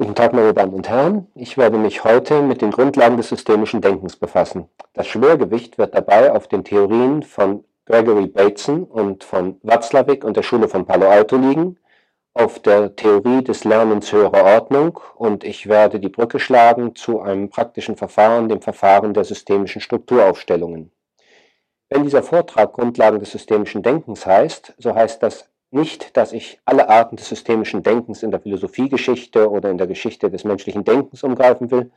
Guten 0.00 0.14
Tag, 0.14 0.32
meine 0.32 0.54
Damen 0.54 0.72
und 0.72 0.88
Herren. 0.88 1.26
Ich 1.34 1.58
werde 1.58 1.76
mich 1.76 2.04
heute 2.04 2.40
mit 2.40 2.62
den 2.62 2.70
Grundlagen 2.70 3.18
des 3.18 3.28
systemischen 3.28 3.82
Denkens 3.82 4.16
befassen. 4.16 4.66
Das 4.94 5.06
Schwergewicht 5.06 5.76
wird 5.76 5.94
dabei 5.94 6.32
auf 6.32 6.48
den 6.48 6.64
Theorien 6.64 7.22
von 7.22 7.64
Gregory 7.84 8.26
Bateson 8.26 8.84
und 8.84 9.24
von 9.24 9.60
Watzlawick 9.62 10.24
und 10.24 10.38
der 10.38 10.42
Schule 10.42 10.68
von 10.68 10.86
Palo 10.86 11.06
Alto 11.06 11.36
liegen, 11.36 11.76
auf 12.32 12.60
der 12.60 12.96
Theorie 12.96 13.44
des 13.44 13.64
Lernens 13.64 14.10
höherer 14.10 14.42
Ordnung 14.42 14.98
und 15.16 15.44
ich 15.44 15.68
werde 15.68 16.00
die 16.00 16.08
Brücke 16.08 16.40
schlagen 16.40 16.94
zu 16.96 17.20
einem 17.20 17.50
praktischen 17.50 17.98
Verfahren, 17.98 18.48
dem 18.48 18.62
Verfahren 18.62 19.12
der 19.12 19.24
systemischen 19.24 19.82
Strukturaufstellungen. 19.82 20.90
Wenn 21.90 22.04
dieser 22.04 22.22
Vortrag 22.22 22.72
Grundlagen 22.72 23.18
des 23.18 23.32
systemischen 23.32 23.82
Denkens 23.82 24.24
heißt, 24.24 24.72
so 24.78 24.94
heißt 24.94 25.22
das 25.22 25.49
nicht, 25.72 26.16
dass 26.16 26.32
ich 26.32 26.60
alle 26.64 26.88
Arten 26.88 27.16
des 27.16 27.28
systemischen 27.28 27.82
Denkens 27.82 28.22
in 28.22 28.30
der 28.30 28.40
Philosophiegeschichte 28.40 29.50
oder 29.50 29.70
in 29.70 29.78
der 29.78 29.86
Geschichte 29.86 30.30
des 30.30 30.44
menschlichen 30.44 30.84
Denkens 30.84 31.22
umgreifen 31.22 31.70
will, 31.70 31.90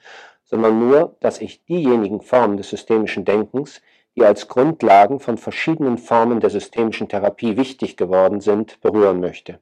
sondern 0.44 0.80
nur, 0.80 1.16
dass 1.20 1.42
ich 1.42 1.66
diejenigen 1.66 2.22
Formen 2.22 2.58
des 2.58 2.70
systemischen 2.70 3.26
Denkens, 3.26 3.82
die 4.16 4.24
als 4.24 4.48
Grundlagen 4.48 5.20
von 5.20 5.38
verschiedenen 5.38 5.98
Formen 5.98 6.40
der 6.40 6.52
systemischen 6.52 7.10
Therapie 7.10 7.58
wichtig 7.58 7.98
geworden 7.98 8.42
sind, 8.42 8.80
berühren 8.82 9.20
möchte. 9.20 9.60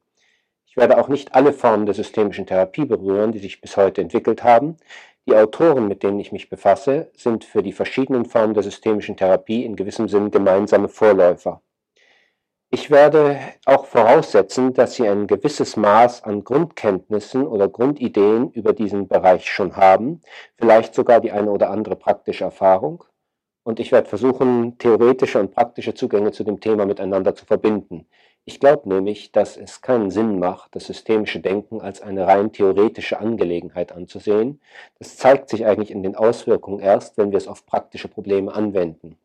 Ich 0.65 0.77
werde 0.77 0.97
auch 0.97 1.07
nicht 1.07 1.35
alle 1.35 1.53
Formen 1.53 1.85
der 1.85 1.95
systemischen 1.95 2.45
Therapie 2.45 2.85
berühren, 2.85 3.31
die 3.31 3.39
sich 3.39 3.61
bis 3.61 3.77
heute 3.77 4.01
entwickelt 4.01 4.43
haben. 4.43 4.77
Die 5.27 5.35
Autoren, 5.35 5.87
mit 5.87 6.01
denen 6.01 6.19
ich 6.19 6.31
mich 6.31 6.49
befasse, 6.49 7.11
sind 7.15 7.43
für 7.45 7.61
die 7.61 7.73
verschiedenen 7.73 8.25
Formen 8.25 8.53
der 8.53 8.63
systemischen 8.63 9.15
Therapie 9.15 9.63
in 9.63 9.75
gewissem 9.75 10.07
Sinn 10.07 10.31
gemeinsame 10.31 10.89
Vorläufer. 10.89 11.61
Ich 12.73 12.89
werde 12.89 13.37
auch 13.65 13.83
voraussetzen, 13.83 14.73
dass 14.73 14.95
Sie 14.95 15.05
ein 15.05 15.27
gewisses 15.27 15.75
Maß 15.75 16.23
an 16.23 16.45
Grundkenntnissen 16.45 17.45
oder 17.45 17.67
Grundideen 17.67 18.49
über 18.51 18.71
diesen 18.71 19.09
Bereich 19.09 19.45
schon 19.51 19.75
haben, 19.75 20.21
vielleicht 20.55 20.95
sogar 20.95 21.19
die 21.19 21.33
eine 21.33 21.51
oder 21.51 21.69
andere 21.69 21.97
praktische 21.97 22.45
Erfahrung. 22.45 23.03
Und 23.63 23.81
ich 23.81 23.91
werde 23.91 24.07
versuchen, 24.07 24.77
theoretische 24.77 25.41
und 25.41 25.51
praktische 25.51 25.93
Zugänge 25.95 26.31
zu 26.31 26.45
dem 26.45 26.61
Thema 26.61 26.85
miteinander 26.85 27.35
zu 27.35 27.45
verbinden. 27.45 28.07
Ich 28.45 28.61
glaube 28.61 28.87
nämlich, 28.87 29.33
dass 29.33 29.57
es 29.57 29.81
keinen 29.81 30.09
Sinn 30.09 30.39
macht, 30.39 30.73
das 30.73 30.85
systemische 30.85 31.41
Denken 31.41 31.81
als 31.81 32.01
eine 32.01 32.25
rein 32.25 32.53
theoretische 32.53 33.19
Angelegenheit 33.19 33.91
anzusehen. 33.91 34.61
Das 34.97 35.17
zeigt 35.17 35.49
sich 35.49 35.65
eigentlich 35.65 35.91
in 35.91 36.03
den 36.03 36.15
Auswirkungen 36.15 36.79
erst, 36.79 37.17
wenn 37.17 37.31
wir 37.31 37.37
es 37.37 37.49
auf 37.49 37.65
praktische 37.65 38.07
Probleme 38.07 38.53
anwenden. 38.55 39.17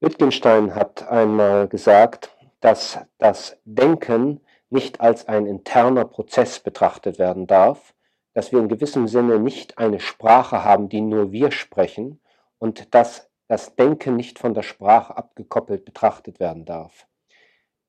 Wittgenstein 0.00 0.74
hat 0.74 1.08
einmal 1.08 1.66
gesagt, 1.66 2.33
dass 2.64 2.98
das 3.18 3.58
Denken 3.66 4.40
nicht 4.70 5.02
als 5.02 5.28
ein 5.28 5.44
interner 5.44 6.06
Prozess 6.06 6.60
betrachtet 6.60 7.18
werden 7.18 7.46
darf, 7.46 7.92
dass 8.32 8.52
wir 8.52 8.58
in 8.58 8.68
gewissem 8.68 9.06
Sinne 9.06 9.38
nicht 9.38 9.76
eine 9.76 10.00
Sprache 10.00 10.64
haben, 10.64 10.88
die 10.88 11.02
nur 11.02 11.30
wir 11.30 11.52
sprechen 11.52 12.22
und 12.58 12.94
dass 12.94 13.28
das 13.48 13.76
Denken 13.76 14.16
nicht 14.16 14.38
von 14.38 14.54
der 14.54 14.62
Sprache 14.62 15.14
abgekoppelt 15.14 15.84
betrachtet 15.84 16.40
werden 16.40 16.64
darf. 16.64 17.06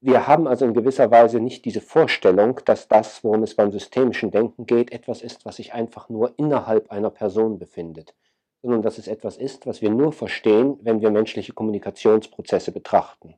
Wir 0.01 0.27
haben 0.27 0.45
also 0.45 0.65
in 0.65 0.73
gewisser 0.73 1.09
Weise 1.09 1.39
nicht 1.39 1.63
diese 1.63 1.79
Vorstellung, 1.79 2.59
dass 2.65 2.89
das, 2.89 3.23
worum 3.23 3.43
es 3.43 3.55
beim 3.55 3.71
systemischen 3.71 4.29
Denken 4.29 4.65
geht, 4.65 4.91
etwas 4.91 5.21
ist, 5.21 5.45
was 5.45 5.55
sich 5.55 5.73
einfach 5.73 6.09
nur 6.09 6.33
innerhalb 6.37 6.91
einer 6.91 7.11
Person 7.11 7.59
befindet, 7.59 8.13
sondern 8.61 8.81
dass 8.81 8.97
es 8.97 9.07
etwas 9.07 9.37
ist, 9.37 9.67
was 9.67 9.81
wir 9.81 9.89
nur 9.89 10.11
verstehen, 10.11 10.77
wenn 10.81 10.99
wir 10.99 11.11
menschliche 11.11 11.53
Kommunikationsprozesse 11.53 12.73
betrachten. 12.73 13.35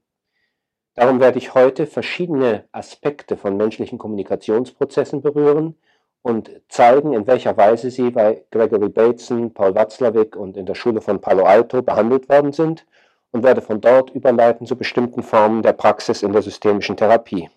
Darum 0.97 1.19
werde 1.19 1.37
ich 1.37 1.53
heute 1.53 1.85
verschiedene 1.85 2.63
Aspekte 2.71 3.37
von 3.37 3.55
menschlichen 3.55 3.99
Kommunikationsprozessen 3.99 5.21
berühren 5.21 5.75
und 6.23 6.49
zeigen, 6.69 7.13
in 7.13 7.27
welcher 7.27 7.55
Weise 7.55 7.91
sie 7.91 8.09
bei 8.09 8.43
Gregory 8.49 8.89
Bateson, 8.89 9.53
Paul 9.53 9.75
Watzlawick 9.75 10.35
und 10.35 10.57
in 10.57 10.65
der 10.65 10.73
Schule 10.73 10.99
von 10.99 11.21
Palo 11.21 11.43
Alto 11.43 11.83
behandelt 11.83 12.27
worden 12.29 12.51
sind 12.51 12.87
und 13.29 13.43
werde 13.43 13.61
von 13.61 13.79
dort 13.79 14.09
überleiten 14.09 14.65
zu 14.65 14.75
bestimmten 14.75 15.21
Formen 15.21 15.61
der 15.61 15.73
Praxis 15.73 16.23
in 16.23 16.33
der 16.33 16.41
systemischen 16.41 16.97
Therapie. 16.97 17.47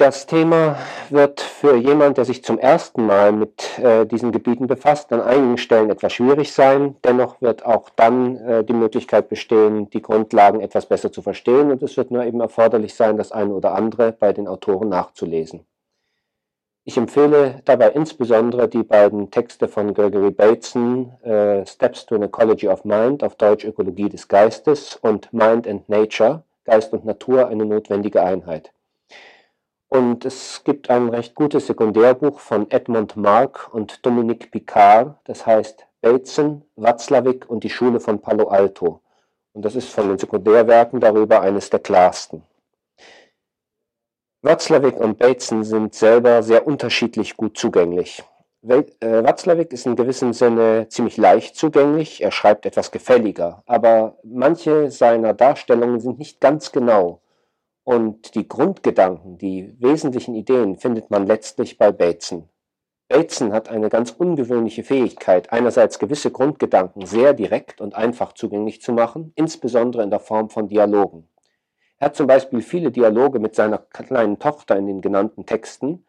Das 0.00 0.24
Thema 0.24 0.78
wird 1.10 1.42
für 1.42 1.76
jemand, 1.76 2.16
der 2.16 2.24
sich 2.24 2.42
zum 2.42 2.58
ersten 2.58 3.04
Mal 3.04 3.32
mit 3.32 3.78
äh, 3.78 4.06
diesen 4.06 4.32
Gebieten 4.32 4.66
befasst, 4.66 5.12
an 5.12 5.20
einigen 5.20 5.58
Stellen 5.58 5.90
etwas 5.90 6.14
schwierig 6.14 6.54
sein. 6.54 6.96
Dennoch 7.04 7.42
wird 7.42 7.66
auch 7.66 7.90
dann 7.96 8.38
äh, 8.38 8.64
die 8.64 8.72
Möglichkeit 8.72 9.28
bestehen, 9.28 9.90
die 9.90 10.00
Grundlagen 10.00 10.62
etwas 10.62 10.86
besser 10.86 11.12
zu 11.12 11.20
verstehen 11.20 11.70
und 11.70 11.82
es 11.82 11.98
wird 11.98 12.10
nur 12.10 12.24
eben 12.24 12.40
erforderlich 12.40 12.94
sein, 12.94 13.18
das 13.18 13.30
eine 13.30 13.52
oder 13.52 13.74
andere 13.74 14.12
bei 14.12 14.32
den 14.32 14.48
Autoren 14.48 14.88
nachzulesen. 14.88 15.66
Ich 16.84 16.96
empfehle 16.96 17.60
dabei 17.66 17.90
insbesondere 17.90 18.68
die 18.68 18.84
beiden 18.84 19.30
Texte 19.30 19.68
von 19.68 19.92
Gregory 19.92 20.30
Bateson, 20.30 21.12
äh, 21.24 21.66
Steps 21.66 22.06
to 22.06 22.14
an 22.14 22.22
Ecology 22.22 22.68
of 22.68 22.86
Mind, 22.86 23.22
auf 23.22 23.34
Deutsch 23.34 23.66
Ökologie 23.66 24.08
des 24.08 24.28
Geistes 24.28 24.96
und 24.96 25.30
Mind 25.34 25.68
and 25.68 25.86
Nature, 25.90 26.42
Geist 26.64 26.90
und 26.94 27.04
Natur, 27.04 27.48
eine 27.48 27.66
notwendige 27.66 28.22
Einheit. 28.22 28.72
Und 29.92 30.24
es 30.24 30.62
gibt 30.62 30.88
ein 30.88 31.08
recht 31.08 31.34
gutes 31.34 31.66
Sekundärbuch 31.66 32.38
von 32.38 32.70
Edmund 32.70 33.16
Mark 33.16 33.74
und 33.74 34.06
Dominique 34.06 34.48
Picard, 34.52 35.16
das 35.24 35.44
heißt 35.44 35.84
Bateson, 36.00 36.62
Watzlawick 36.76 37.50
und 37.50 37.64
die 37.64 37.70
Schule 37.70 37.98
von 37.98 38.20
Palo 38.20 38.46
Alto. 38.46 39.00
Und 39.52 39.64
das 39.64 39.74
ist 39.74 39.88
von 39.88 40.06
den 40.06 40.16
Sekundärwerken 40.16 41.00
darüber 41.00 41.40
eines 41.40 41.70
der 41.70 41.80
klarsten. 41.80 42.44
Watzlawick 44.42 44.96
und 44.96 45.18
Bateson 45.18 45.64
sind 45.64 45.92
selber 45.92 46.44
sehr 46.44 46.68
unterschiedlich 46.68 47.36
gut 47.36 47.58
zugänglich. 47.58 48.22
Äh, 48.62 48.84
Watzlawick 49.00 49.72
ist 49.72 49.86
in 49.86 49.96
gewissem 49.96 50.32
Sinne 50.32 50.86
ziemlich 50.88 51.16
leicht 51.16 51.56
zugänglich, 51.56 52.22
er 52.22 52.30
schreibt 52.30 52.64
etwas 52.64 52.92
gefälliger, 52.92 53.64
aber 53.66 54.18
manche 54.22 54.92
seiner 54.92 55.34
Darstellungen 55.34 55.98
sind 55.98 56.20
nicht 56.20 56.40
ganz 56.40 56.70
genau. 56.70 57.20
Und 57.90 58.36
die 58.36 58.46
Grundgedanken, 58.46 59.36
die 59.36 59.74
wesentlichen 59.80 60.36
Ideen 60.36 60.76
findet 60.76 61.10
man 61.10 61.26
letztlich 61.26 61.76
bei 61.76 61.90
Bateson. 61.90 62.48
Bateson 63.08 63.52
hat 63.52 63.68
eine 63.68 63.88
ganz 63.88 64.12
ungewöhnliche 64.12 64.84
Fähigkeit, 64.84 65.52
einerseits 65.52 65.98
gewisse 65.98 66.30
Grundgedanken 66.30 67.04
sehr 67.04 67.34
direkt 67.34 67.80
und 67.80 67.96
einfach 67.96 68.32
zugänglich 68.34 68.80
zu 68.80 68.92
machen, 68.92 69.32
insbesondere 69.34 70.04
in 70.04 70.10
der 70.10 70.20
Form 70.20 70.50
von 70.50 70.68
Dialogen. 70.68 71.26
Er 71.98 72.06
hat 72.06 72.14
zum 72.14 72.28
Beispiel 72.28 72.62
viele 72.62 72.92
Dialoge 72.92 73.40
mit 73.40 73.56
seiner 73.56 73.78
kleinen 73.78 74.38
Tochter 74.38 74.76
in 74.76 74.86
den 74.86 75.00
genannten 75.00 75.44
Texten. 75.44 76.06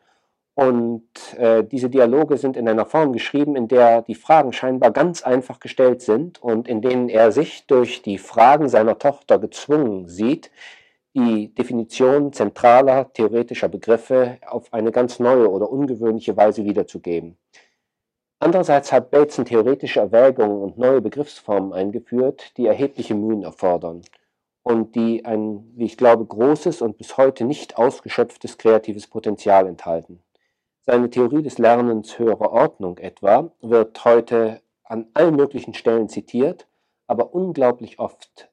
Und 0.53 1.09
äh, 1.39 1.63
diese 1.63 1.89
Dialoge 1.89 2.37
sind 2.37 2.57
in 2.57 2.69
einer 2.69 2.85
Form 2.85 3.11
geschrieben, 3.11 3.55
in 3.55 3.67
der 3.67 4.03
die 4.03 4.13
Fragen 4.13 4.53
scheinbar 4.53 4.91
ganz 4.91 5.23
einfach 5.23 5.59
gestellt 5.59 6.03
sind 6.03 6.43
und 6.43 6.67
in 6.67 6.83
denen 6.83 7.09
er 7.09 7.31
sich 7.31 7.65
durch 7.65 8.03
die 8.03 8.19
Fragen 8.19 8.69
seiner 8.69 8.99
Tochter 8.99 9.39
gezwungen 9.39 10.07
sieht, 10.07 10.51
die 11.13 11.53
Definition 11.53 12.31
zentraler 12.31 13.11
theoretischer 13.13 13.67
Begriffe 13.67 14.37
auf 14.47 14.73
eine 14.73 14.91
ganz 14.91 15.19
neue 15.19 15.49
oder 15.49 15.69
ungewöhnliche 15.69 16.37
Weise 16.37 16.63
wiederzugeben. 16.63 17.37
Andererseits 18.39 18.91
hat 18.91 19.11
Bateson 19.11 19.45
theoretische 19.45 19.99
Erwägungen 19.99 20.61
und 20.61 20.77
neue 20.77 21.01
Begriffsformen 21.01 21.73
eingeführt, 21.73 22.57
die 22.57 22.65
erhebliche 22.65 23.13
Mühen 23.13 23.43
erfordern 23.43 24.01
und 24.63 24.95
die 24.95 25.25
ein, 25.25 25.71
wie 25.75 25.85
ich 25.85 25.97
glaube, 25.97 26.25
großes 26.25 26.81
und 26.81 26.97
bis 26.97 27.17
heute 27.17 27.45
nicht 27.45 27.77
ausgeschöpftes 27.77 28.57
kreatives 28.57 29.07
Potenzial 29.07 29.67
enthalten. 29.67 30.21
Seine 30.81 31.09
Theorie 31.09 31.43
des 31.43 31.57
Lernens 31.57 32.17
höherer 32.17 32.51
Ordnung 32.51 32.97
etwa 32.97 33.51
wird 33.61 34.03
heute 34.05 34.61
an 34.83 35.07
allen 35.13 35.35
möglichen 35.35 35.73
Stellen 35.73 36.09
zitiert, 36.09 36.67
aber 37.07 37.33
unglaublich 37.33 37.99
oft 37.99 38.50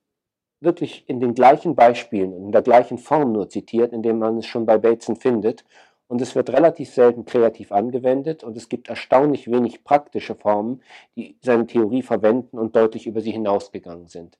wirklich 0.60 1.08
in 1.08 1.20
den 1.20 1.34
gleichen 1.34 1.74
Beispielen 1.74 2.32
und 2.32 2.46
in 2.46 2.52
der 2.52 2.62
gleichen 2.62 2.98
Form 2.98 3.32
nur 3.32 3.48
zitiert, 3.48 3.92
indem 3.92 4.18
man 4.18 4.38
es 4.38 4.46
schon 4.46 4.66
bei 4.66 4.78
Bateson 4.78 5.16
findet. 5.16 5.64
Und 6.08 6.22
es 6.22 6.34
wird 6.34 6.50
relativ 6.50 6.90
selten 6.90 7.26
kreativ 7.26 7.70
angewendet 7.70 8.42
und 8.42 8.56
es 8.56 8.68
gibt 8.68 8.88
erstaunlich 8.88 9.50
wenig 9.50 9.84
praktische 9.84 10.34
Formen, 10.34 10.82
die 11.16 11.36
seine 11.42 11.66
Theorie 11.66 12.02
verwenden 12.02 12.58
und 12.58 12.74
deutlich 12.74 13.06
über 13.06 13.20
sie 13.20 13.32
hinausgegangen 13.32 14.08
sind. 14.08 14.38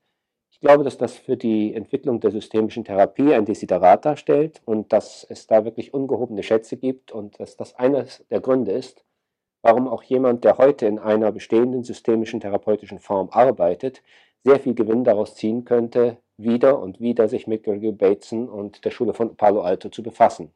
Ich 0.51 0.61
glaube, 0.61 0.83
dass 0.83 0.99
das 0.99 1.13
für 1.13 1.37
die 1.37 1.73
Entwicklung 1.75 2.19
der 2.19 2.33
systemischen 2.33 2.85
Therapie 2.85 3.33
ein 3.33 3.45
Desiderat 3.45 4.05
darstellt 4.05 4.61
und 4.65 4.93
dass 4.93 5.25
es 5.29 5.47
da 5.47 5.65
wirklich 5.65 5.95
ungehobene 5.95 6.43
Schätze 6.43 6.77
gibt 6.77 7.13
und 7.13 7.39
dass 7.39 7.57
das 7.57 7.77
eines 7.77 8.25
der 8.31 8.41
Gründe 8.41 8.73
ist, 8.73 9.05
warum 9.63 9.87
auch 9.87 10.03
jemand, 10.03 10.43
der 10.43 10.59
heute 10.59 10.87
in 10.87 10.99
einer 10.99 11.31
bestehenden 11.31 11.85
systemischen 11.85 12.41
therapeutischen 12.41 12.99
Form 12.99 13.29
arbeitet, 13.31 14.03
sehr 14.49 14.61
viel 14.61 14.75
Gewinn 14.75 15.05
daraus 15.05 15.35
ziehen 15.35 15.65
könnte, 15.65 16.19
wieder 16.39 16.79
und 16.79 17.01
wieder 17.01 17.29
sich 17.29 17.47
mit 17.47 17.65
Gregory 17.65 17.93
Bateson 17.93 18.49
und 18.49 18.85
der 18.85 18.91
Schule 18.91 19.13
von 19.13 19.37
Palo 19.37 19.61
Alto 19.61 19.91
zu 19.91 20.03
befassen. 20.03 20.53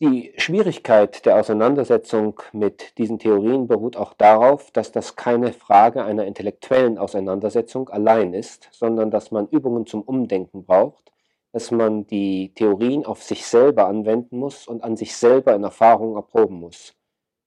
Die 0.00 0.32
Schwierigkeit 0.38 1.24
der 1.26 1.36
Auseinandersetzung 1.36 2.40
mit 2.52 2.96
diesen 2.98 3.18
Theorien 3.18 3.68
beruht 3.68 3.96
auch 3.96 4.14
darauf, 4.14 4.70
dass 4.70 4.90
das 4.90 5.16
keine 5.16 5.52
Frage 5.52 6.02
einer 6.04 6.24
intellektuellen 6.24 6.98
Auseinandersetzung 6.98 7.90
allein 7.90 8.34
ist, 8.34 8.68
sondern 8.72 9.10
dass 9.10 9.30
man 9.30 9.46
Übungen 9.48 9.86
zum 9.86 10.02
Umdenken 10.02 10.64
braucht, 10.64 11.12
dass 11.52 11.70
man 11.70 12.06
die 12.06 12.52
Theorien 12.54 13.04
auf 13.04 13.22
sich 13.22 13.46
selber 13.46 13.86
anwenden 13.86 14.38
muss 14.38 14.66
und 14.66 14.82
an 14.82 14.96
sich 14.96 15.14
selber 15.16 15.54
in 15.54 15.62
Erfahrung 15.62 16.16
erproben 16.16 16.58
muss. 16.58 16.94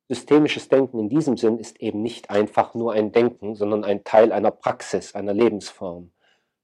Systemisches 0.09 0.69
Denken 0.69 0.99
in 0.99 1.09
diesem 1.09 1.35
Sinn 1.35 1.59
ist 1.59 1.81
eben 1.81 2.01
nicht 2.01 2.29
einfach 2.29 2.73
nur 2.73 2.93
ein 2.93 3.11
Denken, 3.11 3.55
sondern 3.55 3.83
ein 3.83 4.05
Teil 4.05 4.31
einer 4.31 4.51
Praxis, 4.51 5.15
einer 5.15 5.33
Lebensform. 5.33 6.11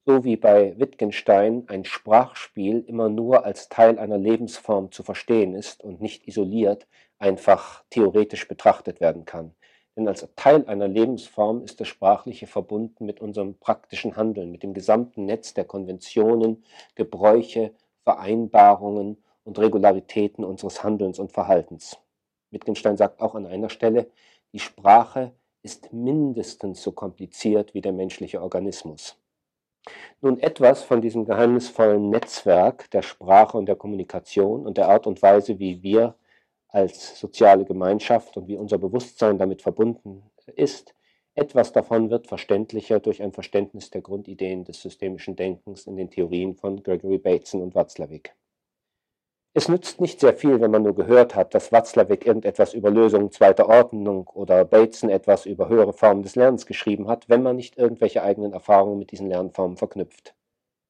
So 0.05 0.23
wie 0.23 0.37
bei 0.37 0.79
Wittgenstein 0.79 1.65
ein 1.67 1.83
Sprachspiel 1.83 2.85
immer 2.87 3.09
nur 3.09 3.43
als 3.43 3.67
Teil 3.67 3.99
einer 3.99 4.17
Lebensform 4.17 4.91
zu 4.93 5.03
verstehen 5.03 5.55
ist 5.55 5.83
und 5.83 6.01
nicht 6.01 6.25
isoliert 6.25 6.87
einfach 7.19 7.83
theoretisch 7.89 8.47
betrachtet 8.47 9.01
werden 9.01 9.25
kann. 9.25 9.53
Denn 9.97 10.07
als 10.07 10.25
Teil 10.37 10.65
einer 10.67 10.87
Lebensform 10.87 11.63
ist 11.63 11.81
das 11.81 11.89
Sprachliche 11.89 12.47
verbunden 12.47 13.05
mit 13.05 13.19
unserem 13.19 13.55
praktischen 13.55 14.15
Handeln, 14.15 14.51
mit 14.51 14.63
dem 14.63 14.73
gesamten 14.73 15.25
Netz 15.25 15.53
der 15.53 15.65
Konventionen, 15.65 16.63
Gebräuche, 16.95 17.73
Vereinbarungen 18.03 19.21
und 19.43 19.59
Regularitäten 19.59 20.45
unseres 20.45 20.81
Handelns 20.81 21.19
und 21.19 21.33
Verhaltens. 21.33 21.97
Wittgenstein 22.53 22.97
sagt 22.97 23.21
auch 23.21 23.35
an 23.35 23.45
einer 23.45 23.69
Stelle, 23.69 24.09
die 24.53 24.59
Sprache 24.59 25.31
ist 25.63 25.93
mindestens 25.93 26.83
so 26.83 26.91
kompliziert 26.91 27.73
wie 27.73 27.81
der 27.81 27.93
menschliche 27.93 28.41
Organismus. 28.41 29.17
Nun 30.21 30.39
etwas 30.39 30.83
von 30.83 31.01
diesem 31.01 31.25
geheimnisvollen 31.25 32.09
Netzwerk 32.09 32.89
der 32.91 33.01
Sprache 33.01 33.57
und 33.57 33.65
der 33.65 33.75
Kommunikation 33.75 34.65
und 34.65 34.77
der 34.77 34.87
Art 34.87 35.07
und 35.07 35.21
Weise, 35.21 35.59
wie 35.59 35.83
wir 35.83 36.15
als 36.69 37.19
soziale 37.19 37.65
Gemeinschaft 37.65 38.37
und 38.37 38.47
wie 38.47 38.57
unser 38.57 38.77
Bewusstsein 38.77 39.37
damit 39.37 39.61
verbunden 39.61 40.23
ist. 40.55 40.95
Etwas 41.35 41.71
davon 41.71 42.09
wird 42.09 42.27
verständlicher 42.27 42.99
durch 42.99 43.21
ein 43.21 43.31
Verständnis 43.31 43.89
der 43.89 44.01
Grundideen 44.01 44.63
des 44.63 44.81
systemischen 44.81 45.35
Denkens 45.35 45.87
in 45.87 45.97
den 45.97 46.09
Theorien 46.09 46.55
von 46.55 46.81
Gregory 46.81 47.17
Bateson 47.17 47.61
und 47.61 47.75
Watzlawick. 47.75 48.35
Es 49.55 49.69
nützt 49.69 50.01
nicht 50.01 50.19
sehr 50.19 50.33
viel, 50.33 50.61
wenn 50.61 50.71
man 50.71 50.81
nur 50.81 50.95
gehört 50.95 51.35
hat, 51.35 51.53
dass 51.53 51.71
Watzlawick 51.71 52.25
irgendetwas 52.25 52.73
über 52.73 52.89
Lösungen 52.89 53.29
zweiter 53.29 53.69
Ordnung 53.69 54.27
oder 54.33 54.65
Bateson 54.65 55.11
etwas 55.11 55.45
über 55.45 55.69
höhere 55.69 55.93
Formen 55.93 56.23
des 56.23 56.35
Lernens 56.35 56.65
geschrieben 56.65 57.07
hat, 57.07 57.29
wenn 57.29 57.43
man 57.43 57.55
nicht 57.55 57.77
irgendwelche 57.77 58.23
eigenen 58.23 58.53
Erfahrungen 58.53 58.97
mit 58.97 59.11
diesen 59.11 59.29
Lernformen 59.29 59.77
verknüpft. 59.77 60.33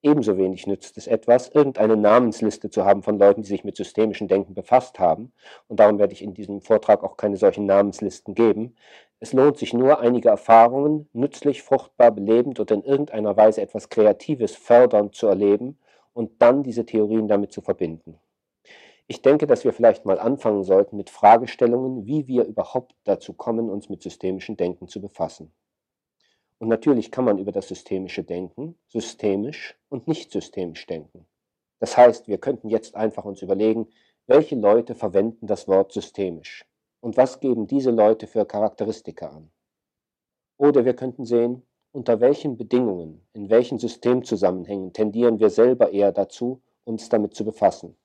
Ebenso 0.01 0.37
wenig 0.37 0.65
nützt 0.65 0.97
es 0.97 1.07
etwas, 1.07 1.49
irgendeine 1.49 1.97
Namensliste 1.97 2.69
zu 2.69 2.85
haben 2.85 3.03
von 3.03 3.19
Leuten, 3.19 3.41
die 3.41 3.49
sich 3.49 3.65
mit 3.65 3.75
systemischem 3.75 4.29
Denken 4.29 4.53
befasst 4.53 4.97
haben. 4.97 5.33
Und 5.67 5.81
darum 5.81 5.99
werde 5.99 6.13
ich 6.13 6.21
in 6.21 6.33
diesem 6.33 6.61
Vortrag 6.61 7.03
auch 7.03 7.17
keine 7.17 7.35
solchen 7.35 7.65
Namenslisten 7.65 8.33
geben. 8.33 8.77
Es 9.19 9.33
lohnt 9.33 9.57
sich 9.57 9.73
nur, 9.73 9.99
einige 9.99 10.29
Erfahrungen 10.29 11.09
nützlich, 11.11 11.63
fruchtbar, 11.63 12.11
belebend 12.11 12.61
oder 12.61 12.75
in 12.75 12.83
irgendeiner 12.83 13.35
Weise 13.35 13.61
etwas 13.61 13.89
Kreatives 13.89 14.55
fördernd 14.55 15.15
zu 15.15 15.27
erleben 15.27 15.79
und 16.13 16.41
dann 16.41 16.63
diese 16.63 16.85
Theorien 16.85 17.27
damit 17.27 17.51
zu 17.51 17.59
verbinden. 17.59 18.19
Ich 19.07 19.21
denke, 19.21 19.47
dass 19.47 19.65
wir 19.65 19.73
vielleicht 19.73 20.05
mal 20.05 20.17
anfangen 20.17 20.63
sollten 20.63 20.95
mit 20.95 21.09
Fragestellungen, 21.09 22.05
wie 22.05 22.27
wir 22.27 22.45
überhaupt 22.45 22.95
dazu 23.03 23.33
kommen, 23.33 23.69
uns 23.69 23.89
mit 23.89 24.01
systemischem 24.01 24.55
Denken 24.55 24.87
zu 24.87 25.01
befassen. 25.01 25.53
Und 26.59 26.69
natürlich 26.69 27.11
kann 27.11 27.25
man 27.25 27.37
über 27.37 27.51
das 27.51 27.67
systemische 27.67 28.23
Denken 28.23 28.77
systemisch 28.87 29.77
und 29.89 30.07
nicht 30.07 30.31
systemisch 30.31 30.85
denken. 30.85 31.25
Das 31.79 31.97
heißt, 31.97 32.29
wir 32.29 32.37
könnten 32.37 32.69
jetzt 32.69 32.95
einfach 32.95 33.25
uns 33.25 33.41
überlegen, 33.41 33.87
welche 34.27 34.55
Leute 34.55 34.95
verwenden 34.95 35.47
das 35.47 35.67
Wort 35.67 35.91
systemisch 35.91 36.65
und 37.01 37.17
was 37.17 37.41
geben 37.41 37.67
diese 37.67 37.91
Leute 37.91 38.27
für 38.27 38.45
Charakteristika 38.45 39.27
an. 39.27 39.51
Oder 40.57 40.85
wir 40.85 40.95
könnten 40.95 41.25
sehen, 41.25 41.63
unter 41.91 42.21
welchen 42.21 42.55
Bedingungen, 42.55 43.27
in 43.33 43.49
welchen 43.49 43.79
Systemzusammenhängen 43.79 44.93
tendieren 44.93 45.39
wir 45.39 45.49
selber 45.49 45.91
eher 45.91 46.13
dazu, 46.13 46.61
uns 46.85 47.09
damit 47.09 47.35
zu 47.35 47.43
befassen. 47.43 47.97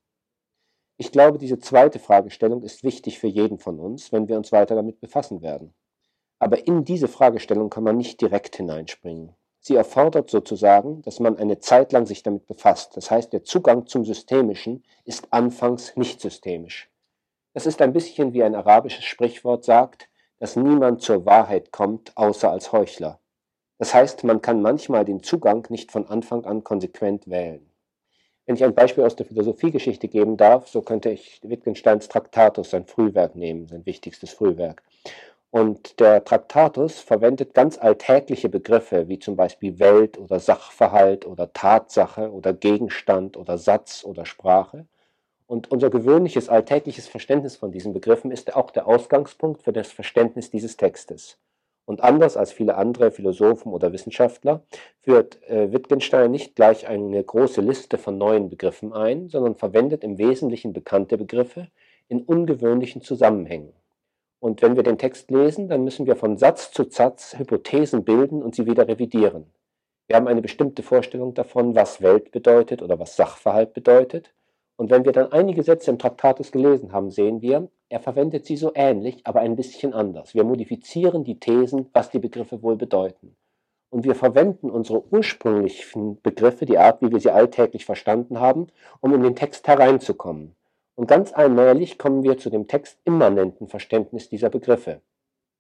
Ich 1.01 1.13
glaube, 1.13 1.39
diese 1.39 1.61
zweite 1.61 2.01
Fragestellung 2.01 2.65
ist 2.65 2.83
wichtig 2.83 3.21
für 3.21 3.29
jeden 3.29 3.61
von 3.61 3.79
uns, 3.79 4.11
wenn 4.11 4.27
wir 4.27 4.37
uns 4.37 4.51
weiter 4.51 4.75
damit 4.75 5.01
befassen 5.01 5.43
werden. 5.43 5.73
Aber 6.41 6.67
in 6.67 6.85
diese 6.85 7.07
Fragestellung 7.07 7.71
kann 7.71 7.85
man 7.85 7.97
nicht 7.97 8.21
direkt 8.21 8.57
hineinspringen. 8.57 9.33
Sie 9.61 9.77
erfordert 9.77 10.29
sozusagen, 10.29 11.03
dass 11.03 11.21
man 11.21 11.37
eine 11.37 11.61
Zeit 11.61 11.93
lang 11.93 12.05
sich 12.05 12.25
damit 12.25 12.47
befasst. 12.47 12.97
Das 12.97 13.13
heißt, 13.13 13.33
der 13.33 13.45
Zugang 13.45 13.87
zum 13.87 14.05
Systemischen 14.05 14.83
ist 15.05 15.33
anfangs 15.33 15.97
nicht 15.97 16.21
systemisch. 16.21 16.91
Das 17.55 17.67
ist 17.67 17.81
ein 17.81 17.93
bisschen 17.93 18.33
wie 18.33 18.43
ein 18.43 18.57
arabisches 18.57 19.05
Sprichwort 19.05 19.65
sagt, 19.65 20.09
dass 20.41 20.57
niemand 20.57 21.03
zur 21.03 21.25
Wahrheit 21.27 21.71
kommt, 21.71 22.17
außer 22.17 22.51
als 22.51 22.73
Heuchler. 22.73 23.21
Das 23.79 23.95
heißt, 23.95 24.25
man 24.25 24.43
kann 24.43 24.63
manchmal 24.63 25.05
den 25.05 25.23
Zugang 25.23 25.65
nicht 25.71 25.93
von 25.93 26.07
Anfang 26.09 26.45
an 26.45 26.65
konsequent 26.65 27.29
wählen. 27.29 27.68
Wenn 28.49 28.57
ich 28.57 28.65
ein 28.65 28.75
Beispiel 28.75 29.05
aus 29.05 29.15
der 29.15 29.27
Philosophiegeschichte 29.27 30.09
geben 30.09 30.39
darf, 30.39 30.69
so 30.69 30.81
könnte 30.81 31.11
ich 31.11 31.39
Wittgensteins 31.43 32.09
Traktatus, 32.09 32.71
sein 32.71 32.87
Frühwerk 32.87 33.37
nehmen, 33.37 33.69
sein 33.69 33.85
wichtigstes 33.85 34.31
Frühwerk. 34.31 34.83
Und 35.51 36.01
der 36.01 36.25
Traktatus 36.25 36.99
verwendet 36.99 37.53
ganz 37.53 37.77
alltägliche 37.77 38.49
Begriffe 38.49 39.07
wie 39.09 39.19
zum 39.19 39.37
Beispiel 39.37 39.79
Welt 39.79 40.17
oder 40.17 40.41
Sachverhalt 40.41 41.27
oder 41.27 41.53
Tatsache 41.53 42.33
oder 42.33 42.55
Gegenstand 42.55 43.37
oder 43.37 43.59
Satz 43.59 44.03
oder 44.03 44.25
Sprache. 44.25 44.87
Und 45.47 45.71
unser 45.71 45.91
gewöhnliches 45.91 46.49
alltägliches 46.49 47.07
Verständnis 47.07 47.55
von 47.55 47.71
diesen 47.71 47.93
Begriffen 47.93 48.31
ist 48.31 48.57
auch 48.57 48.71
der 48.71 48.87
Ausgangspunkt 48.87 49.63
für 49.63 49.75
das 49.75 49.93
Verständnis 49.93 50.49
dieses 50.49 50.79
Textes. 50.79 51.37
Und 51.89 52.05
anders 52.05 52.37
als 52.37 52.53
viele 52.53 52.75
andere 52.75 53.11
Philosophen 53.11 53.73
oder 53.73 53.95
Wissenschaftler 53.95 54.63
führt 55.01 55.43
äh, 55.49 55.73
Wittgenstein 55.73 56.31
nicht 56.31 56.55
gleich 56.55 56.87
eine 56.87 57.25
große 57.25 57.63
Liste 57.63 57.97
von 57.97 58.19
neuen 58.19 58.51
Begriffen 58.51 58.93
ein, 58.93 59.31
sondern 59.31 59.55
verwendet 59.55 60.05
im 60.05 60.19
Wesentlichen 60.19 60.75
bekannte 60.75 61.17
Begriffe 61.17 61.69
in 62.09 62.21
ungewöhnlichen 62.21 63.01
Zusammenhängen. 63.01 63.73
Und 64.39 64.61
wenn 64.61 64.77
wir 64.77 64.83
den 64.83 64.99
Text 64.99 65.31
lesen, 65.31 65.71
dann 65.71 65.83
müssen 65.83 66.05
wir 66.05 66.15
von 66.15 66.37
Satz 66.37 66.73
zu 66.73 66.85
Satz 66.85 67.39
Hypothesen 67.39 68.05
bilden 68.05 68.43
und 68.43 68.55
sie 68.55 68.67
wieder 68.67 68.87
revidieren. 68.87 69.47
Wir 70.09 70.17
haben 70.17 70.29
eine 70.29 70.43
bestimmte 70.43 70.83
Vorstellung 70.83 71.33
davon, 71.33 71.75
was 71.75 72.03
Welt 72.03 72.33
bedeutet 72.33 72.83
oder 72.83 72.99
was 72.99 73.17
Sachverhalt 73.17 73.73
bedeutet. 73.73 74.35
Und 74.79 74.91
wenn 74.91 75.05
wir 75.05 75.11
dann 75.11 75.33
einige 75.33 75.65
Sätze 75.65 75.91
im 75.91 75.99
Traktatus 75.99 76.53
gelesen 76.53 76.93
haben, 76.93 77.11
sehen 77.11 77.43
wir, 77.43 77.69
er 77.89 77.99
verwendet 77.99 78.47
sie 78.47 78.57
so 78.57 78.71
ähnlich, 78.77 79.21
aber 79.25 79.41
ein 79.41 79.57
bisschen 79.57 79.93
anders. 79.93 80.35
Wir 80.35 80.45
modifizieren 80.45 81.25
die 81.25 81.41
Thesen, 81.41 81.91
was 81.93 82.11
die 82.11 82.21
Begriffe 82.21 82.63
wohl 82.63 82.77
bedeuten. 82.77 83.35
Und 83.91 84.05
wir 84.05 84.15
verwenden 84.15 84.71
unsere 84.71 85.05
ursprünglichen 85.13 86.21
Begriffe, 86.23 86.65
die 86.65 86.79
Art, 86.79 87.03
wie 87.03 87.11
wir 87.11 87.19
sie 87.19 87.33
alltäglich 87.33 87.85
verstanden 87.85 88.39
haben, 88.39 88.69
um 89.01 89.13
in 89.15 89.25
den 89.25 89.35
Text 89.35 89.67
hereinzukommen. 89.67 90.55
Und 90.95 91.09
ganz 91.09 91.33
allmählich 91.33 91.99
kommen 91.99 92.23
wir 92.23 92.39
zu 92.39 92.49
dem 92.49 92.69
textimmanenten 92.69 93.67
Verständnis 93.67 94.29
dieser 94.29 94.49
Begriffe. 94.49 95.01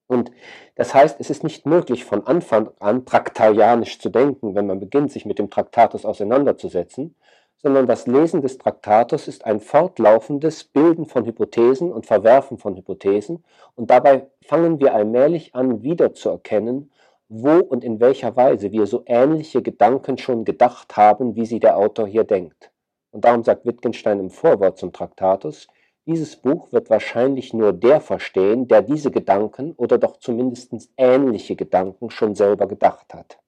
Und 0.06 0.30
das 0.76 0.94
heißt, 0.94 1.18
es 1.18 1.28
ist 1.28 1.42
nicht 1.42 1.66
möglich, 1.66 2.04
von 2.04 2.24
Anfang 2.24 2.70
an 2.78 3.04
traktarianisch 3.04 3.98
zu 3.98 4.10
denken, 4.10 4.54
wenn 4.54 4.66
man 4.66 4.78
beginnt, 4.78 5.10
sich 5.10 5.26
mit 5.26 5.40
dem 5.40 5.50
Traktatus 5.50 6.04
auseinanderzusetzen, 6.04 7.16
sondern 7.62 7.86
das 7.86 8.06
Lesen 8.06 8.40
des 8.40 8.58
Traktatus 8.58 9.28
ist 9.28 9.44
ein 9.44 9.60
fortlaufendes 9.60 10.64
Bilden 10.64 11.06
von 11.06 11.26
Hypothesen 11.26 11.92
und 11.92 12.06
Verwerfen 12.06 12.58
von 12.58 12.76
Hypothesen, 12.76 13.44
und 13.74 13.90
dabei 13.90 14.28
fangen 14.42 14.80
wir 14.80 14.94
allmählich 14.94 15.54
an, 15.54 15.82
wiederzuerkennen, 15.82 16.90
wo 17.28 17.58
und 17.58 17.84
in 17.84 18.00
welcher 18.00 18.36
Weise 18.36 18.72
wir 18.72 18.86
so 18.86 19.02
ähnliche 19.06 19.60
Gedanken 19.62 20.18
schon 20.18 20.44
gedacht 20.44 20.96
haben, 20.96 21.36
wie 21.36 21.46
sie 21.46 21.60
der 21.60 21.76
Autor 21.76 22.06
hier 22.06 22.24
denkt. 22.24 22.70
Und 23.10 23.24
darum 23.24 23.42
sagt 23.42 23.66
Wittgenstein 23.66 24.20
im 24.20 24.30
Vorwort 24.30 24.78
zum 24.78 24.92
Traktatus, 24.92 25.66
dieses 26.06 26.36
Buch 26.36 26.72
wird 26.72 26.88
wahrscheinlich 26.88 27.52
nur 27.52 27.74
der 27.74 28.00
verstehen, 28.00 28.66
der 28.66 28.80
diese 28.80 29.10
Gedanken 29.10 29.72
oder 29.72 29.98
doch 29.98 30.16
zumindest 30.16 30.72
ähnliche 30.96 31.54
Gedanken 31.54 32.10
schon 32.10 32.34
selber 32.34 32.66
gedacht 32.66 33.12
hat. 33.12 33.38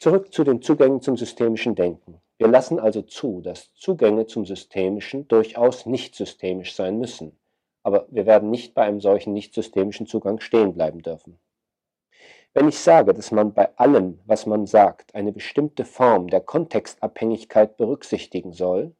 Zurück 0.00 0.32
zu 0.32 0.44
den 0.44 0.62
Zugängen 0.62 1.02
zum 1.02 1.18
systemischen 1.18 1.74
Denken. 1.74 2.22
Wir 2.38 2.48
lassen 2.48 2.80
also 2.80 3.02
zu, 3.02 3.42
dass 3.42 3.74
Zugänge 3.74 4.24
zum 4.24 4.46
systemischen 4.46 5.28
durchaus 5.28 5.84
nicht 5.84 6.14
systemisch 6.14 6.74
sein 6.74 6.98
müssen, 6.98 7.38
aber 7.82 8.06
wir 8.08 8.24
werden 8.24 8.48
nicht 8.48 8.72
bei 8.72 8.84
einem 8.84 9.02
solchen 9.02 9.34
nicht 9.34 9.52
systemischen 9.52 10.06
Zugang 10.06 10.40
stehen 10.40 10.72
bleiben 10.72 11.02
dürfen. 11.02 11.38
Wenn 12.54 12.66
ich 12.66 12.78
sage, 12.78 13.12
dass 13.12 13.30
man 13.30 13.52
bei 13.52 13.76
allem, 13.76 14.20
was 14.24 14.46
man 14.46 14.66
sagt, 14.66 15.14
eine 15.14 15.32
bestimmte 15.32 15.84
Form 15.84 16.28
der 16.28 16.40
Kontextabhängigkeit 16.40 17.76
berücksichtigen 17.76 18.54
soll, 18.54 18.96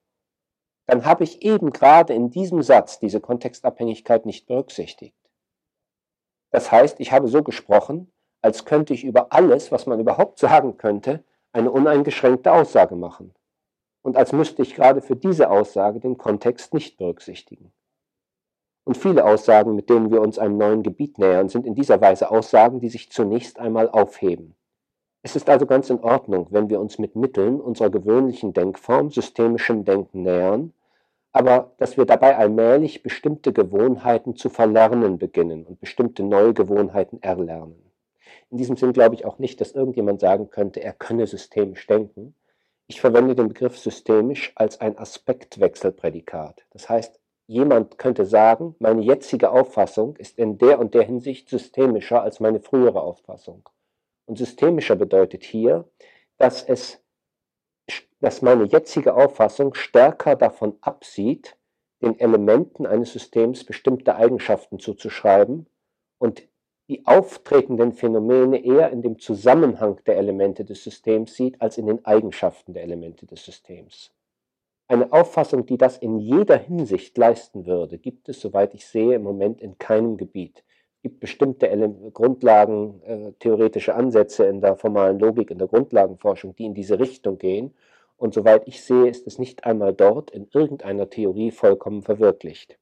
dann 0.84 1.06
habe 1.06 1.24
ich 1.24 1.40
eben 1.40 1.70
gerade 1.70 2.12
in 2.12 2.30
diesem 2.30 2.62
Satz 2.62 2.98
diese 2.98 3.22
Kontextabhängigkeit 3.22 4.26
nicht 4.26 4.46
berücksichtigt. 4.46 5.16
Das 6.50 6.70
heißt, 6.70 7.00
ich 7.00 7.10
habe 7.10 7.28
so 7.28 7.42
gesprochen, 7.42 8.12
als 8.42 8.64
könnte 8.64 8.94
ich 8.94 9.04
über 9.04 9.32
alles, 9.32 9.70
was 9.72 9.86
man 9.86 10.00
überhaupt 10.00 10.38
sagen 10.38 10.76
könnte, 10.76 11.24
eine 11.52 11.70
uneingeschränkte 11.70 12.52
Aussage 12.52 12.96
machen. 12.96 13.34
Und 14.02 14.16
als 14.16 14.32
müsste 14.32 14.62
ich 14.62 14.74
gerade 14.74 15.02
für 15.02 15.16
diese 15.16 15.50
Aussage 15.50 16.00
den 16.00 16.16
Kontext 16.16 16.72
nicht 16.72 16.96
berücksichtigen. 16.96 17.72
Und 18.84 18.96
viele 18.96 19.24
Aussagen, 19.24 19.74
mit 19.74 19.90
denen 19.90 20.10
wir 20.10 20.22
uns 20.22 20.38
einem 20.38 20.56
neuen 20.56 20.82
Gebiet 20.82 21.18
nähern, 21.18 21.48
sind 21.48 21.66
in 21.66 21.74
dieser 21.74 22.00
Weise 22.00 22.30
Aussagen, 22.30 22.80
die 22.80 22.88
sich 22.88 23.10
zunächst 23.10 23.58
einmal 23.58 23.90
aufheben. 23.90 24.54
Es 25.22 25.36
ist 25.36 25.50
also 25.50 25.66
ganz 25.66 25.90
in 25.90 26.00
Ordnung, 26.00 26.46
wenn 26.50 26.70
wir 26.70 26.80
uns 26.80 26.98
mit 26.98 27.14
Mitteln 27.14 27.60
unserer 27.60 27.90
gewöhnlichen 27.90 28.54
Denkform 28.54 29.10
systemischem 29.10 29.84
Denken 29.84 30.22
nähern, 30.22 30.72
aber 31.32 31.72
dass 31.76 31.98
wir 31.98 32.06
dabei 32.06 32.36
allmählich 32.36 33.02
bestimmte 33.02 33.52
Gewohnheiten 33.52 34.34
zu 34.34 34.48
verlernen 34.48 35.18
beginnen 35.18 35.66
und 35.66 35.78
bestimmte 35.78 36.22
neue 36.22 36.54
Gewohnheiten 36.54 37.22
erlernen. 37.22 37.89
In 38.50 38.58
diesem 38.58 38.76
Sinn 38.76 38.92
glaube 38.92 39.14
ich 39.14 39.24
auch 39.24 39.38
nicht, 39.38 39.60
dass 39.60 39.72
irgendjemand 39.72 40.20
sagen 40.20 40.50
könnte, 40.50 40.82
er 40.82 40.92
könne 40.92 41.26
systemisch 41.26 41.86
denken. 41.86 42.34
Ich 42.88 43.00
verwende 43.00 43.36
den 43.36 43.48
Begriff 43.48 43.78
systemisch 43.78 44.52
als 44.56 44.80
ein 44.80 44.98
Aspektwechselprädikat. 44.98 46.66
Das 46.70 46.88
heißt, 46.88 47.20
jemand 47.46 47.98
könnte 47.98 48.24
sagen, 48.24 48.74
meine 48.80 49.02
jetzige 49.02 49.50
Auffassung 49.52 50.16
ist 50.16 50.36
in 50.38 50.58
der 50.58 50.80
und 50.80 50.94
der 50.94 51.04
Hinsicht 51.04 51.48
systemischer 51.48 52.22
als 52.22 52.40
meine 52.40 52.60
frühere 52.60 53.00
Auffassung. 53.00 53.68
Und 54.26 54.38
systemischer 54.38 54.96
bedeutet 54.96 55.44
hier, 55.44 55.88
dass 56.36 56.64
es, 56.64 57.00
dass 58.20 58.42
meine 58.42 58.64
jetzige 58.64 59.14
Auffassung 59.14 59.74
stärker 59.74 60.34
davon 60.34 60.76
absieht, 60.80 61.56
den 62.02 62.18
Elementen 62.18 62.86
eines 62.86 63.12
Systems 63.12 63.62
bestimmte 63.64 64.16
Eigenschaften 64.16 64.80
zuzuschreiben 64.80 65.68
und 66.18 66.42
die 66.90 67.06
auftretenden 67.06 67.92
Phänomene 67.92 68.62
eher 68.62 68.90
in 68.90 69.00
dem 69.00 69.18
Zusammenhang 69.18 70.00
der 70.06 70.18
Elemente 70.18 70.64
des 70.64 70.84
Systems 70.84 71.36
sieht, 71.36 71.62
als 71.62 71.78
in 71.78 71.86
den 71.86 72.04
Eigenschaften 72.04 72.74
der 72.74 72.82
Elemente 72.82 73.26
des 73.26 73.44
Systems. 73.44 74.10
Eine 74.88 75.12
Auffassung, 75.12 75.64
die 75.66 75.78
das 75.78 75.96
in 75.96 76.18
jeder 76.18 76.58
Hinsicht 76.58 77.16
leisten 77.16 77.64
würde, 77.64 77.96
gibt 77.96 78.28
es, 78.28 78.40
soweit 78.40 78.74
ich 78.74 78.84
sehe, 78.86 79.14
im 79.14 79.22
Moment 79.22 79.62
in 79.62 79.78
keinem 79.78 80.16
Gebiet 80.16 80.64
gibt 81.02 81.20
bestimmte 81.20 81.68
Grundlagen, 82.12 83.02
äh, 83.04 83.32
theoretische 83.38 83.94
Ansätze 83.94 84.44
in 84.44 84.60
der 84.60 84.76
formalen 84.76 85.18
Logik, 85.18 85.50
in 85.50 85.58
der 85.58 85.68
Grundlagenforschung, 85.68 86.54
die 86.56 86.66
in 86.66 86.74
diese 86.74 86.98
Richtung 86.98 87.38
gehen. 87.38 87.74
Und 88.16 88.34
soweit 88.34 88.68
ich 88.68 88.82
sehe, 88.82 89.08
ist 89.08 89.26
es 89.26 89.38
nicht 89.38 89.64
einmal 89.64 89.94
dort 89.94 90.30
in 90.30 90.48
irgendeiner 90.52 91.08
Theorie 91.08 91.52
vollkommen 91.52 92.02
verwirklicht. 92.02 92.78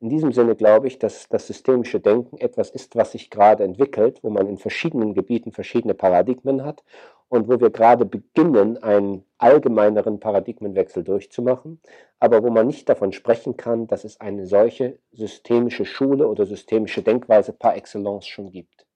In 0.00 0.10
diesem 0.10 0.32
Sinne 0.32 0.54
glaube 0.54 0.86
ich, 0.86 1.00
dass 1.00 1.28
das 1.28 1.48
systemische 1.48 1.98
Denken 1.98 2.38
etwas 2.38 2.70
ist, 2.70 2.94
was 2.94 3.12
sich 3.12 3.30
gerade 3.30 3.64
entwickelt, 3.64 4.20
wo 4.22 4.30
man 4.30 4.46
in 4.46 4.56
verschiedenen 4.56 5.12
Gebieten 5.12 5.50
verschiedene 5.50 5.94
Paradigmen 5.94 6.64
hat 6.64 6.84
und 7.28 7.48
wo 7.48 7.58
wir 7.58 7.70
gerade 7.70 8.04
beginnen, 8.04 8.80
einen 8.80 9.24
allgemeineren 9.38 10.20
Paradigmenwechsel 10.20 11.02
durchzumachen, 11.02 11.80
aber 12.20 12.44
wo 12.44 12.50
man 12.50 12.68
nicht 12.68 12.88
davon 12.88 13.12
sprechen 13.12 13.56
kann, 13.56 13.88
dass 13.88 14.04
es 14.04 14.20
eine 14.20 14.46
solche 14.46 15.00
systemische 15.10 15.84
Schule 15.84 16.28
oder 16.28 16.46
systemische 16.46 17.02
Denkweise 17.02 17.52
par 17.52 17.76
excellence 17.76 18.28
schon 18.28 18.52
gibt. 18.52 18.86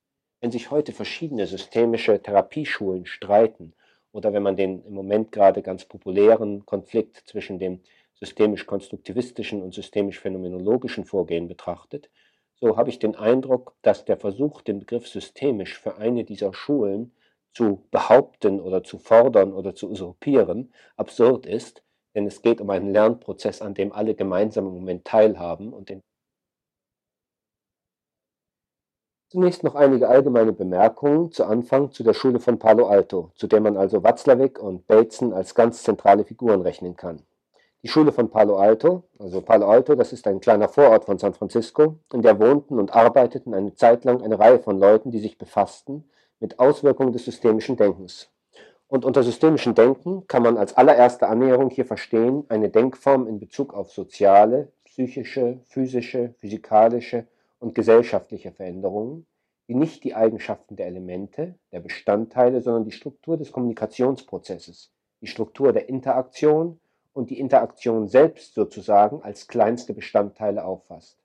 Wenn 0.41 0.53
sich 0.53 0.71
heute 0.71 0.93
verschiedene 0.93 1.49
systemische 1.49 2.23
Therapieschulen 2.23 3.07
streiten 3.07 3.75
oder 4.13 4.33
wenn 4.33 4.43
man 4.45 4.57
den 4.57 4.85
im 4.85 4.95
Moment 4.95 5.33
gerade 5.33 5.63
ganz 5.63 5.85
populären 5.85 6.65
Konflikt 6.65 7.25
zwischen 7.27 7.59
dem 7.59 7.81
systemisch-konstruktivistischen 8.21 9.63
und 9.63 9.75
systemisch-phänomenologischen 9.75 11.05
Vorgehen 11.05 11.49
betrachtet, 11.49 12.11
so 12.55 12.77
habe 12.77 12.91
ich 12.91 12.99
den 13.01 13.17
Eindruck, 13.17 13.75
dass 13.83 14.05
der 14.05 14.17
Versuch, 14.17 14.63
den 14.63 14.79
Begriff 14.79 15.09
systemisch 15.09 15.81
für 15.81 15.97
eine 15.97 16.25
dieser 16.25 16.55
Schulen 16.55 17.13
zu 17.53 17.87
behaupten 17.91 18.61
oder 18.61 18.85
zu 18.85 18.99
fordern 18.99 19.53
oder 19.53 19.75
zu 19.75 19.91
usurpieren 19.91 20.73
absurd 20.97 21.47
ist, 21.47 21.83
denn 22.15 22.27
es 22.27 22.41
geht 22.43 22.61
um 22.61 22.71
einen 22.71 22.93
Lernprozess, 22.93 23.63
an 23.63 23.75
dem 23.75 23.93
alle 23.93 24.15
gemeinsam 24.15 24.67
im 24.67 24.75
Moment 24.75 25.05
teilhaben 25.05 25.73
und 25.73 25.89
den 25.89 26.03
Zunächst 29.33 29.65
noch 29.65 29.75
einige 29.75 30.09
allgemeine 30.09 30.53
Bemerkungen 30.53 31.33
zu 31.33 31.47
Anfang 31.47 31.91
zu 31.91 32.05
der 32.05 32.13
Schule 32.13 32.39
von 32.39 32.59
Palo 32.59 32.87
Alto, 32.87 33.33
zu 33.35 33.47
der 33.47 33.63
man 33.63 33.79
also 33.79 34.05
Watzlawick 34.05 34.59
und 34.59 34.87
Bateson 34.87 35.33
als 35.33 35.55
ganz 35.55 35.83
zentrale 35.83 36.25
Figuren 36.25 36.61
rechnen 36.61 36.97
kann. 36.97 37.23
Die 37.85 37.89
Schule 37.89 38.13
von 38.13 38.31
Palo 38.31 38.59
Alto, 38.59 39.03
also 39.19 39.41
Palo 39.41 39.67
Alto, 39.67 39.97
das 39.97 40.13
ist 40.13 40.29
ein 40.29 40.39
kleiner 40.39 40.69
Vorort 40.69 41.05
von 41.05 41.19
San 41.19 41.35
Francisco, 41.35 41.99
in 42.13 42.23
der 42.23 42.39
wohnten 42.39 42.79
und 42.79 42.95
arbeiteten 42.95 43.55
eine 43.55 43.75
Zeit 43.75 44.05
lang 44.05 44.23
eine 44.23 44.39
Reihe 44.39 44.61
von 44.61 44.79
Leuten, 44.79 45.11
die 45.11 45.19
sich 45.19 45.37
befassten 45.37 46.09
mit 46.39 46.61
Auswirkungen 46.61 47.13
des 47.13 47.25
systemischen 47.25 47.77
Denkens. 47.77 48.31
Und 48.87 49.05
unter 49.05 49.25
systemischem 49.25 49.75
Denken 49.75 50.29
kann 50.29 50.45
man 50.45 50.59
als 50.59 50.77
allererste 50.77 51.27
Annäherung 51.27 51.71
hier 51.71 51.85
verstehen 51.85 52.45
eine 52.49 52.69
Denkform 52.69 53.27
in 53.27 53.41
Bezug 53.41 53.75
auf 53.75 53.91
soziale, 53.91 54.71
psychische, 54.85 55.59
physische, 55.65 56.37
physikalische 56.39 57.27
und 57.59 57.75
gesellschaftliche 57.75 58.53
Veränderungen, 58.53 59.27
die 59.67 59.75
nicht 59.75 60.05
die 60.05 60.15
Eigenschaften 60.15 60.77
der 60.77 60.87
Elemente, 60.87 61.57
der 61.73 61.81
Bestandteile, 61.81 62.61
sondern 62.61 62.85
die 62.85 62.93
Struktur 62.93 63.37
des 63.37 63.51
Kommunikationsprozesses, 63.51 64.93
die 65.21 65.27
Struktur 65.27 65.73
der 65.73 65.89
Interaktion 65.89 66.79
und 67.13 67.31
die 67.31 67.41
Interaktion 67.41 68.09
selbst 68.09 68.55
sozusagen 68.55 69.23
als 69.23 69.49
kleinste 69.49 69.95
Bestandteile 69.95 70.65
auffasst 70.65 71.23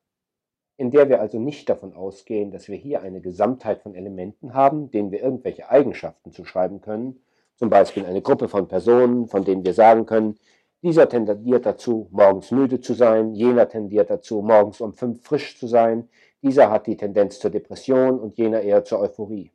in 0.78 0.92
der 0.92 1.10
wir 1.10 1.20
also 1.20 1.40
nicht 1.40 1.68
davon 1.70 1.94
ausgehen, 1.94 2.52
dass 2.52 2.68
wir 2.68 2.78
hier 2.78 3.02
eine 3.02 3.20
Gesamtheit 3.20 3.82
von 3.82 3.96
Elementen 3.96 4.54
haben, 4.54 4.92
denen 4.92 5.12
wir 5.12 5.22
irgendwelche 5.22 5.70
Eigenschaften 5.70 6.32
zuschreiben 6.32 6.82
können, 6.82 7.20
zum 7.56 7.72
Beispiel 7.72 8.06
eine 8.06 8.22
Gruppe 8.22 8.48
von 8.48 8.68
Personen, 8.68 9.28
von 9.28 9.44
denen 9.44 9.66
wir 9.66 9.74
sagen 9.74 10.06
können, 10.06 10.38
dieser 10.84 11.10
tendiert 11.10 11.66
dazu, 11.66 12.08
morgens 12.12 12.52
müde 12.52 12.80
zu 12.80 12.94
sein, 12.94 13.34
jener 13.34 13.68
tendiert 13.68 14.12
dazu, 14.12 14.44
morgens 14.44 14.80
um 14.80 14.94
fünf 14.94 15.24
frisch 15.24 15.58
zu 15.58 15.66
sein, 15.66 16.08
dieser 16.44 16.70
hat 16.70 16.86
die 16.86 16.96
Tendenz 16.96 17.40
zur 17.40 17.50
Depression 17.50 18.20
und 18.20 18.38
jener 18.38 18.62
eher 18.62 18.84
zur 18.84 19.00
Euphorie. 19.00 19.52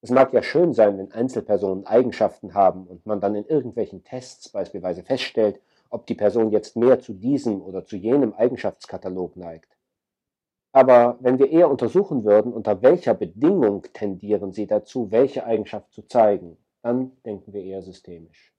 Es 0.00 0.10
mag 0.10 0.32
ja 0.32 0.42
schön 0.42 0.72
sein, 0.72 0.96
wenn 0.96 1.10
Einzelpersonen 1.10 1.84
Eigenschaften 1.86 2.54
haben 2.54 2.86
und 2.86 3.04
man 3.04 3.20
dann 3.20 3.34
in 3.34 3.46
irgendwelchen 3.46 4.04
Tests 4.04 4.48
beispielsweise 4.48 5.02
feststellt, 5.02 5.60
ob 5.90 6.06
die 6.06 6.14
Person 6.14 6.52
jetzt 6.52 6.76
mehr 6.76 7.00
zu 7.00 7.14
diesem 7.14 7.60
oder 7.60 7.84
zu 7.84 7.96
jenem 7.96 8.32
Eigenschaftskatalog 8.34 9.36
neigt. 9.36 9.76
Aber 10.72 11.18
wenn 11.20 11.38
wir 11.40 11.50
eher 11.50 11.68
untersuchen 11.68 12.24
würden, 12.24 12.52
unter 12.52 12.82
welcher 12.82 13.14
Bedingung 13.14 13.86
tendieren 13.92 14.52
sie 14.52 14.66
dazu, 14.68 15.10
welche 15.10 15.44
Eigenschaft 15.44 15.92
zu 15.92 16.02
zeigen, 16.02 16.56
dann 16.82 17.16
denken 17.24 17.52
wir 17.52 17.64
eher 17.64 17.82
systemisch. 17.82 18.52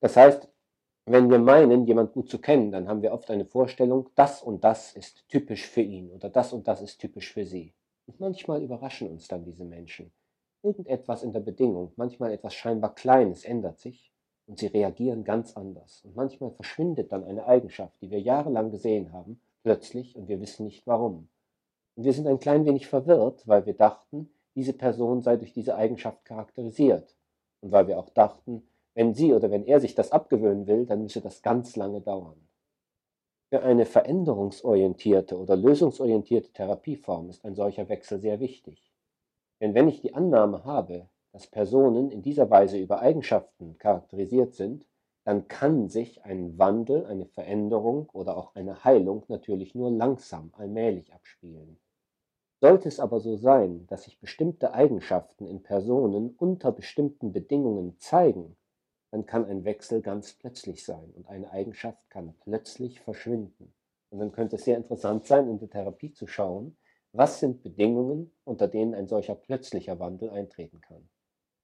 Das 0.00 0.16
heißt, 0.16 0.48
wenn 1.06 1.30
wir 1.30 1.38
meinen, 1.38 1.86
jemand 1.86 2.12
gut 2.12 2.28
zu 2.28 2.38
kennen, 2.38 2.70
dann 2.70 2.86
haben 2.86 3.00
wir 3.00 3.12
oft 3.12 3.30
eine 3.30 3.46
Vorstellung, 3.46 4.10
das 4.14 4.42
und 4.42 4.62
das 4.62 4.92
ist 4.92 5.26
typisch 5.28 5.66
für 5.66 5.80
ihn 5.80 6.10
oder 6.10 6.28
das 6.28 6.52
und 6.52 6.68
das 6.68 6.82
ist 6.82 6.98
typisch 6.98 7.32
für 7.32 7.46
sie. 7.46 7.72
Und 8.08 8.20
manchmal 8.20 8.62
überraschen 8.62 9.10
uns 9.10 9.28
dann 9.28 9.44
diese 9.44 9.66
Menschen. 9.66 10.10
Irgendetwas 10.62 11.22
in 11.22 11.32
der 11.32 11.40
Bedingung, 11.40 11.92
manchmal 11.96 12.32
etwas 12.32 12.54
scheinbar 12.54 12.94
Kleines 12.94 13.44
ändert 13.44 13.78
sich 13.78 14.10
und 14.46 14.58
sie 14.58 14.66
reagieren 14.68 15.24
ganz 15.24 15.54
anders. 15.58 16.02
Und 16.04 16.16
manchmal 16.16 16.50
verschwindet 16.52 17.12
dann 17.12 17.22
eine 17.22 17.44
Eigenschaft, 17.44 18.00
die 18.00 18.10
wir 18.10 18.18
jahrelang 18.18 18.70
gesehen 18.70 19.12
haben 19.12 19.40
plötzlich 19.62 20.16
und 20.16 20.26
wir 20.26 20.40
wissen 20.40 20.64
nicht 20.64 20.86
warum. 20.86 21.28
Und 21.96 22.04
wir 22.04 22.14
sind 22.14 22.26
ein 22.26 22.40
klein 22.40 22.64
wenig 22.64 22.86
verwirrt, 22.86 23.46
weil 23.46 23.66
wir 23.66 23.74
dachten, 23.74 24.30
diese 24.54 24.72
Person 24.72 25.20
sei 25.20 25.36
durch 25.36 25.52
diese 25.52 25.76
Eigenschaft 25.76 26.24
charakterisiert. 26.24 27.14
Und 27.60 27.72
weil 27.72 27.88
wir 27.88 27.98
auch 27.98 28.08
dachten, 28.08 28.66
wenn 28.94 29.12
sie 29.12 29.34
oder 29.34 29.50
wenn 29.50 29.66
er 29.66 29.80
sich 29.80 29.94
das 29.94 30.12
abgewöhnen 30.12 30.66
will, 30.66 30.86
dann 30.86 31.02
müsse 31.02 31.20
das 31.20 31.42
ganz 31.42 31.76
lange 31.76 32.00
dauern. 32.00 32.47
Für 33.50 33.62
eine 33.62 33.86
veränderungsorientierte 33.86 35.38
oder 35.38 35.56
lösungsorientierte 35.56 36.52
Therapieform 36.52 37.30
ist 37.30 37.46
ein 37.46 37.54
solcher 37.54 37.88
Wechsel 37.88 38.20
sehr 38.20 38.40
wichtig. 38.40 38.92
Denn 39.62 39.72
wenn 39.72 39.88
ich 39.88 40.02
die 40.02 40.12
Annahme 40.12 40.66
habe, 40.66 41.08
dass 41.32 41.46
Personen 41.46 42.10
in 42.10 42.20
dieser 42.20 42.50
Weise 42.50 42.78
über 42.78 43.00
Eigenschaften 43.00 43.78
charakterisiert 43.78 44.52
sind, 44.52 44.84
dann 45.24 45.48
kann 45.48 45.88
sich 45.88 46.22
ein 46.24 46.58
Wandel, 46.58 47.06
eine 47.06 47.24
Veränderung 47.24 48.10
oder 48.12 48.36
auch 48.36 48.54
eine 48.54 48.84
Heilung 48.84 49.24
natürlich 49.28 49.74
nur 49.74 49.90
langsam, 49.90 50.52
allmählich 50.54 51.14
abspielen. 51.14 51.78
Sollte 52.60 52.88
es 52.88 53.00
aber 53.00 53.18
so 53.18 53.36
sein, 53.36 53.86
dass 53.86 54.02
sich 54.02 54.20
bestimmte 54.20 54.74
Eigenschaften 54.74 55.46
in 55.46 55.62
Personen 55.62 56.34
unter 56.36 56.70
bestimmten 56.70 57.32
Bedingungen 57.32 57.98
zeigen, 57.98 58.57
dann 59.10 59.26
kann 59.26 59.46
ein 59.46 59.64
Wechsel 59.64 60.02
ganz 60.02 60.34
plötzlich 60.34 60.84
sein 60.84 61.10
und 61.16 61.28
eine 61.28 61.50
Eigenschaft 61.50 62.10
kann 62.10 62.34
plötzlich 62.44 63.00
verschwinden. 63.00 63.72
Und 64.10 64.18
dann 64.18 64.32
könnte 64.32 64.56
es 64.56 64.64
sehr 64.64 64.76
interessant 64.76 65.26
sein, 65.26 65.48
in 65.48 65.58
der 65.58 65.70
Therapie 65.70 66.12
zu 66.12 66.26
schauen, 66.26 66.76
was 67.12 67.40
sind 67.40 67.62
Bedingungen, 67.62 68.32
unter 68.44 68.68
denen 68.68 68.94
ein 68.94 69.08
solcher 69.08 69.34
plötzlicher 69.34 69.98
Wandel 69.98 70.30
eintreten 70.30 70.80
kann. 70.80 71.08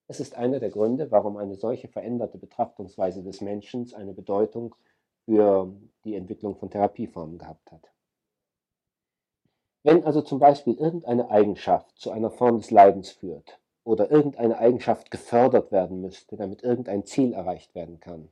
Es 0.06 0.20
ist 0.20 0.36
einer 0.36 0.60
der 0.60 0.70
Gründe, 0.70 1.10
warum 1.10 1.36
eine 1.36 1.54
solche 1.54 1.88
veränderte 1.88 2.38
Betrachtungsweise 2.38 3.22
des 3.22 3.40
Menschen 3.40 3.92
eine 3.94 4.12
Bedeutung 4.12 4.74
für 5.24 5.74
die 6.04 6.14
Entwicklung 6.14 6.56
von 6.56 6.70
Therapieformen 6.70 7.38
gehabt 7.38 7.72
hat. 7.72 7.90
Wenn 9.82 10.04
also 10.04 10.22
zum 10.22 10.38
Beispiel 10.38 10.74
irgendeine 10.74 11.30
Eigenschaft 11.30 11.98
zu 11.98 12.10
einer 12.10 12.30
Form 12.30 12.58
des 12.58 12.70
Leidens 12.70 13.10
führt 13.10 13.60
oder 13.84 14.10
irgendeine 14.10 14.58
Eigenschaft 14.58 15.10
gefördert 15.10 15.70
werden 15.72 16.00
müsste, 16.00 16.36
damit 16.36 16.62
irgendein 16.62 17.04
Ziel 17.04 17.32
erreicht 17.32 17.74
werden 17.74 18.00
kann, 18.00 18.28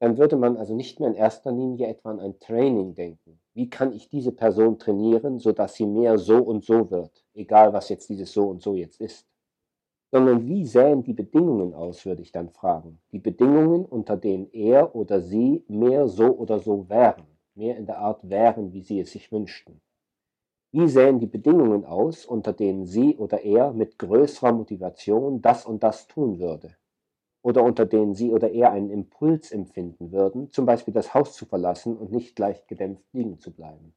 dann 0.00 0.18
würde 0.18 0.36
man 0.36 0.56
also 0.56 0.74
nicht 0.74 1.00
mehr 1.00 1.08
in 1.08 1.14
erster 1.14 1.52
Linie 1.52 1.86
etwa 1.86 2.10
an 2.10 2.20
ein 2.20 2.38
Training 2.40 2.94
denken. 2.94 3.40
Wie 3.54 3.70
kann 3.70 3.92
ich 3.92 4.08
diese 4.08 4.32
Person 4.32 4.78
trainieren, 4.78 5.38
sodass 5.38 5.74
sie 5.74 5.86
mehr 5.86 6.18
so 6.18 6.38
und 6.38 6.64
so 6.64 6.90
wird, 6.90 7.24
egal 7.34 7.72
was 7.72 7.88
jetzt 7.88 8.08
dieses 8.08 8.32
so 8.32 8.48
und 8.48 8.60
so 8.60 8.74
jetzt 8.74 9.00
ist 9.00 9.26
sondern 10.14 10.46
wie 10.46 10.64
sähen 10.64 11.02
die 11.02 11.12
Bedingungen 11.12 11.74
aus, 11.74 12.06
würde 12.06 12.22
ich 12.22 12.30
dann 12.30 12.48
fragen. 12.48 13.00
Die 13.10 13.18
Bedingungen, 13.18 13.84
unter 13.84 14.16
denen 14.16 14.48
er 14.52 14.94
oder 14.94 15.20
sie 15.20 15.64
mehr 15.66 16.06
so 16.06 16.26
oder 16.26 16.60
so 16.60 16.88
wären, 16.88 17.24
mehr 17.56 17.76
in 17.76 17.86
der 17.86 17.98
Art 17.98 18.20
wären, 18.30 18.72
wie 18.72 18.82
sie 18.82 19.00
es 19.00 19.10
sich 19.10 19.32
wünschten. 19.32 19.80
Wie 20.74 20.88
sähen 20.88 21.20
die 21.20 21.28
Bedingungen 21.28 21.84
aus, 21.84 22.26
unter 22.26 22.52
denen 22.52 22.84
sie 22.84 23.16
oder 23.16 23.44
er 23.44 23.72
mit 23.72 23.96
größerer 23.96 24.52
Motivation 24.52 25.40
das 25.40 25.66
und 25.66 25.84
das 25.84 26.08
tun 26.08 26.40
würde? 26.40 26.74
Oder 27.42 27.62
unter 27.62 27.86
denen 27.86 28.14
sie 28.14 28.32
oder 28.32 28.50
er 28.50 28.72
einen 28.72 28.90
Impuls 28.90 29.52
empfinden 29.52 30.10
würden, 30.10 30.50
zum 30.50 30.66
Beispiel 30.66 30.92
das 30.92 31.14
Haus 31.14 31.34
zu 31.34 31.46
verlassen 31.46 31.96
und 31.96 32.10
nicht 32.10 32.36
leicht 32.40 32.66
gedämpft 32.66 33.04
liegen 33.12 33.38
zu 33.38 33.52
bleiben. 33.52 33.94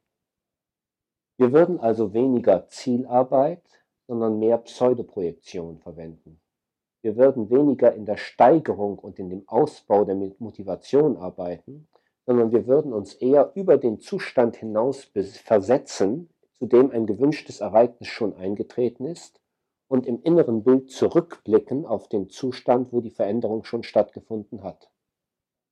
Wir 1.36 1.52
würden 1.52 1.80
also 1.80 2.14
weniger 2.14 2.68
Zielarbeit, 2.68 3.64
sondern 4.06 4.38
mehr 4.38 4.58
Pseudoprojektion 4.58 5.80
verwenden. 5.80 6.40
Wir 7.02 7.16
würden 7.16 7.50
weniger 7.50 7.92
in 7.92 8.06
der 8.06 8.18
Steigerung 8.18 9.00
und 9.00 9.18
in 9.18 9.30
dem 9.30 9.42
Ausbau 9.48 10.04
der 10.04 10.14
Motivation 10.14 11.16
arbeiten, 11.16 11.88
sondern 12.24 12.52
wir 12.52 12.68
würden 12.68 12.92
uns 12.92 13.14
eher 13.14 13.50
über 13.56 13.78
den 13.78 13.98
Zustand 13.98 14.54
hinaus 14.54 15.10
versetzen, 15.42 16.28
zu 16.58 16.66
dem 16.66 16.90
ein 16.90 17.06
gewünschtes 17.06 17.60
Ereignis 17.60 18.08
schon 18.08 18.34
eingetreten 18.34 19.06
ist, 19.06 19.40
und 19.88 20.06
im 20.06 20.22
inneren 20.22 20.62
Bild 20.62 20.90
zurückblicken 20.90 21.86
auf 21.86 22.08
den 22.08 22.28
Zustand, 22.28 22.92
wo 22.92 23.00
die 23.00 23.10
Veränderung 23.10 23.64
schon 23.64 23.82
stattgefunden 23.82 24.62
hat. 24.62 24.90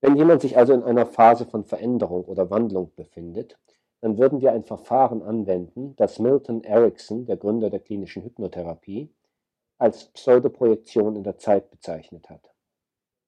Wenn 0.01 0.17
jemand 0.17 0.41
sich 0.41 0.57
also 0.57 0.73
in 0.73 0.83
einer 0.83 1.07
Phase 1.07 1.47
von 1.47 1.65
Veränderung 1.65 2.25
oder 2.25 2.51
Wandlung 2.51 2.93
befindet, 2.97 3.59
dann 4.01 4.19
würden 4.19 4.41
wir 4.41 4.53
ein 4.53 4.65
Verfahren 4.65 5.23
anwenden, 5.23 5.95
das 5.97 6.19
Milton 6.19 6.65
Erickson, 6.65 7.27
der 7.27 7.37
Gründer 7.37 7.71
der 7.71 7.81
klinischen 7.81 8.23
Hypnotherapie, 8.23 9.11
als 9.79 10.07
Pseudoprojektion 10.07 11.17
in 11.17 11.23
der 11.23 11.39
Zeit 11.39 11.71
bezeichnet 11.71 12.31
hat. 12.31 12.53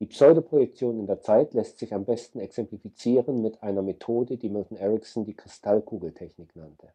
Die 0.01 0.07
Pseudoprojektion 0.07 1.01
in 1.01 1.07
der 1.07 1.21
Zeit 1.21 1.55
lässt 1.55 1.79
sich 1.79 1.93
am 1.93 2.05
besten 2.05 2.39
exemplifizieren 2.39 3.43
mit 3.43 3.63
einer 3.63 3.83
Methode, 3.83 4.37
die 4.37 4.49
Milton 4.49 4.77
Erickson 4.77 5.25
die 5.25 5.35
Kristallkugeltechnik 5.35 6.55
nannte. 6.55 6.93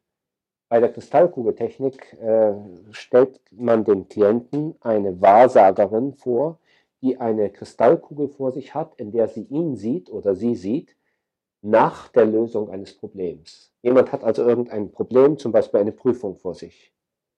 Bei 0.73 0.79
der 0.79 0.91
Kristallkugeltechnik 0.91 2.17
äh, 2.19 2.53
stellt 2.89 3.39
man 3.51 3.83
dem 3.85 4.07
Klienten 4.09 4.73
eine 4.81 5.21
Wahrsagerin 5.21 6.15
vor, 6.15 6.57
die 7.03 7.19
eine 7.19 7.51
Kristallkugel 7.51 8.27
vor 8.27 8.51
sich 8.53 8.73
hat, 8.73 8.95
in 8.95 9.11
der 9.11 9.27
sie 9.27 9.43
ihn 9.51 9.75
sieht 9.75 10.09
oder 10.09 10.33
sie 10.33 10.55
sieht, 10.55 10.95
nach 11.61 12.07
der 12.07 12.25
Lösung 12.25 12.71
eines 12.71 12.97
Problems. 12.97 13.71
Jemand 13.83 14.11
hat 14.11 14.23
also 14.23 14.43
irgendein 14.49 14.91
Problem, 14.91 15.37
zum 15.37 15.51
Beispiel 15.51 15.79
eine 15.79 15.91
Prüfung 15.91 16.37
vor 16.37 16.55
sich. 16.55 16.91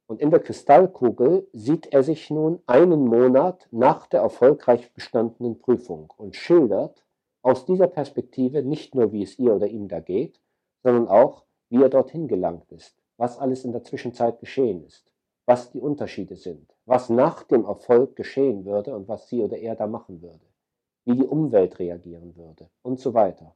Und 0.07 0.21
in 0.21 0.31
der 0.31 0.39
Kristallkugel 0.39 1.45
sieht 1.51 1.91
er 1.91 2.03
sich 2.03 2.29
nun 2.29 2.61
einen 2.67 3.03
Monat 3.05 3.67
nach 3.69 4.07
der 4.07 4.21
erfolgreich 4.21 4.93
bestandenen 4.93 5.59
Prüfung 5.59 6.13
und 6.15 6.37
schildert 6.37 7.03
aus 7.41 7.65
dieser 7.65 7.87
Perspektive 7.87 8.63
nicht 8.63 8.95
nur, 8.95 9.11
wie 9.11 9.23
es 9.23 9.37
ihr 9.37 9.53
oder 9.53 9.67
ihm 9.67 9.89
da 9.89 9.99
geht, 9.99 10.39
sondern 10.83 11.09
auch, 11.09 11.43
wie 11.67 11.83
er 11.83 11.89
dorthin 11.89 12.29
gelangt 12.29 12.71
ist, 12.71 12.95
was 13.17 13.37
alles 13.37 13.65
in 13.65 13.71
der 13.71 13.83
Zwischenzeit 13.83 14.39
geschehen 14.39 14.83
ist, 14.83 15.11
was 15.45 15.71
die 15.71 15.79
Unterschiede 15.79 16.35
sind, 16.35 16.75
was 16.85 17.09
nach 17.09 17.43
dem 17.43 17.65
Erfolg 17.65 18.15
geschehen 18.15 18.65
würde 18.65 18.95
und 18.95 19.07
was 19.07 19.29
sie 19.29 19.41
oder 19.41 19.57
er 19.57 19.75
da 19.75 19.87
machen 19.87 20.21
würde, 20.21 20.45
wie 21.05 21.15
die 21.15 21.25
Umwelt 21.25 21.79
reagieren 21.79 22.35
würde 22.35 22.69
und 22.81 22.99
so 22.99 23.13
weiter. 23.13 23.55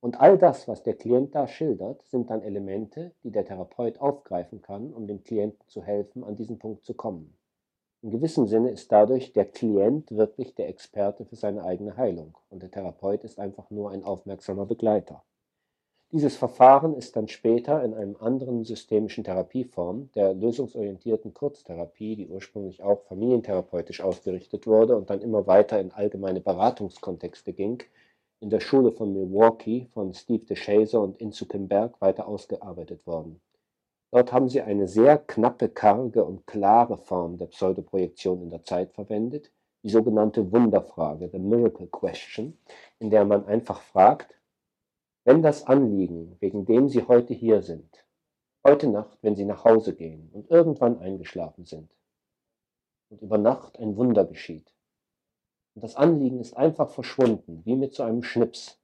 Und 0.00 0.20
all 0.20 0.36
das, 0.36 0.66
was 0.66 0.82
der 0.82 0.94
Klient 0.94 1.34
da 1.34 1.46
schildert, 1.46 2.02
sind 2.02 2.28
dann 2.28 2.42
Elemente, 2.42 3.12
die 3.22 3.30
der 3.30 3.44
Therapeut 3.44 4.00
aufgreifen 4.00 4.60
kann, 4.60 4.92
um 4.92 5.06
dem 5.06 5.22
Klienten 5.22 5.64
zu 5.68 5.82
helfen, 5.82 6.24
an 6.24 6.34
diesen 6.34 6.58
Punkt 6.58 6.84
zu 6.84 6.94
kommen. 6.94 7.36
In 8.02 8.10
gewissem 8.10 8.48
Sinne 8.48 8.70
ist 8.70 8.90
dadurch 8.90 9.32
der 9.32 9.44
Klient 9.44 10.10
wirklich 10.10 10.56
der 10.56 10.68
Experte 10.68 11.24
für 11.24 11.36
seine 11.36 11.62
eigene 11.62 11.96
Heilung 11.96 12.36
und 12.50 12.60
der 12.60 12.70
Therapeut 12.72 13.22
ist 13.22 13.38
einfach 13.38 13.70
nur 13.70 13.92
ein 13.92 14.02
aufmerksamer 14.02 14.66
Begleiter. 14.66 15.22
Dieses 16.14 16.36
Verfahren 16.36 16.94
ist 16.94 17.16
dann 17.16 17.26
später 17.26 17.82
in 17.82 17.94
einem 17.94 18.16
anderen 18.20 18.66
systemischen 18.66 19.24
Therapieform, 19.24 20.10
der 20.14 20.34
lösungsorientierten 20.34 21.32
Kurztherapie, 21.32 22.16
die 22.16 22.28
ursprünglich 22.28 22.82
auch 22.82 23.00
familientherapeutisch 23.04 24.02
ausgerichtet 24.02 24.66
wurde 24.66 24.94
und 24.94 25.08
dann 25.08 25.22
immer 25.22 25.46
weiter 25.46 25.80
in 25.80 25.90
allgemeine 25.90 26.42
Beratungskontexte 26.42 27.54
ging, 27.54 27.82
in 28.40 28.50
der 28.50 28.60
Schule 28.60 28.92
von 28.92 29.14
Milwaukee 29.14 29.88
von 29.94 30.12
Steve 30.12 30.44
DeShazer 30.44 31.00
und 31.00 31.16
Insu 31.16 31.46
Kimberg 31.46 31.98
weiter 32.02 32.28
ausgearbeitet 32.28 33.06
worden. 33.06 33.40
Dort 34.10 34.34
haben 34.34 34.50
sie 34.50 34.60
eine 34.60 34.88
sehr 34.88 35.16
knappe, 35.16 35.70
karge 35.70 36.22
und 36.26 36.46
klare 36.46 36.98
Form 36.98 37.38
der 37.38 37.46
Pseudoprojektion 37.46 38.42
in 38.42 38.50
der 38.50 38.64
Zeit 38.64 38.92
verwendet, 38.92 39.50
die 39.82 39.88
sogenannte 39.88 40.52
Wunderfrage, 40.52 41.30
the 41.32 41.38
Miracle 41.38 41.86
Question, 41.86 42.58
in 42.98 43.08
der 43.08 43.24
man 43.24 43.46
einfach 43.46 43.80
fragt, 43.80 44.34
wenn 45.24 45.42
das 45.42 45.66
Anliegen, 45.66 46.36
wegen 46.40 46.64
dem 46.64 46.88
Sie 46.88 47.04
heute 47.04 47.34
hier 47.34 47.62
sind, 47.62 48.06
heute 48.64 48.88
Nacht, 48.88 49.18
wenn 49.22 49.36
Sie 49.36 49.44
nach 49.44 49.64
Hause 49.64 49.94
gehen 49.94 50.30
und 50.32 50.50
irgendwann 50.50 50.98
eingeschlafen 50.98 51.64
sind, 51.64 51.90
und 53.08 53.20
über 53.22 53.38
Nacht 53.38 53.78
ein 53.78 53.96
Wunder 53.96 54.24
geschieht, 54.24 54.72
und 55.74 55.82
das 55.82 55.96
Anliegen 55.96 56.40
ist 56.40 56.56
einfach 56.56 56.90
verschwunden, 56.90 57.62
wie 57.64 57.76
mit 57.76 57.94
so 57.94 58.02
einem 58.02 58.22
Schnips. 58.22 58.78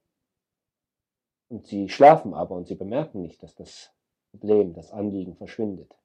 Und 1.49 1.67
sie 1.67 1.89
schlafen 1.89 2.33
aber 2.33 2.55
und 2.55 2.67
sie 2.67 2.75
bemerken 2.75 3.21
nicht, 3.21 3.41
dass 3.43 3.55
das 3.55 3.91
Problem, 4.31 4.73
das 4.73 4.91
Anliegen 4.91 5.35
verschwindet. 5.35 5.95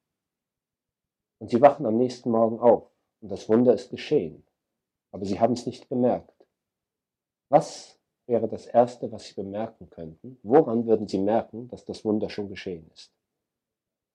Und 1.39 1.51
sie 1.51 1.61
wachen 1.61 1.87
am 1.87 1.97
nächsten 1.97 2.31
Morgen 2.31 2.61
auf 2.61 2.91
und 3.21 3.31
das 3.31 3.49
Wunder 3.49 3.75
ist 3.75 3.91
geschehen. 3.91 4.47
Aber 5.11 5.25
sie 5.25 5.41
haben 5.41 5.55
es 5.55 5.67
nicht 5.67 5.89
bemerkt. 5.89 6.47
Was 7.49 7.94
wäre 8.27 8.49
das 8.49 8.67
Erste, 8.67 9.11
was 9.13 9.27
sie 9.27 9.35
bemerken 9.35 9.91
könnten? 9.91 10.39
Woran 10.43 10.87
würden 10.87 11.09
sie 11.09 11.19
merken, 11.19 11.69
dass 11.69 11.85
das 11.85 12.05
Wunder 12.05 12.31
schon 12.31 12.49
geschehen 12.49 12.91
ist? 12.95 13.13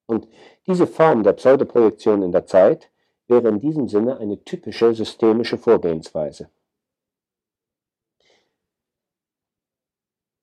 Und 0.06 0.28
diese 0.66 0.86
Form 0.86 1.22
der 1.22 1.34
Pseudoprojektion 1.34 2.22
in 2.22 2.32
der 2.32 2.46
Zeit 2.46 2.90
wäre 3.28 3.48
in 3.48 3.60
diesem 3.60 3.86
Sinne 3.88 4.18
eine 4.18 4.42
typische 4.42 4.92
systemische 4.92 5.56
Vorgehensweise. 5.56 6.50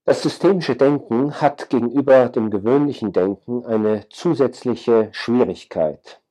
Das 0.05 0.21
systemische 0.23 0.77
Denken 0.77 1.41
hat 1.41 1.69
gegenüber 1.69 2.29
dem 2.29 2.49
gewöhnlichen 2.49 3.11
Denken 3.11 3.65
eine 3.65 4.07
zusätzliche 4.07 5.09
Schwierigkeit. 5.11 6.21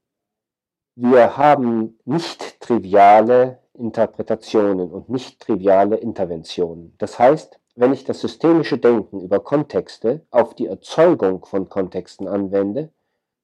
Wir 0.95 1.37
haben 1.37 1.99
nicht 2.07 2.59
triviale 2.59 3.59
Interpretationen 3.79 4.91
und 4.91 5.09
nicht 5.09 5.41
triviale 5.41 5.97
Interventionen. 5.97 6.95
Das 6.99 7.19
heißt, 7.19 7.59
wenn 7.75 7.93
ich 7.93 8.05
das 8.05 8.21
systemische 8.21 8.79
Denken 8.79 9.21
über 9.21 9.41
Kontexte 9.41 10.23
auf 10.31 10.55
die 10.55 10.67
Erzeugung 10.67 11.45
von 11.45 11.69
Kontexten 11.69 12.27
anwende, 12.27 12.91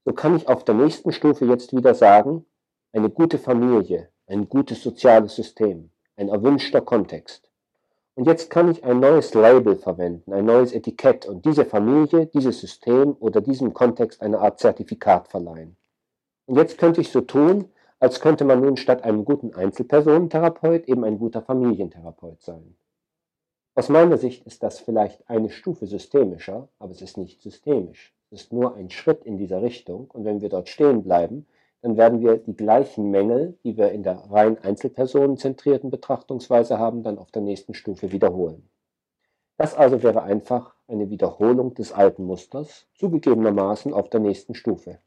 so 0.05 0.13
kann 0.13 0.37
ich 0.37 0.49
auf 0.49 0.65
der 0.65 0.75
nächsten 0.75 1.13
Stufe 1.13 1.45
jetzt 1.45 1.77
wieder 1.77 1.95
sagen, 1.95 2.45
eine 2.93 3.11
gute 3.11 3.39
Familie, 3.39 4.09
ein 4.27 4.49
gutes 4.49 4.83
soziales 4.83 5.37
System, 5.37 5.91
ein 6.17 6.29
erwünschter 6.29 6.81
Kontext. 6.81 7.51
Und 8.15 8.27
jetzt 8.27 8.51
kann 8.51 8.71
ich 8.71 8.85
ein 8.85 9.01
neues 9.01 9.33
Label 9.33 9.77
verwenden, 9.77 10.33
ein 10.33 10.45
neues 10.45 10.73
Etikett 10.73 11.27
und 11.27 11.45
diese 11.47 11.65
Familie, 11.65 12.27
dieses 12.27 12.61
System 12.61 13.17
oder 13.21 13.41
diesem 13.41 13.73
Kontext 13.73 14.21
eine 14.21 14.41
Art 14.41 14.61
Zertifikat 14.61 15.29
verleihen. 15.29 15.77
Und 16.47 16.57
jetzt 16.57 16.77
könnte 16.77 17.01
ich 17.01 17.11
so 17.11 17.23
tun, 17.23 17.72
als 18.03 18.19
könnte 18.19 18.45
man 18.45 18.61
nun 18.61 18.77
statt 18.77 19.05
einem 19.05 19.25
guten 19.25 19.55
Einzelpersonentherapeut 19.55 20.89
eben 20.89 21.05
ein 21.05 21.21
guter 21.21 21.41
Familientherapeut 21.41 22.43
sein. 22.43 22.75
Aus 23.77 23.89
meiner 23.89 24.19
Sicht 24.19 24.45
ist 24.45 24.65
das 24.65 24.81
vielleicht 24.81 25.31
eine 25.31 25.51
Stufe 25.51 25.87
systemischer, 25.87 26.69
aber 26.81 26.91
es 26.91 27.01
ist 27.01 27.17
nicht 27.17 27.41
systemisch. 27.41 28.13
Es 28.33 28.43
ist 28.43 28.53
nur 28.53 28.75
ein 28.75 28.91
Schritt 28.91 29.25
in 29.25 29.39
dieser 29.39 29.63
Richtung 29.63 30.11
und 30.11 30.25
wenn 30.25 30.41
wir 30.41 30.49
dort 30.49 30.69
stehen 30.69 31.05
bleiben, 31.05 31.47
dann 31.81 31.97
werden 31.97 32.21
wir 32.21 32.39
die 32.39 32.57
gleichen 32.57 33.13
Mängel, 33.13 33.57
die 33.63 33.77
wir 33.77 33.93
in 33.93 34.03
der 34.03 34.17
rein 34.33 34.59
einzelpersonenzentrierten 34.59 35.89
Betrachtungsweise 35.89 36.81
haben, 36.81 37.05
dann 37.05 37.19
auf 37.19 37.31
der 37.31 37.43
nächsten 37.43 37.73
Stufe 37.73 38.11
wiederholen. 38.11 38.69
Das 39.59 39.77
also 39.77 40.03
wäre 40.03 40.25
einfach 40.25 40.75
eine 40.89 41.09
Wiederholung 41.09 41.75
des 41.75 41.93
alten 41.93 42.25
Musters, 42.25 42.89
zugegebenermaßen 42.97 43.95
auf 43.95 44.11
der 44.11 44.19
nächsten 44.19 44.57
Stufe. 44.57 44.99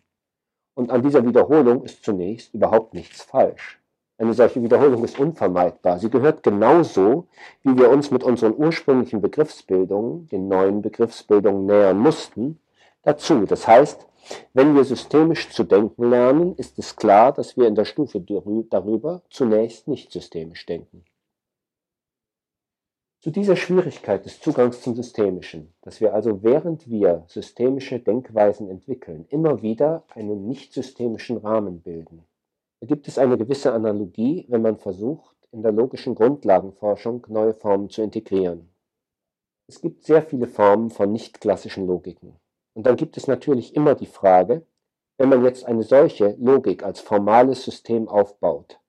Und 0.75 0.91
an 0.91 1.01
dieser 1.01 1.25
Wiederholung 1.25 1.83
ist 1.83 2.03
zunächst 2.03 2.53
überhaupt 2.53 2.93
nichts 2.93 3.23
falsch. 3.23 3.79
Eine 4.17 4.33
solche 4.33 4.61
Wiederholung 4.61 5.03
ist 5.03 5.19
unvermeidbar. 5.19 5.99
Sie 5.99 6.09
gehört 6.09 6.43
genauso, 6.43 7.27
wie 7.63 7.77
wir 7.77 7.89
uns 7.89 8.11
mit 8.11 8.23
unseren 8.23 8.55
ursprünglichen 8.55 9.21
Begriffsbildungen, 9.21 10.27
den 10.29 10.47
neuen 10.47 10.81
Begriffsbildungen 10.81 11.65
nähern 11.65 11.97
mussten, 11.97 12.59
dazu. 13.03 13.45
Das 13.45 13.67
heißt, 13.67 14.05
wenn 14.53 14.75
wir 14.75 14.83
systemisch 14.83 15.49
zu 15.49 15.63
denken 15.63 16.09
lernen, 16.09 16.55
ist 16.55 16.79
es 16.79 16.95
klar, 16.95 17.31
dass 17.31 17.57
wir 17.57 17.67
in 17.67 17.75
der 17.75 17.85
Stufe 17.85 18.19
darüber 18.69 19.21
zunächst 19.29 19.87
nicht 19.87 20.11
systemisch 20.11 20.65
denken. 20.65 21.03
Zu 23.25 23.31
dieser 23.31 23.55
Schwierigkeit 23.55 24.23
des 24.23 24.39
Zugangs 24.39 24.81
zum 24.83 24.93
Systemischen, 24.93 25.73
dass 25.81 25.99
wir 25.99 26.13
also 26.13 26.43
während 26.43 26.87
wir 26.87 27.23
systemische 27.25 27.99
Denkweisen 27.99 28.69
entwickeln, 28.69 29.25
immer 29.29 29.63
wieder 29.63 30.03
einen 30.09 30.45
nicht 30.47 30.73
systemischen 30.73 31.37
Rahmen 31.37 31.81
bilden, 31.81 32.23
Da 32.81 32.85
gibt 32.85 33.07
es 33.07 33.17
eine 33.17 33.35
gewisse 33.35 33.73
Analogie, 33.73 34.45
wenn 34.47 34.61
man 34.61 34.77
versucht, 34.77 35.35
in 35.51 35.63
der 35.63 35.71
logischen 35.71 36.13
Grundlagenforschung 36.13 37.25
neue 37.27 37.55
Formen 37.55 37.89
zu 37.89 38.03
integrieren. 38.03 38.69
Es 39.65 39.81
gibt 39.81 40.03
sehr 40.03 40.21
viele 40.21 40.45
Formen 40.45 40.91
von 40.91 41.11
nicht-klassischen 41.11 41.87
Logiken. 41.87 42.35
Und 42.75 42.85
dann 42.85 42.95
gibt 42.95 43.17
es 43.17 43.25
natürlich 43.25 43.75
immer 43.75 43.95
die 43.95 44.05
Frage, 44.05 44.67
wenn 45.17 45.29
man 45.29 45.43
jetzt 45.43 45.65
eine 45.65 45.81
solche 45.81 46.35
Logik 46.37 46.83
als 46.83 46.99
formales 46.99 47.63
System 47.63 48.07
aufbaut, 48.07 48.79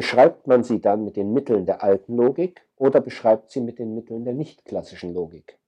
beschreibt 0.00 0.46
man 0.46 0.64
sie 0.64 0.80
dann 0.80 1.04
mit 1.04 1.16
den 1.16 1.34
Mitteln 1.34 1.66
der 1.66 1.82
alten 1.82 2.16
Logik 2.16 2.66
oder 2.76 3.02
beschreibt 3.02 3.50
sie 3.50 3.60
mit 3.60 3.78
den 3.78 3.94
Mitteln 3.94 4.24
der 4.24 4.32
nicht-klassischen 4.32 5.12
Logik? 5.12 5.58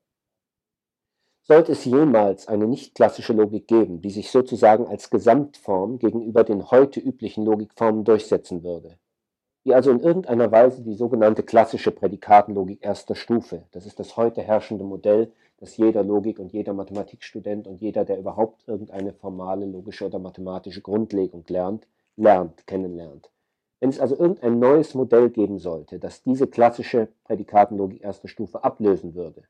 Sollte 1.43 1.73
es 1.73 1.85
jemals 1.85 2.49
eine 2.49 2.67
nicht-klassische 2.67 3.35
Logik 3.35 3.69
geben, 3.69 4.01
die 4.01 4.09
sich 4.09 4.31
sozusagen 4.31 4.87
als 4.87 5.11
Gesamtform 5.11 5.99
gegenüber 5.99 6.45
den 6.45 6.71
heute 6.71 6.99
üblichen 6.99 7.45
Logikformen 7.45 8.05
durchsetzen 8.05 8.65
würde, 8.65 8.97
die 9.67 9.75
also 9.75 9.91
in 9.91 10.01
irgendeiner 10.01 10.51
Weise 10.51 10.81
die 10.81 10.95
sogenannte 10.95 11.43
klassische 11.43 11.91
Prädikatenlogik 11.91 12.83
erster 12.83 13.15
Stufe, 13.15 13.65
das 13.73 13.85
ist 13.85 14.01
das 14.01 14.17
heute 14.17 14.41
herrschende 14.41 14.85
Modell, 14.85 15.31
das 15.59 15.77
jeder 15.77 16.03
Logik 16.03 16.39
und 16.39 16.55
jeder 16.55 16.73
Mathematikstudent 16.73 17.67
und 17.67 17.83
jeder, 17.83 18.07
der 18.07 18.19
überhaupt 18.19 18.67
irgendeine 18.67 19.13
formale 19.13 19.67
logische 19.67 20.07
oder 20.07 20.19
mathematische 20.19 20.81
Grundlegung 20.81 21.45
lernt, 21.49 21.87
lernt, 22.17 22.67
kennenlernt. 22.67 23.32
Wenn 23.83 23.91
es 23.91 23.99
also 23.99 24.17
irgendein 24.17 24.61
neues 24.61 24.95
Modell 24.95 25.29
geben 25.29 25.59
sollte, 25.59 25.99
das 25.99 26.23
diese 26.23 26.47
klassische 26.47 27.09
Prädikatenlogik 27.25 28.03
erster 28.03 28.29
Stufe 28.29 28.63
ablösen 28.63 29.15
würde, 29.15 29.43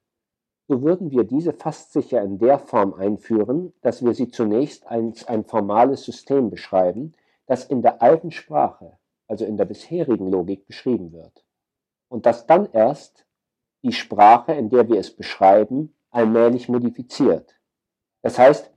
so 0.68 0.82
würden 0.82 1.10
wir 1.10 1.24
diese 1.24 1.52
fast 1.52 1.92
sicher 1.92 2.22
in 2.22 2.38
der 2.38 2.58
Form 2.58 2.94
einführen, 2.94 3.74
dass 3.82 4.02
wir 4.02 4.14
sie 4.14 4.28
zunächst 4.28 4.86
als 4.86 5.28
ein 5.28 5.44
formales 5.44 6.04
System 6.04 6.48
beschreiben, 6.48 7.12
das 7.44 7.66
in 7.66 7.82
der 7.82 8.00
alten 8.00 8.30
Sprache 8.30 8.96
also 9.32 9.46
in 9.46 9.56
der 9.56 9.64
bisherigen 9.64 10.30
Logik, 10.30 10.66
beschrieben 10.66 11.10
wird. 11.12 11.42
Und 12.08 12.26
dass 12.26 12.46
dann 12.46 12.70
erst 12.72 13.24
die 13.82 13.94
Sprache, 13.94 14.52
in 14.52 14.68
der 14.68 14.86
wir 14.88 15.00
es 15.00 15.10
beschreiben, 15.10 15.94
allmählich 16.10 16.68
modifiziert. 16.68 17.58
Das 18.20 18.38
heißt, 18.38 18.70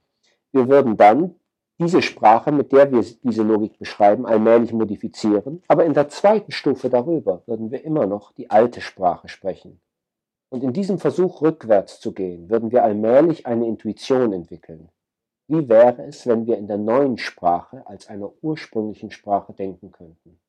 wir 0.53 0.69
würden 0.69 0.95
dann 0.95 1.35
diese 1.79 2.01
Sprache, 2.01 2.51
mit 2.51 2.71
der 2.71 2.91
wir 2.91 3.03
diese 3.23 3.43
Logik 3.43 3.77
beschreiben, 3.77 4.25
allmählich 4.25 4.71
modifizieren, 4.71 5.61
aber 5.67 5.85
in 5.85 5.93
der 5.93 6.09
zweiten 6.09 6.51
Stufe 6.51 6.89
darüber 6.89 7.43
würden 7.47 7.71
wir 7.71 7.83
immer 7.83 8.05
noch 8.05 8.31
die 8.31 8.49
alte 8.49 8.81
Sprache 8.81 9.27
sprechen. 9.27 9.81
Und 10.49 10.63
in 10.63 10.73
diesem 10.73 10.99
Versuch 10.99 11.41
rückwärts 11.41 11.99
zu 11.99 12.13
gehen, 12.13 12.49
würden 12.49 12.71
wir 12.71 12.83
allmählich 12.83 13.45
eine 13.45 13.67
Intuition 13.67 14.31
entwickeln. 14.31 14.89
Wie 15.47 15.67
wäre 15.67 16.03
es, 16.03 16.25
wenn 16.25 16.47
wir 16.47 16.57
in 16.57 16.67
der 16.67 16.77
neuen 16.77 17.17
Sprache 17.17 17.85
als 17.88 18.07
einer 18.07 18.31
ursprünglichen 18.41 19.11
Sprache 19.11 19.53
denken 19.53 19.91
könnten? 19.91 20.39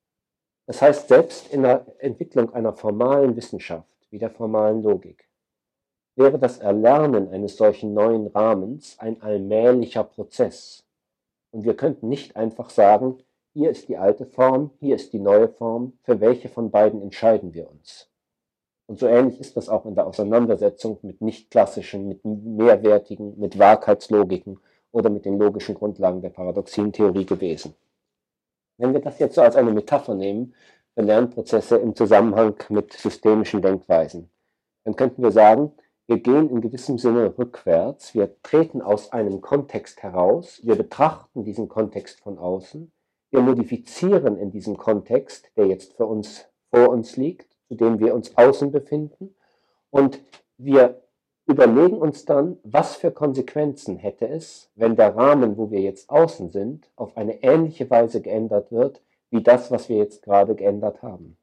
Das 0.65 0.81
heißt, 0.81 1.07
selbst 1.07 1.53
in 1.53 1.63
der 1.63 1.85
Entwicklung 1.99 2.53
einer 2.53 2.73
formalen 2.73 3.35
Wissenschaft 3.35 3.87
wie 4.09 4.17
der 4.17 4.29
formalen 4.29 4.81
Logik 4.81 5.27
wäre 6.15 6.39
das 6.39 6.57
Erlernen 6.57 7.29
eines 7.29 7.57
solchen 7.57 7.93
neuen 7.93 8.27
Rahmens 8.27 8.97
ein 8.99 9.21
allmählicher 9.21 10.03
Prozess. 10.03 10.86
Und 11.51 11.63
wir 11.63 11.75
könnten 11.75 12.09
nicht 12.09 12.35
einfach 12.35 12.69
sagen, 12.69 13.17
hier 13.53 13.71
ist 13.71 13.89
die 13.89 13.97
alte 13.97 14.25
Form, 14.25 14.71
hier 14.79 14.95
ist 14.95 15.13
die 15.13 15.19
neue 15.19 15.47
Form, 15.47 15.93
für 16.03 16.19
welche 16.19 16.49
von 16.49 16.69
beiden 16.69 17.01
entscheiden 17.01 17.53
wir 17.53 17.69
uns. 17.69 18.09
Und 18.87 18.99
so 18.99 19.07
ähnlich 19.07 19.39
ist 19.39 19.57
das 19.57 19.67
auch 19.67 19.85
in 19.85 19.95
der 19.95 20.07
Auseinandersetzung 20.07 20.99
mit 21.01 21.21
nicht 21.21 21.51
klassischen, 21.51 22.07
mit 22.07 22.23
mehrwertigen, 22.23 23.37
mit 23.37 23.59
Wahrheitslogiken 23.59 24.59
oder 24.91 25.09
mit 25.09 25.25
den 25.25 25.37
logischen 25.37 25.75
Grundlagen 25.75 26.21
der 26.21 26.29
Paradoxientheorie 26.29 27.25
gewesen. 27.25 27.75
Wenn 28.77 28.93
wir 28.93 29.01
das 29.01 29.19
jetzt 29.19 29.35
so 29.35 29.41
als 29.41 29.55
eine 29.55 29.71
Metapher 29.71 30.15
nehmen 30.15 30.53
für 30.93 31.01
Lernprozesse 31.01 31.77
im 31.77 31.95
Zusammenhang 31.95 32.55
mit 32.69 32.93
systemischen 32.93 33.61
Denkweisen, 33.61 34.29
dann 34.85 34.95
könnten 34.95 35.21
wir 35.21 35.31
sagen, 35.31 35.73
wir 36.07 36.19
gehen 36.19 36.49
in 36.49 36.61
gewissem 36.61 36.97
Sinne 36.97 37.37
rückwärts, 37.37 38.15
wir 38.15 38.41
treten 38.41 38.81
aus 38.81 39.11
einem 39.11 39.41
Kontext 39.41 40.01
heraus, 40.03 40.61
wir 40.63 40.75
betrachten 40.75 41.43
diesen 41.43 41.67
Kontext 41.67 42.21
von 42.21 42.37
außen, 42.37 42.91
wir 43.29 43.41
modifizieren 43.41 44.37
in 44.37 44.49
diesem 44.51 44.77
Kontext, 44.77 45.51
der 45.57 45.67
jetzt 45.67 45.93
für 45.93 46.05
uns 46.05 46.45
vor 46.71 46.89
uns 46.89 47.17
liegt, 47.17 47.57
zu 47.67 47.75
dem 47.75 47.99
wir 47.99 48.15
uns 48.15 48.37
außen 48.37 48.71
befinden, 48.71 49.35
und 49.89 50.21
wir 50.57 51.01
überlegen 51.45 51.97
uns 51.97 52.25
dann, 52.25 52.57
was 52.63 52.95
für 52.95 53.11
Konsequenzen 53.11 53.97
hätte 53.97 54.27
es, 54.27 54.69
wenn 54.75 54.95
der 54.95 55.15
Rahmen, 55.15 55.57
wo 55.57 55.71
wir 55.71 55.81
jetzt 55.81 56.09
außen 56.09 56.49
sind, 56.51 56.89
auf 56.95 57.15
eine 57.17 57.43
ähnliche 57.43 57.89
Weise 57.89 58.21
geändert 58.21 58.71
wird, 58.71 59.01
wie 59.29 59.43
das, 59.43 59.71
was 59.71 59.89
wir 59.89 59.97
jetzt 59.97 60.23
gerade 60.23 60.55
geändert 60.55 61.01
haben. 61.01 61.37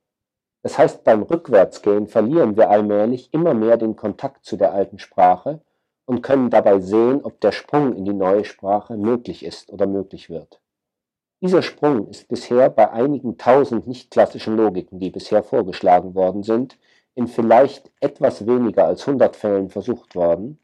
Das 0.65 0.79
heißt, 0.79 1.05
beim 1.05 1.23
Rückwärtsgehen 1.23 2.07
verlieren 2.07 2.57
wir 2.57 2.71
allmählich 2.71 3.29
immer 3.35 3.53
mehr 3.53 3.77
den 3.77 3.97
Kontakt 3.97 4.47
zu 4.47 4.57
der 4.57 4.73
alten 4.73 4.99
Sprache 4.99 5.61
und 6.07 6.23
können 6.23 6.49
dabei 6.49 6.81
sehen, 6.81 7.21
ob 7.23 7.39
der 7.43 7.53
Sprung 7.53 7.95
in 7.95 8.07
die 8.07 8.15
neue 8.15 8.47
Sprache 8.47 8.97
möglich 8.97 9.45
ist 9.45 9.71
oder 9.71 9.87
möglich 9.87 10.31
wird. 10.31 10.63
Dieser 11.43 11.61
Sprung 11.61 12.09
ist 12.09 12.29
bisher 12.29 12.71
bei 12.71 12.91
einigen 12.91 13.37
tausend 13.37 13.87
nicht 13.87 14.11
klassischen 14.11 14.57
Logiken, 14.57 14.99
die 14.99 15.11
bisher 15.11 15.43
vorgeschlagen 15.43 16.15
worden 16.15 16.43
sind, 16.43 16.79
in 17.15 17.29
vielleicht 17.29 17.93
etwas 18.01 18.47
weniger 18.47 18.87
als 18.87 19.07
100 19.07 19.37
Fällen 19.37 19.69
versucht 19.69 20.15
worden 20.15 20.59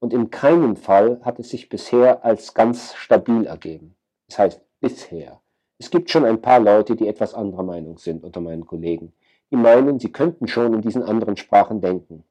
und 0.00 0.14
in 0.14 0.30
keinem 0.30 0.76
Fall 0.76 1.20
hat 1.24 1.38
es 1.38 1.50
sich 1.50 1.68
bisher 1.68 2.24
als 2.24 2.54
ganz 2.54 2.94
stabil 2.94 3.44
ergeben. 3.44 3.96
Das 4.28 4.38
heißt, 4.38 4.62
bisher. 4.80 5.42
Es 5.78 5.90
gibt 5.90 6.10
schon 6.10 6.24
ein 6.24 6.40
paar 6.40 6.60
Leute, 6.60 6.96
die 6.96 7.06
etwas 7.06 7.34
anderer 7.34 7.64
Meinung 7.64 7.98
sind 7.98 8.24
unter 8.24 8.40
meinen 8.40 8.66
Kollegen. 8.66 9.12
Die 9.52 9.56
meinen, 9.56 10.00
sie 10.00 10.10
könnten 10.10 10.48
schon 10.48 10.74
in 10.74 10.80
diesen 10.80 11.04
anderen 11.04 11.36
Sprachen 11.36 11.80
denken. 11.80 12.24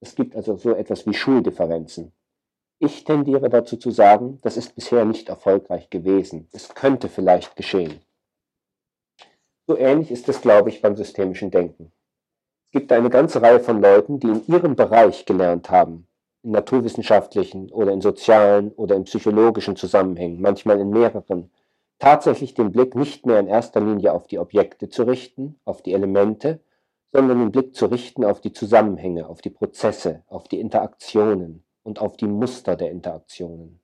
Es 0.00 0.14
gibt 0.14 0.36
also 0.36 0.56
so 0.56 0.72
etwas 0.72 1.06
wie 1.06 1.14
Schuldifferenzen. 1.14 2.12
Ich 2.78 3.02
tendiere 3.02 3.48
dazu 3.48 3.76
zu 3.76 3.90
sagen, 3.90 4.38
das 4.42 4.56
ist 4.56 4.76
bisher 4.76 5.04
nicht 5.04 5.28
erfolgreich 5.28 5.90
gewesen. 5.90 6.48
Es 6.52 6.74
könnte 6.74 7.08
vielleicht 7.08 7.56
geschehen. 7.56 8.00
So 9.66 9.76
ähnlich 9.76 10.12
ist 10.12 10.28
es, 10.28 10.40
glaube 10.40 10.68
ich, 10.68 10.80
beim 10.80 10.94
systemischen 10.94 11.50
Denken 11.50 11.90
gibt 12.76 12.92
eine 12.92 13.08
ganze 13.08 13.40
Reihe 13.40 13.60
von 13.60 13.80
Leuten, 13.80 14.20
die 14.20 14.26
in 14.26 14.46
ihrem 14.48 14.76
Bereich 14.76 15.24
gelernt 15.24 15.70
haben, 15.70 16.06
in 16.42 16.50
naturwissenschaftlichen 16.50 17.70
oder 17.70 17.90
in 17.90 18.02
sozialen 18.02 18.70
oder 18.72 18.96
in 18.96 19.04
psychologischen 19.04 19.76
Zusammenhängen, 19.76 20.42
manchmal 20.42 20.78
in 20.78 20.90
mehreren, 20.90 21.50
tatsächlich 21.98 22.52
den 22.52 22.72
Blick 22.72 22.94
nicht 22.94 23.24
mehr 23.24 23.40
in 23.40 23.46
erster 23.46 23.80
Linie 23.80 24.12
auf 24.12 24.26
die 24.26 24.38
Objekte 24.38 24.90
zu 24.90 25.04
richten, 25.04 25.58
auf 25.64 25.80
die 25.80 25.94
Elemente, 25.94 26.60
sondern 27.16 27.38
den 27.38 27.50
Blick 27.50 27.74
zu 27.74 27.86
richten 27.86 28.26
auf 28.26 28.42
die 28.42 28.52
Zusammenhänge, 28.52 29.26
auf 29.26 29.40
die 29.40 29.48
Prozesse, 29.48 30.22
auf 30.26 30.48
die 30.48 30.60
Interaktionen 30.60 31.64
und 31.82 31.98
auf 31.98 32.18
die 32.18 32.26
Muster 32.26 32.76
der 32.76 32.90
Interaktionen. 32.90 33.80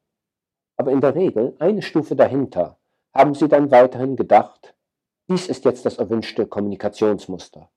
Aber 0.76 0.92
in 0.92 1.00
der 1.00 1.14
Regel, 1.14 1.56
eine 1.58 1.80
Stufe 1.80 2.14
dahinter, 2.14 2.76
haben 3.14 3.34
sie 3.34 3.48
dann 3.48 3.70
weiterhin 3.70 4.16
gedacht, 4.16 4.74
dies 5.30 5.48
ist 5.48 5.64
jetzt 5.64 5.86
das 5.86 5.96
erwünschte 5.96 6.46
Kommunikationsmuster. 6.46 7.70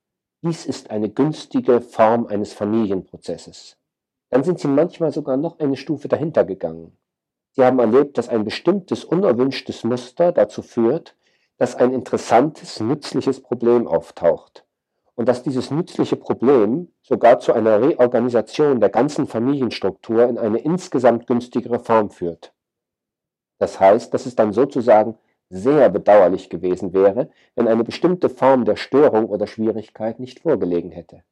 Dies 0.44 0.66
ist 0.66 0.90
eine 0.90 1.08
günstige 1.10 1.80
Form 1.80 2.28
eines 2.28 2.52
Familienprozesses. 2.52 3.78
Dann 4.32 4.44
sind 4.44 4.60
sie 4.60 4.68
manchmal 4.68 5.14
sogar 5.14 5.38
noch 5.38 5.60
eine 5.60 5.78
Stufe 5.78 6.10
dahinter 6.10 6.44
gegangen. 6.44 6.98
Sie 7.54 7.64
haben 7.64 7.80
erlebt, 7.80 8.18
dass 8.18 8.28
ein 8.28 8.44
bestimmtes 8.44 9.06
unerwünschtes 9.06 9.86
Muster 9.86 10.34
dazu 10.34 10.62
führt, 10.62 11.16
dass 11.56 11.76
ein 11.76 11.94
interessantes, 11.94 12.82
nützliches 12.82 13.40
Problem 13.40 13.88
auftaucht 13.88 14.65
und 15.16 15.28
dass 15.28 15.44
dieses 15.44 15.72
nützliche 15.72 16.18
Problem 16.18 16.90
sogar 17.02 17.40
zu 17.40 17.54
einer 17.54 17.82
Reorganisation 17.82 18.80
der 18.80 18.90
ganzen 18.90 19.28
Familienstruktur 19.28 20.28
in 20.28 20.38
eine 20.38 20.60
insgesamt 20.60 21.28
günstigere 21.28 21.80
Form 21.80 22.10
führt. 22.10 22.54
Das 23.58 23.80
heißt, 23.80 24.14
dass 24.14 24.26
es 24.26 24.36
dann 24.36 24.52
sozusagen 24.52 25.18
sehr 25.50 25.90
bedauerlich 25.90 26.50
gewesen 26.50 26.94
wäre, 26.94 27.30
wenn 27.56 27.68
eine 27.68 27.84
bestimmte 27.84 28.30
Form 28.30 28.66
der 28.66 28.76
Störung 28.76 29.30
oder 29.30 29.48
Schwierigkeit 29.48 30.20
nicht 30.20 30.40
vorgelegen 30.40 30.92
hätte. 30.92 31.24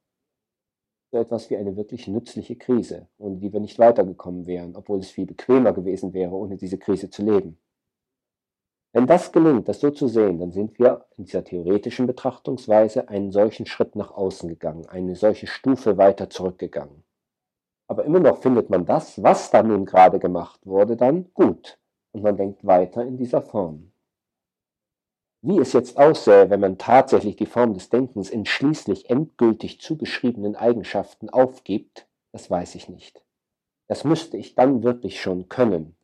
So 1.11 1.19
etwas 1.19 1.49
wie 1.49 1.57
eine 1.57 1.75
wirklich 1.75 2.07
nützliche 2.07 2.55
Krise, 2.55 3.07
ohne 3.17 3.37
die 3.37 3.51
wir 3.51 3.59
nicht 3.59 3.77
weitergekommen 3.79 4.47
wären, 4.47 4.75
obwohl 4.75 4.99
es 4.99 5.11
viel 5.11 5.25
bequemer 5.25 5.73
gewesen 5.73 6.13
wäre, 6.13 6.31
ohne 6.31 6.57
diese 6.57 6.77
Krise 6.77 7.09
zu 7.09 7.23
leben. 7.23 7.57
Wenn 8.93 9.07
das 9.07 9.31
gelingt, 9.31 9.67
das 9.67 9.79
so 9.79 9.89
zu 9.89 10.07
sehen, 10.07 10.37
dann 10.37 10.51
sind 10.51 10.77
wir 10.77 11.05
in 11.17 11.25
dieser 11.25 11.43
theoretischen 11.43 12.05
Betrachtungsweise 12.05 13.09
einen 13.09 13.31
solchen 13.31 13.65
Schritt 13.65 13.95
nach 13.95 14.11
außen 14.11 14.47
gegangen, 14.47 14.87
eine 14.87 15.15
solche 15.15 15.47
Stufe 15.47 15.97
weiter 15.97 16.29
zurückgegangen. 16.29 17.03
Aber 17.87 18.05
immer 18.05 18.19
noch 18.19 18.37
findet 18.37 18.69
man 18.69 18.85
das, 18.85 19.21
was 19.21 19.49
da 19.49 19.63
nun 19.63 19.85
gerade 19.85 20.19
gemacht 20.19 20.65
wurde, 20.67 20.95
dann 20.95 21.33
gut. 21.33 21.79
Und 22.11 22.21
man 22.21 22.37
denkt 22.37 22.65
weiter 22.67 23.03
in 23.03 23.17
dieser 23.17 23.41
Form. 23.41 23.91
Wie 25.41 25.57
es 25.57 25.73
jetzt 25.73 25.97
aussähe, 25.97 26.51
wenn 26.51 26.59
man 26.59 26.77
tatsächlich 26.77 27.35
die 27.35 27.47
Form 27.47 27.73
des 27.73 27.89
Denkens 27.89 28.29
in 28.29 28.45
schließlich 28.45 29.09
endgültig 29.09 29.81
zugeschriebenen 29.81 30.55
Eigenschaften 30.55 31.31
aufgibt, 31.31 32.07
das 32.31 32.49
weiß 32.49 32.75
ich 32.75 32.89
nicht. 32.89 33.23
Das 33.87 34.03
müsste 34.03 34.37
ich 34.37 34.53
dann 34.53 34.83
wirklich 34.83 35.19
schon 35.19 35.49
können. 35.49 35.95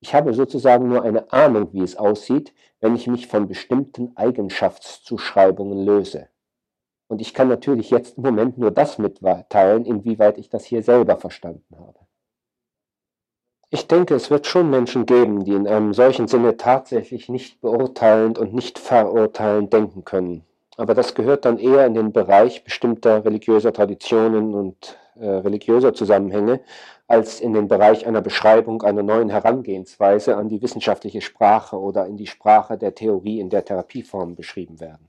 Ich 0.00 0.14
habe 0.14 0.32
sozusagen 0.32 0.88
nur 0.88 1.02
eine 1.02 1.30
Ahnung, 1.32 1.68
wie 1.72 1.82
es 1.82 1.96
aussieht, 1.96 2.54
wenn 2.80 2.96
ich 2.96 3.06
mich 3.06 3.26
von 3.26 3.46
bestimmten 3.46 4.16
Eigenschaftszuschreibungen 4.16 5.84
löse. 5.84 6.28
Und 7.08 7.20
ich 7.20 7.34
kann 7.34 7.48
natürlich 7.48 7.90
jetzt 7.90 8.16
im 8.16 8.22
Moment 8.22 8.56
nur 8.56 8.70
das 8.70 8.98
mitteilen, 8.98 9.84
inwieweit 9.84 10.38
ich 10.38 10.48
das 10.48 10.64
hier 10.64 10.82
selber 10.82 11.16
verstanden 11.16 11.76
habe. 11.78 11.98
Ich 13.68 13.86
denke, 13.86 14.14
es 14.14 14.30
wird 14.30 14.46
schon 14.46 14.70
Menschen 14.70 15.06
geben, 15.06 15.44
die 15.44 15.52
in 15.52 15.68
einem 15.68 15.92
solchen 15.92 16.28
Sinne 16.28 16.56
tatsächlich 16.56 17.28
nicht 17.28 17.60
beurteilend 17.60 18.38
und 18.38 18.54
nicht 18.54 18.78
verurteilend 18.78 19.72
denken 19.72 20.04
können. 20.04 20.44
Aber 20.76 20.94
das 20.94 21.14
gehört 21.14 21.44
dann 21.44 21.58
eher 21.58 21.84
in 21.86 21.94
den 21.94 22.12
Bereich 22.12 22.64
bestimmter 22.64 23.24
religiöser 23.24 23.72
Traditionen 23.72 24.54
und 24.54 24.98
äh, 25.20 25.28
religiöser 25.28 25.92
Zusammenhänge 25.92 26.60
als 27.10 27.40
in 27.40 27.52
den 27.54 27.66
Bereich 27.66 28.06
einer 28.06 28.20
Beschreibung 28.20 28.82
einer 28.82 29.02
neuen 29.02 29.30
Herangehensweise 29.30 30.36
an 30.36 30.48
die 30.48 30.62
wissenschaftliche 30.62 31.20
Sprache 31.20 31.76
oder 31.76 32.06
in 32.06 32.16
die 32.16 32.28
Sprache 32.28 32.78
der 32.78 32.94
Theorie, 32.94 33.40
in 33.40 33.50
der 33.50 33.64
Therapieformen 33.64 34.36
beschrieben 34.36 34.78
werden. 34.78 35.08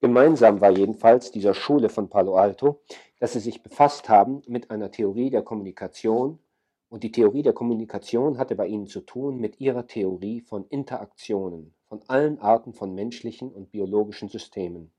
Gemeinsam 0.00 0.60
war 0.60 0.70
jedenfalls 0.70 1.32
dieser 1.32 1.54
Schule 1.54 1.88
von 1.88 2.08
Palo 2.08 2.36
Alto, 2.36 2.82
dass 3.18 3.32
sie 3.32 3.40
sich 3.40 3.64
befasst 3.64 4.08
haben 4.08 4.42
mit 4.46 4.70
einer 4.70 4.92
Theorie 4.92 5.28
der 5.28 5.42
Kommunikation 5.42 6.38
und 6.88 7.02
die 7.02 7.10
Theorie 7.10 7.42
der 7.42 7.52
Kommunikation 7.52 8.38
hatte 8.38 8.54
bei 8.54 8.68
ihnen 8.68 8.86
zu 8.86 9.00
tun 9.00 9.38
mit 9.40 9.58
ihrer 9.58 9.88
Theorie 9.88 10.40
von 10.40 10.66
Interaktionen, 10.68 11.74
von 11.88 12.00
allen 12.06 12.38
Arten 12.38 12.74
von 12.74 12.94
menschlichen 12.94 13.50
und 13.50 13.72
biologischen 13.72 14.28
Systemen 14.28 14.92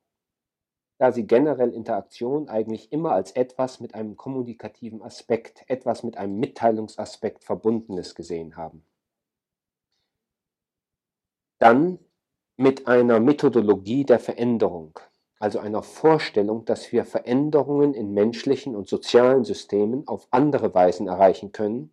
da 0.98 1.12
sie 1.12 1.28
generell 1.28 1.74
Interaktion 1.74 2.50
eigentlich 2.50 2.92
immer 2.92 3.12
als 3.12 3.32
etwas 3.32 3.80
mit 3.80 3.94
einem 3.94 4.18
kommunikativen 4.18 5.02
Aspekt, 5.02 5.64
etwas 5.68 6.04
mit 6.04 6.18
einem 6.18 6.40
Mitteilungsaspekt 6.40 7.44
Verbundenes 7.44 8.16
gesehen 8.16 8.58
haben. 8.58 8.84
Dann 11.60 12.00
mit 12.56 12.88
einer 12.88 13.20
Methodologie 13.20 14.06
der 14.06 14.20
Veränderung, 14.20 15.00
also 15.40 15.60
einer 15.60 15.84
Vorstellung, 15.84 16.66
dass 16.66 16.92
wir 16.92 17.06
Veränderungen 17.06 17.94
in 17.94 18.14
menschlichen 18.14 18.76
und 18.76 18.88
sozialen 18.88 19.44
Systemen 19.44 20.08
auf 20.08 20.28
andere 20.32 20.74
Weisen 20.74 21.08
erreichen 21.08 21.52
können, 21.52 21.92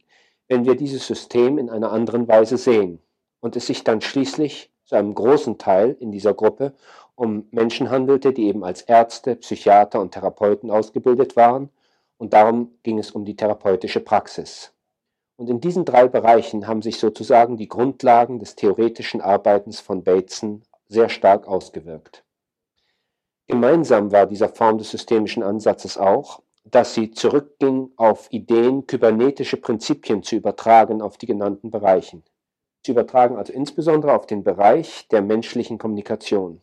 wenn 0.48 0.64
wir 0.64 0.76
dieses 0.76 1.06
System 1.06 1.58
in 1.58 1.68
einer 1.68 1.92
anderen 1.92 2.26
Weise 2.28 2.56
sehen 2.56 3.00
und 3.40 3.56
es 3.56 3.66
sich 3.66 3.84
dann 3.84 4.00
schließlich 4.00 4.72
zu 4.84 4.94
einem 4.96 5.14
großen 5.14 5.58
Teil 5.58 5.96
in 6.00 6.12
dieser 6.12 6.34
Gruppe 6.34 6.74
um 7.16 7.46
Menschen 7.50 7.90
handelte, 7.90 8.32
die 8.32 8.46
eben 8.46 8.64
als 8.64 8.82
Ärzte, 8.82 9.36
Psychiater 9.36 10.00
und 10.00 10.12
Therapeuten 10.12 10.70
ausgebildet 10.70 11.36
waren, 11.36 11.70
und 12.16 12.32
darum 12.32 12.72
ging 12.82 12.98
es 12.98 13.10
um 13.10 13.24
die 13.24 13.36
therapeutische 13.36 14.00
Praxis. 14.00 14.72
Und 15.36 15.50
in 15.50 15.60
diesen 15.60 15.84
drei 15.84 16.06
Bereichen 16.08 16.66
haben 16.66 16.82
sich 16.82 16.98
sozusagen 16.98 17.56
die 17.56 17.68
Grundlagen 17.68 18.38
des 18.38 18.54
theoretischen 18.54 19.20
Arbeitens 19.20 19.80
von 19.80 20.04
Bateson 20.04 20.62
sehr 20.86 21.08
stark 21.08 21.48
ausgewirkt. 21.48 22.24
Gemeinsam 23.46 24.12
war 24.12 24.26
dieser 24.26 24.48
Form 24.48 24.78
des 24.78 24.90
systemischen 24.90 25.42
Ansatzes 25.42 25.98
auch, 25.98 26.40
dass 26.64 26.94
sie 26.94 27.10
zurückging 27.10 27.90
auf 27.96 28.28
Ideen, 28.30 28.86
kybernetische 28.86 29.58
Prinzipien 29.58 30.22
zu 30.22 30.36
übertragen 30.36 31.02
auf 31.02 31.18
die 31.18 31.26
genannten 31.26 31.70
Bereichen. 31.70 32.24
Zu 32.82 32.92
übertragen 32.92 33.36
also 33.36 33.52
insbesondere 33.52 34.14
auf 34.14 34.26
den 34.26 34.44
Bereich 34.44 35.08
der 35.08 35.20
menschlichen 35.20 35.78
Kommunikation. 35.78 36.62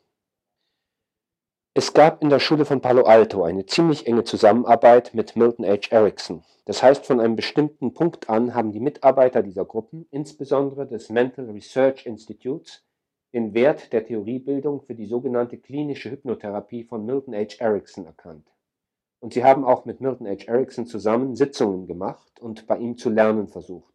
Es 1.73 1.93
gab 1.93 2.21
in 2.21 2.29
der 2.29 2.39
Schule 2.39 2.65
von 2.65 2.81
Palo 2.81 3.03
Alto 3.03 3.45
eine 3.45 3.65
ziemlich 3.65 4.05
enge 4.05 4.25
Zusammenarbeit 4.25 5.13
mit 5.13 5.37
Milton 5.37 5.65
H. 5.65 5.87
Erickson. 5.89 6.43
Das 6.65 6.83
heißt, 6.83 7.05
von 7.05 7.21
einem 7.21 7.37
bestimmten 7.37 7.93
Punkt 7.93 8.29
an 8.29 8.53
haben 8.53 8.73
die 8.73 8.81
Mitarbeiter 8.81 9.41
dieser 9.41 9.63
Gruppen, 9.63 10.05
insbesondere 10.11 10.85
des 10.85 11.09
Mental 11.09 11.49
Research 11.49 12.05
Institutes, 12.05 12.83
den 13.33 13.53
Wert 13.53 13.93
der 13.93 14.05
Theoriebildung 14.05 14.81
für 14.81 14.95
die 14.95 15.05
sogenannte 15.05 15.57
klinische 15.57 16.11
Hypnotherapie 16.11 16.83
von 16.83 17.05
Milton 17.05 17.33
H. 17.33 17.55
Erickson 17.59 18.05
erkannt. 18.05 18.51
Und 19.21 19.31
sie 19.31 19.45
haben 19.45 19.63
auch 19.63 19.85
mit 19.85 20.01
Milton 20.01 20.27
H. 20.27 20.47
Erickson 20.47 20.87
zusammen 20.87 21.37
Sitzungen 21.37 21.87
gemacht 21.87 22.41
und 22.41 22.67
bei 22.67 22.79
ihm 22.79 22.97
zu 22.97 23.09
lernen 23.09 23.47
versucht. 23.47 23.90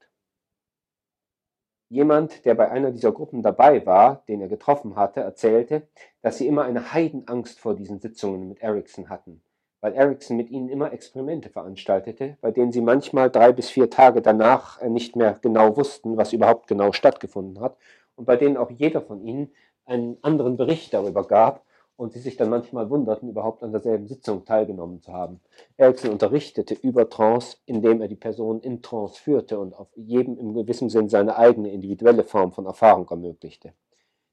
Jemand, 1.89 2.45
der 2.45 2.55
bei 2.55 2.69
einer 2.69 2.91
dieser 2.91 3.13
Gruppen 3.13 3.43
dabei 3.43 3.87
war, 3.87 4.25
den 4.27 4.41
er 4.41 4.49
getroffen 4.49 4.97
hatte, 4.97 5.21
erzählte, 5.21 5.87
dass 6.21 6.39
sie 6.39 6.49
immer 6.49 6.65
eine 6.65 6.93
Heidenangst 6.93 7.61
vor 7.61 7.75
diesen 7.77 8.01
Sitzungen 8.01 8.49
mit 8.49 8.61
Ericsson 8.61 9.09
hatten, 9.09 9.41
weil 9.81 9.95
Ericsson 9.95 10.37
mit 10.37 10.51
ihnen 10.51 10.69
immer 10.69 10.93
Experimente 10.93 11.49
veranstaltete, 11.49 12.39
bei 12.41 12.51
denen 12.51 12.73
sie 12.73 12.81
manchmal 12.81 13.31
drei 13.31 13.53
bis 13.53 13.71
vier 13.71 13.89
Tage 13.89 14.21
danach 14.21 14.83
äh, 14.83 14.89
nicht 14.89 15.15
mehr 15.15 15.39
genau 15.41 15.77
wussten, 15.77 16.17
was 16.17 16.33
überhaupt 16.33 16.67
genau 16.67 16.91
stattgefunden 16.91 17.61
hat, 17.61 17.77
und 18.17 18.25
bei 18.25 18.37
denen 18.37 18.57
auch 18.57 18.71
jeder 18.71 19.01
von 19.01 19.21
ihnen 19.21 19.53
einen 19.85 20.19
anderen 20.23 20.57
Bericht 20.57 20.93
darüber 20.93 21.25
gab, 21.25 21.66
und 21.97 22.13
sie 22.13 22.21
sich 22.21 22.37
dann 22.37 22.51
manchmal 22.51 22.91
wunderten, 22.91 23.29
überhaupt 23.29 23.63
an 23.63 23.73
derselben 23.73 24.07
Sitzung 24.07 24.45
teilgenommen 24.45 25.01
zu 25.01 25.13
haben. 25.13 25.41
Erickson 25.77 26.11
unterrichtete 26.11 26.75
über 26.75 27.09
Trance, 27.09 27.57
indem 27.65 28.01
er 28.01 28.09
die 28.09 28.17
Person 28.17 28.61
in 28.61 28.83
Trance 28.83 29.21
führte 29.21 29.59
und 29.59 29.75
auf 29.75 29.89
jedem 29.97 30.39
im 30.39 30.55
gewissen 30.55 30.91
Sinn 30.91 31.09
seine 31.09 31.37
eigene 31.37 31.73
individuelle 31.73 32.25
Form 32.25 32.53
von 32.53 32.67
Erfahrung 32.67 33.09
ermöglichte. 33.09 33.73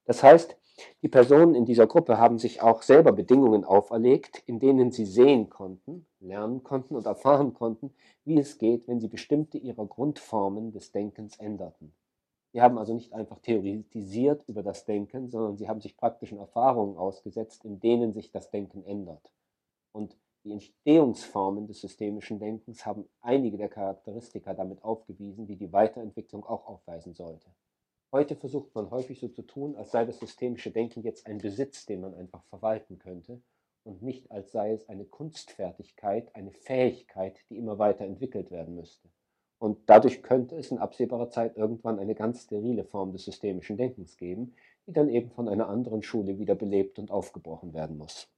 Das 0.04 0.22
heißt, 0.22 0.56
die 1.02 1.08
Personen 1.08 1.54
in 1.54 1.64
dieser 1.64 1.86
Gruppe 1.86 2.18
haben 2.18 2.38
sich 2.38 2.60
auch 2.60 2.82
selber 2.82 3.12
Bedingungen 3.12 3.64
auferlegt, 3.64 4.42
in 4.46 4.58
denen 4.58 4.90
sie 4.90 5.06
sehen 5.06 5.48
konnten, 5.48 6.06
lernen 6.20 6.64
konnten 6.64 6.96
und 6.96 7.06
erfahren 7.06 7.54
konnten, 7.54 7.94
wie 8.24 8.38
es 8.38 8.58
geht, 8.58 8.88
wenn 8.88 9.00
sie 9.00 9.08
bestimmte 9.08 9.56
ihrer 9.56 9.86
Grundformen 9.86 10.72
des 10.72 10.90
Denkens 10.90 11.36
änderten. 11.38 11.94
Sie 12.54 12.62
haben 12.62 12.78
also 12.78 12.94
nicht 12.94 13.12
einfach 13.12 13.40
theoretisiert 13.40 14.44
über 14.46 14.62
das 14.62 14.84
Denken, 14.84 15.28
sondern 15.28 15.56
sie 15.56 15.66
haben 15.68 15.80
sich 15.80 15.96
praktischen 15.96 16.38
Erfahrungen 16.38 16.96
ausgesetzt, 16.96 17.64
in 17.64 17.80
denen 17.80 18.12
sich 18.12 18.30
das 18.30 18.48
Denken 18.52 18.84
ändert. 18.84 19.32
Und 19.90 20.16
die 20.44 20.52
Entstehungsformen 20.52 21.66
des 21.66 21.80
systemischen 21.80 22.38
Denkens 22.38 22.86
haben 22.86 23.08
einige 23.20 23.56
der 23.56 23.68
Charakteristika 23.68 24.54
damit 24.54 24.84
aufgewiesen, 24.84 25.48
die 25.48 25.56
die 25.56 25.72
Weiterentwicklung 25.72 26.44
auch 26.44 26.68
aufweisen 26.68 27.12
sollte. 27.12 27.50
Heute 28.12 28.36
versucht 28.36 28.72
man 28.76 28.88
häufig 28.88 29.18
so 29.18 29.26
zu 29.26 29.42
tun, 29.42 29.74
als 29.74 29.90
sei 29.90 30.04
das 30.04 30.20
systemische 30.20 30.70
Denken 30.70 31.02
jetzt 31.02 31.26
ein 31.26 31.38
Besitz, 31.38 31.86
den 31.86 32.02
man 32.02 32.14
einfach 32.14 32.44
verwalten 32.44 33.00
könnte 33.00 33.42
und 33.82 34.00
nicht 34.00 34.30
als 34.30 34.52
sei 34.52 34.70
es 34.74 34.88
eine 34.88 35.06
Kunstfertigkeit, 35.06 36.32
eine 36.36 36.52
Fähigkeit, 36.52 37.36
die 37.50 37.56
immer 37.56 37.80
weiterentwickelt 37.80 38.52
werden 38.52 38.76
müsste. 38.76 39.08
Und 39.64 39.78
dadurch 39.86 40.22
könnte 40.22 40.56
es 40.56 40.70
in 40.70 40.76
absehbarer 40.76 41.30
Zeit 41.30 41.56
irgendwann 41.56 41.98
eine 41.98 42.14
ganz 42.14 42.42
sterile 42.42 42.84
Form 42.84 43.12
des 43.12 43.24
systemischen 43.24 43.78
Denkens 43.78 44.18
geben, 44.18 44.52
die 44.86 44.92
dann 44.92 45.08
eben 45.08 45.30
von 45.30 45.48
einer 45.48 45.70
anderen 45.70 46.02
Schule 46.02 46.38
wieder 46.38 46.54
belebt 46.54 46.98
und 46.98 47.10
aufgebrochen 47.10 47.72
werden 47.72 47.96
muss. 47.96 48.28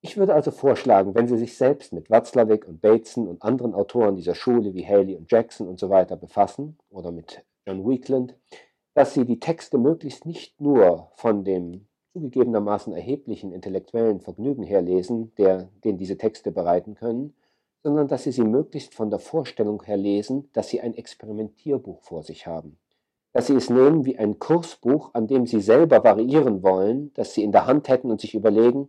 Ich 0.00 0.16
würde 0.16 0.34
also 0.34 0.50
vorschlagen, 0.50 1.14
wenn 1.14 1.28
Sie 1.28 1.38
sich 1.38 1.56
selbst 1.56 1.92
mit 1.92 2.10
Watzlawick 2.10 2.66
und 2.66 2.80
Bateson 2.80 3.28
und 3.28 3.44
anderen 3.44 3.72
Autoren 3.72 4.16
dieser 4.16 4.34
Schule 4.34 4.74
wie 4.74 4.84
Haley 4.84 5.14
und 5.14 5.30
Jackson 5.30 5.68
und 5.68 5.78
so 5.78 5.90
weiter 5.90 6.16
befassen 6.16 6.76
oder 6.90 7.12
mit 7.12 7.44
John 7.64 7.88
Weekland, 7.88 8.34
dass 8.94 9.14
Sie 9.14 9.24
die 9.24 9.38
Texte 9.38 9.78
möglichst 9.78 10.26
nicht 10.26 10.60
nur 10.60 11.12
von 11.14 11.44
dem 11.44 11.86
zugegebenermaßen 12.14 12.92
erheblichen 12.92 13.52
intellektuellen 13.52 14.18
Vergnügen 14.18 14.64
her 14.64 14.82
lesen, 14.82 15.32
der, 15.36 15.68
den 15.84 15.98
diese 15.98 16.18
Texte 16.18 16.50
bereiten 16.50 16.96
können, 16.96 17.32
sondern 17.82 18.08
dass 18.08 18.24
Sie 18.24 18.32
sie 18.32 18.44
möglichst 18.44 18.94
von 18.94 19.10
der 19.10 19.18
Vorstellung 19.18 19.82
her 19.82 19.96
lesen, 19.96 20.50
dass 20.52 20.68
Sie 20.68 20.80
ein 20.80 20.94
Experimentierbuch 20.94 22.02
vor 22.02 22.22
sich 22.22 22.46
haben. 22.46 22.78
Dass 23.32 23.46
Sie 23.46 23.54
es 23.54 23.70
nehmen 23.70 24.04
wie 24.04 24.18
ein 24.18 24.38
Kursbuch, 24.38 25.14
an 25.14 25.26
dem 25.26 25.46
Sie 25.46 25.60
selber 25.60 26.04
variieren 26.04 26.62
wollen, 26.62 27.12
das 27.14 27.34
Sie 27.34 27.42
in 27.42 27.52
der 27.52 27.66
Hand 27.66 27.88
hätten 27.88 28.10
und 28.10 28.20
sich 28.20 28.34
überlegen, 28.34 28.88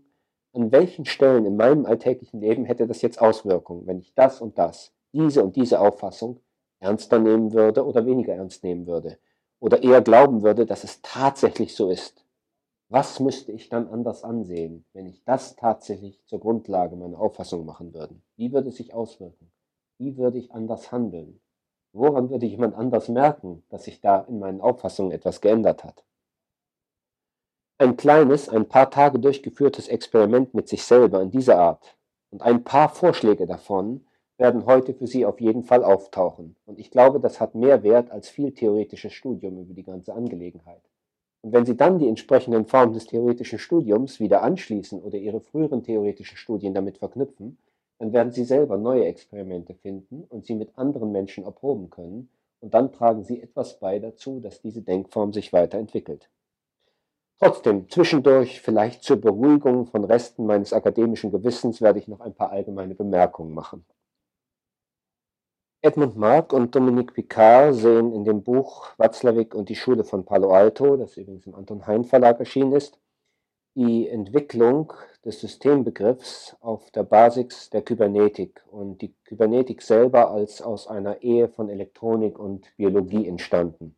an 0.54 0.72
welchen 0.72 1.06
Stellen 1.06 1.46
in 1.46 1.56
meinem 1.56 1.86
alltäglichen 1.86 2.42
Leben 2.42 2.66
hätte 2.66 2.88
das 2.88 3.02
jetzt 3.02 3.22
Auswirkungen, 3.22 3.88
wenn 3.88 4.00
ich 4.00 4.14
das 4.16 4.42
und 4.42 4.58
das, 4.58 4.94
diese 5.14 5.44
und 5.44 5.56
diese 5.56 5.80
Auffassung 5.80 6.42
ernster 6.80 7.20
nehmen 7.20 7.54
würde 7.54 7.86
oder 7.86 8.06
weniger 8.06 8.34
ernst 8.34 8.64
nehmen 8.64 8.88
würde. 8.88 9.18
Oder 9.60 9.84
eher 9.84 10.02
glauben 10.02 10.42
würde, 10.42 10.66
dass 10.66 10.84
es 10.84 11.02
tatsächlich 11.02 11.76
so 11.76 11.90
ist. 11.90 12.26
Was 12.94 13.22
müsste 13.22 13.54
ich 13.54 13.70
dann 13.70 13.88
anders 13.88 14.26
ansehen, 14.26 14.84
wenn 14.92 15.08
ich 15.08 15.24
das 15.24 15.56
tatsächlich 15.56 16.22
zur 16.26 16.42
Grundlage 16.42 16.98
meiner 16.98 17.22
Auffassung 17.22 17.66
machen 17.66 17.94
würde? 17.94 18.20
Wie 18.36 18.52
würde 18.52 18.68
es 18.68 18.76
sich 18.76 18.94
auswirken? 18.94 19.50
Wie 19.98 20.18
würde 20.18 20.38
ich 20.38 20.52
anders 20.52 20.92
handeln? 20.92 21.40
Woran 21.94 22.30
würde 22.30 22.46
jemand 22.46 22.76
anders 22.76 23.08
merken, 23.08 23.64
dass 23.70 23.86
sich 23.86 24.02
da 24.02 24.20
in 24.28 24.40
meinen 24.40 24.60
Auffassungen 24.60 25.14
etwas 25.14 25.40
geändert 25.40 25.86
hat? 25.86 26.04
Ein 27.78 27.96
kleines, 27.96 28.50
ein 28.50 28.68
paar 28.68 28.92
Tage 28.92 29.20
durchgeführtes 29.20 29.88
Experiment 29.88 30.54
mit 30.54 30.68
sich 30.68 30.84
selber 30.84 31.22
in 31.22 31.32
dieser 31.32 31.60
Art 31.60 31.98
und 32.30 32.42
ein 32.42 32.66
paar 32.66 32.90
Vorschläge 32.90 33.46
davon 33.46 34.06
werden 34.36 34.66
heute 34.66 34.94
für 34.94 35.08
Sie 35.08 35.26
auf 35.26 35.40
jeden 35.40 35.64
Fall 35.64 35.86
auftauchen. 35.86 36.58
Und 36.66 36.78
ich 36.78 36.92
glaube, 36.92 37.22
das 37.22 37.40
hat 37.40 37.56
mehr 37.56 37.84
Wert 37.84 38.12
als 38.12 38.28
viel 38.28 38.52
theoretisches 38.54 39.14
Studium 39.14 39.60
über 39.60 39.74
die 39.74 39.84
ganze 39.84 40.14
Angelegenheit. 40.14 40.91
Und 41.42 41.54
wenn 41.54 41.66
Sie 41.66 41.76
dann 41.76 42.00
die 42.00 42.08
entsprechenden 42.08 42.66
Formen 42.66 42.94
des 42.94 43.06
theoretischen 43.06 43.60
Studiums 43.60 44.20
wieder 44.20 44.44
anschließen 44.44 45.02
oder 45.02 45.18
Ihre 45.18 45.42
früheren 45.42 45.84
theoretischen 45.84 46.38
Studien 46.38 46.74
damit 46.74 47.00
verknüpfen, 47.00 47.58
dann 47.98 48.14
werden 48.14 48.32
Sie 48.32 48.44
selber 48.44 48.78
neue 48.78 49.06
Experimente 49.06 49.74
finden 49.74 50.24
und 50.30 50.46
sie 50.46 50.56
mit 50.56 50.78
anderen 50.78 51.12
Menschen 51.12 51.44
erproben 51.44 51.90
können 51.90 52.30
und 52.62 52.74
dann 52.76 52.92
tragen 52.92 53.24
sie 53.24 53.42
etwas 53.42 53.80
bei 53.80 54.00
dazu, 54.00 54.40
dass 54.40 54.62
diese 54.62 54.82
Denkform 54.82 55.34
sich 55.34 55.52
weiterentwickelt. 55.52 56.30
Trotzdem, 57.40 57.90
zwischendurch, 57.90 58.62
vielleicht 58.62 59.04
zur 59.04 59.18
Beruhigung 59.18 59.88
von 59.88 60.06
Resten 60.06 60.46
meines 60.46 60.74
akademischen 60.74 61.32
Gewissens, 61.32 61.82
werde 61.82 61.98
ich 61.98 62.08
noch 62.08 62.20
ein 62.20 62.36
paar 62.36 62.52
allgemeine 62.52 62.94
Bemerkungen 62.94 63.54
machen. 63.54 63.84
Edmund 65.84 66.16
Mark 66.16 66.54
und 66.54 66.76
Dominique 66.76 67.12
Picard 67.12 67.74
sehen 67.74 68.14
in 68.14 68.24
dem 68.24 68.44
Buch 68.44 68.90
Watzlawick 68.98 69.56
und 69.56 69.68
die 69.68 69.76
Schule 69.76 70.04
von 70.04 70.26
Palo 70.26 70.52
Alto, 70.52 70.96
das 70.96 71.18
übrigens 71.18 71.48
im 71.48 71.56
Anton 71.56 71.88
Hein 71.88 72.04
Verlag 72.04 72.40
erschienen 72.40 72.74
ist, 72.74 73.00
die 73.74 74.08
Entwicklung 74.08 74.94
des 75.26 75.42
Systembegriffs 75.42 76.56
auf 76.60 76.92
der 76.92 77.02
Basis 77.02 77.72
der 77.72 77.82
Kybernetik 77.82 78.64
und 78.70 79.02
die 79.02 79.16
Kybernetik 79.24 79.82
selber 79.82 80.30
als 80.30 80.62
aus 80.62 80.86
einer 80.86 81.24
Ehe 81.24 81.50
von 81.50 81.68
Elektronik 81.68 82.38
und 82.38 82.68
Biologie 82.78 83.28
entstanden. 83.28 83.96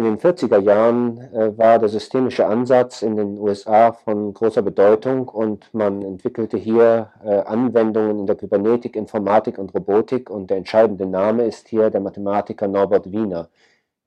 In 0.00 0.06
den 0.06 0.16
40er 0.16 0.60
Jahren 0.60 1.18
äh, 1.34 1.58
war 1.58 1.78
der 1.78 1.90
systemische 1.90 2.46
Ansatz 2.46 3.02
in 3.02 3.16
den 3.16 3.38
USA 3.38 3.92
von 3.92 4.32
großer 4.32 4.62
Bedeutung 4.62 5.28
und 5.28 5.74
man 5.74 6.00
entwickelte 6.00 6.56
hier 6.56 7.10
äh, 7.22 7.40
Anwendungen 7.40 8.20
in 8.20 8.26
der 8.26 8.36
Kybernetik, 8.36 8.96
Informatik 8.96 9.58
und 9.58 9.74
Robotik 9.74 10.30
und 10.30 10.48
der 10.48 10.56
entscheidende 10.56 11.04
Name 11.04 11.44
ist 11.44 11.68
hier 11.68 11.90
der 11.90 12.00
Mathematiker 12.00 12.66
Norbert 12.66 13.12
Wiener, 13.12 13.50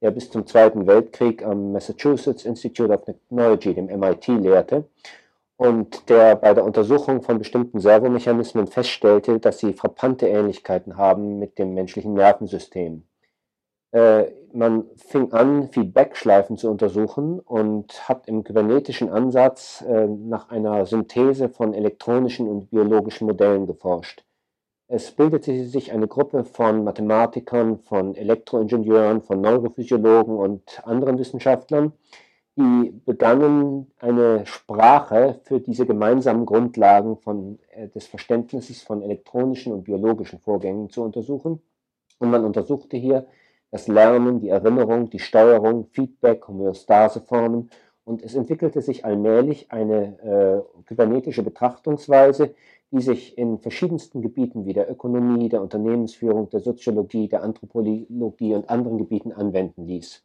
der 0.02 0.10
bis 0.10 0.32
zum 0.32 0.48
Zweiten 0.48 0.88
Weltkrieg 0.88 1.46
am 1.46 1.70
Massachusetts 1.70 2.44
Institute 2.44 2.92
of 2.92 3.04
Technology, 3.04 3.72
dem 3.72 3.86
MIT, 3.86 4.26
lehrte 4.26 4.88
und 5.56 6.08
der 6.08 6.34
bei 6.34 6.54
der 6.54 6.64
Untersuchung 6.64 7.22
von 7.22 7.38
bestimmten 7.38 7.78
Servomechanismen 7.78 8.66
feststellte, 8.66 9.38
dass 9.38 9.60
sie 9.60 9.72
frappante 9.72 10.26
Ähnlichkeiten 10.26 10.96
haben 10.96 11.38
mit 11.38 11.56
dem 11.56 11.72
menschlichen 11.72 12.14
Nervensystem. 12.14 13.04
Äh, 13.94 14.32
man 14.52 14.86
fing 14.96 15.32
an, 15.32 15.68
Feedbackschleifen 15.68 16.56
zu 16.56 16.68
untersuchen 16.68 17.38
und 17.38 18.08
hat 18.08 18.26
im 18.26 18.42
kybernetischen 18.42 19.08
Ansatz 19.08 19.84
äh, 19.86 20.08
nach 20.08 20.48
einer 20.50 20.84
Synthese 20.84 21.48
von 21.48 21.74
elektronischen 21.74 22.48
und 22.48 22.70
biologischen 22.70 23.28
Modellen 23.28 23.66
geforscht. 23.66 24.24
Es 24.88 25.12
bildete 25.12 25.66
sich 25.66 25.92
eine 25.92 26.08
Gruppe 26.08 26.42
von 26.42 26.82
Mathematikern, 26.82 27.78
von 27.78 28.16
Elektroingenieuren, 28.16 29.22
von 29.22 29.40
Neurophysiologen 29.40 30.36
und 30.36 30.84
anderen 30.84 31.16
Wissenschaftlern, 31.18 31.92
die 32.56 33.00
begannen, 33.04 33.92
eine 34.00 34.44
Sprache 34.44 35.38
für 35.44 35.60
diese 35.60 35.86
gemeinsamen 35.86 36.46
Grundlagen 36.46 37.16
von, 37.18 37.60
äh, 37.70 37.86
des 37.90 38.08
Verständnisses 38.08 38.82
von 38.82 39.02
elektronischen 39.02 39.72
und 39.72 39.84
biologischen 39.84 40.40
Vorgängen 40.40 40.90
zu 40.90 41.04
untersuchen. 41.04 41.62
Und 42.18 42.30
man 42.30 42.44
untersuchte 42.44 42.96
hier 42.96 43.28
das 43.74 43.88
Lernen, 43.88 44.38
die 44.38 44.50
Erinnerung, 44.50 45.10
die 45.10 45.18
Steuerung, 45.18 45.88
Feedback, 45.90 46.46
Homöostaseformen 46.46 47.70
und 48.04 48.22
es 48.22 48.36
entwickelte 48.36 48.80
sich 48.80 49.04
allmählich 49.04 49.72
eine 49.72 50.20
äh, 50.22 50.82
kybernetische 50.84 51.42
Betrachtungsweise, 51.42 52.54
die 52.92 53.00
sich 53.00 53.36
in 53.36 53.58
verschiedensten 53.58 54.22
Gebieten 54.22 54.64
wie 54.64 54.74
der 54.74 54.88
Ökonomie, 54.88 55.48
der 55.48 55.60
Unternehmensführung, 55.60 56.50
der 56.50 56.60
Soziologie, 56.60 57.26
der 57.26 57.42
Anthropologie 57.42 58.54
und 58.54 58.70
anderen 58.70 58.96
Gebieten 58.96 59.32
anwenden 59.32 59.88
ließ. 59.88 60.22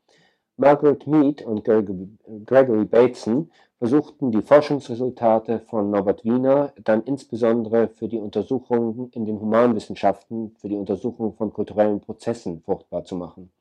Margaret 0.60 1.08
Mead 1.08 1.42
und 1.42 1.64
Gregory 1.64 2.84
Bateson 2.84 3.50
versuchten 3.78 4.30
die 4.32 4.42
Forschungsresultate 4.42 5.62
von 5.62 5.90
Norbert 5.90 6.26
Wiener 6.26 6.74
dann 6.84 7.02
insbesondere 7.04 7.88
für 7.88 8.10
die 8.10 8.18
Untersuchungen 8.18 9.10
in 9.14 9.26
den 9.26 9.40
Humanwissenschaften, 9.40 10.54
für 10.60 10.68
die 10.68 10.76
Untersuchung 10.76 11.34
von 11.34 11.54
kulturellen 11.54 12.02
Prozessen 12.02 12.62
fruchtbar 12.62 13.06
zu 13.06 13.16
machen. 13.16 13.52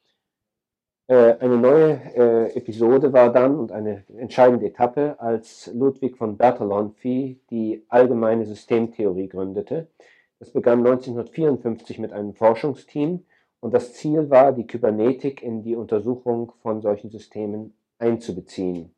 Äh, 1.07 1.37
eine 1.39 1.57
neue 1.57 2.01
äh, 2.17 2.57
Episode 2.57 3.13
war 3.13 3.33
dann 3.33 3.57
und 3.57 3.71
eine 3.71 4.03
entscheidende 4.17 4.67
Etappe, 4.67 5.21
als 5.21 5.71
Ludwig 5.73 6.17
von 6.17 6.37
Bertalanffy 6.37 7.39
die 7.49 7.85
allgemeine 7.89 8.45
Systemtheorie 8.45 9.29
gründete. 9.29 9.87
Das 10.41 10.51
begann 10.51 10.81
1954 10.81 12.01
mit 12.01 12.13
einem 12.13 12.35
Forschungsteam 12.35 13.25
und 13.61 13.75
das 13.75 13.95
Ziel 13.95 14.31
war, 14.31 14.53
die 14.53 14.67
Kybernetik 14.67 15.43
in 15.43 15.63
die 15.63 15.77
Untersuchung 15.77 16.53
von 16.63 16.81
solchen 16.81 17.11
Systemen 17.11 17.75
einzubeziehen. 17.99 18.95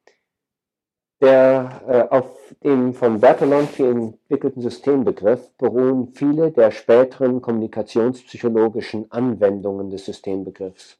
Der, 1.20 1.82
äh, 1.86 2.14
auf 2.14 2.54
dem 2.64 2.94
von 2.94 3.20
Bertalanffy 3.20 3.82
entwickelten 3.82 4.62
Systembegriff 4.62 5.50
beruhen 5.58 6.08
viele 6.14 6.50
der 6.50 6.70
späteren 6.70 7.42
kommunikationspsychologischen 7.42 9.12
Anwendungen 9.12 9.90
des 9.90 10.06
Systembegriffs. 10.06 10.98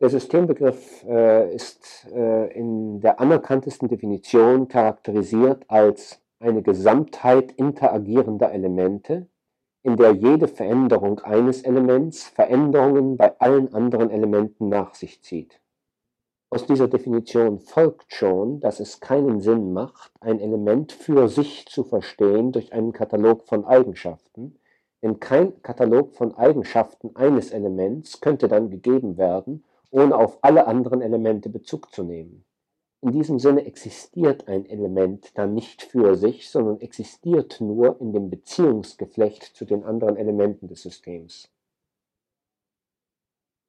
Der 0.00 0.08
Systembegriff 0.08 1.04
äh, 1.06 1.54
ist 1.54 2.08
äh, 2.14 2.52
in 2.58 3.00
der 3.00 3.20
anerkanntesten 3.20 3.88
Definition 3.88 4.68
charakterisiert 4.68 5.64
als 5.68 6.20
eine 6.40 6.62
Gesamtheit 6.62 7.52
interagierender 7.52 8.52
Elemente, 8.52 9.28
in 9.82 9.96
der 9.96 10.12
jede 10.12 10.48
Veränderung 10.48 11.18
eines 11.20 11.62
Elements 11.62 12.24
Veränderungen 12.28 13.16
bei 13.16 13.38
allen 13.40 13.74
anderen 13.74 14.10
Elementen 14.10 14.68
nach 14.68 14.94
sich 14.94 15.22
zieht. 15.22 15.60
Aus 16.50 16.66
dieser 16.66 16.86
Definition 16.86 17.58
folgt 17.58 18.12
schon, 18.12 18.60
dass 18.60 18.78
es 18.78 19.00
keinen 19.00 19.40
Sinn 19.40 19.72
macht, 19.72 20.12
ein 20.20 20.38
Element 20.38 20.92
für 20.92 21.26
sich 21.28 21.66
zu 21.66 21.82
verstehen 21.82 22.52
durch 22.52 22.72
einen 22.72 22.92
Katalog 22.92 23.44
von 23.44 23.64
Eigenschaften, 23.64 24.58
denn 25.02 25.18
kein 25.18 25.62
Katalog 25.62 26.14
von 26.14 26.36
Eigenschaften 26.36 27.16
eines 27.16 27.50
Elements 27.50 28.20
könnte 28.20 28.48
dann 28.48 28.70
gegeben 28.70 29.16
werden, 29.16 29.64
ohne 29.90 30.14
auf 30.14 30.38
alle 30.42 30.66
anderen 30.66 31.00
Elemente 31.00 31.48
Bezug 31.48 31.92
zu 31.92 32.04
nehmen. 32.04 32.44
In 33.04 33.10
diesem 33.10 33.40
Sinne 33.40 33.64
existiert 33.64 34.46
ein 34.46 34.64
Element 34.64 35.36
dann 35.36 35.54
nicht 35.54 35.82
für 35.82 36.14
sich, 36.14 36.48
sondern 36.48 36.80
existiert 36.80 37.60
nur 37.60 38.00
in 38.00 38.12
dem 38.12 38.30
Beziehungsgeflecht 38.30 39.42
zu 39.56 39.64
den 39.64 39.82
anderen 39.82 40.16
Elementen 40.16 40.68
des 40.68 40.82
Systems. 40.82 41.50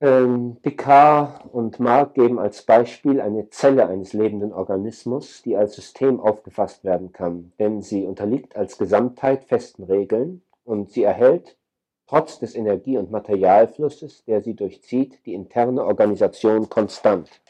Ähm, 0.02 0.58
Picard 0.62 1.52
und 1.52 1.80
Mark 1.80 2.14
geben 2.14 2.38
als 2.38 2.62
Beispiel 2.62 3.20
eine 3.22 3.50
Zelle 3.50 3.88
eines 3.88 4.14
lebenden 4.14 4.54
Organismus, 4.54 5.42
die 5.42 5.58
als 5.58 5.74
System 5.74 6.20
aufgefasst 6.20 6.84
werden 6.84 7.12
kann, 7.12 7.54
denn 7.58 7.82
sie 7.82 8.06
unterliegt 8.06 8.56
als 8.56 8.78
Gesamtheit 8.78 9.46
festen 9.46 9.84
Regeln 9.84 10.44
und 10.64 10.92
sie 10.92 11.04
erhält, 11.04 11.58
trotz 12.06 12.38
des 12.38 12.54
Energie- 12.54 12.98
und 12.98 13.10
Materialflusses, 13.10 14.26
der 14.26 14.44
sie 14.44 14.54
durchzieht, 14.54 15.26
die 15.26 15.34
interne 15.34 15.84
Organisation 15.86 16.70
konstant. 16.70 17.42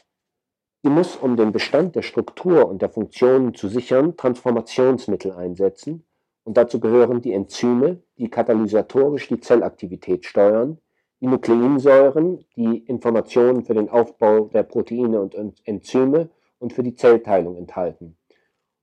Sie 0.84 0.90
muss, 0.90 1.16
um 1.16 1.34
den 1.38 1.50
Bestand 1.50 1.96
der 1.96 2.02
Struktur 2.02 2.68
und 2.68 2.82
der 2.82 2.90
Funktionen 2.90 3.54
zu 3.54 3.68
sichern, 3.68 4.18
Transformationsmittel 4.18 5.32
einsetzen, 5.32 6.04
und 6.44 6.58
dazu 6.58 6.78
gehören 6.78 7.22
die 7.22 7.32
Enzyme, 7.32 8.02
die 8.18 8.28
katalysatorisch 8.28 9.28
die 9.28 9.40
Zellaktivität 9.40 10.26
steuern, 10.26 10.76
die 11.22 11.26
Nukleinsäuren, 11.26 12.44
die 12.54 12.80
Informationen 12.80 13.64
für 13.64 13.72
den 13.72 13.88
Aufbau 13.88 14.50
der 14.52 14.62
Proteine 14.62 15.22
und 15.22 15.34
Enzyme 15.64 16.28
und 16.58 16.74
für 16.74 16.82
die 16.82 16.94
Zellteilung 16.94 17.56
enthalten. 17.56 18.18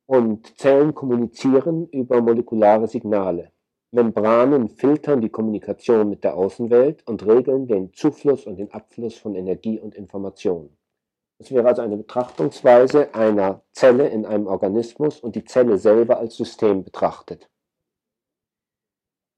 Und 0.07 0.57
Zellen 0.57 0.95
kommunizieren 0.95 1.87
über 1.89 2.19
molekulare 2.19 2.87
Signale. 2.87 3.51
Membranen 3.91 4.69
filtern 4.69 5.21
die 5.21 5.29
Kommunikation 5.29 6.09
mit 6.09 6.23
der 6.23 6.35
Außenwelt 6.35 7.07
und 7.07 7.23
regeln 7.27 7.67
den 7.67 7.93
Zufluss 7.93 8.47
und 8.47 8.57
den 8.57 8.73
Abfluss 8.73 9.17
von 9.19 9.35
Energie 9.35 9.79
und 9.79 9.93
Information. 9.93 10.75
Es 11.41 11.49
wäre 11.49 11.67
also 11.67 11.81
eine 11.81 11.97
Betrachtungsweise 11.97 13.15
einer 13.15 13.63
Zelle 13.71 14.07
in 14.09 14.27
einem 14.27 14.45
Organismus 14.45 15.19
und 15.19 15.35
die 15.35 15.43
Zelle 15.43 15.79
selber 15.79 16.19
als 16.19 16.35
System 16.35 16.83
betrachtet. 16.83 17.49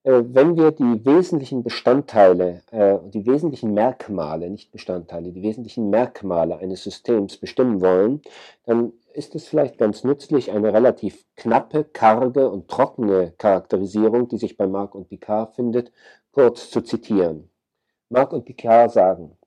Äh, 0.04 0.22
wenn 0.26 0.58
wir 0.58 0.72
die 0.72 1.06
wesentlichen 1.06 1.64
Bestandteile, 1.64 2.62
äh, 2.72 2.98
die 3.06 3.26
wesentlichen 3.26 3.74
Merkmale, 3.74 4.50
nicht 4.50 4.74
Bestandteile, 4.74 5.32
die 5.32 5.44
wesentlichen 5.44 5.90
Merkmale 5.90 6.58
eines 6.58 6.84
Systems 6.84 7.38
bestimmen 7.38 7.80
wollen, 7.80 8.22
dann 8.66 8.92
ist 9.14 9.34
es 9.34 9.48
vielleicht 9.48 9.78
ganz 9.78 10.04
nützlich, 10.04 10.52
eine 10.52 10.74
relativ 10.74 11.24
knappe, 11.38 11.86
karge 11.86 12.50
und 12.50 12.68
trockene 12.68 13.32
Charakterisierung, 13.38 14.28
die 14.28 14.40
sich 14.40 14.58
bei 14.58 14.68
Marc 14.68 14.94
und 14.94 15.08
Picard 15.08 15.56
findet, 15.56 15.94
kurz 16.34 16.70
zu 16.70 16.82
zitieren. 16.82 17.50
Marc 18.10 18.34
und 18.34 18.44
Picard 18.44 18.92
sagen, 18.92 19.38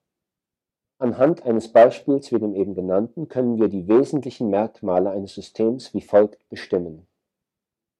Anhand 0.98 1.42
eines 1.44 1.68
Beispiels 1.68 2.32
wie 2.32 2.38
dem 2.38 2.54
eben 2.54 2.74
genannten 2.74 3.28
können 3.28 3.58
wir 3.58 3.68
die 3.68 3.86
wesentlichen 3.86 4.48
Merkmale 4.48 5.10
eines 5.10 5.34
Systems 5.34 5.92
wie 5.92 6.00
folgt 6.00 6.48
bestimmen. 6.48 7.06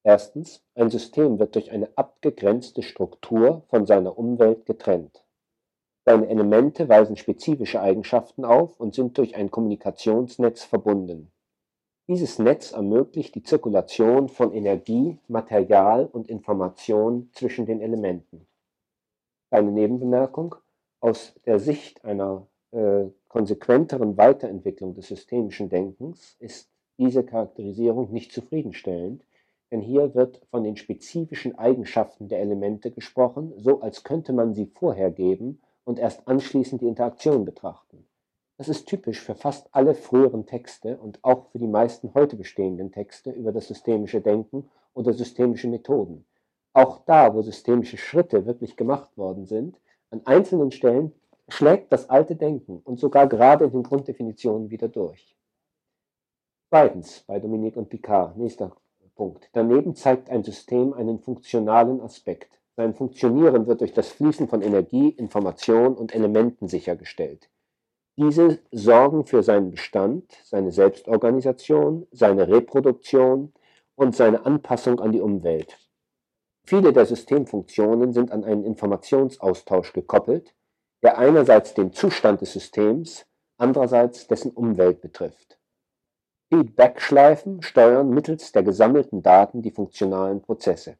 Erstens, 0.02 0.62
ein 0.74 0.88
System 0.88 1.38
wird 1.38 1.56
durch 1.56 1.72
eine 1.72 1.90
abgegrenzte 1.96 2.82
Struktur 2.82 3.64
von 3.68 3.84
seiner 3.84 4.16
Umwelt 4.16 4.64
getrennt. 4.64 5.24
Seine 6.06 6.28
Elemente 6.28 6.88
weisen 6.88 7.16
spezifische 7.16 7.82
Eigenschaften 7.82 8.44
auf 8.44 8.80
und 8.80 8.94
sind 8.94 9.18
durch 9.18 9.34
ein 9.34 9.50
Kommunikationsnetz 9.50 10.62
verbunden. 10.62 11.32
Dieses 12.08 12.38
Netz 12.38 12.70
ermöglicht 12.70 13.34
die 13.34 13.42
Zirkulation 13.42 14.28
von 14.28 14.52
Energie, 14.52 15.18
Material 15.26 16.06
und 16.06 16.28
Information 16.28 17.30
zwischen 17.32 17.66
den 17.66 17.80
Elementen. 17.80 18.46
Eine 19.50 19.72
Nebenbemerkung. 19.72 20.54
Aus 21.00 21.34
der 21.44 21.58
Sicht 21.58 22.04
einer 22.04 22.46
äh, 22.72 23.06
konsequenteren 23.28 24.16
Weiterentwicklung 24.16 24.94
des 24.94 25.08
systemischen 25.08 25.68
Denkens 25.68 26.36
ist 26.38 26.70
diese 26.98 27.24
Charakterisierung 27.24 28.12
nicht 28.12 28.32
zufriedenstellend, 28.32 29.24
denn 29.70 29.80
hier 29.80 30.14
wird 30.14 30.40
von 30.50 30.64
den 30.64 30.76
spezifischen 30.76 31.58
Eigenschaften 31.58 32.28
der 32.28 32.40
Elemente 32.40 32.90
gesprochen, 32.90 33.52
so 33.56 33.80
als 33.80 34.04
könnte 34.04 34.32
man 34.32 34.54
sie 34.54 34.66
vorhergeben 34.66 35.60
und 35.84 35.98
erst 35.98 36.26
anschließend 36.28 36.80
die 36.80 36.88
Interaktion 36.88 37.44
betrachten. 37.44 38.06
Das 38.58 38.68
ist 38.68 38.86
typisch 38.86 39.20
für 39.20 39.34
fast 39.34 39.68
alle 39.72 39.94
früheren 39.94 40.46
Texte 40.46 40.96
und 40.96 41.18
auch 41.22 41.46
für 41.50 41.58
die 41.58 41.66
meisten 41.66 42.14
heute 42.14 42.36
bestehenden 42.36 42.90
Texte 42.90 43.30
über 43.30 43.52
das 43.52 43.68
systemische 43.68 44.20
Denken 44.20 44.70
oder 44.94 45.12
systemische 45.12 45.68
Methoden. 45.68 46.24
Auch 46.72 47.04
da, 47.04 47.34
wo 47.34 47.42
systemische 47.42 47.98
Schritte 47.98 48.46
wirklich 48.46 48.76
gemacht 48.76 49.16
worden 49.18 49.44
sind, 49.44 49.78
an 50.10 50.22
einzelnen 50.24 50.70
Stellen 50.70 51.12
schlägt 51.48 51.92
das 51.92 52.10
alte 52.10 52.36
Denken 52.36 52.80
und 52.84 52.98
sogar 52.98 53.28
gerade 53.28 53.66
in 53.66 53.72
den 53.72 53.82
Grunddefinitionen 53.82 54.70
wieder 54.70 54.88
durch. 54.88 55.36
Zweitens, 56.70 57.24
bei 57.26 57.38
Dominique 57.38 57.76
und 57.76 57.88
Picard, 57.88 58.36
nächster 58.36 58.76
Punkt. 59.14 59.48
Daneben 59.52 59.94
zeigt 59.94 60.28
ein 60.30 60.42
System 60.42 60.92
einen 60.92 61.20
funktionalen 61.20 62.00
Aspekt. 62.00 62.60
Sein 62.76 62.94
Funktionieren 62.94 63.66
wird 63.66 63.80
durch 63.80 63.94
das 63.94 64.08
Fließen 64.08 64.48
von 64.48 64.60
Energie, 64.60 65.08
Information 65.08 65.94
und 65.94 66.14
Elementen 66.14 66.68
sichergestellt. 66.68 67.48
Diese 68.18 68.58
sorgen 68.70 69.24
für 69.24 69.42
seinen 69.42 69.70
Bestand, 69.70 70.32
seine 70.44 70.72
Selbstorganisation, 70.72 72.06
seine 72.10 72.48
Reproduktion 72.48 73.52
und 73.94 74.14
seine 74.14 74.44
Anpassung 74.44 75.00
an 75.00 75.12
die 75.12 75.20
Umwelt. 75.20 75.78
Viele 76.64 76.92
der 76.92 77.06
Systemfunktionen 77.06 78.12
sind 78.12 78.32
an 78.32 78.44
einen 78.44 78.64
Informationsaustausch 78.64 79.92
gekoppelt, 79.92 80.54
der 81.02 81.18
einerseits 81.18 81.74
den 81.74 81.92
Zustand 81.92 82.40
des 82.40 82.52
Systems, 82.52 83.26
andererseits 83.58 84.26
dessen 84.26 84.50
Umwelt 84.50 85.00
betrifft. 85.00 85.58
Feedback-Schleifen 86.48 87.62
steuern 87.62 88.10
mittels 88.10 88.52
der 88.52 88.62
gesammelten 88.62 89.22
Daten 89.22 89.62
die 89.62 89.70
funktionalen 89.72 90.42
Prozesse. 90.42 90.96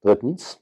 Drittens. 0.00 0.60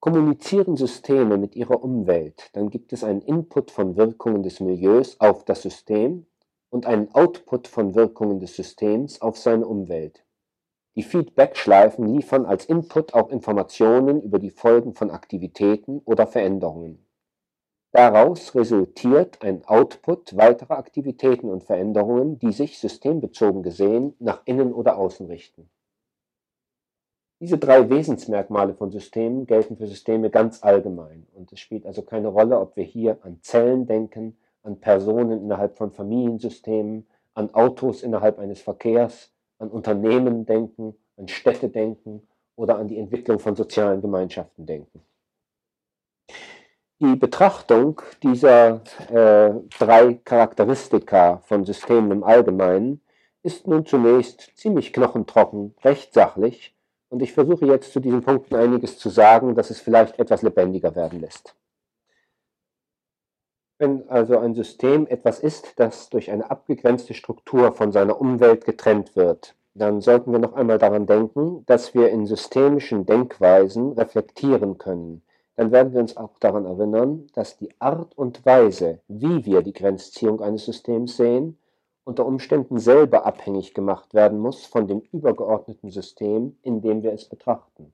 Kommunizieren 0.00 0.76
Systeme 0.76 1.38
mit 1.38 1.56
ihrer 1.56 1.82
Umwelt, 1.82 2.50
dann 2.52 2.70
gibt 2.70 2.92
es 2.92 3.02
einen 3.02 3.20
Input 3.22 3.72
von 3.72 3.96
Wirkungen 3.96 4.44
des 4.44 4.60
Milieus 4.60 5.18
auf 5.18 5.44
das 5.44 5.62
System 5.62 6.26
und 6.70 6.86
einen 6.86 7.12
Output 7.12 7.66
von 7.66 7.96
Wirkungen 7.96 8.38
des 8.38 8.54
Systems 8.54 9.20
auf 9.20 9.36
seine 9.38 9.66
Umwelt. 9.66 10.24
Die 10.98 11.04
Feedback-Schleifen 11.04 12.12
liefern 12.12 12.44
als 12.44 12.64
Input 12.64 13.14
auch 13.14 13.30
Informationen 13.30 14.20
über 14.20 14.40
die 14.40 14.50
Folgen 14.50 14.94
von 14.94 15.12
Aktivitäten 15.12 16.00
oder 16.04 16.26
Veränderungen. 16.26 17.06
Daraus 17.92 18.52
resultiert 18.56 19.40
ein 19.40 19.64
Output 19.64 20.36
weiterer 20.36 20.76
Aktivitäten 20.76 21.50
und 21.50 21.62
Veränderungen, 21.62 22.40
die 22.40 22.50
sich 22.50 22.80
systembezogen 22.80 23.62
gesehen 23.62 24.16
nach 24.18 24.42
innen 24.44 24.72
oder 24.72 24.98
außen 24.98 25.28
richten. 25.28 25.70
Diese 27.38 27.58
drei 27.58 27.88
Wesensmerkmale 27.88 28.74
von 28.74 28.90
Systemen 28.90 29.46
gelten 29.46 29.76
für 29.76 29.86
Systeme 29.86 30.30
ganz 30.30 30.64
allgemein 30.64 31.28
und 31.32 31.52
es 31.52 31.60
spielt 31.60 31.86
also 31.86 32.02
keine 32.02 32.26
Rolle, 32.26 32.58
ob 32.58 32.74
wir 32.74 32.82
hier 32.82 33.18
an 33.22 33.38
Zellen 33.42 33.86
denken, 33.86 34.36
an 34.64 34.80
Personen 34.80 35.44
innerhalb 35.44 35.76
von 35.76 35.92
Familiensystemen, 35.92 37.06
an 37.34 37.54
Autos 37.54 38.02
innerhalb 38.02 38.40
eines 38.40 38.60
Verkehrs, 38.60 39.30
an 39.58 39.68
Unternehmen 39.68 40.46
denken, 40.46 40.94
an 41.16 41.28
Städte 41.28 41.68
denken 41.68 42.26
oder 42.56 42.78
an 42.78 42.88
die 42.88 42.98
Entwicklung 42.98 43.38
von 43.38 43.56
sozialen 43.56 44.00
Gemeinschaften 44.00 44.66
denken. 44.66 45.02
Die 47.00 47.14
Betrachtung 47.14 48.02
dieser 48.22 48.82
äh, 49.10 49.54
drei 49.78 50.14
Charakteristika 50.24 51.38
von 51.44 51.64
Systemen 51.64 52.10
im 52.10 52.24
Allgemeinen 52.24 53.00
ist 53.44 53.68
nun 53.68 53.86
zunächst 53.86 54.50
ziemlich 54.56 54.92
knochentrocken, 54.92 55.74
recht 55.84 56.12
sachlich, 56.12 56.74
und 57.08 57.22
ich 57.22 57.32
versuche 57.32 57.66
jetzt 57.66 57.92
zu 57.92 58.00
diesen 58.00 58.22
Punkten 58.22 58.56
einiges 58.56 58.98
zu 58.98 59.08
sagen, 59.08 59.54
dass 59.54 59.70
es 59.70 59.80
vielleicht 59.80 60.18
etwas 60.18 60.42
lebendiger 60.42 60.94
werden 60.94 61.20
lässt. 61.20 61.54
Wenn 63.78 64.08
also 64.08 64.38
ein 64.38 64.54
System 64.54 65.06
etwas 65.06 65.38
ist, 65.40 65.78
das 65.78 66.10
durch 66.10 66.30
eine 66.30 66.50
abgegrenzte 66.50 67.14
Struktur 67.14 67.72
von 67.72 67.92
seiner 67.92 68.20
Umwelt 68.20 68.64
getrennt 68.64 69.14
wird, 69.14 69.54
dann 69.74 70.00
sollten 70.00 70.32
wir 70.32 70.40
noch 70.40 70.54
einmal 70.54 70.78
daran 70.78 71.06
denken, 71.06 71.64
dass 71.66 71.94
wir 71.94 72.10
in 72.10 72.26
systemischen 72.26 73.06
Denkweisen 73.06 73.92
reflektieren 73.92 74.78
können, 74.78 75.22
dann 75.58 75.72
werden 75.72 75.92
wir 75.92 75.98
uns 75.98 76.16
auch 76.16 76.38
daran 76.38 76.66
erinnern, 76.66 77.26
dass 77.34 77.56
die 77.56 77.74
Art 77.80 78.16
und 78.16 78.46
Weise, 78.46 79.00
wie 79.08 79.44
wir 79.44 79.62
die 79.62 79.72
Grenzziehung 79.72 80.40
eines 80.40 80.64
Systems 80.64 81.16
sehen, 81.16 81.58
unter 82.04 82.26
Umständen 82.26 82.78
selber 82.78 83.26
abhängig 83.26 83.74
gemacht 83.74 84.14
werden 84.14 84.38
muss 84.38 84.64
von 84.64 84.86
dem 84.86 85.00
übergeordneten 85.10 85.90
System, 85.90 86.56
in 86.62 86.80
dem 86.80 87.02
wir 87.02 87.12
es 87.12 87.24
betrachten. 87.24 87.92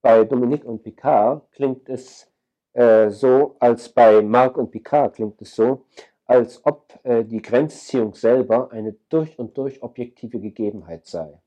Bei 0.00 0.22
Dominique 0.22 0.64
und 0.64 0.84
Picard 0.84 1.50
klingt 1.50 1.88
es 1.88 2.29
äh, 2.72 3.10
so, 3.10 3.56
als 3.58 3.88
bei 3.88 4.22
Marc 4.22 4.56
und 4.56 4.70
Picard 4.70 5.14
klingt 5.14 5.40
es 5.42 5.54
so, 5.54 5.86
als 6.26 6.64
ob 6.64 6.98
äh, 7.02 7.24
die 7.24 7.42
Grenzziehung 7.42 8.14
selber 8.14 8.70
eine 8.72 8.94
durch 9.08 9.38
und 9.38 9.56
durch 9.58 9.82
objektive 9.82 10.38
Gegebenheit 10.38 11.06
sei. 11.06 11.40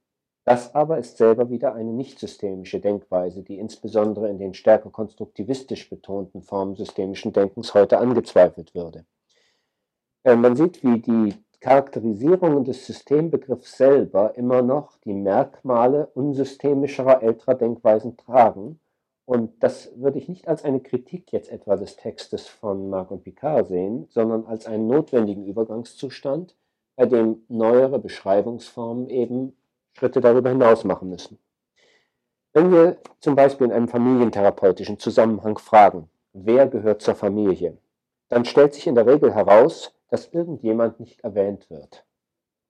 Das 0.46 0.76
aber 0.76 0.98
ist 0.98 1.18
selber 1.18 1.50
wieder 1.50 1.74
eine 1.74 1.94
nicht-systemische 1.94 2.82
Denkweise, 2.82 3.44
die 3.44 3.60
insbesondere 3.60 4.30
in 4.30 4.40
den 4.40 4.54
stärker 4.54 4.90
konstruktivistisch 4.90 5.90
betonten 5.90 6.42
Formen 6.42 6.76
systemischen 6.76 7.32
Denkens 7.32 7.74
heute 7.74 7.98
angezweifelt 7.98 8.76
würde. 8.76 9.06
Äh, 10.24 10.36
man 10.36 10.56
sieht, 10.56 10.84
wie 10.84 11.00
die 11.00 11.34
Charakterisierungen 11.62 12.66
des 12.66 12.86
Systembegriffs 12.86 13.78
selber 13.78 14.36
immer 14.36 14.62
noch 14.62 14.98
die 14.98 15.14
Merkmale 15.14 16.08
unsystemischerer 16.08 17.24
älterer 17.24 17.56
Denkweisen 17.56 18.18
tragen. 18.18 18.82
Und 19.26 19.64
das 19.64 19.92
würde 19.96 20.20
ich 20.20 20.28
nicht 20.28 20.48
als 20.48 20.66
eine 20.66 20.82
Kritik 20.82 21.32
jetzt 21.32 21.50
etwa 21.50 21.78
des 21.78 21.96
Textes 21.96 22.48
von 22.48 22.90
Marc 22.90 23.10
und 23.12 23.24
Picard 23.24 23.68
sehen, 23.68 24.08
sondern 24.10 24.46
als 24.46 24.66
einen 24.66 24.88
notwendigen 24.88 25.46
Übergangszustand, 25.46 26.56
bei 26.96 27.06
dem 27.06 27.44
neuere 27.48 28.00
Beschreibungsformen 28.00 29.10
eben 29.10 29.56
Schritte 29.94 30.22
darüber 30.22 30.50
hinaus 30.50 30.84
machen 30.84 31.10
müssen. 31.10 31.40
Wenn 32.52 32.72
wir 32.72 32.98
zum 33.20 33.36
Beispiel 33.36 33.68
in 33.68 33.74
einem 33.74 33.88
familientherapeutischen 33.88 35.00
Zusammenhang 35.00 35.58
fragen, 35.58 36.10
wer 36.34 36.68
gehört 36.68 37.02
zur 37.02 37.16
Familie, 37.16 37.78
dann 38.30 38.46
stellt 38.46 38.74
sich 38.74 38.88
in 38.88 38.96
der 38.96 39.08
Regel 39.08 39.34
heraus, 39.34 39.94
dass 40.10 40.28
irgendjemand 40.34 41.00
nicht 41.00 41.22
erwähnt 41.22 41.70
wird. 41.70 42.06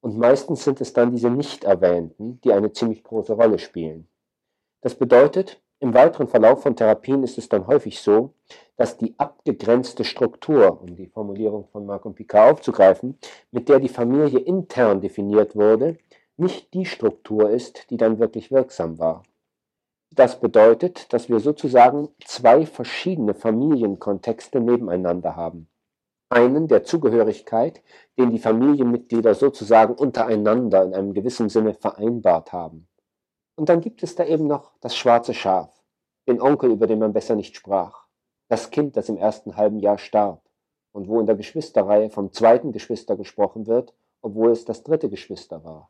Und 0.02 0.18
meistens 0.18 0.64
sind 0.64 0.82
es 0.82 0.94
dann 0.94 1.12
diese 1.12 1.30
Nicht-Erwähnten, 1.30 2.40
die 2.42 2.54
eine 2.54 2.72
ziemlich 2.74 3.04
große 3.04 3.34
Rolle 3.34 3.60
spielen. 3.60 4.08
Das 4.82 4.96
bedeutet, 4.96 5.62
im 5.84 5.94
weiteren 5.94 6.30
Verlauf 6.30 6.64
von 6.64 6.78
Therapien 6.78 7.24
ist 7.24 7.38
es 7.38 7.50
dann 7.50 7.68
häufig 7.68 8.00
so, 8.00 8.34
dass 8.78 8.98
die 8.98 9.14
abgegrenzte 9.18 10.06
Struktur, 10.06 10.82
um 10.82 10.96
die 10.96 11.08
Formulierung 11.08 11.68
von 11.68 11.86
Marc 11.86 12.06
und 12.06 12.16
Picard 12.16 12.54
aufzugreifen, 12.54 13.20
mit 13.52 13.68
der 13.68 13.82
die 13.82 13.90
Familie 13.90 14.40
intern 14.40 15.02
definiert 15.02 15.58
wurde, 15.58 15.98
nicht 16.38 16.74
die 16.74 16.86
Struktur 16.86 17.50
ist, 17.50 17.90
die 17.90 17.98
dann 17.98 18.18
wirklich 18.18 18.50
wirksam 18.50 18.98
war. 18.98 19.24
Das 20.16 20.40
bedeutet, 20.40 21.12
dass 21.12 21.28
wir 21.28 21.42
sozusagen 21.42 22.08
zwei 22.24 22.66
verschiedene 22.66 23.34
Familienkontexte 23.34 24.62
nebeneinander 24.62 25.36
haben. 25.36 25.68
Einen 26.30 26.70
der 26.70 26.84
Zugehörigkeit, 26.84 27.84
den 28.18 28.30
die 28.30 28.40
Familienmitglieder 28.40 29.36
sozusagen 29.36 29.96
untereinander 29.96 30.84
in 30.84 30.94
einem 30.94 31.14
gewissen 31.14 31.50
Sinne 31.50 31.74
vereinbart 31.74 32.54
haben. 32.54 32.88
Und 33.56 33.70
dann 33.70 33.82
gibt 33.82 34.04
es 34.04 34.16
da 34.16 34.26
eben 34.26 34.48
noch 34.48 34.72
das 34.82 34.96
schwarze 34.96 35.34
Schaf, 35.34 35.70
den 36.28 36.42
Onkel, 36.42 36.72
über 36.72 36.88
den 36.88 37.00
man 37.00 37.14
besser 37.14 37.36
nicht 37.36 37.56
sprach, 37.56 38.08
das 38.50 38.72
Kind, 38.72 38.98
das 38.98 39.10
im 39.10 39.18
ersten 39.18 39.56
halben 39.56 39.80
Jahr 39.80 39.98
starb 39.98 40.42
und 40.92 41.08
wo 41.08 41.20
in 41.20 41.26
der 41.26 41.36
Geschwisterreihe 41.36 42.10
vom 42.10 42.32
zweiten 42.32 42.72
Geschwister 42.72 43.16
gesprochen 43.16 43.68
wird, 43.68 43.94
obwohl 44.22 44.52
es 44.52 44.66
das 44.66 44.84
dritte 44.84 45.10
Geschwister 45.10 45.64
war 45.64 45.90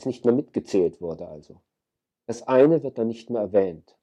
das 0.00 0.06
nicht 0.06 0.24
mehr 0.24 0.34
mitgezählt 0.34 1.02
wurde 1.02 1.28
also. 1.28 1.60
Das 2.26 2.46
eine 2.46 2.82
wird 2.82 2.96
dann 2.96 3.08
nicht 3.08 3.28
mehr 3.28 3.42
erwähnt. 3.42 3.98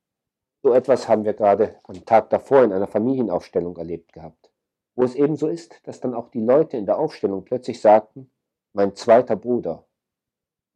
So 0.62 0.74
etwas 0.74 1.08
haben 1.08 1.24
wir 1.24 1.34
gerade 1.34 1.80
am 1.84 2.06
Tag 2.06 2.30
davor 2.30 2.64
in 2.64 2.72
einer 2.72 2.88
Familienaufstellung 2.88 3.78
erlebt 3.78 4.14
gehabt, 4.14 4.52
wo 4.96 5.04
es 5.04 5.16
eben 5.16 5.38
so 5.38 5.48
ist, 5.48 5.80
dass 5.88 6.00
dann 6.00 6.14
auch 6.14 6.30
die 6.30 6.42
Leute 6.44 6.78
in 6.78 6.86
der 6.86 7.00
Aufstellung 7.00 7.46
plötzlich 7.46 7.82
sagten, 7.82 8.30
mein 8.74 8.96
zweiter 8.96 9.36
Bruder. 9.36 9.87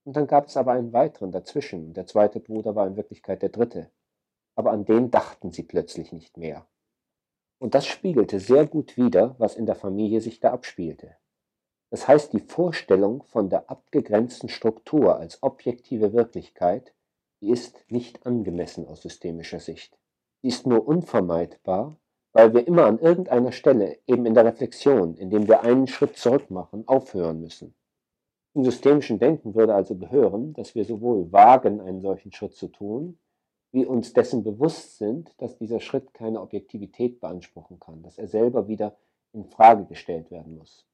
Und 0.03 0.15
dann 0.15 0.27
gab 0.27 0.47
es 0.47 0.57
aber 0.57 0.71
einen 0.71 0.93
weiteren 0.93 1.31
dazwischen, 1.31 1.93
der 1.93 2.07
zweite 2.07 2.39
Bruder 2.39 2.75
war 2.75 2.87
in 2.87 2.95
Wirklichkeit 2.95 3.41
der 3.41 3.49
dritte. 3.49 3.91
Aber 4.55 4.71
an 4.71 4.85
den 4.85 5.11
dachten 5.11 5.51
sie 5.51 5.63
plötzlich 5.63 6.11
nicht 6.11 6.37
mehr. 6.37 6.65
Und 7.59 7.75
das 7.75 7.85
spiegelte 7.85 8.39
sehr 8.39 8.65
gut 8.65 8.97
wider, 8.97 9.35
was 9.37 9.55
in 9.55 9.67
der 9.67 9.75
Familie 9.75 10.19
sich 10.21 10.39
da 10.39 10.51
abspielte. 10.51 11.15
Das 11.91 12.07
heißt, 12.07 12.33
die 12.33 12.39
Vorstellung 12.39 13.23
von 13.23 13.49
der 13.49 13.69
abgegrenzten 13.69 14.49
Struktur 14.49 15.17
als 15.17 15.43
objektive 15.43 16.13
Wirklichkeit, 16.13 16.93
die 17.41 17.49
ist 17.49 17.83
nicht 17.89 18.25
angemessen 18.25 18.87
aus 18.87 19.01
systemischer 19.01 19.59
Sicht. 19.59 19.97
Sie 20.41 20.47
ist 20.47 20.65
nur 20.65 20.87
unvermeidbar, 20.87 21.97
weil 22.33 22.53
wir 22.53 22.65
immer 22.65 22.85
an 22.85 22.97
irgendeiner 22.97 23.51
Stelle, 23.51 23.99
eben 24.07 24.25
in 24.25 24.33
der 24.33 24.45
Reflexion, 24.45 25.15
indem 25.15 25.47
wir 25.47 25.61
einen 25.61 25.87
Schritt 25.87 26.17
zurück 26.17 26.49
machen, 26.49 26.87
aufhören 26.87 27.41
müssen. 27.41 27.75
Im 28.53 28.65
systemischen 28.65 29.17
Denken 29.17 29.55
würde 29.55 29.73
also 29.73 29.95
gehören, 29.95 30.53
dass 30.53 30.75
wir 30.75 30.83
sowohl 30.83 31.31
wagen, 31.31 31.79
einen 31.79 32.01
solchen 32.01 32.33
Schritt 32.33 32.53
zu 32.53 32.67
tun, 32.67 33.17
wie 33.71 33.85
uns 33.85 34.11
dessen 34.11 34.43
bewusst 34.43 34.97
sind, 34.97 35.33
dass 35.37 35.57
dieser 35.57 35.79
Schritt 35.79 36.13
keine 36.13 36.41
Objektivität 36.41 37.21
beanspruchen 37.21 37.79
kann, 37.79 38.03
dass 38.03 38.17
er 38.17 38.27
selber 38.27 38.67
wieder 38.67 38.97
in 39.31 39.45
Frage 39.45 39.85
gestellt 39.85 40.31
werden 40.31 40.57
muss. 40.57 40.85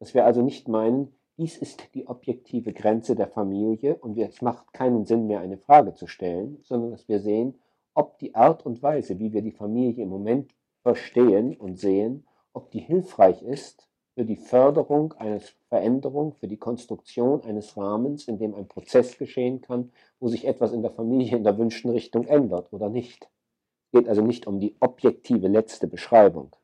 Dass 0.00 0.14
wir 0.14 0.24
also 0.24 0.42
nicht 0.42 0.66
meinen, 0.66 1.14
dies 1.36 1.56
ist 1.56 1.94
die 1.94 2.08
objektive 2.08 2.72
Grenze 2.72 3.14
der 3.14 3.28
Familie 3.28 3.94
und 3.94 4.18
es 4.18 4.42
macht 4.42 4.72
keinen 4.72 5.04
Sinn 5.04 5.28
mehr, 5.28 5.38
eine 5.38 5.58
Frage 5.58 5.94
zu 5.94 6.08
stellen, 6.08 6.58
sondern 6.62 6.90
dass 6.90 7.08
wir 7.08 7.20
sehen, 7.20 7.60
ob 7.94 8.18
die 8.18 8.34
Art 8.34 8.66
und 8.66 8.82
Weise, 8.82 9.20
wie 9.20 9.32
wir 9.32 9.42
die 9.42 9.52
Familie 9.52 10.02
im 10.02 10.08
Moment 10.08 10.52
verstehen 10.82 11.56
und 11.56 11.78
sehen, 11.78 12.26
ob 12.52 12.72
die 12.72 12.80
hilfreich 12.80 13.42
ist 13.42 13.88
für 14.14 14.24
die 14.24 14.36
Förderung 14.36 15.12
einer 15.14 15.40
Veränderung, 15.68 16.34
für 16.34 16.46
die 16.46 16.56
Konstruktion 16.56 17.42
eines 17.42 17.76
Rahmens, 17.76 18.28
in 18.28 18.38
dem 18.38 18.54
ein 18.54 18.68
Prozess 18.68 19.18
geschehen 19.18 19.60
kann, 19.60 19.92
wo 20.20 20.28
sich 20.28 20.46
etwas 20.46 20.72
in 20.72 20.82
der 20.82 20.92
Familie 20.92 21.36
in 21.36 21.44
der 21.44 21.58
wünschten 21.58 21.90
Richtung 21.90 22.24
ändert 22.26 22.72
oder 22.72 22.88
nicht. 22.88 23.28
Es 23.86 24.00
geht 24.00 24.08
also 24.08 24.22
nicht 24.22 24.46
um 24.46 24.60
die 24.60 24.76
objektive 24.80 25.48
letzte 25.48 25.88
Beschreibung. 25.88 26.54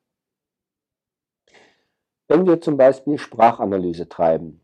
Wenn 2.28 2.46
wir 2.46 2.60
zum 2.60 2.76
Beispiel 2.76 3.18
Sprachanalyse 3.18 4.08
treiben, 4.08 4.60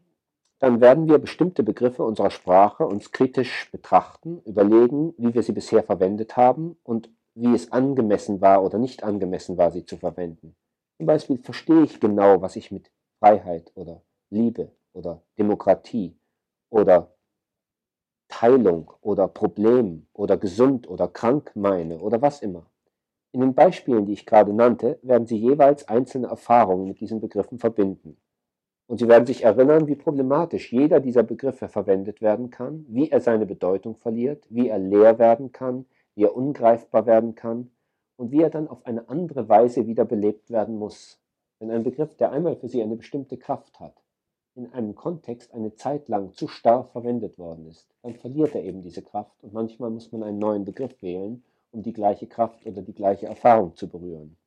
dann 0.60 0.80
werden 0.80 1.08
wir 1.08 1.18
bestimmte 1.18 1.64
Begriffe 1.64 2.04
unserer 2.04 2.30
Sprache 2.30 2.86
uns 2.86 3.10
kritisch 3.10 3.70
betrachten, 3.72 4.40
überlegen, 4.44 5.12
wie 5.18 5.34
wir 5.34 5.42
sie 5.42 5.52
bisher 5.52 5.82
verwendet 5.82 6.36
haben 6.36 6.76
und 6.84 7.10
wie 7.34 7.52
es 7.52 7.72
angemessen 7.72 8.40
war 8.40 8.62
oder 8.62 8.78
nicht 8.78 9.02
angemessen 9.02 9.58
war, 9.58 9.72
sie 9.72 9.84
zu 9.84 9.96
verwenden. 9.96 10.56
Zum 10.96 11.06
Beispiel 11.06 11.38
verstehe 11.38 11.82
ich 11.82 12.00
genau, 12.00 12.40
was 12.40 12.56
ich 12.56 12.70
mit 12.70 12.90
Freiheit 13.18 13.70
oder 13.74 14.02
Liebe 14.30 14.72
oder 14.94 15.22
Demokratie 15.38 16.16
oder 16.70 17.14
Teilung 18.28 18.92
oder 19.02 19.28
Problem 19.28 20.06
oder 20.14 20.38
gesund 20.38 20.88
oder 20.88 21.06
krank 21.08 21.52
meine 21.54 22.00
oder 22.00 22.22
was 22.22 22.40
immer. 22.40 22.70
In 23.32 23.40
den 23.40 23.54
Beispielen, 23.54 24.06
die 24.06 24.14
ich 24.14 24.24
gerade 24.24 24.54
nannte, 24.54 24.98
werden 25.02 25.26
Sie 25.26 25.36
jeweils 25.36 25.86
einzelne 25.86 26.28
Erfahrungen 26.28 26.88
mit 26.88 27.00
diesen 27.00 27.20
Begriffen 27.20 27.58
verbinden. 27.58 28.16
Und 28.86 28.98
Sie 28.98 29.08
werden 29.08 29.26
sich 29.26 29.44
erinnern, 29.44 29.86
wie 29.88 29.96
problematisch 29.96 30.72
jeder 30.72 31.00
dieser 31.00 31.22
Begriffe 31.22 31.68
verwendet 31.68 32.22
werden 32.22 32.50
kann, 32.50 32.86
wie 32.88 33.10
er 33.10 33.20
seine 33.20 33.44
Bedeutung 33.44 33.96
verliert, 33.96 34.46
wie 34.48 34.68
er 34.68 34.78
leer 34.78 35.18
werden 35.18 35.52
kann, 35.52 35.84
wie 36.14 36.24
er 36.24 36.34
ungreifbar 36.34 37.04
werden 37.04 37.34
kann 37.34 37.70
und 38.16 38.30
wie 38.32 38.42
er 38.42 38.50
dann 38.50 38.68
auf 38.68 38.84
eine 38.86 39.08
andere 39.08 39.48
Weise 39.48 39.86
wiederbelebt 39.86 40.50
werden 40.50 40.76
muss. 40.76 41.20
Wenn 41.58 41.70
ein 41.70 41.82
Begriff, 41.82 42.14
der 42.16 42.32
einmal 42.32 42.56
für 42.56 42.68
Sie 42.68 42.82
eine 42.82 42.96
bestimmte 42.96 43.36
Kraft 43.36 43.80
hat, 43.80 43.94
in 44.54 44.72
einem 44.72 44.94
Kontext 44.94 45.52
eine 45.52 45.74
Zeit 45.74 46.08
lang 46.08 46.32
zu 46.32 46.48
starr 46.48 46.84
verwendet 46.84 47.38
worden 47.38 47.66
ist, 47.66 47.94
dann 48.02 48.14
verliert 48.14 48.54
er 48.54 48.64
eben 48.64 48.80
diese 48.80 49.02
Kraft 49.02 49.42
und 49.42 49.52
manchmal 49.52 49.90
muss 49.90 50.12
man 50.12 50.22
einen 50.22 50.38
neuen 50.38 50.64
Begriff 50.64 51.02
wählen, 51.02 51.44
um 51.72 51.82
die 51.82 51.92
gleiche 51.92 52.26
Kraft 52.26 52.64
oder 52.64 52.82
die 52.82 52.94
gleiche 52.94 53.26
Erfahrung 53.26 53.76
zu 53.76 53.88
berühren. 53.88 54.38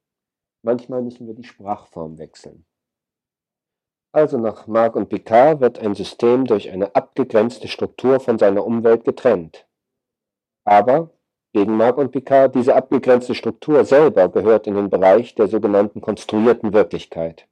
Manchmal 0.63 1.03
müssen 1.03 1.27
wir 1.27 1.35
die 1.35 1.43
Sprachform 1.43 2.17
wechseln. 2.17 2.65
Also 4.11 4.39
nach 4.39 4.65
Marc 4.65 4.95
und 4.95 5.09
Picard 5.09 5.61
wird 5.61 5.79
ein 5.79 5.93
System 5.93 6.45
durch 6.45 6.71
eine 6.71 6.95
abgegrenzte 6.95 7.67
Struktur 7.67 8.19
von 8.19 8.39
seiner 8.39 8.65
Umwelt 8.65 9.05
getrennt. 9.05 9.67
Aber 10.65 11.11
gegen 11.53 11.75
Marc 11.77 11.97
und 11.97 12.11
Picard, 12.11 12.53
diese 12.55 12.75
abgegrenzte 12.75 13.33
Struktur 13.33 13.83
selber 13.85 14.29
gehört 14.29 14.67
in 14.67 14.75
den 14.75 14.89
Bereich 14.89 15.35
der 15.35 15.47
sogenannten 15.47 16.01
konstruierten 16.01 16.73
Wirklichkeit. 16.73 17.47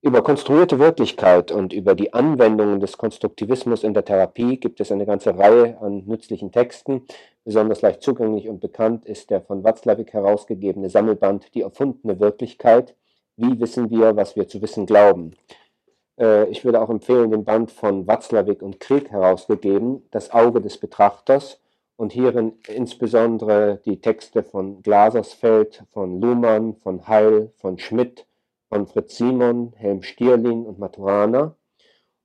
Über 0.00 0.22
konstruierte 0.22 0.78
Wirklichkeit 0.78 1.50
und 1.50 1.72
über 1.72 1.96
die 1.96 2.12
Anwendungen 2.12 2.78
des 2.78 2.98
Konstruktivismus 2.98 3.82
in 3.82 3.94
der 3.94 4.04
Therapie 4.04 4.58
gibt 4.58 4.80
es 4.80 4.92
eine 4.92 5.06
ganze 5.06 5.36
Reihe 5.36 5.76
an 5.80 6.04
nützlichen 6.06 6.52
Texten. 6.52 7.02
Besonders 7.44 7.82
leicht 7.82 8.02
zugänglich 8.02 8.48
und 8.48 8.60
bekannt 8.60 9.06
ist 9.06 9.30
der 9.30 9.40
von 9.40 9.64
Watzlawick 9.64 10.12
herausgegebene 10.12 10.88
Sammelband 10.88 11.52
Die 11.54 11.62
erfundene 11.62 12.20
Wirklichkeit. 12.20 12.94
Wie 13.36 13.58
wissen 13.58 13.90
wir, 13.90 14.14
was 14.14 14.36
wir 14.36 14.46
zu 14.46 14.62
wissen 14.62 14.86
glauben? 14.86 15.32
Äh, 16.16 16.48
ich 16.48 16.64
würde 16.64 16.80
auch 16.80 16.90
empfehlen, 16.90 17.32
den 17.32 17.44
Band 17.44 17.72
von 17.72 18.06
Watzlawick 18.06 18.62
und 18.62 18.78
Krieg 18.78 19.10
herausgegeben, 19.10 20.06
Das 20.12 20.30
Auge 20.30 20.60
des 20.60 20.78
Betrachters 20.78 21.60
und 21.98 22.12
hierin 22.12 22.52
insbesondere 22.68 23.80
die 23.84 24.00
Texte 24.00 24.44
von 24.44 24.82
Glasersfeld, 24.82 25.82
von 25.90 26.20
Luhmann, 26.20 26.76
von 26.76 27.08
Heil, 27.08 27.52
von 27.56 27.76
Schmidt, 27.76 28.24
von 28.68 28.86
Fritz 28.86 29.16
Simon, 29.16 29.72
Helm 29.76 30.02
Stierlin 30.04 30.64
und 30.64 30.78
Maturana. 30.78 31.56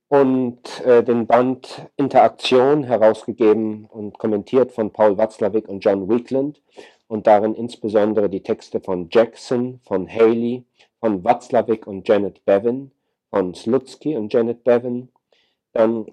Und 0.10 0.80
äh, 0.86 1.04
den 1.04 1.26
Band 1.26 1.90
Interaktion 1.98 2.84
herausgegeben 2.84 3.86
und 3.86 4.20
kommentiert 4.20 4.72
von 4.72 4.92
Paul 4.92 5.18
Watzlawick 5.18 5.68
und 5.68 5.84
John 5.84 6.08
Weekland 6.08 6.62
und 7.08 7.26
darin 7.26 7.56
insbesondere 7.56 8.30
die 8.30 8.44
Texte 8.44 8.80
von 8.80 9.08
Jackson, 9.12 9.80
von 9.84 10.08
Haley, 10.08 10.66
von 11.00 11.24
Watzlawick 11.24 11.88
und 11.88 12.08
Janet 12.08 12.46
Bevin, 12.46 12.92
von 13.32 13.56
Slutsky 13.56 14.16
und 14.16 14.32
Janet 14.32 14.64
Bevin, 14.64 15.10
dann 15.72 16.06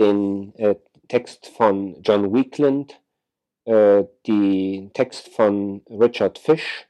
den 0.00 0.52
äh, 0.56 0.74
Text 1.10 1.48
von 1.48 2.00
John 2.02 2.32
Weekland, 2.32 3.02
äh, 3.64 4.04
den 4.28 4.92
Text 4.92 5.26
von 5.34 5.82
Richard 5.90 6.38
Fish 6.38 6.86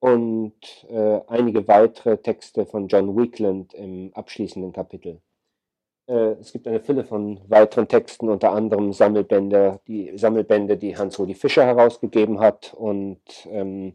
und 0.00 0.52
äh, 0.90 1.20
einige 1.28 1.66
weitere 1.66 2.18
Texte 2.18 2.66
von 2.66 2.88
John 2.88 3.16
Weekland 3.16 3.72
im 3.72 4.12
abschließenden 4.12 4.74
Kapitel. 4.74 5.22
Äh, 6.06 6.32
es 6.42 6.52
gibt 6.52 6.68
eine 6.68 6.80
Fülle 6.80 7.04
von 7.04 7.40
weiteren 7.48 7.88
Texten, 7.88 8.28
unter 8.28 8.52
anderem 8.52 8.92
Sammelbände, 8.92 9.80
die 9.88 10.12
Sammelbände, 10.14 10.76
die 10.76 10.98
Hans-Rudi 10.98 11.32
Fischer 11.32 11.64
herausgegeben 11.64 12.40
hat. 12.40 12.74
Und 12.74 13.22
ähm, 13.46 13.94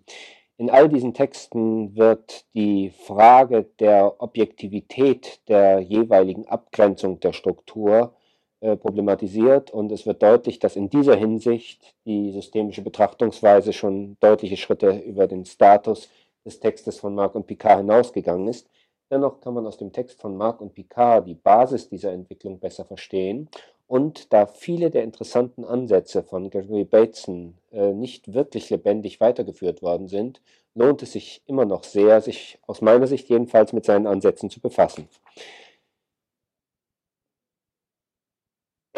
in 0.57 0.72
all 0.72 0.89
diesen 0.89 1.13
Texten 1.13 1.95
wird 1.95 2.47
die 2.55 2.89
Frage 2.89 3.65
der 3.80 4.20
Objektivität 4.20 5.47
der 5.47 5.80
jeweiligen 5.80 6.47
Abgrenzung 6.47 7.20
der 7.20 7.34
Struktur 7.34 8.15
äh, 8.62 8.76
problematisiert 8.76 9.72
und 9.72 9.91
es 9.91 10.05
wird 10.05 10.22
deutlich, 10.22 10.60
dass 10.60 10.76
in 10.76 10.89
dieser 10.89 11.16
Hinsicht 11.16 11.95
die 12.05 12.32
systemische 12.32 12.82
Betrachtungsweise 12.82 13.74
schon 13.74 14.18
deutliche 14.20 14.57
Schritte 14.57 14.97
über 14.97 15.28
den 15.28 15.45
Status 15.45 16.10
des 16.45 16.60
Textes 16.60 16.99
von 16.99 17.16
Marc 17.16 17.36
und 17.36 17.47
Picard 17.47 17.80
hinausgegangen 17.80 18.47
ist. 18.47 18.68
Dennoch 19.12 19.41
kann 19.41 19.53
man 19.53 19.66
aus 19.66 19.78
dem 19.78 19.91
Text 19.91 20.20
von 20.22 20.38
Marc 20.38 20.62
und 20.62 20.74
Picard 20.74 21.28
die 21.28 21.36
Basis 21.36 21.89
dieser 21.89 22.12
Entwicklung 22.12 22.60
besser 22.60 22.86
verstehen 22.86 23.49
und 23.89 24.32
da 24.32 24.45
viele 24.45 24.91
der 24.91 25.03
interessanten 25.03 25.66
Ansätze 25.66 26.22
von 26.22 26.51
Gregory 26.51 26.84
Bateson 26.84 27.55
äh, 27.72 27.91
nicht 27.91 28.34
wirklich 28.34 28.70
lebendig 28.70 29.20
weitergeführt 29.20 29.82
worden 29.82 30.07
sind, 30.07 30.41
lohnt 30.76 31.01
es 31.01 31.14
sich 31.14 31.41
immer 31.47 31.66
noch 31.66 31.84
sehr, 31.84 32.22
sich 32.22 32.60
aus 32.68 32.82
meiner 32.82 33.07
Sicht 33.07 33.30
jedenfalls 33.30 33.74
mit 33.74 33.86
seinen 33.86 34.05
Ansätzen 34.05 34.51
zu 34.51 34.60
befassen. 34.60 35.07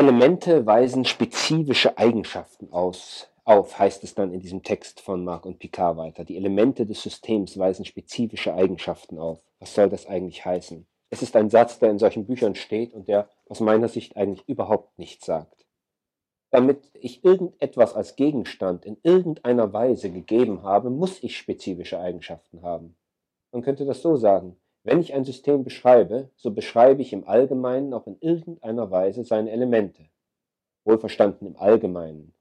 Elemente 0.02 0.66
weisen 0.66 1.06
spezifische 1.06 1.95
Eigenschaften 1.99 2.74
aus, 2.74 3.30
auf, 3.43 3.78
heißt 3.78 4.04
es 4.04 4.16
dann 4.16 4.34
in 4.34 4.39
diesem 4.39 4.64
Text 4.64 4.99
von 4.99 5.24
Marc 5.24 5.45
und 5.45 5.60
Picard 5.60 5.95
weiter. 5.95 6.24
Die 6.24 6.38
Elemente 6.38 6.88
des 6.88 7.04
Systems 7.04 7.56
weisen 7.60 7.86
spezifische 7.86 8.56
Eigenschaften 8.56 9.20
auf. 9.20 9.43
Was 9.60 9.76
soll 9.76 9.89
das 9.89 10.08
eigentlich 10.08 10.43
heißen? 10.43 10.88
Es 11.12 11.22
ist 11.22 11.36
ein 11.36 11.52
Satz, 11.52 11.78
der 11.78 11.91
in 11.91 11.99
solchen 11.99 12.26
Büchern 12.26 12.56
steht 12.56 12.95
und 12.95 13.10
der 13.10 13.30
aus 13.47 13.60
meiner 13.60 13.89
Sicht 13.89 14.18
eigentlich 14.18 14.49
überhaupt 14.49 14.97
nichts 14.97 15.28
sagt. 15.28 15.68
Damit 16.49 16.89
ich 16.95 17.24
irgendetwas 17.24 17.93
als 17.93 18.16
Gegenstand 18.16 18.86
in 18.88 18.97
irgendeiner 19.04 19.72
Weise 19.72 20.10
gegeben 20.10 20.64
habe, 20.64 20.89
muss 20.89 21.22
ich 21.22 21.38
spezifische 21.38 21.99
Eigenschaften 21.99 22.64
haben. 22.64 22.95
Man 23.52 23.62
könnte 23.62 23.86
das 23.86 24.02
so 24.02 24.16
sagen. 24.16 24.58
Wenn 24.84 25.00
ich 25.00 25.14
ein 25.14 25.26
System 25.26 25.64
beschreibe, 25.64 26.32
so 26.36 26.52
beschreibe 26.52 27.04
ich 27.04 27.14
im 27.14 27.28
Allgemeinen 27.28 27.94
auch 27.94 28.08
in 28.08 28.18
irgendeiner 28.20 28.90
Weise 28.90 29.24
seine 29.24 29.52
Elemente. 29.52 30.10
Wohlverstanden 30.86 31.46
im 31.46 31.56
Allgemeinen. 31.58 32.34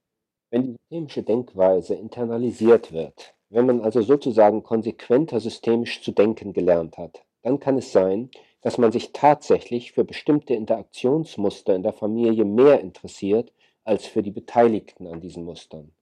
Wenn 0.51 0.63
die 0.63 0.73
systemische 0.73 1.23
Denkweise 1.23 1.95
internalisiert 1.95 2.93
wird, 2.93 3.35
wenn 3.51 3.67
man 3.67 3.83
also 3.83 4.01
sozusagen 4.01 4.63
konsequenter 4.63 5.39
systemisch 5.39 6.03
zu 6.03 6.13
denken 6.13 6.55
gelernt 6.55 6.97
hat, 6.97 7.23
dann 7.43 7.61
kann 7.61 7.77
es 7.77 7.93
sein, 7.93 8.31
dass 8.63 8.79
man 8.79 8.91
sich 8.91 9.13
tatsächlich 9.13 9.93
für 9.93 10.05
bestimmte 10.05 10.55
Interaktionsmuster 10.55 11.75
in 11.75 11.83
der 11.83 11.93
Familie 11.93 12.47
mehr 12.47 12.81
interessiert 12.81 13.53
als 13.85 14.07
für 14.07 14.23
die 14.23 14.31
Beteiligten 14.31 15.07
an 15.07 15.21
diesen 15.21 15.45
Mustern. 15.45 15.93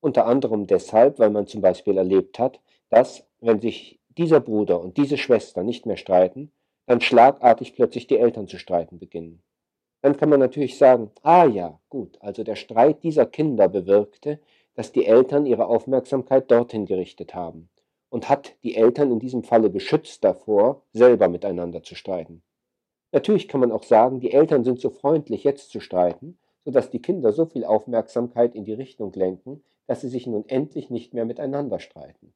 Unter 0.00 0.26
anderem 0.26 0.66
deshalb, 0.66 1.18
weil 1.18 1.30
man 1.30 1.46
zum 1.46 1.60
Beispiel 1.60 1.96
erlebt 1.96 2.38
hat, 2.38 2.60
dass, 2.88 3.24
wenn 3.40 3.60
sich 3.60 4.00
dieser 4.18 4.40
Bruder 4.40 4.80
und 4.80 4.96
diese 4.96 5.18
Schwester 5.18 5.62
nicht 5.62 5.86
mehr 5.86 5.96
streiten, 5.96 6.52
dann 6.86 7.00
schlagartig 7.00 7.74
plötzlich 7.74 8.06
die 8.06 8.18
Eltern 8.18 8.48
zu 8.48 8.58
streiten 8.58 8.98
beginnen. 8.98 9.42
Dann 10.02 10.16
kann 10.16 10.28
man 10.28 10.40
natürlich 10.40 10.78
sagen, 10.78 11.10
ah 11.22 11.46
ja, 11.46 11.80
gut, 11.88 12.16
also 12.20 12.44
der 12.44 12.56
Streit 12.56 13.02
dieser 13.02 13.26
Kinder 13.26 13.68
bewirkte, 13.68 14.40
dass 14.74 14.92
die 14.92 15.06
Eltern 15.06 15.46
ihre 15.46 15.66
Aufmerksamkeit 15.66 16.50
dorthin 16.50 16.86
gerichtet 16.86 17.34
haben. 17.34 17.68
und 18.08 18.28
hat 18.28 18.54
die 18.62 18.76
Eltern 18.76 19.10
in 19.10 19.18
diesem 19.18 19.42
Falle 19.42 19.70
geschützt 19.70 20.24
davor, 20.24 20.82
selber 20.92 21.28
miteinander 21.28 21.82
zu 21.82 21.94
streiten. 21.94 22.42
Natürlich 23.12 23.48
kann 23.48 23.60
man 23.60 23.72
auch 23.72 23.82
sagen, 23.82 24.20
die 24.20 24.32
Eltern 24.32 24.64
sind 24.64 24.80
so 24.80 24.90
freundlich, 24.90 25.44
jetzt 25.44 25.70
zu 25.70 25.80
streiten, 25.80 26.38
sodass 26.64 26.90
die 26.90 27.02
Kinder 27.02 27.32
so 27.32 27.46
viel 27.46 27.64
Aufmerksamkeit 27.64 28.54
in 28.54 28.64
die 28.64 28.72
Richtung 28.72 29.12
lenken, 29.12 29.62
dass 29.86 30.00
sie 30.00 30.08
sich 30.08 30.26
nun 30.26 30.44
endlich 30.48 30.90
nicht 30.90 31.14
mehr 31.14 31.24
miteinander 31.24 31.78
streiten. 31.78 32.32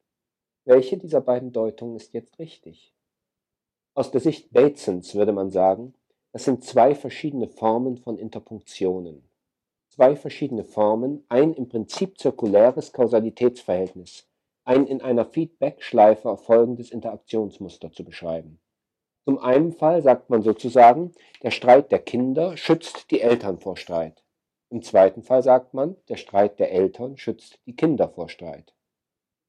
Welche 0.63 0.97
dieser 0.97 1.21
beiden 1.21 1.51
Deutungen 1.51 1.95
ist 1.95 2.13
jetzt 2.13 2.37
richtig? 2.37 2.93
Aus 3.95 4.11
der 4.11 4.21
Sicht 4.21 4.53
Batesons 4.53 5.15
würde 5.15 5.33
man 5.33 5.49
sagen, 5.49 5.95
das 6.33 6.45
sind 6.45 6.63
zwei 6.63 6.93
verschiedene 6.93 7.47
Formen 7.47 7.97
von 7.97 8.17
Interpunktionen. 8.17 9.27
Zwei 9.89 10.15
verschiedene 10.15 10.63
Formen, 10.63 11.25
ein 11.29 11.53
im 11.53 11.67
Prinzip 11.67 12.19
zirkuläres 12.19 12.93
Kausalitätsverhältnis, 12.93 14.27
ein 14.63 14.85
in 14.85 15.01
einer 15.01 15.25
Feedback-Schleife 15.25 16.29
erfolgendes 16.29 16.91
Interaktionsmuster 16.91 17.91
zu 17.91 18.05
beschreiben. 18.05 18.59
Zum 19.25 19.39
einen 19.39 19.73
Fall 19.73 20.03
sagt 20.03 20.29
man 20.29 20.43
sozusagen, 20.43 21.11
der 21.41 21.51
Streit 21.51 21.91
der 21.91 21.99
Kinder 21.99 22.55
schützt 22.55 23.09
die 23.09 23.21
Eltern 23.21 23.59
vor 23.59 23.77
Streit. 23.77 24.23
Im 24.69 24.83
zweiten 24.83 25.23
Fall 25.23 25.41
sagt 25.41 25.73
man, 25.73 25.95
der 26.07 26.17
Streit 26.17 26.59
der 26.59 26.71
Eltern 26.71 27.17
schützt 27.17 27.59
die 27.65 27.75
Kinder 27.75 28.09
vor 28.09 28.29
Streit. 28.29 28.75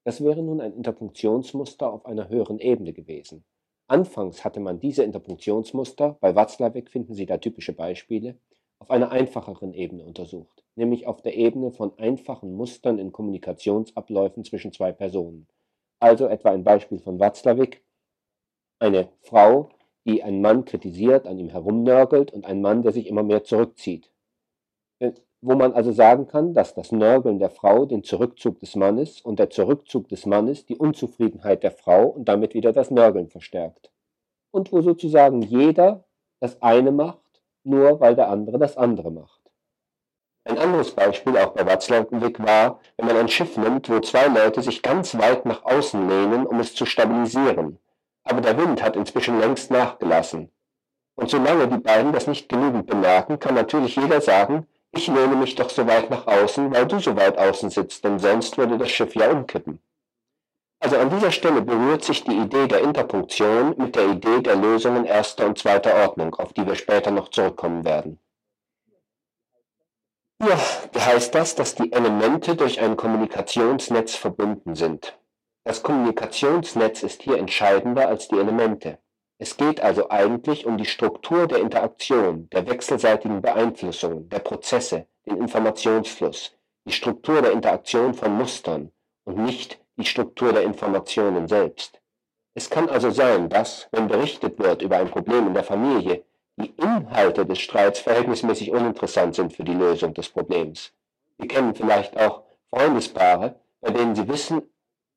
Das 0.04 0.22
wäre 0.22 0.42
nun 0.42 0.60
ein 0.60 0.74
Interpunktionsmuster 0.74 1.92
auf 1.92 2.06
einer 2.06 2.28
höheren 2.28 2.58
Ebene 2.58 2.92
gewesen. 2.92 3.44
Anfangs 3.86 4.44
hatte 4.44 4.58
man 4.58 4.80
diese 4.80 5.04
Interpunktionsmuster, 5.04 6.16
bei 6.20 6.34
Watzlawick 6.34 6.90
finden 6.90 7.14
Sie 7.14 7.26
da 7.26 7.38
typische 7.38 7.72
Beispiele, 7.72 8.38
auf 8.78 8.90
einer 8.90 9.12
einfacheren 9.12 9.74
Ebene 9.74 10.04
untersucht, 10.04 10.64
nämlich 10.74 11.06
auf 11.06 11.22
der 11.22 11.36
Ebene 11.36 11.70
von 11.70 11.96
einfachen 11.98 12.52
Mustern 12.54 12.98
in 12.98 13.12
Kommunikationsabläufen 13.12 14.44
zwischen 14.44 14.72
zwei 14.72 14.90
Personen. 14.90 15.46
Also 16.00 16.26
etwa 16.26 16.50
ein 16.50 16.64
Beispiel 16.64 16.98
von 16.98 17.20
Watzlawick, 17.20 17.84
eine 18.80 19.08
Frau, 19.20 19.68
die 20.04 20.24
einen 20.24 20.40
Mann 20.40 20.64
kritisiert, 20.64 21.28
an 21.28 21.38
ihm 21.38 21.48
herumnörgelt 21.48 22.32
und 22.32 22.44
ein 22.44 22.60
Mann, 22.60 22.82
der 22.82 22.90
sich 22.90 23.06
immer 23.06 23.22
mehr 23.22 23.44
zurückzieht. 23.44 24.10
Wo 25.44 25.56
man 25.56 25.72
also 25.72 25.90
sagen 25.90 26.28
kann, 26.28 26.54
dass 26.54 26.74
das 26.74 26.92
Nörgeln 26.92 27.40
der 27.40 27.50
Frau 27.50 27.84
den 27.84 28.04
Zurückzug 28.04 28.60
des 28.60 28.76
Mannes 28.76 29.20
und 29.20 29.40
der 29.40 29.50
Zurückzug 29.50 30.08
des 30.08 30.24
Mannes 30.24 30.66
die 30.66 30.76
Unzufriedenheit 30.76 31.64
der 31.64 31.72
Frau 31.72 32.06
und 32.06 32.28
damit 32.28 32.54
wieder 32.54 32.72
das 32.72 32.92
Nörgeln 32.92 33.28
verstärkt. 33.28 33.90
Und 34.52 34.70
wo 34.72 34.82
sozusagen 34.82 35.42
jeder 35.42 36.04
das 36.38 36.62
eine 36.62 36.92
macht, 36.92 37.18
nur 37.64 37.98
weil 38.00 38.14
der 38.14 38.28
andere 38.28 38.58
das 38.58 38.76
andere 38.76 39.10
macht. 39.10 39.40
Ein 40.44 40.58
anderes 40.58 40.92
Beispiel 40.92 41.36
auch 41.36 41.54
bei 41.54 41.66
Watzlawick 41.66 42.38
war, 42.40 42.80
wenn 42.96 43.06
man 43.06 43.16
ein 43.16 43.28
Schiff 43.28 43.56
nimmt, 43.56 43.88
wo 43.88 44.00
zwei 44.00 44.26
Leute 44.26 44.62
sich 44.62 44.82
ganz 44.82 45.16
weit 45.18 45.44
nach 45.44 45.64
außen 45.64 46.08
lehnen, 46.08 46.46
um 46.46 46.60
es 46.60 46.74
zu 46.74 46.86
stabilisieren, 46.86 47.78
aber 48.24 48.40
der 48.40 48.56
Wind 48.58 48.82
hat 48.82 48.96
inzwischen 48.96 49.40
längst 49.40 49.70
nachgelassen. 49.70 50.50
Und 51.14 51.30
solange 51.30 51.68
die 51.68 51.78
beiden 51.78 52.12
das 52.12 52.26
nicht 52.26 52.48
genügend 52.48 52.86
bemerken, 52.86 53.38
kann 53.38 53.54
natürlich 53.54 53.96
jeder 53.96 54.20
sagen, 54.20 54.66
ich 54.92 55.06
lehne 55.06 55.36
mich 55.36 55.54
doch 55.54 55.70
so 55.70 55.86
weit 55.86 56.10
nach 56.10 56.26
außen, 56.26 56.72
weil 56.72 56.86
du 56.86 56.98
so 56.98 57.16
weit 57.16 57.38
außen 57.38 57.70
sitzt, 57.70 58.04
denn 58.04 58.18
sonst 58.18 58.58
würde 58.58 58.78
das 58.78 58.90
Schiff 58.90 59.14
ja 59.14 59.30
umkippen. 59.30 59.80
Also 60.80 60.98
an 60.98 61.10
dieser 61.10 61.30
Stelle 61.30 61.62
berührt 61.62 62.04
sich 62.04 62.24
die 62.24 62.36
Idee 62.36 62.66
der 62.66 62.80
Interpunktion 62.80 63.74
mit 63.78 63.94
der 63.94 64.08
Idee 64.08 64.40
der 64.40 64.56
Lösungen 64.56 65.04
erster 65.04 65.46
und 65.46 65.58
zweiter 65.58 65.94
Ordnung, 65.94 66.34
auf 66.34 66.52
die 66.52 66.66
wir 66.66 66.74
später 66.74 67.10
noch 67.10 67.28
zurückkommen 67.28 67.84
werden. 67.84 68.18
Ja, 70.42 70.58
heißt 70.98 71.34
das, 71.36 71.54
dass 71.54 71.76
die 71.76 71.92
Elemente 71.92 72.56
durch 72.56 72.80
ein 72.80 72.96
Kommunikationsnetz 72.96 74.16
verbunden 74.16 74.74
sind. 74.74 75.16
Das 75.62 75.84
Kommunikationsnetz 75.84 77.04
ist 77.04 77.22
hier 77.22 77.38
entscheidender 77.38 78.08
als 78.08 78.26
die 78.26 78.38
Elemente. 78.38 78.98
Es 79.42 79.56
geht 79.56 79.80
also 79.80 80.08
eigentlich 80.08 80.66
um 80.66 80.78
die 80.78 80.84
Struktur 80.84 81.48
der 81.48 81.58
Interaktion, 81.58 82.48
der 82.50 82.64
wechselseitigen 82.68 83.42
Beeinflussung, 83.42 84.28
der 84.28 84.38
Prozesse, 84.38 85.06
den 85.26 85.38
Informationsfluss, 85.38 86.56
die 86.84 86.92
Struktur 86.92 87.42
der 87.42 87.50
Interaktion 87.50 88.14
von 88.14 88.36
Mustern 88.36 88.92
und 89.24 89.38
nicht 89.38 89.80
die 89.96 90.04
Struktur 90.04 90.52
der 90.52 90.62
Informationen 90.62 91.48
selbst. 91.48 92.00
Es 92.54 92.70
kann 92.70 92.88
also 92.88 93.10
sein, 93.10 93.48
dass, 93.48 93.88
wenn 93.90 94.06
berichtet 94.06 94.60
wird 94.60 94.80
über 94.80 94.98
ein 94.98 95.10
Problem 95.10 95.48
in 95.48 95.54
der 95.54 95.64
Familie, 95.64 96.22
die 96.56 96.72
Inhalte 96.76 97.44
des 97.44 97.58
Streits 97.58 97.98
verhältnismäßig 97.98 98.70
uninteressant 98.70 99.34
sind 99.34 99.52
für 99.52 99.64
die 99.64 99.74
Lösung 99.74 100.14
des 100.14 100.28
Problems. 100.28 100.92
Wir 101.38 101.48
kennen 101.48 101.74
vielleicht 101.74 102.16
auch 102.16 102.44
Freundespaare, 102.70 103.56
bei 103.80 103.90
denen 103.90 104.14
Sie 104.14 104.28
wissen, 104.28 104.62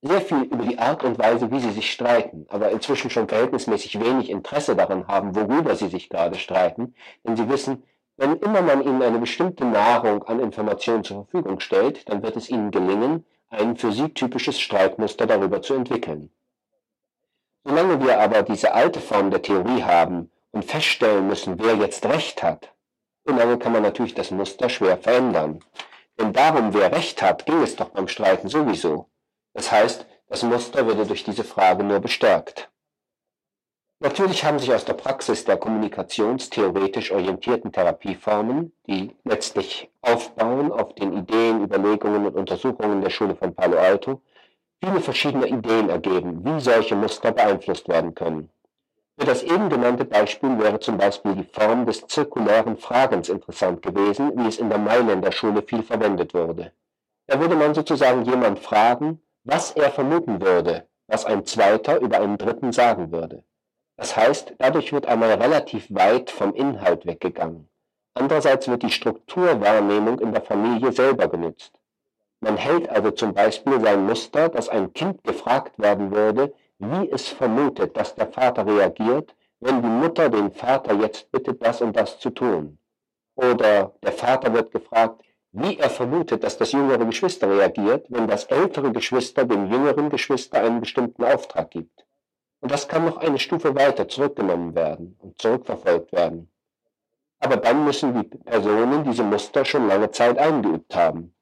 sehr 0.05 0.21
viel 0.21 0.43
über 0.43 0.63
die 0.63 0.77
Art 0.77 1.03
und 1.03 1.17
Weise, 1.17 1.49
wie 1.51 1.59
sie 1.59 1.71
sich 1.71 1.91
streiten, 1.91 2.45
aber 2.49 2.69
inzwischen 2.69 3.09
schon 3.09 3.27
verhältnismäßig 3.27 3.99
wenig 3.99 4.29
Interesse 4.29 4.75
daran 4.75 5.07
haben, 5.07 5.35
worüber 5.35 5.75
sie 5.75 5.87
sich 5.87 6.09
gerade 6.09 6.37
streiten, 6.37 6.93
denn 7.23 7.35
sie 7.35 7.49
wissen, 7.49 7.83
wenn 8.17 8.37
immer 8.37 8.61
man 8.61 8.83
ihnen 8.83 9.01
eine 9.01 9.19
bestimmte 9.19 9.65
Nahrung 9.65 10.23
an 10.23 10.39
Informationen 10.39 11.03
zur 11.03 11.25
Verfügung 11.25 11.59
stellt, 11.59 12.07
dann 12.07 12.23
wird 12.23 12.37
es 12.37 12.49
ihnen 12.49 12.71
gelingen, 12.71 13.25
ein 13.49 13.75
für 13.75 13.91
sie 13.91 14.09
typisches 14.09 14.59
Streitmuster 14.59 15.25
darüber 15.25 15.61
zu 15.61 15.73
entwickeln. 15.73 16.29
Solange 17.63 17.99
wir 18.05 18.19
aber 18.19 18.43
diese 18.43 18.73
alte 18.73 18.99
Form 18.99 19.31
der 19.31 19.41
Theorie 19.41 19.83
haben 19.83 20.31
und 20.51 20.65
feststellen 20.65 21.27
müssen, 21.27 21.59
wer 21.59 21.75
jetzt 21.75 22.05
Recht 22.05 22.43
hat, 22.43 22.73
solange 23.25 23.57
kann 23.57 23.73
man 23.73 23.81
natürlich 23.81 24.13
das 24.13 24.29
Muster 24.31 24.69
schwer 24.69 24.97
verändern. 24.97 25.59
Denn 26.19 26.31
darum, 26.31 26.73
wer 26.73 26.91
Recht 26.91 27.21
hat, 27.21 27.45
ging 27.45 27.61
es 27.63 27.75
doch 27.75 27.89
beim 27.89 28.07
Streiten 28.07 28.47
sowieso. 28.47 29.09
Das 29.55 29.71
heißt, 29.71 30.05
das 30.27 30.43
Muster 30.43 30.85
würde 30.85 31.05
durch 31.05 31.23
diese 31.23 31.45
Frage 31.45 31.81
nur 31.83 32.01
bestärkt. 32.01 32.69
Natürlich 34.01 34.43
haben 34.43 34.59
sich 34.59 34.73
aus 34.73 34.83
der 34.83 34.93
Praxis 34.93 35.45
der 35.45 35.55
kommunikationstheoretisch 35.55 37.11
orientierten 37.11 37.71
Therapieformen, 37.71 38.73
die 38.85 39.15
letztlich 39.23 39.89
aufbauen 40.01 40.73
auf 40.73 40.93
den 40.95 41.17
Ideen, 41.17 41.63
Überlegungen 41.63 42.25
und 42.25 42.35
Untersuchungen 42.35 43.01
der 43.01 43.09
Schule 43.09 43.35
von 43.37 43.55
Palo 43.55 43.77
Alto, 43.77 44.21
viele 44.83 44.99
verschiedene 44.99 45.47
Ideen 45.47 45.89
ergeben, 45.89 46.43
wie 46.43 46.59
solche 46.59 46.97
Muster 46.97 47.31
beeinflusst 47.31 47.87
werden 47.87 48.13
können. 48.13 48.49
Für 49.17 49.25
das 49.25 49.41
eben 49.41 49.69
genannte 49.69 50.03
Beispiel 50.03 50.59
wäre 50.59 50.81
zum 50.81 50.97
Beispiel 50.97 51.33
die 51.33 51.49
Form 51.53 51.85
des 51.85 52.05
zirkulären 52.07 52.75
Fragens 52.75 53.29
interessant 53.29 53.81
gewesen, 53.81 54.33
wie 54.35 54.49
es 54.49 54.57
in 54.57 54.67
der 54.67 54.79
Mailänder 54.79 55.31
Schule 55.31 55.61
viel 55.61 55.81
verwendet 55.81 56.33
wurde. 56.33 56.73
Da 57.27 57.39
würde 57.39 57.55
man 57.55 57.73
sozusagen 57.73 58.25
jemand 58.25 58.59
fragen, 58.59 59.21
was 59.45 59.71
er 59.71 59.91
vermuten 59.91 60.41
würde, 60.41 60.87
was 61.07 61.23
ein 61.25 61.45
Zweiter 61.45 62.01
über 62.01 62.19
einen 62.19 62.37
Dritten 62.37 62.71
sagen 62.71 63.11
würde. 63.11 63.43
Das 63.95 64.17
heißt, 64.17 64.55
dadurch 64.57 64.91
wird 64.91 65.05
einmal 65.05 65.33
relativ 65.33 65.87
weit 65.89 66.31
vom 66.31 66.53
Inhalt 66.53 67.05
weggegangen. 67.05 67.69
Andererseits 68.15 68.67
wird 68.67 68.83
die 68.83 68.91
Strukturwahrnehmung 68.91 70.19
in 70.19 70.33
der 70.33 70.41
Familie 70.41 70.91
selber 70.91 71.27
genützt. 71.27 71.79
Man 72.41 72.57
hält 72.57 72.89
also 72.89 73.11
zum 73.11 73.33
Beispiel 73.33 73.79
sein 73.79 74.05
Muster, 74.05 74.49
dass 74.49 74.67
ein 74.67 74.93
Kind 74.93 75.23
gefragt 75.23 75.77
werden 75.79 76.11
würde, 76.11 76.53
wie 76.79 77.09
es 77.11 77.27
vermutet, 77.29 77.95
dass 77.95 78.15
der 78.15 78.27
Vater 78.27 78.65
reagiert, 78.65 79.35
wenn 79.59 79.81
die 79.81 79.87
Mutter 79.87 80.29
den 80.29 80.51
Vater 80.51 80.95
jetzt 80.95 81.31
bittet, 81.31 81.63
das 81.63 81.81
und 81.81 81.95
das 81.95 82.19
zu 82.19 82.31
tun. 82.31 82.77
Oder 83.35 83.93
der 84.03 84.11
Vater 84.11 84.53
wird 84.53 84.71
gefragt, 84.71 85.21
wie 85.57 85.77
er 85.77 85.89
vermutet, 85.89 86.43
dass 86.43 86.57
das 86.57 86.73
jüngere 86.73 87.05
Geschwister 87.05 87.49
reagiert, 87.49 88.07
wenn 88.09 88.27
das 88.27 88.43
ältere 88.45 88.91
Geschwister 88.91 89.45
dem 89.45 89.71
jüngeren 89.71 90.09
Geschwister 90.09 90.61
einen 90.61 90.81
bestimmten 90.81 91.23
Auftrag 91.23 91.71
gibt. 91.71 92.05
Und 92.59 92.71
das 92.71 92.89
kann 92.89 93.05
noch 93.05 93.17
eine 93.17 93.39
Stufe 93.39 93.73
weiter 93.73 94.07
zurückgenommen 94.09 94.75
werden 94.75 95.17
und 95.21 95.41
zurückverfolgt 95.41 96.11
werden. 96.11 96.51
Aber 97.39 97.55
dann 97.55 97.85
müssen 97.85 98.13
die 98.13 98.27
Personen 98.27 99.05
diese 99.05 99.23
Muster 99.23 99.63
schon 99.63 99.87
lange 99.87 100.11
Zeit 100.11 100.37
eingeübt 100.37 100.93
haben. 100.93 101.33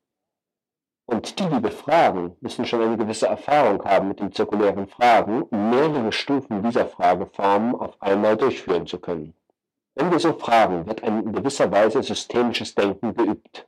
Und 1.05 1.39
die, 1.39 1.49
die 1.49 1.59
befragen, 1.59 2.37
müssen 2.39 2.65
schon 2.65 2.81
eine 2.81 2.97
gewisse 2.97 3.27
Erfahrung 3.27 3.83
haben 3.83 4.09
mit 4.09 4.19
den 4.19 4.31
zirkulären 4.31 4.87
Fragen, 4.87 5.41
um 5.41 5.71
mehrere 5.71 6.11
Stufen 6.11 6.61
dieser 6.61 6.85
Frageformen 6.85 7.73
auf 7.73 7.99
einmal 7.99 8.37
durchführen 8.37 8.85
zu 8.85 8.99
können. 8.99 9.33
Wenn 9.95 10.11
wir 10.11 10.19
so 10.19 10.33
fragen, 10.33 10.85
wird 10.85 11.03
ein 11.03 11.23
in 11.23 11.33
gewisser 11.33 11.71
Weise 11.71 12.03
systemisches 12.03 12.75
Denken 12.75 13.15
geübt. 13.15 13.67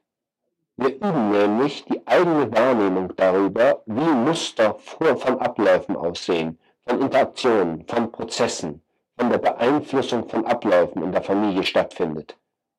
Wir 0.77 0.93
üben 0.95 1.31
nämlich 1.31 1.85
die 1.85 2.05
eigene 2.05 2.51
Wahrnehmung 2.51 3.15
darüber, 3.15 3.81
wie 3.85 4.01
Muster 4.01 4.75
von 4.75 5.39
Abläufen 5.39 5.95
aussehen, 5.95 6.59
von 6.85 6.99
Interaktionen, 6.99 7.87
von 7.87 8.11
Prozessen, 8.11 8.83
von 9.17 9.29
der 9.29 9.37
Beeinflussung 9.37 10.27
von 10.27 10.45
Abläufen 10.45 11.01
in 11.01 11.13
der 11.13 11.21
Familie 11.21 11.63
stattfindet. 11.63 12.37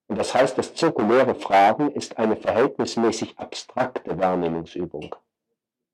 Und 0.09 0.19
das 0.19 0.35
heißt, 0.35 0.59
das 0.59 0.75
zirkuläre 0.75 1.35
Fragen 1.35 1.91
ist 1.91 2.19
eine 2.19 2.37
verhältnismäßig 2.37 3.39
abstrakte 3.39 4.19
Wahrnehmungsübung. 4.19 5.15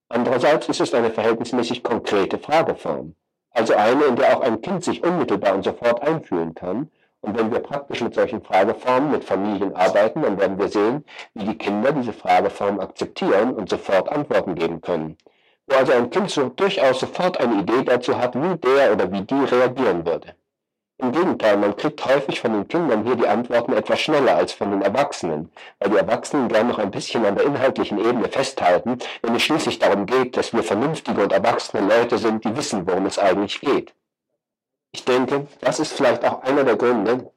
Andererseits 0.09 0.69
ist 0.69 0.81
es 0.81 0.95
eine 0.95 1.11
verhältnismäßig 1.11 1.85
konkrete 1.85 2.37
Frageform, 2.37 3.15
also 3.53 3.75
eine, 3.75 4.07
in 4.07 4.17
der 4.17 4.37
auch 4.37 4.43
ein 4.43 4.61
Kind 4.61 4.83
sich 4.83 5.05
unmittelbar 5.05 5.55
und 5.55 5.63
sofort 5.63 6.03
einfühlen 6.03 6.55
kann 6.55 6.91
und 7.23 7.39
wenn 7.39 7.53
wir 7.53 7.61
praktisch 7.61 8.01
mit 8.03 8.15
solchen 8.15 8.43
Frageformen 8.43 9.13
mit 9.13 9.25
Familien 9.25 9.75
arbeiten, 9.77 10.23
dann 10.23 10.39
werden 10.39 10.59
wir 10.59 10.69
sehen, 10.69 11.05
wie 11.35 11.45
die 11.45 11.57
Kinder 11.57 11.93
diese 11.93 12.13
Frageform 12.13 12.81
akzeptieren 12.81 13.55
und 13.55 13.71
sofort 13.71 14.09
Antworten 14.11 14.55
geben 14.57 14.81
können. 14.81 15.17
wo 15.69 15.77
also 15.77 15.93
ein 15.93 16.11
Kind 16.11 16.31
so 16.31 16.49
durchaus 16.49 16.99
sofort 17.01 17.39
eine 17.41 17.61
Idee 17.61 17.85
dazu 17.85 18.19
hat, 18.19 18.35
wie 18.35 18.57
der 18.59 18.93
oder 18.93 19.11
wie 19.13 19.23
die 19.23 19.45
reagieren 19.45 20.05
würde. 20.05 20.35
Im 20.99 21.13
Gegenteil, 21.13 21.57
man 21.57 21.77
kriegt 21.77 22.05
häufig 22.05 22.41
von 22.41 22.53
den 22.53 22.69
Kindern 22.69 23.05
hier 23.05 23.17
die 23.17 23.29
Antworten 23.29 23.73
etwas 23.73 24.01
schneller 24.01 24.37
als 24.37 24.53
von 24.53 24.73
den 24.73 24.83
Erwachsenen, 24.83 25.51
weil 25.79 25.91
die 25.91 25.97
Erwachsenen 25.97 26.49
gern 26.49 26.69
noch 26.69 26.79
ein 26.79 26.91
bisschen 26.91 27.25
an 27.25 27.37
der 27.37 27.45
inhaltlichen 27.45 27.99
Ebene 27.99 28.29
festhalten, 28.29 28.99
wenn 29.23 29.35
es 29.37 29.43
schließlich 29.43 29.79
darum 29.79 30.07
geht, 30.07 30.37
dass 30.37 30.53
wir 30.53 30.63
vernünftige 30.65 31.23
und 31.23 31.33
erwachsene 31.33 31.87
Leute 31.87 32.19
sind, 32.19 32.45
die 32.45 32.57
wissen, 32.57 32.87
worum 32.87 33.07
es 33.07 33.19
eigentlich 33.19 33.61
geht. 33.61 33.95
Ich 34.93 35.05
denke, 35.05 35.47
das 35.61 35.81
ist 35.81 35.93
vielleicht 35.93 36.25
auch 36.25 36.43
einer 36.43 36.65
der 36.65 36.77
Gründe, 36.77 37.33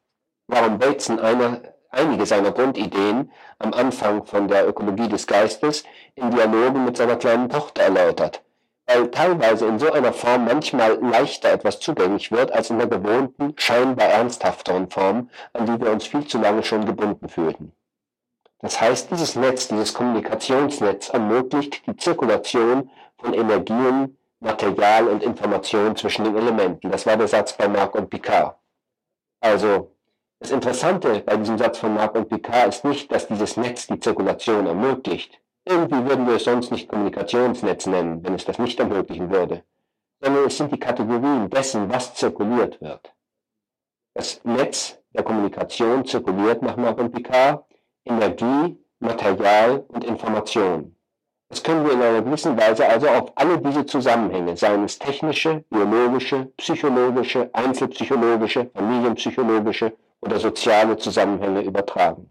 warum 0.47 0.77
Bateson 0.77 1.19
eine, 1.19 1.73
einige 1.89 2.25
seiner 2.25 2.51
Grundideen 2.51 3.31
am 3.59 3.73
Anfang 3.73 4.25
von 4.25 4.47
der 4.47 4.67
Ökologie 4.67 5.07
des 5.07 5.25
Geistes 5.25 5.83
in 6.15 6.31
Dialogen 6.31 6.85
mit 6.85 6.97
seiner 6.97 7.15
kleinen 7.15 7.49
Tochter 7.49 7.83
erläutert 7.83 8.45
weil 8.85 9.09
teilweise 9.09 9.65
in 9.65 9.79
so 9.79 9.91
einer 9.91 10.13
Form 10.13 10.45
manchmal 10.45 10.99
leichter 11.01 11.51
etwas 11.51 11.79
zugänglich 11.79 12.31
wird 12.31 12.51
als 12.51 12.69
in 12.69 12.77
der 12.77 12.87
gewohnten, 12.87 13.53
scheinbar 13.57 14.07
ernsthafteren 14.07 14.89
Form, 14.89 15.29
an 15.53 15.65
die 15.65 15.79
wir 15.83 15.91
uns 15.91 16.05
viel 16.05 16.25
zu 16.27 16.37
lange 16.37 16.63
schon 16.63 16.85
gebunden 16.85 17.27
fühlten. 17.27 17.71
Das 18.59 18.79
heißt, 18.79 19.11
dieses 19.11 19.35
Netz, 19.35 19.67
dieses 19.67 19.93
Kommunikationsnetz 19.93 21.09
ermöglicht 21.09 21.85
die 21.87 21.95
Zirkulation 21.97 22.89
von 23.17 23.33
Energien, 23.33 24.17
Material 24.45 25.07
und 25.07 25.23
Information 25.23 25.95
zwischen 25.95 26.23
den 26.23 26.37
Elementen. 26.37 26.91
Das 26.91 27.05
war 27.05 27.17
der 27.17 27.27
Satz 27.27 27.53
bei 27.57 27.67
Marc 27.67 27.95
und 27.95 28.09
Picard. 28.09 28.55
Also, 29.41 29.91
das 30.39 30.51
Interessante 30.51 31.21
bei 31.25 31.35
diesem 31.35 31.57
Satz 31.57 31.79
von 31.79 31.95
Marc 31.95 32.15
und 32.15 32.29
Picard 32.29 32.69
ist 32.69 32.85
nicht, 32.85 33.11
dass 33.11 33.27
dieses 33.27 33.57
Netz 33.57 33.87
die 33.87 33.99
Zirkulation 33.99 34.67
ermöglicht, 34.67 35.41
irgendwie 35.65 36.07
würden 36.07 36.27
wir 36.27 36.35
es 36.35 36.43
sonst 36.43 36.71
nicht 36.71 36.87
Kommunikationsnetz 36.87 37.87
nennen, 37.87 38.23
wenn 38.23 38.35
es 38.35 38.45
das 38.45 38.59
nicht 38.59 38.79
ermöglichen 38.79 39.31
würde, 39.31 39.63
sondern 40.21 40.45
es 40.45 40.57
sind 40.57 40.71
die 40.71 40.79
Kategorien 40.79 41.49
dessen, 41.49 41.89
was 41.89 42.13
zirkuliert 42.13 42.79
wird. 42.81 43.13
Das 44.13 44.43
Netz 44.43 44.99
der 45.13 45.23
Kommunikation 45.23 46.05
zirkuliert 46.05 46.61
nach 46.61 46.77
Marc 46.77 46.97
Picard 47.11 47.65
Energie, 48.05 48.77
Material 48.99 49.83
und 49.87 50.03
Information. 50.03 50.94
Das 51.55 51.63
können 51.63 51.85
wir 51.85 51.93
in 51.93 52.01
einer 52.01 52.21
gewissen 52.21 52.57
Weise 52.57 52.85
also 52.85 53.07
auf 53.07 53.31
alle 53.35 53.57
diese 53.57 53.85
Zusammenhänge, 53.85 54.57
seien 54.57 54.83
es 54.83 54.99
technische, 54.99 55.63
biologische, 55.69 56.51
psychologische, 56.57 57.49
einzelpsychologische, 57.53 58.69
familienpsychologische 58.73 59.93
oder 60.19 60.37
soziale 60.37 60.97
Zusammenhänge 60.97 61.61
übertragen. 61.61 62.29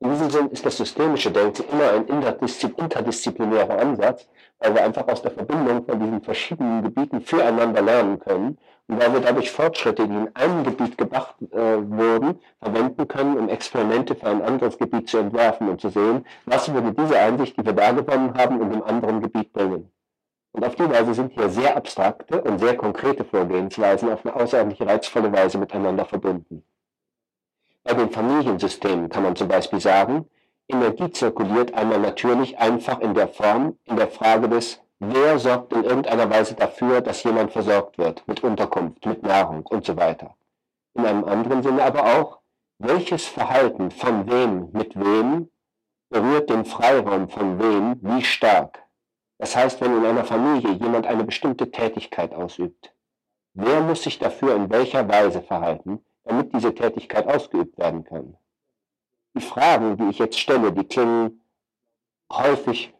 In 0.00 0.10
diesem 0.10 0.30
Sinn 0.30 0.48
ist 0.48 0.64
das 0.64 0.78
systemische 0.78 1.30
Denken 1.30 1.64
immer 1.70 1.90
ein 1.92 2.06
interdisziplinärer 2.06 3.78
Ansatz, 3.78 4.26
weil 4.58 4.74
wir 4.74 4.84
einfach 4.84 5.06
aus 5.06 5.20
der 5.20 5.32
Verbindung 5.32 5.84
von 5.84 6.00
diesen 6.00 6.22
verschiedenen 6.22 6.82
Gebieten 6.82 7.20
füreinander 7.20 7.82
lernen 7.82 8.18
können 8.20 8.56
und 8.88 9.00
weil 9.00 9.12
wir 9.12 9.20
dadurch 9.20 9.50
Fortschritte, 9.50 10.06
die 10.06 10.14
in 10.14 10.36
einem 10.36 10.62
Gebiet 10.62 10.96
gemacht 10.96 11.34
äh, 11.50 11.56
wurden, 11.56 12.38
verwenden 12.60 13.08
können, 13.08 13.36
um 13.36 13.48
Experimente 13.48 14.14
für 14.14 14.28
ein 14.28 14.42
anderes 14.42 14.78
Gebiet 14.78 15.08
zu 15.08 15.18
entwerfen 15.18 15.68
und 15.68 15.80
zu 15.80 15.88
sehen, 15.88 16.24
was 16.44 16.72
würde 16.72 16.92
diese 16.92 17.18
Einsicht, 17.18 17.56
die 17.56 17.64
wir 17.64 17.72
da 17.72 17.90
gewonnen 17.90 18.34
haben, 18.34 18.62
in 18.62 18.70
dem 18.70 18.82
anderen 18.84 19.20
Gebiet 19.20 19.52
bringen. 19.52 19.90
Und 20.52 20.64
auf 20.64 20.76
die 20.76 20.88
Weise 20.88 21.14
sind 21.14 21.32
hier 21.32 21.50
sehr 21.50 21.76
abstrakte 21.76 22.40
und 22.42 22.60
sehr 22.60 22.76
konkrete 22.76 23.24
Vorgehensweisen 23.24 24.10
auf 24.10 24.24
eine 24.24 24.34
außerordentlich 24.34 24.88
reizvolle 24.88 25.32
Weise 25.32 25.58
miteinander 25.58 26.04
verbunden. 26.04 26.62
Bei 27.82 27.92
den 27.92 28.10
Familiensystemen 28.10 29.08
kann 29.08 29.24
man 29.24 29.36
zum 29.36 29.48
Beispiel 29.48 29.80
sagen, 29.80 30.26
Energie 30.68 31.10
zirkuliert 31.10 31.74
einmal 31.74 32.00
natürlich 32.00 32.58
einfach 32.58 33.00
in 33.00 33.14
der 33.14 33.28
Form, 33.28 33.78
in 33.84 33.96
der 33.96 34.08
Frage 34.08 34.48
des, 34.48 34.80
wer 34.98 35.38
sorgt 35.38 35.72
in 35.72 35.84
irgendeiner 35.84 36.28
Weise 36.30 36.54
dafür, 36.54 37.00
dass 37.00 37.22
jemand 37.22 37.52
versorgt 37.52 37.98
wird, 37.98 38.26
mit 38.26 38.42
Unterkunft, 38.42 39.04
mit 39.06 39.22
Nahrung 39.22 39.64
und 39.66 39.84
so 39.84 39.96
weiter. 39.96 40.36
In 40.94 41.04
einem 41.04 41.24
anderen 41.24 41.62
Sinne 41.62 41.82
aber 41.82 42.04
auch, 42.18 42.38
welches 42.78 43.26
Verhalten 43.26 43.90
von 43.90 44.30
wem 44.30 44.70
mit 44.72 44.98
wem 44.98 45.50
berührt 46.08 46.50
den 46.50 46.64
Freiraum 46.64 47.28
von 47.28 47.58
wem 47.58 47.98
wie 48.02 48.22
stark. 48.22 48.82
Das 49.38 49.56
heißt, 49.56 49.80
wenn 49.80 49.96
in 49.96 50.06
einer 50.06 50.24
Familie 50.24 50.72
jemand 50.72 51.06
eine 51.06 51.24
bestimmte 51.24 51.70
Tätigkeit 51.70 52.34
ausübt, 52.34 52.94
wer 53.54 53.80
muss 53.80 54.02
sich 54.02 54.18
dafür 54.18 54.54
in 54.54 54.70
welcher 54.70 55.08
Weise 55.08 55.42
verhalten, 55.42 56.04
damit 56.24 56.54
diese 56.54 56.74
Tätigkeit 56.74 57.26
ausgeübt 57.26 57.78
werden 57.78 58.04
kann. 58.04 58.36
Die 59.34 59.42
Fragen, 59.42 59.96
die 59.96 60.08
ich 60.08 60.18
jetzt 60.18 60.38
stelle, 60.38 60.72
die 60.72 60.84
klingen 60.84 61.42
häufig, 62.32 62.94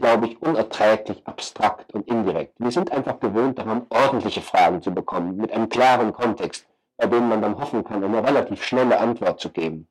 glaube 0.00 0.26
ich, 0.26 0.42
unerträglich 0.42 1.26
abstrakt 1.26 1.92
und 1.94 2.08
indirekt. 2.08 2.54
Wir 2.58 2.70
sind 2.70 2.90
einfach 2.90 3.20
gewohnt 3.20 3.58
daran, 3.58 3.86
ordentliche 3.90 4.40
Fragen 4.40 4.82
zu 4.82 4.92
bekommen, 4.92 5.36
mit 5.36 5.52
einem 5.52 5.68
klaren 5.68 6.12
Kontext, 6.12 6.66
bei 6.96 7.06
dem 7.06 7.28
man 7.28 7.42
dann 7.42 7.58
hoffen 7.58 7.84
kann, 7.84 8.02
eine 8.02 8.24
relativ 8.24 8.64
schnelle 8.64 8.98
Antwort 8.98 9.40
zu 9.40 9.50
geben. 9.50 9.88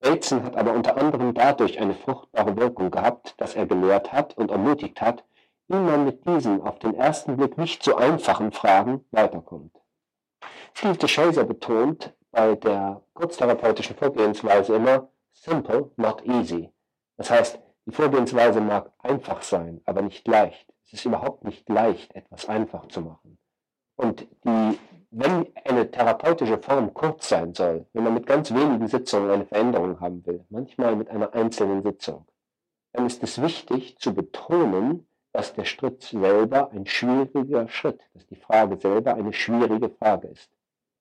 Bateson 0.00 0.44
hat 0.44 0.56
aber 0.56 0.72
unter 0.72 0.96
anderem 0.96 1.34
dadurch 1.34 1.80
eine 1.80 1.94
fruchtbare 1.94 2.56
Wirkung 2.56 2.90
gehabt, 2.90 3.34
dass 3.38 3.56
er 3.56 3.66
gelehrt 3.66 4.12
hat 4.12 4.36
und 4.36 4.50
ermutigt 4.50 5.00
hat, 5.00 5.24
wie 5.66 5.76
man 5.76 6.04
mit 6.04 6.24
diesen 6.26 6.62
auf 6.62 6.78
den 6.78 6.94
ersten 6.94 7.36
Blick 7.36 7.58
nicht 7.58 7.82
so 7.82 7.96
einfachen 7.96 8.52
Fragen 8.52 9.04
weiterkommt. 9.10 9.74
Steve 10.72 10.96
DeShazer 10.96 11.44
betont 11.44 12.14
bei 12.30 12.54
der 12.54 13.02
kurztherapeutischen 13.14 13.96
Vorgehensweise 13.96 14.76
immer 14.76 15.08
simple, 15.32 15.90
not 15.96 16.24
easy. 16.24 16.72
Das 17.16 17.30
heißt, 17.30 17.58
die 17.88 17.94
Vorgehensweise 17.94 18.60
mag 18.60 18.92
einfach 18.98 19.40
sein, 19.40 19.80
aber 19.86 20.02
nicht 20.02 20.28
leicht. 20.28 20.70
Es 20.84 20.92
ist 20.92 21.06
überhaupt 21.06 21.44
nicht 21.44 21.66
leicht, 21.70 22.14
etwas 22.14 22.46
einfach 22.46 22.86
zu 22.88 23.00
machen. 23.00 23.38
Und 23.96 24.28
die, 24.44 24.78
wenn 25.10 25.46
eine 25.64 25.90
therapeutische 25.90 26.58
Form 26.58 26.92
kurz 26.92 27.30
sein 27.30 27.54
soll, 27.54 27.86
wenn 27.94 28.04
man 28.04 28.12
mit 28.12 28.26
ganz 28.26 28.52
wenigen 28.52 28.86
Sitzungen 28.88 29.30
eine 29.30 29.46
Veränderung 29.46 30.00
haben 30.00 30.24
will, 30.26 30.44
manchmal 30.50 30.96
mit 30.96 31.08
einer 31.08 31.32
einzelnen 31.32 31.82
Sitzung, 31.82 32.26
dann 32.92 33.06
ist 33.06 33.22
es 33.22 33.40
wichtig 33.40 33.96
zu 33.98 34.12
betonen, 34.12 35.08
dass 35.32 35.54
der 35.54 35.64
Schritt 35.64 36.02
selber 36.02 36.70
ein 36.72 36.84
schwieriger 36.84 37.68
Schritt, 37.68 38.02
dass 38.12 38.26
die 38.26 38.36
Frage 38.36 38.76
selber 38.78 39.14
eine 39.14 39.32
schwierige 39.32 39.88
Frage 39.88 40.28
ist. 40.28 40.50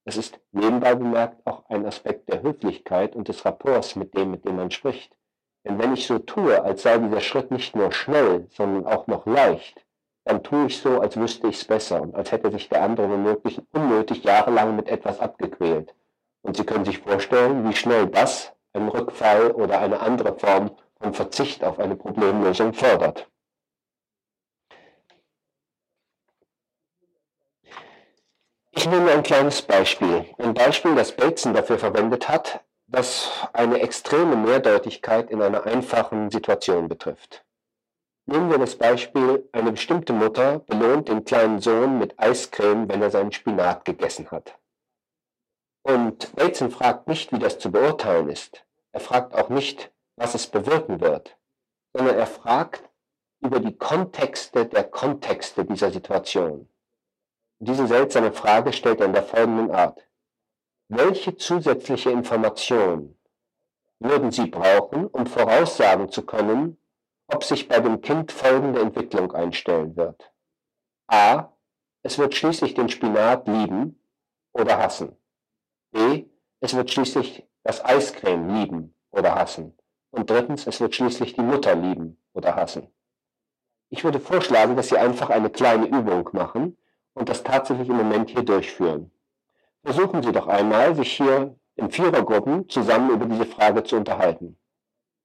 Es 0.05 0.15
ist 0.15 0.39
nebenbei 0.53 0.95
bemerkt 0.95 1.45
auch 1.45 1.69
ein 1.69 1.85
Aspekt 1.85 2.29
der 2.29 2.43
Höflichkeit 2.43 3.13
und 3.13 3.27
des 3.27 3.43
Rapports 3.43 3.97
mit 3.97 4.15
dem, 4.15 4.31
mit 4.31 4.45
dem 4.45 4.55
man 4.55 4.71
spricht. 4.71 5.16
Denn 5.67 5.79
wenn 5.79 5.93
ich 5.93 6.07
so 6.07 6.17
tue, 6.19 6.63
als 6.63 6.83
sei 6.83 6.97
dieser 6.97 7.19
Schritt 7.19 7.51
nicht 7.51 7.75
nur 7.75 7.91
schnell, 7.91 8.47
sondern 8.51 8.85
auch 8.85 9.07
noch 9.07 9.25
leicht, 9.25 9.85
dann 10.23 10.41
tue 10.41 10.67
ich 10.67 10.77
so, 10.77 11.01
als 11.01 11.17
wüsste 11.17 11.47
ich 11.47 11.57
es 11.57 11.65
besser 11.65 12.01
und 12.01 12.15
als 12.15 12.31
hätte 12.31 12.51
sich 12.51 12.69
der 12.69 12.83
andere 12.83 13.09
womöglich 13.09 13.61
unnötig 13.73 14.23
jahrelang 14.23 14.77
mit 14.77 14.87
etwas 14.87 15.19
abgequält. 15.19 15.93
Und 16.41 16.55
Sie 16.55 16.63
können 16.63 16.85
sich 16.85 16.99
vorstellen, 16.99 17.67
wie 17.67 17.75
schnell 17.75 18.07
das 18.07 18.53
einen 18.71 18.87
Rückfall 18.87 19.51
oder 19.51 19.79
eine 19.79 19.99
andere 19.99 20.37
Form 20.37 20.71
von 21.01 21.13
Verzicht 21.13 21.63
auf 21.65 21.79
eine 21.79 21.97
Problemlösung 21.97 22.73
fördert. 22.73 23.29
Ich 28.71 28.87
nehme 28.87 29.11
ein 29.11 29.23
kleines 29.23 29.61
Beispiel. 29.63 30.25
Ein 30.37 30.53
Beispiel, 30.53 30.95
das 30.95 31.11
Bateson 31.11 31.53
dafür 31.53 31.77
verwendet 31.79 32.29
hat, 32.29 32.63
das 32.87 33.29
eine 33.53 33.81
extreme 33.81 34.35
Mehrdeutigkeit 34.35 35.29
in 35.29 35.41
einer 35.41 35.65
einfachen 35.65 36.31
Situation 36.31 36.87
betrifft. 36.87 37.43
Nehmen 38.25 38.49
wir 38.49 38.57
das 38.57 38.77
Beispiel, 38.77 39.47
eine 39.51 39.71
bestimmte 39.71 40.13
Mutter 40.13 40.59
belohnt 40.59 41.07
den 41.07 41.23
kleinen 41.23 41.59
Sohn 41.59 41.99
mit 41.99 42.19
Eiscreme, 42.19 42.89
wenn 42.89 43.01
er 43.01 43.11
seinen 43.11 43.31
Spinat 43.31 43.85
gegessen 43.85 44.31
hat. 44.31 44.57
Und 45.83 46.35
Bateson 46.35 46.71
fragt 46.71 47.07
nicht, 47.07 47.31
wie 47.31 47.39
das 47.39 47.59
zu 47.59 47.71
beurteilen 47.71 48.29
ist. 48.29 48.65
Er 48.91 48.99
fragt 48.99 49.33
auch 49.33 49.49
nicht, 49.49 49.91
was 50.17 50.35
es 50.35 50.47
bewirken 50.47 50.99
wird, 50.99 51.37
sondern 51.93 52.17
er 52.17 52.27
fragt 52.27 52.89
über 53.39 53.59
die 53.59 53.77
Kontexte 53.77 54.65
der 54.65 54.83
Kontexte 54.83 55.63
dieser 55.63 55.91
Situation. 55.91 56.67
Diese 57.59 57.87
seltsame 57.87 58.33
Frage 58.33 58.73
stellt 58.73 58.99
er 58.99 59.05
in 59.05 59.13
der 59.13 59.23
folgenden 59.23 59.71
Art. 59.71 60.06
Welche 60.89 61.35
zusätzliche 61.35 62.11
Information 62.11 63.17
würden 63.99 64.31
Sie 64.31 64.45
brauchen, 64.47 65.07
um 65.07 65.25
voraussagen 65.25 66.09
zu 66.09 66.25
können, 66.25 66.77
ob 67.27 67.43
sich 67.43 67.67
bei 67.67 67.81
dem 67.81 67.99
Kind 67.99 68.31
folgende 68.31 68.79
Entwicklung 68.79 69.33
einstellen 69.33 69.97
wird? 69.97 70.31
A. 71.07 71.49
Es 72.03 72.17
wird 72.17 72.35
schließlich 72.35 72.73
den 72.73 72.87
Spinat 72.87 73.47
lieben 73.47 73.99
oder 74.53 74.77
hassen. 74.77 75.17
B. 75.91 76.25
Es 76.61 76.73
wird 76.73 76.89
schließlich 76.89 77.45
das 77.63 77.83
Eiscreme 77.83 78.47
lieben 78.55 78.95
oder 79.11 79.35
hassen. 79.35 79.77
Und 80.11 80.29
drittens, 80.29 80.67
es 80.67 80.79
wird 80.79 80.95
schließlich 80.95 81.33
die 81.33 81.41
Mutter 81.41 81.75
lieben 81.75 82.17
oder 82.31 82.55
hassen. 82.55 82.87
Ich 83.89 84.05
würde 84.05 84.21
vorschlagen, 84.21 84.77
dass 84.77 84.89
Sie 84.89 84.97
einfach 84.97 85.29
eine 85.29 85.49
kleine 85.49 85.87
Übung 85.87 86.29
machen, 86.31 86.77
und 87.13 87.29
das 87.29 87.43
tatsächlich 87.43 87.89
im 87.89 87.97
Moment 87.97 88.29
hier 88.29 88.43
durchführen. 88.43 89.11
Versuchen 89.87 90.21
Sie 90.21 90.33
doch 90.33 90.47
einmal, 90.47 90.95
sich 90.95 91.13
hier 91.13 91.55
in 91.77 91.89
Vierergruppen 91.89 92.67
zusammen 92.67 93.09
über 93.09 93.25
diese 93.25 93.45
Frage 93.45 93.83
zu 93.83 93.95
unterhalten. 93.95 94.57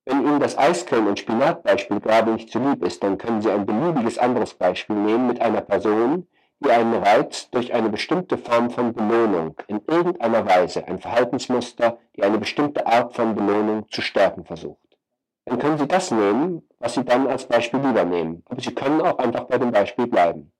Wenn 0.05 0.25
Ihnen 0.25 0.39
das 0.39 0.57
Eiscreme- 0.57 1.09
und 1.09 1.19
Spinatbeispiel 1.19 1.99
gerade 1.99 2.31
nicht 2.31 2.49
zu 2.49 2.61
lieb 2.61 2.85
ist, 2.85 3.03
dann 3.03 3.19
können 3.19 3.43
Sie 3.43 3.51
ein 3.51 3.67
beliebiges 3.67 4.19
anderes 4.19 4.55
Beispiel 4.55 4.95
nehmen 4.95 5.27
mit 5.27 5.41
einer 5.41 5.63
Person, 5.63 6.29
die 6.61 6.71
einen 6.71 6.95
Reiz 6.95 7.51
durch 7.51 7.75
eine 7.75 7.89
bestimmte 7.89 8.39
Form 8.39 8.71
von 8.71 8.93
Belohnung 8.93 9.57
in 9.67 9.81
irgendeiner 9.89 10.47
Weise, 10.47 10.87
ein 10.87 11.01
Verhaltensmuster, 11.01 11.99
die 12.15 12.23
eine 12.23 12.39
bestimmte 12.39 12.87
Art 12.87 13.17
von 13.17 13.35
Belohnung 13.35 13.89
zu 13.91 14.01
stärken 14.01 14.45
versucht. 14.45 14.97
Dann 15.45 15.59
können 15.59 15.79
Sie 15.79 15.89
das 15.89 16.13
nehmen, 16.13 16.69
was 16.79 16.95
Sie 16.95 17.05
dann 17.05 17.27
als 17.27 17.49
Beispiel 17.49 17.81
lieber 17.81 18.05
nehmen. 18.05 18.45
Aber 18.49 18.61
Sie 18.61 18.73
können 18.73 19.01
auch 19.01 19.19
einfach 19.19 19.43
bei 19.47 19.59
dem 19.59 19.73
Beispiel 19.73 20.07
bleiben. 20.07 20.52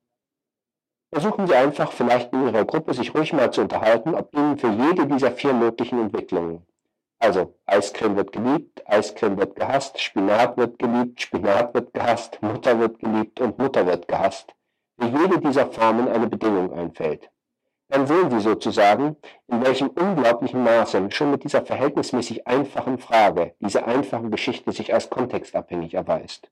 Versuchen 1.13 1.47
Sie 1.47 1.55
einfach 1.55 1.93
vielleicht 1.93 2.33
in 2.33 2.47
Ihrer 2.47 2.65
Gruppe 2.65 2.95
sich 2.95 3.15
ruhig 3.15 3.35
mal 3.35 3.53
zu 3.53 3.61
unterhalten, 3.61 4.15
ob 4.15 4.35
Ihnen 4.35 4.57
für 4.57 4.71
jede 4.71 5.07
dieser 5.07 5.31
vier 5.31 5.53
möglichen 5.53 5.99
Entwicklungen, 6.01 6.67
also 7.19 7.55
Eiscreme 7.67 8.17
wird 8.17 8.33
geliebt, 8.33 8.83
Eiscreme 8.87 9.37
wird 9.37 9.55
gehasst, 9.55 10.01
Spinat 10.01 10.57
wird 10.57 10.79
geliebt, 10.79 11.21
Spinat 11.21 11.75
wird 11.75 11.93
gehasst, 11.93 12.41
Mutter 12.43 12.81
wird 12.81 12.99
geliebt 12.99 13.41
und 13.41 13.59
Mutter 13.59 13.87
wird 13.87 14.09
gehasst, 14.09 14.55
für 14.99 15.07
jede 15.07 15.39
dieser 15.39 15.67
Formen 15.67 16.09
eine 16.09 16.29
Bedingung 16.29 16.73
einfällt. 16.73 17.31
Dann 17.89 18.07
sehen 18.07 18.31
Sie 18.31 18.41
sozusagen, 18.41 19.17
in 19.49 19.63
welchem 19.63 19.89
unglaublichen 19.89 20.65
Maße 20.65 21.11
schon 21.11 21.31
mit 21.31 21.45
dieser 21.45 21.65
verhältnismäßig 21.65 22.47
einfachen 22.47 22.99
Frage 22.99 23.55
diese 23.61 23.85
einfache 23.85 24.31
Geschichte 24.31 24.73
sich 24.73 24.95
als 24.95 25.11
kontextabhängig 25.11 25.93
erweist. 25.93 26.51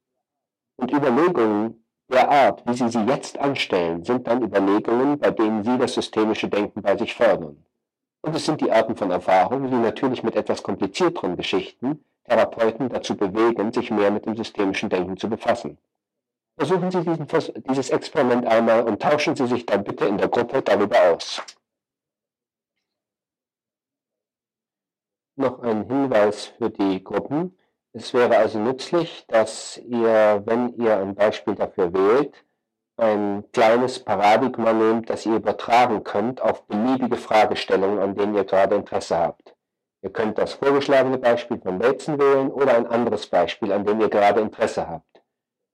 Und 0.76 0.92
Überlegungen 0.92 1.79
der 2.10 2.28
Art, 2.30 2.66
wie 2.66 2.74
Sie 2.74 2.88
sie 2.88 3.04
jetzt 3.04 3.38
anstellen, 3.38 4.04
sind 4.04 4.26
dann 4.26 4.42
Überlegungen, 4.42 5.18
bei 5.18 5.30
denen 5.30 5.64
Sie 5.64 5.78
das 5.78 5.94
systemische 5.94 6.48
Denken 6.48 6.82
bei 6.82 6.96
sich 6.96 7.14
fördern. 7.14 7.64
Und 8.22 8.36
es 8.36 8.44
sind 8.44 8.60
die 8.60 8.70
Arten 8.70 8.96
von 8.96 9.10
Erfahrungen, 9.10 9.70
die 9.70 9.76
natürlich 9.76 10.22
mit 10.22 10.36
etwas 10.36 10.62
komplizierteren 10.62 11.36
Geschichten 11.36 12.04
Therapeuten 12.24 12.88
dazu 12.88 13.16
bewegen, 13.16 13.72
sich 13.72 13.90
mehr 13.90 14.10
mit 14.10 14.26
dem 14.26 14.36
systemischen 14.36 14.88
Denken 14.88 15.16
zu 15.16 15.28
befassen. 15.28 15.78
Versuchen 16.56 16.90
Sie 16.90 17.02
diesen, 17.02 17.26
dieses 17.68 17.90
Experiment 17.90 18.46
einmal 18.46 18.82
und 18.86 19.00
tauschen 19.00 19.34
Sie 19.34 19.46
sich 19.46 19.64
dann 19.64 19.82
bitte 19.82 20.04
in 20.04 20.18
der 20.18 20.28
Gruppe 20.28 20.62
darüber 20.62 20.96
aus. 21.12 21.42
Noch 25.36 25.60
ein 25.62 25.84
Hinweis 25.84 26.46
für 26.58 26.70
die 26.70 27.02
Gruppen. 27.02 27.56
Es 27.92 28.14
wäre 28.14 28.36
also 28.36 28.60
nützlich, 28.60 29.24
dass 29.26 29.76
ihr, 29.78 30.42
wenn 30.46 30.74
ihr 30.74 30.96
ein 30.96 31.16
Beispiel 31.16 31.56
dafür 31.56 31.92
wählt, 31.92 32.44
ein 32.96 33.44
kleines 33.52 33.98
Paradigma 33.98 34.72
nehmt, 34.72 35.10
das 35.10 35.26
ihr 35.26 35.34
übertragen 35.34 36.04
könnt 36.04 36.40
auf 36.40 36.66
beliebige 36.66 37.16
Fragestellungen, 37.16 37.98
an 37.98 38.14
denen 38.14 38.36
ihr 38.36 38.44
gerade 38.44 38.76
Interesse 38.76 39.18
habt. 39.18 39.56
Ihr 40.02 40.10
könnt 40.10 40.38
das 40.38 40.52
vorgeschlagene 40.52 41.18
Beispiel 41.18 41.60
von 41.60 41.78
Bateson 41.78 42.18
wählen 42.18 42.50
oder 42.50 42.76
ein 42.76 42.86
anderes 42.86 43.26
Beispiel, 43.26 43.72
an 43.72 43.84
dem 43.84 44.00
ihr 44.00 44.08
gerade 44.08 44.40
Interesse 44.40 44.88
habt. 44.88 45.22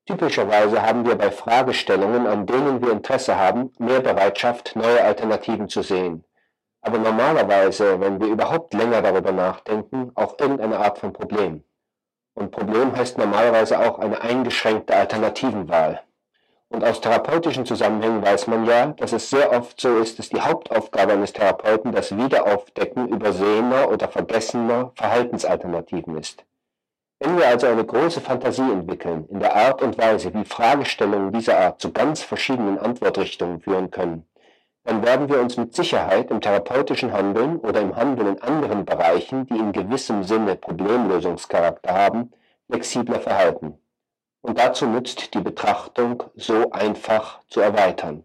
Typischerweise 0.07 0.83
haben 0.83 1.05
wir 1.05 1.17
bei 1.17 1.31
Fragestellungen, 1.31 2.27
an 2.27 2.47
denen 2.47 2.81
wir 2.81 2.93
Interesse 2.93 3.37
haben, 3.37 3.73
mehr 3.79 4.01
Bereitschaft, 4.01 4.75
neue 4.75 5.03
Alternativen 5.03 5.69
zu 5.69 5.83
sehen. 5.83 6.25
Aber 6.81 6.99
normalerweise, 6.99 8.01
wenn 8.01 8.21
wir 8.21 8.29
überhaupt 8.29 8.73
länger 8.73 9.03
darüber 9.03 9.33
nachdenken, 9.33 10.13
auch 10.15 10.39
irgendeine 10.39 10.79
Art 10.79 10.99
von 10.99 11.13
Problem. 11.13 11.65
Und 12.37 12.51
Problem 12.51 12.95
heißt 12.95 13.17
normalerweise 13.17 13.81
auch 13.81 13.99
eine 13.99 14.21
eingeschränkte 14.21 14.95
Alternativenwahl. 14.95 16.03
Und 16.69 16.85
aus 16.85 17.01
therapeutischen 17.01 17.65
Zusammenhängen 17.65 18.23
weiß 18.23 18.47
man 18.47 18.67
ja, 18.67 18.89
dass 18.89 19.13
es 19.13 19.31
sehr 19.31 19.53
oft 19.53 19.81
so 19.81 19.97
ist, 19.97 20.19
dass 20.19 20.29
die 20.29 20.41
Hauptaufgabe 20.41 21.15
eines 21.15 21.33
Therapeuten 21.33 21.93
das 21.93 22.15
Wiederaufdecken 22.15 23.09
übersehener 23.09 23.91
oder 23.91 24.09
vergessener 24.09 24.93
Verhaltensalternativen 24.97 26.19
ist. 26.19 26.45
Wenn 27.21 27.39
wir 27.39 27.49
also 27.49 27.69
eine 27.69 27.87
große 27.87 28.21
Fantasie 28.21 28.71
entwickeln 28.71 29.27
in 29.31 29.41
der 29.41 29.57
Art 29.57 29.81
und 29.81 29.97
Weise, 29.97 30.35
wie 30.35 30.45
Fragestellungen 30.45 31.33
dieser 31.33 31.59
Art 31.59 31.81
zu 31.81 31.91
ganz 31.91 32.21
verschiedenen 32.21 32.79
Antwortrichtungen 32.79 33.61
führen 33.61 33.91
können, 33.91 34.27
dann 34.87 35.05
werden 35.05 35.29
wir 35.29 35.41
uns 35.41 35.57
mit 35.57 35.75
Sicherheit 35.75 36.31
im 36.31 36.41
therapeutischen 36.41 37.13
Handeln 37.13 37.59
oder 37.59 37.81
im 37.81 37.97
Handeln 37.97 38.37
in 38.37 38.43
anderen 38.43 38.85
Bereichen, 38.85 39.45
die 39.47 39.59
in 39.59 39.73
gewissem 39.73 40.23
Sinne 40.23 40.55
Problemlösungscharakter 40.55 41.93
haben, 41.93 42.33
flexibler 42.71 43.19
verhalten. 43.19 43.79
Und 44.43 44.61
dazu 44.61 44.87
nützt 44.87 45.35
die 45.35 45.41
Betrachtung, 45.41 46.23
so 46.37 46.71
einfach 46.71 47.41
zu 47.49 47.61
erweitern. 47.61 48.23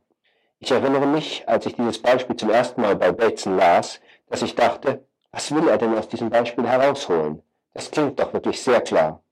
Ich 0.60 0.70
erinnere 0.70 1.08
mich, 1.08 1.44
als 1.48 1.66
ich 1.66 1.76
dieses 1.76 2.00
Beispiel 2.00 2.36
zum 2.36 2.52
ersten 2.52 2.82
Mal 2.82 2.96
bei 2.96 3.12
Bateson 3.12 3.58
las, 3.58 4.00
dass 4.30 4.44
ich 4.44 4.54
dachte, 4.54 5.04
was 5.32 5.54
will 5.56 5.68
er 5.68 5.80
denn 5.80 5.98
aus 5.98 6.10
diesem 6.10 6.30
Beispiel 6.30 6.68
herausholen? 6.68 7.42
Das 7.74 7.90
klingt 7.90 8.20
doch 8.20 8.34
wirklich 8.34 8.62
sehr 8.62 8.82
klar. 8.82 9.24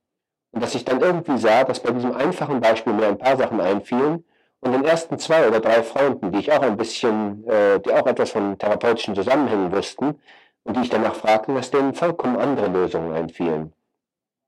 Und 0.52 0.64
dass 0.64 0.74
ich 0.74 0.84
dann 0.84 1.00
irgendwie 1.00 1.38
sah, 1.38 1.64
dass 1.64 1.80
bei 1.80 1.92
diesem 1.92 2.16
einfachen 2.16 2.60
Beispiel 2.60 2.94
mir 2.94 3.08
ein 3.08 3.20
paar 3.20 3.38
Sachen 3.38 3.62
einfielen, 3.62 4.26
und 4.62 4.74
den 4.74 4.86
ersten 4.86 5.18
zwei 5.20 5.48
oder 5.48 5.60
drei 5.60 5.84
Freunden, 5.84 6.32
die 6.32 6.40
ich 6.40 6.52
auch 6.52 6.62
ein 6.62 6.78
bisschen, 6.78 7.48
äh, 7.48 7.80
die 7.80 7.94
auch 7.94 8.06
etwas 8.06 8.32
von 8.32 8.58
therapeutischen 8.58 9.16
Zusammenhängen 9.16 9.72
wussten 9.72 10.20
und 10.64 10.76
die 10.76 10.82
ich 10.82 10.90
danach 10.90 11.16
fragte, 11.16 11.54
dass 11.54 11.72
denen 11.72 11.94
vollkommen 11.94 12.38
andere 12.38 12.68
Lösungen 12.68 13.14
einfielen. 13.14 13.74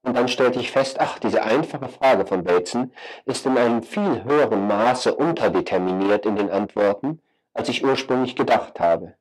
Und 0.04 0.18
dann 0.18 0.28
stellte 0.28 0.60
ich 0.60 0.72
fest, 0.72 1.00
ach, 1.00 1.20
diese 1.20 1.44
einfache 1.44 1.88
Frage 1.88 2.26
von 2.26 2.44
Bateson 2.44 2.92
ist 3.26 3.46
in 3.46 3.58
einem 3.58 3.84
viel 3.84 4.24
höheren 4.24 4.68
Maße 4.68 5.14
unterdeterminiert 5.14 6.26
in 6.26 6.36
den 6.36 6.50
Antworten, 6.50 7.22
als 7.54 7.70
ich 7.70 7.86
ursprünglich 7.86 8.36
gedacht 8.36 8.80
habe. 8.80 9.14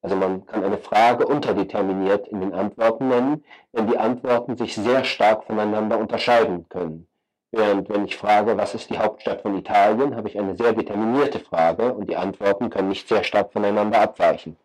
Also 0.00 0.14
man 0.14 0.46
kann 0.46 0.64
eine 0.64 0.78
Frage 0.78 1.26
unterdeterminiert 1.26 2.28
in 2.28 2.40
den 2.40 2.54
Antworten 2.54 3.08
nennen, 3.08 3.44
wenn 3.72 3.88
die 3.88 3.98
Antworten 3.98 4.56
sich 4.56 4.76
sehr 4.76 5.02
stark 5.02 5.44
voneinander 5.44 5.98
unterscheiden 5.98 6.68
können. 6.68 7.08
Während 7.50 7.88
wenn 7.88 8.04
ich 8.04 8.16
frage, 8.16 8.56
was 8.58 8.74
ist 8.74 8.90
die 8.90 8.98
Hauptstadt 8.98 9.40
von 9.40 9.56
Italien, 9.56 10.16
habe 10.16 10.28
ich 10.28 10.38
eine 10.38 10.56
sehr 10.56 10.74
determinierte 10.74 11.40
Frage 11.40 11.94
und 11.94 12.08
die 12.08 12.16
Antworten 12.16 12.68
können 12.68 12.88
nicht 12.88 13.08
sehr 13.08 13.24
stark 13.24 13.52
voneinander 13.52 14.00
abweichen. 14.00 14.56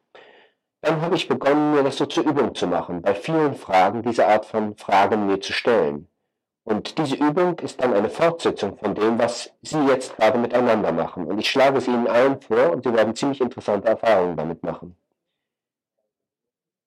Dann 0.81 0.99
habe 1.01 1.15
ich 1.15 1.29
begonnen, 1.29 1.73
mir 1.73 1.83
das 1.83 1.95
so 1.95 2.05
zur 2.05 2.25
Übung 2.25 2.53
zu 2.55 2.67
machen, 2.67 3.01
bei 3.01 3.15
vielen 3.15 3.55
Fragen 3.55 4.03
diese 4.03 4.27
Art 4.27 4.45
von 4.45 4.75
Fragen 4.75 5.27
mir 5.27 5.39
zu 5.39 5.53
stellen. 5.53 6.09
Und 6.65 6.97
diese 6.97 7.15
Übung 7.15 7.57
ist 7.59 7.81
dann 7.81 7.93
eine 7.93 8.09
Fortsetzung 8.09 8.77
von 8.77 8.95
dem, 8.95 9.17
was 9.17 9.53
Sie 9.61 9.81
jetzt 9.85 10.17
gerade 10.17 10.37
miteinander 10.37 10.91
machen. 10.91 11.25
Und 11.25 11.39
ich 11.39 11.49
schlage 11.49 11.77
es 11.77 11.87
Ihnen 11.87 12.07
allen 12.07 12.39
vor 12.41 12.71
und 12.71 12.83
Sie 12.83 12.93
werden 12.93 13.15
ziemlich 13.15 13.39
interessante 13.39 13.87
Erfahrungen 13.87 14.35
damit 14.35 14.63
machen. 14.63 14.97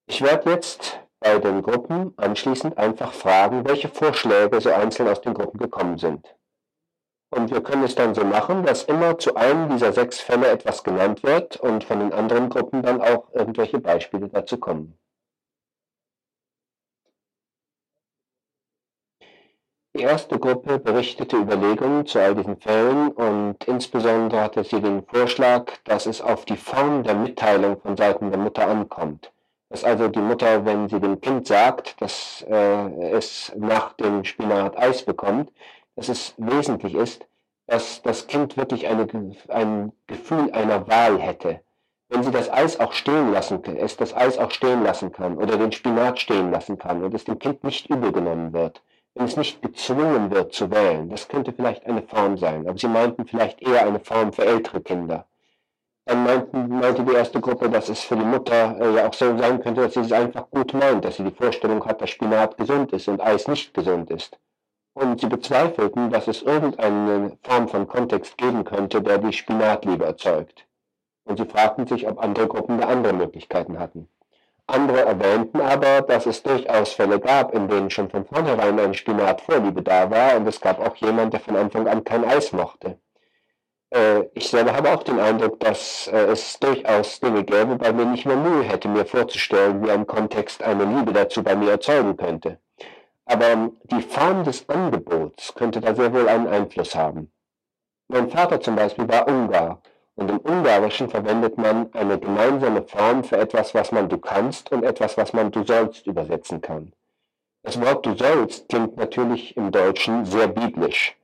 Ich 0.07 0.22
werde 0.22 0.51
jetzt 0.51 1.01
bei 1.26 1.38
den 1.40 1.62
Gruppen 1.62 2.14
anschließend 2.16 2.78
einfach 2.78 3.12
fragen, 3.12 3.66
welche 3.66 3.88
Vorschläge 3.88 4.60
so 4.60 4.70
einzeln 4.70 5.08
aus 5.08 5.20
den 5.20 5.34
Gruppen 5.34 5.58
gekommen 5.58 5.98
sind. 5.98 6.36
Und 7.30 7.50
wir 7.50 7.62
können 7.62 7.82
es 7.82 7.96
dann 7.96 8.14
so 8.14 8.24
machen, 8.24 8.64
dass 8.64 8.84
immer 8.84 9.18
zu 9.18 9.34
einem 9.34 9.68
dieser 9.68 9.92
sechs 9.92 10.20
Fälle 10.20 10.48
etwas 10.48 10.84
genannt 10.84 11.24
wird 11.24 11.56
und 11.56 11.82
von 11.82 11.98
den 11.98 12.12
anderen 12.12 12.48
Gruppen 12.48 12.82
dann 12.82 13.00
auch 13.00 13.34
irgendwelche 13.34 13.80
Beispiele 13.80 14.28
dazu 14.28 14.58
kommen. 14.58 14.96
Die 19.96 20.02
erste 20.02 20.38
Gruppe 20.38 20.78
berichtete 20.78 21.36
Überlegungen 21.36 22.06
zu 22.06 22.20
all 22.20 22.36
diesen 22.36 22.58
Fällen 22.58 23.08
und 23.08 23.64
insbesondere 23.64 24.42
hatte 24.42 24.62
sie 24.62 24.80
den 24.80 25.04
Vorschlag, 25.04 25.72
dass 25.84 26.06
es 26.06 26.20
auf 26.20 26.44
die 26.44 26.58
Form 26.58 27.02
der 27.02 27.14
Mitteilung 27.14 27.80
von 27.80 27.96
Seiten 27.96 28.30
der 28.30 28.38
Mutter 28.38 28.68
ankommt 28.68 29.32
dass 29.68 29.84
also 29.84 30.08
die 30.08 30.20
Mutter, 30.20 30.64
wenn 30.64 30.88
sie 30.88 31.00
dem 31.00 31.20
Kind 31.20 31.46
sagt, 31.46 32.00
dass 32.00 32.44
äh, 32.48 33.10
es 33.10 33.52
nach 33.56 33.94
dem 33.94 34.24
Spinat 34.24 34.76
Eis 34.78 35.04
bekommt, 35.04 35.52
dass 35.96 36.08
es 36.08 36.34
wesentlich 36.36 36.94
ist, 36.94 37.26
dass 37.66 38.00
das 38.02 38.26
Kind 38.28 38.56
wirklich 38.56 38.86
eine, 38.86 39.08
ein 39.48 39.92
Gefühl 40.06 40.52
einer 40.52 40.86
Wahl 40.86 41.20
hätte. 41.20 41.60
Wenn 42.08 42.22
sie 42.22 42.30
das 42.30 42.48
Eis 42.48 42.78
auch 42.78 42.92
stehen 42.92 43.32
lassen, 43.32 43.60
es 43.76 43.96
das 43.96 44.14
Eis 44.14 44.38
auch 44.38 44.52
stehen 44.52 44.84
lassen 44.84 45.10
kann 45.10 45.36
oder 45.36 45.56
den 45.56 45.72
Spinat 45.72 46.20
stehen 46.20 46.52
lassen 46.52 46.78
kann 46.78 47.02
und 47.02 47.12
es 47.14 47.24
dem 47.24 47.40
Kind 47.40 47.64
nicht 47.64 47.90
übel 47.90 48.12
genommen 48.12 48.52
wird, 48.52 48.82
wenn 49.14 49.24
es 49.24 49.36
nicht 49.36 49.60
gezwungen 49.62 50.30
wird 50.30 50.52
zu 50.52 50.70
wählen, 50.70 51.08
das 51.08 51.26
könnte 51.26 51.52
vielleicht 51.52 51.84
eine 51.86 52.02
Form 52.02 52.36
sein, 52.36 52.68
aber 52.68 52.78
sie 52.78 52.86
meinten 52.86 53.26
vielleicht 53.26 53.60
eher 53.62 53.84
eine 53.84 53.98
Form 53.98 54.32
für 54.32 54.44
ältere 54.44 54.80
Kinder 54.80 55.26
dann 56.07 56.22
meinten, 56.22 56.68
meinte 56.68 57.02
die 57.02 57.12
erste 57.14 57.40
Gruppe, 57.40 57.68
dass 57.68 57.88
es 57.88 58.00
für 58.00 58.16
die 58.16 58.24
Mutter 58.24 58.80
äh, 58.80 58.94
ja 58.94 59.09
auch 59.09 59.12
so 59.12 59.36
sein 59.36 59.61
könnte, 59.61 59.82
dass 59.82 59.94
sie 59.94 60.00
es 60.00 60.12
einfach 60.12 60.48
gut 60.50 60.72
meint, 60.72 61.04
dass 61.04 61.16
sie 61.16 61.24
die 61.24 61.34
Vorstellung 61.34 61.84
hat, 61.84 62.00
dass 62.00 62.11
Spinat 62.11 62.57
gesund 62.57 62.92
ist 62.92 63.09
und 63.09 63.20
Eis 63.20 63.48
nicht 63.48 63.74
gesund 63.74 64.11
ist. 64.11 64.38
Und 64.94 65.20
sie 65.20 65.26
bezweifelten, 65.26 66.11
dass 66.11 66.28
es 66.28 66.42
irgendeine 66.42 67.36
Form 67.42 67.68
von 67.68 67.88
Kontext 67.88 68.38
geben 68.38 68.64
könnte, 68.64 69.02
der 69.02 69.18
die 69.18 69.32
Spinatliebe 69.32 70.04
erzeugt. 70.04 70.66
Und 71.24 71.38
sie 71.38 71.44
fragten 71.44 71.88
sich, 71.88 72.07
ob 72.09 72.22
andere 72.22 72.46
Gruppen 72.46 72.80
da 72.80 72.86
andere 72.86 73.12
Möglichkeiten 73.12 73.80
hatten. 73.80 74.09
Andere 74.68 75.04
erwähnten 75.04 75.61
aber, 75.61 76.02
dass 76.02 76.26
es 76.26 76.42
durchaus 76.42 76.92
Fälle 76.92 77.18
gab, 77.18 77.52
in 77.52 77.68
denen 77.68 77.90
schon 77.90 78.11
von 78.11 78.24
vornherein 78.24 78.78
eine 78.78 78.94
Spinatvorliebe 78.94 79.82
da 79.82 80.09
war 80.11 80.36
und 80.36 80.46
es 80.46 80.61
gab 80.61 80.78
auch 80.78 80.94
jemand, 80.96 81.32
der 81.32 81.40
von 81.40 81.57
Anfang 81.57 81.88
an 81.88 82.04
kein 82.04 82.24
Eis 82.24 82.52
mochte. 82.52 82.98
Äh, 83.91 84.24
ich 84.34 84.49
selber 84.49 84.74
habe 84.74 84.93
auch 84.93 85.03
den 85.03 85.20
Eindruck, 85.20 85.61
dass 85.61 86.09
äh, 86.09 86.26
es 86.26 86.59
durchaus 86.59 87.20
Dinge 87.20 87.45
gäbe, 87.45 87.76
bei 87.76 87.93
denen 87.93 88.14
ich 88.14 88.24
mir 88.24 88.37
Mühe 88.37 88.62
hätte, 88.64 88.89
mir 88.89 89.05
vorzustellen, 89.05 89.84
wie 89.84 89.91
ein 89.91 90.07
Kontext 90.07 90.62
eine 90.62 90.84
Liebe 90.84 91.12
dazu 91.12 91.43
bei 91.43 91.55
mir 91.55 91.72
erzeugen 91.72 92.16
könnte. 92.16 92.59
Aber 93.24 93.70
die 93.84 94.03
Form 94.03 94.45
des 94.45 94.68
Angebots 94.68 95.55
könnte 95.55 95.80
da 95.80 95.95
sehr 95.95 96.12
wohl 96.12 96.28
einen 96.28 96.47
Einfluss 96.47 96.95
haben. 96.95 97.30
Mein 98.09 98.30
Vater 98.30 98.61
zum 98.61 98.76
Beispiel 98.76 99.09
war 99.09 99.26
Ungar 99.26 99.82
und 100.14 100.30
im 100.30 100.39
Ungarischen 100.39 101.09
verwendet 101.09 101.59
man 101.59 101.93
eine 101.93 102.18
gemeinsame 102.18 102.82
Form 102.82 103.24
für 103.24 103.37
etwas, 103.37 103.74
was 103.74 103.93
man 103.93 104.09
du 104.09 104.18
kannst 104.18 104.70
und 104.72 104.84
etwas, 104.84 105.16
was 105.16 105.32
man 105.32 105.51
du 105.51 105.64
sollst 105.64 106.07
übersetzen 106.07 106.61
kann. 106.61 106.93
Das 107.62 107.80
Wort 107.80 108.07
du 108.07 108.14
sollst 108.14 108.68
klingt 108.68 108.97
natürlich 108.97 109.57
im 109.57 109.72
Deutschen 109.72 110.24
sehr 110.24 110.47
biblisch. 110.47 111.16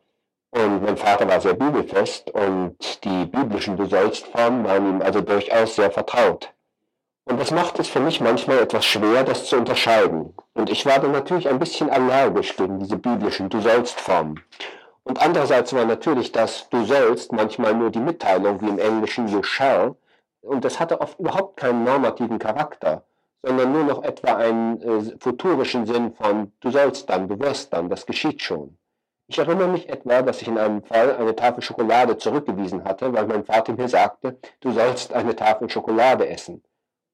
Und 0.54 0.82
mein 0.82 0.98
Vater 0.98 1.26
war 1.26 1.40
sehr 1.40 1.54
bibelfest 1.54 2.30
und 2.30 2.76
die 3.04 3.24
biblischen 3.24 3.78
Du 3.78 3.86
sollst 3.86 4.26
Formen 4.26 4.64
waren 4.64 4.86
ihm 4.86 5.02
also 5.02 5.22
durchaus 5.22 5.76
sehr 5.76 5.90
vertraut. 5.90 6.52
Und 7.24 7.40
das 7.40 7.50
macht 7.50 7.78
es 7.78 7.88
für 7.88 8.00
mich 8.00 8.20
manchmal 8.20 8.58
etwas 8.58 8.84
schwer, 8.84 9.24
das 9.24 9.46
zu 9.46 9.56
unterscheiden. 9.56 10.34
Und 10.52 10.68
ich 10.68 10.84
war 10.84 10.98
dann 10.98 11.12
natürlich 11.12 11.48
ein 11.48 11.58
bisschen 11.58 11.88
allergisch 11.88 12.54
gegen 12.56 12.80
diese 12.80 12.98
biblischen 12.98 13.48
Du 13.48 13.60
sollst 13.60 13.98
Formen. 13.98 14.42
Und 15.04 15.22
andererseits 15.22 15.72
war 15.72 15.86
natürlich 15.86 16.32
das 16.32 16.68
Du 16.68 16.84
sollst 16.84 17.32
manchmal 17.32 17.74
nur 17.74 17.90
die 17.90 18.00
Mitteilung, 18.00 18.60
wie 18.60 18.68
im 18.68 18.78
Englischen 18.78 19.28
You 19.28 19.42
shall. 19.42 19.96
Und 20.42 20.66
das 20.66 20.78
hatte 20.78 21.00
oft 21.00 21.18
überhaupt 21.18 21.56
keinen 21.56 21.84
normativen 21.84 22.38
Charakter, 22.38 23.04
sondern 23.42 23.72
nur 23.72 23.84
noch 23.84 24.02
etwa 24.02 24.36
einen 24.36 24.82
äh, 24.82 25.16
futurischen 25.18 25.86
Sinn 25.86 26.12
von 26.12 26.52
Du 26.60 26.70
sollst 26.70 27.08
dann, 27.08 27.26
du 27.26 27.38
wirst 27.40 27.72
dann, 27.72 27.88
das 27.88 28.04
geschieht 28.04 28.42
schon. 28.42 28.76
Ich 29.32 29.38
erinnere 29.38 29.68
mich 29.68 29.88
etwa, 29.88 30.20
dass 30.20 30.42
ich 30.42 30.48
in 30.48 30.58
einem 30.58 30.82
Fall 30.82 31.16
eine 31.16 31.34
Tafel 31.34 31.62
Schokolade 31.62 32.18
zurückgewiesen 32.18 32.84
hatte, 32.84 33.14
weil 33.14 33.26
mein 33.26 33.46
Vater 33.46 33.72
mir 33.72 33.88
sagte, 33.88 34.36
du 34.60 34.72
sollst 34.72 35.14
eine 35.14 35.34
Tafel 35.34 35.70
Schokolade 35.70 36.28
essen. 36.28 36.62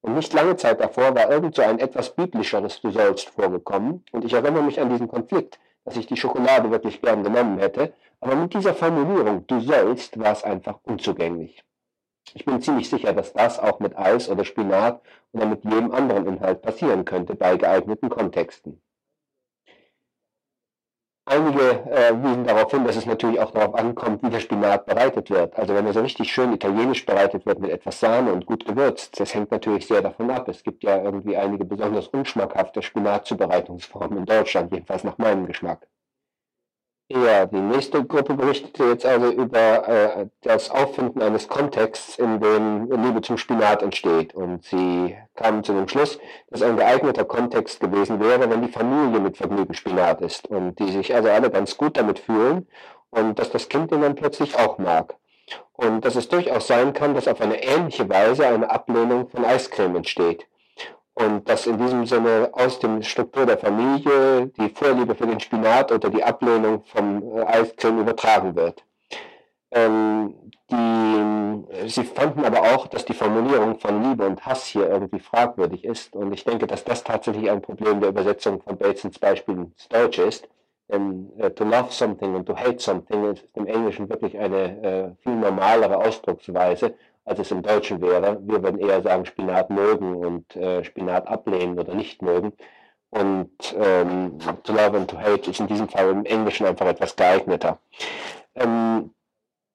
Und 0.01 0.17
nicht 0.17 0.33
lange 0.33 0.57
Zeit 0.57 0.81
davor 0.81 1.15
war 1.15 1.31
irgend 1.31 1.55
so 1.55 1.63
ein 1.63 1.79
etwas 1.79 2.17
biblischeres 2.17 2.81
Du 2.81 2.91
sollst 2.91 3.29
vorgekommen, 3.29 4.05
und 4.11 4.25
ich 4.25 4.33
erinnere 4.33 4.65
mich 4.65 4.81
an 4.81 4.91
diesen 4.91 5.07
Konflikt, 5.07 5.61
dass 5.85 5.97
ich 5.97 6.09
die 6.09 6.17
Schokolade 6.17 6.73
wirklich 6.73 7.01
gern 7.01 7.23
genommen 7.23 7.61
hätte, 7.61 7.93
aber 8.21 8.35
mit 8.35 8.53
dieser 8.53 8.75
Formulierung 8.75 9.47
Du 9.47 9.61
sollst 9.61 10.19
war 10.19 10.33
es 10.33 10.43
einfach 10.43 10.81
unzugänglich. 10.83 11.63
Ich 12.35 12.45
bin 12.45 12.61
ziemlich 12.61 12.91
sicher, 12.91 13.13
dass 13.13 13.33
das 13.33 13.61
auch 13.61 13.79
mit 13.79 13.97
Eis 13.97 14.29
oder 14.29 14.45
Spinat 14.45 15.01
oder 15.33 15.47
mit 15.47 15.63
jedem 15.63 15.93
anderen 15.93 16.27
Inhalt 16.27 16.63
passieren 16.63 17.05
könnte 17.05 17.37
bei 17.37 17.57
geeigneten 17.57 18.09
Kontexten. 18.09 18.83
Einige 21.31 21.85
äh, 21.91 22.15
wiesen 22.23 22.45
darauf 22.45 22.71
hin, 22.71 22.87
dass 22.87 22.97
es 22.97 23.05
natürlich 23.05 23.39
auch 23.39 23.51
darauf 23.51 23.75
ankommt, 23.75 24.23
wie 24.23 24.31
der 24.31 24.41
Spinat 24.41 24.87
bereitet 24.87 25.29
wird. 25.29 25.59
Also 25.59 25.75
wenn 25.75 25.85
er 25.85 25.93
so 25.93 26.01
richtig 26.01 26.33
schön 26.33 26.55
italienisch 26.55 27.05
bereitet 27.05 27.45
wird 27.45 27.61
mit 27.61 27.71
etwas 27.71 28.01
Sahne 28.01 28.33
und 28.33 28.47
gut 28.47 28.65
gewürzt, 28.65 29.21
das 29.21 29.35
hängt 29.35 29.51
natürlich 29.51 29.87
sehr 29.87 30.01
davon 30.01 30.31
ab. 30.31 30.49
Es 30.49 30.63
gibt 30.63 30.83
ja 30.85 31.03
irgendwie 31.03 31.37
einige 31.37 31.67
besonders 31.67 32.09
unschmackhafte 32.09 32.81
Spinatzubereitungsformen 32.81 34.19
in 34.19 34.25
Deutschland, 34.25 34.73
jedenfalls 34.73 35.05
nach 35.05 35.19
meinem 35.19 35.47
Geschmack. 35.47 35.87
Ja, 37.11 37.47
die 37.47 37.57
nächste 37.57 38.05
Gruppe 38.05 38.35
berichtete 38.35 38.85
jetzt 38.85 39.07
also 39.07 39.31
über 39.31 39.89
äh, 39.89 40.27
das 40.43 40.71
Auffinden 40.71 41.23
eines 41.23 41.49
Kontexts, 41.49 42.19
in 42.19 42.39
dem 42.39 42.91
Liebe 43.03 43.23
zum 43.23 43.39
Spinat 43.39 43.83
entsteht. 43.83 44.35
Und 44.35 44.63
sie 44.65 45.17
kamen 45.35 45.65
zu 45.65 45.73
dem 45.73 45.89
Schluss, 45.89 46.19
dass 46.51 46.61
ein 46.61 46.77
geeigneter 46.77 47.25
Kontext 47.25 47.81
gewesen 47.81 48.21
wäre, 48.21 48.51
wenn 48.51 48.61
die 48.61 48.71
Familie 48.71 49.21
mit 49.21 49.39
Vergnügen 49.39 49.73
Spinat 49.73 50.21
ist 50.21 50.49
und 50.49 50.79
die 50.79 50.93
sich 50.93 51.15
also 51.15 51.31
alle 51.31 51.51
ganz 51.51 51.79
gut 51.79 51.97
damit 51.97 52.19
fühlen 52.19 52.69
und 53.09 53.39
dass 53.39 53.51
das 53.51 53.71
Kind 53.71 53.91
den 53.91 54.03
dann 54.03 54.15
plötzlich 54.15 54.59
auch 54.59 54.77
mag. 54.77 55.17
Und 55.73 56.05
dass 56.05 56.15
es 56.15 56.29
durchaus 56.29 56.67
sein 56.67 56.93
kann, 56.93 57.15
dass 57.15 57.27
auf 57.27 57.41
eine 57.41 57.63
ähnliche 57.63 58.07
Weise 58.11 58.47
eine 58.47 58.71
Ablehnung 58.71 59.31
von 59.31 59.47
Eiscreme 59.47 59.97
entsteht 59.97 60.47
und 61.19 61.49
dass 61.49 61.67
in 61.67 61.79
diesem 61.79 62.07
Sinne 62.07 62.51
aus 62.53 62.79
dem 62.79 63.03
Struktur 63.03 63.47
der 63.47 63.59
Familie 63.59 64.47
die 64.59 64.69
Vorliebe 64.69 65.15
für 65.15 65.27
den 65.27 65.41
Spinat 65.41 65.91
oder 65.91 66.11
die 66.11 66.23
Ablehnung 66.23 66.85
vom 66.85 67.37
äh, 67.37 67.43
Eiscreme 67.43 68.01
übertragen 68.01 68.55
wird. 68.55 68.85
Ähm, 69.71 70.35
die, 70.71 71.89
sie 71.89 72.05
fanden 72.05 72.45
aber 72.45 72.63
auch, 72.75 72.87
dass 72.87 73.05
die 73.05 73.15
Formulierung 73.15 73.79
von 73.79 74.03
Liebe 74.03 74.27
und 74.27 74.45
Hass 74.45 74.67
hier 74.67 74.89
irgendwie 74.89 75.19
fragwürdig 75.19 75.85
ist. 75.85 76.15
Und 76.15 76.33
ich 76.33 76.45
denke, 76.45 76.67
dass 76.67 76.85
das 76.85 77.05
tatsächlich 77.05 77.51
ein 77.51 77.63
Problem 77.63 78.01
der 78.01 78.11
Übersetzung 78.11 78.61
von 78.63 78.77
Batesons 78.77 79.19
Beispiel 79.19 79.57
ins 79.57 79.89
Deutsche 79.89 80.23
ist. 80.23 80.49
Denn 80.91 81.31
äh, 81.39 81.51
to 81.51 81.65
love 81.65 81.91
something 81.91 82.35
und 82.35 82.47
to 82.47 82.57
hate 82.57 82.79
something 82.79 83.25
ist 83.25 83.45
im 83.55 83.67
Englischen 83.67 84.09
wirklich 84.09 84.39
eine 84.39 84.83
äh, 84.83 85.23
viel 85.23 85.37
normalere 85.37 85.99
Ausdrucksweise 85.99 86.95
als 87.29 87.39
es 87.39 87.51
im 87.51 87.63
Deutschen 87.63 88.01
wäre. 88.01 88.39
Wir 88.43 88.63
würden 88.63 88.81
eher 88.81 89.03
sagen 89.03 89.27
Spinat 89.27 89.71
mögen 89.71 90.17
und 90.17 90.57
äh, 90.57 90.85
Spinat 90.85 91.27
ablehnen 91.29 91.79
oder 91.79 91.95
nicht 91.95 92.23
mögen. 92.23 92.53
Und 93.11 93.51
ähm, 93.79 94.39
to 94.65 94.73
love 94.73 94.97
and 94.97 95.11
to 95.11 95.19
hate 95.19 95.51
ist 95.51 95.61
in 95.61 95.67
diesem 95.67 95.89
Fall 95.89 96.11
im 96.11 96.25
Englischen 96.25 96.67
einfach 96.67 96.87
etwas 96.87 97.17
geeigneter. 97.17 97.79
Ähm, 98.55 99.15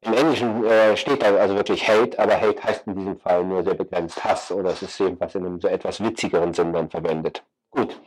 Im 0.02 0.14
Englischen 0.14 0.66
äh, 0.66 0.98
steht 0.98 1.24
da 1.24 1.36
also 1.36 1.56
wirklich 1.56 1.88
Hate, 1.88 2.20
aber 2.20 2.40
Hate 2.40 2.64
heißt 2.64 2.86
in 2.88 2.96
diesem 2.96 3.20
Fall 3.20 3.44
nur 3.44 3.64
sehr 3.64 3.74
begrenzt 3.76 4.24
Hass 4.24 4.52
oder 4.52 4.72
es 4.72 4.82
ist 4.82 5.00
jedenfalls 5.00 5.36
in 5.36 5.46
einem 5.46 5.62
so 5.62 5.68
etwas 5.68 6.04
witzigeren 6.04 6.54
Sinn 6.54 6.74
dann 6.74 6.90
verwendet. 6.90 7.44
Gut. 7.72 8.00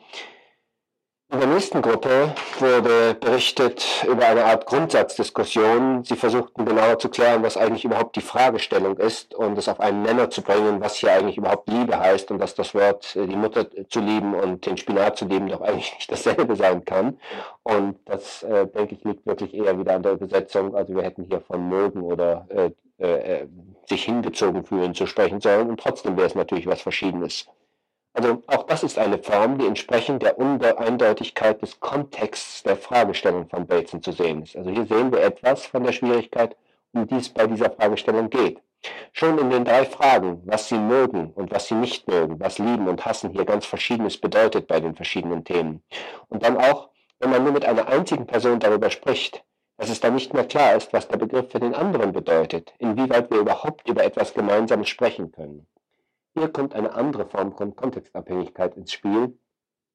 In 1.29 1.41
der 1.41 1.49
nächsten 1.49 1.83
Gruppe 1.83 2.33
wurde 2.61 3.15
berichtet 3.15 4.07
über 4.09 4.27
eine 4.27 4.45
Art 4.45 4.65
Grundsatzdiskussion. 4.65 6.05
Sie 6.05 6.15
versuchten 6.15 6.65
genauer 6.65 7.01
zu 7.01 7.09
klären, 7.09 7.43
was 7.43 7.57
eigentlich 7.57 7.85
überhaupt 7.85 8.15
die 8.15 8.21
Fragestellung 8.21 8.97
ist 8.97 9.35
und 9.35 9.59
es 9.59 9.69
auf 9.69 9.81
einen 9.81 10.03
Nenner 10.03 10.31
zu 10.31 10.41
bringen, 10.41 10.81
was 10.81 10.95
hier 10.95 11.13
eigentlich 11.13 11.37
überhaupt 11.37 11.69
Liebe 11.69 11.99
heißt 11.99 12.31
und 12.31 12.39
dass 12.39 12.55
das 12.55 12.75
Wort 12.77 13.17
äh, 13.17 13.27
die 13.27 13.35
Mutter 13.35 13.67
zu 13.89 13.99
lieben 13.99 14.35
und 14.35 14.67
den 14.67 14.77
Spinat 14.77 15.19
zu 15.19 15.25
lieben 15.25 15.49
doch 15.49 15.63
eigentlich 15.63 15.93
nicht 15.97 16.13
dasselbe 16.13 16.55
sein 16.55 16.85
kann. 16.85 17.19
Und 17.65 17.99
das, 18.05 18.45
äh, 18.45 18.69
denke 18.69 18.95
ich, 18.95 19.03
liegt 19.03 19.27
wirklich 19.27 19.53
eher 19.53 19.77
wieder 19.81 19.97
an 19.97 20.05
der 20.05 20.13
Übersetzung. 20.13 20.77
Also 20.77 20.95
wir 20.95 21.03
hätten 21.03 21.25
hier 21.25 21.41
von 21.41 21.69
mögen 21.69 22.03
oder 22.03 22.47
äh, 22.51 22.71
äh, 22.99 23.41
äh 23.41 23.47
sich 23.89 24.05
hingezogen 24.05 24.65
fühlen 24.65 24.95
zu 24.95 25.07
sprechen 25.07 25.41
sollen 25.41 25.71
und 25.71 25.81
trotzdem 25.81 26.17
wäre 26.17 26.27
es 26.27 26.35
natürlich 26.35 26.67
was 26.67 26.81
Verschiedenes. 26.81 27.47
Also 28.17 28.43
auch 28.47 28.63
das 28.63 28.83
ist 28.83 28.99
eine 28.99 29.19
Form, 29.19 29.59
die 29.59 29.67
entsprechend 29.67 30.23
der 30.23 30.39
Uneindeutigkeit 30.39 31.61
des 31.61 31.81
Kontexts 31.81 32.63
der 32.63 32.79
Fragestellung 32.79 33.47
von 33.47 33.67
Bateson 33.67 34.01
zu 34.01 34.11
sehen 34.11 34.43
ist. 34.43 34.57
Also 34.57 34.71
hier 34.71 34.87
sehen 34.87 35.13
wir 35.13 35.23
etwas 35.23 35.67
von 35.67 35.85
der 35.85 35.93
Schwierigkeit, 35.93 36.57
um 36.95 37.07
die 37.07 37.17
es 37.17 37.29
bei 37.29 37.47
dieser 37.47 37.71
Fragestellung 37.71 38.31
geht. 38.31 38.59
Schon 39.13 39.37
in 39.39 39.51
den 39.51 39.67
drei 39.67 39.85
Fragen, 39.85 40.41
was 40.47 40.67
Sie 40.69 40.79
mögen 40.79 41.31
und 41.35 41.53
was 41.53 41.69
Sie 41.69 41.75
nicht 41.75 42.09
mögen, 42.09 42.41
was 42.41 42.59
lieben 42.59 42.89
und 42.89 43.05
hassen 43.05 43.33
hier 43.33 43.45
ganz 43.45 43.67
Verschiedenes 43.67 44.17
bedeutet 44.19 44.67
bei 44.67 44.81
den 44.81 44.95
verschiedenen 44.95 45.45
Themen. 45.45 45.83
Und 46.29 46.43
dann 46.43 46.57
auch, 46.57 46.89
wenn 47.19 47.29
man 47.29 47.45
nur 47.45 47.53
mit 47.53 47.67
einer 47.67 47.87
einzigen 47.89 48.27
Person 48.27 48.61
darüber 48.61 48.89
spricht, 48.89 49.45
dass 49.77 49.91
es 49.91 50.01
dann 50.01 50.15
nicht 50.15 50.33
mehr 50.33 50.45
klar 50.45 50.75
ist, 50.75 50.91
was 50.95 51.07
der 51.07 51.19
Begriff 51.19 51.51
für 51.51 51.61
den 51.61 51.75
anderen 51.75 52.13
bedeutet, 52.13 52.73
inwieweit 52.79 53.31
wir 53.31 53.41
überhaupt 53.41 53.87
über 53.87 54.05
etwas 54.05 54.33
Gemeinsames 54.33 54.89
sprechen 54.89 55.33
können. 55.33 55.67
Hier 56.39 56.53
kommt 56.53 56.75
eine 56.75 56.93
andere 56.95 57.25
Form 57.25 57.57
von 57.57 57.75
Kontextabhängigkeit 57.75 58.77
ins 58.77 58.93
Spiel, 58.93 59.39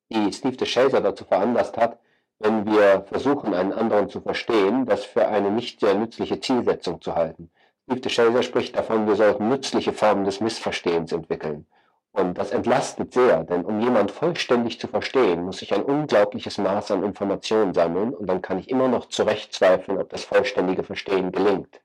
die 0.10 0.34
Steve 0.34 0.58
de 0.58 0.68
Chaser 0.68 1.00
dazu 1.00 1.24
veranlasst 1.24 1.78
hat, 1.78 2.00
wenn 2.40 2.66
wir 2.66 3.06
versuchen, 3.08 3.54
einen 3.54 3.72
anderen 3.72 4.10
zu 4.10 4.22
verstehen, 4.22 4.88
das 4.88 5.06
für 5.06 5.28
eine 5.28 5.52
nicht 5.52 5.82
sehr 5.82 5.94
nützliche 5.94 6.40
Zielsetzung 6.40 7.00
zu 7.00 7.14
halten. 7.14 7.52
Steve 7.86 8.02
de 8.02 8.12
Chaser 8.12 8.42
spricht 8.42 8.76
davon, 8.76 9.06
wir 9.06 9.16
sollten 9.16 9.50
nützliche 9.50 9.94
Formen 9.94 10.24
des 10.26 10.42
Missverstehens 10.42 11.12
entwickeln. 11.12 11.68
Und 12.12 12.40
das 12.40 12.50
entlastet 12.50 13.14
sehr, 13.14 13.44
denn 13.44 13.64
um 13.64 13.80
jemand 13.80 14.10
vollständig 14.10 14.80
zu 14.80 14.88
verstehen, 14.88 15.44
muss 15.44 15.62
ich 15.62 15.76
ein 15.76 15.84
unglaubliches 15.84 16.58
Maß 16.58 16.90
an 16.90 17.04
Informationen 17.04 17.76
sammeln 17.76 18.16
und 18.16 18.26
dann 18.26 18.42
kann 18.42 18.58
ich 18.58 18.72
immer 18.72 18.88
noch 18.88 19.10
zurecht 19.10 19.54
zweifeln, 19.54 20.00
ob 20.00 20.10
das 20.10 20.24
vollständige 20.24 20.82
Verstehen 20.82 21.32
gelingt. 21.32 21.82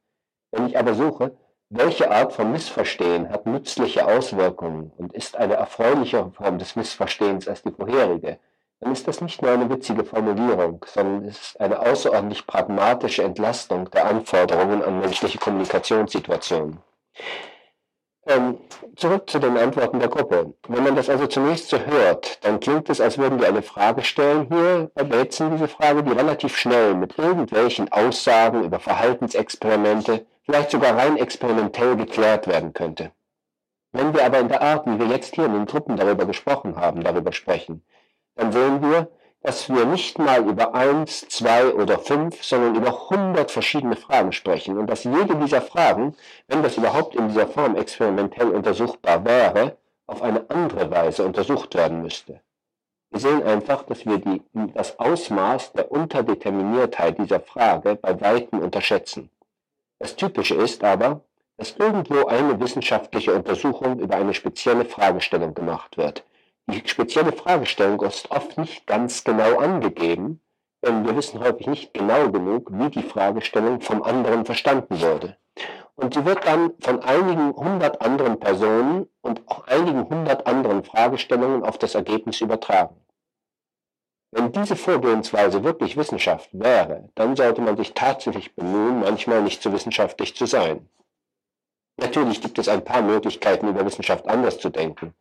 Wenn 0.50 0.66
ich 0.66 0.78
aber 0.78 0.94
suche, 0.94 1.36
welche 1.68 2.10
Art 2.10 2.32
von 2.32 2.52
Missverstehen 2.52 3.28
hat 3.30 3.46
nützliche 3.46 4.06
Auswirkungen 4.06 4.92
und 4.96 5.12
ist 5.12 5.36
eine 5.36 5.54
erfreulichere 5.54 6.30
Form 6.30 6.58
des 6.58 6.76
Missverstehens 6.76 7.48
als 7.48 7.62
die 7.62 7.72
vorherige, 7.72 8.38
dann 8.80 8.92
ist 8.92 9.08
das 9.08 9.20
nicht 9.20 9.42
nur 9.42 9.50
eine 9.50 9.68
witzige 9.70 10.04
Formulierung, 10.04 10.84
sondern 10.86 11.24
es 11.24 11.40
ist 11.40 11.60
eine 11.60 11.80
außerordentlich 11.80 12.46
pragmatische 12.46 13.22
Entlastung 13.22 13.90
der 13.90 14.06
Anforderungen 14.06 14.82
an 14.82 15.00
menschliche 15.00 15.38
Kommunikationssituationen. 15.38 16.78
Ähm, 18.28 18.58
zurück 18.96 19.30
zu 19.30 19.38
den 19.38 19.56
Antworten 19.56 20.00
der 20.00 20.08
Gruppe. 20.08 20.52
Wenn 20.68 20.82
man 20.82 20.96
das 20.96 21.08
also 21.08 21.26
zunächst 21.26 21.68
so 21.68 21.78
hört, 21.78 22.44
dann 22.44 22.58
klingt 22.58 22.90
es, 22.90 23.00
als 23.00 23.18
würden 23.18 23.40
wir 23.40 23.48
eine 23.48 23.62
Frage 23.62 24.02
stellen 24.02 24.48
hier 24.50 24.90
bei 24.94 25.04
Bateson, 25.04 25.52
diese 25.52 25.68
Frage, 25.68 26.02
die 26.02 26.12
relativ 26.12 26.56
schnell 26.56 26.94
mit 26.94 27.16
irgendwelchen 27.18 27.90
Aussagen 27.92 28.64
über 28.64 28.80
Verhaltensexperimente 28.80 30.26
vielleicht 30.47 30.70
sogar 30.70 30.97
rein 30.97 31.16
experimentell 31.16 31.97
geklärt 31.97 32.47
werden 32.47 32.72
könnte. 32.72 33.12
Wenn 33.92 34.14
wir 34.14 34.24
aber 34.24 34.38
in 34.38 34.49
der 34.49 34.62
Art, 34.62 34.86
wie 34.86 34.99
wir 34.99 35.07
jetzt 35.07 35.34
hier 35.34 35.47
in 35.47 35.53
den 35.53 35.66
Gruppen 35.66 35.97
darüber 35.97 36.24
gesprochen 36.24 36.76
haben, 36.76 37.03
darüber 37.03 37.32
sprechen, 37.32 37.84
dann 38.36 38.53
sehen 38.53 38.80
wir, 38.82 39.09
dass 39.42 39.68
wir 39.68 39.84
nicht 39.84 40.18
mal 40.18 40.47
über 40.47 40.74
eins, 40.74 41.28
zwei 41.28 41.72
oder 41.72 41.99
fünf, 41.99 42.42
sondern 42.42 42.74
über 42.74 43.11
hundert 43.11 43.51
verschiedene 43.51 43.97
Fragen 43.97 44.32
sprechen 44.32 44.76
und 44.78 44.88
dass 44.88 45.05
jede 45.05 45.36
dieser 45.36 45.62
Fragen, 45.62 46.14
wenn 46.49 46.62
das 46.62 46.76
überhaupt 46.76 47.14
in 47.14 47.28
dieser 47.28 47.47
Form 47.47 47.76
experimentell 47.76 48.51
untersuchbar 48.51 49.24
wäre, 49.24 49.76
auf 50.07 50.22
eine 50.22 50.49
andere 50.51 50.90
Weise 50.90 51.24
untersucht 51.24 51.74
werden 51.74 52.03
müsste. 52.03 52.40
Wir 53.11 53.20
sehen 53.20 53.42
einfach, 53.42 53.84
dass 53.84 54.05
wir 54.05 54.18
die, 54.18 54.42
das 54.74 54.99
Ausmaß 54.99 55.72
der 55.72 55.90
Unterdeterminiertheit 55.90 57.18
dieser 57.18 57.40
Frage 57.40 57.97
bei 57.97 58.20
Weitem 58.20 58.61
unterschätzen. 58.61 59.30
Das 59.99 60.16
Typische 60.16 60.55
ist 60.55 60.84
aber, 60.84 61.22
dass 61.57 61.76
irgendwo 61.76 62.26
eine 62.26 62.61
wissenschaftliche 62.61 63.34
Untersuchung 63.34 63.99
über 63.99 64.16
eine 64.16 64.34
spezielle 64.34 64.84
Fragestellung 64.84 65.55
gemacht 65.55 65.97
wird. 65.97 66.24
Die 66.66 66.82
spezielle 66.86 67.32
Fragestellung 67.32 68.01
ist 68.03 68.30
oft 68.30 68.59
nicht 68.59 68.86
ganz 68.86 69.24
genau 69.24 69.59
angegeben, 69.59 70.40
denn 70.84 71.07
wir 71.07 71.16
wissen 71.16 71.40
häufig 71.40 71.66
nicht 71.66 71.94
genau 71.94 72.30
genug, 72.30 72.70
wie 72.72 72.90
die 72.90 73.03
Fragestellung 73.03 73.80
vom 73.80 74.03
anderen 74.03 74.44
verstanden 74.44 75.01
wurde. 75.01 75.36
Und 75.94 76.12
sie 76.12 76.24
wird 76.26 76.47
dann 76.47 76.72
von 76.80 77.03
einigen 77.03 77.55
hundert 77.57 78.03
anderen 78.03 78.38
Personen 78.38 79.09
und 79.22 79.49
auch 79.49 79.66
einigen 79.66 80.09
hundert 80.09 80.47
anderen 80.47 80.84
Fragestellungen 80.84 81.62
auf 81.62 81.78
das 81.78 81.94
Ergebnis 81.94 82.42
übertragen. 82.42 82.97
Wenn 84.32 84.52
diese 84.52 84.76
Vorgehensweise 84.76 85.62
wirklich 85.64 85.96
Wissenschaft 85.96 86.50
wäre, 86.52 87.08
dann 87.14 87.36
sollte 87.36 87.62
man 87.62 87.76
sich 87.76 87.94
tatsächlich 87.94 88.54
bemühen, 88.54 89.00
manchmal 89.00 89.42
nicht 89.42 89.62
zu 89.62 89.72
wissenschaftlich 89.72 90.34
zu 90.34 90.46
sein. 90.46 90.88
Natürlich 91.98 92.42
gibt 92.42 92.58
es 92.58 92.68
ein 92.68 92.84
paar 92.84 93.02
Möglichkeiten, 93.02 93.68
über 93.68 93.86
Wissenschaft 93.86 94.28
anders 94.28 94.58
zu 94.58 94.68
denken. 94.68 95.14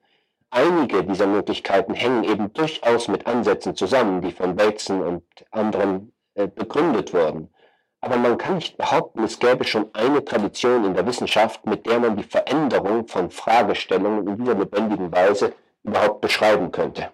Einige 0.50 1.04
dieser 1.04 1.28
Möglichkeiten 1.28 1.94
hängen 1.94 2.24
eben 2.24 2.54
durchaus 2.54 3.08
mit 3.08 3.28
Ansätzen 3.28 3.76
zusammen, 3.76 4.22
die 4.22 4.32
von 4.32 4.56
Bateson 4.56 5.02
und 5.02 5.24
anderen 5.52 6.14
äh, 6.34 6.48
begründet 6.48 7.14
wurden. 7.14 7.54
Aber 8.02 8.18
man 8.18 8.38
kann 8.38 8.56
nicht 8.56 8.78
behaupten, 8.78 9.24
es 9.24 9.40
gäbe 9.40 9.64
schon 9.64 9.90
eine 9.94 10.24
Tradition 10.24 10.86
in 10.86 10.94
der 10.94 11.08
Wissenschaft, 11.08 11.66
mit 11.66 11.86
der 11.88 12.00
man 12.00 12.18
die 12.18 12.24
Veränderung 12.24 13.08
von 13.08 13.32
Fragestellungen 13.32 14.28
in 14.28 14.38
dieser 14.38 14.56
lebendigen 14.56 15.12
Weise 15.12 15.54
überhaupt 15.84 16.22
beschreiben 16.22 16.72
könnte. 16.72 17.12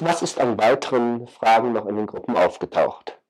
Was 0.00 0.22
ist 0.22 0.40
an 0.40 0.58
weiteren 0.58 1.26
Fragen 1.28 1.72
noch 1.72 1.86
in 1.86 1.96
den 1.96 2.06
Gruppen 2.06 2.36
aufgetaucht? 2.36 3.20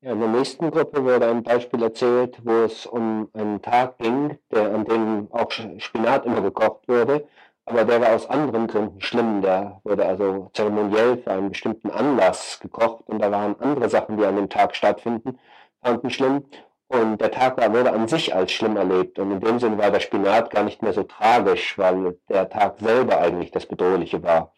Ja, 0.00 0.12
in 0.12 0.20
der 0.20 0.28
nächsten 0.28 0.70
Gruppe 0.70 1.04
wurde 1.04 1.28
ein 1.28 1.42
Beispiel 1.42 1.82
erzählt, 1.82 2.38
wo 2.44 2.64
es 2.64 2.86
um 2.86 3.28
einen 3.32 3.60
Tag 3.62 3.98
ging, 3.98 4.38
der, 4.52 4.72
an 4.74 4.84
dem 4.84 5.28
auch 5.32 5.50
Spinat 5.50 6.24
immer 6.24 6.40
gekocht 6.40 6.86
wurde 6.88 7.26
aber 7.68 7.84
der 7.84 8.00
war 8.00 8.14
aus 8.14 8.26
anderen 8.28 8.66
Gründen 8.66 9.00
schlimm. 9.00 9.42
Der 9.42 9.80
wurde 9.84 10.06
also 10.06 10.50
zeremoniell 10.54 11.18
für 11.18 11.30
einen 11.30 11.50
bestimmten 11.50 11.90
Anlass 11.90 12.60
gekocht 12.60 13.04
und 13.06 13.20
da 13.20 13.30
waren 13.30 13.60
andere 13.60 13.88
Sachen, 13.90 14.16
die 14.16 14.24
an 14.24 14.36
dem 14.36 14.48
Tag 14.48 14.74
stattfinden, 14.74 15.38
fanden 15.82 16.10
schlimm. 16.10 16.44
Und 16.88 17.20
der 17.20 17.30
Tag 17.30 17.58
war, 17.58 17.72
wurde 17.72 17.92
an 17.92 18.08
sich 18.08 18.34
als 18.34 18.50
schlimm 18.50 18.76
erlebt. 18.76 19.18
Und 19.18 19.30
in 19.30 19.40
dem 19.40 19.58
Sinne 19.58 19.76
war 19.78 19.90
der 19.90 20.00
Spinat 20.00 20.50
gar 20.50 20.64
nicht 20.64 20.82
mehr 20.82 20.94
so 20.94 21.02
tragisch, 21.02 21.76
weil 21.76 22.18
der 22.28 22.48
Tag 22.48 22.78
selber 22.80 23.18
eigentlich 23.20 23.50
das 23.50 23.66
Bedrohliche 23.66 24.22
war. 24.22 24.54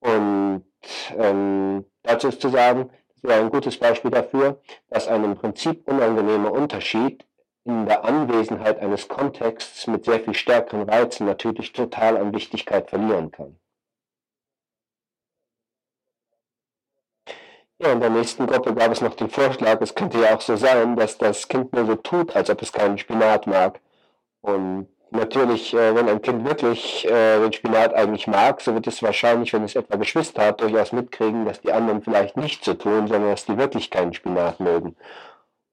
Und 0.00 0.64
ähm, 1.16 1.84
dazu 2.02 2.28
ist 2.28 2.40
zu 2.40 2.48
sagen, 2.48 2.90
das 3.14 3.22
wäre 3.30 3.40
ein 3.40 3.50
gutes 3.50 3.78
Beispiel 3.78 4.10
dafür, 4.10 4.60
dass 4.88 5.06
ein 5.06 5.22
im 5.22 5.36
Prinzip 5.36 5.86
unangenehmer 5.86 6.52
Unterschied 6.52 7.24
in 7.64 7.86
der 7.86 8.04
Anwesenheit 8.04 8.80
eines 8.80 9.06
Kontexts 9.06 9.86
mit 9.86 10.04
sehr 10.06 10.20
viel 10.20 10.34
stärkeren 10.34 10.88
Reizen 10.88 11.26
natürlich 11.26 11.72
total 11.72 12.16
an 12.16 12.34
Wichtigkeit 12.34 12.88
verlieren 12.88 13.30
kann. 13.30 13.58
Ja, 17.82 17.92
in 17.92 18.00
der 18.00 18.10
nächsten 18.10 18.46
Gruppe 18.46 18.74
gab 18.74 18.92
es 18.92 19.00
noch 19.00 19.14
den 19.14 19.30
Vorschlag, 19.30 19.80
es 19.80 19.94
könnte 19.94 20.18
ja 20.20 20.36
auch 20.36 20.40
so 20.42 20.54
sein, 20.56 20.96
dass 20.96 21.16
das 21.16 21.48
Kind 21.48 21.72
nur 21.72 21.86
so 21.86 21.94
tut, 21.96 22.36
als 22.36 22.50
ob 22.50 22.60
es 22.60 22.72
keinen 22.72 22.98
Spinat 22.98 23.46
mag. 23.46 23.80
Und 24.42 24.88
natürlich, 25.10 25.72
äh, 25.72 25.94
wenn 25.94 26.06
ein 26.06 26.20
Kind 26.20 26.44
wirklich 26.44 27.06
äh, 27.06 27.40
den 27.40 27.54
Spinat 27.54 27.94
eigentlich 27.94 28.26
mag, 28.26 28.60
so 28.60 28.74
wird 28.74 28.86
es 28.86 29.02
wahrscheinlich, 29.02 29.54
wenn 29.54 29.64
es 29.64 29.76
etwa 29.76 29.96
Geschwister 29.96 30.44
hat, 30.44 30.60
durchaus 30.60 30.92
mitkriegen, 30.92 31.46
dass 31.46 31.62
die 31.62 31.72
anderen 31.72 32.02
vielleicht 32.02 32.36
nicht 32.36 32.64
so 32.64 32.74
tun, 32.74 33.08
sondern 33.08 33.30
dass 33.30 33.46
die 33.46 33.56
wirklich 33.56 33.90
keinen 33.90 34.12
Spinat 34.12 34.60
mögen. 34.60 34.94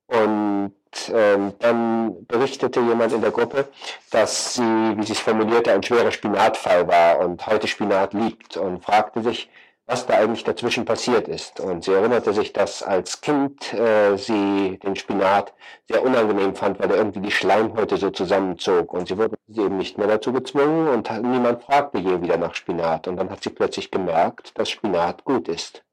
Und 0.07 0.73
ähm, 1.13 1.53
dann 1.59 2.25
berichtete 2.27 2.79
jemand 2.79 3.11
in 3.11 3.21
der 3.21 3.31
Gruppe, 3.31 3.67
dass 4.11 4.53
sie, 4.53 4.61
wie 4.61 5.03
sie 5.03 5.11
es 5.11 5.19
formulierte, 5.19 5.73
ein 5.73 5.83
schwerer 5.83 6.11
Spinatfall 6.11 6.87
war 6.87 7.19
und 7.19 7.45
heute 7.47 7.67
Spinat 7.67 8.13
liebt 8.13 8.55
und 8.55 8.81
fragte 8.81 9.21
sich, 9.21 9.49
was 9.87 10.05
da 10.05 10.15
eigentlich 10.15 10.43
dazwischen 10.43 10.85
passiert 10.85 11.27
ist. 11.29 11.61
Und 11.61 11.85
sie 11.85 11.93
erinnerte 11.93 12.33
sich, 12.33 12.51
dass 12.53 12.83
als 12.83 13.21
Kind 13.21 13.73
äh, 13.73 14.17
sie 14.17 14.77
den 14.83 14.95
Spinat 14.97 15.53
sehr 15.87 16.03
unangenehm 16.03 16.55
fand, 16.55 16.79
weil 16.79 16.91
er 16.91 16.97
irgendwie 16.97 17.21
die 17.21 17.31
Schleimhäute 17.31 17.95
so 17.97 18.09
zusammenzog. 18.09 18.93
Und 18.93 19.07
sie 19.07 19.17
wurde 19.17 19.37
eben 19.47 19.77
nicht 19.77 19.97
mehr 19.97 20.07
dazu 20.07 20.33
gezwungen 20.33 20.89
und 20.89 21.09
niemand 21.23 21.63
fragte 21.63 21.99
je 21.99 22.21
wieder 22.21 22.37
nach 22.37 22.53
Spinat. 22.53 23.07
Und 23.07 23.15
dann 23.15 23.29
hat 23.29 23.41
sie 23.43 23.49
plötzlich 23.49 23.89
gemerkt, 23.89 24.57
dass 24.59 24.69
Spinat 24.69 25.23
gut 25.23 25.47
ist. 25.47 25.83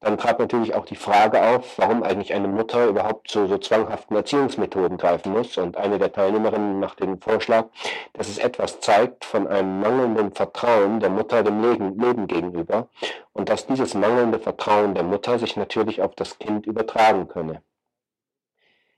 Dann 0.00 0.16
trat 0.16 0.38
natürlich 0.38 0.74
auch 0.74 0.84
die 0.84 0.96
Frage 0.96 1.42
auf, 1.42 1.76
warum 1.76 2.04
eigentlich 2.04 2.32
eine 2.32 2.46
Mutter 2.46 2.86
überhaupt 2.86 3.28
zu 3.28 3.48
so 3.48 3.58
zwanghaften 3.58 4.16
Erziehungsmethoden 4.16 4.96
greifen 4.96 5.32
muss. 5.32 5.58
Und 5.58 5.76
eine 5.76 5.98
der 5.98 6.12
Teilnehmerinnen 6.12 6.78
machte 6.78 7.04
den 7.04 7.20
Vorschlag, 7.20 7.66
dass 8.12 8.28
es 8.28 8.38
etwas 8.38 8.78
zeigt 8.78 9.24
von 9.24 9.48
einem 9.48 9.80
mangelnden 9.80 10.32
Vertrauen 10.32 11.00
der 11.00 11.10
Mutter 11.10 11.42
dem 11.42 11.60
Leben, 11.62 11.98
Leben 11.98 12.28
gegenüber 12.28 12.88
und 13.32 13.48
dass 13.48 13.66
dieses 13.66 13.94
mangelnde 13.94 14.38
Vertrauen 14.38 14.94
der 14.94 15.02
Mutter 15.02 15.38
sich 15.40 15.56
natürlich 15.56 16.00
auf 16.00 16.14
das 16.14 16.38
Kind 16.38 16.66
übertragen 16.66 17.26
könne. 17.26 17.62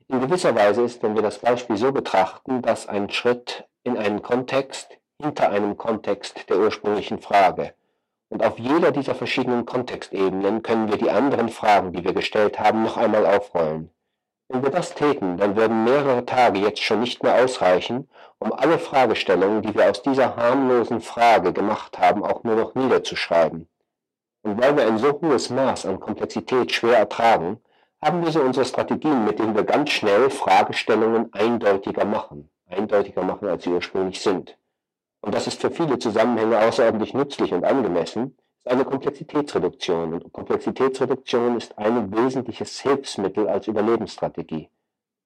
In 0.08 0.20
gewisser 0.20 0.54
Weise 0.54 0.82
ist, 0.82 1.02
wenn 1.02 1.14
wir 1.14 1.22
das 1.22 1.38
Beispiel 1.38 1.76
so 1.76 1.92
betrachten, 1.92 2.60
dass 2.60 2.88
ein 2.88 3.10
Schritt 3.10 3.64
in 3.84 3.96
einen 3.96 4.22
Kontext 4.22 4.98
hinter 5.22 5.50
einem 5.50 5.76
Kontext 5.76 6.48
der 6.48 6.58
ursprünglichen 6.58 7.20
Frage. 7.20 7.74
Und 8.30 8.44
auf 8.44 8.60
jeder 8.60 8.92
dieser 8.92 9.16
verschiedenen 9.16 9.66
Kontextebenen 9.66 10.62
können 10.62 10.88
wir 10.88 10.96
die 10.96 11.10
anderen 11.10 11.48
Fragen, 11.48 11.92
die 11.92 12.04
wir 12.04 12.12
gestellt 12.12 12.60
haben, 12.60 12.84
noch 12.84 12.96
einmal 12.96 13.26
aufrollen. 13.26 13.90
Wenn 14.48 14.62
wir 14.62 14.70
das 14.70 14.94
täten, 14.94 15.36
dann 15.36 15.56
würden 15.56 15.82
mehrere 15.82 16.24
Tage 16.24 16.60
jetzt 16.60 16.80
schon 16.80 17.00
nicht 17.00 17.24
mehr 17.24 17.42
ausreichen, 17.42 18.08
um 18.38 18.52
alle 18.52 18.78
Fragestellungen, 18.78 19.62
die 19.62 19.74
wir 19.74 19.90
aus 19.90 20.02
dieser 20.02 20.36
harmlosen 20.36 21.00
Frage 21.00 21.52
gemacht 21.52 21.98
haben, 21.98 22.22
auch 22.24 22.44
nur 22.44 22.54
noch 22.54 22.74
niederzuschreiben. 22.76 23.68
Und 24.42 24.62
weil 24.62 24.76
wir 24.76 24.86
ein 24.86 24.98
so 24.98 25.20
hohes 25.20 25.50
Maß 25.50 25.86
an 25.86 25.98
Komplexität 25.98 26.70
schwer 26.72 26.98
ertragen, 26.98 27.60
haben 28.00 28.24
wir 28.24 28.30
so 28.30 28.40
unsere 28.40 28.64
Strategien, 28.64 29.24
mit 29.24 29.40
denen 29.40 29.56
wir 29.56 29.64
ganz 29.64 29.90
schnell 29.90 30.30
Fragestellungen 30.30 31.32
eindeutiger 31.32 32.04
machen, 32.04 32.48
eindeutiger 32.68 33.22
machen, 33.22 33.48
als 33.48 33.64
sie 33.64 33.70
ursprünglich 33.70 34.20
sind 34.20 34.56
und 35.22 35.34
das 35.34 35.46
ist 35.46 35.60
für 35.60 35.70
viele 35.70 35.98
Zusammenhänge 35.98 36.58
außerordentlich 36.58 37.14
nützlich 37.14 37.52
und 37.52 37.64
angemessen, 37.64 38.36
ist 38.58 38.68
eine 38.68 38.84
Komplexitätsreduktion. 38.84 40.14
Und 40.14 40.32
Komplexitätsreduktion 40.32 41.56
ist 41.56 41.76
ein 41.78 42.14
wesentliches 42.14 42.80
Hilfsmittel 42.80 43.48
als 43.48 43.66
Überlebensstrategie. 43.66 44.68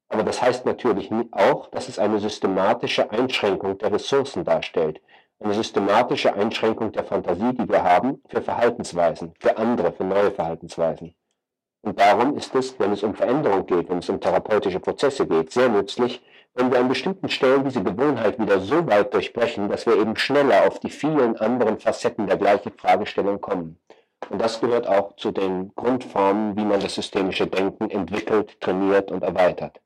Aber 0.09 0.23
das 0.23 0.43
heißt 0.43 0.66
natürlich 0.66 1.10
auch, 1.32 1.68
dass 1.68 1.89
es 1.89 1.98
eine 1.98 2.18
systematische 2.18 3.10
Einschränkung 3.10 3.78
der 3.78 3.93
Ressourcen 3.93 4.44
darstellt. 4.44 5.01
Eine 5.40 5.55
systematische 5.55 6.35
Einschränkung 6.35 6.93
der 6.93 7.05
Fantasie, 7.05 7.52
die 7.55 7.68
wir 7.68 7.82
haben 7.82 8.23
für 8.28 8.40
Verhaltensweisen, 8.40 9.35
für 9.39 9.56
andere, 9.59 9.93
für 9.93 10.05
neue 10.05 10.31
Verhaltensweisen. 10.31 11.14
Und 11.82 12.01
darum 12.01 12.36
ist 12.36 12.55
es, 12.55 12.78
wenn 12.78 12.93
es 12.93 13.02
um 13.02 13.14
Veränderung 13.14 13.66
geht, 13.66 13.90
wenn 13.90 13.98
es 13.98 14.09
um 14.09 14.20
therapeutische 14.20 14.81
Prozesse 14.81 15.27
geht, 15.27 15.52
sehr 15.52 15.68
nützlich, 15.68 16.23
wenn 16.55 16.70
wir 16.70 16.78
an 16.78 16.89
bestimmten 16.89 17.28
Stellen 17.28 17.64
diese 17.64 17.82
Gewohnheit 17.82 18.39
wieder 18.39 18.60
so 18.60 18.86
weit 18.86 19.12
durchbrechen, 19.12 19.68
dass 19.68 19.86
wir 19.86 19.97
eben 19.97 20.16
schneller 20.16 20.66
auf 20.66 20.78
die 20.78 20.90
vielen 20.90 21.36
anderen 21.36 21.78
Facetten 21.78 22.26
der 22.26 22.36
gleichen 22.36 22.72
Fragestellung 22.72 23.40
kommen. 23.40 23.78
Und 24.31 24.40
das 24.40 24.60
gehört 24.60 24.86
auch 24.86 25.16
zu 25.16 25.32
den 25.32 25.74
Grundformen, 25.74 26.56
wie 26.56 26.64
man 26.64 26.81
das 26.81 26.94
systemische 26.94 27.47
Denken 27.47 27.90
entwickelt, 27.90 28.60
trainiert 28.60 29.10
und 29.10 29.22
erweitert. 29.22 29.81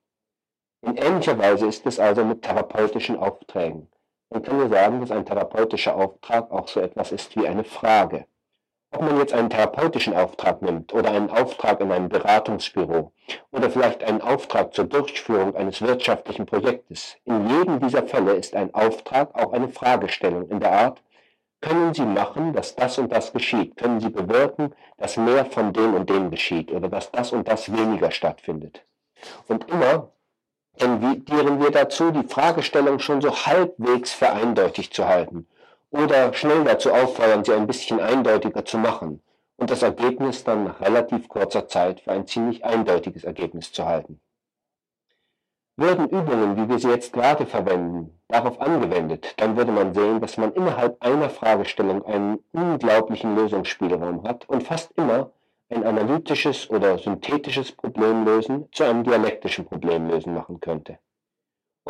In 0.83 0.97
ähnlicher 0.97 1.39
Weise 1.39 1.67
ist 1.67 1.87
es 1.87 1.99
also 1.99 2.25
mit 2.25 2.43
therapeutischen 2.43 3.17
Aufträgen. 3.17 3.89
Man 4.31 4.43
kann 4.43 4.59
nur 4.59 4.69
sagen, 4.69 5.01
dass 5.01 5.11
ein 5.11 5.27
therapeutischer 5.27 5.97
Auftrag 5.97 6.51
auch 6.53 6.69
so 6.69 6.81
etwas 6.81 7.13
ist 7.13 7.35
wie 7.35 7.49
eine 7.49 7.65
Frage. 7.65 8.27
Ob 8.91 9.03
man 9.03 9.19
jetzt 9.19 9.35
einen 9.35 9.51
therapeutischen 9.51 10.15
Auftrag 10.15 10.63
nimmt 10.63 10.95
oder 10.95 11.11
einen 11.11 11.29
Auftrag 11.29 11.81
in 11.81 11.93
einem 11.93 12.09
Beratungsbüro 12.09 13.13
oder 13.53 13.71
vielleicht 13.71 14.03
einen 14.03 14.23
Auftrag 14.23 14.73
zur 14.73 14.87
Durchführung 14.87 15.55
eines 15.55 15.83
wirtschaftlichen 15.83 16.47
Projektes, 16.47 17.17
in 17.27 17.49
jedem 17.51 17.81
dieser 17.81 18.05
Fälle 18.05 18.33
ist 18.33 18.57
ein 18.57 18.73
Auftrag 18.73 19.35
auch 19.35 19.53
eine 19.53 19.69
Fragestellung 19.69 20.49
in 20.49 20.61
der 20.61 20.73
Art, 20.73 21.03
können 21.61 21.93
Sie 21.93 22.07
machen, 22.07 22.55
dass 22.55 22.77
das 22.77 22.99
und 22.99 23.13
das 23.13 23.33
geschieht? 23.33 23.77
Können 23.77 24.01
Sie 24.01 24.09
bewirken, 24.09 24.75
dass 24.97 25.17
mehr 25.17 25.45
von 25.45 25.73
dem 25.73 25.93
und 25.95 26.09
dem 26.09 26.31
geschieht 26.31 26.73
oder 26.73 26.89
dass 26.89 27.11
das 27.11 27.33
und 27.33 27.47
das 27.47 27.71
weniger 27.71 28.11
stattfindet? 28.11 28.87
Und 29.49 29.69
immer 29.69 30.13
tendieren 30.79 31.61
wir 31.61 31.73
dazu, 31.73 32.11
die 32.11 32.27
Fragestellung 32.27 33.01
schon 33.01 33.21
so 33.21 33.35
halbwegs 33.45 34.13
für 34.13 34.31
eindeutig 34.31 34.93
zu 34.93 35.07
halten 35.07 35.47
oder 35.91 36.33
schnell 36.35 36.65
dazu 36.65 36.93
auffordern, 36.93 37.45
sie 37.45 37.53
ein 37.53 37.67
bisschen 37.67 38.01
eindeutiger 38.01 38.65
zu 38.65 38.79
machen 38.79 39.23
und 39.57 39.71
das 39.71 39.83
Ergebnis 39.83 40.45
dann 40.45 40.65
nach 40.65 40.81
relativ 40.81 41.29
kurzer 41.29 41.67
Zeit 41.69 42.01
für 42.01 42.13
ein 42.13 42.27
ziemlich 42.27 42.65
eindeutiges 42.65 43.25
Ergebnis 43.25 43.73
zu 43.73 43.85
halten. 43.85 44.21
Würden 45.77 46.09
Übungen, 46.09 46.57
wie 46.57 46.69
wir 46.69 46.79
sie 46.81 46.91
jetzt 46.91 47.13
gerade 47.13 47.47
verwenden, 47.47 48.19
darauf 48.27 48.61
angewendet, 48.61 49.35
dann 49.37 49.57
würde 49.57 49.71
man 49.71 49.95
sehen, 49.95 50.21
dass 50.21 50.37
man 50.37 50.53
innerhalb 50.53 51.01
einer 51.01 51.31
Fragestellung 51.31 52.05
einen 52.05 52.41
unglaublichen 52.53 53.37
Lösungsspielraum 53.37 54.25
hat 54.25 54.49
und 54.49 54.65
fast 54.65 54.91
immer 54.97 55.31
ein 55.71 55.85
analytisches 55.85 56.69
oder 56.71 56.99
synthetisches 56.99 57.73
Problemlösen 57.73 58.69
zu 58.73 58.85
einem 58.85 59.05
dialektischen 59.05 59.67
Problemlösen 59.67 60.35
machen 60.35 60.61
könnte. 60.61 60.99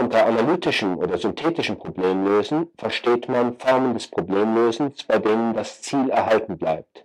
Unter 0.00 0.26
analytischen 0.26 0.94
oder 0.94 1.18
synthetischen 1.18 1.76
Problemlösen 1.76 2.70
versteht 2.78 3.28
man 3.28 3.58
Formen 3.58 3.94
des 3.94 4.06
Problemlösens, 4.06 5.02
bei 5.02 5.18
denen 5.18 5.54
das 5.54 5.82
Ziel 5.82 6.08
erhalten 6.10 6.56
bleibt. 6.56 7.04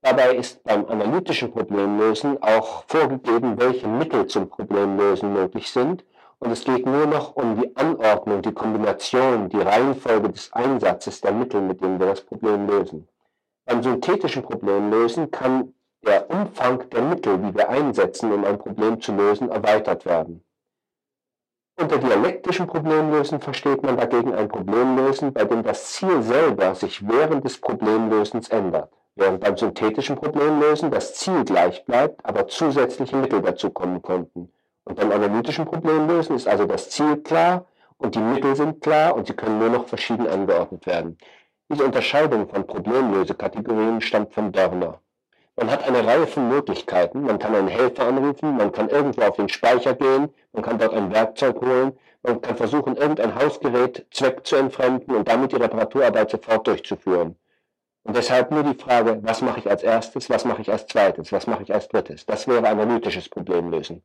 Dabei 0.00 0.36
ist 0.36 0.64
beim 0.64 0.86
analytischen 0.86 1.52
Problemlösen 1.52 2.42
auch 2.42 2.84
vorgegeben, 2.86 3.60
welche 3.60 3.86
Mittel 3.86 4.28
zum 4.28 4.48
Problemlösen 4.48 5.34
möglich 5.34 5.70
sind 5.70 6.06
und 6.38 6.50
es 6.50 6.64
geht 6.64 6.86
nur 6.86 7.04
noch 7.04 7.36
um 7.36 7.60
die 7.60 7.76
Anordnung, 7.76 8.40
die 8.40 8.52
Kombination, 8.54 9.50
die 9.50 9.60
Reihenfolge 9.60 10.30
des 10.30 10.50
Einsatzes 10.54 11.20
der 11.20 11.32
Mittel, 11.32 11.60
mit 11.60 11.82
denen 11.82 12.00
wir 12.00 12.06
das 12.06 12.22
Problem 12.22 12.66
lösen. 12.66 13.06
Beim 13.66 13.82
synthetischen 13.82 14.42
Problemlösen 14.42 15.30
kann 15.30 15.74
der 16.02 16.30
Umfang 16.30 16.88
der 16.88 17.02
Mittel, 17.02 17.36
die 17.36 17.54
wir 17.54 17.68
einsetzen, 17.68 18.32
um 18.32 18.46
ein 18.46 18.58
Problem 18.58 19.02
zu 19.02 19.12
lösen, 19.12 19.50
erweitert 19.50 20.06
werden. 20.06 20.42
Unter 21.76 21.98
dialektischen 21.98 22.66
Problemlösen 22.66 23.40
versteht 23.40 23.82
man 23.82 23.96
dagegen 23.96 24.34
ein 24.34 24.48
Problemlösen, 24.48 25.32
bei 25.32 25.44
dem 25.44 25.62
das 25.62 25.92
Ziel 25.92 26.22
selber 26.22 26.74
sich 26.74 27.08
während 27.08 27.44
des 27.44 27.60
Problemlösens 27.60 28.50
ändert, 28.50 28.92
während 29.16 29.40
beim 29.40 29.56
synthetischen 29.56 30.16
Problemlösen 30.16 30.90
das 30.90 31.14
Ziel 31.14 31.44
gleich 31.44 31.84
bleibt, 31.86 32.24
aber 32.24 32.46
zusätzliche 32.46 33.16
Mittel 33.16 33.40
dazukommen 33.40 34.02
könnten. 34.02 34.52
Und 34.84 34.96
beim 34.96 35.12
analytischen 35.12 35.64
Problemlösen 35.64 36.36
ist 36.36 36.46
also 36.46 36.66
das 36.66 36.90
Ziel 36.90 37.16
klar 37.18 37.64
und 37.96 38.14
die 38.14 38.20
Mittel 38.20 38.54
sind 38.54 38.82
klar 38.82 39.14
und 39.14 39.26
sie 39.26 39.34
können 39.34 39.58
nur 39.58 39.70
noch 39.70 39.86
verschieden 39.86 40.26
angeordnet 40.26 40.86
werden. 40.86 41.16
Diese 41.70 41.84
Unterscheidung 41.84 42.48
von 42.48 42.66
Problemlösekategorien 42.66 44.00
stammt 44.02 44.34
von 44.34 44.52
Dörner. 44.52 45.00
Man 45.56 45.70
hat 45.70 45.86
eine 45.86 46.06
Reihe 46.06 46.26
von 46.26 46.48
Möglichkeiten. 46.48 47.22
Man 47.22 47.38
kann 47.38 47.54
einen 47.54 47.68
Helfer 47.68 48.06
anrufen, 48.06 48.56
man 48.56 48.72
kann 48.72 48.88
irgendwo 48.88 49.22
auf 49.22 49.36
den 49.36 49.50
Speicher 49.50 49.94
gehen, 49.94 50.32
man 50.52 50.62
kann 50.62 50.78
dort 50.78 50.94
ein 50.94 51.12
Werkzeug 51.12 51.60
holen, 51.60 51.92
man 52.22 52.40
kann 52.40 52.56
versuchen, 52.56 52.96
irgendein 52.96 53.34
Hausgerät 53.34 54.06
Zweck 54.10 54.46
zu 54.46 54.56
entfremden 54.56 55.14
und 55.14 55.28
damit 55.28 55.52
die 55.52 55.56
Reparaturarbeit 55.56 56.30
sofort 56.30 56.66
durchzuführen. 56.66 57.36
Und 58.04 58.16
deshalb 58.16 58.50
nur 58.50 58.62
die 58.62 58.78
Frage, 58.78 59.20
was 59.22 59.42
mache 59.42 59.60
ich 59.60 59.70
als 59.70 59.82
erstes, 59.82 60.30
was 60.30 60.44
mache 60.44 60.62
ich 60.62 60.72
als 60.72 60.86
zweites, 60.86 61.32
was 61.32 61.46
mache 61.46 61.62
ich 61.62 61.72
als 61.72 61.88
drittes. 61.88 62.24
Das 62.26 62.48
wäre 62.48 62.66
analytisches 62.66 63.28
Problemlösen. 63.28 64.02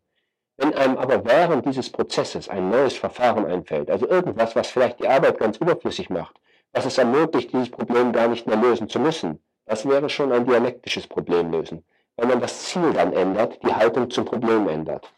Wenn 0.57 0.73
einem 0.73 0.97
aber 0.97 1.23
während 1.25 1.65
dieses 1.65 1.89
Prozesses 1.91 2.49
ein 2.49 2.69
neues 2.69 2.97
Verfahren 2.97 3.45
einfällt, 3.45 3.89
also 3.89 4.07
irgendwas, 4.07 4.55
was 4.55 4.67
vielleicht 4.67 4.99
die 4.99 5.07
Arbeit 5.07 5.39
ganz 5.39 5.57
überflüssig 5.57 6.09
macht, 6.09 6.35
was 6.73 6.85
es 6.85 6.97
ermöglicht, 6.97 7.53
dieses 7.53 7.71
Problem 7.71 8.11
gar 8.11 8.27
nicht 8.27 8.47
mehr 8.47 8.57
lösen 8.57 8.89
zu 8.89 8.99
müssen, 8.99 9.39
das 9.67 9.87
wäre 9.87 10.09
schon 10.09 10.31
ein 10.31 10.45
dialektisches 10.45 11.07
Problemlösen, 11.07 11.83
wenn 12.15 12.29
man 12.29 12.39
das 12.41 12.63
Ziel 12.63 12.93
dann 12.93 13.13
ändert, 13.13 13.61
die 13.63 13.73
Haltung 13.73 14.09
zum 14.09 14.25
Problem 14.25 14.67
ändert. 14.67 15.11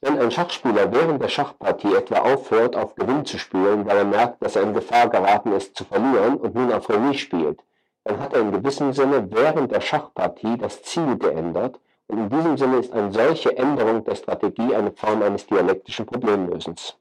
Wenn 0.00 0.18
ein 0.18 0.30
Schachspieler 0.30 0.92
während 0.92 1.20
der 1.20 1.28
Schachpartie 1.28 1.92
etwa 1.92 2.18
aufhört, 2.18 2.76
auf 2.76 2.94
Gewinn 2.94 3.24
zu 3.24 3.36
spielen, 3.38 3.84
weil 3.84 3.96
er 3.96 4.04
merkt, 4.04 4.44
dass 4.44 4.54
er 4.54 4.62
in 4.62 4.74
Gefahr 4.74 5.08
geraten 5.08 5.50
ist 5.52 5.74
zu 5.74 5.84
verlieren 5.84 6.36
und 6.36 6.54
nun 6.54 6.72
auf 6.72 6.88
Remis 6.88 7.18
spielt, 7.18 7.64
dann 8.04 8.20
hat 8.20 8.32
er 8.34 8.42
in 8.42 8.52
gewissem 8.52 8.92
Sinne 8.92 9.28
während 9.32 9.72
der 9.72 9.80
Schachpartie 9.80 10.56
das 10.56 10.82
Ziel 10.82 11.18
geändert 11.18 11.80
und 12.06 12.18
in 12.18 12.28
diesem 12.30 12.56
Sinne 12.56 12.76
ist 12.78 12.92
eine 12.92 13.12
solche 13.12 13.56
Änderung 13.56 14.04
der 14.04 14.14
Strategie 14.14 14.74
eine 14.74 14.92
Form 14.92 15.22
eines 15.22 15.46
dialektischen 15.46 16.06
Problemlösens. 16.06 16.96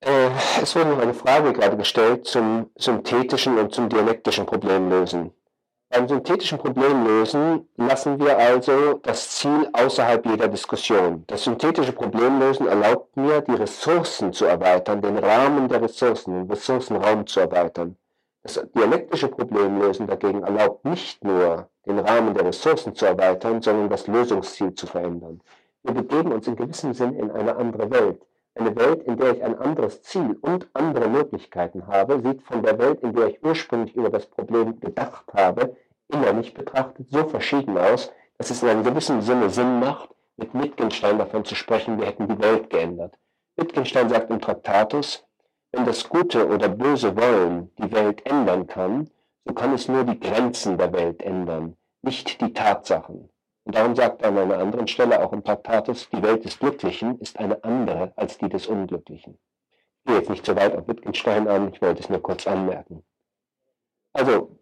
Äh, 0.00 0.30
es 0.62 0.76
wurde 0.76 0.90
noch 0.90 0.98
eine 1.00 1.14
Frage 1.14 1.52
gerade 1.52 1.76
gestellt 1.76 2.26
zum 2.26 2.70
synthetischen 2.76 3.58
und 3.58 3.74
zum 3.74 3.88
dialektischen 3.88 4.46
Problemlösen. 4.46 5.32
Beim 5.90 6.06
synthetischen 6.06 6.58
Problemlösen 6.58 7.66
lassen 7.76 8.20
wir 8.20 8.36
also 8.36 9.00
das 9.02 9.30
Ziel 9.30 9.68
außerhalb 9.72 10.24
jeder 10.26 10.48
Diskussion. 10.48 11.24
Das 11.26 11.44
synthetische 11.44 11.92
Problemlösen 11.92 12.68
erlaubt 12.68 13.16
mir, 13.16 13.40
die 13.40 13.54
Ressourcen 13.54 14.32
zu 14.32 14.44
erweitern, 14.44 15.00
den 15.00 15.16
Rahmen 15.16 15.66
der 15.68 15.80
Ressourcen, 15.80 16.34
den 16.34 16.50
Ressourcenraum 16.50 17.26
zu 17.26 17.40
erweitern. 17.40 17.96
Das 18.42 18.62
dialektische 18.76 19.28
Problemlösen 19.28 20.06
dagegen 20.06 20.42
erlaubt 20.42 20.84
nicht 20.84 21.24
nur, 21.24 21.70
den 21.86 21.98
Rahmen 21.98 22.34
der 22.34 22.44
Ressourcen 22.44 22.94
zu 22.94 23.06
erweitern, 23.06 23.62
sondern 23.62 23.88
das 23.88 24.06
Lösungsziel 24.06 24.74
zu 24.74 24.86
verändern. 24.86 25.40
Wir 25.82 25.94
begeben 25.94 26.32
uns 26.32 26.46
in 26.46 26.54
gewissem 26.54 26.92
Sinn 26.92 27.14
in 27.14 27.30
eine 27.30 27.56
andere 27.56 27.90
Welt. 27.90 28.20
Eine 28.58 28.74
Welt, 28.74 29.04
in 29.04 29.16
der 29.16 29.36
ich 29.36 29.44
ein 29.44 29.56
anderes 29.56 30.02
Ziel 30.02 30.36
und 30.40 30.68
andere 30.72 31.08
Möglichkeiten 31.08 31.86
habe, 31.86 32.20
sieht 32.20 32.42
von 32.42 32.64
der 32.64 32.76
Welt, 32.78 33.00
in 33.02 33.12
der 33.14 33.28
ich 33.28 33.44
ursprünglich 33.44 33.94
über 33.94 34.10
das 34.10 34.26
Problem 34.26 34.80
gedacht 34.80 35.32
habe, 35.32 35.76
innerlich 36.08 36.54
betrachtet 36.54 37.08
so 37.08 37.24
verschieden 37.28 37.78
aus, 37.78 38.12
dass 38.36 38.50
es 38.50 38.60
in 38.64 38.68
einem 38.68 38.82
gewissen 38.82 39.22
Sinne 39.22 39.48
Sinn 39.48 39.78
macht, 39.78 40.10
mit 40.36 40.52
Wittgenstein 40.54 41.18
davon 41.18 41.44
zu 41.44 41.54
sprechen, 41.54 42.00
wir 42.00 42.06
hätten 42.06 42.26
die 42.26 42.38
Welt 42.40 42.68
geändert. 42.68 43.14
Wittgenstein 43.54 44.08
sagt 44.08 44.28
im 44.30 44.40
Traktatus, 44.40 45.24
wenn 45.70 45.84
das 45.84 46.08
gute 46.08 46.48
oder 46.48 46.68
böse 46.68 47.16
Wollen 47.16 47.70
die 47.78 47.92
Welt 47.92 48.26
ändern 48.26 48.66
kann, 48.66 49.08
so 49.44 49.54
kann 49.54 49.72
es 49.72 49.86
nur 49.86 50.02
die 50.02 50.18
Grenzen 50.18 50.78
der 50.78 50.92
Welt 50.92 51.22
ändern, 51.22 51.76
nicht 52.02 52.40
die 52.40 52.52
Tatsachen. 52.52 53.30
Und 53.68 53.74
darum 53.74 53.94
sagt 53.94 54.22
er 54.22 54.28
an 54.30 54.38
einer 54.38 54.56
anderen 54.56 54.88
Stelle 54.88 55.22
auch 55.22 55.30
im 55.34 55.44
Traktatus, 55.44 56.08
die 56.08 56.22
Welt 56.22 56.42
des 56.42 56.58
Glücklichen 56.58 57.20
ist 57.20 57.38
eine 57.38 57.62
andere 57.64 58.14
als 58.16 58.38
die 58.38 58.48
des 58.48 58.66
Unglücklichen. 58.66 59.38
Ich 59.98 60.04
gehe 60.06 60.16
jetzt 60.16 60.30
nicht 60.30 60.46
so 60.46 60.56
weit 60.56 60.74
auf 60.74 60.88
Wittgenstein 60.88 61.46
an, 61.46 61.70
ich 61.70 61.82
wollte 61.82 62.00
es 62.00 62.08
nur 62.08 62.22
kurz 62.22 62.46
anmerken. 62.46 63.04
Also, 64.14 64.58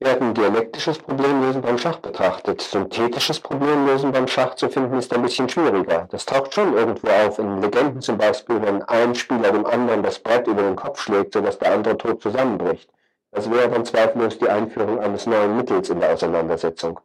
wir 0.00 0.12
hatten 0.12 0.34
dialektisches 0.34 0.98
Problemlösen 0.98 1.62
beim 1.62 1.78
Schach 1.78 2.00
betrachtet. 2.00 2.60
Synthetisches 2.60 3.40
Problemlösen 3.40 4.12
beim 4.12 4.28
Schach 4.28 4.54
zu 4.56 4.68
finden 4.68 4.98
ist 4.98 5.14
ein 5.14 5.22
bisschen 5.22 5.48
schwieriger. 5.48 6.08
Das 6.10 6.26
taucht 6.26 6.52
schon 6.52 6.74
irgendwo 6.74 7.08
auf, 7.08 7.38
in 7.38 7.62
Legenden 7.62 8.02
zum 8.02 8.18
Beispiel, 8.18 8.60
wenn 8.60 8.82
ein 8.82 9.14
Spieler 9.14 9.50
dem 9.52 9.64
anderen 9.64 10.02
das 10.02 10.18
Brett 10.18 10.46
über 10.46 10.60
den 10.60 10.76
Kopf 10.76 11.00
schlägt, 11.00 11.32
sodass 11.32 11.58
der 11.58 11.72
andere 11.72 11.96
tot 11.96 12.20
zusammenbricht. 12.20 12.90
Das 13.30 13.50
wäre 13.50 13.70
dann 13.70 13.86
zweifellos 13.86 14.36
die 14.36 14.50
Einführung 14.50 15.00
eines 15.00 15.24
neuen 15.24 15.56
Mittels 15.56 15.88
in 15.88 16.00
der 16.00 16.12
Auseinandersetzung. 16.12 17.00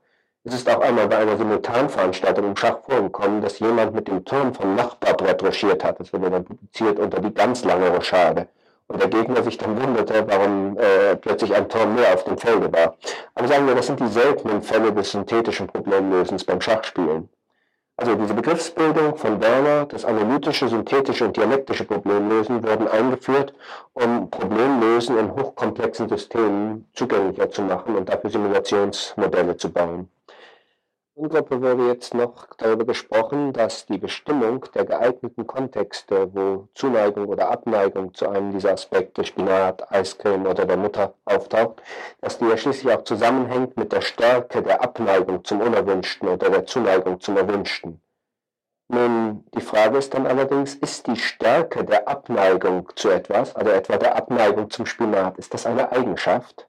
Es 0.48 0.54
ist 0.54 0.70
auch 0.70 0.80
einmal 0.82 1.08
bei 1.08 1.18
einer 1.18 1.38
Simultanveranstaltung 1.38 2.46
im 2.46 2.56
Schach 2.56 2.78
vorgekommen, 2.88 3.42
dass 3.42 3.58
jemand 3.58 3.96
mit 3.96 4.08
dem 4.08 4.24
Turm 4.24 4.54
vom 4.54 4.76
Nachbarbrett 4.76 5.42
recherchiert 5.42 5.84
hat. 5.84 6.00
Das 6.00 6.14
wurde 6.14 6.30
dann 6.30 6.46
publiziert 6.46 7.00
unter 7.00 7.20
die 7.20 7.34
ganz 7.34 7.64
lange 7.66 7.90
Rochade. 7.90 8.48
Und 8.86 9.02
der 9.02 9.10
Gegner 9.10 9.42
sich 9.42 9.58
dann 9.58 9.82
wunderte, 9.82 10.24
warum 10.28 10.78
äh, 10.78 11.16
plötzlich 11.16 11.56
ein 11.56 11.68
Turm 11.68 11.96
mehr 11.96 12.14
auf 12.14 12.26
dem 12.26 12.38
Felde 12.38 12.72
war. 12.72 12.96
Aber 13.34 13.48
sagen 13.48 13.66
wir, 13.66 13.74
das 13.74 13.88
sind 13.88 14.00
die 14.00 14.08
seltenen 14.08 14.62
Fälle 14.62 14.94
des 14.94 15.14
synthetischen 15.14 15.66
Problemlösens 15.66 16.44
beim 16.44 16.62
Schachspielen. 16.62 17.28
Also 17.98 18.14
diese 18.14 18.36
Begriffsbildung 18.36 19.16
von 19.16 19.42
Werner, 19.42 19.88
das 19.88 20.06
analytische, 20.06 20.68
synthetische 20.68 21.26
und 21.26 21.36
dialektische 21.36 21.86
Problemlösen 21.86 22.62
wurden 22.62 22.88
eingeführt, 22.88 23.56
um 23.94 24.30
Problemlösen 24.30 25.18
in 25.18 25.32
hochkomplexen 25.32 26.08
Systemen 26.08 26.88
zugänglicher 26.94 27.50
zu 27.50 27.64
machen 27.64 27.96
und 27.96 28.10
dafür 28.10 28.30
Simulationsmodelle 28.30 29.58
zu 29.58 29.72
bauen. 29.72 30.08
Gruppe 31.18 31.62
wurde 31.62 31.88
jetzt 31.88 32.14
noch 32.14 32.48
darüber 32.58 32.86
gesprochen, 32.86 33.54
dass 33.54 33.86
die 33.86 33.98
Bestimmung 33.98 34.66
der 34.76 34.84
geeigneten 34.84 35.48
Kontexte, 35.48 36.30
wo 36.36 36.68
Zuneigung 36.76 37.28
oder 37.28 37.50
Abneigung 37.50 38.14
zu 38.14 38.28
einem 38.28 38.52
dieser 38.52 38.74
Aspekte, 38.74 39.24
Spinat, 39.24 39.92
Eiscreme 39.92 40.46
oder 40.46 40.66
der 40.66 40.76
Mutter 40.76 41.14
auftaucht, 41.24 41.82
dass 42.20 42.38
die 42.38 42.46
ja 42.46 42.58
schließlich 42.58 42.94
auch 42.94 43.06
zusammenhängt 43.06 43.78
mit 43.78 43.94
der 43.94 44.02
Stärke 44.02 44.62
der 44.62 44.84
Abneigung 44.84 45.44
zum 45.46 45.62
Unerwünschten 45.62 46.28
oder 46.28 46.50
der 46.50 46.66
Zuneigung 46.66 47.22
zum 47.22 47.38
Erwünschten. 47.38 48.02
Nun, 48.90 49.46
die 49.56 49.62
Frage 49.62 49.98
ist 49.98 50.14
dann 50.14 50.28
allerdings, 50.28 50.76
ist 50.76 51.08
die 51.08 51.16
Stärke 51.16 51.86
der 51.86 52.08
Abneigung 52.10 52.92
zu 52.96 53.10
etwas, 53.10 53.56
also 53.56 53.72
etwa 53.72 53.98
der 53.98 54.16
Abneigung 54.18 54.70
zum 54.70 54.86
Spinat, 54.86 55.38
ist 55.38 55.54
das 55.54 55.66
eine 55.66 55.92
Eigenschaft? 55.92 56.68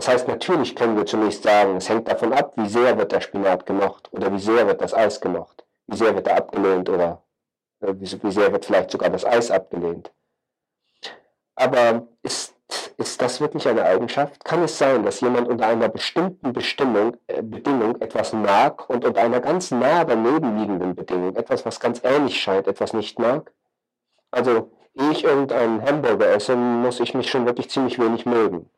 Das 0.00 0.08
heißt, 0.08 0.28
natürlich 0.28 0.74
können 0.74 0.96
wir 0.96 1.04
zunächst 1.04 1.42
sagen, 1.42 1.76
es 1.76 1.90
hängt 1.90 2.08
davon 2.08 2.32
ab, 2.32 2.54
wie 2.56 2.70
sehr 2.70 2.96
wird 2.96 3.12
der 3.12 3.20
Spinat 3.20 3.66
gemocht 3.66 4.08
oder 4.14 4.32
wie 4.32 4.38
sehr 4.38 4.66
wird 4.66 4.80
das 4.80 4.94
Eis 4.94 5.20
gemocht, 5.20 5.66
wie 5.88 5.96
sehr 5.98 6.14
wird 6.14 6.26
er 6.26 6.38
abgelehnt 6.38 6.88
oder 6.88 7.22
äh, 7.80 7.92
wie, 7.98 8.06
sehr 8.06 8.50
wird 8.50 8.64
vielleicht 8.64 8.92
sogar 8.92 9.10
das 9.10 9.26
Eis 9.26 9.50
abgelehnt. 9.50 10.10
Aber 11.54 12.08
ist, 12.22 12.54
ist 12.96 13.20
das 13.20 13.42
wirklich 13.42 13.68
eine 13.68 13.84
Eigenschaft? 13.84 14.42
Kann 14.42 14.62
es 14.62 14.78
sein, 14.78 15.04
dass 15.04 15.20
jemand 15.20 15.48
unter 15.48 15.66
einer 15.66 15.90
bestimmten 15.90 16.54
Bestimmung, 16.54 17.18
äh, 17.26 17.42
Bedingung 17.42 18.00
etwas 18.00 18.32
mag 18.32 18.88
und 18.88 19.04
unter 19.04 19.20
einer 19.20 19.40
ganz 19.40 19.70
nah 19.70 20.04
daneben 20.04 20.56
liegenden 20.56 20.94
Bedingung 20.94 21.36
etwas, 21.36 21.66
was 21.66 21.78
ganz 21.78 22.00
ähnlich 22.02 22.40
scheint, 22.40 22.66
etwas 22.68 22.94
nicht 22.94 23.18
mag? 23.18 23.52
Also, 24.30 24.72
ehe 24.94 25.10
ich 25.10 25.24
irgendeinen 25.24 25.82
Hamburger 25.82 26.30
esse, 26.30 26.56
muss 26.56 27.00
ich 27.00 27.12
mich 27.12 27.28
schon 27.28 27.44
wirklich 27.44 27.68
ziemlich 27.68 27.98
wenig 27.98 28.24
mögen. 28.24 28.70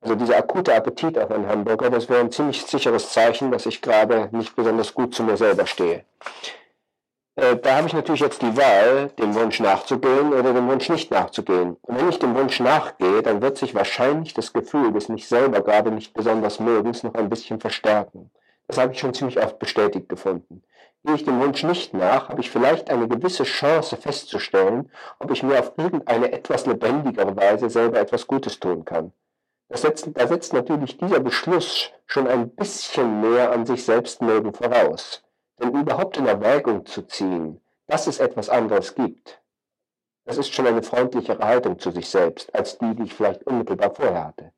Also 0.00 0.14
dieser 0.14 0.36
akute 0.36 0.74
Appetit 0.74 1.18
auf 1.18 1.30
einen 1.30 1.48
Hamburger, 1.48 1.90
das 1.90 2.08
wäre 2.08 2.20
ein 2.20 2.30
ziemlich 2.30 2.64
sicheres 2.64 3.10
Zeichen, 3.10 3.50
dass 3.50 3.66
ich 3.66 3.82
gerade 3.82 4.28
nicht 4.32 4.54
besonders 4.54 4.94
gut 4.94 5.14
zu 5.14 5.24
mir 5.24 5.36
selber 5.36 5.66
stehe. 5.66 6.04
Äh, 7.34 7.56
da 7.56 7.76
habe 7.76 7.86
ich 7.86 7.92
natürlich 7.92 8.20
jetzt 8.20 8.42
die 8.42 8.56
Wahl, 8.56 9.10
dem 9.18 9.34
Wunsch 9.34 9.60
nachzugehen 9.60 10.32
oder 10.32 10.52
dem 10.52 10.68
Wunsch 10.68 10.88
nicht 10.88 11.10
nachzugehen. 11.10 11.76
Und 11.82 11.96
wenn 11.96 12.08
ich 12.08 12.18
dem 12.18 12.34
Wunsch 12.34 12.58
nachgehe, 12.58 13.22
dann 13.22 13.42
wird 13.42 13.58
sich 13.58 13.74
wahrscheinlich 13.74 14.34
das 14.34 14.52
Gefühl 14.52 14.92
des 14.92 15.08
mich 15.08 15.28
selber 15.28 15.60
gerade 15.60 15.92
nicht 15.92 16.14
besonders 16.14 16.58
mögens 16.58 17.04
noch 17.04 17.14
ein 17.14 17.28
bisschen 17.28 17.60
verstärken. 17.60 18.30
Das 18.66 18.78
habe 18.78 18.92
ich 18.92 18.98
schon 18.98 19.14
ziemlich 19.14 19.40
oft 19.40 19.58
bestätigt 19.58 20.08
gefunden. 20.08 20.62
Gehe 21.04 21.14
ich 21.14 21.24
dem 21.24 21.40
Wunsch 21.40 21.62
nicht 21.62 21.94
nach, 21.94 22.28
habe 22.28 22.40
ich 22.40 22.50
vielleicht 22.50 22.90
eine 22.90 23.06
gewisse 23.06 23.44
Chance 23.44 23.96
festzustellen, 23.96 24.90
ob 25.20 25.30
ich 25.30 25.44
mir 25.44 25.60
auf 25.60 25.72
irgendeine 25.76 26.32
etwas 26.32 26.66
lebendigere 26.66 27.36
Weise 27.36 27.70
selber 27.70 28.00
etwas 28.00 28.26
Gutes 28.26 28.58
tun 28.58 28.84
kann. 28.84 29.12
Setzt, 29.70 30.08
da 30.14 30.26
setzt 30.26 30.52
natürlich 30.54 30.96
dieser 30.96 31.20
Beschluss 31.20 31.90
schon 32.06 32.26
ein 32.26 32.50
bisschen 32.50 33.20
mehr 33.20 33.52
an 33.52 33.66
sich 33.66 33.84
selbst 33.84 34.22
mögen 34.22 34.54
voraus. 34.54 35.22
Denn 35.60 35.74
überhaupt 35.74 36.16
in 36.16 36.26
Erwägung 36.26 36.86
zu 36.86 37.02
ziehen, 37.02 37.60
dass 37.86 38.06
es 38.06 38.18
etwas 38.18 38.48
anderes 38.48 38.94
gibt, 38.94 39.40
das 40.24 40.36
ist 40.36 40.54
schon 40.54 40.66
eine 40.66 40.82
freundlichere 40.82 41.42
Haltung 41.42 41.78
zu 41.78 41.90
sich 41.90 42.08
selbst, 42.08 42.54
als 42.54 42.76
die, 42.78 42.94
die 42.94 43.04
ich 43.04 43.14
vielleicht 43.14 43.44
unmittelbar 43.46 43.94
vorher 43.94 44.26
hatte. 44.26 44.52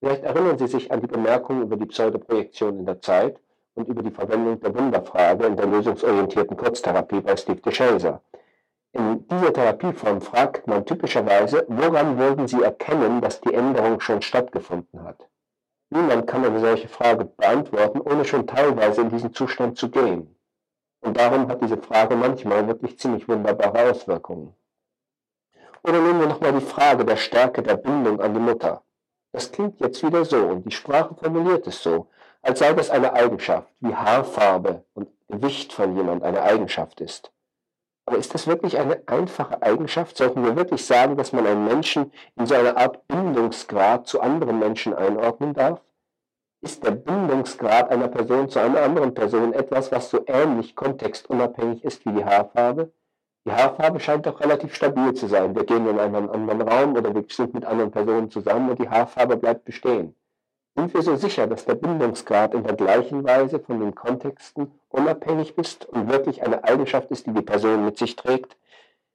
Vielleicht 0.00 0.24
erinnern 0.24 0.58
Sie 0.58 0.66
sich 0.66 0.90
an 0.90 1.02
die 1.02 1.06
Bemerkung 1.06 1.60
über 1.60 1.76
die 1.76 1.84
Pseudoprojektion 1.84 2.78
in 2.78 2.86
der 2.86 3.02
Zeit 3.02 3.38
und 3.74 3.88
über 3.88 4.02
die 4.02 4.10
Verwendung 4.10 4.60
der 4.60 4.74
Wunderfrage 4.74 5.44
in 5.44 5.56
der 5.56 5.66
lösungsorientierten 5.66 6.56
Kurztherapie 6.56 7.20
bei 7.20 7.36
Steve 7.36 7.60
DeShazer. 7.60 8.22
In 8.92 9.26
dieser 9.28 9.52
Therapieform 9.52 10.20
fragt 10.20 10.66
man 10.66 10.84
typischerweise, 10.84 11.64
woran 11.68 12.18
würden 12.18 12.48
Sie 12.48 12.62
erkennen, 12.62 13.20
dass 13.20 13.40
die 13.40 13.54
Änderung 13.54 14.00
schon 14.00 14.20
stattgefunden 14.20 15.04
hat? 15.04 15.28
Niemand 15.90 16.26
kann 16.26 16.44
eine 16.44 16.60
solche 16.60 16.88
Frage 16.88 17.24
beantworten, 17.24 18.00
ohne 18.00 18.24
schon 18.24 18.46
teilweise 18.46 19.02
in 19.02 19.10
diesen 19.10 19.32
Zustand 19.32 19.78
zu 19.78 19.90
gehen. 19.90 20.36
Und 21.00 21.16
darum 21.16 21.48
hat 21.48 21.62
diese 21.62 21.78
Frage 21.78 22.16
manchmal 22.16 22.66
wirklich 22.66 22.98
ziemlich 22.98 23.28
wunderbare 23.28 23.90
Auswirkungen. 23.90 24.54
Oder 25.82 26.00
nehmen 26.00 26.20
wir 26.20 26.26
nochmal 26.26 26.52
die 26.52 26.60
Frage 26.60 27.04
der 27.04 27.16
Stärke 27.16 27.62
der 27.62 27.76
Bindung 27.76 28.20
an 28.20 28.34
die 28.34 28.40
Mutter. 28.40 28.82
Das 29.32 29.52
klingt 29.52 29.80
jetzt 29.80 30.02
wieder 30.04 30.24
so 30.24 30.36
und 30.36 30.64
die 30.64 30.72
Sprache 30.72 31.14
formuliert 31.14 31.66
es 31.66 31.82
so, 31.82 32.08
als 32.42 32.58
sei 32.58 32.72
das 32.72 32.90
eine 32.90 33.12
Eigenschaft, 33.12 33.68
wie 33.80 33.94
Haarfarbe 33.94 34.84
und 34.94 35.08
Gewicht 35.28 35.72
von 35.72 35.96
jemand 35.96 36.22
eine 36.22 36.42
Eigenschaft 36.42 37.00
ist. 37.00 37.32
Aber 38.10 38.18
ist 38.18 38.34
das 38.34 38.48
wirklich 38.48 38.76
eine 38.76 39.04
einfache 39.06 39.62
Eigenschaft? 39.62 40.16
Sollten 40.16 40.42
wir 40.42 40.56
wirklich 40.56 40.84
sagen, 40.84 41.16
dass 41.16 41.32
man 41.32 41.46
einen 41.46 41.64
Menschen 41.64 42.10
in 42.34 42.44
so 42.44 42.56
einer 42.56 42.76
Art 42.76 43.06
Bindungsgrad 43.06 44.08
zu 44.08 44.20
anderen 44.20 44.58
Menschen 44.58 44.94
einordnen 44.94 45.54
darf? 45.54 45.80
Ist 46.60 46.82
der 46.84 46.90
Bindungsgrad 46.90 47.88
einer 47.88 48.08
Person 48.08 48.48
zu 48.48 48.58
einer 48.58 48.82
anderen 48.82 49.14
Person 49.14 49.52
etwas, 49.52 49.92
was 49.92 50.10
so 50.10 50.24
ähnlich 50.26 50.74
kontextunabhängig 50.74 51.84
ist 51.84 52.04
wie 52.04 52.10
die 52.10 52.24
Haarfarbe? 52.24 52.92
Die 53.46 53.52
Haarfarbe 53.52 54.00
scheint 54.00 54.26
doch 54.26 54.40
relativ 54.40 54.74
stabil 54.74 55.14
zu 55.14 55.28
sein. 55.28 55.54
Wir 55.54 55.62
gehen 55.62 55.86
in 55.86 56.00
einen 56.00 56.28
anderen 56.28 56.62
Raum 56.62 56.96
oder 56.96 57.14
wir 57.14 57.24
sind 57.28 57.54
mit 57.54 57.64
anderen 57.64 57.92
Personen 57.92 58.28
zusammen 58.28 58.70
und 58.70 58.80
die 58.80 58.88
Haarfarbe 58.88 59.36
bleibt 59.36 59.64
bestehen. 59.64 60.16
Sind 60.80 60.94
wir 60.94 61.02
so 61.02 61.14
sicher, 61.16 61.46
dass 61.46 61.66
der 61.66 61.74
Bindungsgrad 61.74 62.54
in 62.54 62.64
der 62.64 62.74
gleichen 62.74 63.22
Weise 63.22 63.60
von 63.60 63.80
den 63.80 63.94
Kontexten 63.94 64.72
unabhängig 64.88 65.58
ist 65.58 65.84
und 65.84 66.08
wirklich 66.08 66.42
eine 66.42 66.64
Eigenschaft 66.64 67.10
ist, 67.10 67.26
die 67.26 67.34
die 67.34 67.42
Person 67.42 67.84
mit 67.84 67.98
sich 67.98 68.16
trägt? 68.16 68.56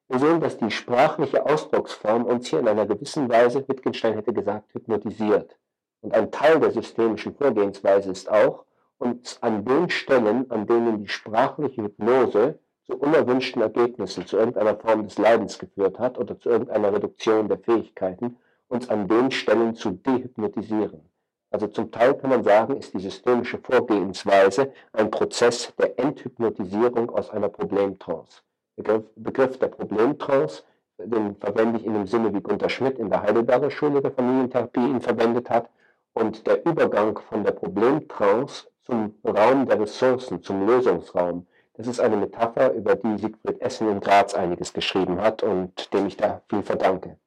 Wir 0.08 0.20
sehen, 0.20 0.42
dass 0.42 0.60
die 0.60 0.70
sprachliche 0.70 1.44
Ausdrucksform 1.44 2.26
uns 2.26 2.50
hier 2.50 2.60
in 2.60 2.68
einer 2.68 2.86
gewissen 2.86 3.28
Weise, 3.30 3.68
Wittgenstein 3.68 4.14
hätte 4.14 4.32
gesagt, 4.32 4.76
hypnotisiert. 4.76 5.58
Und 6.02 6.14
ein 6.14 6.30
Teil 6.30 6.60
der 6.60 6.70
systemischen 6.70 7.34
Vorgehensweise 7.34 8.12
ist 8.12 8.30
auch, 8.30 8.66
uns 9.00 9.42
an 9.42 9.66
den 9.66 9.90
Stellen, 9.90 10.52
an 10.52 10.68
denen 10.68 11.02
die 11.02 11.08
sprachliche 11.08 11.82
Hypnose 11.82 12.60
zu 12.86 12.96
unerwünschten 12.96 13.64
Ergebnissen, 13.64 14.28
zu 14.28 14.38
irgendeiner 14.38 14.76
Form 14.76 15.06
des 15.06 15.18
Leidens 15.18 15.58
geführt 15.58 15.98
hat 15.98 16.20
oder 16.20 16.40
zu 16.40 16.48
irgendeiner 16.48 16.94
Reduktion 16.94 17.48
der 17.48 17.58
Fähigkeiten, 17.58 18.38
uns 18.68 18.88
an 18.88 19.08
den 19.08 19.32
Stellen 19.32 19.74
zu 19.74 19.90
dehypnotisieren. 19.90 21.10
Also 21.56 21.68
zum 21.68 21.90
Teil 21.90 22.16
kann 22.16 22.32
man 22.32 22.44
sagen, 22.44 22.76
ist 22.76 22.94
die 22.94 23.00
systemische 23.00 23.58
Vorgehensweise 23.60 24.74
ein 24.92 25.10
Prozess 25.10 25.74
der 25.80 25.98
Enthypnotisierung 25.98 27.10
aus 27.12 27.30
einer 27.30 27.48
Problemtrance. 27.48 28.42
Begriff, 28.76 29.06
Begriff 29.16 29.58
der 29.58 29.70
Problemtrance, 29.70 30.64
den 30.98 31.38
verwende 31.38 31.80
ich 31.80 31.86
in 31.86 31.94
dem 31.94 32.08
Sinne, 32.08 32.34
wie 32.34 32.42
Gunter 32.42 32.68
Schmidt 32.68 33.00
in 33.00 33.10
der 33.10 33.22
Heidelberger 33.22 33.72
Schule 33.72 34.02
der 34.02 34.12
Familientherapie 34.12 34.86
ihn 34.86 35.00
verwendet 35.00 35.50
hat. 35.50 35.70
Und 36.14 36.46
der 36.46 36.66
Übergang 36.66 37.18
von 37.30 37.46
der 37.46 37.54
Problemtrance 37.54 38.68
zum 38.84 39.16
Raum 39.24 39.66
der 39.66 39.80
Ressourcen, 39.80 40.44
zum 40.44 40.68
Lösungsraum, 40.68 41.48
das 41.76 41.88
ist 41.88 42.02
eine 42.02 42.18
Metapher, 42.18 42.74
über 42.74 42.98
die 42.98 43.18
Siegfried 43.18 43.62
Essen 43.62 43.90
in 43.90 44.02
Graz 44.02 44.34
einiges 44.34 44.74
geschrieben 44.74 45.22
hat 45.22 45.42
und 45.42 45.94
dem 45.94 46.08
ich 46.08 46.18
da 46.18 46.42
viel 46.50 46.64
verdanke. 46.64 47.18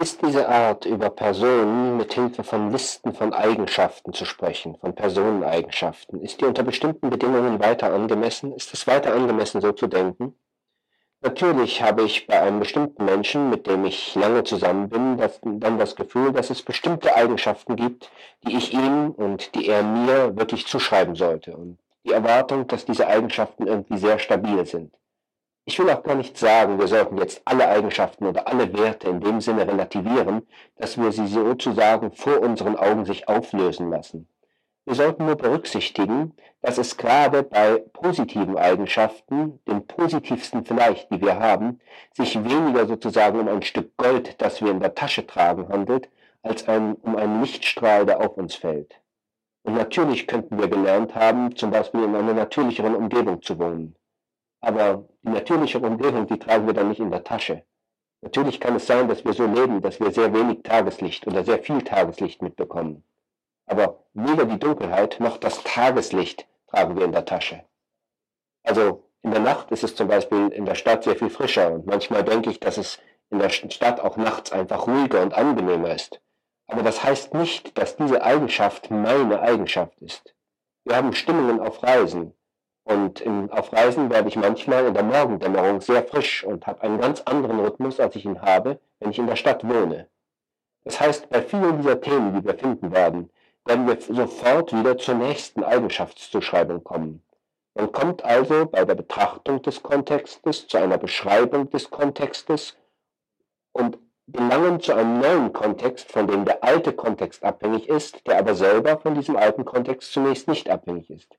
Ist 0.00 0.22
diese 0.22 0.48
Art, 0.48 0.86
über 0.86 1.10
Personen 1.10 1.96
mit 1.96 2.14
Hilfe 2.14 2.44
von 2.44 2.70
Listen 2.70 3.12
von 3.14 3.34
Eigenschaften 3.34 4.12
zu 4.12 4.24
sprechen, 4.26 4.76
von 4.76 4.94
Personeneigenschaften, 4.94 6.22
ist 6.22 6.40
die 6.40 6.44
unter 6.44 6.62
bestimmten 6.62 7.10
Bedingungen 7.10 7.58
weiter 7.58 7.92
angemessen? 7.92 8.52
Ist 8.52 8.72
es 8.72 8.86
weiter 8.86 9.12
angemessen, 9.12 9.60
so 9.60 9.72
zu 9.72 9.88
denken? 9.88 10.36
Natürlich 11.20 11.82
habe 11.82 12.04
ich 12.04 12.28
bei 12.28 12.40
einem 12.40 12.60
bestimmten 12.60 13.06
Menschen, 13.06 13.50
mit 13.50 13.66
dem 13.66 13.84
ich 13.86 14.14
lange 14.14 14.44
zusammen 14.44 14.88
bin, 14.88 15.16
das, 15.16 15.40
dann 15.42 15.80
das 15.80 15.96
Gefühl, 15.96 16.32
dass 16.32 16.50
es 16.50 16.62
bestimmte 16.62 17.16
Eigenschaften 17.16 17.74
gibt, 17.74 18.08
die 18.46 18.56
ich 18.56 18.72
ihm 18.72 19.10
und 19.10 19.52
die 19.56 19.66
er 19.66 19.82
mir 19.82 20.36
wirklich 20.36 20.68
zuschreiben 20.68 21.16
sollte 21.16 21.56
und 21.56 21.80
die 22.04 22.12
Erwartung, 22.12 22.68
dass 22.68 22.84
diese 22.84 23.08
Eigenschaften 23.08 23.66
irgendwie 23.66 23.98
sehr 23.98 24.20
stabil 24.20 24.64
sind. 24.64 24.94
Ich 25.68 25.78
will 25.78 25.90
auch 25.90 26.02
gar 26.02 26.14
nicht 26.14 26.38
sagen, 26.38 26.78
wir 26.78 26.86
sollten 26.86 27.18
jetzt 27.18 27.42
alle 27.44 27.68
Eigenschaften 27.68 28.24
oder 28.24 28.48
alle 28.48 28.72
Werte 28.72 29.10
in 29.10 29.20
dem 29.20 29.42
Sinne 29.42 29.68
relativieren, 29.68 30.46
dass 30.76 30.96
wir 30.96 31.12
sie 31.12 31.26
sozusagen 31.26 32.10
vor 32.12 32.40
unseren 32.40 32.74
Augen 32.74 33.04
sich 33.04 33.28
auflösen 33.28 33.90
lassen. 33.90 34.26
Wir 34.86 34.94
sollten 34.94 35.26
nur 35.26 35.36
berücksichtigen, 35.36 36.32
dass 36.62 36.78
es 36.78 36.96
gerade 36.96 37.42
bei 37.42 37.84
positiven 37.92 38.56
Eigenschaften, 38.56 39.60
den 39.68 39.86
positivsten 39.86 40.64
vielleicht, 40.64 41.12
die 41.12 41.20
wir 41.20 41.38
haben, 41.38 41.80
sich 42.14 42.42
weniger 42.42 42.86
sozusagen 42.86 43.38
um 43.38 43.48
ein 43.48 43.60
Stück 43.60 43.94
Gold, 43.98 44.40
das 44.40 44.62
wir 44.62 44.70
in 44.70 44.80
der 44.80 44.94
Tasche 44.94 45.26
tragen, 45.26 45.68
handelt, 45.68 46.08
als 46.40 46.66
ein, 46.66 46.94
um 46.94 47.14
einen 47.14 47.42
Lichtstrahl, 47.42 48.06
der 48.06 48.22
auf 48.22 48.38
uns 48.38 48.54
fällt. 48.54 49.02
Und 49.64 49.74
natürlich 49.74 50.26
könnten 50.26 50.58
wir 50.58 50.68
gelernt 50.68 51.14
haben, 51.14 51.54
zum 51.56 51.70
Beispiel 51.72 52.04
in 52.04 52.16
einer 52.16 52.32
natürlicheren 52.32 52.94
Umgebung 52.94 53.42
zu 53.42 53.58
wohnen. 53.58 53.94
Aber 54.60 55.04
natürliche 55.32 55.78
Umgebung, 55.78 56.26
die 56.26 56.38
tragen 56.38 56.66
wir 56.66 56.74
dann 56.74 56.88
nicht 56.88 57.00
in 57.00 57.10
der 57.10 57.24
Tasche. 57.24 57.62
Natürlich 58.20 58.60
kann 58.60 58.76
es 58.76 58.86
sein, 58.86 59.08
dass 59.08 59.24
wir 59.24 59.32
so 59.32 59.46
leben, 59.46 59.80
dass 59.80 60.00
wir 60.00 60.10
sehr 60.10 60.32
wenig 60.32 60.62
Tageslicht 60.62 61.26
oder 61.26 61.44
sehr 61.44 61.58
viel 61.58 61.82
Tageslicht 61.82 62.42
mitbekommen. 62.42 63.04
Aber 63.66 64.02
weder 64.12 64.44
die 64.44 64.58
Dunkelheit 64.58 65.20
noch 65.20 65.36
das 65.36 65.62
Tageslicht 65.62 66.46
tragen 66.66 66.96
wir 66.96 67.04
in 67.04 67.12
der 67.12 67.24
Tasche. 67.24 67.64
Also 68.64 69.04
in 69.22 69.30
der 69.30 69.40
Nacht 69.40 69.70
ist 69.70 69.84
es 69.84 69.94
zum 69.94 70.08
Beispiel 70.08 70.48
in 70.48 70.64
der 70.64 70.74
Stadt 70.74 71.04
sehr 71.04 71.16
viel 71.16 71.30
frischer 71.30 71.72
und 71.72 71.86
manchmal 71.86 72.24
denke 72.24 72.50
ich, 72.50 72.60
dass 72.60 72.76
es 72.76 72.98
in 73.30 73.38
der 73.38 73.50
Stadt 73.50 74.00
auch 74.00 74.16
nachts 74.16 74.52
einfach 74.52 74.86
ruhiger 74.86 75.22
und 75.22 75.34
angenehmer 75.34 75.94
ist. 75.94 76.20
Aber 76.66 76.82
das 76.82 77.02
heißt 77.02 77.34
nicht, 77.34 77.76
dass 77.78 77.96
diese 77.96 78.22
Eigenschaft 78.22 78.90
meine 78.90 79.40
Eigenschaft 79.40 80.00
ist. 80.00 80.34
Wir 80.84 80.96
haben 80.96 81.12
Stimmungen 81.12 81.60
auf 81.60 81.82
Reisen. 81.82 82.34
Und 82.88 83.20
in, 83.20 83.50
auf 83.52 83.70
Reisen 83.74 84.08
werde 84.08 84.28
ich 84.28 84.36
manchmal 84.36 84.86
in 84.86 84.94
der 84.94 85.02
Morgendämmerung 85.02 85.82
sehr 85.82 86.02
frisch 86.04 86.42
und 86.42 86.66
habe 86.66 86.80
einen 86.80 86.98
ganz 86.98 87.20
anderen 87.20 87.60
Rhythmus, 87.60 88.00
als 88.00 88.16
ich 88.16 88.24
ihn 88.24 88.40
habe, 88.40 88.80
wenn 88.98 89.10
ich 89.10 89.18
in 89.18 89.26
der 89.26 89.36
Stadt 89.36 89.62
wohne. 89.62 90.08
Das 90.84 90.98
heißt, 90.98 91.28
bei 91.28 91.42
vielen 91.42 91.82
dieser 91.82 92.00
Themen, 92.00 92.32
die 92.32 92.42
wir 92.42 92.54
finden 92.54 92.90
werden, 92.90 93.28
werden 93.66 93.86
wir 93.86 94.00
sofort 94.00 94.72
wieder 94.72 94.96
zur 94.96 95.16
nächsten 95.16 95.64
Eigenschaftszuschreibung 95.64 96.82
kommen. 96.82 97.22
Man 97.74 97.92
kommt 97.92 98.24
also 98.24 98.64
bei 98.64 98.86
der 98.86 98.94
Betrachtung 98.94 99.60
des 99.60 99.82
Kontextes 99.82 100.66
zu 100.66 100.78
einer 100.78 100.96
Beschreibung 100.96 101.68
des 101.68 101.90
Kontextes 101.90 102.74
und 103.72 103.98
gelangen 104.28 104.80
zu 104.80 104.94
einem 104.94 105.20
neuen 105.20 105.52
Kontext, 105.52 106.10
von 106.10 106.26
dem 106.26 106.46
der 106.46 106.64
alte 106.64 106.94
Kontext 106.94 107.44
abhängig 107.44 107.86
ist, 107.86 108.26
der 108.26 108.38
aber 108.38 108.54
selber 108.54 108.98
von 108.98 109.14
diesem 109.14 109.36
alten 109.36 109.66
Kontext 109.66 110.10
zunächst 110.10 110.48
nicht 110.48 110.70
abhängig 110.70 111.10
ist. 111.10 111.38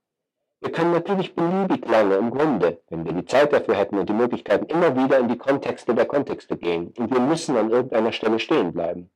Wir 0.61 0.72
können 0.73 0.91
natürlich 0.91 1.36
beliebig 1.36 1.88
lange 1.88 2.15
im 2.15 2.31
Grunde, 2.31 2.81
wenn 2.90 3.06
wir 3.06 3.14
die 3.14 3.26
Zeit 3.26 3.53
dafür 3.53 3.76
hätten 3.76 3.98
und 3.98 4.10
die 4.10 4.14
Möglichkeiten, 4.14 4.65
immer 4.65 4.94
wieder 4.95 5.18
in 5.18 5.30
die 5.30 5.38
Kontexte 5.38 5.95
der 5.95 6.06
Kontexte 6.06 6.57
gehen. 6.57 6.94
Und 6.98 7.11
wir 7.11 7.22
müssen 7.22 7.56
an 7.56 7.69
irgendeiner 7.69 8.11
Stelle 8.11 8.40
stehen 8.40 8.73
bleiben. 8.73 9.10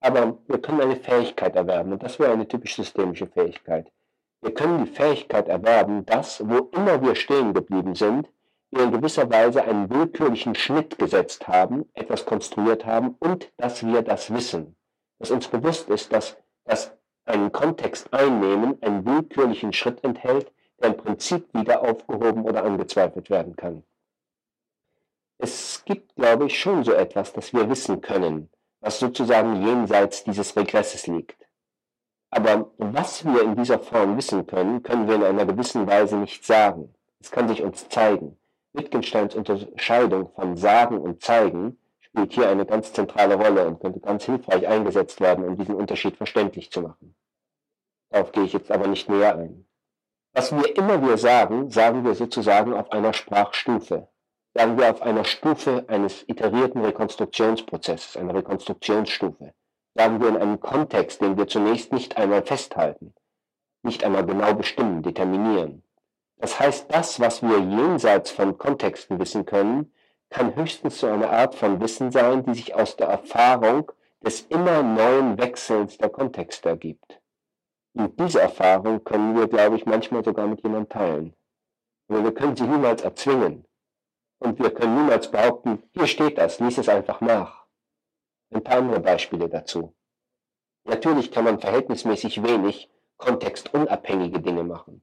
Aber 0.00 0.38
wir 0.46 0.58
können 0.60 0.80
eine 0.80 0.96
Fähigkeit 0.96 1.54
erwerben 1.56 1.92
und 1.92 2.02
das 2.02 2.18
wäre 2.18 2.32
eine 2.32 2.48
typisch 2.48 2.76
systemische 2.76 3.26
Fähigkeit. 3.26 3.90
Wir 4.40 4.52
können 4.52 4.84
die 4.84 4.90
Fähigkeit 4.90 5.48
erwerben, 5.48 6.04
dass, 6.06 6.46
wo 6.46 6.70
immer 6.72 7.00
wir 7.02 7.14
stehen 7.14 7.54
geblieben 7.54 7.94
sind, 7.94 8.28
wir 8.70 8.84
in 8.84 8.92
gewisser 8.92 9.30
Weise 9.30 9.62
einen 9.64 9.88
willkürlichen 9.88 10.54
Schnitt 10.54 10.98
gesetzt 10.98 11.46
haben, 11.46 11.88
etwas 11.94 12.26
konstruiert 12.26 12.84
haben 12.84 13.16
und 13.20 13.52
dass 13.56 13.86
wir 13.86 14.02
das 14.02 14.32
wissen. 14.32 14.76
Dass 15.18 15.30
uns 15.30 15.48
bewusst 15.48 15.88
ist, 15.88 16.12
dass 16.12 16.36
das 16.64 16.96
einen 17.24 17.52
Kontext 17.52 18.12
einnehmen 18.12 18.82
einen 18.82 19.04
willkürlichen 19.04 19.72
Schritt 19.72 20.04
enthält, 20.04 20.52
der 20.80 20.90
im 20.90 20.96
Prinzip 20.96 21.52
wieder 21.54 21.82
aufgehoben 21.82 22.44
oder 22.44 22.64
angezweifelt 22.64 23.30
werden 23.30 23.56
kann. 23.56 23.82
Es 25.38 25.82
gibt, 25.84 26.14
glaube 26.16 26.46
ich, 26.46 26.58
schon 26.58 26.84
so 26.84 26.92
etwas, 26.92 27.32
das 27.32 27.52
wir 27.52 27.68
wissen 27.68 28.00
können, 28.00 28.50
was 28.80 28.98
sozusagen 28.98 29.66
jenseits 29.66 30.24
dieses 30.24 30.56
Regresses 30.56 31.06
liegt. 31.06 31.36
Aber 32.30 32.70
was 32.78 33.24
wir 33.24 33.42
in 33.42 33.54
dieser 33.56 33.78
Form 33.78 34.16
wissen 34.16 34.46
können, 34.46 34.82
können 34.82 35.08
wir 35.08 35.16
in 35.16 35.22
einer 35.24 35.46
gewissen 35.46 35.86
Weise 35.86 36.16
nicht 36.16 36.44
sagen. 36.44 36.94
Es 37.20 37.30
kann 37.30 37.48
sich 37.48 37.62
uns 37.62 37.88
zeigen. 37.88 38.36
Wittgensteins 38.72 39.34
Unterscheidung 39.34 40.30
von 40.34 40.56
Sagen 40.56 40.98
und 40.98 41.22
Zeigen 41.22 41.78
spielt 42.14 42.32
hier 42.32 42.48
eine 42.48 42.64
ganz 42.64 42.92
zentrale 42.92 43.34
Rolle 43.34 43.66
und 43.66 43.80
könnte 43.80 43.98
ganz 43.98 44.24
hilfreich 44.24 44.68
eingesetzt 44.68 45.20
werden, 45.20 45.44
um 45.44 45.56
diesen 45.56 45.74
Unterschied 45.74 46.16
verständlich 46.16 46.70
zu 46.70 46.80
machen. 46.80 47.16
Darauf 48.10 48.30
gehe 48.30 48.44
ich 48.44 48.52
jetzt 48.52 48.70
aber 48.70 48.86
nicht 48.86 49.08
näher 49.08 49.36
ein. 49.36 49.66
Was 50.32 50.52
wir 50.52 50.76
immer 50.76 51.02
wieder 51.02 51.18
sagen, 51.18 51.70
sagen 51.70 52.04
wir 52.04 52.14
sozusagen 52.14 52.72
auf 52.72 52.92
einer 52.92 53.12
Sprachstufe. 53.12 54.06
Sagen 54.54 54.78
wir 54.78 54.90
auf 54.90 55.02
einer 55.02 55.24
Stufe 55.24 55.86
eines 55.88 56.22
iterierten 56.28 56.84
Rekonstruktionsprozesses, 56.84 58.16
einer 58.16 58.34
Rekonstruktionsstufe. 58.34 59.52
Sagen 59.96 60.20
wir 60.20 60.28
in 60.28 60.36
einem 60.36 60.60
Kontext, 60.60 61.20
den 61.20 61.36
wir 61.36 61.48
zunächst 61.48 61.92
nicht 61.92 62.16
einmal 62.16 62.44
festhalten, 62.44 63.12
nicht 63.82 64.04
einmal 64.04 64.24
genau 64.24 64.54
bestimmen, 64.54 65.02
determinieren. 65.02 65.82
Das 66.36 66.60
heißt, 66.60 66.92
das, 66.94 67.18
was 67.18 67.42
wir 67.42 67.58
jenseits 67.58 68.30
von 68.30 68.56
Kontexten 68.56 69.18
wissen 69.18 69.44
können, 69.46 69.92
kann 70.34 70.56
höchstens 70.56 70.98
so 70.98 71.06
eine 71.06 71.30
Art 71.30 71.54
von 71.54 71.80
Wissen 71.80 72.10
sein, 72.10 72.44
die 72.44 72.54
sich 72.54 72.74
aus 72.74 72.96
der 72.96 73.06
Erfahrung 73.06 73.92
des 74.20 74.40
immer 74.42 74.82
neuen 74.82 75.38
Wechselns 75.38 75.96
der 75.96 76.08
Kontexte 76.08 76.70
ergibt. 76.70 77.22
Und 77.94 78.18
diese 78.18 78.40
Erfahrung 78.40 79.04
können 79.04 79.36
wir, 79.36 79.46
glaube 79.46 79.76
ich, 79.76 79.86
manchmal 79.86 80.24
sogar 80.24 80.48
mit 80.48 80.60
jemandem 80.64 80.88
teilen. 80.88 81.36
Aber 82.08 82.24
wir 82.24 82.34
können 82.34 82.56
sie 82.56 82.64
niemals 82.64 83.02
erzwingen. 83.02 83.64
Und 84.40 84.58
wir 84.58 84.74
können 84.74 84.96
niemals 84.96 85.30
behaupten, 85.30 85.84
hier 85.92 86.08
steht 86.08 86.36
das, 86.36 86.58
lies 86.58 86.78
es 86.78 86.88
einfach 86.88 87.20
nach. 87.20 87.66
Ein 88.52 88.64
paar 88.64 88.78
andere 88.78 89.00
Beispiele 89.00 89.48
dazu. 89.48 89.94
Natürlich 90.82 91.30
kann 91.30 91.44
man 91.44 91.60
verhältnismäßig 91.60 92.42
wenig 92.42 92.90
kontextunabhängige 93.18 94.40
Dinge 94.40 94.64
machen. 94.64 95.00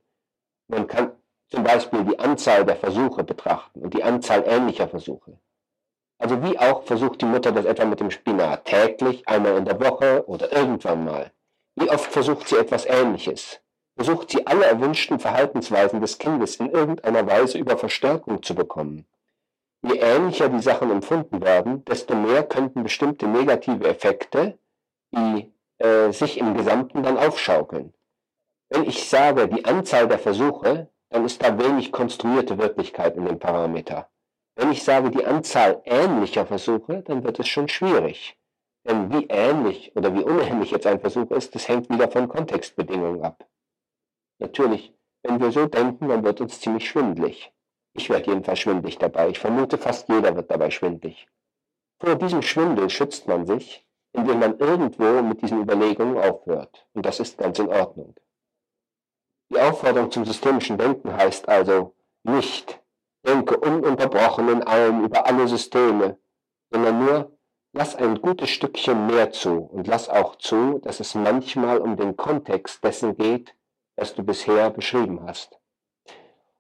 Man 0.68 0.88
kann 0.88 1.14
zum 1.52 1.64
Beispiel 1.64 2.06
die 2.06 2.18
Anzahl 2.18 2.66
der 2.66 2.78
Versuche 2.78 3.24
betrachten 3.24 3.82
und 3.82 3.94
die 3.94 4.04
Anzahl 4.04 4.44
ähnlicher 4.48 4.88
Versuche. 4.88 5.38
Also 6.18 6.42
wie 6.44 6.58
auch 6.58 6.84
versucht 6.84 7.22
die 7.22 7.26
Mutter 7.26 7.52
das 7.52 7.66
etwa 7.66 7.86
mit 7.86 8.00
dem 8.00 8.12
Spinat 8.12 8.66
täglich, 8.66 9.28
einmal 9.28 9.58
in 9.58 9.66
der 9.66 9.80
Woche 9.80 10.24
oder 10.28 10.52
irgendwann 10.52 11.04
mal. 11.04 11.32
Wie 11.76 11.90
oft 11.90 12.12
versucht 12.12 12.48
sie 12.48 12.58
etwas 12.58 12.86
Ähnliches? 12.86 13.60
Versucht 13.96 14.32
sie 14.32 14.48
alle 14.48 14.66
erwünschten 14.66 15.20
Verhaltensweisen 15.20 16.00
des 16.00 16.18
Kindes 16.18 16.56
in 16.58 16.70
irgendeiner 16.70 17.28
Weise 17.28 17.58
über 17.58 17.78
Verstärkung 17.78 18.42
zu 18.44 18.56
bekommen? 18.56 19.06
Je 19.82 19.98
ähnlicher 19.98 20.48
die 20.48 20.62
Sachen 20.62 20.92
empfunden 20.92 21.42
werden, 21.42 21.84
desto 21.86 22.16
mehr 22.16 22.44
könnten 22.44 22.84
bestimmte 22.84 23.28
negative 23.28 23.88
Effekte, 23.88 24.60
die 25.12 25.52
äh, 25.80 26.12
sich 26.12 26.38
im 26.38 26.56
Gesamten 26.56 27.02
dann 27.04 27.18
aufschaukeln. 27.18 27.94
Wenn 28.70 28.84
ich 28.84 29.10
sage, 29.10 29.48
die 29.48 29.66
Anzahl 29.66 30.08
der 30.08 30.20
Versuche 30.20 30.91
dann 31.12 31.26
ist 31.26 31.44
da 31.44 31.60
wenig 31.60 31.92
konstruierte 31.92 32.58
Wirklichkeit 32.58 33.18
in 33.18 33.26
dem 33.26 33.38
Parameter. 33.38 34.10
Wenn 34.56 34.72
ich 34.72 34.84
sage 34.84 35.12
die 35.12 35.26
Anzahl 35.26 35.82
ähnlicher 35.86 36.46
Versuche, 36.46 37.04
dann 37.04 37.24
wird 37.24 37.40
es 37.40 37.48
schon 37.48 37.68
schwierig. 37.68 38.38
Denn 38.88 39.12
wie 39.12 39.28
ähnlich 39.28 39.96
oder 39.96 40.14
wie 40.14 40.24
unähnlich 40.24 40.72
jetzt 40.72 40.88
ein 40.88 41.00
Versuch 41.00 41.30
ist, 41.32 41.54
das 41.54 41.68
hängt 41.68 41.90
wieder 41.90 42.10
von 42.10 42.28
Kontextbedingungen 42.28 43.24
ab. 43.24 43.48
Natürlich, 44.40 44.94
wenn 45.24 45.40
wir 45.40 45.52
so 45.52 45.68
denken, 45.68 46.08
dann 46.08 46.24
wird 46.24 46.42
uns 46.42 46.60
ziemlich 46.60 46.90
schwindlig. 46.90 47.54
Ich 47.94 48.10
werde 48.10 48.32
jedenfalls 48.32 48.60
schwindlig 48.60 48.98
dabei. 48.98 49.30
Ich 49.30 49.40
vermute, 49.40 49.78
fast 49.78 50.08
jeder 50.10 50.36
wird 50.36 50.50
dabei 50.50 50.72
schwindlig. 50.72 51.28
Vor 52.00 52.16
diesem 52.16 52.42
Schwindel 52.42 52.90
schützt 52.90 53.28
man 53.28 53.46
sich, 53.46 53.86
indem 54.14 54.40
man 54.40 54.58
irgendwo 54.58 55.22
mit 55.22 55.42
diesen 55.42 55.62
Überlegungen 55.62 56.18
aufhört. 56.18 56.88
Und 56.94 57.06
das 57.06 57.20
ist 57.20 57.38
ganz 57.38 57.60
in 57.60 57.68
Ordnung. 57.68 58.16
Die 59.52 59.60
Aufforderung 59.60 60.10
zum 60.12 60.24
systemischen 60.24 60.78
Denken 60.78 61.14
heißt 61.14 61.50
also 61.50 61.94
nicht, 62.24 62.82
denke 63.28 63.58
ununterbrochen 63.58 64.48
in 64.48 64.64
allem 64.64 65.04
über 65.04 65.26
alle 65.26 65.46
Systeme, 65.46 66.18
sondern 66.70 67.00
nur, 67.04 67.38
lass 67.74 67.98
ein 67.98 68.22
gutes 68.22 68.50
Stückchen 68.50 69.08
mehr 69.08 69.32
zu 69.32 69.58
und 69.58 69.88
lass 69.88 70.08
auch 70.08 70.38
zu, 70.38 70.80
dass 70.80 71.02
es 71.02 71.16
manchmal 71.16 71.80
um 71.80 71.98
den 71.98 72.16
Kontext 72.16 72.82
dessen 72.82 73.18
geht, 73.18 73.54
was 73.98 74.16
du 74.16 74.24
bisher 74.24 74.70
beschrieben 74.70 75.20
hast. 75.28 75.60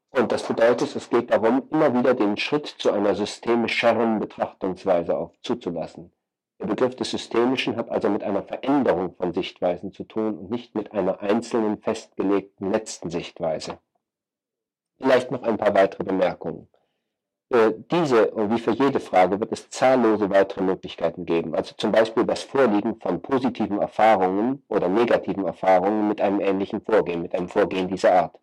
Und 0.09 0.34
das 0.34 0.43
bedeutet, 0.43 0.93
es 0.93 1.09
geht 1.09 1.31
darum, 1.31 1.69
immer 1.72 1.93
wieder 1.93 2.13
den 2.13 2.35
Schritt 2.35 2.68
zu 2.68 2.91
einer 2.91 3.15
systemischeren 3.15 4.19
Betrachtungsweise 4.19 5.15
auf 5.15 5.31
zuzulassen. 5.43 6.11
Der 6.62 6.68
Begriff 6.68 6.96
des 6.96 7.10
Systemischen 7.10 7.76
hat 7.76 7.90
also 7.90 8.08
mit 8.08 8.24
einer 8.24 8.44
Veränderung 8.44 9.16
von 9.16 9.34
Sichtweisen 9.34 9.92
zu 9.92 10.04
tun 10.04 10.38
und 10.38 10.52
nicht 10.52 10.76
mit 10.76 10.92
einer 10.92 11.20
einzelnen 11.20 11.82
festgelegten 11.82 12.72
letzten 12.72 13.10
Sichtweise. 13.10 13.80
Vielleicht 15.00 15.32
noch 15.32 15.42
ein 15.42 15.58
paar 15.58 15.74
weitere 15.74 16.04
Bemerkungen. 16.04 16.70
Für 17.52 17.72
diese 17.72 18.30
und 18.32 18.52
wie 18.52 18.60
für 18.60 18.72
jede 18.72 19.00
Frage 19.00 19.40
wird 19.40 19.52
es 19.52 19.72
zahllose 19.72 20.30
weitere 20.30 20.62
Möglichkeiten 20.62 21.26
geben, 21.26 21.56
also 21.56 21.74
zum 21.76 21.92
Beispiel 21.92 22.26
das 22.26 22.44
Vorliegen 22.44 22.96
von 23.02 23.24
positiven 23.24 23.82
Erfahrungen 23.82 24.64
oder 24.70 24.88
negativen 24.88 25.46
Erfahrungen 25.46 26.08
mit 26.08 26.22
einem 26.22 26.40
ähnlichen 26.40 26.82
Vorgehen, 26.82 27.24
mit 27.24 27.34
einem 27.34 27.50
Vorgehen 27.50 27.88
dieser 27.88 28.14
Art. 28.14 28.40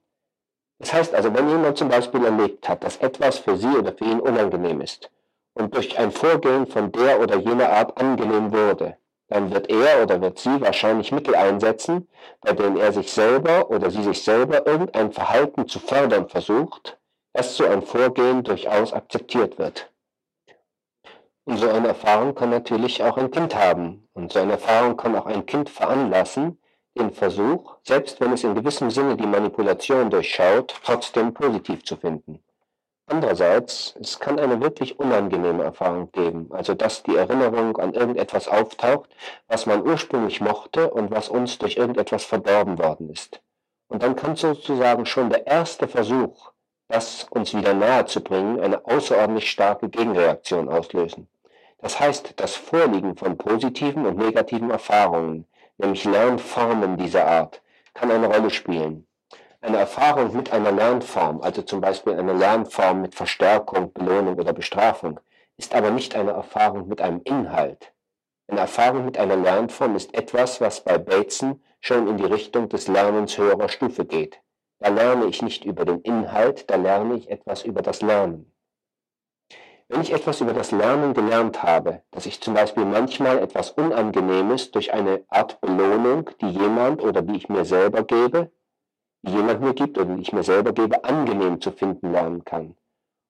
Das 0.81 0.93
heißt 0.93 1.15
also, 1.15 1.33
wenn 1.33 1.49
jemand 1.49 1.79
zum 1.79 1.89
Beispiel 1.89 2.25
erlebt 2.25 2.69
hat, 2.69 2.83
dass 2.83 2.97
etwas 2.97 3.39
für 3.39 3.57
sie 3.57 3.79
oder 3.79 3.93
für 3.93 4.05
ihn 4.05 4.21
unangenehm 4.21 4.81
ist, 4.81 5.09
und 5.59 5.75
durch 5.75 5.99
ein 5.99 6.13
Vorgehen 6.13 6.67
von 6.67 6.93
der 6.93 7.21
oder 7.21 7.37
jener 7.37 7.71
Art 7.71 8.01
angenehm 8.01 8.53
wurde, 8.53 8.97
dann 9.29 9.53
wird 9.53 9.69
er 9.69 10.03
oder 10.03 10.21
wird 10.21 10.39
sie 10.39 10.61
wahrscheinlich 10.61 11.13
Mittel 11.13 11.35
einsetzen, 11.35 12.09
bei 12.41 12.53
denen 12.53 12.77
er 12.77 12.93
sich 12.93 13.13
selber 13.13 13.71
oder 13.71 13.91
sie 13.91 14.03
sich 14.03 14.23
selber 14.23 14.67
irgendein 14.67 15.13
Verhalten 15.13 15.69
zu 15.69 15.81
fördern 15.81 16.29
versucht, 16.29 16.99
das 17.33 17.57
so 17.57 17.67
ein 17.67 17.83
Vorgehen 17.83 18.43
durchaus 18.43 18.93
akzeptiert 18.93 19.59
wird. 19.59 19.91
Und 21.45 21.59
so 21.59 21.69
eine 21.69 21.89
Erfahrung 21.89 22.35
kann 22.35 22.51
natürlich 22.51 23.03
auch 23.03 23.17
ein 23.17 23.31
Kind 23.31 23.55
haben. 23.55 24.09
Und 24.13 24.33
so 24.33 24.39
eine 24.39 24.53
Erfahrung 24.53 24.97
kann 24.97 25.17
auch 25.17 25.27
ein 25.27 25.47
Kind 25.47 25.71
veranlassen, 25.71 26.59
den 26.97 27.13
Versuch, 27.13 27.77
selbst 27.85 28.21
wenn 28.21 28.33
es 28.33 28.45
in 28.45 28.55
gewissem 28.55 28.91
Sinne 28.91 29.17
die 29.17 29.27
Manipulation 29.27 30.11
durchschaut, 30.11 30.75
trotzdem 30.85 31.33
positiv 31.33 31.85
zu 31.85 31.97
finden. 31.97 32.43
Andererseits, 33.11 33.95
es 33.99 34.21
kann 34.21 34.39
eine 34.39 34.61
wirklich 34.61 34.99
unangenehme 34.99 35.65
Erfahrung 35.65 36.13
geben, 36.13 36.51
also 36.51 36.75
dass 36.75 37.03
die 37.03 37.17
Erinnerung 37.17 37.79
an 37.79 37.95
irgendetwas 37.95 38.49
auftaucht, 38.49 39.09
was 39.47 39.65
man 39.65 39.81
ursprünglich 39.81 40.43
mochte 40.43 40.91
und 40.91 41.11
was 41.11 41.31
uns 41.31 41.57
durch 41.57 41.79
irgendetwas 41.79 42.25
verdorben 42.25 42.79
worden 42.79 43.09
ist. 43.09 43.41
Und 43.89 44.03
dann 44.03 44.15
kann 44.15 44.37
sozusagen 44.37 45.07
schon 45.07 45.31
der 45.31 45.47
erste 45.47 45.89
Versuch, 45.89 46.53
das 46.89 47.27
uns 47.31 47.55
wieder 47.55 47.73
nahe 47.73 48.05
zu 48.05 48.23
bringen, 48.23 48.61
eine 48.61 48.85
außerordentlich 48.85 49.51
starke 49.51 49.89
Gegenreaktion 49.89 50.69
auslösen. 50.69 51.29
Das 51.79 51.99
heißt, 51.99 52.35
das 52.37 52.57
Vorliegen 52.57 53.17
von 53.17 53.39
positiven 53.39 54.05
und 54.05 54.19
negativen 54.19 54.71
Erfahrungen, 54.71 55.47
nämlich 55.79 56.05
Lernformen 56.05 56.99
dieser 56.99 57.27
Art, 57.27 57.63
kann 57.95 58.11
eine 58.11 58.27
Rolle 58.27 58.51
spielen. 58.51 59.08
Eine 59.61 59.79
Erfahrung 59.79 60.37
mit 60.37 60.53
einer 60.53 60.71
Lernform, 60.71 61.41
also 61.41 61.63
zum 61.63 61.81
Beispiel 61.81 62.15
eine 62.15 62.33
Lernform 62.33 63.03
mit 63.03 63.17
Verstärkung, 63.17 63.93
Belohnung 63.93 64.37
oder 64.37 64.53
Bestrafung, 64.53 65.19
ist 65.57 65.75
aber 65.75 65.91
nicht 65.91 66.15
eine 66.15 66.31
Erfahrung 66.31 66.87
mit 66.87 67.01
einem 67.01 67.21
Inhalt. 67.25 67.93
Eine 68.47 68.61
Erfahrung 68.61 69.05
mit 69.05 69.19
einer 69.19 69.37
Lernform 69.37 69.97
ist 69.97 70.15
etwas, 70.15 70.61
was 70.61 70.85
bei 70.85 70.97
Bateson 70.97 71.61
schon 71.81 72.07
in 72.07 72.17
die 72.19 72.25
Richtung 72.25 72.69
des 72.69 72.87
Lernens 72.87 73.37
höherer 73.37 73.69
Stufe 73.69 74.05
geht. 74.05 74.41
Da 74.79 74.91
lerne 74.91 75.27
ich 75.27 75.43
nicht 75.43 75.65
über 75.65 75.85
den 75.85 76.03
Inhalt, 76.03 76.71
da 76.71 76.77
lerne 76.77 77.17
ich 77.17 77.29
etwas 77.29 77.65
über 77.65 77.83
das 77.83 78.01
Lernen. 78.01 78.53
Wenn 79.89 80.03
ich 80.03 80.13
etwas 80.13 80.41
über 80.41 80.53
das 80.53 80.71
Lernen 80.71 81.15
gelernt 81.15 81.65
habe, 81.65 82.03
dass 82.13 82.27
ich 82.27 82.41
zum 82.41 82.55
Beispiel 82.55 82.85
manchmal 82.85 83.39
etwas 83.39 83.73
Unangenehmes 83.73 84.71
durch 84.71 84.93
eine 84.93 85.25
Art 85.29 85.61
Belohnung, 85.61 86.31
die 86.41 86.51
jemand 86.51 87.03
oder 87.03 87.23
die 87.23 87.37
ich 87.37 87.49
mir 87.49 87.65
selber 87.65 88.05
gebe, 88.05 88.53
jemand 89.23 89.61
mir 89.61 89.75
gibt 89.75 89.99
oder 89.99 90.17
ich 90.17 90.33
mir 90.33 90.43
selber 90.43 90.73
gebe, 90.73 91.05
angenehm 91.05 91.61
zu 91.61 91.71
finden 91.73 92.13
lernen 92.13 92.45
kann. 92.45 92.77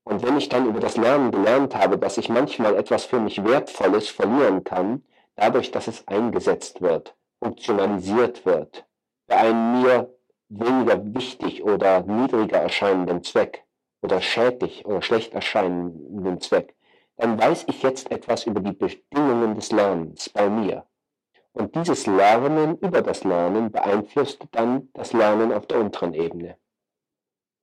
Und 0.04 0.22
wenn 0.22 0.38
ich 0.38 0.48
dann 0.48 0.66
über 0.66 0.80
das 0.80 0.96
Lernen 0.96 1.30
gelernt 1.30 1.74
habe, 1.74 1.98
dass 1.98 2.18
ich 2.18 2.28
manchmal 2.28 2.76
etwas 2.76 3.04
für 3.04 3.20
mich 3.20 3.44
Wertvolles 3.44 4.08
verlieren 4.08 4.64
kann, 4.64 5.04
dadurch, 5.36 5.70
dass 5.70 5.86
es 5.86 6.06
eingesetzt 6.08 6.80
wird, 6.80 7.14
funktionalisiert 7.42 8.46
wird, 8.46 8.86
für 9.28 9.36
einen 9.36 9.82
mir 9.82 10.14
weniger 10.48 11.14
wichtig 11.14 11.62
oder 11.62 12.00
niedriger 12.00 12.58
erscheinenden 12.58 13.22
Zweck, 13.22 13.64
oder 14.02 14.20
schädlich 14.20 14.84
oder 14.86 15.02
schlecht 15.02 15.34
erscheinenden 15.34 16.40
Zweck, 16.40 16.74
dann 17.16 17.38
weiß 17.38 17.64
ich 17.68 17.82
jetzt 17.82 18.10
etwas 18.10 18.44
über 18.44 18.60
die 18.60 18.72
Bedingungen 18.72 19.54
des 19.54 19.72
Lernens 19.72 20.28
bei 20.28 20.48
mir. 20.48 20.84
Und 21.52 21.74
dieses 21.74 22.06
Lernen 22.06 22.78
über 22.78 23.02
das 23.02 23.24
Lernen 23.24 23.70
beeinflusst 23.70 24.44
dann 24.52 24.88
das 24.94 25.12
Lernen 25.12 25.52
auf 25.52 25.66
der 25.66 25.80
unteren 25.80 26.14
Ebene. 26.14 26.56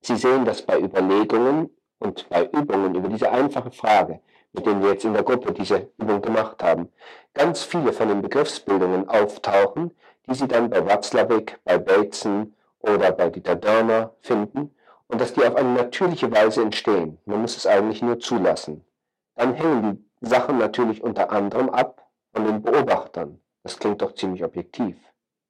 Sie 0.00 0.16
sehen 0.16 0.44
das 0.44 0.62
bei 0.62 0.78
Überlegungen 0.78 1.70
und 1.98 2.28
bei 2.28 2.44
Übungen 2.44 2.94
über 2.94 3.08
diese 3.08 3.30
einfache 3.30 3.70
Frage, 3.70 4.20
mit 4.52 4.66
denen 4.66 4.82
wir 4.82 4.90
jetzt 4.90 5.04
in 5.04 5.14
der 5.14 5.22
Gruppe 5.22 5.52
diese 5.52 5.90
Übung 5.98 6.20
gemacht 6.22 6.62
haben, 6.62 6.88
ganz 7.34 7.62
viele 7.62 7.92
von 7.92 8.08
den 8.08 8.22
Begriffsbildungen 8.22 9.08
auftauchen, 9.08 9.90
die 10.28 10.34
Sie 10.34 10.48
dann 10.48 10.70
bei 10.70 10.84
Watzlawick, 10.84 11.58
bei 11.64 11.78
Bateson 11.78 12.54
oder 12.80 13.12
bei 13.12 13.30
Dieter 13.30 13.56
Dörner 13.56 14.14
finden 14.20 14.74
und 15.08 15.20
dass 15.20 15.32
die 15.32 15.44
auf 15.44 15.56
eine 15.56 15.72
natürliche 15.72 16.30
Weise 16.30 16.62
entstehen. 16.62 17.18
Man 17.24 17.40
muss 17.40 17.56
es 17.56 17.66
eigentlich 17.66 18.02
nur 18.02 18.18
zulassen. 18.18 18.84
Dann 19.34 19.54
hängen 19.54 20.10
die 20.20 20.26
Sachen 20.26 20.58
natürlich 20.58 21.02
unter 21.02 21.30
anderem 21.30 21.68
ab 21.68 22.08
von 22.32 22.44
den 22.44 22.62
Beobachtern. 22.62 23.40
Das 23.66 23.80
klingt 23.80 24.00
doch 24.00 24.14
ziemlich 24.14 24.44
objektiv. 24.44 24.94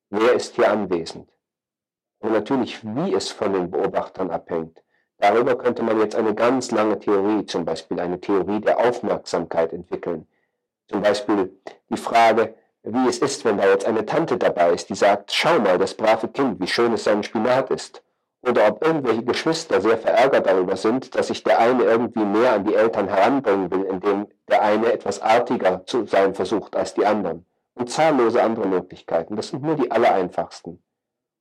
Wer 0.09 0.33
ist 0.33 0.55
hier 0.55 0.71
anwesend? 0.71 1.29
Und 2.21 2.33
natürlich, 2.33 2.83
wie 2.83 3.13
es 3.13 3.31
von 3.31 3.53
den 3.53 3.71
Beobachtern 3.71 4.31
abhängt. 4.31 4.83
Darüber 5.19 5.55
könnte 5.55 5.83
man 5.83 6.01
jetzt 6.01 6.17
eine 6.17 6.35
ganz 6.35 6.71
lange 6.71 6.99
Theorie, 6.99 7.45
zum 7.45 7.67
Beispiel 7.67 8.01
eine 8.01 8.19
Theorie 8.19 8.63
der 8.63 8.79
Aufmerksamkeit 8.79 9.75
entwickeln. 9.75 10.27
Zum 10.89 11.03
Beispiel 11.03 11.61
die 11.91 11.99
Frage, 11.99 12.55
wie 12.85 13.07
es 13.07 13.19
ist, 13.19 13.45
wenn 13.45 13.59
da 13.59 13.69
jetzt 13.69 13.85
eine 13.85 14.07
Tante 14.07 14.39
dabei 14.39 14.73
ist, 14.73 14.89
die 14.89 14.95
sagt, 14.95 15.31
schau 15.31 15.59
mal, 15.59 15.77
das 15.77 15.93
brave 15.93 16.29
Kind, 16.29 16.59
wie 16.59 16.69
schön 16.69 16.95
es 16.95 17.05
sein 17.05 17.23
Spinat 17.23 17.71
ist. 17.71 18.03
Oder 18.41 18.67
ob 18.67 18.83
irgendwelche 18.83 19.25
Geschwister 19.25 19.83
sehr 19.83 19.99
verärgert 19.99 20.47
darüber 20.47 20.79
sind, 20.79 21.15
dass 21.15 21.27
sich 21.27 21.45
der 21.45 21.59
eine 21.59 21.85
irgendwie 21.85 22.25
mehr 22.25 22.55
an 22.55 22.65
die 22.65 22.77
Eltern 22.77 23.09
heranbringen 23.09 23.71
will, 23.71 23.83
indem 23.83 24.27
der 24.49 24.63
eine 24.63 24.91
etwas 24.91 25.21
artiger 25.21 25.85
zu 25.85 26.07
sein 26.07 26.35
versucht 26.35 26.75
als 26.77 26.95
die 26.95 27.05
anderen. 27.05 27.45
Und 27.77 27.91
zahllose 27.91 28.43
andere 28.43 28.67
Möglichkeiten. 28.67 29.37
Das 29.37 29.49
sind 29.49 29.63
nur 29.63 29.77
die 29.77 29.91
allereinfachsten. 29.91 30.83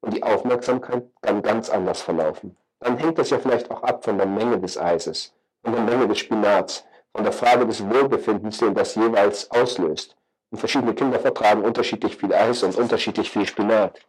Und 0.02 0.14
die 0.14 0.22
Aufmerksamkeit 0.22 1.06
kann 1.22 1.42
ganz 1.42 1.70
anders 1.70 2.02
verlaufen. 2.02 2.56
Dann 2.80 2.98
hängt 2.98 3.18
das 3.18 3.32
ja 3.32 3.40
vielleicht 3.40 3.72
auch 3.72 3.82
ab 3.82 4.04
von 4.04 4.18
der 4.18 4.28
Menge 4.28 4.60
des 4.60 4.78
Eises, 4.78 5.34
von 5.64 5.74
der 5.74 5.82
Menge 5.82 6.08
des 6.08 6.20
Spinats, 6.20 6.86
von 7.14 7.24
der 7.24 7.34
Frage 7.34 7.66
des 7.66 7.84
Wohlbefindens, 7.90 8.58
den 8.58 8.76
das 8.76 8.96
jeweils 8.96 9.50
auslöst. 9.50 10.16
Und 10.52 10.60
verschiedene 10.60 10.94
Kinder 10.94 11.20
vertragen 11.20 11.64
unterschiedlich 11.64 12.18
viel 12.18 12.34
Eis 12.34 12.62
und 12.64 12.76
unterschiedlich 12.76 13.32
viel 13.32 13.46
Spinat. 13.46 14.00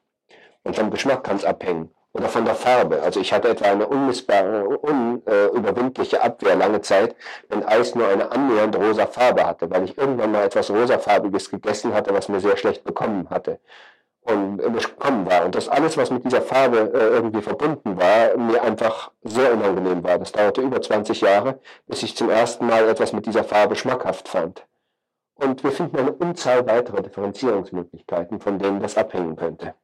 Und 0.64 0.76
vom 0.76 0.90
Geschmack 0.90 1.24
kann 1.24 1.36
es 1.36 1.44
abhängen. 1.44 1.94
Oder 2.16 2.28
von 2.30 2.46
der 2.46 2.54
Farbe. 2.54 3.02
Also 3.02 3.20
ich 3.20 3.30
hatte 3.34 3.48
etwa 3.48 3.66
eine 3.66 3.86
unmissbare, 3.86 4.64
unüberwindliche 4.66 6.22
Abwehr 6.22 6.56
lange 6.56 6.80
Zeit, 6.80 7.14
wenn 7.50 7.62
Eis 7.62 7.94
nur 7.94 8.08
eine 8.08 8.32
annähernd 8.32 8.74
rosa 8.74 9.06
Farbe 9.06 9.44
hatte, 9.44 9.70
weil 9.70 9.84
ich 9.84 9.98
irgendwann 9.98 10.32
mal 10.32 10.44
etwas 10.44 10.70
rosafarbiges 10.70 11.50
gegessen 11.50 11.92
hatte, 11.92 12.14
was 12.14 12.28
mir 12.30 12.40
sehr 12.40 12.56
schlecht 12.56 12.84
bekommen 12.84 13.28
hatte 13.28 13.60
und 14.22 14.56
bekommen 14.56 15.26
war. 15.26 15.44
Und 15.44 15.54
das 15.54 15.68
alles, 15.68 15.98
was 15.98 16.10
mit 16.10 16.24
dieser 16.24 16.40
Farbe 16.40 16.90
äh, 16.94 17.14
irgendwie 17.16 17.42
verbunden 17.42 17.98
war, 17.98 18.34
mir 18.36 18.62
einfach 18.62 19.10
sehr 19.22 19.52
unangenehm 19.52 20.02
war. 20.02 20.18
Das 20.18 20.32
dauerte 20.32 20.62
über 20.62 20.80
20 20.80 21.20
Jahre, 21.20 21.60
bis 21.86 22.02
ich 22.02 22.16
zum 22.16 22.30
ersten 22.30 22.66
Mal 22.66 22.88
etwas 22.88 23.12
mit 23.12 23.26
dieser 23.26 23.44
Farbe 23.44 23.76
schmackhaft 23.76 24.28
fand. 24.28 24.66
Und 25.34 25.62
wir 25.62 25.70
finden 25.70 25.98
eine 25.98 26.12
Unzahl 26.12 26.66
weiterer 26.66 27.02
Differenzierungsmöglichkeiten, 27.02 28.40
von 28.40 28.58
denen 28.58 28.80
das 28.80 28.96
abhängen 28.96 29.36
könnte. 29.36 29.74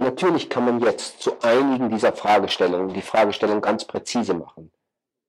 Natürlich 0.00 0.48
kann 0.48 0.64
man 0.64 0.80
jetzt 0.80 1.20
zu 1.20 1.42
einigen 1.42 1.90
dieser 1.90 2.14
Fragestellungen 2.14 2.94
die 2.94 3.02
Fragestellung 3.02 3.60
ganz 3.60 3.84
präzise 3.84 4.32
machen, 4.32 4.72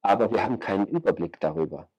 aber 0.02 0.32
wir 0.32 0.42
haben 0.42 0.62
keinen 0.62 0.88
Überblick 0.88 1.42
darüber. 1.42 1.90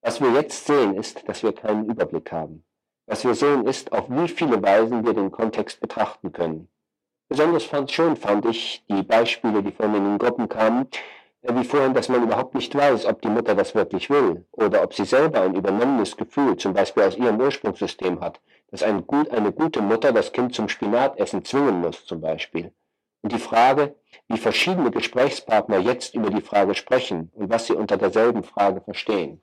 Was 0.00 0.20
wir 0.20 0.30
jetzt 0.30 0.64
sehen, 0.64 0.94
ist, 0.94 1.28
dass 1.28 1.42
wir 1.42 1.52
keinen 1.52 1.86
Überblick 1.86 2.30
haben. 2.30 2.64
Was 3.06 3.24
wir 3.24 3.34
sehen, 3.34 3.66
ist, 3.66 3.90
auf 3.90 4.08
wie 4.08 4.28
viele 4.28 4.62
Weisen 4.62 5.04
wir 5.04 5.12
den 5.12 5.32
Kontext 5.32 5.80
betrachten 5.80 6.30
können. 6.30 6.68
Besonders 7.28 7.64
fand, 7.64 7.90
schön 7.90 8.14
fand 8.14 8.46
ich 8.46 8.84
die 8.88 9.02
Beispiele, 9.02 9.64
die 9.64 9.72
von 9.72 9.92
den 9.92 10.18
Gruppen 10.18 10.48
kamen, 10.48 10.86
wie 11.42 11.64
vorhin, 11.64 11.94
dass 11.94 12.08
man 12.08 12.22
überhaupt 12.22 12.54
nicht 12.54 12.74
weiß, 12.74 13.06
ob 13.06 13.22
die 13.22 13.28
Mutter 13.28 13.54
das 13.54 13.74
wirklich 13.74 14.10
will 14.10 14.46
oder 14.52 14.82
ob 14.82 14.94
sie 14.94 15.04
selber 15.04 15.42
ein 15.42 15.54
übernommenes 15.54 16.16
Gefühl, 16.16 16.56
zum 16.56 16.72
Beispiel 16.72 17.04
aus 17.04 17.16
ihrem 17.16 17.40
Ursprungssystem 17.40 18.20
hat, 18.20 18.40
dass 18.70 18.82
eine, 18.82 19.02
gut, 19.02 19.30
eine 19.30 19.52
gute 19.52 19.80
Mutter 19.80 20.12
das 20.12 20.32
Kind 20.32 20.54
zum 20.54 20.68
Spinatessen 20.68 21.44
zwingen 21.44 21.80
muss, 21.80 22.04
zum 22.04 22.20
Beispiel. 22.20 22.72
Und 23.22 23.32
die 23.32 23.38
Frage, 23.38 23.94
wie 24.28 24.38
verschiedene 24.38 24.90
Gesprächspartner 24.90 25.78
jetzt 25.78 26.14
über 26.14 26.30
die 26.30 26.42
Frage 26.42 26.74
sprechen 26.74 27.30
und 27.34 27.50
was 27.50 27.66
sie 27.66 27.74
unter 27.74 27.96
derselben 27.96 28.42
Frage 28.42 28.80
verstehen. 28.80 29.40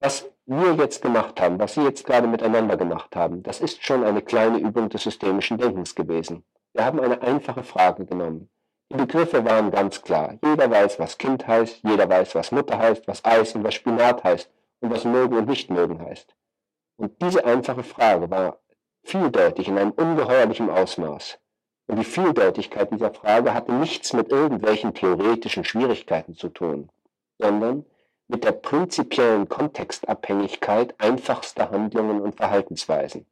Was 0.00 0.28
wir 0.46 0.74
jetzt 0.74 1.00
gemacht 1.00 1.40
haben, 1.40 1.60
was 1.60 1.74
Sie 1.74 1.82
jetzt 1.82 2.04
gerade 2.04 2.26
miteinander 2.26 2.76
gemacht 2.76 3.14
haben, 3.14 3.44
das 3.44 3.60
ist 3.60 3.84
schon 3.84 4.02
eine 4.02 4.20
kleine 4.20 4.58
Übung 4.58 4.88
des 4.88 5.04
systemischen 5.04 5.58
Denkens 5.58 5.94
gewesen. 5.94 6.44
Wir 6.72 6.84
haben 6.84 6.98
eine 6.98 7.22
einfache 7.22 7.62
Frage 7.62 8.04
genommen. 8.04 8.50
Die 8.92 8.98
Begriffe 8.98 9.42
waren 9.46 9.70
ganz 9.70 10.02
klar. 10.02 10.38
Jeder 10.44 10.70
weiß, 10.70 10.98
was 10.98 11.16
Kind 11.16 11.48
heißt, 11.48 11.80
jeder 11.82 12.10
weiß, 12.10 12.34
was 12.34 12.52
Mutter 12.52 12.76
heißt, 12.76 13.08
was 13.08 13.24
Eis 13.24 13.54
und 13.54 13.64
was 13.64 13.72
Spinat 13.72 14.22
heißt 14.22 14.50
und 14.80 14.90
was 14.90 15.06
mögen 15.06 15.34
und 15.34 15.48
nicht 15.48 15.70
mögen 15.70 15.98
heißt. 15.98 16.34
Und 16.98 17.22
diese 17.22 17.42
einfache 17.46 17.84
Frage 17.84 18.30
war 18.30 18.58
vieldeutig 19.02 19.68
in 19.68 19.78
einem 19.78 19.92
ungeheuerlichen 19.92 20.68
Ausmaß. 20.68 21.38
Und 21.86 22.00
die 22.00 22.04
Vieldeutigkeit 22.04 22.92
dieser 22.92 23.14
Frage 23.14 23.54
hatte 23.54 23.72
nichts 23.72 24.12
mit 24.12 24.30
irgendwelchen 24.30 24.92
theoretischen 24.92 25.64
Schwierigkeiten 25.64 26.34
zu 26.34 26.50
tun, 26.50 26.90
sondern 27.38 27.86
mit 28.28 28.44
der 28.44 28.52
prinzipiellen 28.52 29.48
Kontextabhängigkeit 29.48 30.94
einfachster 30.98 31.70
Handlungen 31.70 32.20
und 32.20 32.36
Verhaltensweisen. 32.36 33.24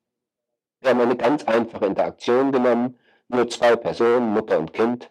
Wir 0.81 0.91
haben 0.91 1.03
eine 1.03 1.17
ganz 1.17 1.45
einfache 1.45 1.85
Interaktion 1.85 2.51
genommen, 2.51 2.99
nur 3.29 3.47
zwei 3.51 3.77
Personen, 3.77 4.33
Mutter 4.33 4.59
und 4.59 4.73
Kind, 4.73 5.11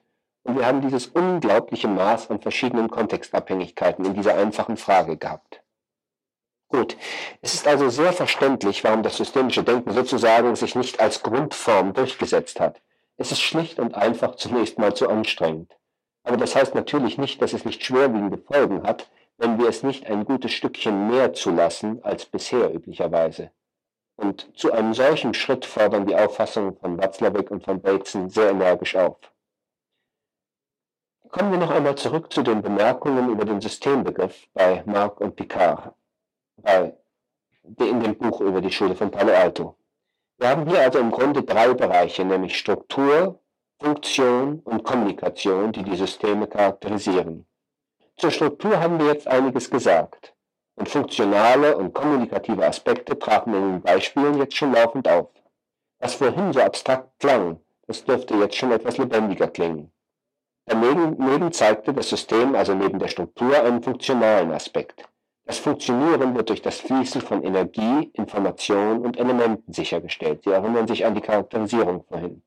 und 0.49 0.57
wir 0.57 0.65
haben 0.65 0.81
dieses 0.81 1.05
unglaubliche 1.07 1.87
Maß 1.87 2.31
an 2.31 2.41
verschiedenen 2.41 2.89
Kontextabhängigkeiten 2.89 4.03
in 4.03 4.15
dieser 4.15 4.35
einfachen 4.35 4.77
Frage 4.77 5.15
gehabt. 5.15 5.61
Gut, 6.69 6.97
es 7.41 7.53
ist 7.53 7.67
also 7.67 7.89
sehr 7.89 8.13
verständlich, 8.13 8.83
warum 8.83 9.03
das 9.03 9.17
systemische 9.17 9.63
Denken 9.63 9.91
sozusagen 9.91 10.55
sich 10.55 10.73
nicht 10.73 10.99
als 10.99 11.21
Grundform 11.21 11.93
durchgesetzt 11.93 12.59
hat. 12.59 12.81
Es 13.17 13.31
ist 13.31 13.41
schlicht 13.41 13.79
und 13.79 13.93
einfach 13.93 14.35
zunächst 14.35 14.79
mal 14.79 14.95
zu 14.95 15.07
anstrengend. 15.07 15.77
Aber 16.23 16.37
das 16.37 16.55
heißt 16.55 16.73
natürlich 16.73 17.19
nicht, 17.19 17.41
dass 17.43 17.53
es 17.53 17.65
nicht 17.65 17.83
schwerwiegende 17.83 18.39
Folgen 18.39 18.83
hat, 18.83 19.07
wenn 19.37 19.59
wir 19.59 19.67
es 19.67 19.83
nicht 19.83 20.07
ein 20.07 20.25
gutes 20.25 20.51
Stückchen 20.51 21.09
mehr 21.09 21.33
zulassen 21.33 22.03
als 22.03 22.25
bisher 22.25 22.73
üblicherweise. 22.73 23.51
Und 24.15 24.49
zu 24.57 24.71
einem 24.71 24.95
solchen 24.95 25.35
Schritt 25.35 25.65
fordern 25.65 26.07
die 26.07 26.15
Auffassungen 26.15 26.75
von 26.75 26.97
Watzlawick 26.97 27.51
und 27.51 27.63
von 27.63 27.81
Bateson 27.81 28.29
sehr 28.29 28.49
energisch 28.49 28.95
auf. 28.95 29.17
Kommen 31.31 31.51
wir 31.51 31.59
noch 31.59 31.69
einmal 31.69 31.93
zurück 31.93 32.33
zu 32.33 32.41
den 32.41 32.63
Bemerkungen 32.63 33.29
über 33.29 33.45
den 33.45 33.61
Systembegriff 33.61 34.47
bei 34.51 34.81
Marc 34.87 35.21
und 35.21 35.35
Picard, 35.35 35.93
bei, 36.57 36.97
in 37.77 37.99
dem 37.99 38.17
Buch 38.17 38.41
über 38.41 38.61
die 38.61 38.71
Schule 38.71 38.95
von 38.95 39.11
Palo 39.11 39.31
Alto. 39.33 39.75
Wir 40.39 40.49
haben 40.49 40.67
hier 40.67 40.81
also 40.81 40.97
im 40.97 41.11
Grunde 41.11 41.43
drei 41.43 41.75
Bereiche, 41.75 42.25
nämlich 42.25 42.57
Struktur, 42.57 43.39
Funktion 43.79 44.61
und 44.61 44.83
Kommunikation, 44.83 45.71
die 45.71 45.83
die 45.83 45.95
Systeme 45.95 46.47
charakterisieren. 46.47 47.45
Zur 48.17 48.31
Struktur 48.31 48.79
haben 48.79 48.97
wir 48.97 49.13
jetzt 49.13 49.27
einiges 49.27 49.69
gesagt. 49.69 50.33
Und 50.77 50.89
funktionale 50.89 51.77
und 51.77 51.93
kommunikative 51.93 52.65
Aspekte 52.65 53.19
traten 53.19 53.53
in 53.53 53.71
den 53.73 53.81
Beispielen 53.81 54.39
jetzt 54.39 54.55
schon 54.55 54.73
laufend 54.73 55.07
auf. 55.07 55.29
Was 55.99 56.15
vorhin 56.15 56.53
so 56.53 56.61
abstrakt 56.61 57.19
klang, 57.19 57.59
das 57.85 58.03
dürfte 58.03 58.33
jetzt 58.35 58.55
schon 58.55 58.71
etwas 58.71 58.97
lebendiger 58.97 59.47
klingen. 59.47 59.91
Daneben 60.69 61.51
zeigte 61.51 61.93
das 61.93 62.09
System 62.09 62.53
also 62.53 62.75
neben 62.75 62.99
der 62.99 63.07
Struktur 63.07 63.59
einen 63.59 63.81
funktionalen 63.81 64.51
Aspekt. 64.51 65.03
Das 65.45 65.57
Funktionieren 65.57 66.35
wird 66.35 66.49
durch 66.49 66.61
das 66.61 66.79
Fließen 66.79 67.21
von 67.21 67.43
Energie, 67.43 68.11
Information 68.13 68.99
und 68.99 69.17
Elementen 69.17 69.73
sichergestellt. 69.73 70.43
Sie 70.43 70.51
erinnern 70.51 70.87
sich 70.87 71.03
an 71.07 71.15
die 71.15 71.21
Charakterisierung 71.21 72.03
vorhin. 72.07 72.43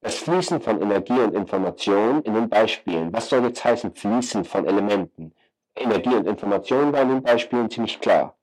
Das 0.00 0.14
Fließen 0.14 0.60
von 0.60 0.80
Energie 0.80 1.18
und 1.18 1.34
Information 1.34 2.22
in 2.22 2.34
den 2.34 2.48
Beispielen. 2.48 3.12
Was 3.12 3.28
soll 3.28 3.42
jetzt 3.42 3.64
heißen 3.64 3.92
Fließen 3.96 4.44
von 4.44 4.64
Elementen? 4.64 5.34
Energie 5.74 6.14
und 6.14 6.28
Information 6.28 6.92
war 6.92 7.02
in 7.02 7.08
den 7.08 7.22
Beispielen 7.22 7.68
ziemlich 7.68 7.98
klar. 7.98 8.36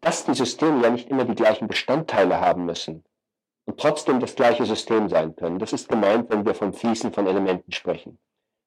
dass 0.00 0.24
die 0.24 0.34
Systeme 0.34 0.82
ja 0.82 0.90
nicht 0.90 1.10
immer 1.10 1.24
die 1.24 1.34
gleichen 1.34 1.68
Bestandteile 1.68 2.40
haben 2.40 2.64
müssen 2.64 3.04
und 3.66 3.80
trotzdem 3.80 4.20
das 4.20 4.34
gleiche 4.34 4.66
System 4.66 5.08
sein 5.08 5.34
können. 5.36 5.58
Das 5.58 5.72
ist 5.72 5.88
gemeint, 5.88 6.30
wenn 6.30 6.44
wir 6.44 6.54
vom 6.54 6.72
Fließen 6.72 7.12
von 7.12 7.26
Elementen 7.26 7.72
sprechen. 7.72 8.18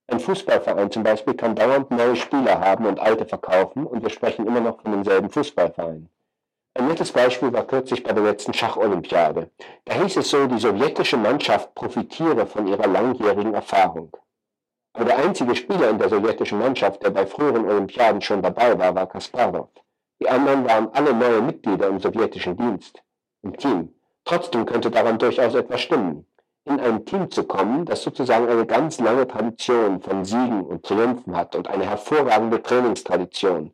Ein 0.08 0.20
Fußballverein 0.20 0.90
zum 0.90 1.04
Beispiel 1.04 1.34
kann 1.34 1.56
dauernd 1.56 1.92
neue 1.92 2.16
Spieler 2.16 2.62
haben 2.62 2.86
und 2.86 3.00
alte 3.00 3.26
verkaufen 3.26 3.86
und 3.86 4.02
wir 4.02 4.10
sprechen 4.10 4.48
immer 4.48 4.62
noch 4.62 4.82
von 4.82 4.92
demselben 4.92 5.30
Fußballverein. 5.30 6.10
Ein 6.76 6.88
nettes 6.88 7.12
Beispiel 7.12 7.52
war 7.52 7.66
kürzlich 7.66 8.04
bei 8.04 8.14
der 8.14 8.24
letzten 8.24 8.54
Schacholympiade. 8.54 9.50
Da 9.86 9.94
hieß 9.96 10.18
es 10.18 10.30
so, 10.30 10.46
die 10.48 10.60
sowjetische 10.60 11.18
Mannschaft 11.18 11.74
profitiere 11.76 12.46
von 12.46 12.68
ihrer 12.68 12.88
langjährigen 12.88 13.54
Erfahrung. 13.54 14.16
Aber 14.94 15.06
der 15.06 15.18
einzige 15.18 15.56
Spieler 15.56 15.90
in 15.90 15.98
der 15.98 16.10
sowjetischen 16.10 16.60
Mannschaft, 16.60 17.04
der 17.04 17.10
bei 17.10 17.26
früheren 17.26 17.66
Olympiaden 17.66 18.22
schon 18.22 18.42
dabei 18.42 18.78
war, 18.78 18.96
war 18.96 19.08
Kasparov. 19.08 19.70
Die 20.22 20.30
anderen 20.30 20.66
waren 20.66 20.90
alle 20.94 21.14
neue 21.14 21.42
Mitglieder 21.42 21.88
im 21.88 22.00
sowjetischen 22.00 22.56
Dienst, 22.56 23.04
im 23.44 23.58
Team. 23.58 23.94
Trotzdem 24.28 24.66
könnte 24.66 24.92
daran 24.92 25.18
durchaus 25.18 25.56
etwas 25.56 25.80
stimmen. 25.80 26.26
In 26.66 26.82
ein 26.82 27.06
Team 27.06 27.32
zu 27.32 27.46
kommen, 27.46 27.86
das 27.86 28.04
sozusagen 28.04 28.50
eine 28.50 28.66
ganz 28.66 29.00
lange 29.00 29.26
Tradition 29.26 30.02
von 30.02 30.26
Siegen 30.26 30.66
und 30.66 30.86
Triumphen 30.86 31.34
hat 31.34 31.56
und 31.56 31.70
eine 31.70 31.86
hervorragende 31.86 32.62
Trainingstradition. 32.62 33.74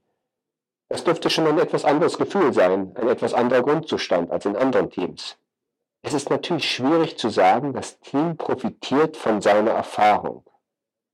Das 0.89 1.03
dürfte 1.03 1.31
schon 1.31 1.47
ein 1.47 1.57
etwas 1.57 1.85
anderes 1.85 2.19
Gefühl 2.19 2.53
sein, 2.53 2.95
ein 2.95 3.07
etwas 3.07 3.33
anderer 3.33 3.63
Grundzustand 3.63 4.29
als 4.29 4.45
in 4.45 4.55
anderen 4.55 4.91
Teams. 4.91 5.37
Es 6.03 6.13
ist 6.13 6.29
natürlich 6.29 6.69
schwierig 6.69 7.17
zu 7.17 7.29
sagen, 7.29 7.73
das 7.73 7.99
Team 8.01 8.37
profitiert 8.37 9.17
von 9.17 9.41
seiner 9.41 9.71
Erfahrung. 9.71 10.43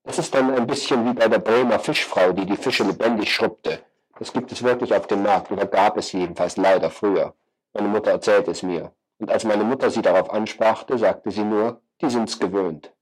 Das 0.04 0.20
ist 0.20 0.36
dann 0.36 0.54
ein 0.54 0.68
bisschen 0.68 1.06
wie 1.06 1.14
bei 1.14 1.30
der 1.30 1.40
Bremer 1.40 1.80
Fischfrau, 1.80 2.34
die 2.34 2.46
die 2.46 2.58
Fische 2.58 2.84
lebendig 2.84 3.34
schrubbte. 3.34 3.80
Das 4.18 4.34
gibt 4.34 4.52
es 4.52 4.64
wirklich 4.64 4.94
auf 4.94 5.08
dem 5.08 5.24
Markt, 5.24 5.50
oder 5.50 5.66
gab 5.66 5.96
es 5.96 6.12
jedenfalls 6.12 6.58
leider 6.58 6.90
früher. 6.90 7.34
Meine 7.72 7.88
Mutter 7.88 8.12
erzählt 8.12 8.50
es 8.50 8.64
mir. 8.64 8.92
Und 9.20 9.30
als 9.30 9.44
meine 9.44 9.64
Mutter 9.64 9.90
sie 9.90 10.02
darauf 10.02 10.32
ansprachte, 10.32 10.98
sagte 10.98 11.32
sie 11.32 11.44
nur, 11.44 11.82
die 12.02 12.10
sind's 12.10 12.40
gewöhnt. 12.40 12.94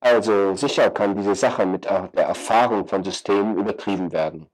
Also 0.00 0.54
sicher 0.54 0.90
kann 0.90 1.16
diese 1.16 1.34
Sache 1.34 1.66
mit 1.66 1.86
der 1.86 2.10
Erfahrung 2.14 2.86
von 2.86 3.02
Systemen 3.02 3.58
übertrieben 3.58 4.12
werden. 4.12 4.48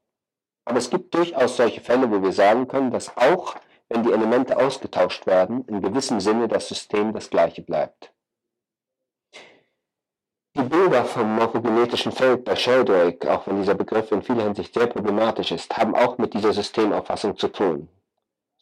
Aber 0.64 0.78
es 0.78 0.90
gibt 0.90 1.14
durchaus 1.14 1.56
solche 1.56 1.80
Fälle, 1.80 2.10
wo 2.10 2.22
wir 2.22 2.32
sagen 2.32 2.68
können, 2.68 2.90
dass 2.90 3.16
auch 3.16 3.56
wenn 3.88 4.04
die 4.04 4.12
Elemente 4.12 4.56
ausgetauscht 4.56 5.26
werden, 5.26 5.64
in 5.66 5.82
gewissem 5.82 6.20
Sinne 6.20 6.46
das 6.46 6.68
System 6.68 7.12
das 7.12 7.28
gleiche 7.28 7.62
bleibt. 7.62 8.14
Die 10.56 10.62
Bilder 10.62 11.04
vom 11.04 11.34
morphogenetischen 11.34 12.12
Feld 12.12 12.44
bei 12.44 12.54
Sheldrake, 12.54 13.32
auch 13.32 13.46
wenn 13.46 13.56
dieser 13.56 13.74
Begriff 13.74 14.12
in 14.12 14.22
vieler 14.22 14.44
Hinsicht 14.44 14.72
sehr 14.74 14.86
problematisch 14.86 15.50
ist, 15.50 15.76
haben 15.76 15.94
auch 15.94 16.18
mit 16.18 16.34
dieser 16.34 16.52
Systemauffassung 16.52 17.36
zu 17.36 17.48
tun. 17.48 17.88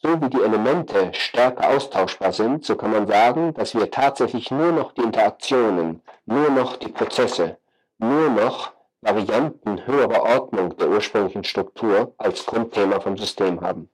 So 0.01 0.21
wie 0.21 0.29
die 0.29 0.41
Elemente 0.41 1.11
stärker 1.13 1.71
austauschbar 1.71 2.31
sind, 2.31 2.63
so 2.63 2.77
kann 2.77 2.91
man 2.91 3.05
sagen, 3.05 3.53
dass 3.53 3.75
wir 3.75 3.91
tatsächlich 3.91 4.49
nur 4.49 4.71
noch 4.71 4.93
die 4.93 5.01
Interaktionen, 5.01 6.01
nur 6.25 6.49
noch 6.49 6.77
die 6.77 6.87
Prozesse, 6.87 7.57
nur 7.97 8.29
noch 8.29 8.71
Varianten 9.01 9.85
höherer 9.85 10.23
Ordnung 10.23 10.77
der 10.77 10.89
ursprünglichen 10.89 11.43
Struktur 11.43 12.13
als 12.17 12.45
Grundthema 12.45 13.01
vom 13.01 13.17
System 13.17 13.59
haben. 13.59 13.89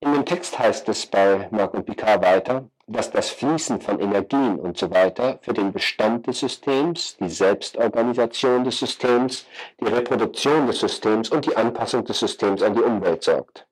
In 0.00 0.14
dem 0.14 0.24
Text 0.24 0.58
heißt 0.58 0.88
es 0.88 1.04
bei 1.06 1.48
Marc 1.50 1.74
und 1.74 1.84
Picard 1.84 2.22
weiter, 2.22 2.70
dass 2.86 3.10
das 3.10 3.28
Fließen 3.28 3.82
von 3.82 4.00
Energien 4.00 4.58
usw. 4.58 5.12
So 5.14 5.38
für 5.42 5.52
den 5.52 5.70
Bestand 5.70 6.26
des 6.26 6.40
Systems, 6.40 7.18
die 7.18 7.28
Selbstorganisation 7.28 8.64
des 8.64 8.78
Systems, 8.78 9.46
die 9.80 9.86
Reproduktion 9.86 10.66
des 10.66 10.80
Systems 10.80 11.28
und 11.28 11.44
die 11.44 11.56
Anpassung 11.56 12.06
des 12.06 12.20
Systems 12.20 12.62
an 12.62 12.74
die 12.74 12.80
Umwelt 12.80 13.22
sorgt. 13.22 13.67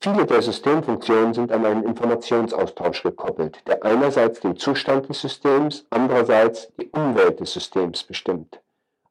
Viele 0.00 0.26
der 0.26 0.42
Systemfunktionen 0.42 1.32
sind 1.32 1.50
an 1.50 1.64
einen 1.64 1.84
Informationsaustausch 1.84 3.02
gekoppelt, 3.02 3.62
der 3.66 3.82
einerseits 3.84 4.40
den 4.40 4.56
Zustand 4.56 5.08
des 5.08 5.20
Systems, 5.20 5.86
andererseits 5.90 6.72
die 6.76 6.90
Umwelt 6.90 7.40
des 7.40 7.52
Systems 7.54 8.02
bestimmt. 8.04 8.60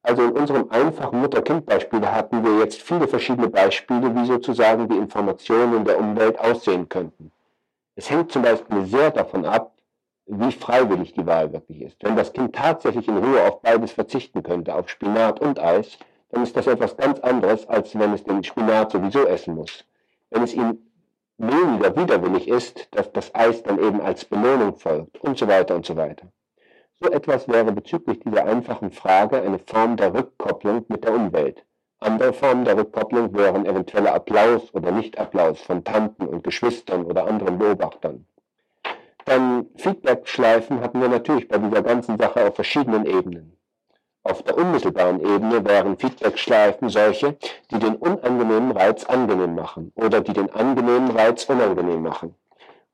Also 0.03 0.23
in 0.23 0.31
unserem 0.31 0.69
einfachen 0.69 1.21
Mutter-Kind-Beispiel 1.21 2.05
hatten 2.05 2.43
wir 2.43 2.59
jetzt 2.59 2.81
viele 2.81 3.07
verschiedene 3.07 3.49
Beispiele, 3.49 4.13
wie 4.13 4.25
sozusagen 4.25 4.89
die 4.89 4.97
Informationen 4.97 5.85
der 5.85 5.97
Umwelt 5.97 6.37
aussehen 6.39 6.89
könnten. 6.89 7.31
Es 7.95 8.09
hängt 8.09 8.31
zum 8.31 8.41
Beispiel 8.41 8.85
sehr 8.85 9.11
davon 9.11 9.45
ab, 9.45 9.71
wie 10.25 10.51
freiwillig 10.51 11.13
die 11.13 11.25
Wahl 11.25 11.51
wirklich 11.53 11.81
ist. 11.81 11.97
Wenn 12.01 12.15
das 12.15 12.33
Kind 12.33 12.55
tatsächlich 12.55 13.07
in 13.07 13.17
Ruhe 13.17 13.43
auf 13.43 13.61
beides 13.61 13.91
verzichten 13.91 14.43
könnte, 14.43 14.75
auf 14.75 14.89
Spinat 14.89 15.39
und 15.39 15.59
Eis, 15.59 15.97
dann 16.31 16.43
ist 16.43 16.55
das 16.55 16.67
etwas 16.67 16.97
ganz 16.97 17.19
anderes, 17.19 17.67
als 17.67 17.97
wenn 17.97 18.13
es 18.13 18.23
den 18.23 18.43
Spinat 18.43 18.91
sowieso 18.91 19.25
essen 19.25 19.55
muss. 19.55 19.85
Wenn 20.33 20.43
es 20.43 20.55
ihm 20.55 20.79
weniger 21.37 21.95
widerwillig 21.95 22.47
ist, 22.47 22.87
dass 22.95 23.11
das 23.11 23.35
Eis 23.35 23.61
dann 23.61 23.77
eben 23.77 24.01
als 24.01 24.25
Belohnung 24.25 24.75
folgt 24.75 25.21
und 25.21 25.37
so 25.37 25.47
weiter 25.47 25.75
und 25.75 25.85
so 25.85 25.95
weiter. 25.95 26.31
So 26.99 27.11
etwas 27.11 27.47
wäre 27.47 27.71
bezüglich 27.71 28.19
dieser 28.19 28.45
einfachen 28.45 28.89
Frage 28.89 29.39
eine 29.43 29.59
Form 29.59 29.95
der 29.95 30.11
Rückkopplung 30.11 30.85
mit 30.87 31.03
der 31.03 31.13
Umwelt. 31.13 31.63
Andere 31.99 32.33
Formen 32.33 32.65
der 32.65 32.77
Rückkopplung 32.77 33.35
wären 33.35 33.67
eventueller 33.67 34.15
Applaus 34.15 34.73
oder 34.73 34.91
Nichtapplaus 34.91 35.61
von 35.61 35.83
Tanten 35.83 36.25
und 36.25 36.43
Geschwistern 36.43 37.05
oder 37.05 37.27
anderen 37.27 37.59
Beobachtern. 37.59 38.25
Dann 39.25 39.67
Feedback-Schleifen 39.75 40.81
hatten 40.81 40.99
wir 40.99 41.09
natürlich 41.09 41.47
bei 41.47 41.59
dieser 41.59 41.83
ganzen 41.83 42.17
Sache 42.17 42.47
auf 42.47 42.55
verschiedenen 42.55 43.05
Ebenen. 43.05 43.55
Auf 44.25 44.41
der 44.43 44.57
unmittelbaren 44.57 45.19
Ebene 45.19 45.65
wären 45.65 45.97
Feedback-Schleifen 45.97 46.87
solche, 46.87 47.35
die 47.71 47.79
den 47.79 47.95
unangenehmen 47.95 48.71
Reiz 48.71 49.03
angenehm 49.03 49.53
machen 49.55 49.91
oder 49.95 50.21
die 50.21 50.31
den 50.31 50.49
angenehmen 50.53 51.11
Reiz 51.11 51.43
unangenehm 51.49 52.01
machen. 52.01 52.33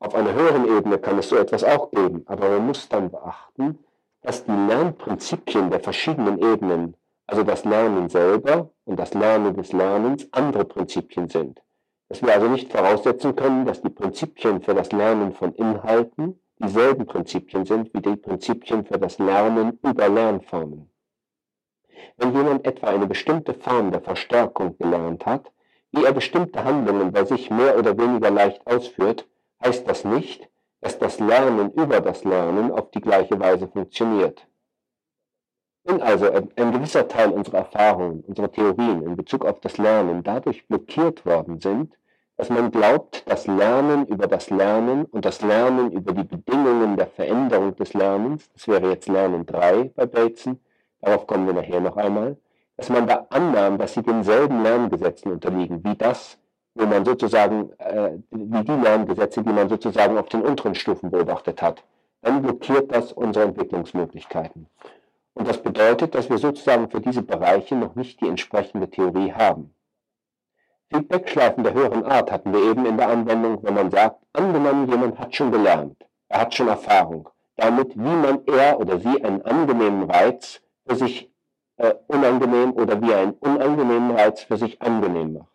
Auf 0.00 0.14
einer 0.14 0.32
höheren 0.32 0.66
Ebene 0.76 0.98
kann 0.98 1.18
es 1.18 1.28
so 1.28 1.36
etwas 1.36 1.62
auch 1.62 1.90
geben, 1.92 2.24
aber 2.26 2.48
man 2.48 2.66
muss 2.66 2.88
dann 2.88 3.10
beachten, 3.10 3.78
dass 4.22 4.44
die 4.44 4.50
Lernprinzipien 4.50 5.70
der 5.70 5.80
verschiedenen 5.80 6.38
Ebenen 6.40 6.96
also 7.28 7.44
das 7.44 7.64
Lernen 7.64 8.08
selber 8.08 8.70
und 8.84 8.98
das 8.98 9.14
Lernen 9.14 9.54
des 9.54 9.72
Lernens 9.72 10.26
andere 10.32 10.64
Prinzipien 10.64 11.28
sind. 11.28 11.62
Dass 12.08 12.22
wir 12.22 12.32
also 12.32 12.48
nicht 12.48 12.72
voraussetzen 12.72 13.36
können, 13.36 13.66
dass 13.66 13.82
die 13.82 13.88
Prinzipien 13.88 14.62
für 14.62 14.74
das 14.74 14.90
Lernen 14.90 15.32
von 15.32 15.54
Inhalten 15.54 16.40
dieselben 16.58 17.06
Prinzipien 17.06 17.64
sind 17.64 17.94
wie 17.94 18.00
die 18.00 18.16
Prinzipien 18.16 18.84
für 18.84 18.98
das 18.98 19.18
Lernen 19.18 19.78
über 19.82 20.08
Lernformen. 20.08 20.90
Wenn 22.16 22.34
jemand 22.34 22.66
etwa 22.66 22.88
eine 22.88 23.06
bestimmte 23.06 23.54
Form 23.54 23.90
der 23.90 24.00
Verstärkung 24.00 24.76
gelernt 24.78 25.26
hat, 25.26 25.50
wie 25.92 26.04
er 26.04 26.12
bestimmte 26.12 26.64
Handlungen 26.64 27.12
bei 27.12 27.24
sich 27.24 27.50
mehr 27.50 27.78
oder 27.78 27.96
weniger 27.98 28.30
leicht 28.30 28.66
ausführt, 28.66 29.26
heißt 29.64 29.88
das 29.88 30.04
nicht, 30.04 30.48
dass 30.80 30.98
das 30.98 31.20
Lernen 31.20 31.72
über 31.72 32.00
das 32.00 32.24
Lernen 32.24 32.70
auf 32.70 32.90
die 32.90 33.00
gleiche 33.00 33.38
Weise 33.38 33.68
funktioniert. 33.68 34.46
Wenn 35.84 36.02
also 36.02 36.30
ein, 36.30 36.72
gewisser 36.72 37.08
Teil 37.08 37.30
unserer 37.30 37.58
Erfahrungen, 37.58 38.22
unserer 38.26 38.52
Theorien 38.52 39.02
in 39.02 39.16
Bezug 39.16 39.44
auf 39.44 39.60
das 39.60 39.78
Lernen 39.78 40.22
dadurch 40.22 40.66
blockiert 40.68 41.24
worden 41.24 41.60
sind, 41.60 41.96
dass 42.36 42.48
man 42.50 42.70
glaubt, 42.70 43.22
das 43.26 43.46
Lernen 43.46 44.06
über 44.06 44.26
das 44.26 44.50
Lernen 44.50 45.04
und 45.06 45.24
das 45.24 45.42
Lernen 45.42 45.92
über 45.92 46.12
die 46.12 46.24
Bedingungen 46.24 46.96
der 46.96 47.06
Veränderung 47.06 47.76
des 47.76 47.92
Lernens, 47.92 48.50
das 48.52 48.68
wäre 48.68 48.88
jetzt 48.88 49.08
Lernen 49.08 49.44
3 49.44 49.92
bei 49.94 50.06
Bateson, 50.06 50.58
darauf 51.00 51.26
kommen 51.26 51.46
wir 51.46 51.54
nachher 51.54 51.80
noch 51.80 51.96
einmal, 51.96 52.36
dass 52.76 52.88
man 52.88 53.06
da 53.06 53.26
annahm, 53.30 53.78
dass 53.78 53.94
sie 53.94 54.02
denselben 54.02 54.62
Lerngesetzen 54.62 55.32
unterliegen, 55.32 55.84
wie 55.84 55.96
das, 55.96 56.38
wo 56.74 56.86
man 56.86 57.04
sozusagen, 57.04 57.70
äh, 57.78 58.18
wie 58.30 58.64
die 58.64 58.72
Lerngesetze, 58.72 59.42
die 59.42 59.52
man 59.52 59.68
sozusagen 59.68 60.16
auf 60.18 60.28
den 60.28 60.42
unteren 60.42 60.74
Stufen 60.74 61.10
beobachtet 61.10 61.60
hat, 61.62 61.82
dann 62.22 62.42
blockiert 62.42 62.92
das 62.92 63.12
unsere 63.12 63.46
Entwicklungsmöglichkeiten. 63.46 64.66
Und 65.34 65.48
das 65.48 65.62
bedeutet, 65.62 66.14
dass 66.14 66.28
wir 66.28 66.38
sozusagen 66.38 66.90
für 66.90 67.00
diese 67.00 67.22
Bereiche 67.22 67.74
noch 67.76 67.94
nicht 67.94 68.20
die 68.20 68.28
entsprechende 68.28 68.88
Theorie 68.90 69.32
haben. 69.32 69.74
Feedbackschleifen 70.92 71.62
der 71.62 71.74
höheren 71.74 72.04
Art 72.04 72.32
hatten 72.32 72.52
wir 72.52 72.62
eben 72.62 72.84
in 72.84 72.96
der 72.96 73.08
Anwendung, 73.08 73.62
wenn 73.62 73.74
man 73.74 73.90
sagt, 73.90 74.20
angenommen, 74.32 74.88
jemand 74.88 75.18
hat 75.18 75.34
schon 75.34 75.52
gelernt, 75.52 76.04
er 76.28 76.40
hat 76.40 76.54
schon 76.54 76.68
Erfahrung 76.68 77.28
damit, 77.60 77.94
wie 77.94 78.16
man 78.16 78.40
er 78.46 78.80
oder 78.80 78.98
sie 78.98 79.22
einen 79.22 79.42
angenehmen 79.42 80.10
Reiz 80.10 80.60
für 80.90 80.96
sich 80.96 81.30
äh, 81.76 81.94
unangenehm 82.08 82.72
oder 82.72 83.00
wie 83.00 83.14
einen 83.14 83.32
unangenehmen 83.34 84.10
Reiz 84.10 84.42
für 84.42 84.56
sich 84.56 84.82
angenehm 84.82 85.34
macht. 85.34 85.46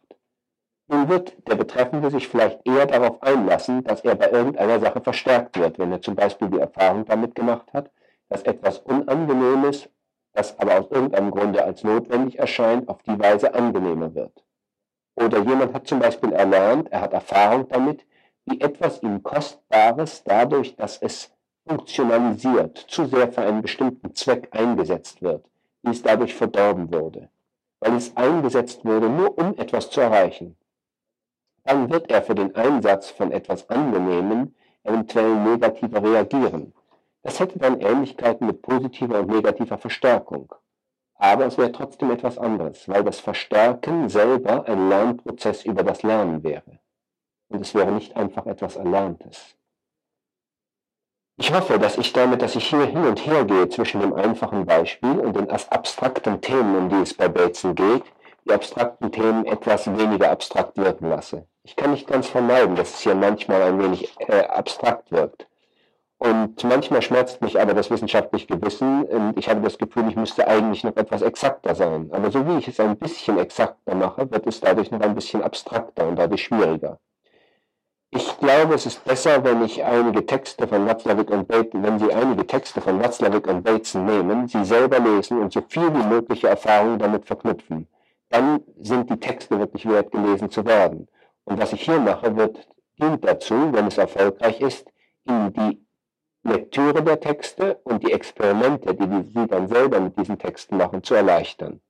Nun 0.88 1.10
wird 1.10 1.36
der 1.48 1.56
Betreffende 1.56 2.10
sich 2.10 2.28
vielleicht 2.28 2.66
eher 2.66 2.86
darauf 2.86 3.22
einlassen, 3.22 3.84
dass 3.84 4.02
er 4.02 4.16
bei 4.16 4.30
irgendeiner 4.30 4.80
Sache 4.80 5.02
verstärkt 5.02 5.58
wird, 5.60 5.78
wenn 5.78 5.92
er 5.92 6.02
zum 6.02 6.16
Beispiel 6.16 6.50
die 6.50 6.60
Erfahrung 6.60 7.06
damit 7.06 7.36
gemacht 7.36 7.74
hat, 7.74 7.92
dass 8.30 8.44
etwas 8.44 8.80
Unangenehmes, 8.80 9.90
das 10.34 10.58
aber 10.58 10.80
aus 10.80 10.90
irgendeinem 10.90 11.32
Grunde 11.32 11.64
als 11.64 11.84
notwendig 11.84 12.40
erscheint, 12.40 12.88
auf 12.88 13.02
die 13.04 13.20
Weise 13.20 13.54
angenehmer 13.54 14.14
wird. 14.16 14.44
Oder 15.16 15.40
jemand 15.40 15.74
hat 15.74 15.88
zum 15.88 16.00
Beispiel 16.00 16.32
erlernt, 16.32 16.92
er 16.92 17.02
hat 17.02 17.14
Erfahrung 17.14 17.68
damit, 17.68 18.06
wie 18.46 18.62
etwas 18.62 19.02
ihm 19.02 19.22
Kostbares 19.24 20.24
dadurch, 20.24 20.76
dass 20.76 21.02
es 21.02 21.35
funktionalisiert, 21.68 22.78
zu 22.78 23.06
sehr 23.06 23.32
für 23.32 23.42
einen 23.42 23.62
bestimmten 23.62 24.14
Zweck 24.16 24.50
eingesetzt 24.52 25.22
wird, 25.22 25.46
wie 25.84 25.92
es 25.92 26.02
dadurch 26.02 26.36
verdorben 26.36 26.92
wurde, 26.94 27.30
weil 27.80 27.96
es 27.96 28.16
eingesetzt 28.16 28.86
wurde, 28.86 29.10
nur 29.10 29.38
um 29.38 29.58
etwas 29.58 29.90
zu 29.90 30.02
erreichen. 30.02 30.56
Dann 31.64 31.90
wird 31.90 32.12
er 32.12 32.22
für 32.22 32.36
den 32.36 32.56
Einsatz 32.56 33.10
von 33.10 33.32
etwas 33.32 33.70
Angenehmen 33.70 34.56
eventuell 34.84 35.36
negativer 35.36 36.04
reagieren 36.04 36.74
das 37.26 37.40
hätte 37.40 37.58
dann 37.58 37.82
Ähnlichkeiten 37.82 38.46
mit 38.46 38.62
positiver 38.62 39.22
und 39.22 39.30
negativer 39.30 39.80
Verstärkung. 39.80 40.54
Aber 41.16 41.48
es 41.48 41.58
wäre 41.58 41.72
trotzdem 41.72 42.12
etwas 42.12 42.38
anderes, 42.38 42.88
weil 42.88 43.04
das 43.04 43.20
Verstärken 43.20 44.10
selber 44.10 44.68
ein 44.68 44.90
Lernprozess 44.90 45.66
über 45.66 45.82
das 45.82 46.04
Lernen 46.04 46.44
wäre. 46.44 46.80
Und 47.48 47.62
es 47.62 47.74
wäre 47.74 47.92
nicht 47.92 48.16
einfach 48.16 48.46
etwas 48.46 48.76
Erlerntes. 48.76 49.56
Ich 51.38 51.54
hoffe, 51.54 51.78
dass 51.78 51.98
ich 51.98 52.14
damit, 52.14 52.42
dass 52.42 52.56
ich 52.56 52.68
hier 52.70 52.86
hin 52.86 53.06
und 53.06 53.26
her 53.26 53.44
gehe 53.44 53.68
zwischen 53.68 54.00
dem 54.00 54.14
einfachen 54.14 54.66
Beispiel 54.66 55.20
und 55.20 55.36
den 55.36 55.50
abstrakten 55.50 56.40
Themen, 56.40 56.76
um 56.78 56.90
die 56.90 56.96
es 56.96 57.14
bei 57.14 57.28
Bateson 57.28 57.76
geht, 57.76 58.04
die 58.46 58.54
abstrakten 58.54 59.12
Themen 59.12 59.46
etwas 59.46 59.86
weniger 59.98 60.32
abstrakt 60.32 60.78
wirken 60.78 61.10
lasse. 61.10 61.46
Ich 61.64 61.76
kann 61.76 61.92
nicht 61.92 62.08
ganz 62.08 62.28
vermeiden, 62.28 62.76
dass 62.78 62.94
es 62.94 63.00
hier 63.02 63.16
manchmal 63.16 63.62
ein 63.64 63.80
wenig 63.80 64.16
äh, 64.20 64.46
abstrakt 64.46 65.12
wirkt. 65.12 65.48
Und 66.20 66.64
manchmal 66.64 67.02
schmerzt 67.02 67.42
mich 67.42 67.60
aber 67.60 67.74
das 67.74 67.92
wissenschaftliche 67.92 68.48
Gewissen 68.48 69.06
ich 69.36 69.50
habe 69.50 69.62
das 69.62 69.78
Gefühl, 69.78 70.08
ich 70.08 70.16
müsste 70.16 70.48
eigentlich 70.48 70.84
noch 70.84 70.96
etwas 70.96 71.22
exakter 71.22 71.76
sein. 71.76 72.10
Aber 72.14 72.32
so 72.32 72.48
wie 72.48 72.58
ich 72.58 72.68
es 72.70 72.80
ein 72.80 72.98
bisschen 72.98 73.38
exakter 73.38 73.94
mache, 73.94 74.32
wird 74.32 74.48
es 74.48 74.62
dadurch 74.62 74.90
noch 74.92 75.02
ein 75.02 75.14
bisschen 75.14 75.44
abstrakter 75.44 76.08
und 76.08 76.16
dadurch 76.16 76.44
schwieriger. 76.44 77.00
Ich 78.16 78.38
glaube, 78.38 78.76
es 78.76 78.86
ist 78.86 79.04
besser, 79.04 79.44
wenn 79.44 79.62
ich 79.62 79.84
einige 79.84 80.26
Texte 80.26 80.66
von 80.70 80.88
Watzlawick 80.88 81.30
und 81.32 81.50
Bateson, 81.50 81.84
wenn 81.84 82.00
Sie 82.00 82.14
einige 82.14 82.48
Texte 82.48 82.80
von 82.80 83.04
Watzlawick 83.04 83.46
und 83.46 83.64
Bateson 83.64 84.06
nehmen, 84.06 84.48
sie 84.48 84.64
selber 84.64 85.00
lesen 85.00 85.38
und 85.42 85.52
so 85.52 85.62
viel 85.68 85.94
wie 85.94 86.08
mögliche 86.08 86.48
Erfahrungen 86.48 86.98
damit 86.98 87.26
verknüpfen. 87.26 87.90
Dann 88.30 88.62
sind 88.80 89.10
die 89.10 89.20
Texte 89.20 89.60
wirklich 89.60 89.86
wert, 89.86 90.14
gelesen 90.14 90.50
zu 90.50 90.66
werden. 90.66 91.10
Und 91.44 91.60
was 91.60 91.74
ich 91.74 91.82
hier 91.82 92.00
mache, 92.00 92.38
wird, 92.38 92.66
dient 93.02 93.26
dazu, 93.26 93.74
wenn 93.74 93.88
es 93.88 93.98
erfolgreich 93.98 94.62
ist, 94.62 94.88
Ihnen 95.28 95.52
die 95.52 95.86
Lektüre 96.44 97.04
der 97.04 97.20
Texte 97.20 97.82
und 97.84 98.02
die 98.02 98.14
Experimente, 98.14 98.96
die 98.96 99.30
Sie 99.34 99.46
dann 99.46 99.68
selber 99.68 100.00
mit 100.00 100.18
diesen 100.18 100.40
Texten 100.40 100.78
machen, 100.78 101.04
zu 101.04 101.16
erleichtern. 101.16 101.82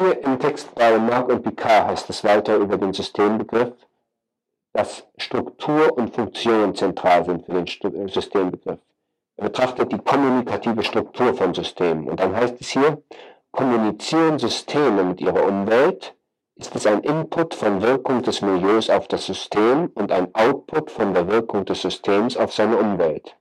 Hier 0.00 0.22
im 0.24 0.38
Text 0.38 0.74
bei 0.74 0.98
Marc 0.98 1.28
und 1.28 1.42
Picard 1.42 1.88
heißt 1.88 2.08
es 2.08 2.24
weiter 2.24 2.56
über 2.56 2.78
den 2.78 2.94
Systembegriff, 2.94 3.74
dass 4.78 5.04
Struktur 5.16 5.98
und 5.98 6.14
Funktion 6.14 6.72
zentral 6.72 7.24
sind 7.24 7.44
für 7.46 7.52
den 7.52 7.66
äh, 7.66 8.08
Systembegriff. 8.08 8.78
Er 9.36 9.44
betrachtet 9.44 9.90
die 9.90 9.98
kommunikative 9.98 10.84
Struktur 10.84 11.34
von 11.34 11.52
Systemen. 11.52 12.08
Und 12.08 12.20
dann 12.20 12.36
heißt 12.36 12.60
es 12.60 12.68
hier, 12.68 13.02
kommunizieren 13.50 14.38
Systeme 14.38 15.02
mit 15.02 15.20
ihrer 15.20 15.44
Umwelt, 15.44 16.14
ist 16.54 16.76
es 16.76 16.86
ein 16.86 17.00
Input 17.00 17.54
von 17.54 17.82
Wirkung 17.82 18.22
des 18.22 18.40
Milieus 18.40 18.88
auf 18.88 19.08
das 19.08 19.26
System 19.26 19.90
und 19.94 20.12
ein 20.12 20.32
Output 20.36 20.92
von 20.92 21.12
der 21.12 21.26
Wirkung 21.26 21.64
des 21.64 21.82
Systems 21.82 22.36
auf 22.36 22.54
seine 22.54 22.76
Umwelt. 22.76 23.36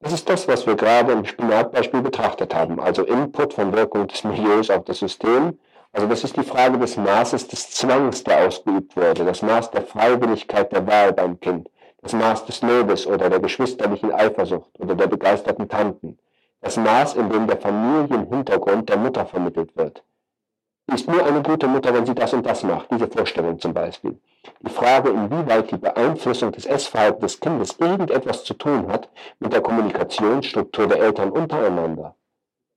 Das 0.00 0.12
ist 0.12 0.28
das, 0.28 0.46
was 0.46 0.68
wir 0.68 0.76
gerade 0.76 1.14
im 1.14 1.24
Spinatbeispiel 1.24 2.02
betrachtet 2.02 2.54
haben, 2.54 2.78
also 2.78 3.02
Input 3.02 3.54
von 3.54 3.72
Wirkung 3.72 4.06
des 4.06 4.22
Milieus 4.22 4.70
auf 4.70 4.84
das 4.84 5.00
System 5.00 5.58
also 5.92 6.06
das 6.06 6.24
ist 6.24 6.36
die 6.36 6.42
Frage 6.42 6.78
des 6.78 6.96
Maßes 6.96 7.48
des 7.48 7.70
Zwangs, 7.70 8.22
der 8.22 8.46
ausgeübt 8.46 8.96
wurde, 8.96 9.24
das 9.24 9.42
Maß 9.42 9.70
der 9.70 9.82
Freiwilligkeit 9.82 10.70
der 10.72 10.86
Wahl 10.86 11.12
beim 11.12 11.40
Kind, 11.40 11.70
das 12.02 12.12
Maß 12.12 12.44
des 12.44 12.62
Lobes 12.62 13.06
oder 13.06 13.30
der 13.30 13.40
geschwisterlichen 13.40 14.12
Eifersucht 14.12 14.70
oder 14.78 14.94
der 14.94 15.06
begeisterten 15.06 15.68
Tanten, 15.68 16.18
das 16.60 16.76
Maß, 16.76 17.14
in 17.14 17.30
dem 17.30 17.46
der 17.46 17.56
Familienhintergrund 17.56 18.88
der 18.88 18.98
Mutter 18.98 19.24
vermittelt 19.26 19.76
wird. 19.76 20.02
Sie 20.88 20.94
ist 20.94 21.08
nur 21.08 21.24
eine 21.24 21.42
gute 21.42 21.66
Mutter, 21.66 21.92
wenn 21.92 22.06
sie 22.06 22.14
das 22.14 22.32
und 22.32 22.46
das 22.46 22.62
macht, 22.62 22.90
diese 22.90 23.08
Vorstellung 23.08 23.58
zum 23.58 23.74
Beispiel. 23.74 24.18
Die 24.60 24.70
Frage, 24.70 25.10
inwieweit 25.10 25.70
die 25.70 25.76
Beeinflussung 25.76 26.50
des 26.52 26.64
Essverhaltens 26.64 27.32
des 27.32 27.40
Kindes 27.40 27.76
irgendetwas 27.78 28.44
zu 28.44 28.54
tun 28.54 28.90
hat 28.90 29.10
mit 29.38 29.52
der 29.52 29.60
Kommunikationsstruktur 29.60 30.86
der 30.86 31.00
Eltern 31.00 31.30
untereinander. 31.30 32.14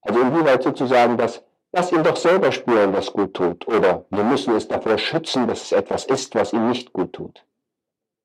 Also 0.01 0.19
inwieweit 0.19 0.63
sozusagen 0.63 1.15
das 1.17 1.41
Lass 1.73 1.91
ihn 1.91 2.03
doch 2.03 2.17
selber 2.17 2.51
spüren, 2.51 2.93
was 2.93 3.13
gut 3.13 3.33
tut. 3.33 3.65
Oder 3.67 4.05
wir 4.09 4.23
müssen 4.23 4.55
es 4.55 4.67
davor 4.67 4.97
schützen, 4.97 5.47
dass 5.47 5.63
es 5.63 5.71
etwas 5.71 6.05
ist, 6.05 6.35
was 6.35 6.51
ihm 6.51 6.67
nicht 6.69 6.91
gut 6.91 7.13
tut. 7.13 7.45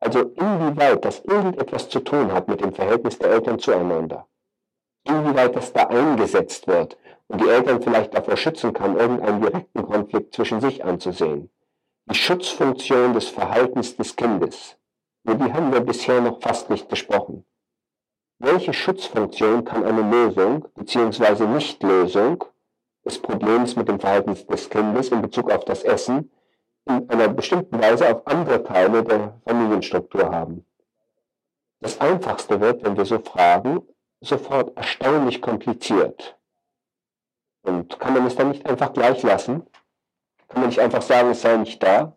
Also 0.00 0.20
inwieweit 0.20 1.04
das 1.04 1.20
irgendetwas 1.20 1.88
zu 1.88 2.00
tun 2.00 2.32
hat 2.32 2.48
mit 2.48 2.60
dem 2.60 2.72
Verhältnis 2.72 3.18
der 3.18 3.30
Eltern 3.30 3.58
zueinander. 3.58 4.26
Inwieweit 5.04 5.54
das 5.54 5.72
da 5.72 5.84
eingesetzt 5.84 6.66
wird 6.66 6.98
und 7.28 7.40
die 7.40 7.48
Eltern 7.48 7.80
vielleicht 7.80 8.14
davor 8.14 8.36
schützen 8.36 8.72
kann, 8.72 8.98
irgendeinen 8.98 9.40
direkten 9.40 9.82
Konflikt 9.86 10.34
zwischen 10.34 10.60
sich 10.60 10.84
anzusehen. 10.84 11.50
Die 12.10 12.14
Schutzfunktion 12.14 13.14
des 13.14 13.28
Verhaltens 13.28 13.96
des 13.96 14.16
Kindes. 14.16 14.76
Über 15.24 15.34
die 15.34 15.52
haben 15.52 15.72
wir 15.72 15.80
bisher 15.80 16.20
noch 16.20 16.40
fast 16.40 16.68
nicht 16.68 16.88
gesprochen. 16.88 17.44
Welche 18.38 18.72
Schutzfunktion 18.72 19.64
kann 19.64 19.84
eine 19.84 20.02
Lösung 20.02 20.66
bzw. 20.74 21.46
Nichtlösung 21.46 22.44
des 23.06 23.22
Problems 23.22 23.76
mit 23.76 23.88
dem 23.88 24.00
Verhalten 24.00 24.36
des 24.48 24.68
Kindes 24.68 25.08
in 25.08 25.22
Bezug 25.22 25.50
auf 25.50 25.64
das 25.64 25.84
Essen 25.84 26.30
in 26.86 27.08
einer 27.08 27.28
bestimmten 27.28 27.80
Weise 27.80 28.08
auf 28.14 28.26
andere 28.26 28.62
Teile 28.62 29.02
der 29.02 29.40
Familienstruktur 29.46 30.30
haben. 30.30 30.66
Das 31.80 32.00
Einfachste 32.00 32.60
wird, 32.60 32.84
wenn 32.84 32.96
wir 32.96 33.04
so 33.04 33.18
fragen, 33.18 33.82
sofort 34.20 34.76
erstaunlich 34.76 35.40
kompliziert. 35.40 36.36
Und 37.62 37.98
kann 37.98 38.14
man 38.14 38.26
es 38.26 38.36
dann 38.36 38.50
nicht 38.50 38.66
einfach 38.66 38.92
gleich 38.92 39.22
lassen? 39.22 39.66
Kann 40.48 40.60
man 40.60 40.68
nicht 40.68 40.80
einfach 40.80 41.02
sagen, 41.02 41.30
es 41.30 41.42
sei 41.42 41.56
nicht 41.56 41.82
da? 41.82 42.15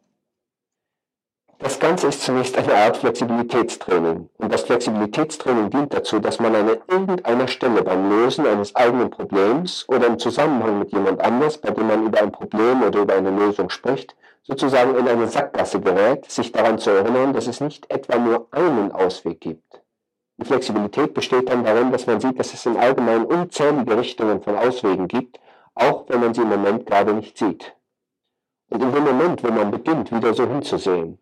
Das 1.62 1.78
Ganze 1.78 2.08
ist 2.08 2.22
zunächst 2.24 2.58
eine 2.58 2.74
Art 2.74 2.96
Flexibilitätstraining. 2.96 4.30
Und 4.38 4.54
das 4.54 4.62
Flexibilitätstraining 4.62 5.70
dient 5.70 5.94
dazu, 5.94 6.20
dass 6.20 6.40
man 6.40 6.56
an 6.56 6.70
irgendeiner 6.88 7.50
Stelle 7.50 7.84
beim 7.84 8.10
Lösen 8.10 8.48
eines 8.48 8.74
eigenen 8.78 9.10
Problems 9.10 9.84
oder 9.90 10.08
im 10.08 10.18
Zusammenhang 10.18 10.80
mit 10.80 10.94
jemand 10.94 11.20
anders, 11.20 11.58
bei 11.58 11.72
dem 11.72 11.88
man 11.88 12.06
über 12.06 12.22
ein 12.22 12.32
Problem 12.32 12.82
oder 12.82 13.02
über 13.02 13.14
eine 13.14 13.32
Lösung 13.32 13.70
spricht, 13.70 14.16
sozusagen 14.44 14.96
in 14.96 15.06
eine 15.06 15.28
Sackgasse 15.28 15.82
gerät, 15.82 16.32
sich 16.32 16.54
daran 16.54 16.80
zu 16.80 16.92
erinnern, 16.92 17.34
dass 17.34 17.48
es 17.48 17.60
nicht 17.60 17.92
etwa 17.92 18.18
nur 18.18 18.48
einen 18.52 18.94
Ausweg 18.94 19.42
gibt. 19.42 19.82
Die 20.38 20.46
Flexibilität 20.46 21.14
besteht 21.14 21.50
dann 21.50 21.66
darin, 21.66 21.92
dass 21.92 22.08
man 22.08 22.22
sieht, 22.22 22.40
dass 22.40 22.54
es 22.54 22.66
im 22.66 22.78
Allgemeinen 22.78 23.26
unzählige 23.26 23.98
Richtungen 23.98 24.42
von 24.42 24.56
Auswegen 24.56 25.10
gibt, 25.10 25.42
auch 25.76 26.06
wenn 26.08 26.22
man 26.22 26.34
sie 26.34 26.42
im 26.42 26.50
Moment 26.50 26.86
gerade 26.86 27.14
nicht 27.14 27.38
sieht. 27.38 27.76
Und 28.70 28.82
in 28.82 28.94
dem 28.94 29.04
Moment, 29.04 29.44
wo 29.44 29.52
man 29.52 29.72
beginnt, 29.72 30.14
wieder 30.14 30.34
so 30.34 30.48
hinzusehen, 30.48 31.20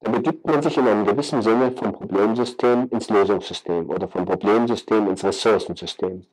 da 0.00 0.10
begibt 0.10 0.46
man 0.46 0.62
sich 0.62 0.76
in 0.76 0.86
einem 0.86 1.06
gewissen 1.06 1.40
Sinne 1.40 1.72
vom 1.72 1.92
Problemsystem 1.92 2.88
ins 2.90 3.08
Lösungssystem 3.08 3.88
oder 3.88 4.06
vom 4.08 4.26
Problemsystem 4.26 5.08
ins 5.08 5.24
Ressourcensystem. 5.24 6.26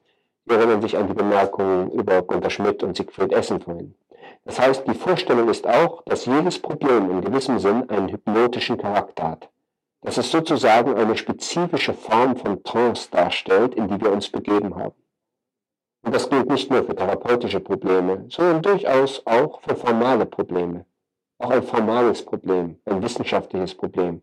Sie 0.46 0.54
erinnern 0.54 0.82
sich 0.82 0.98
an 0.98 1.08
die 1.08 1.14
Bemerkungen 1.14 1.90
über 1.92 2.22
Gunter 2.22 2.50
Schmidt 2.50 2.84
und 2.84 2.98
Siegfried 2.98 3.32
Essen 3.32 3.62
vorhin. 3.62 3.96
Das 4.44 4.60
heißt, 4.60 4.86
die 4.86 4.94
Vorstellung 4.94 5.48
ist 5.48 5.66
auch, 5.66 6.04
dass 6.04 6.26
jedes 6.26 6.60
Problem 6.60 7.10
in 7.10 7.22
gewissem 7.22 7.60
Sinn 7.60 7.90
einen 7.90 8.10
hypnotischen 8.10 8.78
Charakter 8.78 9.32
hat. 9.32 9.50
Dass 10.02 10.18
es 10.18 10.30
sozusagen 10.30 10.96
eine 10.96 11.16
spezifische 11.16 11.94
Form 11.94 12.36
von 12.36 12.62
Trance 12.64 13.10
darstellt, 13.10 13.76
in 13.76 13.88
die 13.88 14.02
wir 14.02 14.12
uns 14.12 14.30
begeben 14.30 14.76
haben. 14.76 14.96
Und 16.02 16.14
das 16.14 16.30
gilt 16.30 16.50
nicht 16.50 16.70
nur 16.70 16.84
für 16.84 16.94
therapeutische 16.94 17.62
Probleme, 17.62 18.26
sondern 18.28 18.62
durchaus 18.62 19.26
auch 19.26 19.62
für 19.62 19.78
formale 19.78 20.26
Probleme 20.26 20.86
auch 21.44 21.52
ein 21.52 21.64
formales 21.64 22.24
Problem, 22.24 22.78
ein 22.86 23.04
wissenschaftliches 23.04 23.76
Problem, 23.76 24.22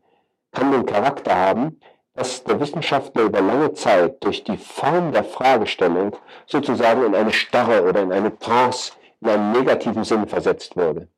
kann 0.52 0.72
den 0.72 0.86
Charakter 0.86 1.34
haben, 1.34 1.80
dass 2.14 2.42
der 2.44 2.59
Wissenschaftler 2.60 3.24
über 3.24 3.40
lange 3.40 3.72
Zeit 3.74 4.22
durch 4.24 4.42
die 4.42 4.56
Form 4.56 5.12
der 5.12 5.24
Fragestellung 5.24 6.16
sozusagen 6.47 7.05
in 7.05 7.14
eine 7.14 7.32
Starre 7.32 7.88
oder 7.88 8.02
in 8.02 8.12
eine 8.12 8.36
Trance 8.38 8.92
in 9.20 9.28
einem 9.28 9.52
negativen 9.52 10.02
Sinn 10.05 10.26
versetzt 10.26 10.76
wurde. 10.76 11.09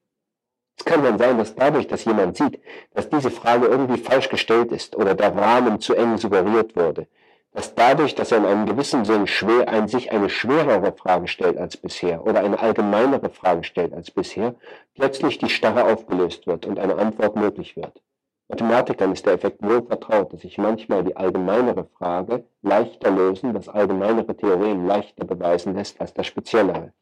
Es 0.76 0.84
kann 0.84 1.04
dann 1.04 1.18
sein, 1.18 1.38
dass 1.38 1.54
dadurch, 1.54 1.86
dass 1.86 2.04
jemand 2.04 2.36
sieht, 2.36 2.60
dass 2.94 3.08
diese 3.08 3.30
Frage 3.30 3.66
irgendwie 3.66 3.98
falsch 3.98 4.28
gestellt 4.28 4.72
ist 4.72 4.96
oder 4.96 5.14
der 5.14 5.34
Rahmen 5.34 5.80
zu 5.80 5.94
eng 5.94 6.18
suggeriert 6.18 6.74
wurde, 6.74 7.06
dass 7.52 7.74
dadurch, 7.74 8.14
dass 8.14 8.32
er 8.32 8.38
in 8.38 8.46
einem 8.46 8.66
gewissen 8.66 9.04
Sinn 9.04 9.26
schwer, 9.26 9.68
ein, 9.68 9.86
sich 9.86 10.10
eine 10.10 10.30
schwerere 10.30 10.92
Frage 10.92 11.28
stellt 11.28 11.58
als 11.58 11.76
bisher 11.76 12.26
oder 12.26 12.40
eine 12.40 12.58
allgemeinere 12.58 13.28
Frage 13.28 13.62
stellt 13.62 13.92
als 13.92 14.10
bisher, 14.10 14.54
plötzlich 14.94 15.38
die 15.38 15.50
Starre 15.50 15.84
aufgelöst 15.84 16.46
wird 16.46 16.66
und 16.66 16.78
eine 16.78 16.96
Antwort 16.96 17.36
möglich 17.36 17.76
wird. 17.76 18.02
Mathematikern 18.48 19.12
ist 19.12 19.26
der 19.26 19.34
Effekt 19.34 19.62
wohl 19.62 19.82
vertraut, 19.82 20.32
dass 20.32 20.40
sich 20.40 20.58
manchmal 20.58 21.04
die 21.04 21.16
allgemeinere 21.16 21.84
Frage 21.84 22.44
leichter 22.62 23.10
lösen, 23.10 23.54
das 23.54 23.68
allgemeinere 23.68 24.36
Theorem 24.36 24.86
leichter 24.86 25.24
beweisen 25.24 25.74
lässt 25.74 26.00
als 26.00 26.12
das 26.14 26.26
speziellere. 26.26 26.92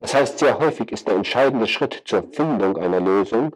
Das 0.00 0.14
heißt, 0.14 0.38
sehr 0.38 0.58
häufig 0.58 0.90
ist 0.90 1.06
der 1.06 1.14
entscheidende 1.14 1.66
Schritt 1.68 2.02
zur 2.04 2.24
Findung 2.32 2.76
einer 2.76 3.00
Lösung 3.00 3.54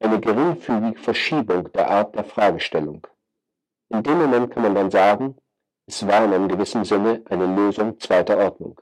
eine 0.00 0.20
geringfügige 0.20 0.98
Verschiebung 0.98 1.72
der 1.72 1.88
Art 1.88 2.14
der 2.16 2.24
Fragestellung. 2.24 3.06
In 3.88 4.02
dem 4.02 4.18
Moment 4.18 4.50
kann 4.50 4.64
man 4.64 4.74
dann 4.74 4.90
sagen, 4.90 5.36
es 5.86 6.06
war 6.06 6.24
in 6.24 6.32
einem 6.32 6.48
gewissen 6.48 6.84
Sinne 6.84 7.22
eine 7.28 7.46
Lösung 7.46 8.00
zweiter 8.00 8.38
Ordnung. 8.38 8.80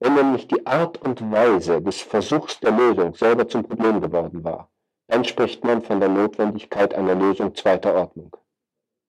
Wenn 0.00 0.14
nämlich 0.14 0.48
die 0.48 0.66
Art 0.66 1.00
und 1.02 1.30
Weise 1.30 1.80
des 1.80 2.00
Versuchs 2.02 2.58
der 2.60 2.72
Lösung 2.72 3.14
selber 3.14 3.48
zum 3.48 3.62
Problem 3.62 4.00
geworden 4.00 4.42
war, 4.42 4.68
dann 5.06 5.24
spricht 5.24 5.64
man 5.64 5.82
von 5.82 6.00
der 6.00 6.08
Notwendigkeit 6.08 6.92
einer 6.94 7.14
Lösung 7.14 7.54
zweiter 7.54 7.94
Ordnung. 7.94 8.36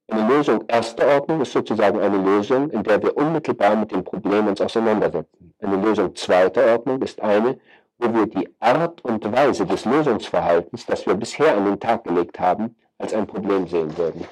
Eine 0.07 0.27
Lösung 0.27 0.63
erster 0.67 1.07
Ordnung 1.07 1.41
ist 1.41 1.51
sozusagen 1.51 1.99
eine 1.99 2.17
Lösung, 2.17 2.69
in 2.69 2.83
der 2.83 3.01
wir 3.01 3.17
unmittelbar 3.17 3.75
mit 3.75 3.91
dem 3.91 4.03
Problem 4.03 4.47
uns 4.47 4.61
auseinandersetzen. 4.61 5.53
Eine 5.59 5.77
Lösung 5.77 6.15
zweiter 6.15 6.63
Ordnung 6.73 7.01
ist 7.01 7.19
eine, 7.21 7.59
wo 7.97 8.13
wir 8.13 8.27
die 8.27 8.47
Art 8.59 9.03
und 9.03 9.31
Weise 9.31 9.65
des 9.65 9.85
Lösungsverhaltens, 9.85 10.85
das 10.85 11.07
wir 11.07 11.15
bisher 11.15 11.57
an 11.57 11.65
den 11.65 11.79
Tag 11.79 12.03
gelegt 12.03 12.39
haben, 12.39 12.75
als 12.99 13.13
ein 13.13 13.25
Problem 13.25 13.67
sehen 13.67 13.97
würden. 13.97 14.25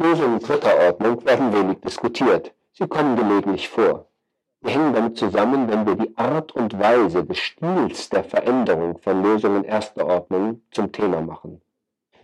Lösungen 0.00 0.38
dritter 0.38 0.78
Ordnung 0.86 1.24
werden 1.26 1.52
wenig 1.52 1.80
diskutiert. 1.80 2.52
Sie 2.72 2.86
kommen 2.86 3.16
gelegentlich 3.16 3.68
vor. 3.68 4.06
Sie 4.62 4.70
hängen 4.70 4.92
damit 4.92 5.18
zusammen, 5.18 5.68
wenn 5.68 5.86
wir 5.86 5.96
die 5.96 6.16
Art 6.16 6.52
und 6.52 6.78
Weise 6.78 7.24
des 7.24 7.38
Stils 7.38 8.08
der 8.08 8.22
Veränderung 8.22 8.98
von 8.98 9.24
Lösungen 9.24 9.64
erster 9.64 10.06
Ordnung 10.06 10.62
zum 10.70 10.92
Thema 10.92 11.20
machen. 11.20 11.60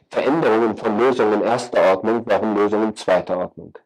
Veränderungen 0.09 0.77
von 0.77 0.97
Lösungen 0.97 1.43
erster 1.43 1.83
Ordnung 1.91 2.25
waren 2.27 2.55
Lösungen 2.55 2.95
zweiter 2.95 3.39
Ordnung. 3.39 3.77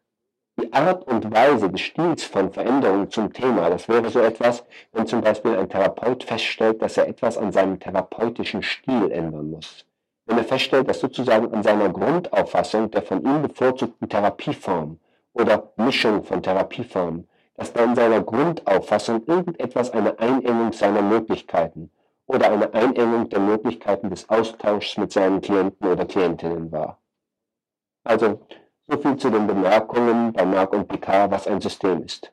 Die 0.61 0.71
Art 0.71 1.07
und 1.07 1.31
Weise 1.31 1.71
des 1.71 1.81
Stils 1.81 2.23
von 2.23 2.51
Veränderungen 2.51 3.09
zum 3.09 3.33
Thema, 3.33 3.71
das 3.71 3.89
wäre 3.89 4.11
so 4.11 4.19
etwas, 4.19 4.63
wenn 4.91 5.07
zum 5.07 5.21
Beispiel 5.21 5.57
ein 5.57 5.67
Therapeut 5.67 6.23
feststellt, 6.23 6.79
dass 6.83 6.97
er 6.97 7.07
etwas 7.07 7.39
an 7.39 7.51
seinem 7.51 7.79
therapeutischen 7.79 8.61
Stil 8.61 9.09
ändern 9.11 9.49
muss. 9.49 9.88
Wenn 10.29 10.37
er 10.37 10.43
feststellt, 10.43 10.87
dass 10.87 10.99
sozusagen 10.99 11.51
an 11.51 11.63
seiner 11.63 11.89
Grundauffassung 11.89 12.91
der 12.91 13.01
von 13.01 13.25
ihm 13.25 13.41
bevorzugten 13.41 14.07
Therapieform 14.07 14.99
oder 15.33 15.73
Mischung 15.75 16.23
von 16.23 16.43
Therapieformen, 16.43 17.27
dass 17.55 17.73
da 17.73 17.83
in 17.83 17.95
seiner 17.95 18.21
Grundauffassung 18.21 19.25
irgendetwas 19.25 19.89
eine 19.89 20.19
Einengung 20.19 20.71
seiner 20.71 21.01
Möglichkeiten 21.01 21.89
oder 22.27 22.51
eine 22.51 22.71
Einengung 22.75 23.27
der 23.29 23.39
Möglichkeiten 23.39 24.11
des 24.11 24.29
Austauschs 24.29 24.97
mit 24.97 25.11
seinen 25.11 25.41
Klienten 25.41 25.87
oder 25.87 26.05
Klientinnen 26.05 26.71
war. 26.71 26.99
Also 28.03 28.39
so 28.87 28.99
viel 28.99 29.17
zu 29.17 29.31
den 29.31 29.47
Bemerkungen 29.47 30.31
bei 30.33 30.45
Marc 30.45 30.73
und 30.73 30.87
Picard, 30.87 31.31
was 31.31 31.47
ein 31.47 31.59
System 31.59 32.03
ist. 32.03 32.31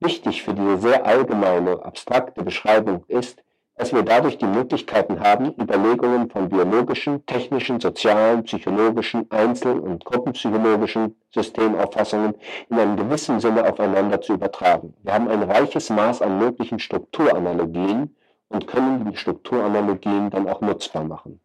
Wichtig 0.00 0.42
für 0.42 0.54
diese 0.54 0.78
sehr 0.78 1.06
allgemeine, 1.06 1.84
abstrakte 1.84 2.42
Beschreibung 2.42 3.04
ist, 3.06 3.44
dass 3.78 3.92
wir 3.92 4.02
dadurch 4.02 4.38
die 4.38 4.46
Möglichkeiten 4.46 5.20
haben, 5.20 5.54
Überlegungen 5.60 6.28
von 6.28 6.48
biologischen, 6.48 7.24
technischen, 7.26 7.80
sozialen, 7.80 8.42
psychologischen, 8.42 9.30
einzel- 9.30 9.78
und 9.78 10.04
gruppenpsychologischen 10.04 11.14
Systemauffassungen 11.32 12.34
in 12.68 12.78
einem 12.78 12.96
gewissen 12.96 13.38
Sinne 13.38 13.64
aufeinander 13.70 14.20
zu 14.20 14.34
übertragen. 14.34 14.94
Wir 15.02 15.14
haben 15.14 15.28
ein 15.28 15.44
reiches 15.44 15.90
Maß 15.90 16.22
an 16.22 16.38
möglichen 16.38 16.80
Strukturanalogien 16.80 18.16
und 18.48 18.66
können 18.66 19.10
die 19.10 19.16
Strukturanalogien 19.16 20.30
dann 20.30 20.48
auch 20.48 20.60
nutzbar 20.60 21.04
machen. 21.04 21.40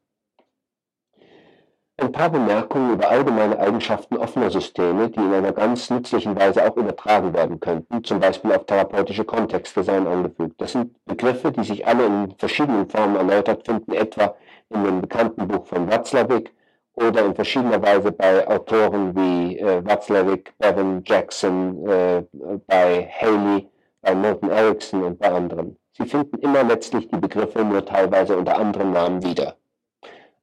Ein 2.04 2.12
paar 2.12 2.30
Bemerkungen 2.30 2.96
über 2.96 3.10
allgemeine 3.10 3.58
Eigenschaften 3.58 4.18
offener 4.18 4.52
Systeme, 4.52 5.10
die 5.10 5.22
in 5.22 5.34
einer 5.34 5.54
ganz 5.54 5.90
nützlichen 5.90 6.38
Weise 6.38 6.70
auch 6.70 6.76
übertragen 6.76 7.34
werden 7.34 7.62
könnten, 7.62 8.04
zum 8.04 8.20
Beispiel 8.20 8.52
auf 8.52 8.66
therapeutische 8.66 9.24
Kontexte, 9.24 9.86
seien 9.86 10.06
angefügt. 10.06 10.60
Das 10.60 10.74
sind 10.74 10.94
Begriffe, 11.06 11.54
die 11.54 11.64
sich 11.64 11.88
alle 11.88 12.06
in 12.06 12.36
verschiedenen 12.38 12.90
Formen 12.90 13.16
erläutert 13.16 13.66
finden, 13.66 13.94
etwa 13.94 14.36
in 14.70 14.84
dem 14.84 15.00
bekannten 15.00 15.48
Buch 15.48 15.66
von 15.66 15.90
Watzlawick 15.90 16.54
oder 16.96 17.26
in 17.26 17.36
verschiedener 17.36 17.82
Weise 17.82 18.12
bei 18.12 18.46
Autoren 18.50 19.16
wie 19.16 19.60
äh, 19.60 19.86
Watzlawick, 19.86 20.54
Bevan 20.58 21.04
Jackson, 21.06 21.88
äh, 21.88 22.24
bei 22.68 23.10
Haley, 23.18 23.70
bei 24.02 24.14
Milton 24.14 24.50
Erickson 24.50 25.04
und 25.04 25.20
bei 25.20 25.32
anderen. 25.32 25.78
Sie 25.94 26.04
finden 26.04 26.38
immer 26.40 26.66
letztlich 26.66 27.08
die 27.08 27.18
Begriffe 27.18 27.64
nur 27.64 27.86
teilweise 27.86 28.36
unter 28.36 28.58
anderen 28.58 28.92
Namen 28.92 29.24
wieder. 29.24 29.56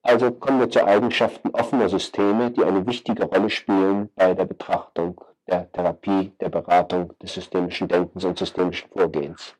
Also 0.02 0.30
kommen 0.32 0.60
wir 0.60 0.70
zu 0.70 0.84
Eigenschaften 0.84 1.50
offener 1.50 1.88
Systeme, 1.88 2.50
die 2.50 2.64
eine 2.64 2.86
wichtige 2.86 3.24
Rolle 3.24 3.50
spielen 3.50 4.08
bei 4.14 4.34
der 4.34 4.46
Betrachtung 4.46 5.20
der 5.46 5.70
Therapie, 5.72 6.32
der 6.40 6.48
Beratung 6.48 7.12
des 7.18 7.34
systemischen 7.34 7.88
Denkens 7.88 8.24
und 8.24 8.38
systemischen 8.38 8.88
Vorgehens. 8.90 9.56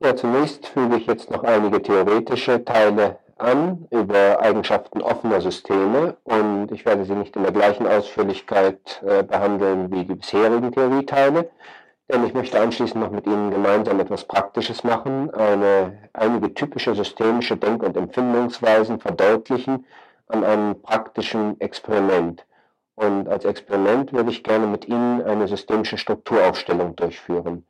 Ja, 0.00 0.14
zunächst 0.14 0.66
füge 0.66 0.96
ich 0.96 1.06
jetzt 1.06 1.30
noch 1.30 1.44
einige 1.44 1.80
theoretische 1.80 2.64
Teile 2.64 3.18
an 3.38 3.86
über 3.90 4.40
Eigenschaften 4.40 5.00
offener 5.00 5.40
Systeme 5.40 6.16
und 6.24 6.70
ich 6.72 6.84
werde 6.84 7.04
sie 7.04 7.14
nicht 7.14 7.34
in 7.36 7.42
der 7.42 7.52
gleichen 7.52 7.86
Ausführlichkeit 7.86 9.02
äh, 9.06 9.22
behandeln 9.22 9.90
wie 9.90 10.04
die 10.04 10.14
bisherigen 10.14 10.72
Theorieteile, 10.72 11.50
denn 12.12 12.24
ich 12.26 12.34
möchte 12.34 12.60
anschließend 12.60 13.02
noch 13.02 13.10
mit 13.10 13.26
Ihnen 13.26 13.50
gemeinsam 13.50 14.00
etwas 14.00 14.24
Praktisches 14.24 14.84
machen, 14.84 15.32
eine, 15.32 16.08
einige 16.12 16.52
typische 16.52 16.94
systemische 16.94 17.56
Denk- 17.56 17.82
und 17.82 17.96
Empfindungsweisen 17.96 19.00
verdeutlichen 19.00 19.86
an 20.28 20.44
einem 20.44 20.80
praktischen 20.82 21.60
Experiment. 21.60 22.46
Und 22.94 23.28
als 23.28 23.44
Experiment 23.44 24.12
würde 24.12 24.30
ich 24.30 24.44
gerne 24.44 24.66
mit 24.66 24.86
Ihnen 24.86 25.22
eine 25.22 25.48
systemische 25.48 25.98
Strukturaufstellung 25.98 26.94
durchführen. 26.94 27.66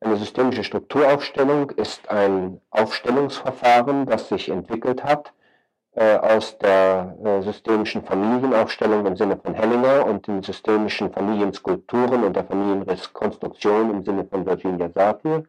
Eine 0.00 0.16
systemische 0.16 0.62
Strukturaufstellung 0.62 1.70
ist 1.70 2.08
ein 2.08 2.60
Aufstellungsverfahren, 2.70 4.06
das 4.06 4.28
sich 4.28 4.48
entwickelt 4.48 5.02
hat 5.02 5.32
aus 6.18 6.56
der 6.58 7.16
äh, 7.24 7.42
systemischen 7.42 8.04
Familienaufstellung 8.04 9.04
im 9.04 9.16
Sinne 9.16 9.36
von 9.36 9.54
Hellinger 9.54 10.06
und 10.06 10.26
den 10.26 10.42
systemischen 10.42 11.10
Familienskulpturen 11.12 12.22
und 12.22 12.36
der 12.36 12.44
Familienrekonstruktion 12.44 13.90
im 13.90 14.04
Sinne 14.04 14.24
von 14.24 14.46
Virginia 14.46 14.88
Satir. 14.94 15.44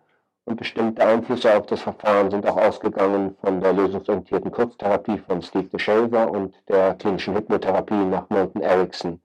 Und 0.45 0.55
bestimmte 0.57 1.05
Einflüsse 1.05 1.55
auf 1.55 1.67
das 1.67 1.81
Verfahren 1.81 2.31
sind 2.31 2.47
auch 2.47 2.57
ausgegangen 2.57 3.35
von 3.41 3.61
der 3.61 3.73
lösungsorientierten 3.73 4.49
Kurztherapie 4.49 5.19
von 5.19 5.43
Steve 5.43 5.65
DeShazer 5.65 6.31
und 6.31 6.55
der 6.67 6.95
klinischen 6.95 7.35
Hypnotherapie 7.35 8.05
nach 8.05 8.27
Milton 8.31 8.63
Erickson. 8.63 9.21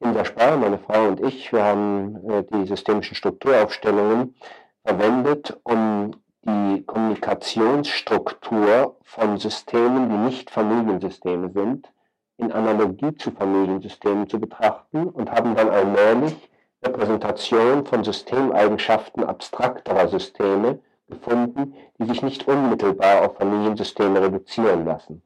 Insa 0.00 0.24
Spar, 0.24 0.56
meine 0.56 0.78
Frau 0.78 1.06
und 1.06 1.20
ich, 1.20 1.52
wir 1.52 1.62
haben 1.62 2.28
äh, 2.28 2.42
die 2.42 2.66
systemischen 2.66 3.14
Strukturaufstellungen 3.14 4.34
verwendet, 4.84 5.56
um 5.62 6.12
die 6.42 6.84
Kommunikationsstruktur 6.84 8.96
von 9.02 9.38
Systemen, 9.38 10.08
die 10.08 10.16
nicht 10.16 10.50
Familiensysteme 10.50 11.50
sind, 11.50 11.90
in 12.36 12.52
Analogie 12.52 13.16
zu 13.16 13.32
Familiensystemen 13.32 14.28
zu 14.28 14.38
betrachten 14.38 15.08
und 15.08 15.30
haben 15.30 15.56
dann 15.56 15.70
allmählich 15.70 16.36
Repräsentation 16.82 17.84
von 17.84 18.04
Systemeigenschaften 18.04 19.24
abstrakterer 19.24 20.08
Systeme 20.08 20.78
gefunden, 21.08 21.74
die 21.98 22.06
sich 22.06 22.22
nicht 22.22 22.46
unmittelbar 22.46 23.24
auf 23.24 23.36
Familiensysteme 23.36 24.22
reduzieren 24.22 24.84
lassen. 24.84 25.22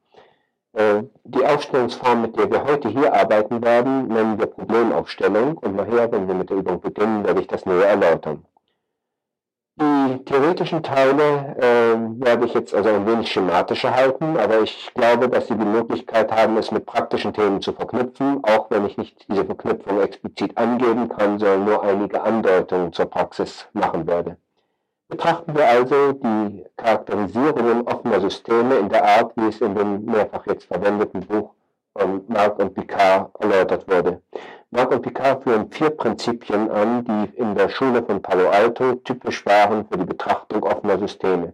Äh, 0.73 1.03
die 1.25 1.45
Aufstellungsform, 1.45 2.23
mit 2.23 2.39
der 2.39 2.51
wir 2.51 2.65
heute 2.65 2.89
hier 2.89 3.13
arbeiten 3.13 3.63
werden, 3.63 4.09
nennen 4.09 4.39
wir 4.39 4.47
Problemaufstellung 4.47 5.59
und 5.59 5.77
nachher, 5.77 6.11
wenn 6.11 6.27
wir 6.27 6.35
mit 6.35 6.49
der 6.49 6.57
Übung 6.57 6.81
beginnen, 6.81 7.25
werde 7.25 7.43
ich 7.43 7.47
das 7.47 7.67
näher 7.67 7.89
erläutern. 7.89 8.47
Die 9.83 10.25
theoretischen 10.27 10.85
Teile 10.85 11.57
äh, 11.59 12.25
werde 12.25 12.47
ich 12.47 12.55
jetzt 12.55 12.73
also 12.73 12.89
ein 12.89 13.05
wenig 13.05 13.33
schematischer 13.33 13.93
halten, 13.93 14.37
aber 14.37 14.61
ich 14.61 14.93
glaube, 14.95 15.29
dass 15.29 15.49
Sie 15.49 15.57
die 15.57 15.65
Möglichkeit 15.65 16.31
haben, 16.31 16.57
es 16.57 16.71
mit 16.71 16.87
praktischen 16.87 17.35
Themen 17.35 17.61
zu 17.61 17.73
verknüpfen, 17.73 18.45
auch 18.45 18.71
wenn 18.71 18.87
ich 18.87 18.97
nicht 18.97 19.27
diese 19.29 19.45
Verknüpfung 19.45 20.01
explizit 20.01 20.57
angeben 20.57 21.09
kann, 21.09 21.41
sondern 21.41 21.65
nur 21.65 21.83
einige 21.83 22.23
Andeutungen 22.23 22.93
zur 22.93 23.07
Praxis 23.07 23.67
machen 23.73 24.07
werde. 24.07 24.37
Betrachten 25.09 25.53
wir 25.57 25.67
also 25.67 26.13
die 26.13 26.65
Charakterisierungen 26.77 27.83
offener 27.89 28.21
Systeme 28.21 28.77
in 28.77 28.89
der 28.89 29.05
Art, 29.05 29.33
wie 29.35 29.49
es 29.49 29.61
in 29.61 29.75
dem 29.75 30.05
mehrfach 30.05 30.47
jetzt 30.47 30.67
verwendeten 30.67 31.27
Buch 31.27 31.51
von 31.99 32.23
Marc 32.29 32.57
und 32.61 32.73
Picard 32.73 33.31
erläutert 33.41 33.89
wurde. 33.89 34.23
Marc 34.75 34.91
und 34.91 35.03
Picard 35.03 35.43
führen 35.43 35.71
vier 35.71 35.91
Prinzipien 35.91 36.71
an, 36.71 37.05
die 37.05 37.37
in 37.37 37.55
der 37.55 37.69
Schule 37.69 38.03
von 38.03 38.23
Palo 38.23 38.49
Alto 38.49 38.95
typisch 38.95 39.45
waren 39.45 39.87
für 39.87 39.99
die 39.99 40.07
Betrachtung 40.07 40.63
offener 40.63 40.99
Systeme. 40.99 41.53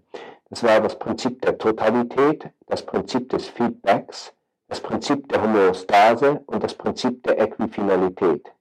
Das 0.50 0.62
war 0.62 0.80
das 0.80 0.96
Prinzip 0.96 1.42
der 1.42 1.58
Totalität, 1.58 2.48
das 2.68 2.86
Prinzip 2.86 3.28
des 3.30 3.48
Feedbacks, 3.48 4.32
das 4.68 4.80
Prinzip 4.80 5.28
der 5.30 5.42
Homöostase 5.42 6.42
und 6.46 6.62
das 6.62 6.74
Prinzip 6.74 7.24
der 7.24 7.40
Äquifinalität. 7.40 8.52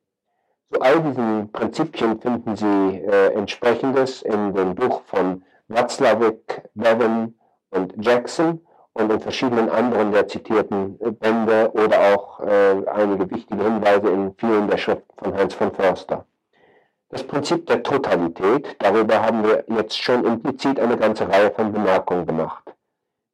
Zu 0.73 0.81
all 0.81 1.03
diesen 1.03 1.51
Prinzipien 1.51 2.19
finden 2.19 2.55
Sie 2.55 2.65
äh, 2.65 3.33
entsprechendes 3.33 4.23
in 4.23 4.55
dem 4.55 4.73
Buch 4.73 5.03
von 5.05 5.43
Watzlawick, 5.67 6.63
Bevan 6.73 7.35
und 7.69 7.93
Jackson 8.03 8.59
und 8.97 9.11
in 9.11 9.19
verschiedenen 9.19 9.69
anderen 9.69 10.11
der 10.11 10.27
zitierten 10.27 10.99
äh, 10.99 11.11
Bände 11.11 11.71
oder 11.73 12.15
auch 12.15 12.39
äh, 12.39 12.83
einige 12.87 13.29
wichtige 13.29 13.63
Hinweise 13.63 14.09
in 14.09 14.33
vielen 14.37 14.67
der 14.67 14.77
Schriften 14.77 15.13
von 15.17 15.37
Heinz 15.37 15.53
von 15.53 15.71
Förster. 15.71 16.25
Das 17.09 17.23
Prinzip 17.23 17.67
der 17.67 17.83
Totalität, 17.83 18.75
darüber 18.79 19.21
haben 19.21 19.43
wir 19.43 19.63
jetzt 19.67 19.97
schon 19.97 20.25
implizit 20.25 20.79
eine 20.79 20.97
ganze 20.97 21.29
Reihe 21.29 21.51
von 21.51 21.71
Bemerkungen 21.71 22.25
gemacht. 22.25 22.73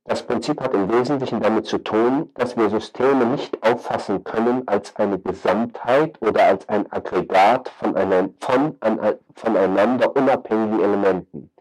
Das 0.06 0.22
Prinzip 0.22 0.60
hat 0.60 0.74
im 0.74 0.92
Wesentlichen 0.92 1.40
damit 1.42 1.66
zu 1.66 1.78
tun, 1.78 2.30
dass 2.36 2.58
wir 2.58 2.70
Systeme 2.70 3.26
nicht 3.26 3.64
auffassen 3.64 4.24
können 4.26 4.68
als 4.68 4.96
eine 4.98 5.18
Gesamtheit 5.18 6.22
oder 6.22 6.44
als 6.44 6.68
ein 6.68 6.92
Aggregat 6.92 7.70
von, 7.70 7.96
einer, 7.96 8.30
von 8.42 8.76
an, 8.82 9.00
voneinander 9.34 10.14
unabhängigen 10.14 10.82
Elementen 10.82 11.53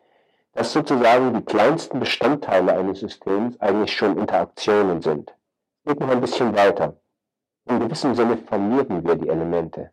dass 0.53 0.73
sozusagen 0.73 1.35
die 1.35 1.45
kleinsten 1.45 2.01
Bestandteile 2.01 2.77
eines 2.77 3.01
Systems 3.01 3.59
eigentlich 3.61 3.93
schon 3.97 4.19
Interaktionen 4.19 5.01
sind. 5.01 5.35
Geht 5.85 6.01
noch 6.01 6.11
ein 6.11 6.20
bisschen 6.20 6.55
weiter. 6.55 6.97
In 7.66 7.81
gewissem 7.81 8.15
Sinne 8.15 8.37
verlieren 8.37 9.05
wir 9.05 9.15
die 9.15 9.29
Elemente. 9.29 9.93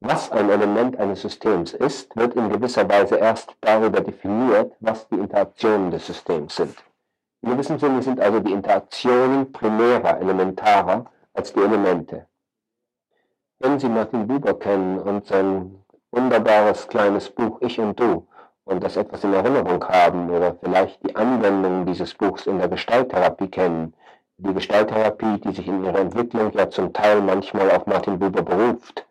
Was 0.00 0.32
ein 0.32 0.50
Element 0.50 0.96
eines 0.98 1.22
Systems 1.22 1.74
ist, 1.74 2.16
wird 2.16 2.34
in 2.34 2.48
gewisser 2.48 2.88
Weise 2.88 3.16
erst 3.16 3.54
darüber 3.60 4.00
definiert, 4.00 4.74
was 4.80 5.08
die 5.08 5.16
Interaktionen 5.16 5.90
des 5.90 6.06
Systems 6.06 6.56
sind. 6.56 6.76
In 7.42 7.50
gewissem 7.50 7.78
Sinne 7.78 8.02
sind 8.02 8.18
also 8.18 8.40
die 8.40 8.52
Interaktionen 8.52 9.52
primärer, 9.52 10.20
elementarer 10.20 11.04
als 11.34 11.52
die 11.52 11.60
Elemente. 11.60 12.26
Wenn 13.60 13.78
Sie 13.78 13.88
Martin 13.88 14.26
Buber 14.26 14.58
kennen 14.58 14.98
und 14.98 15.26
sein 15.26 15.84
wunderbares 16.10 16.88
kleines 16.88 17.30
Buch 17.30 17.60
Ich 17.60 17.78
und 17.78 17.98
Du 17.98 18.26
und 18.64 18.82
das 18.82 18.96
etwas 18.96 19.24
in 19.24 19.34
Erinnerung 19.34 19.84
haben 19.84 20.30
oder 20.30 20.54
vielleicht 20.62 21.02
die 21.02 21.16
Anwendung 21.16 21.86
dieses 21.86 22.14
Buchs 22.14 22.46
in 22.46 22.58
der 22.58 22.68
Gestalttherapie 22.68 23.48
kennen, 23.48 23.94
die 24.38 24.54
Gestalttherapie, 24.54 25.38
die 25.38 25.52
sich 25.52 25.66
in 25.66 25.84
ihrer 25.84 26.00
Entwicklung 26.00 26.52
ja 26.52 26.68
zum 26.70 26.92
Teil 26.92 27.20
manchmal 27.20 27.70
auf 27.70 27.86
Martin 27.86 28.18
Buber 28.18 28.42
beruft, 28.42 29.06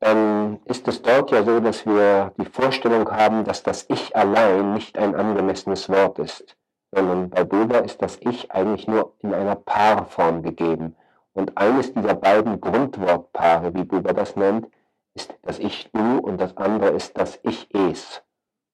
dann 0.00 0.58
ist 0.64 0.88
es 0.88 1.00
dort 1.02 1.30
ja 1.30 1.44
so, 1.44 1.60
dass 1.60 1.86
wir 1.86 2.32
die 2.36 2.44
Vorstellung 2.44 3.08
haben, 3.10 3.44
dass 3.44 3.62
das 3.62 3.86
Ich 3.88 4.16
allein 4.16 4.74
nicht 4.74 4.98
ein 4.98 5.14
angemessenes 5.14 5.88
Wort 5.88 6.18
ist, 6.18 6.56
sondern 6.90 7.30
bei 7.30 7.44
Buber 7.44 7.84
ist 7.84 8.02
das 8.02 8.18
Ich 8.20 8.50
eigentlich 8.50 8.88
nur 8.88 9.14
in 9.20 9.32
einer 9.32 9.54
Paarform 9.54 10.42
gegeben. 10.42 10.96
Und 11.34 11.56
eines 11.56 11.94
dieser 11.94 12.14
beiden 12.14 12.60
Grundwortpaare, 12.60 13.74
wie 13.74 13.84
Buber 13.84 14.12
das 14.12 14.34
nennt, 14.34 14.66
ist 15.14 15.34
das 15.42 15.58
Ich 15.60 15.88
Du 15.92 16.18
und 16.18 16.40
das 16.40 16.56
andere 16.56 16.90
ist 16.90 17.16
das 17.16 17.38
Ich 17.44 17.68
Es. 17.72 18.22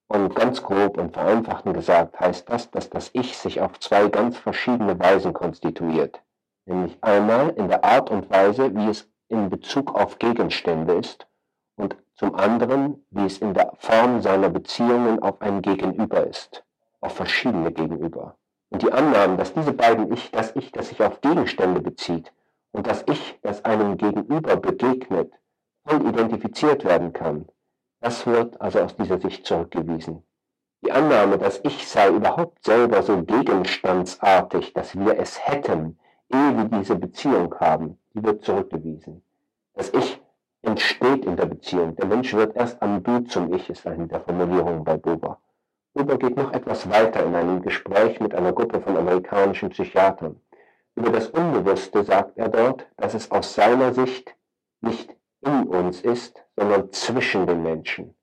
Und 0.09 0.35
ganz 0.35 0.63
grob 0.63 0.97
und 0.97 1.13
vereinfacht 1.13 1.65
gesagt 1.65 2.19
heißt 2.19 2.49
das, 2.49 2.71
dass 2.71 2.89
das 2.89 3.11
Ich 3.13 3.37
sich 3.37 3.61
auf 3.61 3.79
zwei 3.79 4.09
ganz 4.09 4.39
verschiedene 4.39 4.99
Weisen 4.99 5.35
konstituiert. 5.35 6.23
Nämlich 6.65 6.97
einmal 7.03 7.51
in 7.51 7.69
der 7.69 7.85
Art 7.85 8.11
und 8.11 8.31
Weise, 8.31 8.75
wie 8.75 8.89
es 8.89 9.07
in 9.29 9.51
Bezug 9.51 9.95
auf 9.95 10.19
Gegenstände 10.19 10.95
ist 10.95 11.27
und 11.77 11.97
zum 12.15 12.35
anderen, 12.35 13.05
wie 13.11 13.27
es 13.27 13.39
in 13.39 13.53
der 13.53 13.73
Form 13.79 14.23
seiner 14.23 14.49
Beziehungen 14.49 15.23
auf 15.23 15.41
ein 15.43 15.61
Gegenüber 15.61 16.27
ist, 16.27 16.65
auf 17.01 17.15
verschiedene 17.15 17.71
Gegenüber. 17.71 18.35
Und 18.71 18.83
die 18.83 18.93
Annahme, 18.93 19.37
dass 19.37 19.53
diese 19.53 19.73
beiden 19.73 20.11
Ich, 20.13 20.31
das 20.31 20.57
Ich, 20.57 20.73
das 20.73 20.89
sich 20.89 21.03
auf 21.03 21.21
Gegenstände 21.21 21.81
bezieht 21.81 22.33
und 22.73 22.87
das 22.87 23.05
Ich, 23.09 23.39
das 23.43 23.65
einem 23.65 23.99
Gegenüber 23.99 24.57
begegnet, 24.57 25.33
voll 25.87 26.07
identifiziert 26.07 26.85
werden 26.85 27.13
kann, 27.13 27.47
das 28.01 28.27
wird 28.27 28.61
also 28.61 28.81
aus 28.81 28.97
dieser 28.97 29.19
Sicht 29.19 29.47
zurückgewiesen. 29.47 30.23
Die 30.85 30.93
Annahme, 30.93 31.39
dass 31.39 31.61
Ich 31.65 31.89
sei 31.89 32.09
überhaupt 32.09 32.65
selber 32.65 33.03
so 33.03 33.23
gegenstandsartig, 33.25 34.73
dass 34.73 34.97
wir 34.97 35.19
es 35.19 35.47
hätten, 35.47 35.99
ehe 36.33 36.57
wir 36.57 36.79
diese 36.79 36.95
Beziehung 36.97 37.55
haben, 37.59 37.99
die 38.15 38.23
wird 38.23 38.45
zurückgewiesen. 38.45 39.23
Das 39.75 39.91
Ich 39.91 40.21
entsteht 40.63 41.25
in 41.25 41.37
der 41.37 41.47
Beziehung. 41.47 41.97
Der 41.97 42.07
Mensch 42.07 42.33
wird 42.35 42.55
erst 42.57 42.81
am 42.83 43.03
Du 43.03 43.21
zum 43.21 43.53
Ich, 43.53 43.69
ist 43.71 43.87
eine 43.87 44.07
der 44.07 44.21
Formulierungen 44.21 44.85
bei 44.85 44.97
Buber. 44.97 45.41
Buber 45.95 46.19
geht 46.19 46.37
noch 46.37 46.53
etwas 46.53 46.89
weiter 46.89 47.25
in 47.25 47.35
einem 47.35 47.63
Gespräch 47.63 48.21
mit 48.21 48.35
einer 48.35 48.53
Gruppe 48.53 48.81
von 48.81 48.97
amerikanischen 48.97 49.71
Psychiatern. 49.71 50.41
Über 50.95 51.11
das 51.11 51.29
Unbewusste 51.29 52.05
sagt 52.05 52.39
er 52.39 52.49
dort, 52.49 52.87
dass 52.97 53.15
es 53.15 53.31
aus 53.31 53.55
seiner 53.55 53.93
Sicht 53.93 54.35
nicht 54.81 55.15
in 55.41 55.65
uns 55.69 56.01
ist, 56.01 56.43
sondern 56.57 56.93
zwischen 56.93 57.47
den 57.47 57.63
Menschen. 57.63 58.15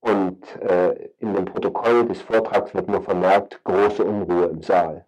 Und 0.00 0.44
äh, 0.62 1.10
in 1.18 1.34
dem 1.34 1.44
Protokoll 1.44 2.06
des 2.06 2.22
Vortrags 2.22 2.74
wird 2.74 2.88
nur 2.88 3.02
vermerkt, 3.02 3.62
große 3.64 4.04
Unruhe 4.04 4.46
im 4.46 4.62
Saal. 4.62 5.04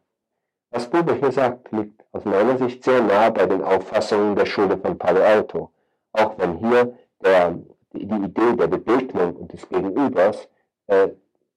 Was 0.70 0.88
Buber 0.88 1.14
hier 1.14 1.32
sagt, 1.32 1.70
liegt 1.72 2.02
aus 2.12 2.24
meiner 2.24 2.58
Sicht 2.58 2.84
sehr 2.84 3.02
nah 3.02 3.30
bei 3.30 3.46
den 3.46 3.62
Auffassungen 3.62 4.36
der 4.36 4.46
Schule 4.46 4.78
von 4.78 4.98
Palo 4.98 5.22
Alto, 5.22 5.70
auch 6.12 6.38
wenn 6.38 6.58
hier 6.58 6.96
der, 7.22 7.58
die, 7.92 8.02
Idee 8.02 8.56
der 8.56 8.68
Begegnung 8.68 9.36
und 9.36 9.52
des 9.52 9.68
Gegenübers 9.68 10.48
äh, 10.86 11.08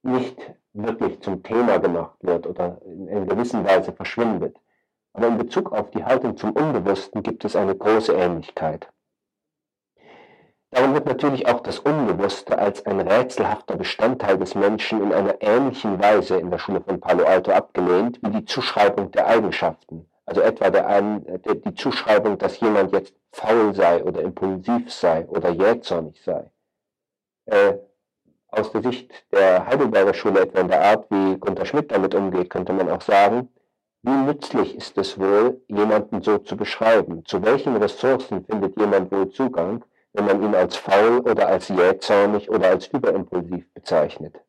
nicht 0.04 0.38
wirklich 0.74 1.22
zum 1.22 1.44
Thema 1.44 1.78
gemacht 1.80 2.18
wird 2.22 2.46
oder 2.48 2.82
in 2.86 3.10
einer 3.10 3.26
gewissen 3.26 3.66
Weise 3.66 3.94
verschwindet. 3.94 4.58
Aber 5.14 5.28
in 5.28 5.38
Bezug 5.38 5.72
auf 5.72 5.92
die 5.92 6.04
Haltung 6.04 6.36
zum 6.36 6.52
Unbewussten 6.52 7.24
gibt 7.24 7.46
es 7.46 7.56
eine 7.56 7.76
große 7.76 8.14
Ähnlichkeit. 8.14 8.90
Darum 10.76 10.94
wird 10.94 11.06
natürlich 11.06 11.48
auch 11.48 11.62
das 11.62 11.80
Unbewusste 11.80 12.60
als 12.60 12.86
ein 12.86 13.00
rätselhafter 13.00 13.78
Bestandteil 13.78 14.38
des 14.38 14.56
Menschen 14.56 15.02
in 15.02 15.14
einer 15.14 15.42
ähnlichen 15.42 16.02
Weise 16.02 16.36
in 16.36 16.52
der 16.52 16.58
Schule 16.58 16.82
von 16.82 17.00
Palo 17.00 17.24
Alto 17.24 17.52
abgelehnt 17.52 18.20
wie 18.22 18.30
die 18.30 18.44
Zuschreibung 18.44 19.10
der 19.14 19.26
Eigenschaften. 19.26 20.06
Also 20.26 20.42
etwa 20.42 20.70
der, 20.70 21.02
der, 21.02 21.56
die 21.56 21.74
Zuschreibung, 21.76 22.38
dass 22.38 22.60
jemand 22.60 22.92
jetzt 22.92 23.14
faul 23.32 23.74
sei 23.74 24.04
oder 24.04 24.20
impulsiv 24.22 24.92
sei 24.92 25.26
oder 25.28 25.52
jähzornig 25.52 26.22
sei. 26.22 26.52
Äh, 27.46 27.76
aus 28.50 28.70
der 28.74 28.82
Sicht 28.82 29.14
der 29.32 29.66
Heidelberger 29.66 30.14
Schule, 30.14 30.42
etwa 30.42 30.60
in 30.60 30.68
der 30.68 30.84
Art, 30.84 31.06
wie 31.10 31.38
Gunter 31.38 31.66
Schmidt 31.66 31.90
damit 31.90 32.14
umgeht, 32.14 32.50
könnte 32.50 32.74
man 32.74 32.90
auch 32.90 33.02
sagen, 33.02 33.48
wie 34.02 34.12
nützlich 34.12 34.76
ist 34.76 34.98
es 34.98 35.18
wohl, 35.18 35.62
jemanden 35.70 36.22
so 36.22 36.38
zu 36.38 36.58
beschreiben? 36.58 37.24
Zu 37.24 37.42
welchen 37.44 37.78
Ressourcen 37.78 38.44
findet 38.44 38.78
jemand 38.78 39.10
wohl 39.14 39.30
Zugang? 39.30 39.82
Wenn 40.16 40.26
man 40.26 40.44
ihn 40.44 40.56
als 40.56 40.76
faul 40.76 41.20
oder 41.20 41.48
als 41.48 41.68
jähzornig 41.68 42.50
oder 42.50 42.70
als 42.70 42.88
überimpulsiv 42.88 43.72
bezeichnet. 43.74 44.40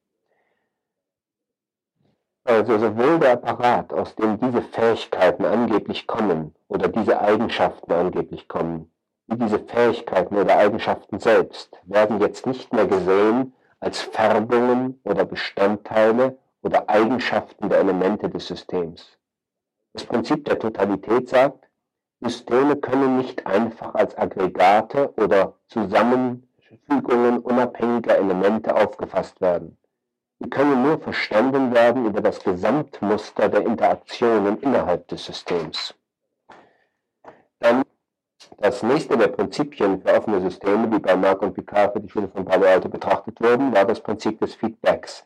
Also 2.45 2.79
sowohl 2.79 3.19
der 3.19 3.33
Apparat, 3.33 3.93
aus 3.93 4.15
dem 4.15 4.39
diese 4.39 4.63
Fähigkeiten 4.63 5.45
angeblich 5.45 6.07
kommen 6.07 6.55
oder 6.69 6.87
diese 6.89 7.21
Eigenschaften 7.21 7.93
angeblich 7.93 8.47
kommen, 8.47 8.93
wie 9.27 9.37
diese 9.37 9.59
Fähigkeiten 9.59 10.37
oder 10.37 10.57
Eigenschaften 10.57 11.19
selbst 11.19 11.77
werden 11.85 12.21
jetzt 12.21 12.47
nicht 12.47 12.73
mehr 12.73 12.87
gesehen 12.87 13.53
als 13.81 14.01
Färbungen 14.01 15.01
oder 15.03 15.25
Bestandteile 15.25 16.39
oder 16.63 16.89
Eigenschaften 16.89 17.69
der 17.69 17.79
Elemente 17.79 18.29
des 18.29 18.47
Systems. 18.47 19.19
Das 19.93 20.05
Prinzip 20.05 20.45
der 20.45 20.59
Totalität 20.59 21.29
sagt, 21.29 21.66
Systeme 22.21 22.77
können 22.77 23.19
nicht 23.19 23.47
einfach 23.47 23.95
als 23.95 24.17
Aggregate 24.17 25.13
oder 25.17 25.55
Zusammenfügungen 25.69 27.39
unabhängiger 27.41 28.17
Elemente 28.17 28.75
aufgefasst 28.75 29.41
werden. 29.41 29.77
Sie 30.39 30.51
können 30.51 30.83
nur 30.83 30.99
verstanden 30.99 31.73
werden 31.75 32.07
über 32.07 32.21
das 32.21 32.43
Gesamtmuster 32.43 33.49
der 33.49 33.67
Interaktionen 33.67 34.59
innerhalb 34.61 35.09
des 35.09 35.25
Systems. 35.25 35.95
Dann 37.59 37.85
das 38.59 38.83
nächste 38.83 39.17
der 39.17 39.29
Prinzipien 39.29 40.01
für 40.01 40.15
offene 40.15 40.41
Systeme, 40.41 40.89
die 40.89 40.99
bei 40.99 41.17
Mark 41.17 41.43
und 41.43 41.55
Picard 41.55 41.93
für 41.93 42.01
die 42.01 42.09
Schule 42.09 42.29
von 42.29 42.45
Palo 42.45 42.67
Alto 42.67 42.89
betrachtet 42.89 43.41
wurden, 43.41 43.75
war 43.75 43.85
das 43.85 44.01
Prinzip 44.01 44.39
des 44.41 44.55
Feedbacks, 44.55 45.25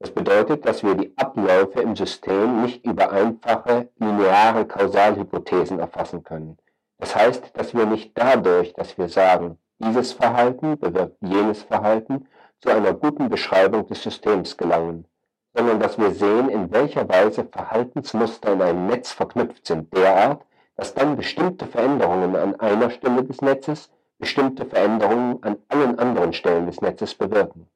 das 0.00 0.10
bedeutet, 0.10 0.64
dass 0.66 0.82
wir 0.82 0.94
die 0.94 1.12
Abläufe 1.16 1.80
im 1.82 1.94
System 1.94 2.62
nicht 2.62 2.84
über 2.86 3.12
einfache 3.12 3.90
lineare 3.98 4.64
Kausalhypothesen 4.66 5.78
erfassen 5.78 6.24
können. 6.24 6.56
Das 6.98 7.14
heißt, 7.14 7.50
dass 7.54 7.74
wir 7.74 7.84
nicht 7.84 8.12
dadurch, 8.14 8.72
dass 8.72 8.96
wir 8.96 9.10
sagen, 9.10 9.58
dieses 9.78 10.12
Verhalten 10.12 10.78
bewirkt 10.78 11.18
jenes 11.20 11.62
Verhalten, 11.62 12.26
zu 12.60 12.70
einer 12.70 12.94
guten 12.94 13.28
Beschreibung 13.28 13.86
des 13.86 14.02
Systems 14.02 14.56
gelangen, 14.56 15.06
sondern 15.54 15.80
dass 15.80 15.98
wir 15.98 16.12
sehen, 16.12 16.48
in 16.48 16.70
welcher 16.70 17.08
Weise 17.08 17.44
Verhaltensmuster 17.44 18.52
in 18.52 18.62
einem 18.62 18.86
Netz 18.86 19.12
verknüpft 19.12 19.66
sind, 19.66 19.94
derart, 19.94 20.44
dass 20.76 20.94
dann 20.94 21.16
bestimmte 21.16 21.66
Veränderungen 21.66 22.36
an 22.36 22.58
einer 22.58 22.90
Stelle 22.90 23.22
des 23.24 23.40
Netzes 23.42 23.90
bestimmte 24.18 24.64
Veränderungen 24.64 25.42
an 25.42 25.56
allen 25.68 25.98
anderen 25.98 26.32
Stellen 26.32 26.66
des 26.66 26.80
Netzes 26.80 27.14
bewirken. 27.14 27.66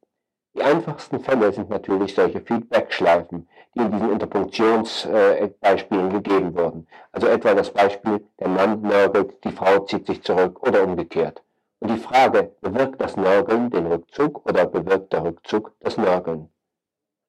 Die 0.55 0.63
einfachsten 0.63 1.19
Fälle 1.19 1.51
sind 1.51 1.69
natürlich 1.69 2.15
solche 2.15 2.39
Feedback-Schleifen, 2.39 3.45
die 3.75 3.81
in 3.81 3.91
diesen 3.91 4.11
Interpunktionsbeispielen 4.13 6.09
gegeben 6.09 6.55
wurden. 6.55 6.87
Also 7.11 7.27
etwa 7.27 7.53
das 7.53 7.71
Beispiel, 7.71 8.25
der 8.39 8.47
Mann 8.47 8.81
nörgelt, 8.81 9.43
die 9.43 9.51
Frau 9.51 9.79
zieht 9.79 10.07
sich 10.07 10.23
zurück 10.23 10.65
oder 10.65 10.83
umgekehrt. 10.83 11.43
Und 11.79 11.91
die 11.91 11.97
Frage, 11.97 12.53
bewirkt 12.61 13.01
das 13.01 13.17
Nörgeln 13.17 13.69
den 13.69 13.87
Rückzug 13.87 14.49
oder 14.49 14.65
bewirkt 14.65 15.11
der 15.11 15.25
Rückzug 15.25 15.73
das 15.81 15.97
Nörgeln? 15.97 16.47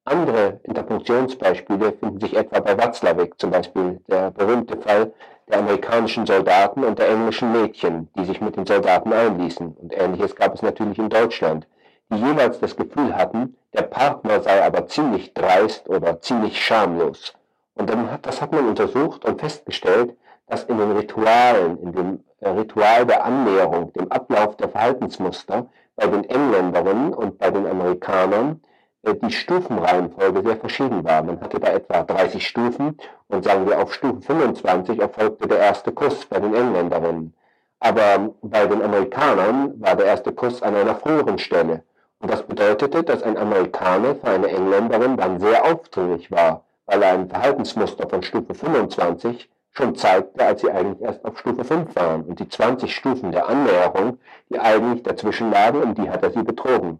Andere 0.04 0.60
Interpunktionsbeispiele 0.62 1.94
finden 1.94 2.20
sich 2.20 2.36
etwa 2.36 2.60
bei 2.60 2.78
Watzlawick, 2.78 3.40
zum 3.40 3.50
Beispiel 3.50 4.00
der 4.06 4.30
berühmte 4.30 4.76
Fall 4.76 5.12
der 5.48 5.58
amerikanischen 5.58 6.26
Soldaten 6.26 6.84
und 6.84 7.00
der 7.00 7.08
englischen 7.08 7.50
Mädchen, 7.50 8.08
die 8.16 8.24
sich 8.24 8.40
mit 8.40 8.54
den 8.54 8.66
Soldaten 8.66 9.12
einließen. 9.12 9.74
Und 9.74 9.92
ähnliches 9.92 10.36
gab 10.36 10.54
es 10.54 10.62
natürlich 10.62 10.98
in 10.98 11.08
Deutschland 11.08 11.66
die 12.10 12.16
jeweils 12.16 12.60
das 12.60 12.76
Gefühl 12.76 13.14
hatten, 13.16 13.56
der 13.72 13.82
Partner 13.82 14.40
sei 14.40 14.64
aber 14.64 14.86
ziemlich 14.86 15.34
dreist 15.34 15.88
oder 15.88 16.20
ziemlich 16.20 16.64
schamlos. 16.64 17.34
Und 17.74 17.92
das 18.22 18.40
hat 18.40 18.52
man 18.52 18.68
untersucht 18.68 19.24
und 19.24 19.40
festgestellt, 19.40 20.16
dass 20.46 20.64
in 20.64 20.78
den 20.78 20.92
Ritualen, 20.92 21.78
in 21.82 21.92
dem 21.92 22.24
äh, 22.40 22.48
Ritual 22.48 23.04
der 23.06 23.24
Annäherung, 23.24 23.92
dem 23.92 24.10
Ablauf 24.10 24.56
der 24.56 24.68
Verhaltensmuster 24.68 25.66
bei 25.96 26.06
den 26.06 26.24
Engländerinnen 26.24 27.12
und 27.12 27.38
bei 27.38 27.50
den 27.50 27.66
Amerikanern 27.66 28.62
äh, 29.02 29.14
die 29.14 29.32
Stufenreihenfolge 29.32 30.42
sehr 30.42 30.56
verschieden 30.56 31.04
war. 31.04 31.22
Man 31.22 31.40
hatte 31.40 31.58
da 31.58 31.68
etwa 31.68 32.02
30 32.02 32.46
Stufen 32.46 32.96
und 33.28 33.44
sagen 33.44 33.66
wir 33.66 33.80
auf 33.80 33.92
Stufe 33.92 34.20
25 34.20 35.00
erfolgte 35.00 35.48
der 35.48 35.58
erste 35.58 35.92
Kuss 35.92 36.24
bei 36.26 36.38
den 36.38 36.54
Engländerinnen. 36.54 37.34
Aber 37.80 38.34
bei 38.42 38.66
den 38.66 38.82
Amerikanern 38.82 39.80
war 39.80 39.96
der 39.96 40.06
erste 40.06 40.32
Kuss 40.32 40.62
an 40.62 40.74
einer 40.74 40.94
früheren 40.94 41.38
Stelle. 41.38 41.82
Und 42.26 42.32
das 42.32 42.42
bedeutete, 42.42 43.04
dass 43.04 43.22
ein 43.22 43.36
Amerikaner 43.36 44.16
für 44.16 44.26
eine 44.26 44.48
Engländerin 44.48 45.16
dann 45.16 45.38
sehr 45.38 45.64
aufdringlich 45.64 46.28
war, 46.32 46.64
weil 46.86 47.00
er 47.00 47.12
ein 47.12 47.28
Verhaltensmuster 47.28 48.08
von 48.08 48.20
Stufe 48.24 48.52
25 48.52 49.48
schon 49.70 49.94
zeigte, 49.94 50.44
als 50.44 50.60
sie 50.60 50.72
eigentlich 50.72 51.00
erst 51.02 51.24
auf 51.24 51.38
Stufe 51.38 51.62
5 51.62 51.94
waren. 51.94 52.24
Und 52.24 52.40
die 52.40 52.48
20 52.48 52.92
Stufen 52.92 53.30
der 53.30 53.48
Annäherung, 53.48 54.18
die 54.48 54.58
eigentlich 54.58 55.04
dazwischen 55.04 55.52
lagen, 55.52 55.80
um 55.80 55.94
die 55.94 56.10
hat 56.10 56.24
er 56.24 56.32
sie 56.32 56.42
betrogen. 56.42 56.98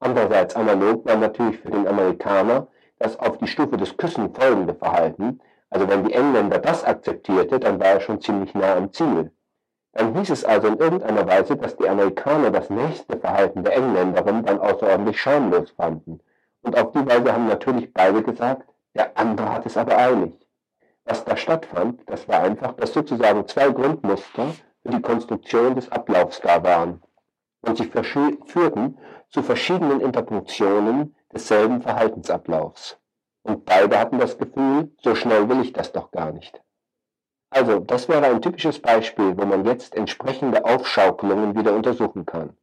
Andererseits 0.00 0.56
analog 0.56 1.04
war 1.04 1.16
natürlich 1.16 1.58
für 1.58 1.70
den 1.70 1.86
Amerikaner 1.86 2.66
das 2.98 3.18
auf 3.20 3.36
die 3.36 3.48
Stufe 3.48 3.76
des 3.76 3.98
Küssen 3.98 4.34
folgende 4.34 4.72
Verhalten. 4.72 5.42
Also 5.68 5.86
wenn 5.86 6.04
die 6.04 6.14
Engländer 6.14 6.58
das 6.58 6.82
akzeptierte, 6.82 7.60
dann 7.60 7.78
war 7.78 7.88
er 7.88 8.00
schon 8.00 8.22
ziemlich 8.22 8.54
nah 8.54 8.74
am 8.74 8.90
Ziel. 8.90 9.32
Dann 9.92 10.14
hieß 10.16 10.30
es 10.30 10.44
also 10.44 10.68
in 10.68 10.78
irgendeiner 10.78 11.26
Weise, 11.26 11.56
dass 11.56 11.76
die 11.76 11.88
Amerikaner 11.88 12.50
das 12.50 12.70
nächste 12.70 13.18
Verhalten 13.18 13.62
der 13.62 13.76
Engländerin 13.76 14.42
dann 14.44 14.58
außerordentlich 14.58 15.20
schamlos 15.20 15.72
fanden. 15.72 16.20
Und 16.62 16.78
auf 16.78 16.92
die 16.92 17.06
Weise 17.06 17.32
haben 17.32 17.46
natürlich 17.46 17.92
beide 17.92 18.22
gesagt, 18.22 18.66
der 18.94 19.16
andere 19.18 19.52
hat 19.52 19.66
es 19.66 19.76
aber 19.76 19.98
eilig. 19.98 20.32
Was 21.04 21.24
da 21.24 21.36
stattfand, 21.36 22.00
das 22.06 22.28
war 22.28 22.40
einfach, 22.40 22.72
dass 22.74 22.92
sozusagen 22.92 23.46
zwei 23.48 23.70
Grundmuster 23.70 24.54
für 24.82 24.90
die 24.90 25.02
Konstruktion 25.02 25.74
des 25.74 25.90
Ablaufs 25.90 26.40
da 26.40 26.62
waren. 26.62 27.02
Und 27.60 27.76
sie 27.76 27.90
führten 28.46 28.98
zu 29.28 29.42
verschiedenen 29.42 30.00
Interpunktionen 30.00 31.14
desselben 31.32 31.82
Verhaltensablaufs. 31.82 32.98
Und 33.42 33.64
beide 33.64 33.98
hatten 33.98 34.18
das 34.18 34.38
Gefühl, 34.38 34.92
so 35.02 35.14
schnell 35.14 35.48
will 35.48 35.60
ich 35.60 35.72
das 35.72 35.92
doch 35.92 36.10
gar 36.12 36.32
nicht. 36.32 36.61
Also, 37.54 37.80
das 37.80 38.08
wäre 38.08 38.24
ein 38.24 38.40
typisches 38.40 38.80
Beispiel, 38.80 39.36
wo 39.36 39.44
man 39.44 39.66
jetzt 39.66 39.94
entsprechende 39.94 40.64
Aufschaukelungen 40.64 41.54
wieder 41.54 41.74
untersuchen 41.74 42.24
kann. 42.24 42.56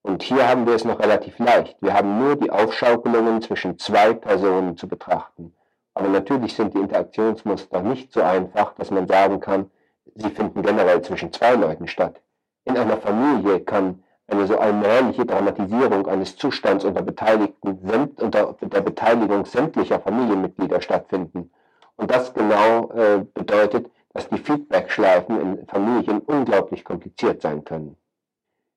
Und 0.00 0.22
hier 0.22 0.48
haben 0.48 0.66
wir 0.66 0.74
es 0.74 0.86
noch 0.86 0.98
relativ 0.98 1.38
leicht. 1.38 1.76
Wir 1.82 1.92
haben 1.92 2.18
nur 2.18 2.36
die 2.36 2.50
Aufschaukelungen 2.50 3.42
zwischen 3.42 3.78
zwei 3.78 4.14
Personen 4.14 4.78
zu 4.78 4.88
betrachten. 4.88 5.54
Aber 5.92 6.08
natürlich 6.08 6.54
sind 6.54 6.72
die 6.72 6.78
Interaktionsmuster 6.78 7.82
nicht 7.82 8.14
so 8.14 8.22
einfach, 8.22 8.72
dass 8.76 8.90
man 8.90 9.06
sagen 9.06 9.40
kann, 9.40 9.70
sie 10.14 10.30
finden 10.30 10.62
generell 10.62 11.02
zwischen 11.02 11.34
zwei 11.34 11.54
Leuten 11.54 11.86
statt. 11.86 12.22
In 12.64 12.78
einer 12.78 12.96
Familie 12.96 13.60
kann 13.60 14.02
eine 14.26 14.46
so 14.46 14.58
allmähliche 14.58 15.26
Dramatisierung 15.26 16.06
eines 16.06 16.36
Zustands 16.36 16.86
unter, 16.86 17.02
Beteiligten, 17.02 17.78
unter 18.16 18.56
der 18.58 18.80
Beteiligung 18.80 19.44
sämtlicher 19.44 20.00
Familienmitglieder 20.00 20.80
stattfinden. 20.80 21.50
Und 21.96 22.10
das 22.10 22.32
genau 22.32 22.90
äh, 22.92 23.26
bedeutet, 23.34 23.90
dass 24.12 24.28
die 24.28 24.38
Feedback-Schleifen 24.38 25.40
in 25.40 25.66
Familien 25.66 26.20
unglaublich 26.20 26.84
kompliziert 26.84 27.42
sein 27.42 27.64
können. 27.64 27.96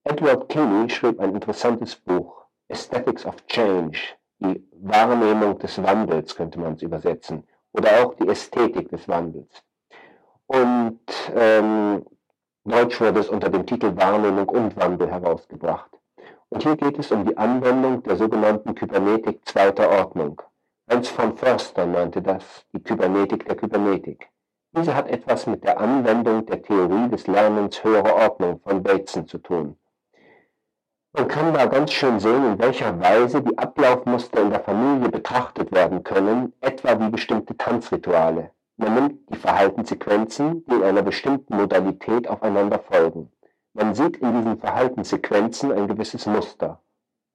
Edward 0.04 0.50
Kinney 0.50 0.90
schrieb 0.90 1.20
ein 1.20 1.34
interessantes 1.34 1.96
Buch, 1.96 2.46
Aesthetics 2.70 3.26
of 3.26 3.36
Change, 3.48 3.98
die 4.40 4.68
Wahrnehmung 4.82 5.58
des 5.60 5.82
Wandels 5.82 6.36
könnte 6.36 6.60
man 6.60 6.74
es 6.74 6.82
übersetzen, 6.82 7.48
oder 7.72 8.04
auch 8.04 8.14
die 8.16 8.28
Ästhetik 8.28 8.90
des 8.90 9.08
Wandels. 9.08 9.64
Und 10.48 11.00
ähm, 11.34 12.06
Deutsch 12.66 13.02
wurde 13.02 13.20
es 13.20 13.30
unter 13.30 13.50
dem 13.50 13.66
Titel 13.66 13.96
Wahrnehmung 13.96 14.48
und 14.48 14.78
Wandel 14.78 15.10
herausgebracht. 15.10 15.92
Und 16.50 16.64
hier 16.64 16.78
geht 16.78 16.98
es 17.00 17.12
um 17.12 17.26
die 17.26 17.36
Anwendung 17.36 18.04
der 18.04 18.16
sogenannten 18.16 18.76
Kybernetik 18.76 19.46
zweiter 19.46 19.90
Ordnung. 19.90 20.42
Hans 20.90 21.10
von 21.10 21.36
Förster 21.36 21.86
nannte 21.86 22.22
das 22.22 22.66
die 22.74 22.82
Kybernetik 22.82 23.46
der 23.46 23.56
Kybernetik. 23.56 24.30
Diese 24.76 24.96
hat 24.96 25.08
etwas 25.08 25.46
mit 25.46 25.64
der 25.64 25.80
Anwendung 25.80 26.48
der 26.48 26.62
Theorie 26.62 27.08
des 27.10 27.28
Lernens 27.28 27.84
höherer 27.84 28.16
Ordnung 28.16 28.60
von 28.60 28.82
Bateson 28.82 29.28
zu 29.28 29.38
tun. 29.38 29.78
Man 31.16 31.28
kann 31.28 31.54
da 31.54 31.68
ganz 31.68 31.94
schön 31.94 32.20
sehen, 32.20 32.44
in 32.44 32.60
welcher 32.60 33.00
Weise 33.00 33.44
die 33.44 33.56
Ablaufmuster 33.56 34.42
in 34.42 34.50
der 34.50 34.62
Familie 34.62 35.10
betrachtet 35.10 35.72
werden 35.72 36.04
können, 36.04 36.54
etwa 36.60 37.00
wie 37.00 37.10
bestimmte 37.10 37.56
Tanzrituale. 37.56 38.50
Man 38.78 38.96
nimmt 38.96 39.30
die 39.30 39.38
Verhaltenssequenzen, 39.38 40.66
die 40.66 40.74
in 40.74 40.84
einer 40.84 41.04
bestimmten 41.04 41.56
Modalität 41.56 42.28
aufeinander 42.28 42.80
folgen. 42.80 43.32
Man 43.74 43.94
sieht 43.94 44.18
in 44.18 44.34
diesen 44.34 44.58
Verhaltenssequenzen 44.58 45.72
ein 45.72 45.88
gewisses 45.88 46.26
Muster. 46.26 46.82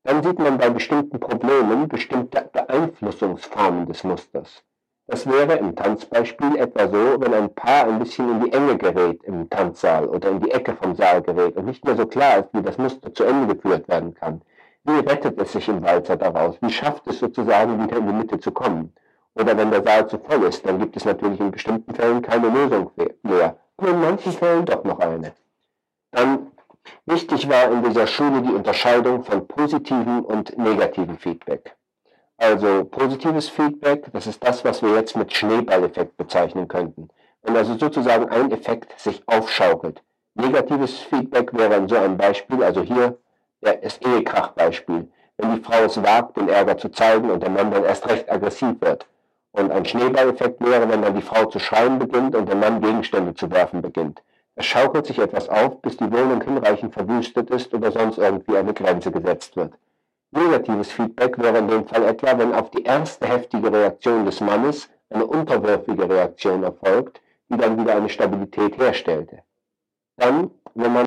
Dann 0.03 0.25
sieht 0.25 0.41
man 0.41 0.59
bei 0.59 0.71
bestimmten 0.71 1.21
Problemen 1.21 1.87
bestimmte 1.87 2.51
Beeinflussungsformen 2.53 3.87
des 3.87 4.03
Musters. 4.03 4.65
Das 5.11 5.27
wäre 5.27 5.57
im 5.57 5.75
Tanzbeispiel 5.75 6.57
etwa 6.57 6.87
so, 6.87 7.19
wenn 7.19 7.33
ein 7.33 7.55
Paar 7.55 7.87
ein 7.87 7.99
bisschen 7.99 8.31
in 8.31 8.45
die 8.45 8.53
Enge 8.53 8.77
gerät 8.77 9.23
im 9.25 9.49
Tanzsaal 9.49 10.07
oder 10.07 10.29
in 10.29 10.41
die 10.41 10.51
Ecke 10.51 10.77
vom 10.77 10.95
Saal 10.95 11.23
gerät 11.23 11.57
und 11.57 11.65
nicht 11.65 11.83
mehr 11.83 11.97
so 11.97 12.05
klar 12.05 12.41
ist, 12.41 12.51
wie 12.53 12.61
das 12.61 12.77
Muster 12.77 13.15
zu 13.15 13.25
Ende 13.25 13.57
geführt 13.57 13.89
werden 13.89 14.13
kann. 14.13 14.43
Wie 14.85 14.99
rettet 14.99 15.41
es 15.41 15.53
sich 15.53 15.67
im 15.67 15.83
Walzer 15.83 16.19
daraus? 16.19 16.59
Wie 16.61 16.69
schafft 16.69 17.07
es 17.07 17.21
sozusagen 17.21 17.83
wieder 17.83 17.97
in 17.97 18.07
die 18.07 18.13
Mitte 18.13 18.39
zu 18.39 18.53
kommen? 18.53 18.93
Oder 19.35 19.57
wenn 19.57 19.71
der 19.71 19.83
Saal 19.83 20.07
zu 20.09 20.19
voll 20.19 20.43
ist, 20.43 20.67
dann 20.67 20.79
gibt 20.79 20.95
es 20.95 21.07
natürlich 21.07 21.41
in 21.41 21.53
bestimmten 21.53 21.95
Fällen 21.95 22.21
keine 22.21 22.51
Lösung 22.51 22.91
mehr. 23.23 23.57
Und 23.77 23.89
in 23.89 24.01
manchen 24.03 24.33
Fällen 24.33 24.67
doch 24.67 24.85
noch 24.85 24.99
eine. 24.99 25.33
Dann 26.11 26.49
wichtig 27.07 27.49
war 27.49 27.73
in 27.73 27.83
dieser 27.83 28.07
Schule 28.07 28.43
die 28.43 28.53
Unterscheidung 28.53 29.25
von 29.25 29.49
positivem 29.49 30.23
und 30.23 30.59
negativem 30.59 31.17
Feedback. 31.17 31.79
Also 32.39 32.85
positives 32.85 33.49
Feedback, 33.49 34.07
das 34.13 34.29
ist 34.29 34.43
das, 34.47 34.65
was 34.65 34.81
wir 34.81 34.95
jetzt 34.95 35.17
mit 35.17 35.33
Schneeballeffekt 35.33 36.17
bezeichnen 36.17 36.69
könnten. 36.69 37.09
Wenn 37.43 37.57
also 37.57 37.77
sozusagen 37.77 38.29
ein 38.29 38.53
Effekt 38.53 38.99
sich 38.99 39.23
aufschaukelt. 39.27 40.03
Negatives 40.35 41.01
Feedback 41.01 41.53
wäre 41.53 41.75
in 41.75 41.89
so 41.89 41.97
einem 41.97 42.17
Beispiel, 42.17 42.63
also 42.63 42.83
hier 42.83 43.19
das 43.61 43.99
Ehekrachbeispiel, 43.99 45.09
wenn 45.37 45.55
die 45.57 45.61
Frau 45.61 45.85
es 45.85 46.01
wagt, 46.01 46.37
den 46.37 46.49
Ärger 46.49 46.79
zu 46.79 46.91
zeigen 46.91 47.29
und 47.29 47.43
der 47.43 47.51
Mann 47.51 47.73
dann 47.73 47.85
erst 47.85 48.09
recht 48.09 48.31
aggressiv 48.31 48.81
wird. 48.81 49.07
Und 49.51 49.73
ein 49.73 49.85
Schneeballeffekt 49.85 50.65
wäre, 50.65 50.89
wenn 50.89 51.03
dann 51.03 51.17
die 51.17 51.23
Frau 51.23 51.47
zu 51.47 51.59
schreien 51.59 51.99
beginnt 51.99 52.37
und 52.37 52.49
der 52.49 52.57
Mann 52.57 52.81
Gegenstände 52.81 53.35
zu 53.35 53.51
werfen 53.51 53.83
beginnt. 53.83 54.23
Es 54.55 54.67
schaukelt 54.67 55.07
sich 55.07 55.19
etwas 55.19 55.49
auf, 55.49 55.83
bis 55.83 55.97
die 55.97 56.13
Wohnung 56.13 56.41
hinreichend 56.43 56.95
verwüstet 56.95 57.51
ist 57.51 57.75
oder 57.75 57.91
sonst 57.91 58.19
irgendwie 58.19 58.57
eine 58.57 58.75
Grenze 58.75 59.11
gesetzt 59.11 59.57
wird. 59.57 59.73
Negatives 60.31 60.93
Feedback 60.93 61.39
wäre 61.39 61.59
in 61.59 61.69
dem 61.69 61.87
Fall 61.87 62.05
etwa, 62.05 62.39
wenn 62.39 62.53
auf 62.53 62.71
die 62.71 62.83
erste 62.83 63.27
heftige 63.27 63.73
Reaktion 63.73 64.27
des 64.27 64.41
Mannes 64.41 64.91
eine 65.11 65.27
unterwürfige 65.27 66.09
Reaktion 66.09 66.63
erfolgt, 66.63 67.21
die 67.49 67.57
dann 67.57 67.81
wieder 67.81 67.97
eine 67.97 68.11
Stabilität 68.11 68.77
herstellte. 68.77 69.43
Dann, 70.17 70.51
wenn 70.75 70.93
man 70.93 71.07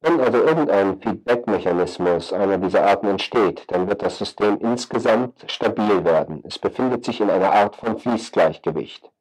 wenn 0.00 0.20
also 0.20 0.38
irgendein 0.38 1.00
Feedback-Mechanismus 1.00 2.32
einer 2.32 2.58
dieser 2.58 2.84
Arten 2.84 3.06
entsteht, 3.06 3.64
dann 3.68 3.86
wird 3.88 4.02
das 4.02 4.18
System 4.18 4.58
insgesamt 4.58 5.44
stabil 5.46 6.04
werden. 6.04 6.42
Es 6.44 6.58
befindet 6.58 7.04
sich 7.04 7.20
in 7.20 7.30
einer 7.30 7.52
Art 7.52 7.76
von 7.76 7.96
Fließgleichgewicht 7.98 9.11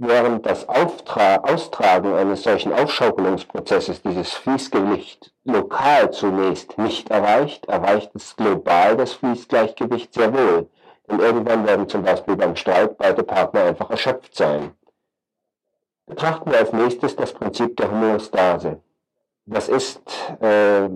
während 0.00 0.46
das 0.46 0.68
Auftra 0.68 1.36
Austragen 1.36 2.14
eines 2.14 2.42
solchen 2.42 2.72
Aufschaukelungsprozesses 2.72 4.02
dieses 4.02 4.32
Fließgewicht 4.34 5.32
lokal 5.44 6.10
zunächst 6.12 6.78
nicht 6.78 7.10
erreicht, 7.10 7.66
erreicht 7.66 8.10
es 8.14 8.36
global 8.36 8.96
das 8.96 9.12
Fließgleichgewicht 9.14 10.14
sehr 10.14 10.32
wohl. 10.32 10.68
Denn 11.08 11.20
irgendwann 11.20 11.66
werden 11.66 11.88
zum 11.88 12.02
Beispiel 12.02 12.36
beim 12.36 12.54
Streit 12.56 12.98
beide 12.98 13.22
Partner 13.22 13.64
einfach 13.64 13.90
erschöpft 13.90 14.36
sein. 14.36 14.72
Betrachten 16.06 16.50
wir 16.50 16.58
als 16.58 16.72
nächstes 16.72 17.16
das 17.16 17.32
Prinzip 17.32 17.76
der 17.76 17.90
Homöostase. 17.90 18.80
Das 19.46 19.68
ist 19.68 20.02
äh, 20.40 20.88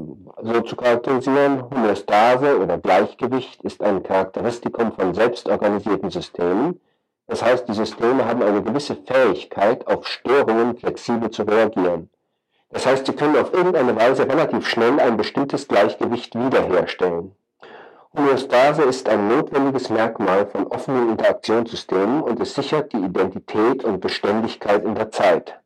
so 0.42 0.60
zu 0.60 0.76
charakterisieren, 0.76 1.70
Homöostase 1.70 2.58
oder 2.58 2.76
Gleichgewicht 2.76 3.62
ist 3.62 3.82
ein 3.82 4.02
Charakteristikum 4.02 4.92
von 4.92 5.14
selbstorganisierten 5.14 6.10
Systemen, 6.10 6.78
das 7.32 7.42
heißt, 7.42 7.66
die 7.66 7.72
Systeme 7.72 8.26
haben 8.26 8.42
eine 8.42 8.62
gewisse 8.62 8.94
Fähigkeit, 8.94 9.86
auf 9.86 10.06
Störungen 10.06 10.76
flexibel 10.76 11.30
zu 11.30 11.44
reagieren. 11.44 12.10
Das 12.68 12.84
heißt, 12.84 13.06
sie 13.06 13.14
können 13.14 13.38
auf 13.38 13.54
irgendeine 13.54 13.96
Weise 13.96 14.28
relativ 14.28 14.68
schnell 14.68 15.00
ein 15.00 15.16
bestimmtes 15.16 15.66
Gleichgewicht 15.66 16.34
wiederherstellen. 16.34 17.34
Homöostase 18.14 18.82
ist 18.82 19.08
ein 19.08 19.28
notwendiges 19.28 19.88
Merkmal 19.88 20.44
von 20.44 20.66
offenen 20.66 21.08
Interaktionssystemen 21.12 22.20
und 22.20 22.38
es 22.38 22.54
sichert 22.54 22.92
die 22.92 22.98
Identität 22.98 23.82
und 23.82 24.00
Beständigkeit 24.00 24.84
in 24.84 24.94
der 24.94 25.10
Zeit. 25.10 25.58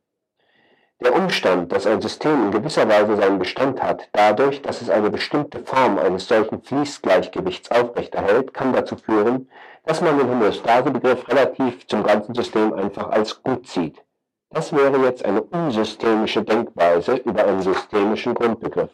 Der 1.01 1.13
Umstand, 1.13 1.73
dass 1.73 1.85
ein 1.85 2.01
System 2.01 2.45
in 2.45 2.51
gewisser 2.51 2.87
Weise 2.87 3.17
seinen 3.17 3.39
Bestand 3.39 3.83
hat, 3.83 4.07
dadurch, 4.13 4.61
dass 4.61 4.81
es 4.81 4.89
eine 4.89 5.09
bestimmte 5.09 5.59
Form 5.59 5.99
eines 5.99 6.29
solchen 6.29 6.61
Fließgleichgewichts 6.61 7.69
aufrechterhält, 7.71 8.53
kann 8.53 8.71
dazu 8.71 8.95
führen, 8.95 9.49
dass 9.87 10.01
man 10.01 10.17
den 10.17 10.29
Homöostasebegriff 10.29 11.27
relativ 11.29 11.87
zum 11.87 12.03
ganzen 12.03 12.35
System 12.35 12.73
einfach 12.73 13.09
als 13.09 13.41
gut 13.41 13.67
sieht. 13.67 14.03
Das 14.49 14.73
wäre 14.73 14.97
jetzt 15.05 15.23
eine 15.25 15.41
unsystemische 15.41 16.43
Denkweise 16.43 17.15
über 17.15 17.45
einen 17.45 17.61
systemischen 17.61 18.33
Grundbegriff. 18.35 18.91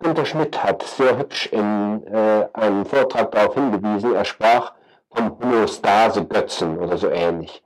Günter 0.00 0.26
Schmidt 0.26 0.62
hat 0.62 0.82
sehr 0.82 1.16
hübsch 1.16 1.46
in 1.46 2.04
äh, 2.08 2.48
einem 2.52 2.84
Vortrag 2.84 3.30
darauf 3.30 3.54
hingewiesen, 3.54 4.14
er 4.14 4.24
sprach 4.24 4.72
vom 5.14 5.38
Homöostase-Götzen 5.38 6.78
oder 6.78 6.98
so 6.98 7.08
ähnlich. 7.08 7.62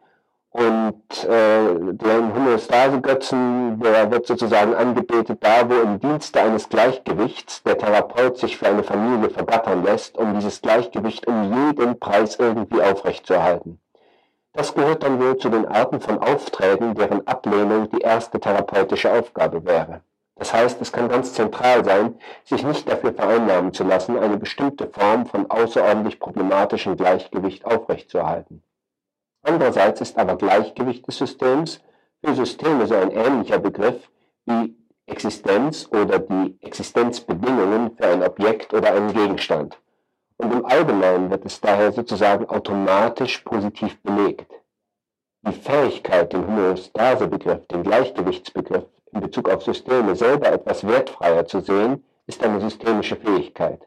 Und 0.56 1.24
äh, 1.24 1.92
der 1.92 2.34
Homöostase-Götzen, 2.34 3.78
der 3.78 4.10
wird 4.10 4.26
sozusagen 4.26 4.74
angebetet 4.74 5.40
da, 5.42 5.68
wo 5.68 5.74
im 5.74 6.00
Dienste 6.00 6.40
eines 6.40 6.70
Gleichgewichts 6.70 7.62
der 7.62 7.76
Therapeut 7.76 8.38
sich 8.38 8.56
für 8.56 8.66
eine 8.66 8.82
Familie 8.82 9.28
vergattern 9.28 9.84
lässt, 9.84 10.16
um 10.16 10.32
dieses 10.32 10.62
Gleichgewicht 10.62 11.26
um 11.26 11.52
jeden 11.52 12.00
Preis 12.00 12.36
irgendwie 12.36 12.80
aufrechtzuerhalten. 12.80 13.80
Das 14.54 14.74
gehört 14.74 15.02
dann 15.02 15.20
wohl 15.20 15.36
zu 15.36 15.50
den 15.50 15.66
Arten 15.66 16.00
von 16.00 16.20
Aufträgen, 16.20 16.94
deren 16.94 17.26
Ablehnung 17.26 17.90
die 17.90 18.00
erste 18.00 18.40
therapeutische 18.40 19.12
Aufgabe 19.12 19.62
wäre. 19.66 20.00
Das 20.36 20.54
heißt, 20.54 20.80
es 20.80 20.90
kann 20.90 21.10
ganz 21.10 21.34
zentral 21.34 21.84
sein, 21.84 22.14
sich 22.44 22.64
nicht 22.64 22.88
dafür 22.88 23.12
vereinnahmen 23.12 23.74
zu 23.74 23.84
lassen, 23.84 24.18
eine 24.18 24.38
bestimmte 24.38 24.86
Form 24.86 25.26
von 25.26 25.50
außerordentlich 25.50 26.18
problematischem 26.18 26.96
Gleichgewicht 26.96 27.66
aufrechtzuerhalten. 27.66 28.62
Andererseits 29.47 30.01
ist 30.01 30.18
aber 30.18 30.35
Gleichgewicht 30.35 31.06
des 31.06 31.18
Systems 31.18 31.81
für 32.20 32.35
Systeme 32.35 32.85
so 32.89 32.97
ein 32.97 33.12
ähnlicher 33.12 33.60
Begriff 33.60 34.10
wie 34.44 34.77
Existenz 35.06 35.89
oder 35.93 36.18
die 36.18 36.59
Existenzbedingungen 36.62 37.97
für 37.97 38.09
ein 38.09 38.24
Objekt 38.24 38.74
oder 38.74 38.93
einen 38.93 39.12
Gegenstand. 39.12 39.81
Und 40.39 40.52
im 40.52 40.66
Allgemeinen 40.66 41.31
wird 41.31 41.44
es 41.44 41.60
daher 41.60 41.93
sozusagen 41.93 42.48
automatisch 42.48 43.39
positiv 43.39 44.02
belegt. 44.02 44.51
Die 45.47 45.52
Fähigkeit, 45.52 46.32
den 46.32 46.44
Homöostasebegriff, 46.44 47.68
den 47.68 47.85
Gleichgewichtsbegriff 47.85 48.86
in 49.12 49.20
Bezug 49.20 49.48
auf 49.48 49.62
Systeme 49.62 50.16
selber 50.16 50.51
etwas 50.51 50.85
wertfreier 50.85 51.47
zu 51.47 51.60
sehen, 51.60 52.05
ist 52.27 52.43
eine 52.43 52.60
systemische 52.60 53.14
Fähigkeit. 53.14 53.86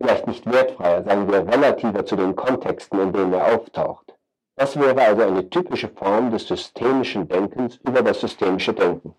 Vielleicht 0.00 0.28
nicht 0.28 0.46
wertfreier, 0.46 1.02
sagen 1.02 1.28
wir 1.28 1.48
relativer 1.48 2.06
zu 2.06 2.14
den 2.14 2.36
Kontexten, 2.36 3.00
in 3.00 3.12
denen 3.12 3.32
er 3.32 3.56
auftaucht. 3.56 4.07
Das 4.58 4.76
wäre 4.76 5.00
also 5.00 5.22
eine 5.22 5.48
typische 5.48 5.88
Form 5.88 6.32
des 6.32 6.48
systemischen 6.48 7.28
Denkens 7.28 7.78
über 7.86 8.02
das 8.02 8.20
systemische 8.20 8.74
Denken. 8.74 9.14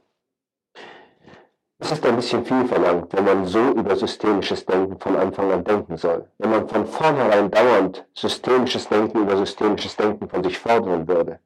Es 1.77 1.93
ist 1.93 2.05
ein 2.05 2.17
bisschen 2.17 2.43
viel 2.43 2.65
verlangt, 2.65 3.13
wenn 3.13 3.23
man 3.23 3.45
so 3.45 3.71
über 3.71 3.95
systemisches 3.95 4.65
Denken 4.65 4.99
von 4.99 5.15
Anfang 5.15 5.49
an 5.49 5.63
denken 5.63 5.95
soll. 5.95 6.27
Wenn 6.39 6.49
man 6.49 6.67
von 6.67 6.85
vornherein 6.85 7.49
dauernd 7.49 8.05
systemisches 8.13 8.89
Denken 8.89 9.19
über 9.21 9.37
systemisches 9.37 9.95
Denken 9.95 10.27
von 10.27 10.43
sich 10.43 10.59
fordern 10.59 11.07
würde. 11.07 11.39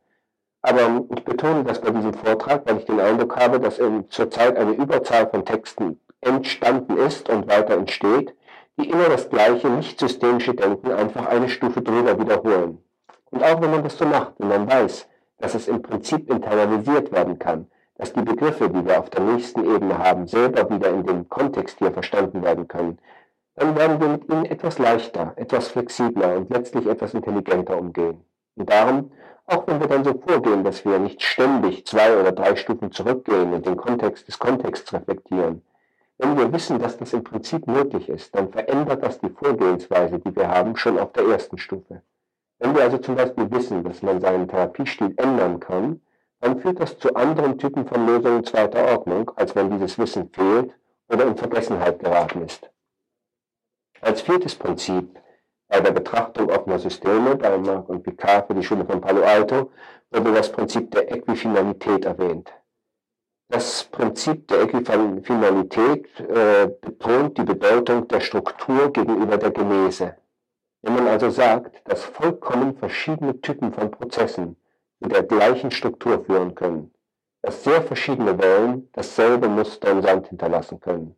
Aber 0.63 1.05
ich 1.15 1.23
betone 1.23 1.63
das 1.63 1.79
bei 1.79 1.91
diesem 1.91 2.15
Vortrag, 2.15 2.65
weil 2.65 2.79
ich 2.79 2.85
den 2.85 2.99
Eindruck 2.99 3.35
habe, 3.35 3.59
dass 3.59 3.79
zurzeit 4.09 4.57
eine 4.57 4.71
Überzahl 4.71 5.29
von 5.29 5.45
Texten 5.45 5.99
entstanden 6.19 6.97
ist 6.97 7.29
und 7.29 7.47
weiter 7.47 7.75
entsteht, 7.75 8.33
die 8.79 8.89
immer 8.89 9.09
das 9.09 9.29
gleiche 9.29 9.69
nicht 9.69 9.99
systemische 9.99 10.55
Denken 10.55 10.91
einfach 10.91 11.27
eine 11.27 11.47
Stufe 11.47 11.83
drüber 11.83 12.19
wiederholen. 12.19 12.83
Und 13.33 13.43
auch 13.43 13.59
wenn 13.61 13.71
man 13.71 13.81
das 13.81 13.97
so 13.97 14.05
macht, 14.05 14.33
wenn 14.37 14.49
man 14.49 14.69
weiß, 14.69 15.07
dass 15.39 15.55
es 15.55 15.67
im 15.67 15.81
Prinzip 15.81 16.29
internalisiert 16.29 17.11
werden 17.11 17.39
kann, 17.39 17.65
dass 17.97 18.13
die 18.13 18.21
Begriffe, 18.21 18.69
die 18.69 18.85
wir 18.85 18.99
auf 18.99 19.09
der 19.09 19.21
nächsten 19.21 19.65
Ebene 19.65 19.97
haben, 19.97 20.27
selber 20.27 20.69
wieder 20.69 20.91
in 20.91 21.03
dem 21.03 21.27
Kontext 21.29 21.79
hier 21.79 21.91
verstanden 21.91 22.43
werden 22.43 22.67
können, 22.67 22.99
dann 23.55 23.75
werden 23.75 23.99
wir 23.99 24.07
mit 24.09 24.29
ihnen 24.29 24.45
etwas 24.45 24.77
leichter, 24.77 25.33
etwas 25.35 25.69
flexibler 25.69 26.37
und 26.37 26.51
letztlich 26.51 26.85
etwas 26.85 27.15
intelligenter 27.15 27.75
umgehen. 27.75 28.23
Und 28.55 28.69
darum, 28.69 29.11
auch 29.47 29.65
wenn 29.65 29.79
wir 29.79 29.87
dann 29.87 30.03
so 30.03 30.13
vorgehen, 30.13 30.63
dass 30.63 30.85
wir 30.85 30.99
nicht 30.99 31.23
ständig 31.23 31.87
zwei 31.87 32.15
oder 32.15 32.33
drei 32.33 32.55
Stufen 32.55 32.91
zurückgehen 32.91 33.51
und 33.51 33.65
den 33.65 33.77
Kontext 33.77 34.27
des 34.27 34.37
Kontexts 34.37 34.93
reflektieren, 34.93 35.63
wenn 36.19 36.37
wir 36.37 36.53
wissen, 36.53 36.77
dass 36.77 36.99
das 36.99 37.13
im 37.13 37.23
Prinzip 37.23 37.65
möglich 37.65 38.09
ist, 38.09 38.35
dann 38.35 38.51
verändert 38.51 39.01
das 39.01 39.19
die 39.19 39.31
Vorgehensweise, 39.31 40.19
die 40.19 40.35
wir 40.35 40.49
haben, 40.49 40.75
schon 40.75 40.99
auf 40.99 41.13
der 41.13 41.23
ersten 41.23 41.57
Stufe. 41.57 42.03
Wenn 42.63 42.75
wir 42.75 42.83
also 42.83 42.97
zum 42.97 43.15
Beispiel 43.15 43.51
wissen, 43.51 43.83
dass 43.83 44.01
man 44.01 44.21
seinen 44.21 44.47
Therapiestil 44.47 45.13
ändern 45.17 45.59
kann, 45.59 45.99
dann 46.39 46.61
führt 46.61 46.79
das 46.79 46.97
zu 46.97 47.13
anderen 47.13 47.57
Typen 47.57 47.85
von 47.85 48.05
Lösungen 48.05 48.45
zweiter 48.45 48.85
Ordnung, 48.85 49.29
als 49.35 49.53
wenn 49.53 49.69
dieses 49.69 49.99
Wissen 49.99 50.29
fehlt 50.29 50.71
oder 51.09 51.25
in 51.25 51.35
Vergessenheit 51.35 51.99
geraten 51.99 52.41
ist. 52.43 52.71
Als 53.99 54.21
viertes 54.21 54.55
Prinzip 54.55 55.19
bei 55.67 55.81
der 55.81 55.91
Betrachtung 55.91 56.49
offener 56.49 56.79
Systeme 56.79 57.35
bei 57.35 57.57
Marc 57.57 57.89
und 57.89 58.01
Picard 58.01 58.47
für 58.47 58.55
die 58.55 58.63
Schule 58.63 58.85
von 58.85 59.01
Palo 59.01 59.23
Alto 59.23 59.69
wurde 60.11 60.33
das 60.33 60.49
Prinzip 60.49 60.89
der 60.91 61.11
Äquifinalität 61.11 62.05
erwähnt. 62.05 62.49
Das 63.49 63.83
Prinzip 63.83 64.47
der 64.47 64.61
Äquifinalität 64.61 66.07
äh, 66.21 66.69
betont 66.79 67.37
die 67.37 67.43
Bedeutung 67.43 68.07
der 68.07 68.21
Struktur 68.21 68.93
gegenüber 68.93 69.37
der 69.37 69.51
Genese. 69.51 70.15
Wenn 70.83 70.95
man 70.95 71.07
also 71.07 71.29
sagt, 71.29 71.81
dass 71.85 72.03
vollkommen 72.03 72.75
verschiedene 72.75 73.39
Typen 73.39 73.71
von 73.71 73.89
Prozessen 73.89 74.57
mit 74.99 75.13
der 75.13 75.23
gleichen 75.23 75.71
Struktur 75.71 76.25
führen 76.25 76.55
können, 76.55 76.93
dass 77.41 77.63
sehr 77.63 77.81
verschiedene 77.81 78.37
Wellen 78.37 78.89
dasselbe 78.91 79.47
Muster 79.47 79.91
im 79.91 80.01
Sand 80.01 80.27
hinterlassen 80.27 80.81
können, 80.81 81.15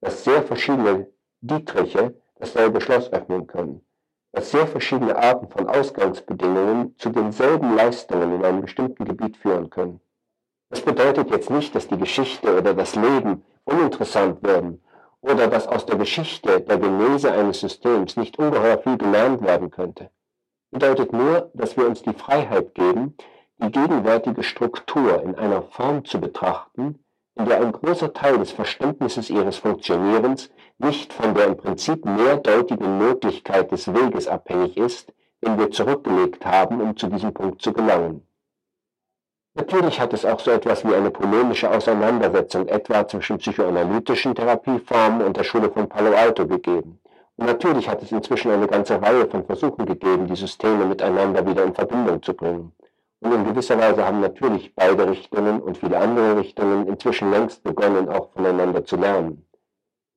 dass 0.00 0.22
sehr 0.22 0.44
verschiedene 0.44 1.08
Dietriche 1.40 2.14
dasselbe 2.36 2.80
Schloss 2.80 3.12
öffnen 3.12 3.48
können, 3.48 3.84
dass 4.30 4.52
sehr 4.52 4.68
verschiedene 4.68 5.16
Arten 5.16 5.48
von 5.48 5.68
Ausgangsbedingungen 5.68 6.96
zu 6.96 7.10
denselben 7.10 7.74
Leistungen 7.74 8.36
in 8.36 8.44
einem 8.44 8.60
bestimmten 8.60 9.04
Gebiet 9.04 9.36
führen 9.36 9.68
können. 9.68 10.00
Das 10.70 10.80
bedeutet 10.80 11.28
jetzt 11.30 11.50
nicht, 11.50 11.74
dass 11.74 11.88
die 11.88 11.98
Geschichte 11.98 12.56
oder 12.56 12.72
das 12.72 12.94
Leben 12.94 13.44
uninteressant 13.64 14.44
werden 14.44 14.80
oder 15.20 15.48
dass 15.48 15.66
aus 15.66 15.86
der 15.86 15.96
Geschichte 15.96 16.60
der 16.60 16.78
Genese 16.78 17.32
eines 17.32 17.60
Systems 17.60 18.16
nicht 18.16 18.38
ungeheuer 18.38 18.78
viel 18.78 18.98
gelernt 18.98 19.42
werden 19.42 19.70
könnte 19.70 20.10
bedeutet 20.70 21.12
nur, 21.12 21.50
dass 21.54 21.76
wir 21.76 21.86
uns 21.86 22.02
die 22.02 22.12
Freiheit 22.12 22.74
geben, 22.74 23.16
die 23.58 23.70
gegenwärtige 23.70 24.42
Struktur 24.42 25.22
in 25.22 25.34
einer 25.34 25.62
Form 25.62 26.04
zu 26.04 26.20
betrachten, 26.20 27.04
in 27.36 27.46
der 27.46 27.60
ein 27.60 27.72
großer 27.72 28.12
Teil 28.12 28.38
des 28.38 28.52
Verständnisses 28.52 29.30
ihres 29.30 29.58
Funktionierens 29.58 30.50
nicht 30.78 31.12
von 31.12 31.34
der 31.34 31.46
im 31.46 31.56
Prinzip 31.56 32.04
mehrdeutigen 32.04 32.98
Möglichkeit 32.98 33.72
des 33.72 33.92
Weges 33.92 34.28
abhängig 34.28 34.76
ist, 34.76 35.12
den 35.44 35.58
wir 35.58 35.70
zurückgelegt 35.70 36.44
haben, 36.44 36.80
um 36.80 36.96
zu 36.96 37.08
diesem 37.08 37.32
Punkt 37.32 37.62
zu 37.62 37.72
gelangen. 37.72 38.27
Natürlich 39.58 39.98
hat 39.98 40.12
es 40.12 40.24
auch 40.24 40.38
so 40.38 40.52
etwas 40.52 40.84
wie 40.84 40.94
eine 40.94 41.10
polemische 41.10 41.68
Auseinandersetzung 41.68 42.68
etwa 42.68 43.08
zwischen 43.08 43.38
psychoanalytischen 43.38 44.32
Therapieformen 44.32 45.20
und 45.26 45.36
der 45.36 45.42
Schule 45.42 45.68
von 45.68 45.88
Palo 45.88 46.14
Alto 46.14 46.46
gegeben. 46.46 47.00
Und 47.36 47.46
natürlich 47.46 47.88
hat 47.88 48.00
es 48.00 48.12
inzwischen 48.12 48.52
eine 48.52 48.68
ganze 48.68 49.02
Reihe 49.02 49.26
von 49.26 49.44
Versuchen 49.44 49.84
gegeben, 49.84 50.28
die 50.28 50.36
Systeme 50.36 50.86
miteinander 50.86 51.44
wieder 51.44 51.64
in 51.64 51.74
Verbindung 51.74 52.22
zu 52.22 52.34
bringen. 52.34 52.72
Und 53.18 53.34
in 53.34 53.44
gewisser 53.44 53.76
Weise 53.76 54.06
haben 54.06 54.20
natürlich 54.20 54.72
beide 54.76 55.10
Richtungen 55.10 55.60
und 55.60 55.76
viele 55.76 55.98
andere 55.98 56.36
Richtungen 56.36 56.86
inzwischen 56.86 57.32
längst 57.32 57.64
begonnen, 57.64 58.08
auch 58.08 58.30
voneinander 58.30 58.84
zu 58.84 58.94
lernen. 58.94 59.44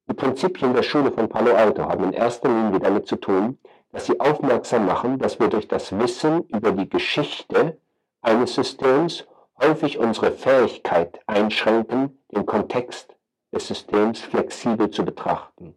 Die 0.07 0.13
Prinzipien 0.13 0.75
der 0.75 0.83
Schule 0.83 1.11
von 1.11 1.27
Palo 1.27 1.55
Alto 1.55 1.83
haben 1.83 2.03
in 2.03 2.13
erster 2.13 2.47
Linie 2.47 2.79
damit 2.79 3.07
zu 3.07 3.15
tun, 3.15 3.57
dass 3.91 4.05
sie 4.05 4.19
aufmerksam 4.19 4.85
machen, 4.85 5.17
dass 5.17 5.39
wir 5.39 5.47
durch 5.47 5.67
das 5.67 5.97
Wissen 5.97 6.43
über 6.49 6.73
die 6.73 6.87
Geschichte 6.87 7.79
eines 8.21 8.53
Systems 8.53 9.25
häufig 9.61 9.99
unsere 9.99 10.31
Fähigkeit 10.31 11.19
einschränken, 11.27 12.19
den 12.31 12.45
Kontext 12.45 13.15
des 13.53 13.67
Systems 13.67 14.19
flexibel 14.19 14.89
zu 14.89 15.05
betrachten. 15.05 15.75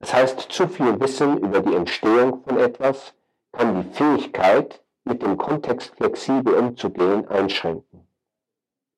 Das 0.00 0.12
heißt, 0.12 0.40
zu 0.52 0.68
viel 0.68 1.00
Wissen 1.00 1.38
über 1.38 1.60
die 1.60 1.74
Entstehung 1.74 2.42
von 2.44 2.58
etwas 2.58 3.14
kann 3.52 3.82
die 3.82 3.94
Fähigkeit, 3.94 4.82
mit 5.04 5.22
dem 5.22 5.36
Kontext 5.36 5.94
flexibel 5.96 6.54
umzugehen, 6.54 7.26
einschränken. 7.28 8.06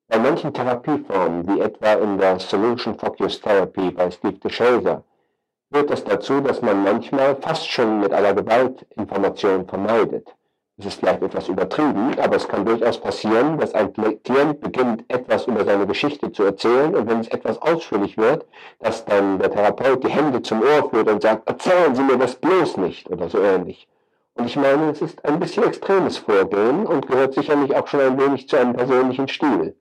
Bei 0.09 0.17
manchen 0.17 0.51
Therapieformen, 0.51 1.47
wie 1.47 1.59
etwa 1.61 1.93
in 1.93 2.17
der 2.17 2.39
Solution 2.39 2.97
Focus 2.97 3.39
Therapy 3.39 3.91
bei 3.91 4.09
Steve 4.09 4.39
DeShazer, 4.39 5.03
führt 5.71 5.91
das 5.91 6.03
dazu, 6.03 6.41
dass 6.41 6.63
man 6.63 6.83
manchmal 6.83 7.35
fast 7.35 7.69
schon 7.69 7.99
mit 7.99 8.11
aller 8.11 8.33
Gewalt 8.33 8.87
Informationen 8.95 9.67
vermeidet. 9.67 10.35
Das 10.79 10.93
ist 10.93 11.01
vielleicht 11.01 11.21
etwas 11.21 11.49
übertrieben, 11.49 12.17
aber 12.19 12.37
es 12.37 12.47
kann 12.47 12.63
durchaus 12.63 13.01
passieren, 13.01 13.57
dass 13.57 13.73
ein 13.73 13.91
Klient 13.91 14.61
beginnt, 14.61 15.03
etwas 15.09 15.45
über 15.45 15.65
seine 15.65 15.85
Geschichte 15.85 16.31
zu 16.31 16.43
erzählen 16.43 16.95
und 16.95 17.09
wenn 17.09 17.19
es 17.19 17.27
etwas 17.27 17.61
ausführlich 17.61 18.17
wird, 18.17 18.45
dass 18.79 19.03
dann 19.03 19.39
der 19.39 19.51
Therapeut 19.51 20.01
die 20.05 20.07
Hände 20.07 20.41
zum 20.41 20.61
Ohr 20.61 20.89
führt 20.89 21.09
und 21.09 21.21
sagt, 21.21 21.49
erzählen 21.49 21.93
Sie 21.95 22.03
mir 22.03 22.17
das 22.17 22.35
bloß 22.35 22.77
nicht 22.77 23.09
oder 23.09 23.27
so 23.27 23.41
ähnlich. 23.41 23.89
Und 24.35 24.45
ich 24.45 24.55
meine, 24.55 24.91
es 24.91 25.01
ist 25.01 25.25
ein 25.25 25.41
bisschen 25.41 25.65
extremes 25.65 26.17
Vorgehen 26.17 26.85
und 26.85 27.07
gehört 27.07 27.33
sicherlich 27.33 27.75
auch 27.75 27.87
schon 27.87 27.99
ein 27.99 28.17
wenig 28.17 28.47
zu 28.47 28.55
einem 28.55 28.71
persönlichen 28.71 29.27
Stil. 29.27 29.75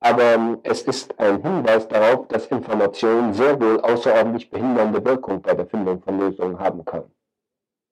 Aber 0.00 0.22
ähm, 0.22 0.60
es 0.62 0.80
ist 0.80 1.20
ein 1.20 1.42
Hinweis 1.42 1.88
darauf, 1.88 2.26
dass 2.28 2.46
Information 2.46 3.34
sehr 3.34 3.60
wohl 3.60 3.82
außerordentlich 3.82 4.50
behindernde 4.50 5.04
Wirkung 5.04 5.42
bei 5.42 5.52
der 5.52 5.66
Findung 5.66 6.00
von 6.00 6.18
Lösungen 6.18 6.58
haben 6.58 6.86
kann. 6.86 7.04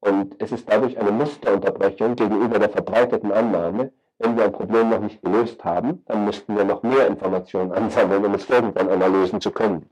Und 0.01 0.41
es 0.43 0.51
ist 0.51 0.69
dadurch 0.69 0.99
eine 0.99 1.13
Musterunterbrechung 1.13 2.17
gegenüber 2.17 2.59
der 2.59 2.71
verbreiteten 2.71 3.33
Annahme, 3.33 3.93
wenn 4.19 4.37
wir 4.37 4.45
ein 4.45 4.53
Problem 4.53 4.91
noch 4.91 5.01
nicht 5.01 5.23
gelöst 5.23 5.63
haben, 5.65 6.05
dann 6.07 6.25
müssten 6.25 6.57
wir 6.57 6.65
noch 6.65 6.83
mehr 6.83 7.07
Informationen 7.07 7.73
ansammeln, 7.73 8.25
um 8.25 8.35
es 8.35 8.49
irgendwann 8.49 8.89
einmal 8.89 9.11
lösen 9.11 9.41
zu 9.41 9.51
können. 9.51 9.89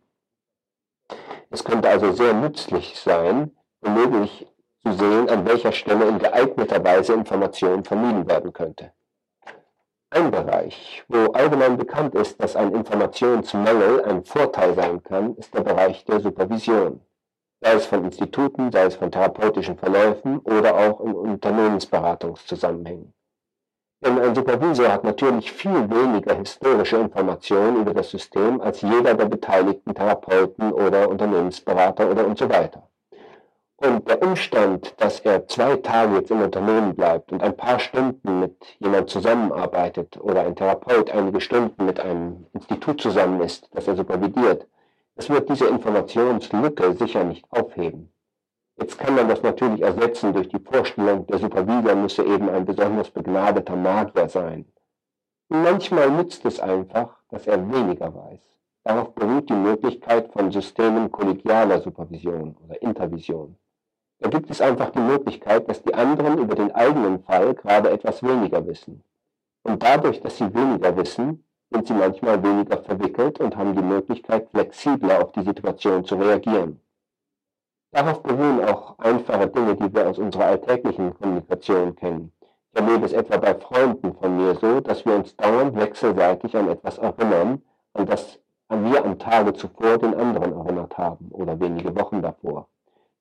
Es 1.51 1.65
könnte 1.65 1.89
also 1.89 2.13
sehr 2.13 2.35
nützlich 2.35 2.99
sein, 2.99 3.53
womöglich 3.81 4.47
zu 4.83 4.93
sehen, 4.93 5.29
an 5.31 5.47
welcher 5.47 5.73
Stelle 5.73 6.07
in 6.07 6.19
geeigneter 6.19 6.85
Weise 6.85 7.15
Information 7.15 7.85
vermieden 7.85 8.29
werden 8.29 8.53
könnte. 8.53 8.93
Ein 10.11 10.31
Bereich, 10.31 11.05
wo 11.09 11.33
allgemein 11.33 11.77
bekannt 11.77 12.15
ist, 12.15 12.43
dass 12.43 12.57
ein 12.57 12.75
Informationsmangel 12.75 14.05
ein 14.05 14.25
Vorteil 14.25 14.75
sein 14.75 15.03
kann, 15.03 15.37
ist 15.37 15.53
der 15.55 15.63
Bereich 15.63 16.05
der 16.05 16.21
Supervision 16.21 17.01
sei 17.61 17.73
es 17.73 17.87
von 17.87 18.05
Instituten, 18.05 18.71
sei 18.73 18.85
es 18.85 18.95
von 18.95 19.11
therapeutischen 19.11 19.77
Verläufen 19.77 20.39
oder 20.41 20.77
auch 20.77 21.01
in 21.01 21.15
Unternehmensberatungszusammenhängen. 21.15 23.13
Denn 24.05 24.19
ein 24.21 24.35
Supervisor 24.35 24.93
hat 24.93 25.03
natürlich 25.03 25.51
viel 25.51 25.91
weniger 25.91 26.37
historische 26.37 26.99
Informationen 26.99 27.81
über 27.81 27.95
das 27.95 28.11
System 28.11 28.61
als 28.61 28.81
jeder 28.83 29.15
der 29.15 29.27
beteiligten 29.27 29.93
Therapeuten 29.93 30.73
oder 30.73 31.09
Unternehmensberater 31.09 32.09
oder 32.09 32.25
und 32.25 32.39
so 32.39 32.49
weiter. 32.49 32.89
Und 33.81 34.09
der 34.09 34.23
Umstand, 34.23 34.95
dass 35.01 35.21
er 35.21 35.47
zwei 35.47 35.77
Tage 35.77 36.17
jetzt 36.17 36.31
im 36.31 36.43
Unternehmen 36.43 36.95
bleibt 36.95 37.33
und 37.33 37.43
ein 37.43 37.57
paar 37.57 37.79
Stunden 37.79 38.41
mit 38.41 38.57
jemand 38.79 39.09
zusammenarbeitet 39.09 40.17
oder 40.21 40.43
ein 40.43 40.57
Therapeut 40.57 41.11
einige 41.11 41.41
Stunden 41.41 41.85
mit 41.85 42.01
einem 42.01 42.47
Institut 42.53 43.01
zusammen 43.01 43.41
ist, 43.41 43.69
das 43.73 43.87
er 43.87 43.95
supervidiert, 43.95 44.67
das 45.19 45.29
wird 45.29 45.49
diese 45.49 45.67
Informationslücke 45.67 46.93
sicher 46.93 47.25
nicht 47.25 47.45
aufheben. 47.51 48.13
Jetzt 48.77 48.97
kann 49.01 49.17
man 49.17 49.29
das 49.29 49.43
natürlich 49.43 49.83
ersetzen 49.83 50.33
durch 50.33 50.49
die 50.49 50.61
Vorstellung, 50.61 51.27
der 51.27 51.39
Supervisor 51.39 51.97
müsse 51.97 52.23
eben 52.25 52.49
ein 52.49 52.65
besonders 52.65 53.11
begnadeter 53.11 53.75
Magier 53.75 54.29
sein. 54.29 54.65
Manchmal 55.49 56.13
nützt 56.13 56.45
es 56.45 56.61
einfach, 56.61 57.17
dass 57.31 57.49
er 57.49 57.59
weniger 57.69 58.15
weiß. 58.15 58.39
Darauf 58.85 59.13
beruht 59.17 59.51
die 59.51 59.55
Möglichkeit 59.55 60.33
von 60.33 60.53
Systemen 60.53 61.11
kollegialer 61.11 61.81
Supervision 61.81 62.57
oder 62.65 62.81
Intervision. 62.81 63.57
Da 64.21 64.29
gibt 64.29 64.49
es 64.51 64.61
einfach 64.61 64.91
die 64.91 65.01
Möglichkeit, 65.01 65.69
dass 65.69 65.83
die 65.83 65.95
anderen 65.95 66.39
über 66.39 66.55
den 66.55 66.71
eigenen 66.71 67.25
Fall 67.25 67.55
gerade 67.55 67.91
etwas 67.91 68.23
weniger 68.23 68.65
wissen. 68.69 69.03
Und 69.65 69.83
dadurch, 69.83 70.21
dass 70.21 70.37
sie 70.37 70.55
weniger 70.55 70.97
wissen, 70.97 71.45
sind 71.71 71.87
sie 71.87 71.95
manchmal 71.95 72.43
weniger 72.43 72.79
verwickelt 72.79 73.41
und 73.41 73.57
haben 73.57 73.75
die 73.75 73.83
Möglichkeit, 73.83 74.49
flexibler 74.51 75.23
auf 75.23 75.33
die 75.33 75.43
Situation 75.43 76.05
zu 76.05 76.17
reagieren. 76.17 76.81
Darauf 77.93 78.23
beruhen 78.23 78.65
auch 78.65 78.99
einfache 78.99 79.49
Dinge, 79.49 79.77
die 79.77 79.93
wir 79.95 80.09
aus 80.09 80.19
unserer 80.19 80.47
alltäglichen 80.47 81.15
Kommunikation 81.15 81.97
kennen. 81.97 82.33
Ich 82.73 82.81
erlebe 82.81 83.07
es 83.07 83.13
etwa 83.13 83.39
bei 83.39 83.55
Freunden 83.55 84.15
von 84.15 84.37
mir 84.37 84.55
so, 84.57 84.81
dass 84.81 85.05
wir 85.05 85.15
uns 85.15 85.35
dauernd 85.37 85.75
wechselseitig 85.77 86.57
an 86.57 86.69
etwas 86.69 86.99
erinnern, 86.99 87.63
an 87.95 88.07
das 88.07 88.39
wir 88.69 89.05
am 89.05 89.19
Tage 89.19 89.55
zuvor 89.55 89.99
den 89.99 90.15
anderen 90.15 90.53
erinnert 90.53 90.99
haben 90.99 91.29
oder 91.31 91.59
wenige 91.59 91.95
Wochen 91.97 92.21
davor 92.21 92.69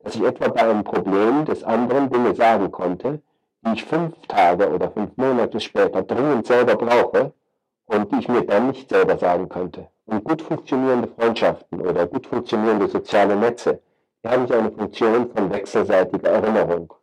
dass 0.08 0.16
ich 0.16 0.24
etwa 0.24 0.48
bei 0.48 0.62
einem 0.62 0.86
Problem 0.86 1.44
des 1.44 1.66
anderen 1.66 2.10
Dinge 2.10 2.34
sagen 2.34 2.72
konnte, 2.72 3.22
die 3.62 3.74
ich 3.74 3.84
fünf 3.84 4.16
Tage 4.28 4.70
oder 4.74 4.90
fünf 4.90 5.18
Monate 5.18 5.60
später 5.60 6.02
dringend 6.02 6.48
selber 6.48 6.76
brauche 6.76 7.34
und 7.88 8.12
die 8.12 8.20
ich 8.20 8.28
mir 8.28 8.46
dann 8.46 8.68
nicht 8.68 8.90
selber 8.90 9.18
sagen 9.18 9.50
könnte. 9.50 9.88
Und 10.06 10.24
gut 10.24 10.42
funktionierende 10.42 11.08
Freundschaften 11.08 11.82
oder 11.82 12.06
gut 12.08 12.28
funktionierende 12.28 12.88
soziale 12.88 13.36
Netze, 13.36 13.82
die 14.24 14.30
haben 14.30 14.48
so 14.48 14.54
eine 14.54 14.72
Funktion 14.72 15.30
von 15.32 15.52
wechselseitiger 15.52 16.30
Erinnerung. 16.30 16.94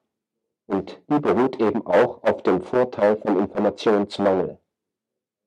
Und 0.66 1.00
die 1.10 1.18
beruht 1.18 1.60
eben 1.60 1.86
auch 1.86 2.22
auf 2.22 2.42
dem 2.42 2.62
Vorteil 2.62 3.16
von 3.16 3.38
Informationsmangel. 3.38 4.58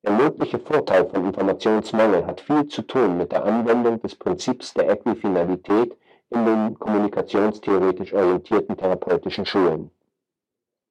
Der 0.03 0.11
mögliche 0.14 0.59
Vorteil 0.59 1.09
von 1.09 1.26
Informationsmangel 1.26 2.26
hat 2.26 2.41
viel 2.41 2.68
zu 2.68 2.84
tun 2.84 3.18
mit 3.18 3.31
der 3.31 3.43
Anwendung 3.43 3.99
des 4.01 4.15
Prinzips 4.15 4.73
der 4.73 4.89
Äquifinalität 4.89 5.97
in 6.30 6.45
den 6.45 6.80
kommunikationstheoretisch 6.80 8.14
orientierten 8.14 8.77
therapeutischen 8.77 9.45
Schulen. 9.45 9.91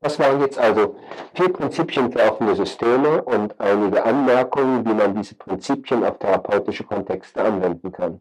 Das 0.01 0.18
waren 0.18 0.40
jetzt 0.40 0.59
also 0.59 0.97
vier 1.35 1.52
Prinzipien 1.52 2.12
für 2.12 2.31
offene 2.31 2.55
Systeme 2.55 3.23
und 3.23 3.59
einige 3.59 4.05
Anmerkungen, 4.05 4.85
wie 4.86 4.94
man 4.94 5.14
diese 5.14 5.35
Prinzipien 5.35 6.05
auf 6.05 6.18
therapeutische 6.18 6.85
Kontexte 6.85 7.43
anwenden 7.43 7.90
kann. 7.93 8.20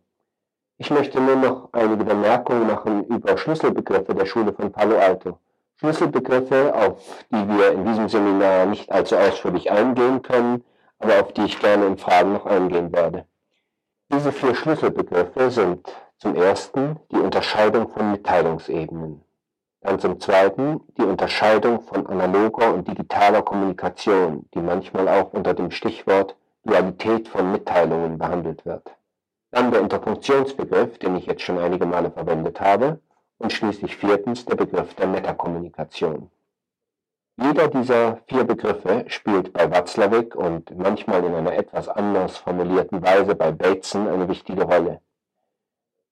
Ich 0.77 0.89
möchte 0.89 1.19
nur 1.19 1.35
noch 1.35 1.69
einige 1.73 2.03
Bemerkungen 2.03 2.68
machen 2.68 3.06
über 3.06 3.38
Schlüsselbegriffe 3.38 4.15
der 4.15 4.26
Schule 4.26 4.53
von 4.53 4.72
Palo 4.72 4.97
Alto. 4.97 5.39
Schlüsselbegriffe, 5.77 6.73
auf 6.73 7.26
die 7.30 7.47
wir 7.49 7.73
in 7.73 7.85
diesem 7.85 8.07
Seminar 8.07 8.65
nicht 8.65 8.89
allzu 8.91 9.18
ausführlich 9.18 9.69
eingehen 9.69 10.22
können, 10.22 10.64
aber 10.99 11.19
auf 11.19 11.34
die 11.34 11.43
ich 11.43 11.60
gerne 11.60 11.88
in 11.88 11.97
Fragen 11.97 12.34
noch 12.34 12.45
eingehen 12.45 12.93
werde. 12.93 13.26
Diese 14.11 14.31
vier 14.31 14.56
Schlüsselbegriffe 14.56 15.52
sind 15.52 15.85
zum 16.18 16.35
ersten 16.35 16.99
die 17.11 17.18
Unterscheidung 17.18 17.89
von 17.89 18.11
Mitteilungsebenen. 18.11 19.24
Dann 19.85 19.99
zum 19.99 20.19
zweiten 20.19 20.81
die 20.97 21.03
Unterscheidung 21.03 21.79
von 21.81 22.07
analoger 22.07 22.73
und 22.73 22.87
digitaler 22.87 23.43
Kommunikation, 23.43 24.49
die 24.55 24.59
manchmal 24.59 25.07
auch 25.07 25.31
unter 25.31 25.53
dem 25.53 25.69
Stichwort 25.69 26.35
Dualität 26.63 27.27
von 27.27 27.51
Mitteilungen 27.51 28.17
behandelt 28.17 28.65
wird. 28.65 28.95
Dann 29.51 29.69
der 29.69 29.81
Interpunktionsbegriff, 29.81 30.97
den 30.97 31.15
ich 31.17 31.27
jetzt 31.27 31.43
schon 31.43 31.59
einige 31.59 31.85
Male 31.85 32.09
verwendet 32.09 32.59
habe. 32.59 32.99
Und 33.37 33.53
schließlich 33.53 33.95
viertens 33.97 34.45
der 34.45 34.55
Begriff 34.55 34.95
der 34.95 35.05
Metakommunikation. 35.05 36.31
Jeder 37.37 37.67
dieser 37.67 38.21
vier 38.27 38.45
Begriffe 38.45 39.03
spielt 39.07 39.53
bei 39.53 39.69
Watzlawick 39.69 40.35
und 40.35 40.75
manchmal 40.75 41.23
in 41.25 41.35
einer 41.35 41.53
etwas 41.53 41.89
anders 41.89 42.37
formulierten 42.37 43.03
Weise 43.03 43.35
bei 43.35 43.51
Bateson 43.51 44.07
eine 44.07 44.27
wichtige 44.29 44.63
Rolle. 44.63 44.99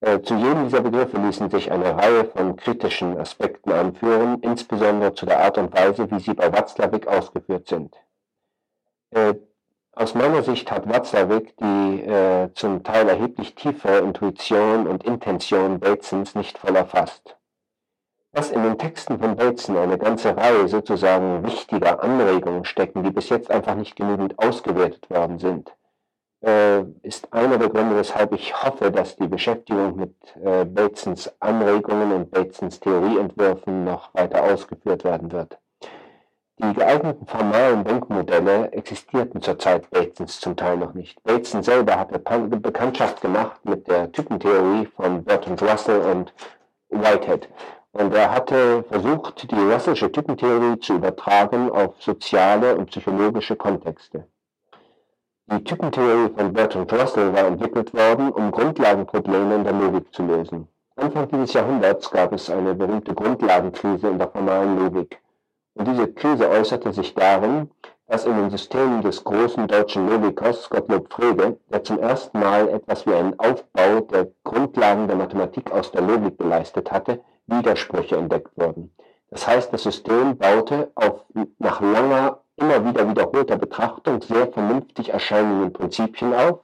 Äh, 0.03 0.21
zu 0.21 0.35
jedem 0.35 0.65
dieser 0.65 0.81
Begriffe 0.81 1.15
ließen 1.15 1.49
sich 1.49 1.71
eine 1.71 1.95
Reihe 1.95 2.25
von 2.25 2.57
kritischen 2.57 3.17
Aspekten 3.17 3.71
anführen, 3.71 4.37
insbesondere 4.41 5.13
zu 5.13 5.25
der 5.25 5.39
Art 5.39 5.57
und 5.57 5.73
Weise, 5.73 6.11
wie 6.11 6.19
sie 6.19 6.33
bei 6.33 6.51
Watzlawick 6.51 7.07
ausgeführt 7.07 7.69
sind. 7.69 7.95
Äh, 9.11 9.35
aus 9.93 10.13
meiner 10.13 10.43
Sicht 10.43 10.69
hat 10.71 10.89
Watzlawick 10.89 11.55
die 11.55 12.01
äh, 12.01 12.49
zum 12.53 12.83
Teil 12.83 13.07
erheblich 13.07 13.55
tiefere 13.55 13.99
Intuition 13.99 14.87
und 14.87 15.05
Intention 15.05 15.79
Batesons 15.79 16.35
nicht 16.35 16.57
voll 16.57 16.75
erfasst. 16.75 17.37
Dass 18.33 18.51
in 18.51 18.61
den 18.61 18.77
Texten 18.77 19.19
von 19.19 19.37
Bateson 19.37 19.77
eine 19.77 19.97
ganze 19.97 20.35
Reihe 20.35 20.67
sozusagen 20.67 21.45
wichtiger 21.45 22.03
Anregungen 22.03 22.65
stecken, 22.65 23.03
die 23.03 23.11
bis 23.11 23.29
jetzt 23.29 23.49
einfach 23.49 23.75
nicht 23.75 23.95
genügend 23.95 24.37
ausgewertet 24.37 25.09
worden 25.09 25.39
sind, 25.39 25.73
ist 27.03 27.31
einer 27.31 27.57
der 27.57 27.69
Gründe, 27.69 27.95
weshalb 27.95 28.33
ich 28.33 28.53
hoffe, 28.63 28.91
dass 28.91 29.15
die 29.15 29.27
Beschäftigung 29.27 29.95
mit 29.95 30.13
äh, 30.43 30.65
Batesons 30.65 31.31
Anregungen 31.39 32.11
und 32.11 32.31
Batesons 32.31 32.79
Theorieentwürfen 32.81 33.85
noch 33.85 34.13
weiter 34.13 34.43
ausgeführt 34.43 35.05
werden 35.05 35.31
wird. 35.31 35.57
Die 36.59 36.73
geeigneten 36.73 37.25
formalen 37.25 37.83
Denkmodelle 37.83 38.71
existierten 38.73 39.41
zur 39.41 39.57
Zeit 39.57 39.89
Batesons 39.89 40.39
zum 40.39 40.55
Teil 40.55 40.77
noch 40.77 40.93
nicht. 40.93 41.21
Bateson 41.23 41.63
selber 41.63 41.97
hatte 41.97 42.19
Bekanntschaft 42.19 43.21
gemacht 43.21 43.63
mit 43.63 43.87
der 43.87 44.11
Typentheorie 44.11 44.85
von 44.95 45.23
Bertrand 45.23 45.61
Russell 45.63 46.01
und 46.01 46.33
Whitehead. 46.89 47.49
Und 47.93 48.13
er 48.13 48.31
hatte 48.31 48.83
versucht, 48.83 49.49
die 49.49 49.55
Russellsche 49.55 50.11
Typentheorie 50.11 50.79
zu 50.79 50.95
übertragen 50.95 51.71
auf 51.71 52.01
soziale 52.01 52.75
und 52.75 52.87
psychologische 52.87 53.55
Kontexte. 53.55 54.27
Die 55.51 55.63
Typentheorie 55.63 56.33
von 56.33 56.53
Bertrand 56.53 56.93
Russell 56.93 57.33
war 57.33 57.45
entwickelt 57.45 57.93
worden, 57.93 58.31
um 58.31 58.49
Grundlagenprobleme 58.49 59.55
in 59.55 59.63
der 59.65 59.73
Logik 59.73 60.13
zu 60.13 60.23
lösen. 60.23 60.69
Anfang 60.95 61.27
dieses 61.27 61.51
Jahrhunderts 61.53 62.09
gab 62.09 62.31
es 62.31 62.49
eine 62.49 62.73
berühmte 62.73 63.13
Grundlagenkrise 63.13 64.07
in 64.07 64.19
der 64.19 64.29
formalen 64.29 64.77
Logik. 64.79 65.19
Und 65.73 65.87
diese 65.87 66.13
Krise 66.13 66.49
äußerte 66.49 66.93
sich 66.93 67.13
darin, 67.13 67.69
dass 68.07 68.25
in 68.25 68.37
den 68.37 68.51
Systemen 68.51 69.01
des 69.01 69.23
großen 69.23 69.67
deutschen 69.67 70.07
Logikers 70.07 70.69
Gottlob 70.69 71.11
Frege, 71.11 71.57
der 71.71 71.83
zum 71.83 71.99
ersten 71.99 72.39
Mal 72.39 72.69
etwas 72.69 73.05
wie 73.05 73.13
einen 73.13 73.37
Aufbau 73.37 73.99
der 74.11 74.29
Grundlagen 74.45 75.07
der 75.07 75.17
Mathematik 75.17 75.71
aus 75.71 75.91
der 75.91 76.03
Logik 76.03 76.37
geleistet 76.37 76.91
hatte, 76.91 77.19
Widersprüche 77.47 78.15
entdeckt 78.15 78.51
wurden. 78.55 78.95
Das 79.29 79.45
heißt, 79.45 79.73
das 79.73 79.83
System 79.83 80.37
baute 80.37 80.91
auf 80.95 81.25
nach 81.57 81.81
langer 81.81 82.42
immer 82.57 82.85
wieder 82.85 83.09
wiederholter 83.09 83.57
Betrachtung 83.57 84.21
sehr 84.21 84.47
vernünftig 84.47 85.09
erscheinenden 85.09 85.73
Prinzipien 85.73 86.33
auf, 86.33 86.59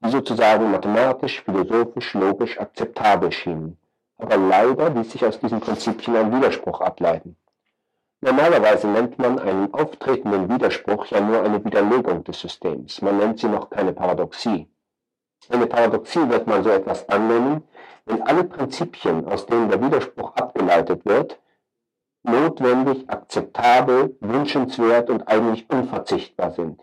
die 0.00 0.10
sozusagen 0.10 0.70
mathematisch, 0.70 1.42
philosophisch, 1.42 2.14
logisch 2.14 2.58
akzeptabel 2.58 3.32
schienen. 3.32 3.78
Aber 4.18 4.36
leider 4.36 4.90
ließ 4.90 5.12
sich 5.12 5.24
aus 5.24 5.40
diesen 5.40 5.60
Prinzipien 5.60 6.16
ein 6.16 6.34
Widerspruch 6.34 6.80
ableiten. 6.80 7.36
Normalerweise 8.20 8.86
nennt 8.86 9.18
man 9.18 9.38
einen 9.38 9.74
auftretenden 9.74 10.48
Widerspruch 10.48 11.06
ja 11.06 11.20
nur 11.20 11.42
eine 11.42 11.62
Widerlegung 11.62 12.24
des 12.24 12.40
Systems. 12.40 13.02
Man 13.02 13.18
nennt 13.18 13.38
sie 13.38 13.48
noch 13.48 13.68
keine 13.68 13.92
Paradoxie. 13.92 14.66
Eine 15.50 15.66
Paradoxie 15.66 16.26
wird 16.30 16.46
man 16.46 16.64
so 16.64 16.70
etwas 16.70 17.06
annehmen, 17.10 17.64
wenn 18.06 18.22
alle 18.22 18.44
Prinzipien, 18.44 19.26
aus 19.26 19.44
denen 19.44 19.68
der 19.68 19.82
Widerspruch 19.82 20.34
abgeleitet 20.36 21.04
wird, 21.04 21.38
notwendig, 22.24 23.08
akzeptabel, 23.08 24.16
wünschenswert 24.20 25.10
und 25.10 25.28
eigentlich 25.28 25.70
unverzichtbar 25.70 26.50
sind. 26.50 26.80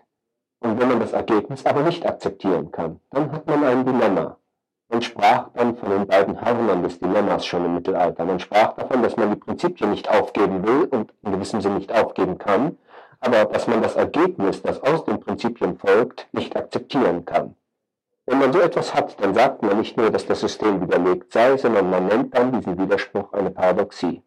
Und 0.60 0.80
wenn 0.80 0.90
man 0.90 1.00
das 1.00 1.14
Ergebnis 1.14 1.66
aber 1.66 1.84
nicht 1.84 2.06
akzeptieren 2.06 2.72
kann, 2.72 3.00
dann 3.10 3.32
hat 3.32 3.48
man 3.48 3.64
ein 3.64 3.86
Dilemma. 3.86 4.38
Man 4.90 5.02
sprach 5.02 5.50
dann 5.54 5.76
von 5.78 5.90
den 5.90 6.06
beiden 6.06 6.44
Hörnern 6.44 6.84
des 6.84 7.00
Dilemmas 7.00 7.46
schon 7.46 7.66
im 7.66 7.76
Mittelalter. 7.76 8.26
Man 8.26 8.40
sprach 8.40 8.74
davon, 8.74 9.02
dass 9.02 9.16
man 9.16 9.32
die 9.32 9.40
Prinzipien 9.40 9.90
nicht 9.90 10.10
aufgeben 10.10 10.66
will 10.66 10.84
und 10.86 11.14
in 11.24 11.32
gewissem 11.32 11.62
Sinne 11.62 11.76
nicht 11.76 11.92
aufgeben 11.92 12.38
kann, 12.38 12.78
aber 13.20 13.46
dass 13.46 13.68
man 13.68 13.82
das 13.82 13.96
Ergebnis, 13.96 14.62
das 14.62 14.82
aus 14.84 15.06
den 15.06 15.20
Prinzipien 15.20 15.78
folgt, 15.78 16.28
nicht 16.34 16.56
akzeptieren 16.56 17.26
kann. 17.26 17.56
Wenn 18.26 18.40
man 18.40 18.54
so 18.54 18.60
etwas 18.60 18.94
hat, 18.94 19.22
dann 19.22 19.34
sagt 19.34 19.64
man 19.64 19.78
nicht 19.78 19.98
nur, 19.98 20.12
dass 20.12 20.28
das 20.28 20.42
System 20.42 20.82
widerlegt 20.82 21.32
sei, 21.34 21.58
sondern 21.58 21.90
man 21.90 22.08
nennt 22.08 22.36
dann 22.36 22.52
diesen 22.52 22.78
Widerspruch 22.78 23.34
eine 23.34 23.50
Paradoxie. 23.50 24.22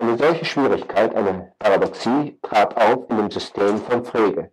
Eine 0.00 0.16
solche 0.16 0.46
Schwierigkeit, 0.46 1.14
eine 1.14 1.52
Paradoxie, 1.58 2.38
trat 2.40 2.74
auf 2.74 3.10
in 3.10 3.18
dem 3.18 3.30
System 3.30 3.76
von 3.76 4.02
Frege. 4.02 4.50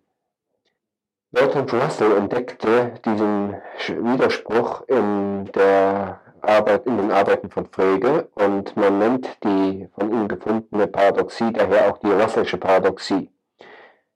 Bertrand 1.31 1.73
Russell 1.73 2.17
entdeckte 2.17 2.95
diesen 3.05 3.55
Widerspruch 3.87 4.81
in, 4.89 5.45
der 5.55 6.19
Arbeit, 6.41 6.85
in 6.85 6.97
den 6.97 7.11
Arbeiten 7.11 7.49
von 7.49 7.65
Frege 7.65 8.27
und 8.35 8.75
man 8.75 8.99
nennt 8.99 9.37
die 9.45 9.87
von 9.97 10.11
ihm 10.11 10.27
gefundene 10.27 10.85
Paradoxie 10.85 11.53
daher 11.53 11.91
auch 11.91 11.99
die 11.99 12.11
Russellsche 12.11 12.57
Paradoxie. 12.57 13.29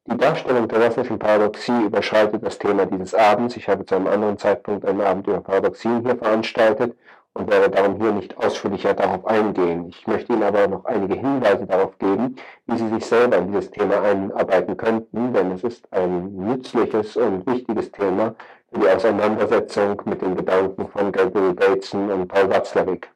Die 0.07 0.17
Darstellung 0.17 0.67
der 0.67 0.85
Russellschen 0.85 1.17
Paradoxie 1.17 1.85
überschreitet 1.85 2.45
das 2.45 2.59
Thema 2.59 2.85
dieses 2.87 3.15
Abends. 3.15 3.55
Ich 3.55 3.69
habe 3.69 3.85
zu 3.85 3.95
einem 3.95 4.07
anderen 4.07 4.37
Zeitpunkt 4.37 4.83
einen 4.83 4.99
Abend 4.99 5.27
über 5.27 5.39
Paradoxien 5.39 6.01
hier 6.01 6.17
veranstaltet 6.17 6.97
und 7.33 7.49
werde 7.49 7.69
darum 7.69 7.99
hier 7.99 8.11
nicht 8.11 8.37
ausführlicher 8.37 8.93
darauf 8.93 9.25
eingehen. 9.25 9.87
Ich 9.89 10.05
möchte 10.07 10.33
Ihnen 10.33 10.43
aber 10.43 10.67
noch 10.67 10.85
einige 10.85 11.15
Hinweise 11.15 11.65
darauf 11.65 11.97
geben, 11.97 12.35
wie 12.67 12.77
Sie 12.77 12.89
sich 12.89 13.05
selber 13.05 13.37
in 13.37 13.47
dieses 13.47 13.71
Thema 13.71 14.01
einarbeiten 14.01 14.75
könnten, 14.77 15.33
denn 15.33 15.51
es 15.51 15.63
ist 15.63 15.91
ein 15.91 16.35
nützliches 16.35 17.17
und 17.17 17.45
wichtiges 17.47 17.91
Thema 17.91 18.35
für 18.71 18.79
die 18.79 18.89
Auseinandersetzung 18.89 20.01
mit 20.05 20.21
den 20.21 20.35
Gedanken 20.35 20.87
von 20.89 21.11
Gabriel 21.11 21.53
Bateson 21.53 22.11
und 22.11 22.27
Paul 22.27 22.49
Watzlawick. 22.49 23.09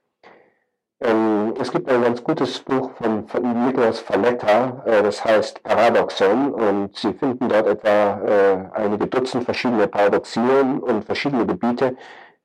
Ähm, 1.02 1.54
es 1.60 1.72
gibt 1.72 1.90
ein 1.90 2.04
ganz 2.04 2.24
gutes 2.24 2.60
Buch 2.60 2.90
von, 2.96 3.28
von 3.28 3.66
Nicholas 3.66 4.00
Falletta, 4.00 4.82
äh, 4.86 5.04
das 5.04 5.24
heißt 5.26 5.62
Paradoxon, 5.62 6.54
und 6.54 6.96
Sie 6.96 7.12
finden 7.14 7.50
dort 7.50 7.68
etwa 7.68 8.22
äh, 8.22 8.58
einige 8.74 9.08
Dutzend 9.08 9.44
verschiedene 9.44 9.88
Paradoxien 9.88 10.80
und 10.80 11.04
verschiedene 11.04 11.46
Gebiete, 11.46 11.98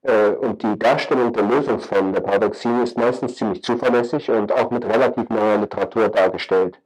und 0.02 0.62
die 0.62 0.78
Darstellung 0.78 1.32
der 1.32 1.42
Lösungsformen 1.42 2.14
der 2.14 2.22
Paradoxien 2.22 2.82
ist 2.82 2.96
meistens 2.96 3.36
ziemlich 3.36 3.62
zuverlässig 3.62 4.30
und 4.30 4.50
auch 4.50 4.70
mit 4.70 4.84
relativ 4.86 5.28
neuer 5.28 5.58
Literatur 5.58 6.08
dargestellt. 6.08 6.78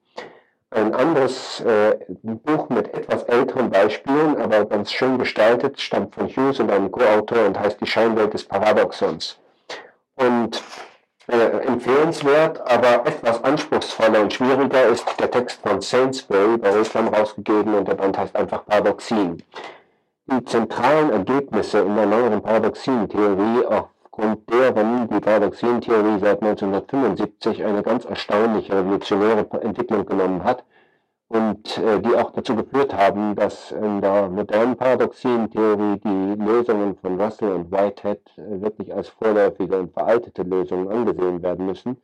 Ein 0.74 0.92
anderes 0.92 1.60
äh, 1.60 1.96
Buch 2.22 2.68
mit 2.68 2.92
etwas 2.92 3.22
älteren 3.24 3.70
Beispielen, 3.70 4.36
aber 4.42 4.64
ganz 4.64 4.90
schön 4.90 5.18
gestaltet, 5.18 5.80
stammt 5.80 6.16
von 6.16 6.26
Hughes 6.26 6.58
und 6.58 6.68
einem 6.68 6.90
Co-Autor 6.90 7.46
und 7.46 7.60
heißt 7.60 7.80
Die 7.80 7.86
Scheinwelt 7.86 8.34
des 8.34 8.42
Paradoxons. 8.42 9.38
Und 10.16 10.60
äh, 11.28 11.66
empfehlenswert, 11.66 12.60
aber 12.68 13.06
etwas 13.06 13.42
anspruchsvoller 13.44 14.20
und 14.22 14.32
schwieriger 14.32 14.86
ist 14.86 15.06
der 15.20 15.30
Text 15.30 15.60
von 15.62 15.80
Sainsbury 15.80 16.58
bei 16.58 16.76
Russland 16.76 17.16
rausgegeben 17.16 17.74
und 17.74 17.86
der 17.86 17.94
Band 17.94 18.18
heißt 18.18 18.34
einfach 18.34 18.66
Paradoxien. 18.66 19.44
Die 20.26 20.42
zentralen 20.46 21.10
Ergebnisse 21.10 21.80
in 21.80 21.96
der 21.96 22.06
neueren 22.06 22.40
Paradoxientheorie, 22.40 23.66
aufgrund 23.66 24.50
deren 24.50 25.06
die 25.10 25.20
Paradoxientheorie 25.20 26.18
seit 26.18 26.40
1975 26.42 27.62
eine 27.62 27.82
ganz 27.82 28.06
erstaunliche 28.06 28.74
revolutionäre 28.74 29.46
Entwicklung 29.60 30.06
genommen 30.06 30.42
hat 30.42 30.64
und 31.28 31.76
äh, 31.76 32.00
die 32.00 32.14
auch 32.16 32.30
dazu 32.30 32.56
geführt 32.56 32.94
haben, 32.94 33.34
dass 33.34 33.70
in 33.72 34.00
der 34.00 34.30
modernen 34.30 34.76
Paradoxientheorie 34.76 36.00
die 36.02 36.42
Lösungen 36.42 36.96
von 36.96 37.20
Russell 37.20 37.52
und 37.52 37.70
Whitehead 37.70 38.22
äh, 38.38 38.62
wirklich 38.62 38.94
als 38.94 39.08
vorläufige 39.08 39.78
und 39.78 39.92
veraltete 39.92 40.42
Lösungen 40.42 40.88
angesehen 40.88 41.42
werden 41.42 41.66
müssen, 41.66 41.98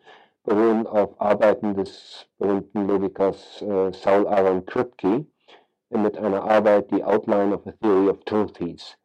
beruhen 0.45 0.87
auf 0.87 1.19
Arbeiten 1.19 1.75
des 1.75 2.27
berühmten 2.39 2.87
Logikers 2.87 3.63
äh, 3.63 3.93
Saul 3.95 4.27
Aaron 4.27 4.67
Kripke, 4.67 5.25
mit 5.99 6.17
einer 6.17 6.43
Arbeit, 6.45 6.91
die 6.91 7.03
Outline 7.03 7.55
of 7.55 7.67
a 7.67 7.73
Theory 7.73 8.09
of 8.09 8.19
hieß. 8.59 8.97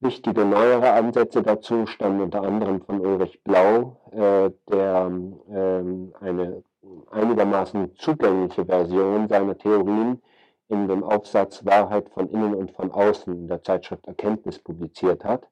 Wichtige 0.00 0.44
neuere 0.44 0.92
Ansätze 0.92 1.42
dazu 1.42 1.86
stammen 1.86 2.20
unter 2.22 2.42
anderem 2.42 2.80
von 2.82 3.00
Ulrich 3.00 3.42
Blau, 3.44 3.96
äh, 4.10 4.50
der 4.68 5.10
äh, 5.48 6.24
eine 6.24 6.64
einigermaßen 7.10 7.94
zugängliche 7.96 8.64
Version 8.64 9.28
seiner 9.28 9.56
Theorien 9.56 10.20
in 10.68 10.88
dem 10.88 11.04
Aufsatz 11.04 11.64
Wahrheit 11.64 12.08
von 12.08 12.28
innen 12.30 12.54
und 12.54 12.72
von 12.72 12.90
außen 12.90 13.32
in 13.32 13.46
der 13.46 13.62
Zeitschrift 13.62 14.06
Erkenntnis 14.06 14.58
publiziert 14.58 15.24
hat 15.24 15.48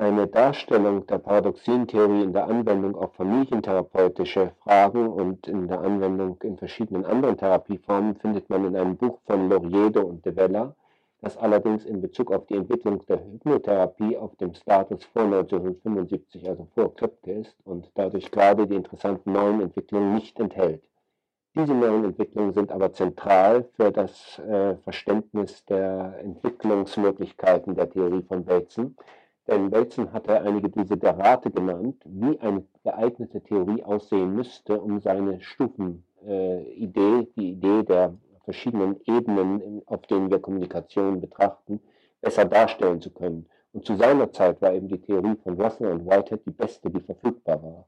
eine 0.00 0.26
Darstellung 0.26 1.06
der 1.06 1.18
Paradoxientheorie 1.18 2.22
in 2.22 2.32
der 2.32 2.46
Anwendung 2.46 2.96
auf 2.96 3.12
familientherapeutische 3.16 4.52
Fragen 4.62 5.06
und 5.06 5.46
in 5.46 5.68
der 5.68 5.80
Anwendung 5.80 6.38
in 6.42 6.56
verschiedenen 6.56 7.04
anderen 7.04 7.36
Therapieformen 7.36 8.16
findet 8.16 8.48
man 8.48 8.64
in 8.64 8.76
einem 8.76 8.96
Buch 8.96 9.18
von 9.26 9.50
Lauriedo 9.50 10.00
und 10.00 10.24
de 10.24 10.34
Vella, 10.34 10.74
das 11.20 11.36
allerdings 11.36 11.84
in 11.84 12.00
Bezug 12.00 12.32
auf 12.32 12.46
die 12.46 12.54
Entwicklung 12.54 13.04
der 13.06 13.22
Hypnotherapie 13.22 14.16
auf 14.16 14.34
dem 14.36 14.54
Status 14.54 15.04
vor 15.04 15.24
1975, 15.24 16.48
also 16.48 16.66
vor 16.74 16.94
Kripke 16.94 17.32
ist 17.32 17.56
und 17.64 17.90
dadurch 17.94 18.30
gerade 18.30 18.66
die 18.66 18.76
interessanten 18.76 19.32
neuen 19.32 19.60
Entwicklungen 19.60 20.14
nicht 20.14 20.40
enthält. 20.40 20.82
Diese 21.54 21.74
neuen 21.74 22.04
Entwicklungen 22.04 22.54
sind 22.54 22.72
aber 22.72 22.92
zentral 22.94 23.68
für 23.74 23.90
das 23.90 24.38
äh, 24.38 24.76
Verständnis 24.76 25.62
der 25.66 26.14
Entwicklungsmöglichkeiten 26.20 27.74
der 27.74 27.90
Theorie 27.90 28.22
von 28.22 28.44
Bateson, 28.44 28.96
denn 29.48 29.70
Bateson 29.70 30.12
hatte 30.12 30.40
einige 30.40 30.68
Desiderate 30.68 31.50
genannt, 31.50 32.02
wie 32.04 32.38
eine 32.40 32.64
geeignete 32.84 33.42
Theorie 33.42 33.82
aussehen 33.82 34.34
müsste, 34.34 34.80
um 34.80 35.00
seine 35.00 35.40
Stufenidee, 35.40 36.00
äh, 36.26 37.26
die 37.36 37.50
Idee 37.52 37.82
der 37.82 38.14
verschiedenen 38.44 39.00
Ebenen, 39.06 39.82
auf 39.86 40.02
denen 40.02 40.30
wir 40.30 40.40
Kommunikation 40.40 41.20
betrachten, 41.20 41.80
besser 42.20 42.44
darstellen 42.44 43.00
zu 43.00 43.10
können. 43.10 43.46
Und 43.72 43.84
zu 43.86 43.96
seiner 43.96 44.32
Zeit 44.32 44.60
war 44.60 44.72
eben 44.74 44.88
die 44.88 45.00
Theorie 45.00 45.36
von 45.42 45.60
Russell 45.60 45.92
und 45.92 46.06
Whitehead 46.06 46.44
die 46.44 46.50
beste, 46.50 46.90
die 46.90 47.00
verfügbar 47.00 47.62
war. 47.62 47.86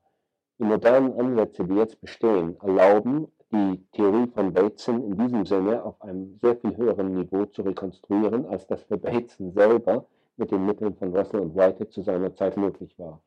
Die 0.58 0.64
modernen 0.64 1.18
Ansätze, 1.18 1.64
die 1.64 1.74
jetzt 1.74 2.00
bestehen, 2.00 2.56
erlauben, 2.60 3.26
die 3.52 3.84
Theorie 3.92 4.28
von 4.28 4.52
Bateson 4.52 5.02
in 5.04 5.18
diesem 5.18 5.44
Sinne 5.44 5.82
auf 5.84 6.00
einem 6.00 6.38
sehr 6.40 6.56
viel 6.56 6.76
höheren 6.76 7.14
Niveau 7.14 7.44
zu 7.46 7.62
rekonstruieren, 7.62 8.46
als 8.46 8.66
das 8.66 8.82
für 8.84 8.96
Bateson 8.96 9.52
selber 9.52 10.06
mit 10.36 10.50
den 10.50 10.66
Mitteln 10.66 10.94
von 10.94 11.16
Russell 11.16 11.40
und 11.40 11.54
Whitehead 11.54 11.92
zu 11.92 12.02
seiner 12.02 12.34
Zeit 12.34 12.56
möglich 12.56 12.98
war. 12.98 13.20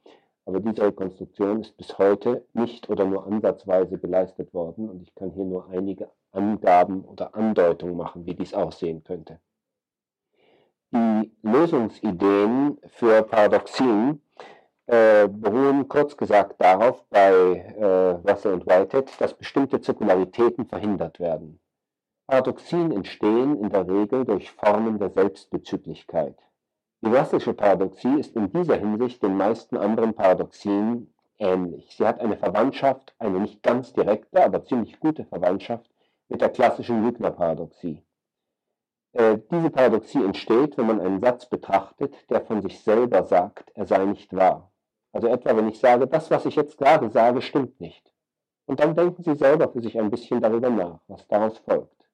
Aber 0.46 0.60
diese 0.60 0.84
Rekonstruktion 0.84 1.62
ist 1.62 1.76
bis 1.78 1.98
heute 1.98 2.46
nicht 2.54 2.90
oder 2.90 3.06
nur 3.06 3.26
ansatzweise 3.26 3.98
geleistet 3.98 4.54
worden 4.54 4.90
und 4.90 5.02
ich 5.02 5.16
kann 5.16 5.32
hier 5.32 5.46
nur 5.46 5.70
einige 5.70 6.10
Angaben 6.32 7.04
oder 7.04 7.34
Andeutungen 7.34 7.98
machen, 7.98 8.26
wie 8.26 8.36
dies 8.36 8.54
aussehen 8.54 9.04
könnte. 9.04 9.40
Die 10.92 11.32
Lösungsideen 11.42 12.78
für 12.88 13.24
Paradoxien 13.24 14.22
äh, 14.86 15.28
beruhen 15.28 15.88
kurz 15.88 16.16
gesagt 16.16 16.62
darauf 16.62 17.04
bei 17.10 17.32
äh, 17.32 18.30
Russell 18.30 18.54
und 18.54 18.68
Whitehead, 18.68 19.10
dass 19.20 19.34
bestimmte 19.34 19.82
Zirkularitäten 19.82 20.68
verhindert 20.68 21.20
werden. 21.20 21.60
Paradoxien 22.28 22.92
entstehen 22.92 23.60
in 23.60 23.70
der 23.70 23.88
Regel 23.88 24.26
durch 24.26 24.52
Formen 24.52 25.00
der 25.00 25.10
Selbstbezüglichkeit. 25.10 26.38
Die 27.06 27.16
Russellsche 27.16 27.54
Paradoxie 27.54 28.20
ist 28.20 28.36
in 28.36 28.52
dieser 28.52 28.78
Hinsicht 28.78 29.22
den 29.22 29.38
meisten 29.38 29.78
anderen 29.78 30.16
Paradoxien 30.16 31.14
ähnlich. 31.38 31.96
Sie 31.96 32.04
hat 32.04 32.20
eine 32.20 32.36
Verwandtschaft, 32.36 33.14
eine 33.20 33.40
nicht 33.40 33.62
ganz 33.62 33.94
direkte, 33.94 34.44
aber 34.44 34.64
ziemlich 34.66 35.00
gute 35.00 35.24
Verwandtschaft 35.24 35.88
mit 36.30 36.42
der 36.42 36.50
klassischen 36.50 37.04
Lügner-Paradoxie. 37.06 38.02
Äh, 39.14 39.38
diese 39.52 39.70
Paradoxie 39.70 40.24
entsteht, 40.24 40.80
wenn 40.80 40.88
man 40.88 41.00
einen 41.00 41.22
Satz 41.22 41.46
betrachtet, 41.46 42.16
der 42.32 42.42
von 42.42 42.64
sich 42.64 42.80
selber 42.80 43.24
sagt, 43.24 43.70
er 43.76 43.86
sei 43.86 44.04
nicht 44.06 44.36
wahr. 44.36 44.72
Also 45.12 45.28
etwa, 45.28 45.56
wenn 45.56 45.70
ich 45.70 45.80
sage, 45.80 46.08
das, 46.08 46.32
was 46.32 46.48
ich 46.48 46.56
jetzt 46.56 46.80
gerade 46.80 47.12
sage, 47.12 47.44
stimmt 47.44 47.80
nicht. 47.80 48.12
Und 48.66 48.80
dann 48.80 48.96
denken 48.96 49.22
Sie 49.22 49.36
selber 49.36 49.70
für 49.70 49.82
sich 49.82 50.00
ein 50.00 50.10
bisschen 50.10 50.42
darüber 50.42 50.72
nach, 50.72 51.02
was 51.08 51.28
daraus 51.28 51.60
folgt. 51.60 52.10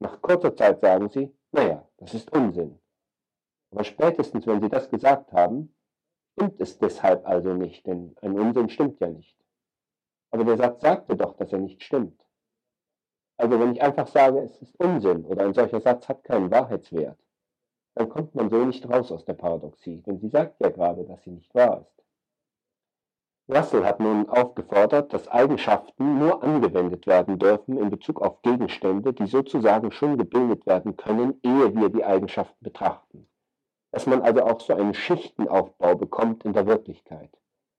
Nach 0.00 0.20
kurzer 0.20 0.56
Zeit 0.56 0.80
sagen 0.80 1.08
Sie, 1.10 1.32
naja, 1.52 1.86
das 1.98 2.12
ist 2.14 2.32
Unsinn. 2.32 2.80
Aber 3.70 3.84
spätestens, 3.84 4.46
wenn 4.46 4.60
Sie 4.60 4.68
das 4.68 4.90
gesagt 4.90 5.32
haben, 5.32 5.74
stimmt 6.32 6.60
es 6.60 6.78
deshalb 6.78 7.26
also 7.26 7.54
nicht, 7.54 7.86
denn 7.86 8.16
ein 8.20 8.38
Unsinn 8.38 8.68
stimmt 8.68 8.98
ja 9.00 9.08
nicht. 9.08 9.36
Aber 10.32 10.44
der 10.44 10.56
Satz 10.56 10.80
sagte 10.80 11.16
doch, 11.16 11.36
dass 11.36 11.52
er 11.52 11.58
nicht 11.58 11.82
stimmt. 11.82 12.20
Also 13.36 13.58
wenn 13.58 13.72
ich 13.72 13.82
einfach 13.82 14.06
sage, 14.06 14.40
es 14.40 14.60
ist 14.60 14.78
Unsinn 14.78 15.24
oder 15.24 15.44
ein 15.44 15.54
solcher 15.54 15.80
Satz 15.80 16.08
hat 16.08 16.24
keinen 16.24 16.50
Wahrheitswert, 16.50 17.18
dann 17.94 18.08
kommt 18.08 18.34
man 18.34 18.50
so 18.50 18.64
nicht 18.64 18.88
raus 18.88 19.10
aus 19.12 19.24
der 19.24 19.34
Paradoxie, 19.34 20.02
denn 20.02 20.18
sie 20.18 20.28
sagt 20.28 20.60
ja 20.60 20.70
gerade, 20.70 21.04
dass 21.04 21.22
sie 21.22 21.30
nicht 21.30 21.54
wahr 21.54 21.80
ist. 21.80 22.04
Russell 23.48 23.84
hat 23.84 23.98
nun 23.98 24.28
aufgefordert, 24.28 25.12
dass 25.12 25.26
Eigenschaften 25.26 26.18
nur 26.18 26.42
angewendet 26.42 27.06
werden 27.06 27.38
dürfen 27.38 27.78
in 27.78 27.90
Bezug 27.90 28.20
auf 28.20 28.42
Gegenstände, 28.42 29.12
die 29.12 29.26
sozusagen 29.26 29.90
schon 29.90 30.18
gebildet 30.18 30.66
werden 30.66 30.96
können, 30.96 31.40
ehe 31.42 31.74
wir 31.74 31.88
die 31.88 32.04
Eigenschaften 32.04 32.62
betrachten 32.62 33.26
dass 33.92 34.06
man 34.06 34.22
also 34.22 34.42
auch 34.44 34.60
so 34.60 34.74
einen 34.74 34.94
Schichtenaufbau 34.94 35.96
bekommt 35.96 36.44
in 36.44 36.52
der 36.52 36.66
Wirklichkeit, 36.66 37.30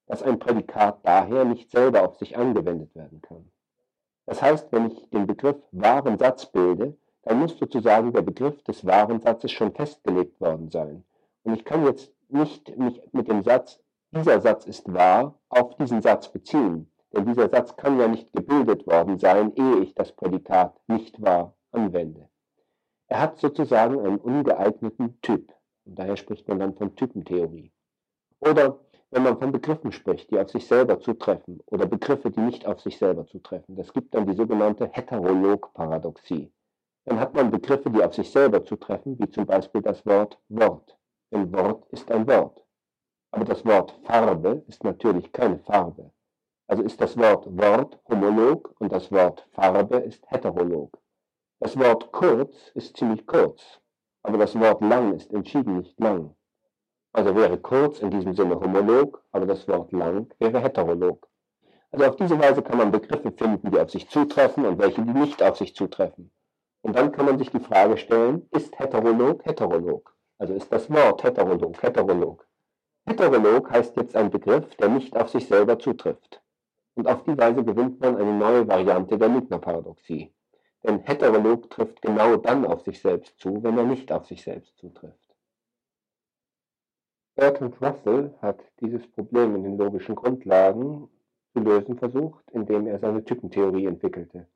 dass 0.07 0.23
ein 0.23 0.39
Prädikat 0.39 0.99
daher 1.03 1.45
nicht 1.45 1.71
selber 1.71 2.03
auf 2.03 2.17
sich 2.17 2.37
angewendet 2.37 2.93
werden 2.95 3.21
kann. 3.21 3.49
Das 4.25 4.41
heißt, 4.41 4.71
wenn 4.71 4.91
ich 4.91 5.09
den 5.09 5.27
Begriff 5.27 5.57
wahren 5.71 6.17
Satz 6.17 6.45
bilde, 6.45 6.97
dann 7.23 7.39
muss 7.39 7.57
sozusagen 7.57 8.11
der 8.13 8.21
Begriff 8.21 8.61
des 8.63 8.85
wahren 8.85 9.21
Satzes 9.21 9.51
schon 9.51 9.73
festgelegt 9.73 10.39
worden 10.41 10.69
sein. 10.69 11.03
Und 11.43 11.53
ich 11.55 11.65
kann 11.65 11.85
jetzt 11.85 12.11
nicht 12.29 12.77
mich 12.77 13.01
mit 13.11 13.27
dem 13.27 13.43
Satz, 13.43 13.79
dieser 14.11 14.41
Satz 14.41 14.65
ist 14.65 14.93
wahr, 14.93 15.39
auf 15.49 15.75
diesen 15.75 16.01
Satz 16.01 16.27
beziehen. 16.29 16.91
denn 17.13 17.25
dieser 17.25 17.49
Satz 17.49 17.75
kann 17.75 17.99
ja 17.99 18.07
nicht 18.07 18.31
gebildet 18.31 18.87
worden 18.87 19.19
sein, 19.19 19.53
ehe 19.55 19.79
ich 19.79 19.93
das 19.95 20.13
Prädikat 20.13 20.79
nicht 20.87 21.21
wahr 21.21 21.53
anwende. 21.71 22.29
Er 23.07 23.19
hat 23.19 23.39
sozusagen 23.39 23.99
einen 23.99 24.17
ungeeigneten 24.17 25.19
Typ. 25.21 25.53
Und 25.85 25.97
daher 25.97 26.17
spricht 26.17 26.47
man 26.47 26.59
dann 26.59 26.75
von 26.75 26.95
Typentheorie. 26.95 27.71
Oder 28.39 28.79
wenn 29.11 29.23
man 29.23 29.37
von 29.37 29.51
Begriffen 29.51 29.91
spricht, 29.91 30.31
die 30.31 30.39
auf 30.39 30.49
sich 30.49 30.65
selber 30.65 30.99
zutreffen, 30.99 31.61
oder 31.65 31.85
Begriffe, 31.85 32.31
die 32.31 32.39
nicht 32.39 32.65
auf 32.65 32.79
sich 32.81 32.97
selber 32.97 33.25
zutreffen, 33.27 33.75
das 33.75 33.91
gibt 33.91 34.15
dann 34.15 34.25
die 34.25 34.35
sogenannte 34.35 34.87
Heterolog-Paradoxie. 34.87 36.51
Dann 37.05 37.19
hat 37.19 37.33
man 37.33 37.51
Begriffe, 37.51 37.89
die 37.89 38.03
auf 38.03 38.13
sich 38.13 38.31
selber 38.31 38.63
zutreffen, 38.63 39.19
wie 39.19 39.29
zum 39.29 39.45
Beispiel 39.45 39.81
das 39.81 40.05
Wort 40.05 40.39
Wort. 40.49 40.97
Denn 41.31 41.51
Wort 41.51 41.87
ist 41.89 42.11
ein 42.11 42.27
Wort. 42.27 42.63
Aber 43.31 43.45
das 43.45 43.65
Wort 43.65 43.91
Farbe 44.03 44.63
ist 44.67 44.83
natürlich 44.83 45.31
keine 45.31 45.59
Farbe. 45.59 46.11
Also 46.67 46.83
ist 46.83 47.01
das 47.01 47.17
Wort 47.17 47.45
Wort 47.57 47.99
homolog 48.07 48.73
und 48.79 48.91
das 48.91 49.11
Wort 49.11 49.45
Farbe 49.51 49.97
ist 49.97 50.29
heterolog. 50.31 50.97
Das 51.59 51.77
Wort 51.77 52.11
kurz 52.11 52.71
ist 52.75 52.95
ziemlich 52.95 53.25
kurz, 53.25 53.81
aber 54.23 54.37
das 54.37 54.59
Wort 54.59 54.81
lang 54.81 55.13
ist 55.13 55.33
entschieden 55.33 55.77
nicht 55.77 55.99
lang. 55.99 56.35
Also 57.13 57.35
wäre 57.35 57.57
kurz 57.57 57.99
in 57.99 58.09
diesem 58.09 58.33
Sinne 58.33 58.59
homolog, 58.59 59.23
aber 59.31 59.45
das 59.45 59.67
Wort 59.67 59.91
lang 59.91 60.33
wäre 60.39 60.59
heterolog. 60.59 61.27
Also 61.91 62.05
auf 62.05 62.15
diese 62.15 62.39
Weise 62.39 62.61
kann 62.61 62.77
man 62.77 62.91
Begriffe 62.91 63.31
finden, 63.31 63.69
die 63.69 63.79
auf 63.79 63.89
sich 63.89 64.07
zutreffen 64.09 64.65
und 64.65 64.79
welche, 64.79 65.01
die 65.01 65.11
nicht 65.11 65.43
auf 65.43 65.57
sich 65.57 65.75
zutreffen. 65.75 66.31
Und 66.81 66.95
dann 66.95 67.11
kann 67.11 67.25
man 67.25 67.37
sich 67.37 67.51
die 67.51 67.59
Frage 67.59 67.97
stellen, 67.97 68.47
ist 68.51 68.79
heterolog 68.79 69.45
heterolog? 69.45 70.15
Also 70.37 70.53
ist 70.53 70.71
das 70.71 70.89
Wort 70.89 71.23
heterolog 71.23 71.81
heterolog? 71.83 72.47
Heterolog 73.05 73.69
heißt 73.71 73.97
jetzt 73.97 74.15
ein 74.15 74.29
Begriff, 74.29 74.75
der 74.77 74.89
nicht 74.89 75.15
auf 75.17 75.29
sich 75.29 75.47
selber 75.47 75.77
zutrifft. 75.77 76.41
Und 76.95 77.07
auf 77.07 77.23
die 77.23 77.37
Weise 77.37 77.63
gewinnt 77.63 77.99
man 77.99 78.15
eine 78.15 78.33
neue 78.33 78.67
Variante 78.67 79.17
der 79.17 79.29
Lügnerparadoxie. 79.29 80.31
Denn 80.83 80.99
heterolog 80.99 81.69
trifft 81.69 82.01
genau 82.01 82.37
dann 82.37 82.65
auf 82.65 82.81
sich 82.81 83.01
selbst 83.01 83.39
zu, 83.39 83.61
wenn 83.63 83.77
er 83.77 83.85
nicht 83.85 84.11
auf 84.11 84.25
sich 84.25 84.43
selbst 84.43 84.77
zutrifft. 84.77 85.35
Bertrand 87.35 87.81
Russell 87.81 88.33
hat 88.41 88.59
dieses 88.81 89.07
Problem 89.11 89.55
in 89.55 89.63
den 89.63 89.77
logischen 89.77 90.15
Grundlagen 90.15 91.07
zu 91.53 91.59
lösen 91.59 91.97
versucht, 91.97 92.49
indem 92.51 92.87
er 92.87 92.99
seine 92.99 93.23
Typentheorie 93.23 93.85
entwickelte. 93.85 94.47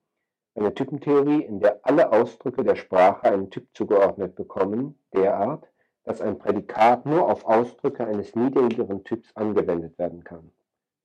Eine 0.55 0.73
Typentheorie, 0.73 1.43
in 1.43 1.59
der 1.59 1.79
alle 1.83 2.11
Ausdrücke 2.11 2.63
der 2.63 2.75
Sprache 2.75 3.23
einen 3.23 3.49
Typ 3.49 3.67
zugeordnet 3.73 4.35
bekommen, 4.35 4.97
derart, 5.13 5.69
dass 6.03 6.21
ein 6.21 6.37
Prädikat 6.37 7.05
nur 7.05 7.29
auf 7.29 7.45
Ausdrücke 7.45 8.05
eines 8.05 8.35
niedrigeren 8.35 9.03
Typs 9.03 9.35
angewendet 9.35 9.97
werden 9.97 10.23
kann. 10.23 10.51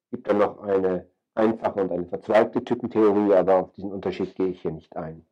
Es 0.05 0.11
gibt 0.11 0.29
dann 0.29 0.39
noch 0.39 0.61
eine 0.61 1.09
einfache 1.41 1.81
und 1.81 1.93
eine 1.93 2.07
verzweigte 2.07 2.63
Typentheorie, 2.63 3.35
aber 3.35 3.57
auf 3.57 3.73
diesen 3.73 3.93
Unterschied 3.93 4.35
gehe 4.37 4.49
ich 4.49 4.63
hier 4.63 4.73
nicht 4.73 4.97
ein. 4.97 5.25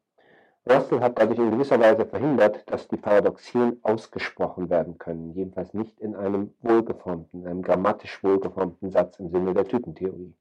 Russell 0.68 1.00
hat 1.00 1.18
dadurch 1.18 1.38
in 1.38 1.50
gewisser 1.50 1.80
Weise 1.80 2.04
verhindert, 2.04 2.70
dass 2.70 2.88
die 2.88 2.96
Paradoxien 2.96 3.78
ausgesprochen 3.82 4.68
werden 4.68 4.98
können, 4.98 5.32
jedenfalls 5.34 5.72
nicht 5.72 5.98
in 6.00 6.14
einem 6.14 6.54
wohlgeformten, 6.60 7.46
einem 7.46 7.62
grammatisch 7.62 8.22
wohlgeformten 8.22 8.90
Satz 8.90 9.18
im 9.18 9.30
Sinne 9.30 9.54
der 9.54 9.64
Typentheorie. 9.64 10.34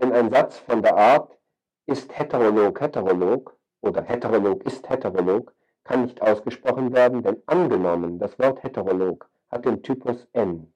Denn 0.00 0.12
ein 0.12 0.30
Satz 0.30 0.58
von 0.58 0.82
der 0.82 0.96
Art 0.96 1.38
ist 1.86 2.18
heterolog 2.18 2.80
heterolog 2.80 3.56
oder 3.80 4.02
heterolog 4.02 4.64
ist 4.64 4.88
heterolog 4.88 5.52
kann 5.84 6.02
nicht 6.02 6.20
ausgesprochen 6.22 6.92
werden, 6.92 7.22
denn 7.22 7.42
angenommen, 7.46 8.18
das 8.18 8.38
Wort 8.38 8.62
heterolog 8.62 9.28
hat 9.50 9.66
den 9.66 9.82
Typus 9.82 10.26
n. 10.32 10.72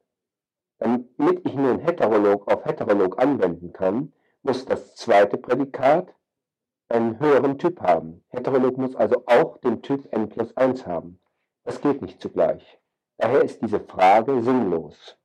Damit 0.79 1.45
ich 1.45 1.55
nun 1.55 1.81
heterolog 1.81 2.51
auf 2.51 2.65
heterolog 2.65 3.21
anwenden 3.21 3.73
kann, 3.73 4.13
muss 4.43 4.65
das 4.65 4.95
zweite 4.95 5.37
Prädikat 5.37 6.15
einen 6.89 7.19
höheren 7.19 7.59
Typ 7.59 7.81
haben. 7.81 8.25
Heterolog 8.29 8.79
muss 8.79 8.95
also 8.95 9.25
auch 9.27 9.59
den 9.59 9.83
Typ 9.83 10.07
n 10.13 10.29
plus 10.29 10.57
1 10.57 10.87
haben. 10.87 11.21
Das 11.65 11.81
geht 11.81 12.01
nicht 12.01 12.21
zugleich. 12.21 12.79
Daher 13.19 13.43
ist 13.43 13.61
diese 13.61 13.81
Frage 13.81 14.43
sinnlos. 14.43 15.19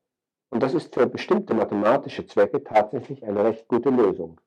Und 0.49 0.61
das 0.61 0.73
ist 0.73 0.93
für 0.93 1.07
bestimmte 1.07 1.53
mathematische 1.53 2.25
Zwecke 2.25 2.63
tatsächlich 2.63 3.23
eine 3.23 3.43
recht 3.43 3.67
gute 3.67 3.89
Lösung. 3.89 4.41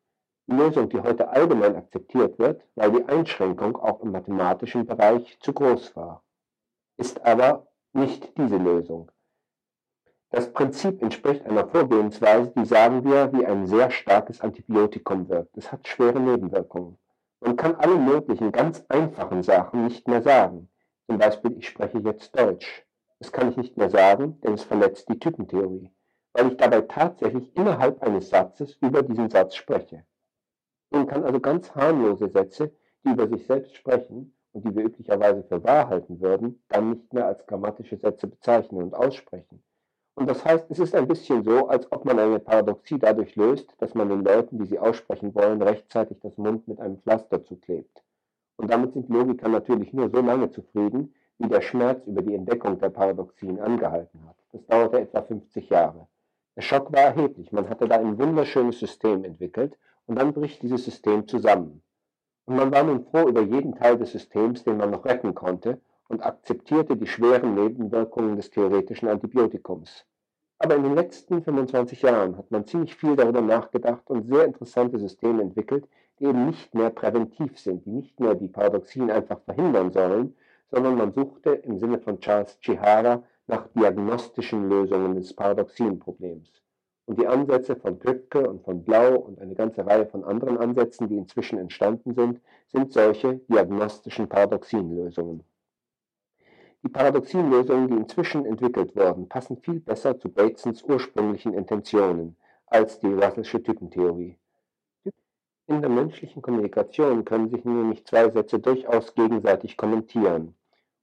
Die 0.48 0.54
Lösung, 0.54 0.88
die 0.88 1.00
heute 1.00 1.28
allgemein 1.28 1.74
akzeptiert 1.76 2.38
wird, 2.38 2.62
weil 2.74 2.92
die 2.92 3.04
Einschränkung 3.04 3.76
auch 3.76 4.00
im 4.00 4.12
mathematischen 4.12 4.86
Bereich 4.86 5.38
zu 5.40 5.52
groß 5.52 5.96
war, 5.96 6.22
ist 6.96 7.24
aber 7.24 7.66
nicht 7.92 8.36
diese 8.36 8.56
Lösung. 8.56 9.10
Das 10.36 10.52
Prinzip 10.52 11.00
entspricht 11.00 11.46
einer 11.46 11.66
Vorgehensweise, 11.66 12.52
die 12.54 12.66
sagen 12.66 13.02
wir 13.04 13.32
wie 13.32 13.46
ein 13.46 13.66
sehr 13.66 13.90
starkes 13.90 14.42
Antibiotikum 14.42 15.30
wirkt. 15.30 15.56
Es 15.56 15.72
hat 15.72 15.88
schwere 15.88 16.20
Nebenwirkungen. 16.20 16.98
Man 17.40 17.56
kann 17.56 17.74
alle 17.76 17.96
möglichen 17.96 18.52
ganz 18.52 18.84
einfachen 18.90 19.42
Sachen 19.42 19.84
nicht 19.84 20.06
mehr 20.06 20.20
sagen. 20.20 20.68
Zum 21.06 21.16
Beispiel, 21.16 21.56
ich 21.56 21.66
spreche 21.66 22.00
jetzt 22.00 22.38
Deutsch. 22.38 22.84
Das 23.18 23.32
kann 23.32 23.48
ich 23.48 23.56
nicht 23.56 23.78
mehr 23.78 23.88
sagen, 23.88 24.38
denn 24.42 24.52
es 24.52 24.62
verletzt 24.62 25.08
die 25.08 25.18
Typentheorie, 25.18 25.90
weil 26.34 26.48
ich 26.48 26.58
dabei 26.58 26.82
tatsächlich 26.82 27.56
innerhalb 27.56 28.02
eines 28.02 28.28
Satzes 28.28 28.76
über 28.82 29.02
diesen 29.02 29.30
Satz 29.30 29.54
spreche. 29.54 30.04
Man 30.90 31.06
kann 31.06 31.24
also 31.24 31.40
ganz 31.40 31.74
harmlose 31.74 32.28
Sätze, 32.28 32.76
die 33.06 33.12
über 33.12 33.26
sich 33.26 33.46
selbst 33.46 33.74
sprechen 33.74 34.34
und 34.52 34.66
die 34.66 34.76
wir 34.76 34.84
üblicherweise 34.84 35.44
für 35.44 35.64
wahr 35.64 35.88
halten 35.88 36.20
würden, 36.20 36.62
dann 36.68 36.90
nicht 36.90 37.10
mehr 37.14 37.26
als 37.26 37.46
grammatische 37.46 37.96
Sätze 37.96 38.26
bezeichnen 38.26 38.82
und 38.82 38.94
aussprechen. 38.94 39.62
Und 40.16 40.30
das 40.30 40.47
heißt, 40.47 40.70
es 40.70 40.78
ist 40.78 40.94
ein 40.94 41.06
bisschen 41.06 41.44
so, 41.44 41.68
als 41.68 41.93
ob 41.93 42.06
man 42.06 42.18
eine 42.18 42.38
Paradoxie 42.38 42.98
dadurch 42.98 43.36
löst, 43.36 43.74
dass 43.78 43.94
man 43.94 44.09
den 44.09 44.24
Leuten, 44.24 44.59
die 44.59 44.64
sie 44.64 44.78
aussprechen 44.78 45.34
wollen, 45.34 45.60
rechtzeitig 45.60 46.18
das 46.20 46.38
Mund 46.38 46.66
mit 46.66 46.80
einem 46.80 46.97
Pflaster 47.02 47.44
zuklebt. 47.44 48.02
Und 48.56 48.70
damit 48.70 48.94
sind 48.94 49.10
Logiker 49.10 49.48
natürlich 49.48 49.93
nur 49.93 50.09
so 50.09 50.22
lange 50.22 50.51
zufrieden, 50.51 51.14
wie 51.36 51.48
der 51.48 51.60
Schmerz 51.60 52.06
über 52.06 52.22
die 52.22 52.34
Entdeckung 52.34 52.78
der 52.78 52.88
Paradoxien 52.88 53.60
angehalten 53.60 54.26
hat. 54.26 54.36
Das 54.52 54.64
dauerte 54.66 55.01
etwa 55.01 55.20
50 55.20 55.68
Jahre. 55.68 56.06
Der 56.56 56.62
Schock 56.62 56.90
war 56.94 57.02
erheblich. 57.02 57.52
Man 57.52 57.68
hatte 57.68 57.86
da 57.86 57.97
ein 57.97 58.18
wunderschönes 58.18 58.78
System 58.78 59.22
entwickelt 59.22 59.76
und 60.06 60.18
dann 60.18 60.32
bricht 60.32 60.62
dieses 60.62 60.86
System 60.86 61.28
zusammen. 61.28 61.82
Und 62.47 62.56
man 62.56 62.72
war 62.72 62.84
nun 62.84 63.05
froh 63.05 63.28
über 63.28 63.43
jeden 63.43 63.74
Teil 63.74 63.98
des 63.98 64.12
Systems, 64.12 64.64
den 64.64 64.78
man 64.78 64.93
noch 64.93 65.05
retten 65.05 65.34
konnte, 65.34 65.78
und 66.08 66.24
akzeptierte 66.24 66.96
die 66.96 67.06
schweren 67.06 67.54
Nebenwirkungen 67.54 68.36
des 68.36 68.50
theoretischen 68.50 69.08
Antibiotikums. 69.08 70.04
Aber 70.58 70.76
in 70.76 70.84
den 70.84 70.94
letzten 70.94 71.42
25 71.42 72.02
Jahren 72.02 72.38
hat 72.38 72.50
man 72.50 72.64
ziemlich 72.64 72.94
viel 72.96 73.14
darüber 73.14 73.42
nachgedacht 73.42 74.08
und 74.08 74.26
sehr 74.28 74.46
interessante 74.46 74.98
Systeme 74.98 75.42
entwickelt, 75.42 75.86
die 76.18 76.24
eben 76.24 76.46
nicht 76.46 76.74
mehr 76.74 76.90
präventiv 76.90 77.58
sind, 77.58 77.84
die 77.84 77.90
nicht 77.90 78.18
mehr 78.20 78.34
die 78.34 78.48
Paradoxien 78.48 79.10
einfach 79.10 79.40
verhindern 79.40 79.90
sollen, 79.90 80.34
sondern 80.70 80.96
man 80.96 81.12
suchte 81.12 81.50
im 81.50 81.78
Sinne 81.78 81.98
von 81.98 82.20
Charles 82.20 82.58
Chihara 82.60 83.22
nach 83.46 83.68
diagnostischen 83.68 84.68
Lösungen 84.68 85.14
des 85.14 85.34
Paradoxienproblems. 85.34 86.62
Und 87.04 87.20
die 87.20 87.26
Ansätze 87.26 87.76
von 87.76 87.98
Köpke 87.98 88.48
und 88.48 88.64
von 88.64 88.82
Blau 88.82 89.16
und 89.16 89.38
eine 89.38 89.54
ganze 89.54 89.86
Reihe 89.86 90.06
von 90.06 90.24
anderen 90.24 90.58
Ansätzen, 90.58 91.08
die 91.08 91.16
inzwischen 91.16 91.58
entstanden 91.58 92.14
sind, 92.14 92.40
sind 92.66 92.92
solche 92.92 93.36
diagnostischen 93.48 94.28
Paradoxienlösungen. 94.28 95.44
Die 96.86 96.92
Paradoxienlösungen, 96.92 97.88
die 97.88 97.96
inzwischen 97.96 98.46
entwickelt 98.46 98.94
wurden, 98.94 99.28
passen 99.28 99.56
viel 99.56 99.80
besser 99.80 100.20
zu 100.20 100.28
Batesons 100.28 100.84
ursprünglichen 100.84 101.52
Intentionen 101.52 102.36
als 102.68 103.00
die 103.00 103.12
Russellsche 103.12 103.60
Typentheorie. 103.60 104.38
In 105.66 105.80
der 105.80 105.90
menschlichen 105.90 106.42
Kommunikation 106.42 107.24
können 107.24 107.50
sich 107.50 107.64
nämlich 107.64 108.06
zwei 108.06 108.30
Sätze 108.30 108.60
durchaus 108.60 109.12
gegenseitig 109.16 109.76
kommentieren. 109.76 110.54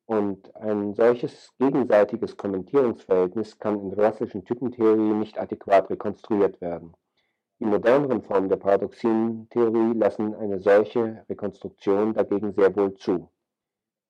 Und 0.06 0.56
ein 0.56 0.94
solches 0.94 1.52
gegenseitiges 1.60 2.38
Kommentierungsverhältnis 2.38 3.60
kann 3.60 3.82
in 3.82 3.90
der 3.90 4.06
Russellschen 4.06 4.46
Typentheorie 4.46 5.14
nicht 5.14 5.38
adäquat 5.38 5.90
rekonstruiert 5.90 6.62
werden. 6.62 6.94
Die 7.60 7.66
moderneren 7.66 8.22
Formen 8.22 8.48
der 8.48 8.56
Paradoxientheorie 8.56 9.98
lassen 9.98 10.34
eine 10.34 10.62
solche 10.62 11.26
Rekonstruktion 11.28 12.14
dagegen 12.14 12.54
sehr 12.54 12.74
wohl 12.74 12.94
zu. 12.94 13.28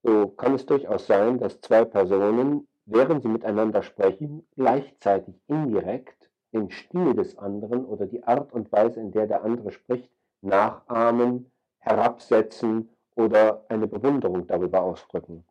So 0.04 0.28
kann 0.28 0.56
es 0.56 0.66
durchaus 0.66 1.08
sein, 1.08 1.40
dass 1.40 1.62
zwei 1.62 1.86
Personen, 1.86 2.68
während 2.86 3.24
sie 3.24 3.30
miteinander 3.30 3.84
sprechen, 3.84 4.46
gleichzeitig 4.56 5.36
indirekt 5.48 6.30
den 6.54 6.70
Stil 6.70 7.14
des 7.14 7.38
anderen 7.38 7.86
oder 7.86 8.06
die 8.06 8.24
Art 8.24 8.52
und 8.52 8.72
Weise, 8.72 9.00
in 9.00 9.12
der 9.12 9.28
der 9.28 9.44
andere 9.44 9.72
spricht, 9.72 10.12
nachahmen, 10.42 11.50
herabsetzen 11.80 12.90
oder 13.16 13.64
eine 13.70 13.88
Bewunderung 13.88 14.46
darüber 14.46 14.82
ausdrücken. 14.82 15.46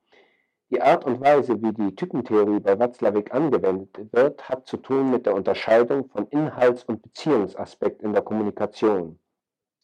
Die 0.70 0.80
Art 0.80 1.04
und 1.04 1.20
Weise, 1.20 1.60
wie 1.62 1.72
die 1.72 1.94
Typentheorie 1.94 2.60
bei 2.60 2.78
Watzlawick 2.78 3.34
angewendet 3.34 3.98
wird, 4.12 4.48
hat 4.48 4.66
zu 4.66 4.78
tun 4.78 5.10
mit 5.10 5.26
der 5.26 5.34
Unterscheidung 5.34 6.08
von 6.08 6.26
Inhalts- 6.28 6.84
und 6.84 7.02
Beziehungsaspekt 7.02 8.02
in 8.02 8.12
der 8.12 8.22
Kommunikation. 8.22 9.18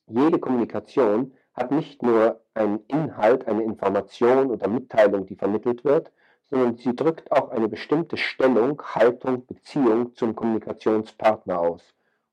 Jede 0.06 0.38
Kommunikation 0.38 1.32
hat 1.58 1.72
nicht 1.72 2.02
nur 2.02 2.40
einen 2.54 2.80
Inhalt, 2.86 3.46
eine 3.48 3.64
Information 3.64 4.50
oder 4.50 4.68
Mitteilung, 4.68 5.26
die 5.26 5.34
vermittelt 5.34 5.84
wird, 5.84 6.12
sondern 6.50 6.76
sie 6.76 6.94
drückt 6.94 7.30
auch 7.32 7.50
eine 7.50 7.68
bestimmte 7.68 8.16
Stellung, 8.16 8.80
Haltung, 8.82 9.44
Beziehung 9.46 10.14
zum 10.14 10.34
Kommunikationspartner 10.34 11.58
aus. 11.58 11.82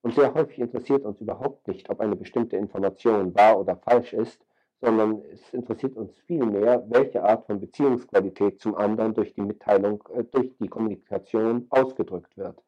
Und 0.04 0.14
sehr 0.14 0.34
häufig 0.34 0.60
interessiert 0.60 1.04
uns 1.04 1.20
überhaupt 1.20 1.68
nicht, 1.68 1.90
ob 1.90 2.00
eine 2.00 2.16
bestimmte 2.16 2.56
Information 2.56 3.34
wahr 3.34 3.60
oder 3.60 3.76
falsch 3.76 4.14
ist, 4.14 4.40
sondern 4.80 5.24
es 5.34 5.54
interessiert 5.54 5.96
uns 5.96 6.16
vielmehr, 6.28 6.86
welche 6.90 7.24
Art 7.24 7.48
von 7.48 7.60
Beziehungsqualität 7.60 8.62
zum 8.62 8.76
anderen 8.76 9.16
durch 9.16 9.34
die 9.34 9.42
Mitteilung, 9.42 10.04
äh, 10.14 10.24
durch 10.24 10.56
die 10.58 10.68
Kommunikation 10.68 11.66
ausgedrückt 11.70 12.38
wird. 12.38 12.62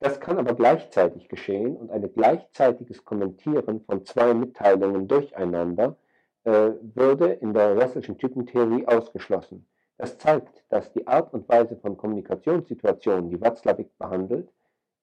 Das 0.00 0.20
kann 0.20 0.38
aber 0.38 0.54
gleichzeitig 0.54 1.28
geschehen 1.28 1.76
und 1.76 1.90
ein 1.90 2.12
gleichzeitiges 2.12 3.04
Kommentieren 3.04 3.80
von 3.84 4.04
zwei 4.04 4.34
Mitteilungen 4.34 5.08
durcheinander 5.08 5.96
äh, 6.44 6.72
würde 6.82 7.32
in 7.32 7.54
der 7.54 7.80
Russellschen 7.80 8.18
Typentheorie 8.18 8.86
ausgeschlossen. 8.86 9.66
Das 9.96 10.18
zeigt, 10.18 10.64
dass 10.68 10.92
die 10.92 11.06
Art 11.06 11.32
und 11.32 11.48
Weise 11.48 11.76
von 11.76 11.96
Kommunikationssituationen, 11.96 13.30
die 13.30 13.40
Watzlawick 13.40 13.96
behandelt, 13.96 14.50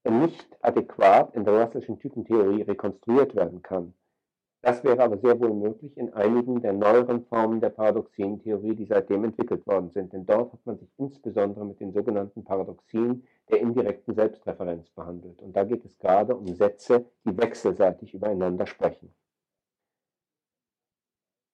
nicht 0.03 0.57
adäquat 0.61 1.33
in 1.35 1.45
der 1.45 1.63
Russellschen 1.63 1.99
Typentheorie 1.99 2.63
rekonstruiert 2.63 3.35
werden 3.35 3.61
kann. 3.61 3.93
Das 4.61 4.83
wäre 4.83 5.01
aber 5.01 5.17
sehr 5.17 5.39
wohl 5.39 5.53
möglich 5.53 5.97
in 5.97 6.13
einigen 6.13 6.61
der 6.61 6.73
neueren 6.73 7.25
Formen 7.25 7.61
der 7.61 7.69
paradoxien 7.69 8.39
Theorie, 8.39 8.75
die 8.75 8.85
seitdem 8.85 9.23
entwickelt 9.23 9.65
worden 9.65 9.89
sind, 9.89 10.13
denn 10.13 10.25
dort 10.25 10.53
hat 10.53 10.65
man 10.65 10.77
sich 10.77 10.89
insbesondere 10.97 11.65
mit 11.65 11.79
den 11.79 11.93
sogenannten 11.93 12.43
Paradoxien 12.43 13.23
der 13.51 13.59
indirekten 13.59 14.15
Selbstreferenz 14.15 14.89
behandelt. 14.89 15.41
Und 15.41 15.55
da 15.55 15.63
geht 15.63 15.85
es 15.85 15.97
gerade 15.99 16.35
um 16.35 16.47
Sätze, 16.55 17.05
die 17.25 17.37
wechselseitig 17.37 18.13
übereinander 18.13 18.65
sprechen. 18.65 19.13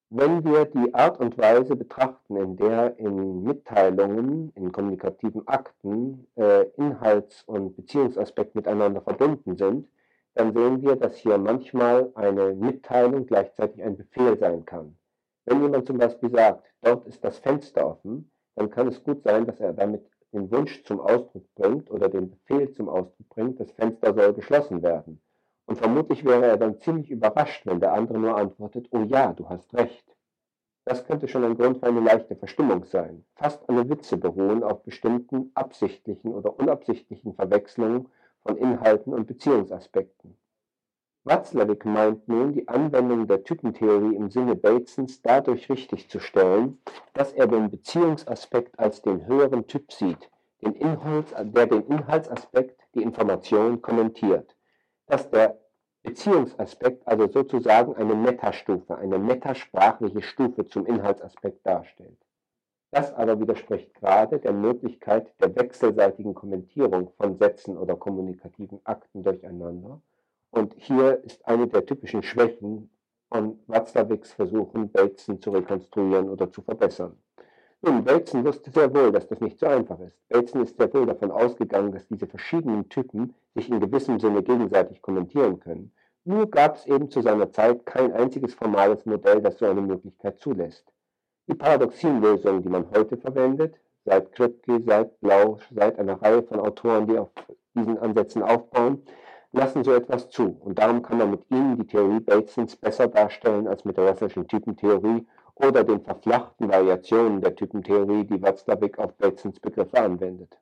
Wenn 0.10 0.46
wir 0.46 0.64
die 0.64 0.94
Art 0.94 1.20
und 1.20 1.38
Weise 1.38 1.76
betrachten, 1.76 2.38
in 2.38 2.56
der 2.56 2.98
in 2.98 3.44
Mitteilungen, 3.44 4.54
in 4.56 4.72
kommunikativen 4.72 5.46
Akten 5.48 6.26
äh, 6.36 6.64
Inhalts- 6.78 7.44
und 7.44 7.76
Beziehungsaspekt 7.76 8.56
miteinander 8.56 9.02
verbunden 9.02 9.58
sind, 9.58 9.90
dann 10.34 10.54
sehen 10.54 10.82
wir, 10.82 10.96
dass 10.96 11.18
hier 11.18 11.38
manchmal 11.38 12.12
eine 12.16 12.54
Mitteilung 12.54 13.26
gleichzeitig 13.26 13.84
ein 13.84 13.98
Befehl 13.98 14.38
sein 14.38 14.64
kann. 14.66 14.98
Wenn 15.46 15.62
jemand 15.62 15.88
zum 15.88 15.98
Beispiel 15.98 16.30
sagt, 16.30 16.64
dort 16.82 17.06
ist 17.08 17.22
das 17.26 17.40
Fenster 17.40 17.86
offen, 17.88 18.32
dann 18.56 18.70
kann 18.70 18.88
es 18.88 19.04
gut 19.04 19.24
sein, 19.24 19.46
dass 19.46 19.60
er 19.60 19.74
damit 19.74 20.10
den 20.34 20.52
Wunsch 20.52 20.84
zum 20.84 21.00
Ausdruck 21.00 21.54
bringt 21.56 21.90
oder 21.90 22.10
den 22.10 22.30
Befehl 22.30 22.72
zum 22.74 22.90
Ausdruck 22.90 23.30
bringt, 23.30 23.60
das 23.60 23.72
Fenster 23.72 24.14
soll 24.14 24.34
geschlossen 24.34 24.82
werden. 24.84 25.22
Und 25.66 25.78
vermutlich 25.78 26.24
wäre 26.24 26.46
er 26.46 26.58
dann 26.58 26.80
ziemlich 26.80 27.10
überrascht, 27.12 27.66
wenn 27.66 27.80
der 27.80 27.94
andere 27.94 28.20
nur 28.20 28.38
antwortet, 28.38 28.88
oh 28.92 29.04
ja, 29.04 29.34
du 29.34 29.50
hast 29.50 29.74
recht. 29.74 30.06
Das 30.86 31.06
könnte 31.06 31.28
schon 31.28 31.44
ein 31.44 31.58
Grund 31.58 31.80
für 31.80 31.88
eine 31.88 32.00
leichte 32.00 32.38
Verstimmung 32.38 32.86
sein. 32.86 33.26
Fast 33.36 33.68
alle 33.70 33.90
Witze 33.90 34.16
beruhen 34.16 34.64
auf 34.64 34.84
bestimmten 34.84 35.52
absichtlichen 35.54 36.34
oder 36.34 36.58
unabsichtlichen 36.58 37.34
Verwechslungen 37.34 38.08
von 38.44 38.58
Inhalten 38.58 39.14
und 39.14 39.28
Beziehungsaspekten. 39.28 40.38
Watzlawick 41.28 41.86
meint 41.86 42.28
nun, 42.28 42.54
die 42.54 42.68
Anwendung 42.68 43.28
der 43.28 43.44
Typentheorie 43.44 44.16
im 44.16 44.30
Sinne 44.30 44.56
Batesons 44.56 45.22
dadurch 45.22 45.70
richtig 45.70 46.10
zu 46.10 46.20
stellen, 46.20 46.80
dass 47.14 47.34
er 47.34 47.48
den 47.48 47.70
Beziehungsaspekt 47.70 48.78
als 48.80 49.02
den 49.02 49.26
höheren 49.28 49.68
Typ 49.68 49.92
sieht, 49.92 50.30
den 50.64 50.74
Inhalts, 50.74 51.34
der 51.38 51.68
den 51.68 51.86
Inhaltsaspekt, 51.88 52.80
die 52.96 53.04
Information 53.04 53.82
kommentiert 53.82 54.58
dass 55.08 55.30
der 55.30 55.58
Beziehungsaspekt 56.04 57.08
also 57.08 57.28
sozusagen 57.28 57.96
eine 57.96 58.16
Metastufe, 58.16 58.98
eine 58.98 59.18
metasprachliche 59.18 60.22
Stufe 60.22 60.66
zum 60.66 60.86
Inhaltsaspekt 60.86 61.66
darstellt. 61.66 62.18
Das 62.92 63.14
aber 63.14 63.40
widerspricht 63.40 63.94
gerade 63.96 64.40
der 64.40 64.54
Möglichkeit 64.54 65.34
der 65.42 65.54
wechselseitigen 65.56 66.34
Kommentierung 66.34 67.12
von 67.18 67.38
Sätzen 67.38 67.78
oder 67.78 67.96
kommunikativen 67.96 68.80
Akten 68.86 69.24
durcheinander. 69.24 70.02
Und 70.52 70.74
hier 70.78 71.24
ist 71.24 71.46
eine 71.48 71.68
der 71.68 71.86
typischen 71.86 72.24
Schwächen 72.24 72.90
von 73.30 73.60
Watzlawicks 73.68 74.34
Versuchen, 74.34 74.92
Bateson 74.92 75.42
zu 75.42 75.52
rekonstruieren 75.52 76.30
oder 76.30 76.52
zu 76.52 76.62
verbessern. 76.62 77.18
Nun, 77.82 78.04
Bateson 78.04 78.44
wusste 78.44 78.72
sehr 78.72 78.94
wohl, 78.94 79.12
dass 79.12 79.28
das 79.28 79.40
nicht 79.40 79.60
so 79.60 79.68
einfach 79.68 80.00
ist. 80.00 80.18
Bateson 80.30 80.64
ist 80.64 80.78
sehr 80.78 80.92
wohl 80.94 81.06
davon 81.06 81.30
ausgegangen, 81.30 81.92
dass 81.92 82.08
diese 82.08 82.26
verschiedenen 82.26 82.90
Typen 82.90 83.36
sich 83.54 83.70
in 83.70 83.80
gewissem 83.80 84.20
Sinne 84.20 84.42
gegenseitig 84.42 85.02
kommentieren 85.02 85.60
können. 85.60 85.92
Nur 86.24 86.50
gab 86.50 86.76
es 86.76 86.86
eben 86.86 87.10
zu 87.10 87.22
seiner 87.22 87.52
Zeit 87.52 87.86
kein 87.86 88.12
einziges 88.14 88.54
formales 88.54 89.06
Modell, 89.06 89.42
das 89.42 89.60
so 89.60 89.66
eine 89.66 89.82
Möglichkeit 89.82 90.40
zulässt. 90.40 90.92
Die 91.48 91.56
Paradoxienlösungen, 91.56 92.64
die 92.64 92.70
man 92.70 92.90
heute 92.92 93.16
verwendet, 93.16 93.76
seit 94.04 94.32
Kripke, 94.34 94.82
seit 94.82 95.20
Blau, 95.22 95.60
seit 95.74 96.00
einer 96.00 96.22
Reihe 96.22 96.44
von 96.44 96.60
Autoren, 96.60 97.08
die 97.08 97.18
auf 97.18 97.30
diesen 97.76 97.98
Ansätzen 98.00 98.44
aufbauen, 98.44 99.04
lassen 99.52 99.84
so 99.84 99.94
etwas 99.94 100.30
zu. 100.30 100.58
Und 100.62 100.80
darum 100.80 101.02
kann 101.02 101.18
man 101.18 101.32
mit 101.32 101.50
ihnen 101.50 101.78
die 101.78 101.88
Theorie 101.88 102.20
Batesons 102.20 102.76
besser 102.76 103.08
darstellen 103.08 103.68
als 103.68 103.86
mit 103.86 103.98
der 103.98 104.10
Russellschen 104.10 104.48
Typentheorie 104.48 105.26
oder 105.56 105.84
den 105.84 106.02
verflachten 106.02 106.70
Variationen 106.70 107.42
der 107.42 107.56
Typentheorie, 107.56 108.26
die 108.26 108.42
Watzlawick 108.42 109.00
auf 109.00 109.14
Batesons 109.16 109.60
Begriffe 109.60 110.00
anwendet. 110.00 110.58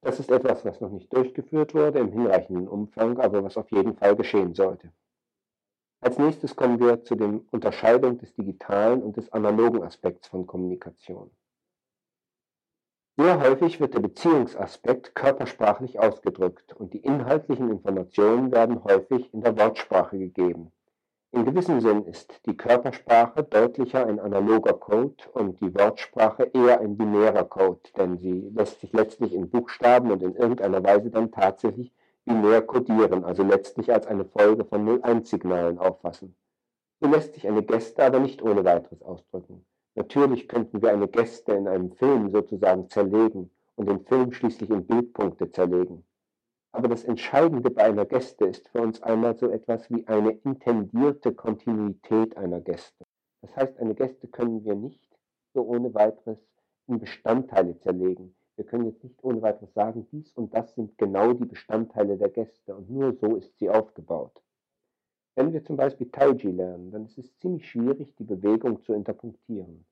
Das 0.00 0.20
ist 0.20 0.30
etwas, 0.30 0.64
was 0.64 0.80
noch 0.80 0.90
nicht 0.90 1.12
durchgeführt 1.12 1.74
wurde 1.74 1.98
im 1.98 2.12
hinreichenden 2.12 2.68
Umfang, 2.68 3.18
aber 3.18 3.42
was 3.42 3.56
auf 3.56 3.70
jeden 3.70 3.96
Fall 3.96 4.14
geschehen 4.14 4.54
sollte. 4.54 4.92
Als 6.00 6.16
nächstes 6.16 6.54
kommen 6.54 6.78
wir 6.78 7.02
zu 7.02 7.16
der 7.16 7.40
Unterscheidung 7.50 8.18
des 8.18 8.32
digitalen 8.34 9.02
und 9.02 9.16
des 9.16 9.32
analogen 9.32 9.82
Aspekts 9.82 10.28
von 10.28 10.46
Kommunikation. 10.46 11.30
Sehr 13.20 13.40
häufig 13.40 13.80
wird 13.80 13.94
der 13.94 14.00
Beziehungsaspekt 14.00 15.16
körpersprachlich 15.16 15.98
ausgedrückt 15.98 16.72
und 16.74 16.92
die 16.94 17.00
inhaltlichen 17.00 17.68
Informationen 17.68 18.52
werden 18.52 18.84
häufig 18.84 19.34
in 19.34 19.40
der 19.40 19.58
Wortsprache 19.58 20.16
gegeben. 20.16 20.70
In 21.32 21.44
gewissem 21.44 21.80
Sinn 21.80 22.04
ist 22.04 22.46
die 22.46 22.56
Körpersprache 22.56 23.42
deutlicher 23.42 24.06
ein 24.06 24.20
analoger 24.20 24.74
Code 24.74 25.16
und 25.32 25.60
die 25.60 25.74
Wortsprache 25.74 26.44
eher 26.54 26.80
ein 26.80 26.96
binärer 26.96 27.42
Code, 27.42 27.90
denn 27.96 28.18
sie 28.18 28.52
lässt 28.54 28.80
sich 28.82 28.92
letztlich 28.92 29.34
in 29.34 29.50
Buchstaben 29.50 30.12
und 30.12 30.22
in 30.22 30.36
irgendeiner 30.36 30.84
Weise 30.84 31.10
dann 31.10 31.32
tatsächlich 31.32 31.92
binär 32.24 32.62
codieren, 32.62 33.24
also 33.24 33.42
letztlich 33.42 33.92
als 33.92 34.06
eine 34.06 34.26
Folge 34.26 34.64
von 34.64 34.88
0-1-Signalen 34.88 35.80
auffassen. 35.80 36.36
So 37.00 37.08
lässt 37.08 37.34
sich 37.34 37.48
eine 37.48 37.64
Geste 37.64 38.04
aber 38.04 38.20
nicht 38.20 38.42
ohne 38.42 38.64
weiteres 38.64 39.02
ausdrücken. 39.02 39.66
Natürlich 39.98 40.46
könnten 40.46 40.80
wir 40.80 40.92
eine 40.92 41.08
Geste 41.08 41.54
in 41.54 41.66
einem 41.66 41.90
Film 41.90 42.30
sozusagen 42.30 42.88
zerlegen 42.88 43.50
und 43.74 43.88
den 43.88 43.98
Film 44.06 44.30
schließlich 44.30 44.70
in 44.70 44.86
Bildpunkte 44.86 45.50
zerlegen. 45.50 46.04
Aber 46.70 46.86
das 46.86 47.02
Entscheidende 47.02 47.68
bei 47.68 47.82
einer 47.82 48.06
Geste 48.06 48.44
ist 48.44 48.68
für 48.68 48.80
uns 48.80 49.02
einmal 49.02 49.36
so 49.36 49.50
etwas 49.50 49.90
wie 49.90 50.06
eine 50.06 50.30
intendierte 50.44 51.34
Kontinuität 51.34 52.36
einer 52.36 52.60
Geste. 52.60 53.06
Das 53.40 53.56
heißt, 53.56 53.76
eine 53.80 53.96
Geste 53.96 54.28
können 54.28 54.64
wir 54.64 54.76
nicht 54.76 55.02
so 55.52 55.62
ohne 55.62 55.92
weiteres 55.94 56.38
in 56.86 57.00
Bestandteile 57.00 57.76
zerlegen. 57.80 58.36
Wir 58.54 58.66
können 58.66 58.86
jetzt 58.86 59.02
nicht 59.02 59.18
ohne 59.24 59.42
weiteres 59.42 59.74
sagen, 59.74 60.06
dies 60.12 60.30
und 60.30 60.54
das 60.54 60.76
sind 60.76 60.96
genau 60.96 61.32
die 61.32 61.46
Bestandteile 61.46 62.16
der 62.16 62.30
Geste 62.30 62.76
und 62.76 62.88
nur 62.88 63.14
so 63.14 63.34
ist 63.34 63.58
sie 63.58 63.68
aufgebaut. 63.68 64.40
Wenn 65.38 65.52
wir 65.52 65.62
zum 65.62 65.76
Beispiel 65.76 66.10
Taiji 66.10 66.50
lernen, 66.50 66.90
dann 66.90 67.04
ist 67.04 67.16
es 67.16 67.38
ziemlich 67.38 67.70
schwierig, 67.70 68.12
die 68.16 68.24
Bewegung 68.24 68.82
zu 68.82 68.92
interpunktieren. 68.92 69.84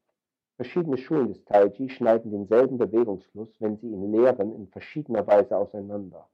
Verschiedene 0.56 0.96
Schulen 0.96 1.28
des 1.28 1.44
Taiji 1.44 1.88
schneiden 1.88 2.32
denselben 2.32 2.78
Bewegungsfluss, 2.78 3.54
wenn 3.60 3.76
sie 3.76 3.86
ihn 3.86 4.10
lehren, 4.10 4.52
in 4.56 4.66
verschiedener 4.66 5.24
Weise 5.24 5.56
auseinander. 5.56 6.28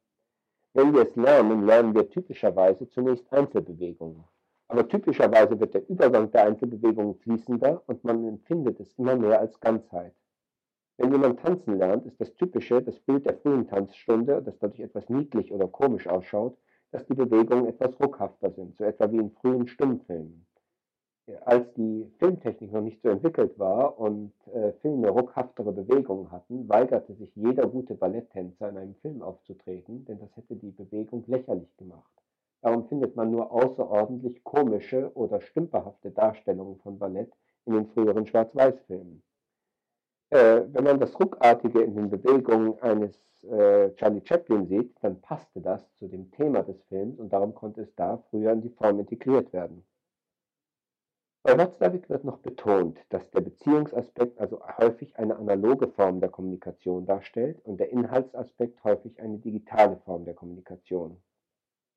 Wenn 0.72 0.94
wir 0.94 1.02
es 1.02 1.14
lernen, 1.14 1.66
lernen 1.66 1.94
wir 1.94 2.08
typischerweise 2.08 2.88
zunächst 2.88 3.30
Einzelbewegungen. 3.30 4.24
Aber 4.68 4.88
typischerweise 4.88 5.60
wird 5.60 5.74
der 5.74 5.86
Übergang 5.90 6.30
der 6.30 6.46
Einzelbewegungen 6.46 7.16
fließender 7.16 7.82
und 7.86 8.02
man 8.04 8.26
empfindet 8.26 8.80
es 8.80 8.94
immer 8.94 9.16
mehr 9.16 9.40
als 9.40 9.60
Ganzheit. 9.60 10.14
Wenn 10.96 11.12
jemand 11.12 11.38
tanzen 11.40 11.76
lernt, 11.76 12.06
ist 12.06 12.18
das 12.18 12.32
Typische, 12.32 12.80
das 12.80 12.98
Bild 13.00 13.26
der 13.26 13.36
frühen 13.36 13.68
Tanzstunde, 13.68 14.40
das 14.40 14.58
dadurch 14.58 14.80
etwas 14.80 15.06
niedlich 15.10 15.52
oder 15.52 15.68
komisch 15.68 16.06
ausschaut, 16.06 16.56
dass 16.92 17.04
die 17.06 17.14
Bewegungen 17.14 17.66
etwas 17.66 17.98
ruckhafter 17.98 18.50
sind, 18.52 18.76
so 18.76 18.84
etwa 18.84 19.10
wie 19.10 19.18
in 19.18 19.30
frühen 19.32 19.66
Stummfilmen 19.66 20.46
als 21.44 21.72
die 21.74 22.10
Filmtechnik 22.18 22.72
noch 22.72 22.80
nicht 22.80 23.00
so 23.02 23.08
entwickelt 23.08 23.58
war 23.58 23.98
und 23.98 24.32
äh, 24.52 24.72
Filme 24.80 25.08
ruckhaftere 25.08 25.72
Bewegungen 25.72 26.30
hatten, 26.32 26.68
weigerte 26.68 27.14
sich 27.14 27.30
jeder 27.36 27.66
gute 27.68 27.94
Balletttänzer 27.94 28.68
in 28.68 28.76
einem 28.76 28.94
Film 28.96 29.22
aufzutreten, 29.22 30.04
denn 30.04 30.18
das 30.18 30.34
hätte 30.36 30.56
die 30.56 30.70
Bewegung 30.70 31.24
lächerlich 31.26 31.76
gemacht. 31.76 32.10
Darum 32.60 32.86
findet 32.88 33.16
man 33.16 33.30
nur 33.30 33.50
außerordentlich 33.52 34.42
komische 34.44 35.12
oder 35.14 35.40
stümperhafte 35.40 36.10
Darstellungen 36.10 36.78
von 36.80 36.98
Ballett 36.98 37.32
in 37.66 37.74
den 37.74 37.86
früheren 37.86 38.26
Schwarz-Weiß-Filmen. 38.26 39.22
Äh, 40.32 40.64
wenn 40.72 40.84
man 40.84 40.98
das 40.98 41.20
Ruckartige 41.20 41.82
in 41.82 41.94
den 41.94 42.08
Bewegungen 42.08 42.80
eines 42.80 43.14
äh, 43.42 43.90
Charlie 43.96 44.22
Chaplin 44.24 44.66
sieht, 44.66 44.96
dann 45.02 45.20
passte 45.20 45.60
das 45.60 45.82
zu 45.98 46.08
dem 46.08 46.30
Thema 46.30 46.62
des 46.62 46.82
Films 46.84 47.18
und 47.18 47.30
darum 47.34 47.54
konnte 47.54 47.82
es 47.82 47.94
da 47.96 48.16
früher 48.30 48.52
in 48.52 48.62
die 48.62 48.70
Form 48.70 48.98
integriert 48.98 49.52
werden. 49.52 49.84
Bei 51.42 51.58
Watzlawick 51.58 52.08
wird 52.08 52.24
noch 52.24 52.38
betont, 52.38 52.98
dass 53.10 53.30
der 53.32 53.42
Beziehungsaspekt 53.42 54.40
also 54.40 54.62
häufig 54.78 55.14
eine 55.18 55.36
analoge 55.36 55.88
Form 55.88 56.20
der 56.20 56.30
Kommunikation 56.30 57.04
darstellt 57.04 57.60
und 57.66 57.78
der 57.78 57.90
Inhaltsaspekt 57.90 58.82
häufig 58.84 59.20
eine 59.20 59.36
digitale 59.36 59.98
Form 59.98 60.24
der 60.24 60.32
Kommunikation. 60.32 61.20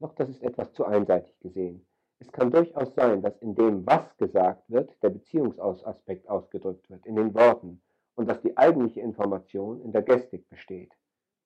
Doch 0.01 0.13
das 0.13 0.27
ist 0.27 0.43
etwas 0.43 0.73
zu 0.73 0.83
einseitig 0.83 1.39
gesehen. 1.39 1.85
Es 2.19 2.29
kann 2.33 2.51
durchaus 2.51 2.93
sein, 2.95 3.21
dass 3.21 3.37
in 3.37 3.55
dem, 3.55 3.85
was 3.85 4.17
gesagt 4.17 4.69
wird, 4.69 4.91
der 5.01 5.11
Beziehungsaspekt 5.11 6.27
ausgedrückt 6.27 6.89
wird, 6.89 7.05
in 7.05 7.15
den 7.15 7.33
Worten, 7.33 7.81
und 8.15 8.29
dass 8.29 8.41
die 8.41 8.57
eigentliche 8.57 9.01
Information 9.01 9.81
in 9.81 9.91
der 9.91 10.01
Gestik 10.01 10.49
besteht. 10.49 10.91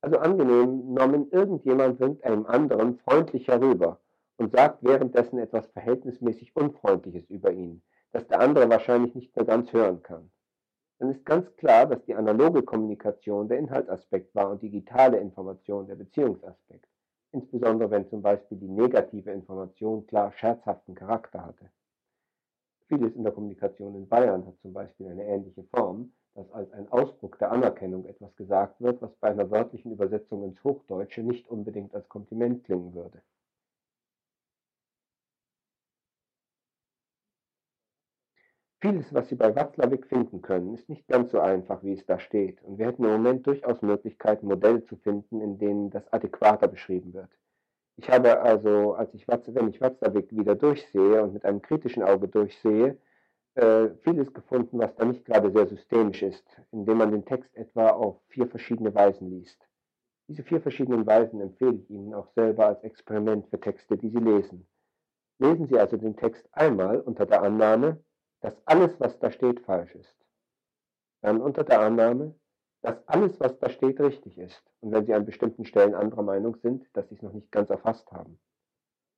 Also 0.02 0.18
angenommen, 0.20 1.30
irgendjemand 1.32 2.00
winkt 2.00 2.24
einem 2.24 2.46
anderen 2.46 2.98
freundlich 3.00 3.48
herüber 3.48 4.00
und 4.38 4.52
sagt 4.52 4.84
währenddessen 4.84 5.40
etwas 5.40 5.68
verhältnismäßig 5.68 6.56
Unfreundliches 6.56 7.30
über 7.30 7.52
ihn, 7.52 7.82
das 8.12 8.28
der 8.28 8.40
andere 8.40 8.70
wahrscheinlich 8.70 9.14
nicht 9.14 9.36
mehr 9.36 9.46
ganz 9.46 9.74
hören 9.74 10.02
kann. 10.02 10.32
Dann 11.00 11.12
ist 11.12 11.26
ganz 11.26 11.54
klar, 11.58 11.86
dass 11.86 12.04
die 12.06 12.16
analoge 12.16 12.64
Kommunikation 12.64 13.48
der 13.48 13.58
Inhaltsaspekt 13.58 14.34
war 14.36 14.50
und 14.50 14.62
digitale 14.62 15.18
Information 15.18 15.88
der 15.88 15.96
Beziehungsaspekt 15.96 16.86
insbesondere 17.32 17.92
wenn 17.92 18.10
zum 18.10 18.22
Beispiel 18.22 18.58
die 18.58 18.68
negative 18.68 19.32
Information 19.32 20.06
klar 20.08 20.32
scherzhaften 20.34 20.96
Charakter 20.96 21.46
hatte. 21.46 21.70
Vieles 22.88 23.16
in 23.16 23.24
der 23.24 23.34
Kommunikation 23.34 23.96
in 23.96 24.08
Bayern 24.08 24.46
hat 24.46 24.60
zum 24.62 24.74
Beispiel 24.74 25.08
eine 25.08 25.26
ähnliche 25.26 25.64
Form, 25.66 26.12
dass 26.36 26.52
als 26.52 26.72
ein 26.72 26.92
Ausdruck 26.92 27.38
der 27.40 27.52
Anerkennung 27.52 28.06
etwas 28.06 28.36
gesagt 28.36 28.80
wird, 28.82 29.02
was 29.02 29.16
bei 29.18 29.30
einer 29.30 29.52
wörtlichen 29.52 29.92
Übersetzung 29.92 30.44
ins 30.44 30.64
Hochdeutsche 30.64 31.22
nicht 31.22 31.50
unbedingt 31.50 31.94
als 31.96 32.08
Kompliment 32.10 32.64
klingen 32.64 32.94
würde. 32.94 33.22
Vieles, 38.82 39.14
was 39.14 39.28
Sie 39.28 39.36
bei 39.36 39.54
Watzlawick 39.54 40.08
finden 40.08 40.42
können, 40.42 40.74
ist 40.74 40.88
nicht 40.88 41.06
ganz 41.10 41.32
so 41.32 41.40
einfach, 41.42 41.84
wie 41.84 41.94
es 41.94 42.06
da 42.06 42.18
steht, 42.18 42.64
und 42.64 42.78
wir 42.78 42.86
hätten 42.88 43.04
im 43.04 43.12
Moment 43.12 43.46
durchaus 43.46 43.82
Möglichkeiten, 43.82 44.48
Modelle 44.48 44.86
zu 44.86 44.96
finden, 44.96 45.42
in 45.42 45.58
denen 45.60 45.90
das 45.90 46.08
adäquater 46.14 46.70
beschrieben 46.70 47.14
wird. 47.14 47.30
Ich 47.98 48.10
habe 48.10 48.40
also, 48.40 48.94
als 48.94 49.14
ich 49.14 49.28
wenn 49.28 49.68
ich 49.68 49.82
Watzlawick 49.82 50.32
wieder 50.32 50.56
durchsehe 50.56 51.22
und 51.22 51.34
mit 51.34 51.44
einem 51.44 51.62
kritischen 51.62 52.04
Auge 52.04 52.30
durchsehe, 52.30 52.98
äh, 53.56 53.90
vieles 54.02 54.34
gefunden, 54.34 54.80
was 54.80 54.96
da 54.96 55.06
nicht 55.06 55.26
gerade 55.26 55.52
sehr 55.52 55.68
systemisch 55.68 56.22
ist, 56.22 56.46
indem 56.72 56.98
man 56.98 57.12
den 57.12 57.26
Text 57.26 57.56
etwa 57.56 57.90
auf 57.90 58.22
vier 58.30 58.48
verschiedene 58.48 58.94
Weisen 58.94 59.30
liest. 59.30 59.68
Diese 60.28 60.44
vier 60.44 60.62
verschiedenen 60.62 61.08
Weisen 61.08 61.42
empfehle 61.42 61.78
ich 61.78 61.90
Ihnen 61.90 62.14
auch 62.14 62.28
selber 62.36 62.68
als 62.68 62.84
Experiment 62.84 63.48
für 63.50 63.60
Texte, 63.60 63.98
die 63.98 64.10
Sie 64.10 64.20
lesen. 64.20 64.68
Lesen 65.40 65.68
Sie 65.68 65.80
also 65.80 65.98
den 65.98 66.16
Text 66.16 66.48
einmal 66.52 67.00
unter 67.00 67.26
der 67.26 67.42
Annahme, 67.42 68.04
dass 68.42 68.54
alles, 68.66 69.00
was 69.00 69.18
da 69.20 69.32
steht, 69.32 69.62
falsch 69.62 69.96
ist. 69.96 70.16
Dann 71.22 71.42
unter 71.42 71.64
der 71.64 71.82
Annahme, 71.82 72.36
dass 72.82 73.06
alles, 73.08 73.40
was 73.40 73.58
da 73.60 73.70
steht, 73.70 74.00
richtig 74.00 74.38
ist. 74.38 74.64
Und 74.82 74.92
wenn 74.92 75.06
Sie 75.06 75.14
an 75.14 75.26
bestimmten 75.26 75.66
Stellen 75.66 75.96
anderer 75.96 76.24
Meinung 76.24 76.56
sind, 76.58 76.88
dass 76.94 77.10
Sie 77.10 77.16
es 77.16 77.22
noch 77.22 77.34
nicht 77.34 77.52
ganz 77.52 77.70
erfasst 77.70 78.10
haben. 78.12 78.40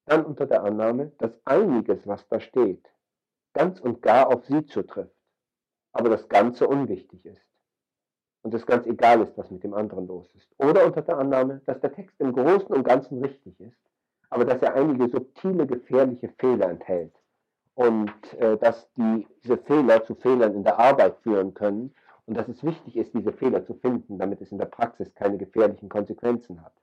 Dann 0.06 0.26
unter 0.26 0.48
der 0.48 0.64
Annahme, 0.64 1.12
dass 1.20 1.32
einiges, 1.46 2.08
was 2.08 2.28
da 2.28 2.40
steht, 2.40 2.91
ganz 3.54 3.80
und 3.80 4.02
gar 4.02 4.28
auf 4.28 4.46
Sie 4.46 4.66
zutrifft, 4.66 5.16
aber 5.94 6.10
das 6.10 6.28
Ganze 6.30 6.68
unwichtig 6.68 7.26
ist. 7.26 7.42
Und 8.44 8.54
es 8.54 8.66
ganz 8.66 8.88
egal 8.88 9.22
ist, 9.22 9.38
was 9.38 9.52
mit 9.52 9.64
dem 9.64 9.74
anderen 9.74 10.08
los 10.08 10.34
ist. 10.34 10.50
Oder 10.58 10.86
unter 10.86 11.02
der 11.04 11.18
Annahme, 11.18 11.62
dass 11.66 11.80
der 11.80 11.94
Text 11.94 12.20
im 12.20 12.34
Großen 12.34 12.68
und 12.68 12.84
Ganzen 12.84 13.24
richtig 13.24 13.60
ist, 13.60 13.78
aber 14.30 14.46
dass 14.46 14.62
er 14.62 14.74
einige 14.74 15.10
subtile, 15.10 15.68
gefährliche 15.68 16.30
Fehler 16.40 16.70
enthält 16.70 17.14
und 17.76 18.34
äh, 18.34 18.58
dass 18.58 18.92
die, 18.94 19.28
diese 19.44 19.58
Fehler 19.58 20.04
zu 20.04 20.16
Fehlern 20.16 20.56
in 20.56 20.64
der 20.64 20.80
Arbeit 20.80 21.18
führen 21.22 21.54
können 21.54 21.94
und 22.26 22.38
dass 22.38 22.48
es 22.48 22.64
wichtig 22.64 22.96
ist, 22.96 23.14
diese 23.14 23.34
Fehler 23.34 23.66
zu 23.66 23.74
finden, 23.76 24.18
damit 24.18 24.42
es 24.42 24.52
in 24.52 24.58
der 24.58 24.66
Praxis 24.66 25.14
keine 25.14 25.38
gefährlichen 25.38 25.90
Konsequenzen 25.90 26.64
hat. 26.64 26.74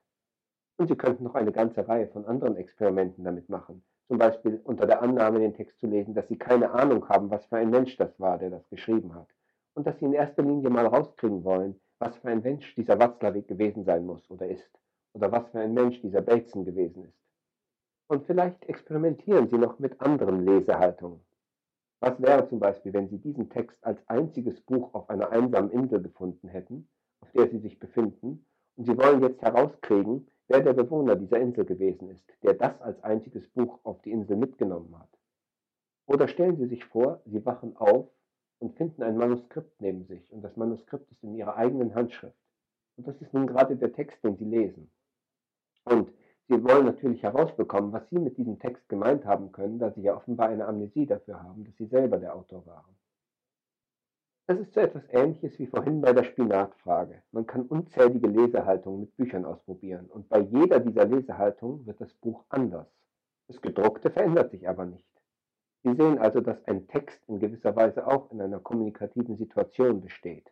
Und 0.77 0.87
Sie 0.87 0.95
könnten 0.95 1.23
noch 1.23 1.35
eine 1.35 1.51
ganze 1.51 1.87
Reihe 1.87 2.07
von 2.07 2.25
anderen 2.25 2.55
Experimenten 2.55 3.23
damit 3.23 3.49
machen. 3.49 3.83
Zum 4.09 4.17
Beispiel 4.17 4.59
unter 4.63 4.87
der 4.87 5.03
Annahme, 5.03 5.37
den 5.37 5.53
Text 5.53 5.79
zu 5.79 5.85
lesen, 5.85 6.15
dass 6.15 6.27
Sie 6.27 6.35
keine 6.35 6.71
Ahnung 6.71 7.07
haben, 7.09 7.29
was 7.29 7.45
für 7.45 7.57
ein 7.57 7.69
Mensch 7.69 7.95
das 7.95 8.19
war, 8.19 8.39
der 8.39 8.49
das 8.49 8.67
geschrieben 8.69 9.13
hat. 9.13 9.27
Und 9.75 9.85
dass 9.85 9.99
Sie 9.99 10.05
in 10.05 10.13
erster 10.13 10.41
Linie 10.41 10.71
mal 10.71 10.87
rauskriegen 10.87 11.43
wollen, 11.43 11.79
was 11.99 12.17
für 12.17 12.29
ein 12.29 12.41
Mensch 12.41 12.73
dieser 12.73 12.99
Watzlawick 12.99 13.47
gewesen 13.47 13.83
sein 13.83 14.07
muss 14.07 14.27
oder 14.31 14.47
ist. 14.47 14.67
Oder 15.13 15.31
was 15.31 15.47
für 15.49 15.59
ein 15.59 15.75
Mensch 15.75 16.01
dieser 16.01 16.21
Bateson 16.21 16.65
gewesen 16.65 17.03
ist. 17.03 17.19
Und 18.07 18.25
vielleicht 18.25 18.65
experimentieren 18.65 19.47
Sie 19.47 19.59
noch 19.59 19.77
mit 19.77 20.01
anderen 20.01 20.43
Lesehaltungen. 20.43 21.19
Was 21.99 22.19
wäre 22.19 22.49
zum 22.49 22.59
Beispiel, 22.59 22.93
wenn 22.93 23.09
Sie 23.09 23.19
diesen 23.19 23.51
Text 23.51 23.77
als 23.85 23.99
einziges 24.09 24.59
Buch 24.61 24.91
auf 24.95 25.07
einer 25.11 25.29
einsamen 25.29 25.69
Insel 25.69 26.01
gefunden 26.01 26.47
hätten, 26.47 26.89
auf 27.21 27.31
der 27.33 27.47
Sie 27.49 27.59
sich 27.59 27.77
befinden, 27.77 28.43
und 28.75 28.85
Sie 28.85 28.97
wollen 28.97 29.21
jetzt 29.21 29.43
herauskriegen, 29.43 30.31
wer 30.49 30.61
der 30.61 30.73
Bewohner 30.73 31.15
dieser 31.15 31.39
Insel 31.39 31.63
gewesen 31.63 32.09
ist, 32.09 32.25
der 32.43 32.55
das 32.55 32.81
als 32.81 33.01
einziges 33.03 33.47
Buch 33.49 33.79
auf 33.83 34.01
die 34.01 34.11
Insel 34.11 34.35
mitgenommen 34.35 34.97
hat. 34.97 35.09
Oder 36.07 36.27
stellen 36.27 36.57
Sie 36.57 36.65
sich 36.65 36.83
vor, 36.85 37.21
Sie 37.25 37.45
wachen 37.45 37.77
auf 37.77 38.09
und 38.57 38.75
finden 38.75 39.03
ein 39.03 39.15
Manuskript 39.15 39.79
neben 39.79 40.05
sich, 40.05 40.29
und 40.33 40.41
das 40.41 40.57
Manuskript 40.57 41.09
ist 41.11 41.23
in 41.23 41.35
Ihrer 41.35 41.55
eigenen 41.55 41.93
Handschrift. 41.93 42.35
Und 42.97 43.07
das 43.07 43.21
ist 43.21 43.33
nun 43.33 43.47
gerade 43.47 43.77
der 43.77 43.93
Text, 43.93 44.21
den 44.23 44.35
Sie 44.37 44.45
lesen. 44.45 44.91
Und 45.85 46.11
Sie 46.47 46.63
wollen 46.63 46.87
natürlich 46.87 47.21
herausbekommen, 47.21 47.93
was 47.93 48.09
Sie 48.09 48.17
mit 48.17 48.35
diesem 48.37 48.57
Text 48.57 48.89
gemeint 48.89 49.23
haben 49.25 49.51
können, 49.51 49.77
da 49.77 49.91
Sie 49.91 50.01
ja 50.01 50.15
offenbar 50.15 50.49
eine 50.49 50.65
Amnesie 50.65 51.05
dafür 51.05 51.43
haben, 51.43 51.63
dass 51.63 51.75
Sie 51.77 51.85
selber 51.85 52.17
der 52.17 52.35
Autor 52.35 52.65
waren. 52.65 52.95
Das 54.49 54.57
ist 54.57 54.73
so 54.73 54.79
etwas 54.79 55.03
Ähnliches 55.11 55.59
wie 55.59 55.67
vorhin 55.67 56.01
bei 56.01 56.11
der 56.11 56.23
Spinatfrage. 56.23 57.21
Man 57.31 57.45
kann 57.45 57.67
unzählige 57.67 58.25
Lesehaltungen 58.25 59.01
mit 59.01 59.15
Büchern 59.15 59.45
ausprobieren 59.45 60.07
und 60.07 60.27
bei 60.27 60.39
jeder 60.39 60.79
dieser 60.79 61.05
Lesehaltungen 61.05 61.85
wird 61.85 62.01
das 62.01 62.11
Buch 62.15 62.43
anders. 62.49 62.87
Das 63.47 63.61
gedruckte 63.61 64.09
verändert 64.09 64.49
sich 64.49 64.67
aber 64.67 64.87
nicht. 64.87 65.05
Sie 65.83 65.93
sehen 65.93 66.17
also, 66.17 66.41
dass 66.41 66.65
ein 66.65 66.87
Text 66.87 67.21
in 67.27 67.39
gewisser 67.39 67.75
Weise 67.75 68.07
auch 68.07 68.31
in 68.31 68.41
einer 68.41 68.59
kommunikativen 68.59 69.37
Situation 69.37 70.01
besteht. 70.01 70.51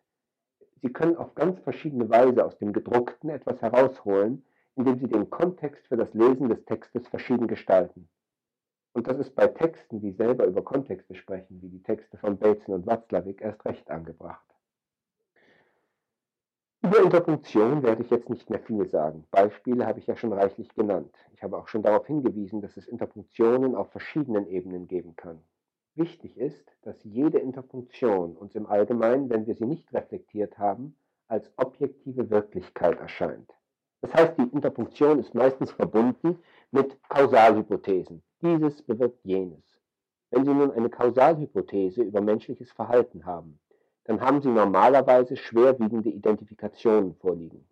Sie 0.84 0.94
können 0.94 1.18
auf 1.18 1.34
ganz 1.34 1.60
verschiedene 1.62 2.08
Weise 2.08 2.46
aus 2.46 2.56
dem 2.60 2.74
gedruckten 2.74 3.32
etwas 3.32 3.64
herausholen, 3.64 4.46
indem 4.76 5.00
sie 5.00 5.08
den 5.08 5.32
Kontext 5.32 5.88
für 5.88 5.98
das 5.98 6.14
Lesen 6.14 6.50
des 6.50 6.64
Textes 6.66 7.08
verschieden 7.08 7.48
gestalten. 7.48 8.08
Und 8.98 9.06
das 9.06 9.20
ist 9.20 9.36
bei 9.36 9.46
Texten, 9.46 10.00
die 10.00 10.10
selber 10.14 10.48
über 10.48 10.64
Kontexte 10.64 11.14
sprechen, 11.14 11.62
wie 11.62 11.70
die 11.70 11.84
Texte 11.84 12.18
von 12.18 12.40
Bateson 12.40 12.74
und 12.74 12.88
Watzlawick, 12.88 13.44
erst 13.44 13.64
recht 13.64 13.88
angebracht. 13.92 14.44
Über 16.82 17.04
Interpunktion 17.04 17.84
werde 17.84 18.02
ich 18.02 18.10
jetzt 18.10 18.28
nicht 18.28 18.50
mehr 18.50 18.60
viel 18.60 18.90
sagen. 18.90 19.24
Beispiele 19.30 19.86
habe 19.86 20.00
ich 20.00 20.08
ja 20.08 20.16
schon 20.16 20.34
reichlich 20.34 20.74
genannt. 20.74 21.14
Ich 21.36 21.44
habe 21.44 21.60
auch 21.60 21.68
schon 21.68 21.84
darauf 21.84 22.08
hingewiesen, 22.08 22.60
dass 22.60 22.76
es 22.76 22.88
Interpunktionen 22.88 23.76
auf 23.76 23.92
verschiedenen 23.92 24.48
Ebenen 24.48 24.88
geben 24.88 25.16
kann. 25.16 25.44
Wichtig 25.94 26.36
ist, 26.36 26.76
dass 26.82 27.04
jede 27.04 27.38
Interpunktion 27.38 28.36
uns 28.36 28.56
im 28.56 28.66
Allgemeinen, 28.66 29.30
wenn 29.30 29.46
wir 29.46 29.54
sie 29.54 29.68
nicht 29.68 29.94
reflektiert 29.94 30.58
haben, 30.58 30.98
als 31.28 31.52
objektive 31.58 32.32
Wirklichkeit 32.32 33.00
erscheint. 33.00 33.57
Das 34.02 34.14
heißt, 34.14 34.38
die 34.38 34.50
Interpunktion 34.54 35.20
ist 35.20 35.34
meistens 35.34 35.72
verbunden 35.72 36.40
mit 36.72 36.98
Kausalhypothesen. 37.10 38.22
Dieses 38.42 38.82
bewirkt 38.84 39.24
jenes. 39.24 39.64
Wenn 40.30 40.46
Sie 40.46 40.54
nun 40.54 40.72
eine 40.72 40.90
Kausalhypothese 40.90 42.04
über 42.04 42.22
menschliches 42.22 42.72
Verhalten 42.72 43.26
haben, 43.26 43.60
dann 44.04 44.22
haben 44.22 44.42
Sie 44.42 44.50
normalerweise 44.50 45.36
schwerwiegende 45.36 46.10
Identifikationen 46.10 47.16
vorliegen. 47.16 47.68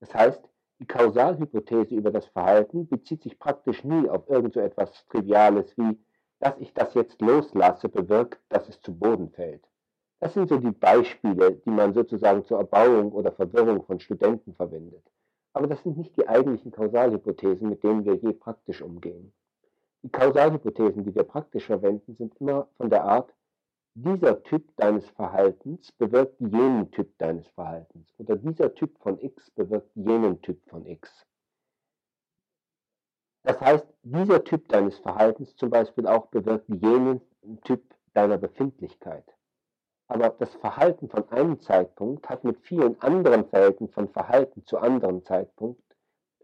Das 0.00 0.14
heißt, 0.14 0.42
die 0.80 0.86
Kausalhypothese 0.86 1.94
über 1.94 2.10
das 2.10 2.26
Verhalten 2.26 2.88
bezieht 2.88 3.22
sich 3.22 3.38
praktisch 3.38 3.84
nie 3.84 4.08
auf 4.08 4.28
irgend 4.28 4.54
so 4.54 4.60
etwas 4.60 5.06
Triviales 5.06 5.76
wie, 5.78 5.98
dass 6.40 6.58
ich 6.58 6.74
das 6.74 6.94
jetzt 6.94 7.20
loslasse, 7.22 7.88
bewirkt, 7.88 8.40
dass 8.48 8.68
es 8.68 8.80
zu 8.80 8.92
Boden 8.92 9.30
fällt. 9.30 9.64
Das 10.20 10.34
sind 10.34 10.48
so 10.48 10.58
die 10.58 10.72
Beispiele, 10.72 11.52
die 11.52 11.70
man 11.70 11.94
sozusagen 11.94 12.44
zur 12.44 12.58
Erbauung 12.58 13.12
oder 13.12 13.32
Verwirrung 13.32 13.84
von 13.84 14.00
Studenten 14.00 14.54
verwendet. 14.54 15.04
Aber 15.54 15.68
das 15.68 15.82
sind 15.82 15.96
nicht 15.96 16.16
die 16.16 16.28
eigentlichen 16.28 16.72
Kausalhypothesen, 16.72 17.68
mit 17.68 17.82
denen 17.84 18.04
wir 18.04 18.16
je 18.16 18.32
praktisch 18.32 18.82
umgehen. 18.82 19.32
Die 20.02 20.10
Kausalhypothesen, 20.10 21.04
die 21.04 21.14
wir 21.14 21.22
praktisch 21.22 21.66
verwenden, 21.66 22.14
sind 22.16 22.36
immer 22.40 22.68
von 22.76 22.90
der 22.90 23.04
Art, 23.04 23.32
dieser 23.94 24.42
Typ 24.42 24.76
deines 24.76 25.08
Verhaltens 25.10 25.92
bewirkt 25.92 26.40
jenen 26.40 26.90
Typ 26.90 27.16
deines 27.18 27.46
Verhaltens 27.48 28.12
oder 28.18 28.34
dieser 28.34 28.74
Typ 28.74 28.98
von 28.98 29.20
X 29.20 29.52
bewirkt 29.52 29.94
jenen 29.94 30.42
Typ 30.42 30.60
von 30.68 30.84
X. 30.84 31.24
Das 33.44 33.60
heißt, 33.60 33.86
dieser 34.02 34.42
Typ 34.42 34.68
deines 34.68 34.98
Verhaltens 34.98 35.54
zum 35.54 35.70
Beispiel 35.70 36.08
auch 36.08 36.26
bewirkt 36.26 36.68
jenen 36.68 37.20
Typ 37.62 37.94
deiner 38.14 38.38
Befindlichkeit. 38.38 39.24
Aber 40.06 40.30
das 40.30 40.54
Verhalten 40.56 41.08
von 41.08 41.28
einem 41.30 41.60
Zeitpunkt 41.60 42.28
hat 42.28 42.44
mit 42.44 42.58
vielen 42.60 43.00
anderen 43.00 43.46
Verhältnissen 43.46 43.92
von 43.92 44.08
Verhalten 44.08 44.64
zu 44.66 44.78
anderen 44.78 45.24
Zeitpunkt, 45.24 45.82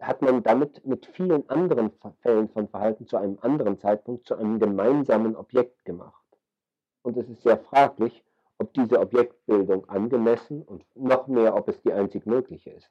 hat 0.01 0.23
man 0.23 0.43
damit 0.43 0.85
mit 0.87 1.07
vielen 1.07 1.49
anderen 1.51 1.93
Fällen 2.23 2.49
von 2.49 2.69
Verhalten 2.69 3.07
zu 3.07 3.17
einem 3.19 3.39
anderen 3.43 3.79
Zeitpunkt 3.79 4.27
zu 4.27 4.35
einem 4.35 4.59
gemeinsamen 4.59 5.37
Objekt 5.37 5.85
gemacht. 5.85 6.15
Und 7.03 7.17
es 7.17 7.29
ist 7.29 7.43
sehr 7.43 7.59
fraglich, 7.59 8.25
ob 8.59 8.73
diese 8.75 9.01
Objektbildung 9.01 9.89
angemessen 9.89 10.63
und 10.63 10.85
noch 10.95 11.27
mehr, 11.27 11.55
ob 11.55 11.69
es 11.69 11.81
die 11.83 11.93
einzig 11.93 12.27
mögliche 12.27 12.71
ist. 12.71 12.91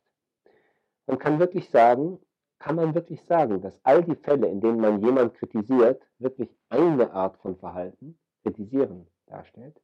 Man 1.08 1.18
kann 1.18 1.40
wirklich 1.40 1.70
sagen, 1.70 2.20
kann 2.60 2.76
man 2.76 2.94
wirklich 2.94 3.24
sagen, 3.24 3.62
dass 3.62 3.80
all 3.84 4.04
die 4.04 4.16
Fälle, 4.16 4.48
in 4.48 4.62
denen 4.62 4.80
man 4.80 5.02
jemand 5.02 5.34
kritisiert, 5.36 6.02
wirklich 6.20 6.50
eine 6.70 7.12
Art 7.12 7.38
von 7.38 7.56
Verhalten, 7.58 8.20
kritisieren, 8.44 9.08
darstellt? 9.28 9.80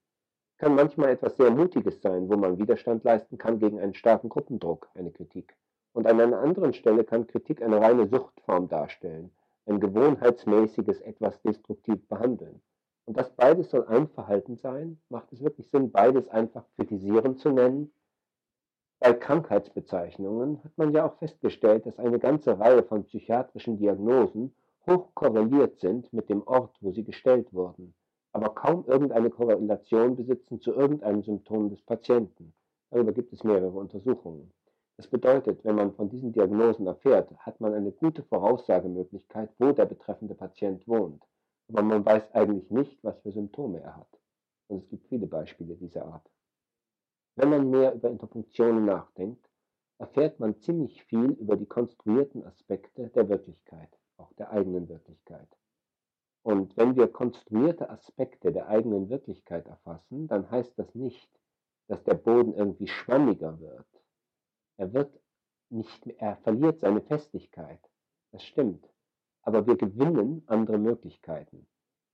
Kann 0.58 0.75
manchmal 0.75 1.09
etwas 1.09 1.35
sehr 1.35 1.51
Mutiges 1.51 2.01
sein, 2.01 2.30
wo 2.30 2.38
man 2.38 2.58
Widerstand 2.58 3.03
leisten 3.03 3.38
kann 3.38 3.59
gegen 3.59 3.77
einen 3.77 3.93
starken 3.93 4.30
Gruppendruck, 4.30 4.90
eine 4.95 5.11
Kritik. 5.11 5.53
Und 5.92 6.08
an 6.08 6.19
einer 6.19 6.40
anderen 6.40 6.74
Stelle 6.74 7.03
kann 7.03 7.27
Kritik 7.27 7.61
eine 7.61 7.82
reine 7.82 8.08
Suchtform 8.08 8.69
darstellen, 8.69 9.32
ein 9.66 9.82
gewohnheitsmäßiges 9.82 11.01
etwas 11.01 11.42
destruktiv 11.42 12.08
behandeln. 12.08 12.61
Und 13.06 13.17
das 13.17 13.30
beides 13.32 13.69
soll 13.69 13.85
ein 13.88 14.08
Verhalten 14.08 14.56
sein, 14.56 15.00
macht 15.09 15.32
es 15.34 15.43
wirklich 15.43 15.69
Sinn, 15.69 15.92
beides 15.92 16.30
einfach 16.30 16.64
kritisieren 16.75 17.38
zu 17.38 17.50
nennen? 17.50 17.92
Bei 19.00 19.14
Krankheitsbezeichnungen 19.14 20.64
hat 20.64 20.77
man 20.77 20.93
ja 20.93 21.06
auch 21.06 21.17
festgestellt, 21.17 21.85
dass 21.85 22.00
eine 22.00 22.17
ganze 22.17 22.58
Reihe 22.58 22.82
von 22.84 23.03
psychiatrischen 23.03 23.77
Diagnosen 23.77 24.56
hoch 24.88 25.14
korreliert 25.14 25.80
sind 25.80 26.11
mit 26.14 26.30
dem 26.30 26.43
Ort, 26.48 26.77
wo 26.80 26.92
sie 26.92 27.03
gestellt 27.03 27.53
wurden, 27.53 27.93
aber 28.36 28.50
kaum 28.50 28.86
irgendeine 28.88 29.30
Korrelation 29.30 30.16
besitzen 30.16 30.60
zu 30.60 30.74
irgendeinem 30.74 31.24
Symptom 31.24 31.70
des 31.70 31.82
Patienten. 31.82 32.54
Darüber 32.92 33.12
gibt 33.12 33.34
es 33.34 33.44
mehrere 33.44 33.78
Untersuchungen. 33.78 34.52
Das 34.98 35.08
bedeutet, 35.08 35.64
wenn 35.64 35.76
man 35.76 35.94
von 35.94 36.10
diesen 36.10 36.32
Diagnosen 36.32 36.88
erfährt, 36.88 37.36
hat 37.40 37.60
man 37.60 37.74
eine 37.74 37.92
gute 37.92 38.24
Voraussagemöglichkeit, 38.24 39.50
wo 39.60 39.72
der 39.72 39.86
betreffende 39.86 40.36
Patient 40.36 40.88
wohnt 40.88 41.24
aber 41.70 41.84
man 41.84 42.06
weiß 42.06 42.32
eigentlich 42.34 42.70
nicht, 42.70 43.04
was 43.04 43.20
für 43.22 43.32
Symptome 43.32 43.82
er 43.82 43.96
hat. 43.98 44.20
Und 44.68 44.84
es 44.84 44.90
gibt 44.90 45.08
viele 45.08 45.28
Beispiele 45.28 45.76
dieser 45.76 46.06
Art. 46.06 46.30
Wenn 47.36 47.50
man 47.50 47.70
mehr 47.70 47.94
über 47.94 48.10
Interpunktionen 48.10 48.86
nachdenkt, 48.86 49.50
erfährt 49.98 50.40
man 50.40 50.60
ziemlich 50.60 51.04
viel 51.04 51.32
über 51.32 51.58
die 51.58 51.66
konstruierten 51.66 52.44
Aspekte 52.46 53.10
der 53.10 53.30
Wirklichkeit, 53.30 53.90
auch 54.18 54.32
der 54.34 54.52
eigenen 54.52 54.88
Wirklichkeit. 54.88 55.48
Und 56.45 56.77
wenn 56.77 56.95
wir 56.95 57.07
konstruierte 57.07 57.90
Aspekte 57.90 58.51
der 58.51 58.67
eigenen 58.67 59.09
Wirklichkeit 59.09 59.65
erfassen, 59.67 60.27
dann 60.27 60.49
heißt 60.51 60.77
das 60.77 60.93
nicht, 60.93 61.30
dass 61.88 62.03
der 62.03 62.14
Boden 62.14 62.53
irgendwie 62.53 62.88
schwammiger 62.88 63.59
wird. 63.59 63.88
Er 64.77 64.93
wird 64.93 65.19
nicht, 65.69 66.07
er 66.17 66.38
verliert 66.38 66.80
seine 66.80 67.01
Festigkeit. 67.01 67.80
Das 68.32 68.43
stimmt 68.43 68.88
aber 69.45 69.67
wir 69.67 69.77
gewinnen 69.77 70.43
andere 70.48 70.77
Möglichkeiten. 70.77 71.67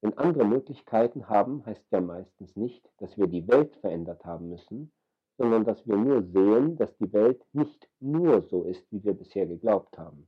Denn 0.03 0.17
andere 0.17 0.45
Möglichkeiten 0.45 1.29
haben, 1.29 1.65
heißt 1.65 1.85
ja 1.91 2.01
meistens 2.01 2.55
nicht, 2.55 2.87
dass 2.97 3.17
wir 3.17 3.27
die 3.27 3.47
Welt 3.47 3.75
verändert 3.77 4.25
haben 4.25 4.49
müssen, 4.49 4.91
sondern 5.37 5.63
dass 5.63 5.87
wir 5.87 5.95
nur 5.95 6.23
sehen, 6.23 6.75
dass 6.75 6.95
die 6.97 7.11
Welt 7.13 7.41
nicht 7.53 7.87
nur 7.99 8.41
so 8.43 8.63
ist, 8.63 8.85
wie 8.91 9.03
wir 9.03 9.13
bisher 9.13 9.47
geglaubt 9.47 9.97
haben. 9.97 10.27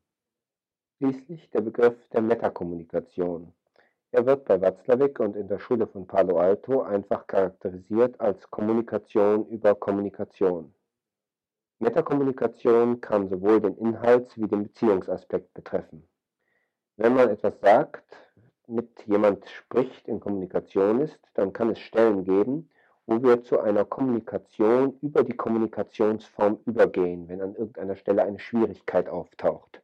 Schließlich 0.98 1.50
der 1.50 1.62
Begriff 1.62 2.08
der 2.10 2.22
Metakommunikation. 2.22 3.54
Er 4.14 4.28
wird 4.28 4.46
bei 4.46 4.62
Watzlawick 4.62 5.20
und 5.20 5.36
in 5.36 5.48
der 5.48 5.58
Schule 5.58 5.88
von 5.88 6.06
Palo 6.06 6.38
Alto 6.38 6.84
einfach 6.84 7.26
charakterisiert 7.26 8.22
als 8.22 8.48
Kommunikation 8.52 9.48
über 9.48 9.74
Kommunikation. 9.74 10.72
Metakommunikation 11.80 13.02
kann 13.02 13.28
sowohl 13.28 13.60
den 13.60 13.76
Inhalts- 13.76 14.38
wie 14.38 14.48
den 14.48 14.66
Beziehungsaspekt 14.66 15.56
betreffen. 15.56 16.08
Wenn 16.96 17.16
man 17.16 17.28
etwas 17.28 17.60
sagt, 17.60 18.06
mit 18.68 19.04
jemand 19.08 19.50
spricht, 19.50 20.08
in 20.08 20.20
Kommunikation 20.20 21.02
ist, 21.02 21.20
dann 21.34 21.52
kann 21.52 21.72
es 21.72 21.80
Stellen 21.80 22.24
geben, 22.24 22.70
wo 23.08 23.24
wir 23.24 23.42
zu 23.42 23.62
einer 23.62 23.84
Kommunikation 23.84 24.96
über 25.02 25.24
die 25.24 25.36
Kommunikationsform 25.36 26.60
übergehen, 26.68 27.28
wenn 27.30 27.42
an 27.42 27.56
irgendeiner 27.56 27.96
Stelle 27.96 28.22
eine 28.22 28.38
Schwierigkeit 28.38 29.10
auftaucht. 29.10 29.82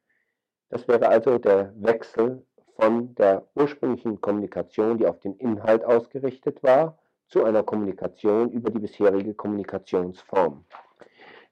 Das 0.69 0.88
wäre 0.88 1.09
also 1.09 1.40
der 1.40 1.74
Wechsel 1.82 2.45
von 2.80 3.14
der 3.16 3.45
ursprünglichen 3.56 4.22
Kommunikation, 4.22 4.98
die 4.98 5.06
auf 5.06 5.19
den 5.19 5.35
Inhalt 5.35 5.83
ausgerichtet 5.83 6.64
war, 6.64 6.98
zu 7.27 7.43
einer 7.43 7.61
Kommunikation 7.61 8.49
über 8.51 8.69
die 8.69 8.80
bisherige 8.80 9.33
Kommunikationsform. 9.33 10.64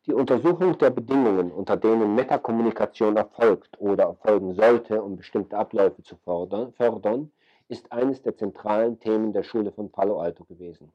Die 0.05 0.13
Untersuchung 0.13 0.77
der 0.77 0.89
Bedingungen, 0.89 1.51
unter 1.51 1.75
denen 1.75 2.15
Metakommunikation 2.15 3.17
erfolgt 3.17 3.77
oder 3.81 4.05
erfolgen 4.05 4.53
sollte, 4.53 5.03
um 5.03 5.17
bestimmte 5.17 5.57
Abläufe 5.57 6.01
zu 6.01 6.15
fördern, 6.15 7.31
ist 7.67 7.91
eines 7.91 8.21
der 8.21 8.37
zentralen 8.37 8.97
Themen 8.97 9.33
der 9.33 9.43
Schule 9.43 9.73
von 9.73 9.91
Palo 9.91 10.21
Alto 10.21 10.45
gewesen. 10.45 10.93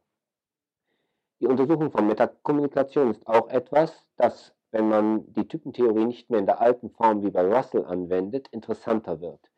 Die 1.41 1.47
Untersuchung 1.47 1.91
von 1.91 2.07
Metakommunikation 2.07 3.11
ist 3.11 3.27
auch 3.27 3.51
etwas, 3.51 4.07
das, 4.17 4.55
wenn 4.71 4.89
man 4.89 5.31
die 5.35 5.47
Typentheorie 5.47 6.07
nicht 6.07 6.31
mehr 6.31 6.39
in 6.39 6.47
der 6.47 6.63
alten 6.63 6.89
Form 6.89 7.23
wie 7.23 7.31
bei 7.31 7.45
Russell 7.45 7.85
anwendet, 7.85 8.49
interessanter 8.49 9.21
wird. 9.21 9.52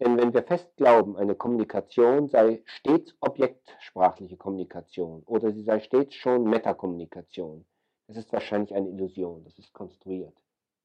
Denn 0.00 0.16
wenn 0.16 0.32
wir 0.32 0.44
fest 0.44 0.76
glauben, 0.76 1.16
eine 1.16 1.34
Kommunikation 1.34 2.28
sei 2.28 2.62
stets 2.64 3.16
objektsprachliche 3.20 4.36
Kommunikation 4.36 5.22
oder 5.24 5.52
sie 5.52 5.62
sei 5.62 5.80
stets 5.80 6.14
schon 6.14 6.44
Metakommunikation, 6.44 7.64
es 8.06 8.16
ist 8.16 8.32
wahrscheinlich 8.32 8.74
eine 8.74 8.88
Illusion, 8.88 9.44
das 9.44 9.58
ist 9.58 9.72
konstruiert. 9.72 10.34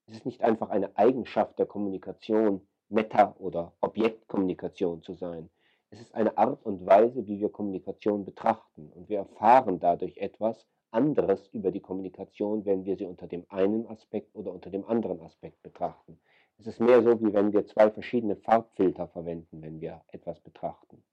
Es 0.08 0.16
ist 0.16 0.26
nicht 0.26 0.42
einfach 0.42 0.70
eine 0.70 0.98
Eigenschaft 0.98 1.58
der 1.60 1.66
Kommunikation, 1.66 2.68
Meta- 2.90 3.36
oder 3.40 3.72
Objektkommunikation 3.82 5.02
zu 5.04 5.14
sein. 5.14 5.50
Es 5.90 6.02
ist 6.02 6.14
eine 6.16 6.38
Art 6.38 6.66
und 6.66 6.86
Weise, 6.86 7.28
wie 7.28 7.40
wir 7.40 7.50
Kommunikation 7.50 8.26
betrachten. 8.26 8.90
Und 8.90 9.10
wir 9.10 9.20
erfahren 9.20 9.80
dadurch 9.80 10.18
etwas 10.18 10.66
anderes 10.92 11.48
über 11.54 11.72
die 11.72 11.80
Kommunikation, 11.80 12.66
wenn 12.66 12.84
wir 12.84 12.98
sie 12.98 13.06
unter 13.06 13.28
dem 13.28 13.46
einen 13.50 13.88
Aspekt 13.88 14.36
oder 14.36 14.52
unter 14.52 14.70
dem 14.70 14.86
anderen 14.86 15.22
Aspekt 15.22 15.62
betrachten. 15.64 16.20
Es 16.60 16.68
ist 16.68 16.80
mehr 16.80 17.02
so, 17.02 17.20
wie 17.22 17.34
wenn 17.34 17.52
wir 17.54 17.66
zwei 17.66 17.90
verschiedene 17.90 18.36
Farbfilter 18.36 19.08
verwenden, 19.08 19.62
wenn 19.62 19.82
wir 19.82 20.02
etwas 20.10 20.40
betrachten. 20.40 21.04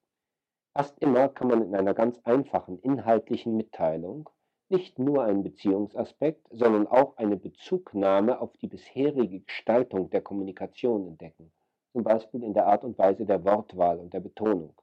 Fast 0.72 0.98
immer 1.00 1.28
kann 1.28 1.48
man 1.48 1.62
in 1.62 1.74
einer 1.74 1.94
ganz 1.94 2.20
einfachen 2.24 2.78
inhaltlichen 2.78 3.56
Mitteilung 3.56 4.30
nicht 4.68 5.00
nur 5.00 5.24
einen 5.24 5.42
Beziehungsaspekt, 5.42 6.46
sondern 6.52 6.86
auch 6.86 7.16
eine 7.16 7.36
Bezugnahme 7.36 8.40
auf 8.40 8.56
die 8.58 8.68
bisherige 8.68 9.40
Gestaltung 9.40 10.10
der 10.10 10.20
Kommunikation 10.20 11.08
entdecken, 11.08 11.50
zum 11.92 12.04
Beispiel 12.04 12.44
in 12.44 12.54
der 12.54 12.68
Art 12.68 12.84
und 12.84 12.96
Weise 12.96 13.26
der 13.26 13.44
Wortwahl 13.44 13.98
und 13.98 14.14
der 14.14 14.20
Betonung. 14.20 14.74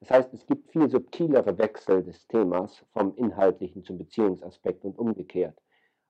Das 0.00 0.10
heißt, 0.10 0.34
es 0.34 0.46
gibt 0.46 0.70
viel 0.70 0.90
subtilere 0.90 1.56
Wechsel 1.56 2.02
des 2.02 2.26
Themas 2.26 2.84
vom 2.92 3.16
inhaltlichen 3.16 3.84
zum 3.84 3.96
Beziehungsaspekt 3.96 4.84
und 4.84 4.98
umgekehrt. 4.98 5.58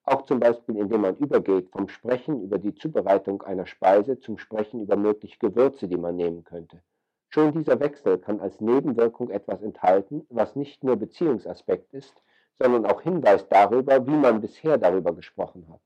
Auch 0.05 0.23
zum 0.23 0.41
Beispiel, 0.41 0.77
indem 0.77 1.03
man 1.03 1.17
übergeht 1.17 1.71
vom 1.71 1.89
Sprechen 1.89 2.43
über 2.43 2.59
die 2.59 2.75
Zubereitung 2.75 3.43
einer 3.43 3.67
Speise 3.67 4.19
zum 4.19 4.37
Sprechen 4.37 4.81
über 4.81 4.97
mögliche 4.97 5.39
Gewürze, 5.39 5.87
die 5.87 5.97
man 5.97 6.17
nehmen 6.17 6.43
könnte. 6.43 6.83
Schon 7.29 7.53
dieser 7.53 7.79
Wechsel 7.81 8.19
kann 8.19 8.41
als 8.41 8.61
Nebenwirkung 8.61 9.31
etwas 9.31 9.63
enthalten, 9.63 10.27
was 10.29 10.57
nicht 10.57 10.83
nur 10.83 10.97
Beziehungsaspekt 10.97 11.95
ist, 11.95 12.23
sondern 12.59 12.85
auch 12.85 13.01
Hinweis 13.01 13.49
darüber, 13.49 14.07
wie 14.07 14.17
man 14.17 14.41
bisher 14.41 14.77
darüber 14.77 15.15
gesprochen 15.15 15.67
hat. 15.71 15.81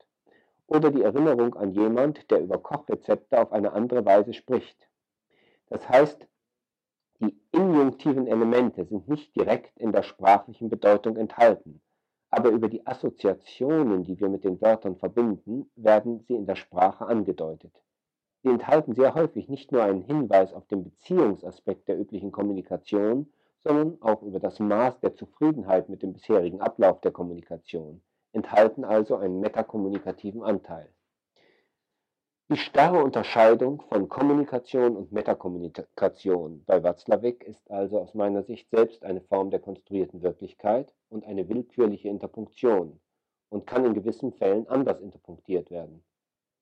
Oder 0.65 0.91
die 0.91 1.03
Erinnerung 1.03 1.55
an 1.55 1.71
jemand, 1.71 2.29
der 2.31 2.41
über 2.41 2.57
Kochrezepte 2.57 3.39
auf 3.39 3.51
eine 3.51 3.71
andere 3.71 4.03
Weise 4.03 4.33
spricht. 4.33 4.89
Das 5.69 5.87
heißt, 5.87 6.27
die 7.21 7.39
injunktiven 7.51 8.27
Elemente 8.27 8.85
sind 8.85 9.07
nicht 9.07 9.35
direkt 9.35 9.77
in 9.79 9.91
der 9.91 10.03
sprachlichen 10.03 10.69
Bedeutung 10.69 11.15
enthalten, 11.15 11.81
aber 12.37 12.51
über 12.51 12.69
die 12.69 12.85
Assoziationen, 12.85 14.03
die 14.03 14.19
wir 14.19 14.29
mit 14.29 14.43
den 14.43 14.61
Wörtern 14.61 14.95
verbinden, 14.95 15.71
werden 15.75 16.19
sie 16.19 16.35
in 16.35 16.45
der 16.45 16.55
Sprache 16.55 17.07
angedeutet. 17.07 17.73
Sie 18.43 18.49
enthalten 18.49 18.93
sehr 18.93 19.15
häufig 19.15 19.49
nicht 19.49 19.71
nur 19.71 19.81
einen 19.81 20.03
Hinweis 20.03 20.53
auf 20.53 20.67
den 20.67 20.83
Beziehungsaspekt 20.83 21.87
der 21.87 21.99
üblichen 21.99 22.31
Kommunikation, 22.31 23.33
sondern 23.63 23.99
auch 24.01 24.21
über 24.21 24.39
das 24.39 24.59
Maß 24.59 24.99
der 24.99 25.15
Zufriedenheit 25.15 25.89
mit 25.89 26.03
dem 26.03 26.13
bisherigen 26.13 26.61
Ablauf 26.61 27.01
der 27.01 27.11
Kommunikation, 27.11 28.03
enthalten 28.33 28.85
also 28.85 29.15
einen 29.15 29.39
metakommunikativen 29.39 30.43
Anteil. 30.43 30.93
Die 32.49 32.55
starre 32.55 33.03
Unterscheidung 33.03 33.81
von 33.89 34.07
Kommunikation 34.07 34.95
und 34.95 35.11
Metakommunikation 35.11 36.63
bei 36.63 36.81
Watzlawick 36.81 37.43
ist 37.43 37.69
also 37.69 37.99
aus 37.99 38.13
meiner 38.13 38.41
Sicht 38.43 38.69
selbst 38.69 39.03
eine 39.03 39.19
Form 39.19 39.49
der 39.49 39.59
konstruierten 39.59 40.21
Wirklichkeit 40.21 40.95
und 41.09 41.25
eine 41.25 41.49
willkürliche 41.49 42.07
Interpunktion 42.07 43.01
und 43.49 43.67
kann 43.67 43.83
in 43.83 43.93
gewissen 43.93 44.31
Fällen 44.31 44.65
anders 44.69 45.01
interpunktiert 45.01 45.71
werden. 45.71 46.05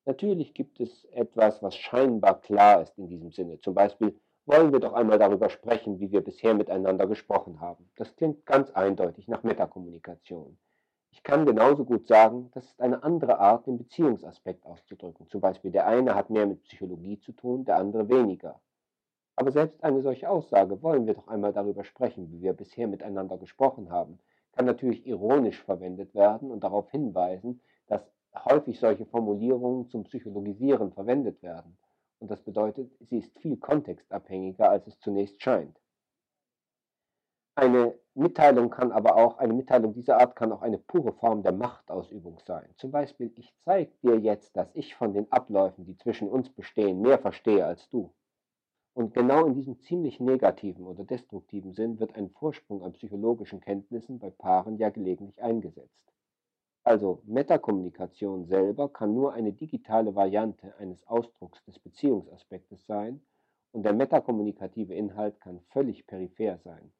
Natürlich 0.05 0.55
gibt 0.55 0.79
es 0.79 1.05
etwas, 1.11 1.61
was 1.61 1.75
scheinbar 1.75 2.41
klar 2.41 2.81
ist 2.81 2.97
in 2.97 3.07
diesem 3.07 3.31
Sinne, 3.31 3.59
zum 3.59 3.75
Beispiel 3.75 4.19
wollen 4.47 4.73
wir 4.73 4.79
doch 4.79 4.93
einmal 4.93 5.19
darüber 5.19 5.51
sprechen, 5.51 5.99
wie 5.99 6.09
wir 6.09 6.21
bisher 6.21 6.55
miteinander 6.55 7.05
gesprochen 7.05 7.61
haben. 7.61 7.91
Das 7.95 8.15
klingt 8.15 8.43
ganz 8.47 8.71
eindeutig 8.71 9.27
nach 9.27 9.43
Metakommunikation. 9.43 10.57
Ich 11.15 11.23
kann 11.23 11.45
genauso 11.45 11.85
gut 11.85 12.07
sagen, 12.07 12.51
das 12.53 12.65
ist 12.65 12.81
eine 12.81 13.01
andere 13.01 13.39
Art, 13.39 13.67
den 13.67 13.77
Beziehungsaspekt 13.77 14.65
auszudrücken. 14.65 15.27
Zum 15.29 15.39
Beispiel 15.39 15.71
der 15.71 15.87
eine 15.87 16.13
hat 16.13 16.29
mehr 16.29 16.45
mit 16.45 16.61
Psychologie 16.63 17.17
zu 17.19 17.31
tun, 17.31 17.63
der 17.63 17.77
andere 17.77 18.09
weniger. 18.09 18.59
Aber 19.37 19.49
selbst 19.49 19.81
eine 19.81 20.01
solche 20.01 20.29
Aussage, 20.29 20.83
wollen 20.83 21.07
wir 21.07 21.13
doch 21.13 21.29
einmal 21.29 21.53
darüber 21.53 21.85
sprechen, 21.85 22.29
wie 22.31 22.41
wir 22.41 22.51
bisher 22.51 22.87
miteinander 22.87 23.37
gesprochen 23.37 23.89
haben, 23.89 24.19
kann 24.51 24.65
natürlich 24.65 25.07
ironisch 25.07 25.63
verwendet 25.63 26.13
werden 26.13 26.51
und 26.51 26.65
darauf 26.65 26.91
hinweisen, 26.91 27.61
dass 27.87 28.01
häufig 28.43 28.77
solche 28.77 29.05
Formulierungen 29.05 29.87
zum 29.87 30.03
Psychologisieren 30.03 30.91
verwendet 30.91 31.41
werden 31.41 31.77
Und 32.19 32.29
das 32.29 32.41
bedeutet, 32.41 32.91
sie 32.99 33.19
ist 33.19 33.39
viel 33.39 33.55
kontextabhängiger, 33.55 34.69
als 34.69 34.85
es 34.87 34.99
zunächst 34.99 35.41
scheint. 35.41 35.79
Eine 37.55 37.97
Mitteilung 38.17 38.69
kann 38.69 38.93
aber 38.93 39.17
auch, 39.17 39.39
eine 39.39 39.53
Mitteilung 39.53 39.93
dieser 39.93 40.17
Art 40.19 40.37
kann 40.37 40.53
auch 40.53 40.61
eine 40.61 40.77
pure 40.77 41.11
Form 41.11 41.43
der 41.43 41.51
Machtausübung 41.51 42.39
sein. 42.45 42.69
Zum 42.77 42.89
Beispiel, 42.89 43.33
ich 43.35 43.53
zeige 43.65 43.91
dir 44.01 44.17
jetzt, 44.17 44.55
dass 44.55 44.69
ich 44.73 44.95
von 44.95 45.13
den 45.13 45.29
Abläufen, 45.33 45.85
die 45.85 45.97
zwischen 45.97 46.29
uns 46.29 46.49
bestehen, 46.49 47.01
mehr 47.01 47.19
verstehe 47.19 47.65
als 47.65 47.89
du. 47.89 48.13
Und 48.93 49.13
genau 49.13 49.45
in 49.45 49.53
diesem 49.53 49.81
ziemlich 49.81 50.21
negativen 50.21 50.87
oder 50.87 51.03
destruktiven 51.03 51.73
Sinn 51.73 51.99
wird 51.99 52.15
ein 52.15 52.29
Vorsprung 52.29 52.83
an 52.83 52.93
psychologischen 52.93 53.59
Kenntnissen 53.59 54.17
bei 54.17 54.29
Paaren 54.29 54.77
ja 54.77 54.89
gelegentlich 54.89 55.43
eingesetzt. 55.43 56.05
Also 56.83 57.21
Metakommunikation 57.25 58.45
selber 58.45 58.87
kann 58.87 59.13
nur 59.13 59.33
eine 59.33 59.51
digitale 59.51 60.15
Variante 60.15 60.73
eines 60.77 61.05
Ausdrucks 61.07 61.61
des 61.65 61.79
Beziehungsaspektes 61.79 62.85
sein 62.85 63.19
und 63.73 63.83
der 63.83 63.93
metakommunikative 63.93 64.93
Inhalt 64.93 65.41
kann 65.41 65.59
völlig 65.71 66.07
peripher 66.07 66.59
sein. 66.59 66.93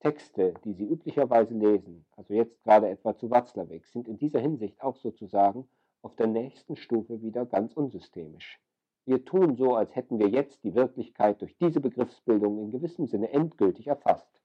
Texte, 0.00 0.54
die 0.64 0.74
Sie 0.74 0.84
üblicherweise 0.84 1.54
lesen, 1.54 2.06
also 2.16 2.32
jetzt 2.32 2.62
gerade 2.62 2.88
etwa 2.88 3.16
zu 3.16 3.30
Watzlawick, 3.30 3.86
sind 3.86 4.06
in 4.06 4.16
dieser 4.16 4.38
Hinsicht 4.38 4.80
auch 4.80 4.96
sozusagen 4.96 5.68
auf 6.02 6.14
der 6.14 6.28
nächsten 6.28 6.76
Stufe 6.76 7.20
wieder 7.20 7.46
ganz 7.46 7.74
unsystemisch. 7.74 8.60
Wir 9.06 9.24
tun 9.24 9.56
so, 9.56 9.74
als 9.74 9.96
hätten 9.96 10.18
wir 10.18 10.28
jetzt 10.28 10.62
die 10.64 10.74
Wirklichkeit 10.74 11.40
durch 11.40 11.56
diese 11.56 11.80
Begriffsbildung 11.80 12.58
in 12.58 12.70
gewissem 12.70 13.06
Sinne 13.06 13.32
endgültig 13.32 13.88
erfasst. 13.88 14.40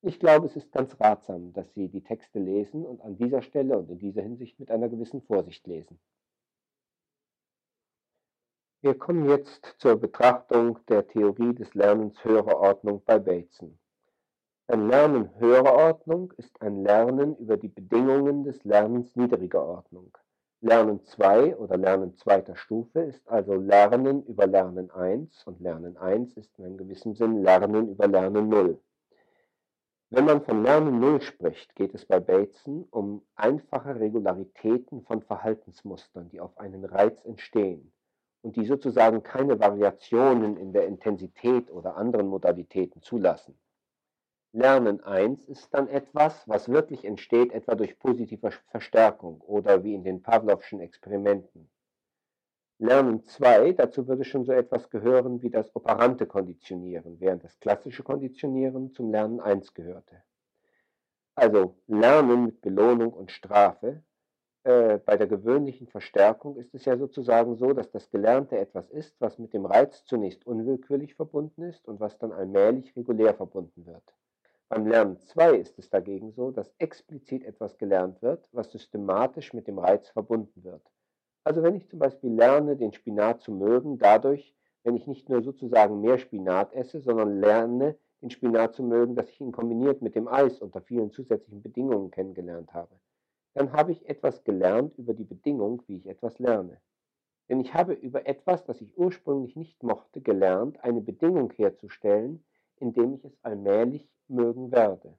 Ich 0.00 0.18
glaube, 0.18 0.46
es 0.46 0.56
ist 0.56 0.72
ganz 0.72 0.98
ratsam, 0.98 1.52
dass 1.52 1.74
Sie 1.74 1.88
die 1.88 2.02
Texte 2.02 2.38
lesen 2.38 2.86
und 2.86 3.02
an 3.02 3.16
dieser 3.16 3.42
Stelle 3.42 3.78
und 3.78 3.90
in 3.90 3.98
dieser 3.98 4.22
Hinsicht 4.22 4.58
mit 4.58 4.70
einer 4.70 4.88
gewissen 4.88 5.20
Vorsicht 5.22 5.66
lesen. 5.66 6.00
Wir 8.80 8.98
kommen 8.98 9.28
jetzt 9.28 9.76
zur 9.78 9.96
Betrachtung 9.96 10.78
der 10.88 11.06
Theorie 11.06 11.54
des 11.54 11.74
Lernens 11.74 12.24
höherer 12.24 12.58
Ordnung 12.58 13.02
bei 13.04 13.18
Bateson. 13.18 13.78
Ein 14.72 14.88
Lernen 14.88 15.28
höherer 15.38 15.74
Ordnung 15.74 16.32
ist 16.38 16.62
ein 16.62 16.82
Lernen 16.82 17.36
über 17.36 17.58
die 17.58 17.68
Bedingungen 17.68 18.42
des 18.42 18.64
Lernens 18.64 19.14
niedriger 19.16 19.62
Ordnung. 19.62 20.16
Lernen 20.62 21.04
2 21.04 21.58
oder 21.58 21.76
Lernen 21.76 22.16
zweiter 22.16 22.56
Stufe 22.56 23.00
ist 23.00 23.28
also 23.28 23.52
Lernen 23.52 24.24
über 24.24 24.46
Lernen 24.46 24.90
1 24.90 25.46
und 25.46 25.60
Lernen 25.60 25.98
1 25.98 26.38
ist 26.38 26.58
in 26.58 26.64
einem 26.64 26.78
gewissen 26.78 27.14
Sinn 27.14 27.42
Lernen 27.42 27.90
über 27.90 28.08
Lernen 28.08 28.48
0. 28.48 28.80
Wenn 30.08 30.24
man 30.24 30.40
von 30.40 30.62
Lernen 30.62 31.00
0 31.00 31.20
spricht, 31.20 31.74
geht 31.74 31.92
es 31.92 32.06
bei 32.06 32.18
Bateson 32.18 32.86
um 32.90 33.20
einfache 33.34 34.00
Regularitäten 34.00 35.02
von 35.02 35.20
Verhaltensmustern, 35.20 36.30
die 36.30 36.40
auf 36.40 36.56
einen 36.56 36.86
Reiz 36.86 37.22
entstehen 37.26 37.92
und 38.40 38.56
die 38.56 38.64
sozusagen 38.64 39.22
keine 39.22 39.60
Variationen 39.60 40.56
in 40.56 40.72
der 40.72 40.86
Intensität 40.86 41.70
oder 41.70 41.98
anderen 41.98 42.28
Modalitäten 42.28 43.02
zulassen. 43.02 43.54
Lernen 44.54 45.02
1 45.02 45.46
ist 45.46 45.72
dann 45.72 45.88
etwas, 45.88 46.46
was 46.46 46.68
wirklich 46.68 47.06
entsteht, 47.06 47.52
etwa 47.52 47.74
durch 47.74 47.98
positive 47.98 48.50
Verstärkung 48.70 49.40
oder 49.40 49.82
wie 49.82 49.94
in 49.94 50.04
den 50.04 50.20
Pavlovschen 50.20 50.80
Experimenten. 50.80 51.70
Lernen 52.76 53.24
2, 53.24 53.72
dazu 53.72 54.06
würde 54.08 54.24
schon 54.24 54.44
so 54.44 54.52
etwas 54.52 54.90
gehören 54.90 55.40
wie 55.40 55.48
das 55.48 55.74
operante 55.74 56.26
Konditionieren, 56.26 57.18
während 57.18 57.44
das 57.44 57.58
klassische 57.60 58.02
Konditionieren 58.02 58.92
zum 58.92 59.10
Lernen 59.10 59.40
1 59.40 59.72
gehörte. 59.72 60.22
Also 61.34 61.76
Lernen 61.86 62.44
mit 62.44 62.60
Belohnung 62.60 63.14
und 63.14 63.30
Strafe. 63.30 64.02
Äh, 64.64 64.98
bei 64.98 65.16
der 65.16 65.28
gewöhnlichen 65.28 65.86
Verstärkung 65.86 66.56
ist 66.58 66.74
es 66.74 66.84
ja 66.84 66.98
sozusagen 66.98 67.56
so, 67.56 67.72
dass 67.72 67.90
das 67.90 68.10
Gelernte 68.10 68.58
etwas 68.58 68.90
ist, 68.90 69.18
was 69.18 69.38
mit 69.38 69.54
dem 69.54 69.64
Reiz 69.64 70.04
zunächst 70.04 70.46
unwillkürlich 70.46 71.14
verbunden 71.14 71.62
ist 71.62 71.88
und 71.88 72.00
was 72.00 72.18
dann 72.18 72.32
allmählich 72.32 72.94
regulär 72.94 73.32
verbunden 73.32 73.86
wird. 73.86 74.04
Beim 74.72 74.86
Lernen 74.86 75.18
2 75.18 75.56
ist 75.56 75.78
es 75.78 75.90
dagegen 75.90 76.32
so, 76.32 76.50
dass 76.50 76.74
explizit 76.78 77.44
etwas 77.44 77.76
gelernt 77.76 78.22
wird, 78.22 78.48
was 78.52 78.72
systematisch 78.72 79.52
mit 79.52 79.68
dem 79.68 79.78
Reiz 79.78 80.08
verbunden 80.08 80.64
wird. 80.64 80.80
Also 81.44 81.62
wenn 81.62 81.74
ich 81.74 81.90
zum 81.90 81.98
Beispiel 81.98 82.32
lerne, 82.32 82.74
den 82.74 82.94
Spinat 82.94 83.42
zu 83.42 83.52
mögen, 83.52 83.98
dadurch, 83.98 84.56
wenn 84.82 84.96
ich 84.96 85.06
nicht 85.06 85.28
nur 85.28 85.42
sozusagen 85.42 86.00
mehr 86.00 86.16
Spinat 86.16 86.72
esse, 86.72 87.02
sondern 87.02 87.38
lerne, 87.38 87.98
den 88.22 88.30
Spinat 88.30 88.74
zu 88.74 88.82
mögen, 88.82 89.14
dass 89.14 89.28
ich 89.28 89.42
ihn 89.42 89.52
kombiniert 89.52 90.00
mit 90.00 90.14
dem 90.14 90.26
Eis 90.26 90.62
unter 90.62 90.80
vielen 90.80 91.10
zusätzlichen 91.10 91.60
Bedingungen 91.60 92.10
kennengelernt 92.10 92.72
habe, 92.72 92.98
dann 93.52 93.74
habe 93.74 93.92
ich 93.92 94.08
etwas 94.08 94.42
gelernt 94.42 94.96
über 94.96 95.12
die 95.12 95.24
Bedingung, 95.24 95.82
wie 95.86 95.98
ich 95.98 96.06
etwas 96.06 96.38
lerne. 96.38 96.80
Denn 97.50 97.60
ich 97.60 97.74
habe 97.74 97.92
über 97.92 98.26
etwas, 98.26 98.64
das 98.64 98.80
ich 98.80 98.96
ursprünglich 98.96 99.54
nicht 99.54 99.82
mochte, 99.82 100.22
gelernt, 100.22 100.82
eine 100.82 101.02
Bedingung 101.02 101.52
herzustellen, 101.52 102.42
indem 102.82 103.14
ich 103.14 103.24
es 103.24 103.38
allmählich 103.42 104.08
mögen 104.26 104.72
werde. 104.72 105.16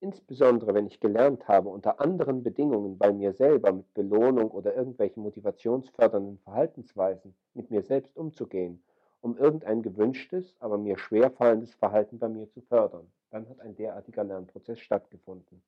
Insbesondere 0.00 0.72
wenn 0.72 0.86
ich 0.86 1.00
gelernt 1.00 1.46
habe, 1.46 1.68
unter 1.68 2.00
anderen 2.00 2.42
Bedingungen 2.42 2.96
bei 2.96 3.12
mir 3.12 3.34
selber 3.34 3.72
mit 3.72 3.92
Belohnung 3.92 4.50
oder 4.50 4.74
irgendwelchen 4.74 5.22
motivationsfördernden 5.22 6.38
Verhaltensweisen 6.38 7.34
mit 7.52 7.70
mir 7.70 7.82
selbst 7.82 8.16
umzugehen, 8.16 8.82
um 9.20 9.36
irgendein 9.36 9.82
gewünschtes, 9.82 10.56
aber 10.60 10.78
mir 10.78 10.96
schwerfallendes 10.96 11.74
Verhalten 11.74 12.18
bei 12.18 12.28
mir 12.30 12.48
zu 12.48 12.62
fördern, 12.62 13.12
dann 13.30 13.46
hat 13.50 13.60
ein 13.60 13.74
derartiger 13.74 14.24
Lernprozess 14.24 14.80
stattgefunden. 14.80 15.62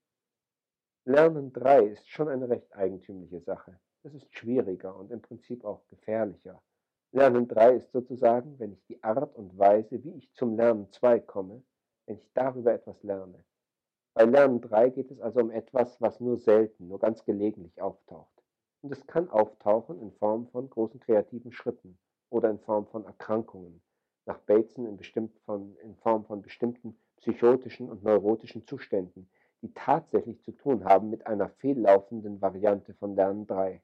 Lernen 1.05 1.53
3 1.53 1.85
ist 1.85 2.09
schon 2.09 2.29
eine 2.29 2.49
recht 2.49 2.75
eigentümliche 2.75 3.41
Sache. 3.41 3.79
Es 4.05 4.15
ist 4.15 4.33
schwieriger 4.33 4.97
und 4.97 5.11
im 5.11 5.21
Prinzip 5.21 5.65
auch 5.65 5.87
gefährlicher. 5.89 6.63
Lernen 7.13 7.49
3 7.49 7.75
ist 7.75 7.91
sozusagen, 7.91 8.59
wenn 8.61 8.73
ich 8.73 8.85
die 8.87 9.03
Art 9.03 9.35
und 9.35 9.59
Weise, 9.59 10.03
wie 10.05 10.13
ich 10.13 10.33
zum 10.35 10.57
Lernen 10.57 10.91
2 10.93 11.19
komme, 11.21 11.63
wenn 12.07 12.19
ich 12.19 12.33
darüber 12.35 12.73
etwas 12.73 13.03
lerne. 13.03 13.45
Bei 14.15 14.25
Lernen 14.25 14.61
3 14.61 14.91
geht 14.91 15.11
es 15.11 15.21
also 15.21 15.41
um 15.41 15.51
etwas, 15.51 16.01
was 16.01 16.21
nur 16.21 16.39
selten, 16.39 16.87
nur 16.87 17.01
ganz 17.01 17.25
gelegentlich 17.25 17.83
auftaucht. 17.83 18.43
Und 18.83 18.93
es 18.93 19.07
kann 19.07 19.29
auftauchen 19.29 20.01
in 20.01 20.13
Form 20.13 20.47
von 20.49 20.71
großen 20.71 21.01
kreativen 21.01 21.53
Schritten 21.53 21.99
oder 22.31 22.49
in 22.49 22.61
Form 22.61 22.87
von 22.87 23.05
Erkrankungen, 23.05 23.83
nach 24.27 24.39
Bateson 24.39 24.87
in, 24.87 25.31
von, 25.45 25.77
in 25.79 25.97
Form 25.97 26.25
von 26.25 26.43
bestimmten 26.43 26.97
psychotischen 27.17 27.91
und 27.91 28.05
neurotischen 28.05 28.65
Zuständen, 28.67 29.29
die 29.63 29.73
tatsächlich 29.75 30.41
zu 30.43 30.53
tun 30.53 30.85
haben 30.85 31.11
mit 31.11 31.27
einer 31.27 31.49
fehllaufenden 31.49 32.41
Variante 32.41 32.95
von 32.95 33.17
Lernen 33.17 33.49
3. 33.49 33.83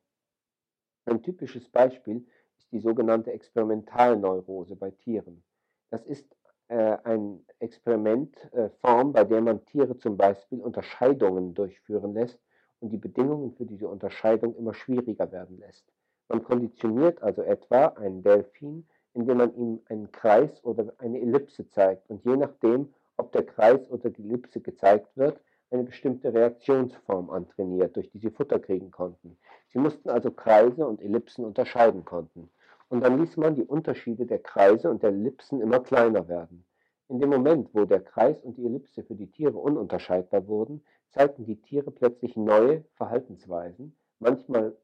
Ein 1.06 1.22
typisches 1.22 1.68
Beispiel 1.68 2.24
ist 2.59 2.73
die 2.73 2.81
sogenannte 2.81 3.33
Experimentalneurose 3.33 4.76
bei 4.76 4.91
Tieren. 4.91 5.43
Das 5.91 6.05
ist 6.05 6.26
äh, 6.68 6.97
ein 7.05 7.44
Experimentform, 7.60 9.10
äh, 9.10 9.12
bei 9.12 9.25
der 9.25 9.41
man 9.41 9.65
Tiere 9.67 9.97
zum 9.99 10.17
Beispiel 10.17 10.60
Unterscheidungen 10.60 11.55
durchführen 11.55 12.15
lässt 12.15 12.39
und 12.81 12.91
die 12.91 12.99
Bedingungen 12.99 13.52
für 13.52 13.67
diese 13.67 13.89
Unterscheidung 13.89 14.55
immer 14.57 14.75
schwieriger 14.75 15.31
werden 15.31 15.59
lässt. 15.59 15.85
Man 16.28 16.43
konditioniert 16.43 17.23
also 17.23 17.43
etwa 17.43 17.86
einen 17.86 18.23
Delfin, 18.23 18.86
indem 19.15 19.39
man 19.39 19.55
ihm 19.57 19.81
einen 19.89 20.10
Kreis 20.10 20.62
oder 20.65 20.93
eine 20.99 21.20
Ellipse 21.20 21.68
zeigt 21.68 22.10
und 22.10 22.25
je 22.25 22.36
nachdem, 22.36 22.93
ob 23.17 23.33
der 23.33 23.47
Kreis 23.47 23.89
oder 23.91 24.10
die 24.10 24.25
Ellipse 24.25 24.60
gezeigt 24.60 25.17
wird, 25.17 25.41
eine 25.70 25.84
bestimmte 25.84 26.32
Reaktionsform 26.32 27.30
antrainiert, 27.30 27.96
durch 27.96 28.10
die 28.10 28.18
sie 28.18 28.30
Futter 28.30 28.58
kriegen 28.58 28.90
konnten. 28.90 29.36
Sie 29.68 29.78
mussten 29.78 30.08
also 30.08 30.30
Kreise 30.30 30.86
und 30.86 31.02
Ellipsen 31.02 31.44
unterscheiden 31.44 32.04
konnten. 32.04 32.50
Und 32.88 33.02
dann 33.02 33.18
ließ 33.18 33.36
man 33.36 33.56
die 33.56 33.64
Unterschiede 33.64 34.26
der 34.26 34.38
Kreise 34.38 34.90
und 34.90 35.02
der 35.02 35.10
Ellipsen 35.10 35.60
immer 35.60 35.80
kleiner 35.80 36.28
werden. 36.28 36.64
In 37.08 37.20
dem 37.20 37.30
Moment, 37.30 37.70
wo 37.72 37.84
der 37.84 38.00
Kreis 38.00 38.40
und 38.42 38.56
die 38.56 38.66
Ellipse 38.66 39.02
für 39.02 39.14
die 39.14 39.30
Tiere 39.30 39.58
ununterscheidbar 39.58 40.46
wurden, 40.46 40.84
zeigten 41.10 41.46
die 41.46 41.60
Tiere 41.60 41.90
plötzlich 41.90 42.36
neue 42.36 42.84
Verhaltensweisen, 42.94 43.96
manchmal 44.18 44.76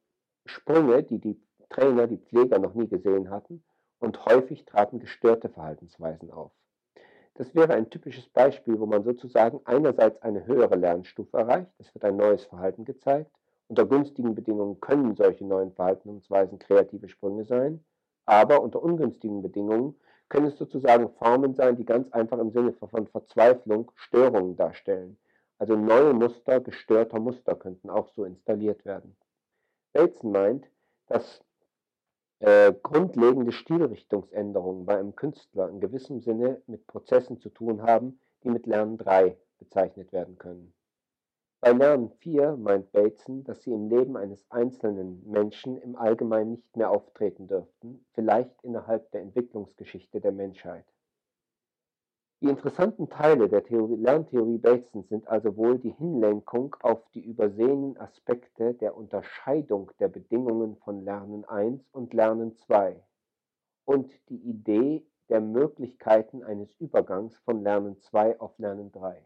Sprünge, 0.46 1.02
die 1.02 1.18
die 1.18 1.40
Trainer, 1.68 2.06
die 2.06 2.18
Pfleger 2.18 2.58
noch 2.58 2.74
nie 2.74 2.88
gesehen 2.88 3.30
hatten, 3.30 3.62
und 3.98 4.24
häufig 4.26 4.64
traten 4.64 4.98
gestörte 4.98 5.48
Verhaltensweisen 5.48 6.30
auf. 6.30 6.52
Das 7.34 7.54
wäre 7.54 7.74
ein 7.74 7.88
typisches 7.88 8.28
Beispiel, 8.28 8.78
wo 8.78 8.86
man 8.86 9.04
sozusagen 9.04 9.60
einerseits 9.64 10.20
eine 10.22 10.46
höhere 10.46 10.76
Lernstufe 10.76 11.38
erreicht, 11.38 11.72
es 11.78 11.94
wird 11.94 12.04
ein 12.04 12.16
neues 12.16 12.44
Verhalten 12.44 12.84
gezeigt, 12.84 13.30
unter 13.68 13.86
günstigen 13.86 14.34
Bedingungen 14.34 14.80
können 14.80 15.16
solche 15.16 15.46
neuen 15.46 15.72
Verhaltensweisen 15.72 16.58
kreative 16.58 17.08
Sprünge 17.08 17.44
sein, 17.44 17.82
aber 18.26 18.62
unter 18.62 18.82
ungünstigen 18.82 19.40
Bedingungen 19.40 19.94
können 20.28 20.48
es 20.48 20.58
sozusagen 20.58 21.08
Formen 21.10 21.54
sein, 21.54 21.76
die 21.76 21.84
ganz 21.84 22.10
einfach 22.12 22.38
im 22.38 22.50
Sinne 22.50 22.72
von 22.74 23.06
Verzweiflung 23.06 23.90
Störungen 23.94 24.56
darstellen. 24.56 25.18
Also 25.58 25.76
neue 25.76 26.12
Muster 26.12 26.60
gestörter 26.60 27.18
Muster 27.18 27.54
könnten 27.54 27.88
auch 27.88 28.08
so 28.08 28.24
installiert 28.24 28.84
werden. 28.84 29.16
Bateson 29.92 30.32
meint, 30.32 30.66
dass 31.06 31.42
äh, 32.42 32.74
grundlegende 32.82 33.52
Stilrichtungsänderungen 33.52 34.84
bei 34.84 34.98
einem 34.98 35.14
Künstler 35.14 35.68
in 35.68 35.78
gewissem 35.78 36.20
Sinne 36.20 36.60
mit 36.66 36.88
Prozessen 36.88 37.38
zu 37.38 37.50
tun 37.50 37.82
haben, 37.82 38.18
die 38.42 38.50
mit 38.50 38.66
Lernen 38.66 38.98
3 38.98 39.36
bezeichnet 39.60 40.12
werden 40.12 40.38
können. 40.38 40.74
Bei 41.60 41.70
Lernen 41.70 42.10
4 42.18 42.56
meint 42.56 42.90
Bateson, 42.90 43.44
dass 43.44 43.62
sie 43.62 43.72
im 43.72 43.88
Leben 43.88 44.16
eines 44.16 44.44
einzelnen 44.50 45.22
Menschen 45.30 45.76
im 45.76 45.94
Allgemeinen 45.94 46.54
nicht 46.54 46.76
mehr 46.76 46.90
auftreten 46.90 47.46
dürften, 47.46 48.04
vielleicht 48.12 48.60
innerhalb 48.64 49.08
der 49.12 49.20
Entwicklungsgeschichte 49.20 50.20
der 50.20 50.32
Menschheit. 50.32 50.84
Die 52.42 52.48
interessanten 52.48 53.08
Teile 53.08 53.48
der 53.48 53.62
Theorie, 53.62 53.94
Lerntheorie 53.94 54.58
Batesons 54.58 55.08
sind 55.08 55.28
also 55.28 55.56
wohl 55.56 55.78
die 55.78 55.92
Hinlenkung 55.92 56.74
auf 56.80 57.08
die 57.14 57.24
übersehenen 57.24 57.96
Aspekte 57.98 58.74
der 58.74 58.96
Unterscheidung 58.96 59.92
der 60.00 60.08
Bedingungen 60.08 60.76
von 60.78 61.04
Lernen 61.04 61.44
1 61.44 61.80
und 61.92 62.12
Lernen 62.12 62.56
2 62.56 63.00
und 63.84 64.10
die 64.28 64.38
Idee 64.38 65.06
der 65.28 65.40
Möglichkeiten 65.40 66.42
eines 66.42 66.74
Übergangs 66.80 67.38
von 67.44 67.62
Lernen 67.62 68.00
2 68.00 68.40
auf 68.40 68.58
Lernen 68.58 68.90
3. 68.90 69.24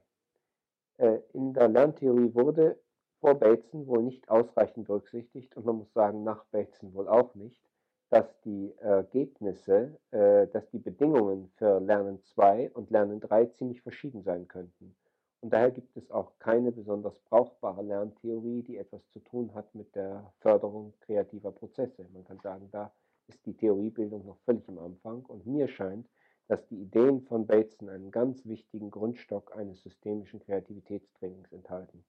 Äh, 0.99 1.21
in 1.33 1.55
der 1.55 1.69
Lerntheorie 1.69 2.35
wurde 2.35 2.79
vor 3.21 3.37
Bateson 3.37 3.87
wohl 3.87 4.03
nicht 4.03 4.29
ausreichend 4.29 4.89
berücksichtigt 4.89 5.57
und 5.57 5.65
man 5.65 5.77
muss 5.77 5.93
sagen, 5.95 6.23
nach 6.23 6.45
Bateson 6.51 6.93
wohl 6.93 7.09
auch 7.09 7.35
nicht, 7.35 7.66
dass 8.11 8.41
die 8.43 8.73
Ergebnisse, 8.79 9.99
äh, 10.13 10.47
dass 10.49 10.69
die 10.71 10.79
Bedingungen 10.79 11.51
für 11.57 11.81
Lernen 11.81 12.23
2 12.23 12.71
und 12.73 12.91
Lernen 12.91 13.21
3 13.21 13.47
ziemlich 13.47 13.83
verschieden 13.83 14.23
sein 14.23 14.47
könnten. 14.47 14.95
Und 15.41 15.53
daher 15.53 15.71
gibt 15.71 15.97
es 15.97 16.11
auch 16.11 16.33
keine 16.39 16.73
besonders 16.73 17.19
brauchbare 17.21 17.83
Lerntheorie, 17.83 18.63
die 18.63 18.79
etwas 18.79 19.07
zu 19.11 19.21
tun 19.21 19.55
hat 19.55 19.75
mit 19.75 19.95
der 19.95 20.33
Förderung 20.41 20.95
kreativer 21.01 21.53
Prozesse. 21.53 22.07
Man 22.13 22.25
kann 22.25 22.41
sagen, 22.41 22.69
da 22.71 22.93
ist 23.29 23.45
die 23.45 23.57
Theoriebildung 23.57 24.25
noch 24.25 24.39
völlig 24.45 24.69
am 24.69 24.79
Anfang 24.79 25.25
und 25.27 25.47
mir 25.47 25.69
scheint, 25.69 26.09
dass 26.49 26.67
die 26.69 26.81
Ideen 26.81 27.23
von 27.23 27.47
Bateson 27.47 27.89
einen 27.89 28.11
ganz 28.11 28.47
wichtigen 28.47 28.91
Grundstock 28.91 29.57
eines 29.57 29.83
systemischen 29.83 30.41
Kreativitätstrainings 30.41 31.53
enthalten. 31.53 32.05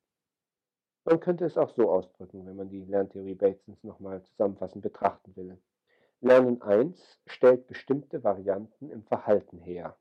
Man 1.06 1.20
könnte 1.20 1.46
es 1.46 1.58
auch 1.58 1.70
so 1.70 1.90
ausdrücken, 1.90 2.46
wenn 2.46 2.56
man 2.56 2.70
die 2.70 2.86
Lerntheorie 2.86 3.36
Batesons 3.36 3.84
nochmal 3.84 4.22
zusammenfassend 4.24 4.84
betrachten 4.84 5.36
will. 5.36 5.58
Lernen 6.22 6.62
1 6.64 7.20
stellt 7.28 7.68
bestimmte 7.68 8.24
Varianten 8.24 8.90
im 8.90 9.04
Verhalten 9.04 9.60
her. 9.60 9.96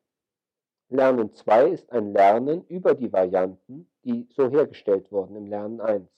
Lernen 0.89 1.35
2 1.35 1.69
ist 1.69 1.93
ein 1.93 2.15
Lernen 2.15 2.65
über 2.69 2.95
die 2.95 3.13
Varianten, 3.13 3.91
die 4.03 4.27
so 4.31 4.49
hergestellt 4.49 5.13
wurden 5.13 5.37
im 5.37 5.47
Lernen 5.47 5.81
1, 5.83 6.09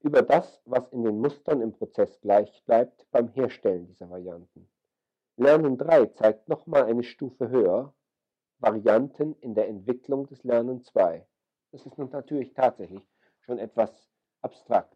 über 0.00 0.22
das, 0.22 0.62
was 0.64 0.88
in 0.88 1.04
den 1.04 1.20
Mustern 1.20 1.60
im 1.60 1.72
Prozess 1.72 2.18
gleich 2.22 2.64
bleibt 2.64 3.06
beim 3.10 3.28
Herstellen 3.28 3.86
dieser 3.86 4.08
Varianten. 4.08 4.70
Lernen 5.36 5.76
3 5.76 6.06
zeigt 6.06 6.48
nochmal 6.48 6.84
eine 6.84 7.02
Stufe 7.02 7.50
höher, 7.50 7.92
Varianten 8.58 9.34
in 9.40 9.54
der 9.54 9.68
Entwicklung 9.68 10.26
des 10.28 10.44
Lernen 10.44 10.82
2. 10.82 11.26
Das 11.72 11.84
ist 11.84 11.98
natürlich 11.98 12.54
tatsächlich 12.54 13.02
schon 13.40 13.58
etwas 13.58 14.08
abstrakt. 14.40 14.95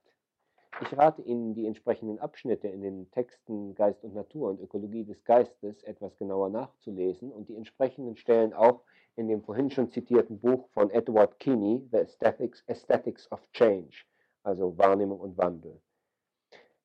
Ich 0.83 0.97
rate 0.97 1.20
Ihnen, 1.23 1.55
die 1.55 1.67
entsprechenden 1.67 2.18
Abschnitte 2.18 2.68
in 2.68 2.81
den 2.81 3.10
Texten 3.10 3.75
Geist 3.75 4.02
und 4.02 4.15
Natur 4.15 4.49
und 4.49 4.60
Ökologie 4.60 5.05
des 5.05 5.23
Geistes 5.25 5.83
etwas 5.83 6.17
genauer 6.17 6.49
nachzulesen 6.49 7.31
und 7.31 7.50
die 7.50 7.57
entsprechenden 7.57 8.17
Stellen 8.17 8.55
auch 8.55 8.83
in 9.17 9.28
dem 9.28 9.42
vorhin 9.42 9.70
schon 9.70 9.91
zitierten 9.91 10.41
Buch 10.41 10.68
von 10.70 10.91
Edward 10.91 11.39
Keeney, 11.39 11.86
The 11.91 11.99
Aesthetics, 11.99 12.65
Aesthetics 12.67 13.31
of 13.31 13.41
Change, 13.52 13.94
also 14.42 14.78
Wahrnehmung 14.78 15.20
und 15.20 15.36
Wandel. 15.36 15.78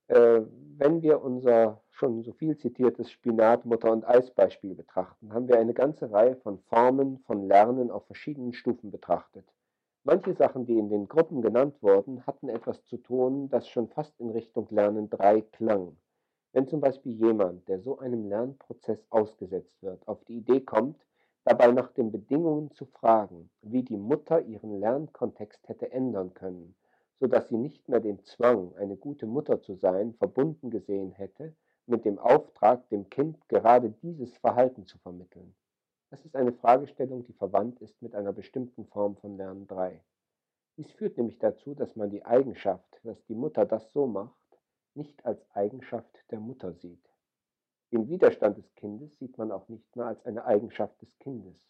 Äh, 0.07 0.41
wenn 0.77 1.01
wir 1.01 1.22
unser 1.22 1.82
schon 1.91 2.22
so 2.24 2.33
viel 2.33 2.57
zitiertes 2.57 3.09
Spinat, 3.09 3.65
Mutter 3.65 3.91
und 3.91 4.06
Eis 4.06 4.30
Beispiel 4.32 4.75
betrachten, 4.75 5.33
haben 5.33 5.48
wir 5.48 5.57
eine 5.57 5.74
ganze 5.74 6.11
Reihe 6.11 6.35
von 6.35 6.59
Formen 6.59 7.19
von 7.19 7.48
Lernen 7.48 7.90
auf 7.90 8.06
verschiedenen 8.06 8.53
Stufen 8.53 8.91
betrachtet. 8.91 9.45
Manche 10.08 10.35
Sachen, 10.35 10.67
die 10.67 10.77
in 10.77 10.90
den 10.90 11.08
Gruppen 11.08 11.42
genannt 11.42 11.82
wurden, 11.82 12.27
hatten 12.27 12.48
etwas 12.48 12.85
zu 12.85 12.98
tun, 12.98 13.50
das 13.50 13.67
schon 13.67 13.88
fast 13.88 14.14
in 14.19 14.30
Richtung 14.30 14.67
Lernen 14.69 15.09
3 15.09 15.42
klang. 15.42 15.98
Wenn 16.53 16.67
zum 16.67 16.80
Beispiel 16.80 17.14
jemand, 17.14 17.67
der 17.67 17.80
so 17.80 17.98
einem 17.98 18.30
Lernprozess 18.30 19.03
ausgesetzt 19.09 19.82
wird, 19.82 20.08
auf 20.08 20.24
die 20.25 20.38
Idee 20.38 20.61
kommt, 20.61 21.03
dabei 21.43 21.72
nach 21.72 21.92
den 21.92 22.11
Bedingungen 22.11 22.69
zu 22.69 22.85
fragen, 22.85 23.50
wie 23.64 23.82
die 23.82 23.98
Mutter 23.98 24.42
ihren 24.42 24.80
Lernkontext 24.80 25.67
hätte 25.67 25.92
ändern 25.92 26.35
können, 26.35 26.75
so 27.19 27.25
dass 27.25 27.50
sie 27.50 27.58
nicht 27.58 27.90
mehr 27.90 28.00
den 28.00 28.24
Zwang, 28.25 28.75
eine 28.75 28.98
gute 28.98 29.25
Mutter 29.25 29.59
zu 29.59 29.74
sein, 29.74 30.14
verbunden 30.14 30.69
gesehen 30.69 31.14
hätte 31.14 31.56
mit 31.88 32.06
dem 32.06 32.19
Auftrag, 32.19 32.88
dem 32.90 33.09
Kind 33.09 33.40
gerade 33.50 33.90
dieses 34.03 34.38
Verhalten 34.38 34.85
zu 34.85 35.00
vermitteln. 35.00 35.56
Das 36.16 36.24
ist 36.24 36.38
eine 36.38 36.53
Fragestellung, 36.53 37.26
die 37.26 37.34
verwandt 37.34 37.82
ist 37.82 38.02
mit 38.02 38.16
einer 38.16 38.32
bestimmten 38.32 38.85
Form 38.85 39.18
von 39.18 39.35
Lernen 39.35 39.68
3. 39.68 40.02
Dies 40.77 40.90
führt 40.94 41.18
nämlich 41.18 41.40
dazu, 41.40 41.76
dass 41.76 41.98
man 41.98 42.10
die 42.10 42.24
Eigenschaft, 42.24 43.02
dass 43.03 43.22
die 43.26 43.35
Mutter 43.35 43.66
das 43.66 43.92
so 43.92 44.08
macht, 44.08 44.34
nicht 44.94 45.26
als 45.26 45.45
Eigenschaft 45.52 46.24
der 46.32 46.40
Mutter 46.40 46.72
sieht. 46.72 47.06
Den 47.92 48.08
Widerstand 48.08 48.58
des 48.58 48.74
Kindes 48.76 49.19
sieht 49.19 49.38
man 49.38 49.52
auch 49.52 49.68
nicht 49.68 49.94
mehr 49.98 50.06
als 50.06 50.26
eine 50.26 50.45
Eigenschaft 50.45 51.02
des 51.02 51.19
Kindes, 51.19 51.68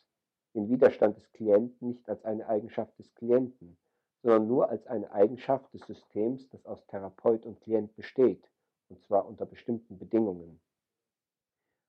den 0.53 0.69
Widerstand 0.69 1.17
des 1.17 1.31
Klienten 1.31 1.87
nicht 1.87 2.07
als 2.07 2.23
eine 2.23 2.47
Eigenschaft 2.47 2.99
des 2.99 3.11
Klienten, 3.15 3.75
sondern 4.21 4.47
nur 4.47 4.69
als 4.69 4.85
eine 4.85 5.11
Eigenschaft 5.11 5.73
des 5.73 5.81
Systems, 5.87 6.47
das 6.49 6.63
aus 6.67 6.85
Therapeut 6.85 7.47
und 7.47 7.61
Klient 7.61 7.95
besteht, 7.95 8.47
und 8.89 9.01
zwar 9.01 9.25
unter 9.25 9.47
bestimmten 9.47 9.97
Bedingungen. 9.97 10.61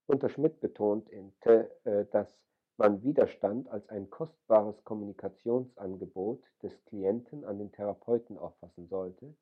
Unter 0.06 0.28
Schmidt 0.28 0.60
betont, 0.60 1.10
äh, 1.10 2.06
dass 2.12 2.28
man 2.76 3.02
Widerstand 3.02 3.68
als 3.68 3.88
ein 3.88 4.10
kostbares 4.10 4.84
Kommunikationsangebot 4.84 6.42
des 6.62 6.72
Klienten 6.84 7.44
an 7.44 7.58
den 7.58 7.72
Therapeuten 7.72 8.38
auffassen 8.38 8.86
sollte, 8.86 9.34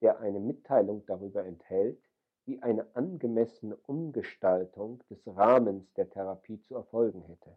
der 0.00 0.20
eine 0.20 0.40
Mitteilung 0.40 1.04
darüber 1.06 1.44
enthält, 1.44 2.00
wie 2.44 2.60
eine 2.62 2.86
angemessene 2.94 3.76
Umgestaltung 3.86 5.02
des 5.08 5.18
Rahmens 5.26 5.92
der 5.94 6.10
Therapie 6.10 6.60
zu 6.60 6.74
erfolgen 6.74 7.22
hätte. 7.22 7.56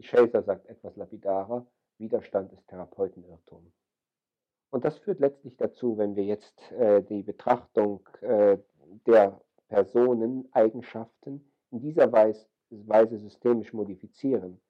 Shazer 0.00 0.42
sagt 0.42 0.66
etwas 0.66 0.96
lapidarer, 0.96 1.66
Widerstand 1.98 2.52
ist 2.52 2.66
Therapeutenirrtum. 2.68 3.72
Und 4.70 4.84
das 4.84 4.98
führt 4.98 5.20
letztlich 5.20 5.56
dazu, 5.56 5.96
wenn 5.96 6.16
wir 6.16 6.24
jetzt 6.24 6.70
äh, 6.72 7.02
die 7.02 7.22
Betrachtung 7.22 8.06
äh, 8.20 8.58
der 9.06 9.40
Personeneigenschaften 9.68 11.44
in 11.70 11.80
dieser 11.80 12.12
Weise, 12.12 13.18
systemisch 13.18 13.72
modifizieren, 13.72 14.60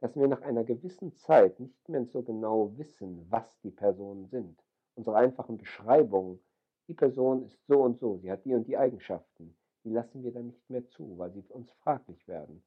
dass 0.00 0.16
wir 0.16 0.28
nach 0.28 0.42
einer 0.42 0.64
gewissen 0.64 1.14
Zeit 1.14 1.58
nicht 1.60 1.88
mehr 1.88 2.04
so 2.06 2.22
genau 2.22 2.76
wissen, 2.76 3.26
was 3.30 3.44
die 3.62 3.70
Personen 3.70 4.26
sind. 4.26 4.62
Unsere 4.94 5.16
einfachen 5.16 5.58
Beschreibungen, 5.58 6.40
die 6.88 6.94
Person 6.94 7.44
ist 7.44 7.66
so 7.66 7.82
und 7.82 7.98
so, 7.98 8.16
sie 8.18 8.30
hat 8.30 8.44
die 8.44 8.54
und 8.54 8.66
die 8.66 8.76
Eigenschaften, 8.76 9.56
die 9.84 9.90
lassen 9.90 10.22
wir 10.22 10.32
dann 10.32 10.46
nicht 10.46 10.70
mehr 10.70 10.86
zu, 10.88 11.18
weil 11.18 11.32
sie 11.32 11.42
uns 11.50 11.70
fraglich 11.72 12.26
werden. 12.28 12.62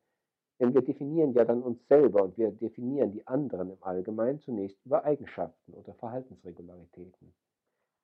Denn 0.59 0.73
wir 0.73 0.81
definieren 0.81 1.33
ja 1.33 1.45
dann 1.45 1.63
uns 1.63 1.87
selber 1.87 2.23
und 2.23 2.37
wir 2.37 2.51
definieren 2.51 3.11
die 3.11 3.25
anderen 3.25 3.71
im 3.71 3.81
Allgemeinen 3.81 4.39
zunächst 4.39 4.77
über 4.85 5.05
Eigenschaften 5.05 5.73
oder 5.73 5.93
Verhaltensregularitäten. 5.93 7.33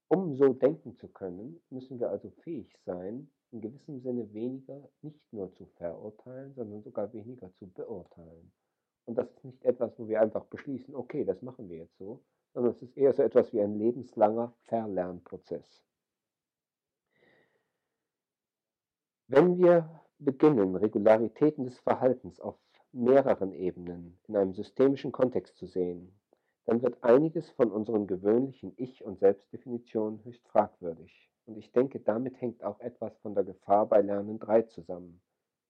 Um 0.08 0.36
so 0.36 0.54
denken 0.54 0.96
zu 0.96 1.08
können, 1.10 1.62
müssen 1.70 2.00
wir 2.00 2.10
also 2.10 2.30
fähig 2.30 2.74
sein, 2.86 3.30
in 3.51 3.61
gewissem 3.61 3.99
Sinne 4.01 4.33
weniger 4.33 4.90
nicht 5.01 5.22
nur 5.32 5.53
zu 5.53 5.65
verurteilen, 5.77 6.53
sondern 6.56 6.83
sogar 6.83 7.11
weniger 7.14 7.53
zu 7.53 7.67
beurteilen. 7.67 8.51
Und 9.06 9.17
das 9.17 9.30
ist 9.32 9.45
nicht 9.45 9.64
etwas, 9.64 9.98
wo 9.99 10.07
wir 10.07 10.22
einfach 10.22 10.45
beschließen, 10.45 10.95
okay, 10.95 11.24
das 11.25 11.41
machen 11.41 11.69
wir 11.69 11.77
jetzt 11.77 11.98
so, 11.98 12.24
sondern 12.53 12.74
es 12.74 12.82
ist 12.82 12.98
eher 12.98 13.14
so 13.14 13.22
etwas 13.22 13.53
wie 13.53 13.61
ein 13.61 13.75
lebenslanger 13.75 14.53
Verlernprozess. 14.64 15.83
Wenn 19.27 19.57
wir 19.57 20.01
beginnen, 20.19 20.75
Regularitäten 20.75 21.65
des 21.65 21.80
Verhaltens 21.80 22.40
auf 22.40 22.57
mehreren 22.91 23.53
Ebenen 23.53 24.17
in 24.27 24.38
einem 24.38 24.53
systemischen 24.53 25.11
Kontext 25.11 25.57
zu 25.57 25.65
sehen, 25.65 26.17
dann 26.65 26.82
wird 26.82 27.03
einiges 27.03 27.49
von 27.51 27.72
unseren 27.72 28.07
gewöhnlichen 28.07 28.74
Ich- 28.77 29.03
und 29.03 29.19
Selbstdefinitionen 29.19 30.24
höchst 30.24 30.48
fragwürdig. 30.48 31.30
Und 31.45 31.57
ich 31.57 31.72
denke, 31.72 31.99
damit 31.99 32.41
hängt 32.41 32.64
auch 32.64 32.80
etwas 32.80 33.15
von 33.19 33.35
der 33.35 33.43
Gefahr 33.43 33.85
bei 33.85 34.01
Lernen 34.01 34.40
3 34.40 34.64
zusammen. 34.64 35.22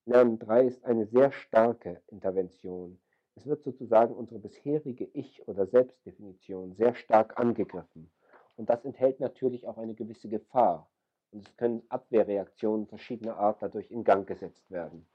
Lernen 0.06 0.40
3 0.40 0.66
ist 0.66 0.86
eine 0.86 1.06
sehr 1.06 1.32
starke 1.32 2.02
Intervention. 2.08 3.00
Es 3.36 3.46
wird 3.46 3.64
sozusagen 3.64 4.16
unsere 4.16 4.40
bisherige 4.40 5.06
Ich- 5.14 5.46
oder 5.48 5.68
Selbstdefinition 5.68 6.76
sehr 6.76 6.96
stark 6.96 7.38
angegriffen. 7.38 8.10
Und 8.56 8.70
das 8.70 8.86
enthält 8.86 9.20
natürlich 9.20 9.68
auch 9.68 9.78
eine 9.78 9.96
gewisse 9.96 10.30
Gefahr. 10.30 10.90
Und 11.32 11.46
es 11.46 11.58
können 11.58 11.84
Abwehrreaktionen 11.90 12.88
verschiedener 12.88 13.38
Art 13.38 13.62
dadurch 13.62 13.92
in 13.92 14.06
Gang 14.06 14.26
gesetzt 14.26 14.72
werden. 14.72 15.06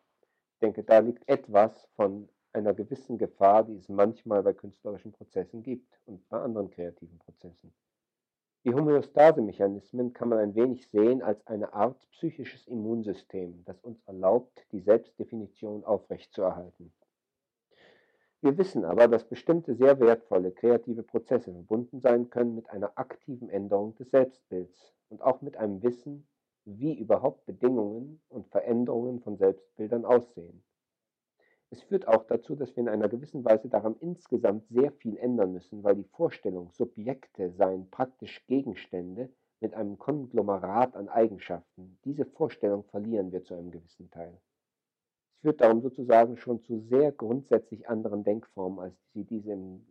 Ich 0.53 0.59
denke, 0.59 0.85
da 0.85 0.99
liegt 0.99 1.27
etwas 1.27 1.89
von 1.97 2.29
einer 2.53 2.75
gewissen 2.75 3.17
Gefahr, 3.17 3.65
die 3.65 3.77
es 3.77 3.89
manchmal 3.89 4.43
bei 4.43 4.53
künstlerischen 4.53 5.13
Prozessen 5.13 5.63
gibt 5.63 5.99
und 6.05 6.29
bei 6.29 6.39
anderen 6.39 6.69
kreativen 6.69 7.19
Prozessen. 7.19 7.73
Die 8.65 8.75
Homöostasemechanismen 8.75 10.13
kann 10.13 10.29
man 10.29 10.39
ein 10.39 10.55
wenig 10.55 10.87
sehen 10.91 11.23
als 11.23 11.47
eine 11.47 11.73
Art 11.73 11.97
psychisches 12.11 12.67
Immunsystem, 12.67 13.65
das 13.65 13.81
uns 13.81 14.03
erlaubt, 14.05 14.67
die 14.73 14.81
Selbstdefinition 14.81 15.83
aufrechtzuerhalten. 15.85 16.93
Wir 18.43 18.59
wissen 18.59 18.85
aber, 18.85 19.09
dass 19.09 19.25
bestimmte 19.25 19.75
sehr 19.77 19.99
wertvolle 19.99 20.53
kreative 20.53 21.03
Prozesse 21.03 21.53
verbunden 21.53 22.01
sein 22.01 22.29
können 22.29 22.55
mit 22.55 22.69
einer 22.69 22.99
aktiven 22.99 23.49
Änderung 23.49 23.95
des 23.97 24.11
Selbstbilds 24.11 24.93
und 25.09 25.23
auch 25.23 25.41
mit 25.41 25.57
einem 25.57 25.83
Wissen, 25.83 26.27
wie 26.67 26.99
überhaupt 26.99 27.47
Bedingungen 27.47 28.21
und 28.29 28.49
Veränderungen 28.49 29.21
von 29.21 29.39
Selbstbildern 29.39 30.05
aussehen. 30.05 30.63
Es 31.73 31.83
führt 31.83 32.09
auch 32.09 32.25
dazu, 32.25 32.57
dass 32.57 32.75
wir 32.75 32.83
in 32.83 32.89
einer 32.89 33.09
gewissen 33.09 33.45
Weise 33.45 33.69
daran 33.69 33.95
insgesamt 34.01 34.67
sehr 34.69 34.91
viel 34.91 35.17
ändern 35.17 35.53
müssen, 35.53 35.85
weil 35.85 35.95
die 35.95 36.05
Vorstellung, 36.05 36.71
Subjekte 36.73 37.53
seien 37.53 37.89
praktisch 37.91 38.45
Gegenstände 38.49 39.31
mit 39.61 39.75
einem 39.75 39.97
Konglomerat 39.97 40.97
an 40.97 41.09
Eigenschaften, 41.09 41.99
diese 42.05 42.25
Vorstellung 42.25 42.83
verlieren 42.85 43.31
wir 43.31 43.45
zu 43.45 43.55
einem 43.55 43.71
gewissen 43.71 44.11
Teil. 44.11 44.37
Es 45.37 45.43
führt 45.43 45.61
darum 45.61 45.81
sozusagen 45.81 46.37
schon 46.37 46.61
zu 46.63 46.81
sehr 46.81 47.13
grundsätzlich 47.13 47.89
anderen 47.89 48.25
Denkformen, 48.25 48.81
als 48.81 48.95
sie 49.15 49.25
diese 49.25 49.53
im 49.53 49.87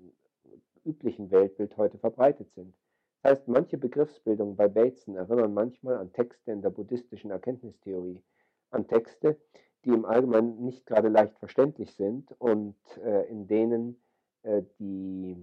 üblichen 0.84 1.32
Weltbild 1.32 1.78
heute 1.78 1.98
verbreitet 1.98 2.52
sind. 2.56 2.74
Das 3.22 3.32
heißt, 3.32 3.48
manche 3.48 3.78
Begriffsbildungen 3.78 4.56
bei 4.56 4.68
Bateson 4.68 5.16
erinnern 5.16 5.54
manchmal 5.54 5.98
an 5.98 6.12
Texte 6.14 6.52
in 6.52 6.62
der 6.62 6.70
buddhistischen 6.70 7.32
Erkenntnistheorie, 7.32 8.22
an 8.72 8.88
Texte, 8.88 9.38
die 9.86 9.90
im 9.90 10.06
Allgemeinen 10.06 10.64
nicht 10.64 10.86
gerade 10.86 11.10
leicht 11.10 11.38
verständlich 11.40 11.94
sind 11.94 12.32
und 12.40 12.76
äh, 13.04 13.24
in 13.30 13.48
denen 13.48 14.02
äh, 14.44 14.64
die 14.80 15.38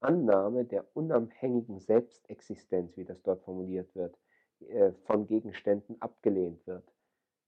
Annahme 0.00 0.64
der 0.64 0.84
unabhängigen 0.94 1.78
Selbstexistenz, 1.78 2.96
wie 2.96 3.04
das 3.04 3.22
dort 3.22 3.42
formuliert 3.42 3.94
wird, 3.94 4.18
äh, 4.60 4.92
von 5.06 5.26
Gegenständen 5.26 6.00
abgelehnt 6.00 6.66
wird. 6.66 6.84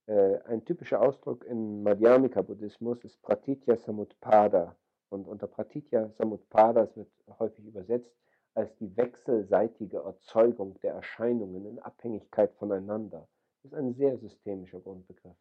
Äh, 0.07 0.39
ein 0.45 0.63
typischer 0.65 1.01
Ausdruck 1.01 1.43
im 1.45 1.83
Madhyamika-Buddhismus 1.83 3.03
ist 3.03 3.21
Pratitya 3.21 3.75
Samutpada. 3.75 4.75
Und 5.09 5.27
unter 5.27 5.47
Pratitya 5.47 6.09
Samutpada, 6.09 6.89
wird 6.95 7.09
häufig 7.39 7.65
übersetzt, 7.65 8.13
als 8.53 8.75
die 8.77 8.95
wechselseitige 8.95 9.97
Erzeugung 9.97 10.79
der 10.81 10.93
Erscheinungen 10.93 11.65
in 11.65 11.79
Abhängigkeit 11.79 12.53
voneinander. 12.53 13.27
Das 13.63 13.71
ist 13.71 13.77
ein 13.77 13.93
sehr 13.93 14.17
systemischer 14.17 14.79
Grundbegriff. 14.79 15.35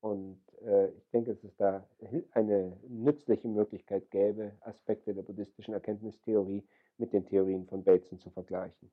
Und 0.00 0.40
äh, 0.62 0.88
ich 0.88 1.10
denke, 1.10 1.34
dass 1.34 1.44
es 1.44 1.56
da 1.56 1.86
eine 2.32 2.76
nützliche 2.88 3.48
Möglichkeit 3.48 4.10
gäbe, 4.10 4.52
Aspekte 4.60 5.14
der 5.14 5.22
buddhistischen 5.22 5.74
Erkenntnistheorie 5.74 6.62
mit 6.98 7.12
den 7.12 7.26
Theorien 7.26 7.66
von 7.66 7.84
Bateson 7.84 8.18
zu 8.18 8.30
vergleichen. 8.30 8.90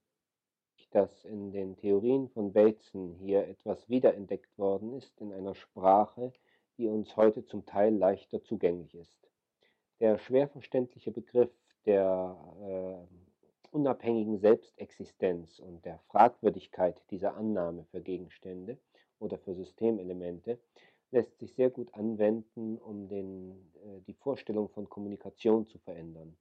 Dass 0.92 1.26
in 1.26 1.52
den 1.52 1.76
Theorien 1.76 2.30
von 2.30 2.54
Bateson 2.54 3.16
hier 3.16 3.48
etwas 3.48 3.90
wiederentdeckt 3.90 4.58
worden 4.58 4.94
ist 4.94 5.20
in 5.20 5.34
einer 5.34 5.56
Sprache, 5.56 6.34
die 6.78 6.88
uns 6.88 7.16
heute 7.18 7.46
zum 7.46 7.66
Teil 7.66 7.96
leichter 7.96 8.44
zugänglich 8.44 8.94
ist. 8.96 9.18
Der 10.00 10.18
schwer 10.18 10.48
verständliche 10.48 11.12
Begriff 11.12 11.52
der 11.86 12.38
äh, 12.62 13.74
unabhängigen 13.74 14.38
Selbstexistenz 14.38 15.60
und 15.60 15.84
der 15.86 16.00
Fragwürdigkeit 16.10 17.02
dieser 17.10 17.36
Annahme 17.36 17.86
für 17.86 18.02
Gegenstände 18.02 18.78
oder 19.20 19.38
für 19.38 19.56
Systemelemente 19.56 20.60
lässt 21.14 21.38
sich 21.38 21.54
sehr 21.54 21.70
gut 21.70 21.94
anwenden, 21.94 22.78
um 22.78 23.08
den, 23.08 23.52
äh, 23.86 24.02
die 24.08 24.14
Vorstellung 24.14 24.68
von 24.70 24.90
Kommunikation 24.90 25.68
zu 25.68 25.78
verändern. 25.78 26.36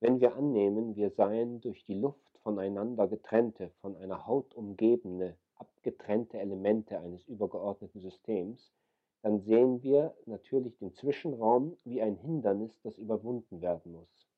Wenn 0.00 0.20
wir 0.20 0.34
annehmen, 0.36 0.96
wir 0.96 1.10
seien 1.10 1.60
durch 1.60 1.84
die 1.84 1.94
Luft 1.94 2.38
voneinander 2.42 3.08
getrennte, 3.08 3.70
von 3.80 3.96
einer 3.96 4.26
Haut 4.26 4.54
umgebene, 4.54 5.36
abgetrennte 5.54 6.38
Elemente 6.38 6.98
eines 6.98 7.24
übergeordneten 7.26 8.00
Systems, 8.00 8.72
dann 9.22 9.40
sehen 9.40 9.82
wir 9.82 10.14
natürlich 10.26 10.76
den 10.78 10.92
Zwischenraum 10.92 11.76
wie 11.84 12.02
ein 12.02 12.16
Hindernis, 12.16 12.78
das 12.82 12.98
überwunden 12.98 13.60
werden 13.60 13.92
muss. 13.92 14.28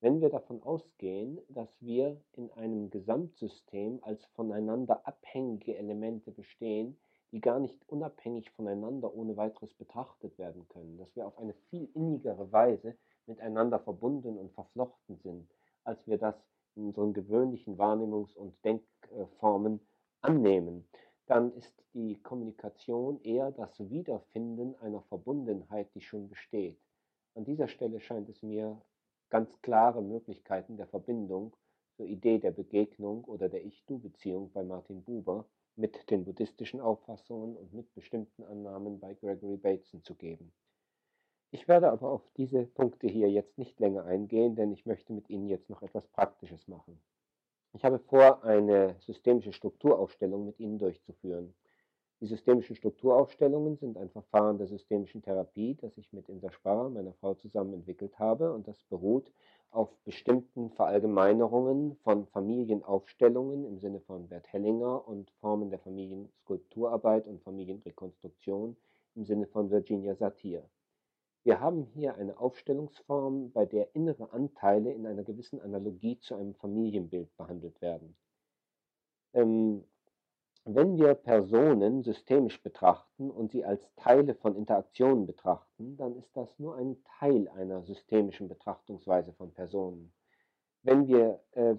Wenn 0.00 0.20
wir 0.20 0.30
davon 0.30 0.62
ausgehen, 0.62 1.40
dass 1.48 1.80
wir 1.80 2.20
in 2.32 2.50
einem 2.52 2.90
Gesamtsystem 2.90 4.00
als 4.02 4.24
voneinander 4.34 5.06
abhängige 5.06 5.76
Elemente 5.76 6.32
bestehen, 6.32 6.96
die 7.32 7.40
gar 7.40 7.58
nicht 7.58 7.88
unabhängig 7.88 8.50
voneinander 8.50 9.14
ohne 9.14 9.36
weiteres 9.36 9.72
betrachtet 9.74 10.38
werden 10.38 10.68
können, 10.68 10.98
dass 10.98 11.16
wir 11.16 11.26
auf 11.26 11.38
eine 11.38 11.54
viel 11.70 11.88
innigere 11.94 12.52
Weise 12.52 12.94
miteinander 13.26 13.80
verbunden 13.80 14.36
und 14.36 14.52
verflochten 14.52 15.16
sind, 15.16 15.48
als 15.84 16.06
wir 16.06 16.18
das 16.18 16.34
in 16.76 16.84
unseren 16.84 17.14
gewöhnlichen 17.14 17.78
Wahrnehmungs- 17.78 18.36
und 18.36 18.54
Denkformen 18.64 19.80
annehmen, 20.20 20.86
dann 21.26 21.52
ist 21.54 21.74
die 21.94 22.20
Kommunikation 22.22 23.22
eher 23.22 23.50
das 23.50 23.78
Wiederfinden 23.90 24.74
einer 24.80 25.02
Verbundenheit, 25.02 25.88
die 25.94 26.00
schon 26.00 26.28
besteht. 26.28 26.78
An 27.34 27.44
dieser 27.44 27.68
Stelle 27.68 28.00
scheint 28.00 28.28
es 28.28 28.42
mir 28.42 28.80
ganz 29.30 29.50
klare 29.62 30.02
Möglichkeiten 30.02 30.76
der 30.76 30.86
Verbindung 30.86 31.54
zur 31.96 32.06
Idee 32.06 32.38
der 32.38 32.50
Begegnung 32.50 33.24
oder 33.24 33.48
der 33.48 33.64
Ich-Du-Beziehung 33.64 34.50
bei 34.52 34.62
Martin 34.62 35.02
Buber 35.02 35.46
mit 35.76 36.10
den 36.10 36.24
buddhistischen 36.24 36.80
Auffassungen 36.80 37.56
und 37.56 37.72
mit 37.72 37.92
bestimmten 37.94 38.44
Annahmen 38.44 39.00
bei 39.00 39.14
Gregory 39.14 39.56
Bateson 39.56 40.02
zu 40.02 40.14
geben. 40.14 40.52
Ich 41.50 41.68
werde 41.68 41.90
aber 41.90 42.10
auf 42.10 42.22
diese 42.36 42.64
Punkte 42.64 43.06
hier 43.06 43.30
jetzt 43.30 43.58
nicht 43.58 43.78
länger 43.78 44.04
eingehen, 44.04 44.56
denn 44.56 44.72
ich 44.72 44.86
möchte 44.86 45.12
mit 45.12 45.28
Ihnen 45.28 45.48
jetzt 45.48 45.68
noch 45.68 45.82
etwas 45.82 46.06
Praktisches 46.08 46.66
machen. 46.66 47.00
Ich 47.74 47.84
habe 47.84 47.98
vor, 47.98 48.42
eine 48.44 48.96
systemische 49.00 49.52
Strukturaufstellung 49.52 50.46
mit 50.46 50.60
Ihnen 50.60 50.78
durchzuführen. 50.78 51.54
Die 52.22 52.28
systemischen 52.28 52.76
Strukturaufstellungen 52.76 53.78
sind 53.78 53.98
ein 53.98 54.08
Verfahren 54.08 54.56
der 54.56 54.68
systemischen 54.68 55.22
Therapie, 55.22 55.74
das 55.80 55.98
ich 55.98 56.12
mit 56.12 56.28
Insa 56.28 56.52
Sparrer, 56.52 56.88
meiner 56.88 57.14
Frau, 57.14 57.34
zusammen 57.34 57.74
entwickelt 57.74 58.16
habe 58.16 58.52
und 58.52 58.68
das 58.68 58.80
beruht 58.84 59.32
auf 59.72 59.90
bestimmten 60.04 60.70
Verallgemeinerungen 60.70 61.96
von 62.04 62.28
Familienaufstellungen 62.28 63.64
im 63.64 63.80
Sinne 63.80 63.98
von 64.02 64.28
Bert 64.28 64.46
Hellinger 64.52 65.08
und 65.08 65.32
Formen 65.40 65.70
der 65.70 65.80
Familienskulpturarbeit 65.80 67.26
und 67.26 67.42
Familienrekonstruktion 67.42 68.76
im 69.16 69.24
Sinne 69.24 69.48
von 69.48 69.72
Virginia 69.72 70.14
Satir. 70.14 70.62
Wir 71.42 71.58
haben 71.58 71.82
hier 71.92 72.14
eine 72.14 72.38
Aufstellungsform, 72.38 73.50
bei 73.50 73.66
der 73.66 73.96
innere 73.96 74.32
Anteile 74.32 74.92
in 74.92 75.08
einer 75.08 75.24
gewissen 75.24 75.60
Analogie 75.60 76.20
zu 76.20 76.36
einem 76.36 76.54
Familienbild 76.54 77.36
behandelt 77.36 77.82
werden. 77.82 78.14
Ähm, 79.32 79.82
wenn 80.64 80.96
wir 80.96 81.14
Personen 81.14 82.02
systemisch 82.02 82.62
betrachten 82.62 83.30
und 83.30 83.50
sie 83.50 83.64
als 83.64 83.92
Teile 83.96 84.34
von 84.34 84.54
Interaktionen 84.54 85.26
betrachten, 85.26 85.96
dann 85.96 86.16
ist 86.16 86.36
das 86.36 86.56
nur 86.58 86.76
ein 86.76 86.96
Teil 87.18 87.48
einer 87.48 87.82
systemischen 87.82 88.48
Betrachtungsweise 88.48 89.32
von 89.32 89.52
Personen. 89.52 90.12
Wenn 90.84 91.06
wir 91.06 91.40
äh, 91.52 91.76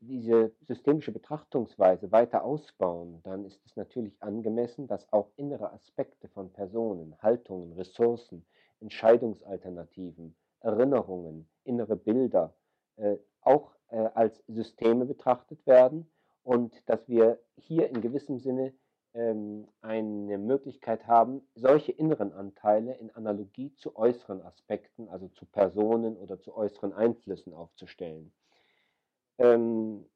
diese 0.00 0.52
systemische 0.62 1.12
Betrachtungsweise 1.12 2.10
weiter 2.10 2.44
ausbauen, 2.44 3.20
dann 3.24 3.44
ist 3.44 3.60
es 3.66 3.76
natürlich 3.76 4.20
angemessen, 4.22 4.86
dass 4.86 5.12
auch 5.12 5.30
innere 5.36 5.72
Aspekte 5.72 6.28
von 6.28 6.52
Personen, 6.52 7.16
Haltungen, 7.20 7.72
Ressourcen, 7.72 8.44
Entscheidungsalternativen, 8.80 10.34
Erinnerungen, 10.60 11.48
innere 11.64 11.96
Bilder 11.96 12.54
äh, 12.96 13.16
auch 13.42 13.72
äh, 13.90 13.96
als 14.14 14.42
Systeme 14.48 15.06
betrachtet 15.06 15.64
werden 15.66 16.11
und 16.42 16.72
dass 16.86 17.08
wir 17.08 17.38
hier 17.56 17.88
in 17.88 18.00
gewissem 18.00 18.38
Sinne 18.38 18.72
ähm, 19.14 19.68
eine 19.80 20.38
Möglichkeit 20.38 21.06
haben, 21.06 21.42
solche 21.54 21.92
inneren 21.92 22.32
Anteile 22.32 22.94
in 22.94 23.10
Analogie 23.10 23.74
zu 23.74 23.96
äußeren 23.96 24.42
Aspekten, 24.42 25.08
also 25.08 25.28
zu 25.28 25.44
Personen 25.46 26.16
oder 26.16 26.40
zu 26.40 26.56
äußeren 26.56 26.92
Einflüssen 26.92 27.52
aufzustellen. 27.52 28.32
Ähm, 29.38 30.06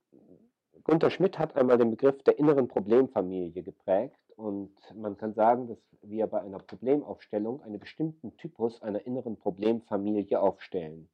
Gunther 0.84 1.10
Schmidt 1.10 1.38
hat 1.38 1.56
einmal 1.56 1.78
den 1.78 1.90
Begriff 1.90 2.22
der 2.22 2.38
inneren 2.38 2.68
Problemfamilie 2.68 3.62
geprägt 3.62 4.20
und 4.36 4.72
man 4.94 5.16
kann 5.16 5.34
sagen, 5.34 5.66
dass 5.66 5.78
wir 6.02 6.26
bei 6.26 6.40
einer 6.40 6.58
Problemaufstellung 6.58 7.62
einen 7.62 7.80
bestimmten 7.80 8.36
Typus 8.36 8.80
einer 8.82 9.04
inneren 9.06 9.36
Problemfamilie 9.36 10.40
aufstellen. 10.40 11.08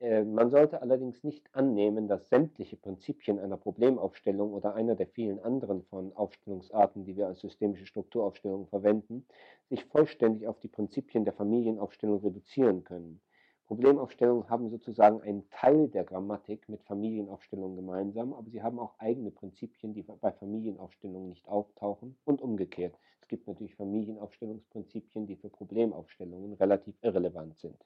Äh, 0.00 0.24
man 0.24 0.48
sollte 0.50 0.80
allerdings 0.80 1.22
nicht 1.22 1.54
annehmen, 1.54 2.08
dass 2.08 2.30
sämtliche 2.30 2.76
Prinzipien 2.76 3.38
einer 3.38 3.58
Problemaufstellung 3.58 4.54
oder 4.54 4.74
einer 4.74 4.94
der 4.94 5.06
vielen 5.06 5.38
anderen 5.38 5.82
von 5.84 6.14
Aufstellungsarten, 6.16 7.04
die 7.04 7.14
wir 7.16 7.26
als 7.26 7.40
systemische 7.40 7.84
Strukturaufstellung 7.86 8.66
verwenden, 8.68 9.26
sich 9.68 9.84
vollständig 9.84 10.48
auf 10.48 10.58
die 10.60 10.68
Prinzipien 10.68 11.24
der 11.24 11.34
Familienaufstellung 11.34 12.20
reduzieren 12.20 12.84
können. 12.84 13.20
Problemaufstellungen 13.66 14.48
haben 14.48 14.70
sozusagen 14.70 15.20
einen 15.20 15.48
Teil 15.50 15.88
der 15.88 16.04
Grammatik 16.04 16.68
mit 16.70 16.82
Familienaufstellungen 16.84 17.76
gemeinsam, 17.76 18.32
aber 18.32 18.48
sie 18.48 18.62
haben 18.62 18.78
auch 18.78 18.98
eigene 18.98 19.30
Prinzipien, 19.30 19.92
die 19.92 20.02
bei 20.04 20.32
Familienaufstellungen 20.32 21.28
nicht 21.28 21.46
auftauchen 21.48 22.16
und 22.24 22.40
umgekehrt. 22.40 22.96
Es 23.20 23.28
gibt 23.28 23.46
natürlich 23.46 23.74
Familienaufstellungsprinzipien, 23.74 25.26
die 25.26 25.36
für 25.36 25.50
Problemaufstellungen 25.50 26.54
relativ 26.54 26.96
irrelevant 27.02 27.58
sind. 27.58 27.76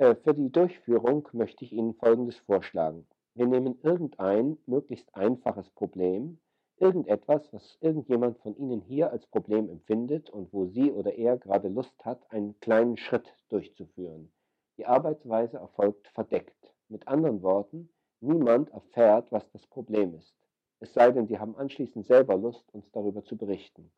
Äh, 0.00 0.14
für 0.14 0.32
die 0.32 0.50
Durchführung 0.50 1.28
möchte 1.32 1.62
ich 1.62 1.74
Ihnen 1.74 1.92
Folgendes 1.92 2.38
vorschlagen. 2.38 3.06
Wir 3.34 3.46
nehmen 3.46 3.78
irgendein 3.82 4.56
möglichst 4.64 5.14
einfaches 5.14 5.68
Problem, 5.68 6.38
irgendetwas, 6.78 7.52
was 7.52 7.76
irgendjemand 7.82 8.38
von 8.38 8.56
Ihnen 8.56 8.80
hier 8.80 9.10
als 9.10 9.26
Problem 9.26 9.68
empfindet 9.68 10.30
und 10.30 10.54
wo 10.54 10.64
sie 10.64 10.90
oder 10.90 11.12
er 11.12 11.36
gerade 11.36 11.68
Lust 11.68 12.02
hat, 12.02 12.32
einen 12.32 12.58
kleinen 12.60 12.96
Schritt 12.96 13.30
durchzuführen. 13.50 14.32
Die 14.78 14.86
Arbeitsweise 14.86 15.58
erfolgt 15.58 16.08
verdeckt. 16.08 16.72
Mit 16.88 17.06
anderen 17.06 17.42
Worten, 17.42 17.90
niemand 18.20 18.70
erfährt, 18.70 19.30
was 19.30 19.50
das 19.50 19.66
Problem 19.66 20.14
ist. 20.14 20.34
Es 20.78 20.94
sei 20.94 21.10
denn, 21.10 21.26
Sie 21.26 21.38
haben 21.38 21.56
anschließend 21.56 22.06
selber 22.06 22.38
Lust, 22.38 22.64
uns 22.72 22.90
darüber 22.92 23.22
zu 23.22 23.36
berichten. 23.36 23.92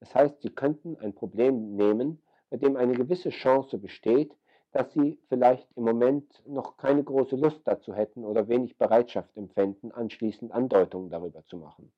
Das 0.00 0.14
heißt, 0.14 0.40
Sie 0.40 0.48
könnten 0.48 0.96
ein 0.96 1.12
Problem 1.14 1.76
nehmen, 1.76 2.22
bei 2.48 2.56
dem 2.56 2.76
eine 2.76 2.94
gewisse 2.94 3.28
Chance 3.28 3.76
besteht, 3.76 4.34
dass 4.72 4.92
Sie 4.92 5.18
vielleicht 5.28 5.68
im 5.76 5.84
Moment 5.84 6.42
noch 6.46 6.76
keine 6.78 7.04
große 7.04 7.36
Lust 7.36 7.60
dazu 7.64 7.94
hätten 7.94 8.24
oder 8.24 8.48
wenig 8.48 8.78
Bereitschaft 8.78 9.36
empfänden, 9.36 9.92
anschließend 9.92 10.50
Andeutungen 10.50 11.10
darüber 11.10 11.44
zu 11.46 11.58
machen. 11.58 11.92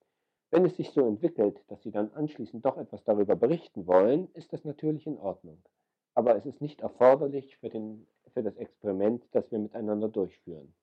Wenn 0.51 0.65
es 0.65 0.77
sich 0.77 0.91
so 0.91 1.07
entwickelt, 1.07 1.61
dass 1.69 1.83
Sie 1.83 1.91
dann 1.91 2.13
anschließend 2.13 2.65
doch 2.65 2.77
etwas 2.77 3.03
darüber 3.05 3.37
berichten 3.37 3.87
wollen, 3.87 4.29
ist 4.35 4.53
das 4.53 4.65
natürlich 4.65 5.07
in 5.07 5.19
Ordnung. 5.19 5.63
Aber 6.15 6.37
es 6.37 6.47
ist 6.47 6.61
nicht 6.61 6.81
erforderlich 6.81 7.57
für, 7.59 7.71
den, 7.71 8.07
für 8.33 8.43
das 8.43 8.57
Experiment, 8.57 9.25
das 9.33 9.51
wir 9.51 9.59
miteinander 9.59 10.09
durchführen. 10.09 10.75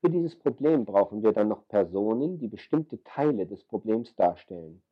Für 0.00 0.10
dieses 0.10 0.36
Problem 0.36 0.84
brauchen 0.84 1.22
wir 1.22 1.32
dann 1.32 1.48
noch 1.48 1.66
Personen, 1.66 2.38
die 2.38 2.46
bestimmte 2.46 3.02
Teile 3.02 3.46
des 3.46 3.64
Problems 3.64 4.14
darstellen. 4.14 4.82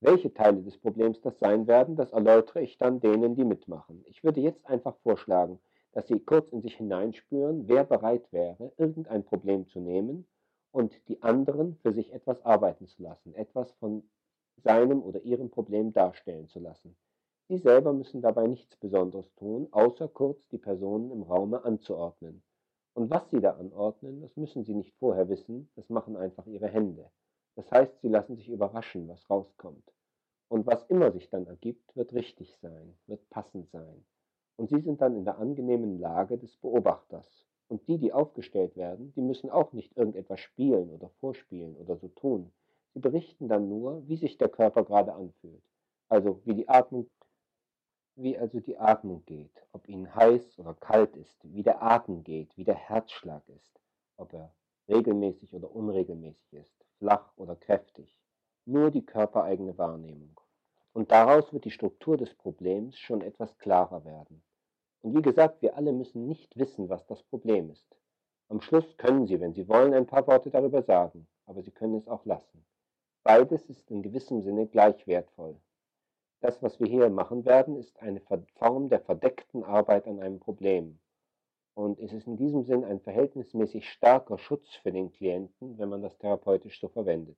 Welche 0.00 0.32
Teile 0.32 0.62
des 0.62 0.76
Problems 0.76 1.20
das 1.22 1.38
sein 1.38 1.66
werden, 1.66 1.96
das 1.96 2.12
erläutere 2.12 2.60
ich 2.60 2.76
dann 2.76 3.00
denen, 3.00 3.34
die 3.34 3.44
mitmachen. 3.44 4.04
Ich 4.06 4.22
würde 4.22 4.40
jetzt 4.40 4.66
einfach 4.66 4.96
vorschlagen, 4.98 5.58
dass 5.92 6.06
Sie 6.06 6.20
kurz 6.20 6.52
in 6.52 6.60
sich 6.60 6.76
hineinspüren, 6.76 7.66
wer 7.68 7.84
bereit 7.84 8.30
wäre, 8.30 8.72
irgendein 8.76 9.24
Problem 9.24 9.66
zu 9.66 9.80
nehmen 9.80 10.26
und 10.70 10.92
die 11.08 11.22
anderen 11.22 11.76
für 11.76 11.94
sich 11.94 12.12
etwas 12.12 12.44
arbeiten 12.44 12.86
zu 12.86 13.02
lassen, 13.02 13.34
etwas 13.34 13.72
von 13.80 14.02
seinem 14.62 15.02
oder 15.02 15.22
ihrem 15.22 15.48
Problem 15.48 15.94
darstellen 15.94 16.48
zu 16.48 16.60
lassen. 16.60 16.94
Sie 17.48 17.56
selber 17.56 17.94
müssen 17.94 18.20
dabei 18.20 18.46
nichts 18.46 18.76
Besonderes 18.76 19.32
tun, 19.36 19.68
außer 19.70 20.08
kurz 20.08 20.46
die 20.48 20.58
Personen 20.58 21.10
im 21.10 21.22
Raume 21.22 21.64
anzuordnen. 21.64 22.42
Und 22.92 23.08
was 23.08 23.30
sie 23.30 23.40
da 23.40 23.52
anordnen, 23.52 24.20
das 24.20 24.36
müssen 24.36 24.64
sie 24.64 24.74
nicht 24.74 24.94
vorher 24.98 25.30
wissen, 25.30 25.70
das 25.76 25.88
machen 25.88 26.16
einfach 26.16 26.44
ihre 26.46 26.68
Hände. 26.68 27.10
Das 27.56 27.70
heißt, 27.72 28.00
sie 28.00 28.08
lassen 28.08 28.36
sich 28.36 28.48
überraschen, 28.48 29.08
was 29.08 29.28
rauskommt. 29.28 29.92
Und 30.48 30.66
was 30.66 30.84
immer 30.84 31.10
sich 31.10 31.28
dann 31.28 31.46
ergibt, 31.46 31.96
wird 31.96 32.12
richtig 32.12 32.56
sein, 32.58 32.96
wird 33.06 33.28
passend 33.30 33.68
sein. 33.70 34.04
Und 34.56 34.68
sie 34.68 34.80
sind 34.80 35.00
dann 35.00 35.16
in 35.16 35.24
der 35.24 35.38
angenehmen 35.38 35.98
Lage 35.98 36.38
des 36.38 36.56
Beobachters. 36.58 37.26
Und 37.68 37.86
die, 37.88 37.98
die 37.98 38.12
aufgestellt 38.12 38.76
werden, 38.76 39.12
die 39.16 39.22
müssen 39.22 39.50
auch 39.50 39.72
nicht 39.72 39.96
irgendetwas 39.96 40.38
spielen 40.38 40.90
oder 40.90 41.08
vorspielen 41.20 41.76
oder 41.76 41.96
so 41.96 42.08
tun. 42.08 42.52
Sie 42.94 43.00
berichten 43.00 43.48
dann 43.48 43.68
nur, 43.68 44.06
wie 44.06 44.16
sich 44.16 44.38
der 44.38 44.48
Körper 44.48 44.84
gerade 44.84 45.14
anfühlt. 45.14 45.64
Also 46.08 46.40
wie 46.44 46.54
die 46.54 46.68
Atmung 46.68 47.10
wie 48.16 48.38
also 48.38 48.60
die 48.60 48.78
Atmung 48.78 49.24
geht, 49.26 49.52
ob 49.72 49.88
ihnen 49.88 50.14
heiß 50.14 50.58
oder 50.58 50.74
kalt 50.74 51.16
ist, 51.16 51.38
wie 51.42 51.62
der 51.62 51.82
Atem 51.82 52.24
geht, 52.24 52.56
wie 52.56 52.64
der 52.64 52.74
Herzschlag 52.74 53.46
ist, 53.50 53.78
ob 54.16 54.32
er 54.32 54.54
regelmäßig 54.88 55.52
oder 55.52 55.70
unregelmäßig 55.70 56.54
ist, 56.54 56.85
flach 56.98 57.32
oder 57.36 57.56
kräftig. 57.56 58.16
Nur 58.64 58.90
die 58.90 59.04
körpereigene 59.04 59.76
Wahrnehmung. 59.78 60.40
Und 60.92 61.12
daraus 61.12 61.52
wird 61.52 61.64
die 61.64 61.70
Struktur 61.70 62.16
des 62.16 62.34
Problems 62.34 62.98
schon 62.98 63.20
etwas 63.20 63.58
klarer 63.58 64.04
werden. 64.04 64.42
Und 65.02 65.14
wie 65.14 65.22
gesagt, 65.22 65.62
wir 65.62 65.76
alle 65.76 65.92
müssen 65.92 66.26
nicht 66.26 66.56
wissen, 66.56 66.88
was 66.88 67.06
das 67.06 67.22
Problem 67.22 67.70
ist. 67.70 67.86
Am 68.48 68.60
Schluss 68.60 68.96
können 68.96 69.26
Sie, 69.26 69.40
wenn 69.40 69.52
Sie 69.52 69.68
wollen, 69.68 69.92
ein 69.92 70.06
paar 70.06 70.26
Worte 70.26 70.50
darüber 70.50 70.82
sagen, 70.82 71.26
aber 71.46 71.62
Sie 71.62 71.70
können 71.70 71.94
es 71.96 72.08
auch 72.08 72.24
lassen. 72.24 72.64
Beides 73.22 73.68
ist 73.68 73.90
in 73.90 74.02
gewissem 74.02 74.40
Sinne 74.40 74.66
gleich 74.66 75.06
wertvoll. 75.06 75.56
Das, 76.40 76.62
was 76.62 76.78
wir 76.78 76.86
hier 76.86 77.10
machen 77.10 77.44
werden, 77.44 77.76
ist 77.76 77.98
eine 78.00 78.20
Form 78.54 78.88
der 78.88 79.00
verdeckten 79.00 79.64
Arbeit 79.64 80.06
an 80.06 80.20
einem 80.20 80.38
Problem. 80.38 80.98
Und 81.76 82.00
es 82.00 82.10
ist 82.14 82.26
in 82.26 82.38
diesem 82.38 82.64
Sinn 82.64 82.84
ein 82.84 83.00
verhältnismäßig 83.00 83.90
starker 83.90 84.38
Schutz 84.38 84.66
für 84.76 84.92
den 84.92 85.12
Klienten, 85.12 85.76
wenn 85.76 85.90
man 85.90 86.00
das 86.00 86.16
therapeutisch 86.16 86.80
so 86.80 86.88
verwendet. 86.88 87.36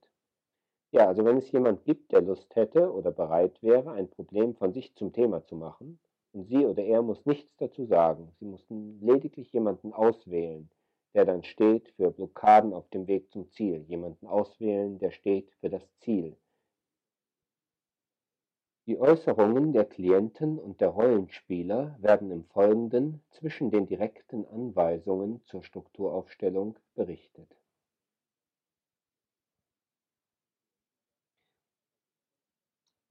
Ja, 0.93 1.09
also 1.09 1.25
wenn 1.25 1.39
es 1.39 1.51
jemand 1.51 1.85
gibt, 1.85 2.13
der 2.13 2.23
Lust 2.23 2.55
hätte 2.55 2.93
oder 2.93 3.11
bereit 3.11 3.61
wäre, 3.65 3.91
ein 3.91 4.09
Problem 4.09 4.55
von 4.55 4.73
sich 4.73 4.95
zum 4.95 5.13
Thema 5.13 5.45
zu 5.45 5.57
machen, 5.57 5.99
und 6.33 6.47
sie 6.47 6.65
oder 6.65 6.85
er 6.85 7.03
muss 7.03 7.27
nichts 7.27 7.57
dazu 7.57 7.85
sagen, 7.87 8.31
sie 8.39 8.45
mussten 8.45 9.01
lediglich 9.01 9.53
jemanden 9.53 9.93
auswählen, 9.93 10.71
der 11.15 11.25
dann 11.25 11.43
steht 11.43 11.89
für 11.97 12.13
Blockaden 12.13 12.73
auf 12.73 12.89
dem 12.91 13.09
Weg 13.09 13.33
zum 13.33 13.51
Ziel, 13.51 13.85
jemanden 13.89 14.29
auswählen, 14.29 15.01
der 15.01 15.11
steht 15.11 15.51
für 15.61 15.69
das 15.69 15.83
Ziel, 15.99 16.37
die 18.89 18.99
Äußerungen 18.99 19.75
der 19.75 19.85
Klienten 19.85 20.59
und 20.59 20.81
der 20.81 20.89
Rollenspieler 20.89 21.95
werden 22.01 22.31
im 22.31 22.47
Folgenden 22.47 23.23
zwischen 23.33 23.71
den 23.71 23.87
direkten 23.87 24.47
Anweisungen 24.47 25.43
zur 25.45 25.63
Strukturaufstellung 25.63 26.75
berichtet. 26.95 27.55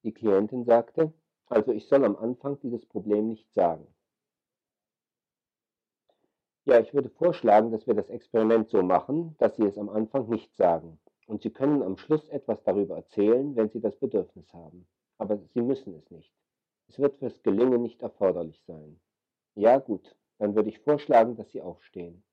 Die 0.03 0.11
Klientin 0.11 0.65
sagte, 0.65 1.14
also 1.45 1.72
ich 1.72 1.88
soll 1.88 2.06
am 2.06 2.15
Anfang 2.15 2.59
dieses 2.61 2.83
Problem 2.88 3.27
nicht 3.27 3.53
sagen. 3.53 3.85
Ja, 6.65 6.80
ich 6.80 6.91
würde 6.95 7.11
vorschlagen, 7.11 7.72
dass 7.72 7.85
wir 7.85 7.93
das 7.93 8.09
Experiment 8.09 8.72
so 8.72 8.81
machen, 8.81 9.35
dass 9.38 9.56
Sie 9.57 9.64
es 9.65 9.77
am 9.77 9.89
Anfang 9.89 10.27
nicht 10.27 10.56
sagen. 10.56 10.97
Und 11.27 11.43
Sie 11.43 11.51
können 11.51 11.83
am 11.83 11.97
Schluss 11.97 12.27
etwas 12.30 12.64
darüber 12.64 12.95
erzählen, 12.95 13.56
wenn 13.56 13.69
Sie 13.69 13.81
das 13.81 13.95
Bedürfnis 13.97 14.51
haben 14.53 14.88
aber 15.17 15.39
Sie 15.53 15.61
müssen 15.61 15.95
es 15.95 16.09
nicht. 16.11 16.31
Es 16.88 16.99
wird 16.99 17.17
fürs 17.17 17.41
Gelingen 17.43 17.81
nicht 17.81 18.01
erforderlich 18.01 18.61
sein. 18.65 18.99
Ja 19.56 19.80
gut, 19.80 20.15
dann 20.38 20.56
würde 20.56 20.69
ich 20.69 20.80
vorschlagen, 20.80 21.35
dass 21.35 21.51
Sie 21.51 21.61
aufstehen. 21.61 22.23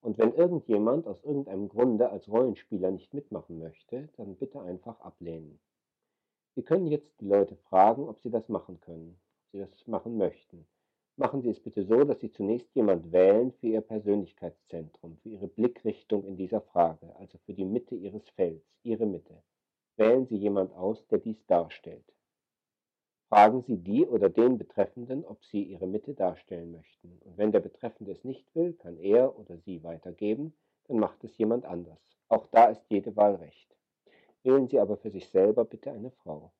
Und 0.00 0.16
wenn 0.16 0.32
irgendjemand 0.32 1.06
aus 1.06 1.22
irgendeinem 1.22 1.68
Grunde 1.68 2.08
als 2.08 2.26
Rollenspieler 2.28 2.90
nicht 2.90 3.12
mitmachen 3.12 3.58
möchte, 3.58 4.08
dann 4.16 4.36
bitte 4.36 4.60
einfach 4.62 4.98
ablehnen. 5.00 5.60
Sie 6.54 6.62
können 6.62 6.86
jetzt 6.86 7.20
die 7.20 7.26
Leute 7.26 7.56
fragen, 7.56 8.08
ob 8.08 8.18
sie 8.20 8.30
das 8.30 8.48
machen 8.48 8.80
können, 8.80 9.20
ob 9.44 9.50
sie 9.52 9.58
das 9.58 9.86
machen 9.86 10.16
möchten. 10.16 10.66
Machen 11.20 11.42
Sie 11.42 11.50
es 11.50 11.60
bitte 11.60 11.84
so, 11.84 12.04
dass 12.04 12.18
Sie 12.20 12.30
zunächst 12.30 12.74
jemand 12.74 13.12
wählen 13.12 13.52
für 13.52 13.66
Ihr 13.66 13.82
Persönlichkeitszentrum, 13.82 15.18
für 15.18 15.28
Ihre 15.28 15.48
Blickrichtung 15.48 16.24
in 16.24 16.38
dieser 16.38 16.62
Frage, 16.62 17.14
also 17.16 17.36
für 17.44 17.52
die 17.52 17.66
Mitte 17.66 17.94
Ihres 17.94 18.26
Felds, 18.30 18.64
Ihre 18.84 19.04
Mitte. 19.04 19.42
Wählen 19.98 20.24
Sie 20.24 20.36
jemand 20.36 20.72
aus, 20.72 21.06
der 21.08 21.18
dies 21.18 21.44
darstellt. 21.44 22.10
Fragen 23.28 23.62
Sie 23.64 23.76
die 23.76 24.06
oder 24.06 24.30
den 24.30 24.56
Betreffenden, 24.56 25.26
ob 25.26 25.44
sie 25.44 25.62
ihre 25.62 25.86
Mitte 25.86 26.14
darstellen 26.14 26.72
möchten. 26.72 27.20
Und 27.26 27.36
wenn 27.36 27.52
der 27.52 27.60
Betreffende 27.60 28.12
es 28.12 28.24
nicht 28.24 28.54
will, 28.54 28.72
kann 28.72 28.96
er 28.96 29.38
oder 29.38 29.58
sie 29.58 29.84
weitergeben, 29.84 30.54
dann 30.88 31.00
macht 31.00 31.22
es 31.22 31.36
jemand 31.36 31.66
anders. 31.66 32.00
Auch 32.28 32.46
da 32.46 32.70
ist 32.70 32.86
jede 32.88 33.14
Wahl 33.14 33.34
recht. 33.34 33.68
Wählen 34.42 34.68
Sie 34.68 34.80
aber 34.80 34.96
für 34.96 35.10
sich 35.10 35.28
selber 35.28 35.66
bitte 35.66 35.92
eine 35.92 36.12
Frau. 36.12 36.50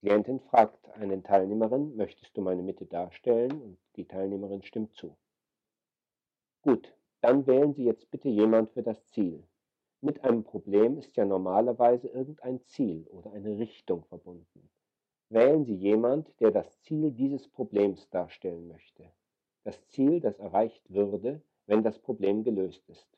Klientin 0.00 0.38
fragt 0.38 0.88
eine 0.90 1.20
Teilnehmerin, 1.22 1.96
möchtest 1.96 2.36
du 2.36 2.40
meine 2.40 2.62
Mitte 2.62 2.86
darstellen? 2.86 3.50
Und 3.60 3.78
die 3.96 4.06
Teilnehmerin 4.06 4.62
stimmt 4.62 4.94
zu. 4.94 5.16
Gut, 6.62 6.94
dann 7.20 7.46
wählen 7.48 7.74
Sie 7.74 7.84
jetzt 7.84 8.08
bitte 8.10 8.28
jemand 8.28 8.70
für 8.70 8.82
das 8.84 9.04
Ziel. 9.08 9.42
Mit 10.00 10.22
einem 10.22 10.44
Problem 10.44 10.98
ist 10.98 11.16
ja 11.16 11.24
normalerweise 11.24 12.06
irgendein 12.06 12.64
Ziel 12.66 13.08
oder 13.08 13.32
eine 13.32 13.58
Richtung 13.58 14.04
verbunden. 14.04 14.70
Wählen 15.30 15.64
Sie 15.64 15.74
jemand, 15.74 16.28
der 16.38 16.52
das 16.52 16.80
Ziel 16.82 17.10
dieses 17.10 17.48
Problems 17.48 18.08
darstellen 18.10 18.68
möchte. 18.68 19.10
Das 19.64 19.84
Ziel, 19.88 20.20
das 20.20 20.38
erreicht 20.38 20.88
würde, 20.88 21.42
wenn 21.66 21.82
das 21.82 21.98
Problem 21.98 22.44
gelöst 22.44 22.88
ist. 22.88 23.08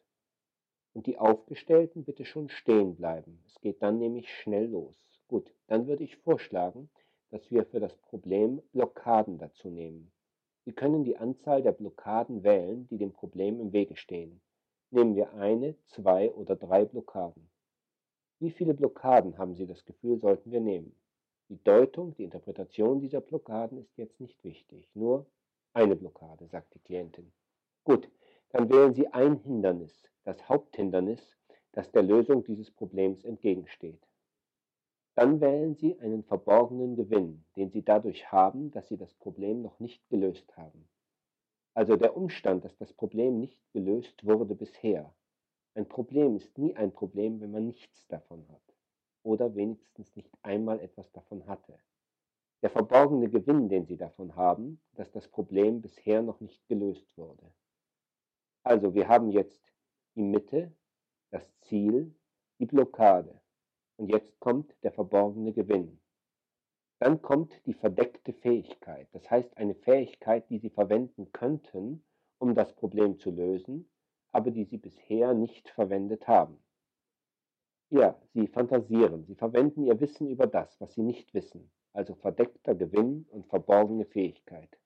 Und 0.94 1.06
die 1.06 1.18
Aufgestellten 1.18 2.04
bitte 2.04 2.24
schon 2.24 2.48
stehen 2.48 2.96
bleiben. 2.96 3.42
Es 3.46 3.60
geht 3.60 3.82
dann 3.82 3.98
nämlich 3.98 4.30
schnell 4.30 4.66
los. 4.66 5.09
Gut, 5.30 5.54
dann 5.68 5.86
würde 5.86 6.02
ich 6.02 6.16
vorschlagen, 6.16 6.90
dass 7.30 7.52
wir 7.52 7.64
für 7.64 7.78
das 7.78 7.96
Problem 7.98 8.60
Blockaden 8.72 9.38
dazu 9.38 9.70
nehmen. 9.70 10.10
Sie 10.64 10.72
können 10.72 11.04
die 11.04 11.18
Anzahl 11.18 11.62
der 11.62 11.70
Blockaden 11.70 12.42
wählen, 12.42 12.88
die 12.88 12.98
dem 12.98 13.12
Problem 13.12 13.60
im 13.60 13.72
Wege 13.72 13.94
stehen. 13.94 14.40
Nehmen 14.90 15.14
wir 15.14 15.32
eine, 15.34 15.76
zwei 15.86 16.32
oder 16.32 16.56
drei 16.56 16.84
Blockaden. 16.84 17.48
Wie 18.40 18.50
viele 18.50 18.74
Blockaden 18.74 19.38
haben 19.38 19.54
Sie 19.54 19.68
das 19.68 19.84
Gefühl, 19.84 20.18
sollten 20.18 20.50
wir 20.50 20.60
nehmen? 20.60 20.96
Die 21.48 21.62
Deutung, 21.62 22.12
die 22.16 22.24
Interpretation 22.24 22.98
dieser 22.98 23.20
Blockaden 23.20 23.78
ist 23.78 23.96
jetzt 23.96 24.18
nicht 24.18 24.42
wichtig. 24.42 24.90
Nur 24.94 25.26
eine 25.72 25.94
Blockade, 25.94 26.48
sagt 26.48 26.74
die 26.74 26.80
Klientin. 26.80 27.30
Gut, 27.84 28.10
dann 28.48 28.68
wählen 28.68 28.94
Sie 28.94 29.06
ein 29.06 29.36
Hindernis, 29.36 30.10
das 30.24 30.48
Haupthindernis, 30.48 31.36
das 31.70 31.88
der 31.92 32.02
Lösung 32.02 32.42
dieses 32.42 32.72
Problems 32.72 33.22
entgegensteht. 33.22 34.09
Dann 35.14 35.40
wählen 35.40 35.74
Sie 35.74 35.98
einen 35.98 36.22
verborgenen 36.22 36.96
Gewinn, 36.96 37.44
den 37.56 37.70
Sie 37.70 37.82
dadurch 37.82 38.30
haben, 38.30 38.70
dass 38.70 38.88
Sie 38.88 38.96
das 38.96 39.12
Problem 39.14 39.62
noch 39.62 39.78
nicht 39.80 40.08
gelöst 40.08 40.56
haben. 40.56 40.88
Also 41.74 41.96
der 41.96 42.16
Umstand, 42.16 42.64
dass 42.64 42.76
das 42.78 42.92
Problem 42.92 43.38
nicht 43.38 43.60
gelöst 43.72 44.24
wurde 44.24 44.54
bisher. 44.54 45.14
Ein 45.74 45.88
Problem 45.88 46.36
ist 46.36 46.58
nie 46.58 46.74
ein 46.74 46.92
Problem, 46.92 47.40
wenn 47.40 47.52
man 47.52 47.66
nichts 47.66 48.06
davon 48.08 48.46
hat 48.48 48.60
oder 49.22 49.54
wenigstens 49.54 50.14
nicht 50.16 50.30
einmal 50.42 50.80
etwas 50.80 51.10
davon 51.12 51.46
hatte. 51.46 51.78
Der 52.62 52.70
verborgene 52.70 53.28
Gewinn, 53.30 53.68
den 53.68 53.86
Sie 53.86 53.96
davon 53.96 54.36
haben, 54.36 54.80
dass 54.94 55.10
das 55.12 55.28
Problem 55.28 55.80
bisher 55.80 56.22
noch 56.22 56.40
nicht 56.40 56.66
gelöst 56.68 57.16
wurde. 57.16 57.52
Also 58.62 58.94
wir 58.94 59.08
haben 59.08 59.30
jetzt 59.30 59.62
die 60.14 60.22
Mitte, 60.22 60.72
das 61.30 61.42
Ziel, 61.62 62.14
die 62.58 62.66
Blockade. 62.66 63.40
Und 64.00 64.08
jetzt 64.08 64.40
kommt 64.40 64.74
der 64.82 64.92
verborgene 64.92 65.52
Gewinn. 65.52 66.00
Dann 67.00 67.20
kommt 67.20 67.52
die 67.66 67.74
verdeckte 67.74 68.32
Fähigkeit, 68.32 69.06
das 69.12 69.30
heißt 69.30 69.58
eine 69.58 69.74
Fähigkeit, 69.74 70.48
die 70.48 70.58
Sie 70.58 70.70
verwenden 70.70 71.30
könnten, 71.32 72.02
um 72.38 72.54
das 72.54 72.72
Problem 72.72 73.18
zu 73.18 73.30
lösen, 73.30 73.90
aber 74.32 74.52
die 74.52 74.64
Sie 74.64 74.78
bisher 74.78 75.34
nicht 75.34 75.68
verwendet 75.68 76.26
haben. 76.26 76.56
Ja, 77.90 78.18
Sie 78.32 78.46
fantasieren, 78.46 79.26
Sie 79.26 79.34
verwenden 79.34 79.84
Ihr 79.84 80.00
Wissen 80.00 80.30
über 80.30 80.46
das, 80.46 80.80
was 80.80 80.94
Sie 80.94 81.02
nicht 81.02 81.34
wissen, 81.34 81.70
also 81.92 82.14
verdeckter 82.14 82.74
Gewinn 82.74 83.26
und 83.28 83.48
verborgene 83.48 84.06
Fähigkeit. 84.06 84.78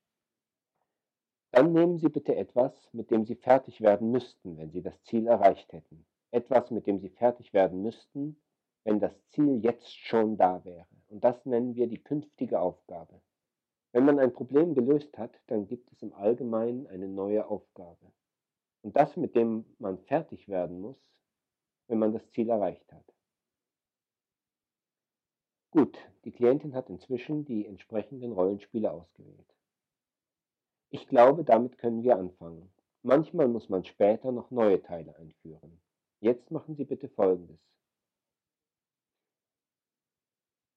Dann 1.53 1.73
nehmen 1.73 1.99
Sie 1.99 2.09
bitte 2.09 2.35
etwas, 2.35 2.89
mit 2.93 3.13
dem 3.13 3.25
Sie 3.25 3.37
fertig 3.37 3.81
werden 3.81 4.11
müssten, 4.11 4.59
wenn 4.59 4.73
Sie 4.73 4.83
das 4.83 5.01
Ziel 5.05 5.29
erreicht 5.29 5.73
hätten. 5.73 6.05
Etwas, 6.33 6.73
mit 6.73 6.89
dem 6.89 6.99
Sie 6.99 7.11
fertig 7.11 7.53
werden 7.53 7.81
müssten, 7.81 8.41
wenn 8.85 9.01
das 9.01 9.13
Ziel 9.31 9.65
jetzt 9.65 9.91
schon 9.91 10.37
da 10.37 10.65
wäre. 10.65 10.87
Und 11.09 11.25
das 11.25 11.45
nennen 11.47 11.75
wir 11.75 11.87
die 11.87 12.03
künftige 12.03 12.61
Aufgabe. 12.61 13.21
Wenn 13.93 14.05
man 14.05 14.19
ein 14.19 14.33
Problem 14.33 14.75
gelöst 14.75 15.17
hat, 15.17 15.41
dann 15.47 15.67
gibt 15.67 15.91
es 15.93 16.03
im 16.03 16.13
Allgemeinen 16.15 16.87
eine 16.89 17.09
neue 17.09 17.47
Aufgabe. 17.47 18.13
Und 18.83 18.97
das, 18.97 19.17
mit 19.17 19.35
dem 19.35 19.65
man 19.79 19.99
fertig 19.99 20.49
werden 20.49 20.81
muss, 20.81 20.99
wenn 21.87 21.99
man 21.99 22.13
das 22.13 22.29
Ziel 22.31 22.51
erreicht 22.51 22.93
hat. 22.93 23.05
Gut, 25.71 25.97
die 26.25 26.33
Klientin 26.33 26.75
hat 26.75 26.91
inzwischen 26.91 27.45
die 27.45 27.67
entsprechenden 27.67 28.33
Rollenspiele 28.33 28.91
ausgewählt. 28.91 29.55
Ich 30.91 31.09
glaube, 31.09 31.45
damit 31.45 31.79
können 31.79 32.03
wir 32.03 32.17
anfangen. 32.17 32.71
Manchmal 33.03 33.49
muss 33.49 33.69
man 33.69 33.85
später 33.85 34.33
noch 34.33 34.51
neue 34.51 34.81
Teile 34.83 35.17
einführen. 35.17 35.81
Jetzt 36.21 36.51
machen 36.51 36.77
Sie 36.77 36.85
bitte 36.85 37.09
Folgendes. 37.09 37.59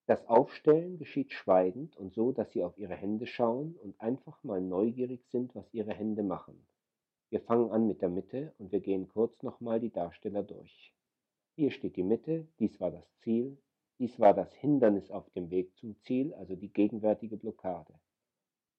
Das 0.08 0.26
Aufstellen 0.30 0.98
geschieht 0.98 1.34
schweigend 1.34 1.98
und 1.98 2.14
so, 2.14 2.32
dass 2.32 2.54
Sie 2.54 2.64
auf 2.64 2.78
Ihre 2.78 2.96
Hände 2.96 3.28
schauen 3.28 3.76
und 3.76 4.00
einfach 4.00 4.42
mal 4.42 4.62
neugierig 4.62 5.28
sind, 5.28 5.54
was 5.54 5.74
Ihre 5.74 5.94
Hände 5.94 6.24
machen. 6.24 6.66
Wir 7.30 7.42
fangen 7.42 7.72
an 7.72 7.88
mit 7.88 8.02
der 8.02 8.08
Mitte 8.08 8.54
und 8.58 8.72
wir 8.72 8.80
gehen 8.80 9.10
kurz 9.10 9.44
nochmal 9.44 9.82
die 9.82 9.92
Darsteller 9.92 10.44
durch. 10.44 10.94
Hier 11.56 11.72
steht 11.72 11.98
die 11.98 12.04
Mitte, 12.04 12.48
dies 12.58 12.80
war 12.80 12.90
das 12.90 13.06
Ziel, 13.18 13.58
dies 14.00 14.18
war 14.18 14.34
das 14.34 14.54
Hindernis 14.54 15.12
auf 15.12 15.30
dem 15.32 15.50
Weg 15.50 15.76
zum 15.76 16.00
Ziel, 16.00 16.34
also 16.36 16.56
die 16.56 16.72
gegenwärtige 16.72 17.36
Blockade. 17.36 17.94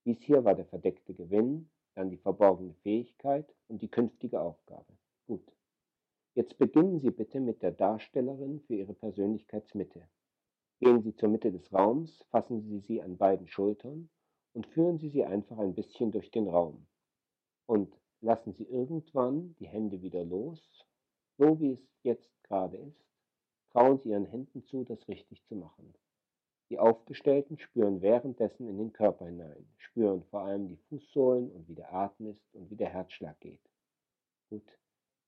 Dies 0.06 0.22
hier 0.22 0.44
war 0.44 0.54
der 0.54 0.64
verdeckte 0.64 1.12
Gewinn, 1.12 1.68
dann 1.94 2.08
die 2.08 2.16
verborgene 2.16 2.72
Fähigkeit 2.82 3.54
und 3.66 3.82
die 3.82 3.90
künftige 3.90 4.40
Aufgabe. 4.40 4.96
Gut. 5.26 5.52
Jetzt 6.34 6.56
beginnen 6.56 7.00
Sie 7.00 7.10
bitte 7.10 7.38
mit 7.38 7.62
der 7.62 7.72
Darstellerin 7.72 8.60
für 8.60 8.76
Ihre 8.76 8.94
Persönlichkeitsmitte. 8.94 10.08
Gehen 10.80 11.02
Sie 11.02 11.14
zur 11.16 11.28
Mitte 11.28 11.50
des 11.50 11.72
Raums, 11.72 12.24
fassen 12.30 12.62
Sie 12.62 12.78
sie 12.78 13.02
an 13.02 13.16
beiden 13.16 13.48
Schultern 13.48 14.08
und 14.52 14.66
führen 14.68 14.98
Sie 14.98 15.08
sie 15.08 15.24
einfach 15.24 15.58
ein 15.58 15.74
bisschen 15.74 16.12
durch 16.12 16.30
den 16.30 16.46
Raum. 16.46 16.86
Und 17.66 17.92
lassen 18.20 18.54
Sie 18.54 18.62
irgendwann 18.62 19.56
die 19.58 19.66
Hände 19.66 20.02
wieder 20.02 20.24
los, 20.24 20.86
so 21.36 21.58
wie 21.58 21.72
es 21.72 21.80
jetzt 22.04 22.30
gerade 22.44 22.76
ist. 22.76 23.04
Trauen 23.72 23.98
Sie 23.98 24.10
Ihren 24.10 24.26
Händen 24.26 24.64
zu, 24.66 24.84
das 24.84 25.08
richtig 25.08 25.44
zu 25.46 25.56
machen. 25.56 25.94
Die 26.70 26.78
Aufgestellten 26.78 27.58
spüren 27.58 28.00
währenddessen 28.00 28.68
in 28.68 28.78
den 28.78 28.92
Körper 28.92 29.26
hinein, 29.26 29.68
spüren 29.78 30.22
vor 30.24 30.42
allem 30.42 30.68
die 30.68 30.76
Fußsohlen 30.76 31.50
und 31.50 31.66
wie 31.66 31.74
der 31.74 31.92
Atem 31.92 32.28
ist 32.28 32.54
und 32.54 32.70
wie 32.70 32.76
der 32.76 32.90
Herzschlag 32.90 33.40
geht. 33.40 33.68
Gut, 34.48 34.78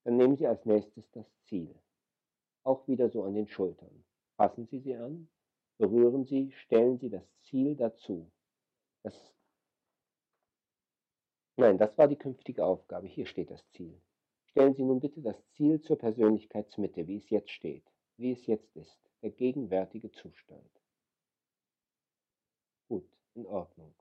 dann 0.05 0.17
nehmen 0.17 0.37
Sie 0.37 0.47
als 0.47 0.65
nächstes 0.65 1.11
das 1.11 1.27
Ziel. 1.47 1.75
Auch 2.63 2.87
wieder 2.87 3.11
so 3.11 3.25
an 3.25 3.35
den 3.35 3.49
Schultern. 3.49 4.05
Fassen 4.37 4.67
Sie 4.67 4.79
sie 4.81 4.95
an, 4.95 5.29
berühren 5.81 6.27
Sie, 6.27 6.53
stellen 6.53 6.99
Sie 6.99 7.09
das 7.09 7.25
Ziel 7.41 7.75
dazu. 7.75 8.31
Das 9.03 9.15
Nein, 11.57 11.79
das 11.79 11.97
war 11.97 12.07
die 12.07 12.17
künftige 12.17 12.65
Aufgabe. 12.65 13.07
Hier 13.07 13.25
steht 13.27 13.51
das 13.51 13.67
Ziel. 13.71 13.99
Stellen 14.45 14.75
Sie 14.75 14.83
nun 14.83 15.01
bitte 15.01 15.23
das 15.23 15.37
Ziel 15.53 15.81
zur 15.81 15.97
Persönlichkeitsmitte, 15.97 17.07
wie 17.07 17.17
es 17.17 17.31
jetzt 17.31 17.51
steht, 17.51 17.85
wie 18.19 18.33
es 18.33 18.47
jetzt 18.47 18.77
ist, 18.77 19.01
der 19.23 19.31
gegenwärtige 19.31 20.11
Zustand. 20.11 20.71
Gut, 22.89 23.09
in 23.35 23.47
Ordnung. 23.47 23.95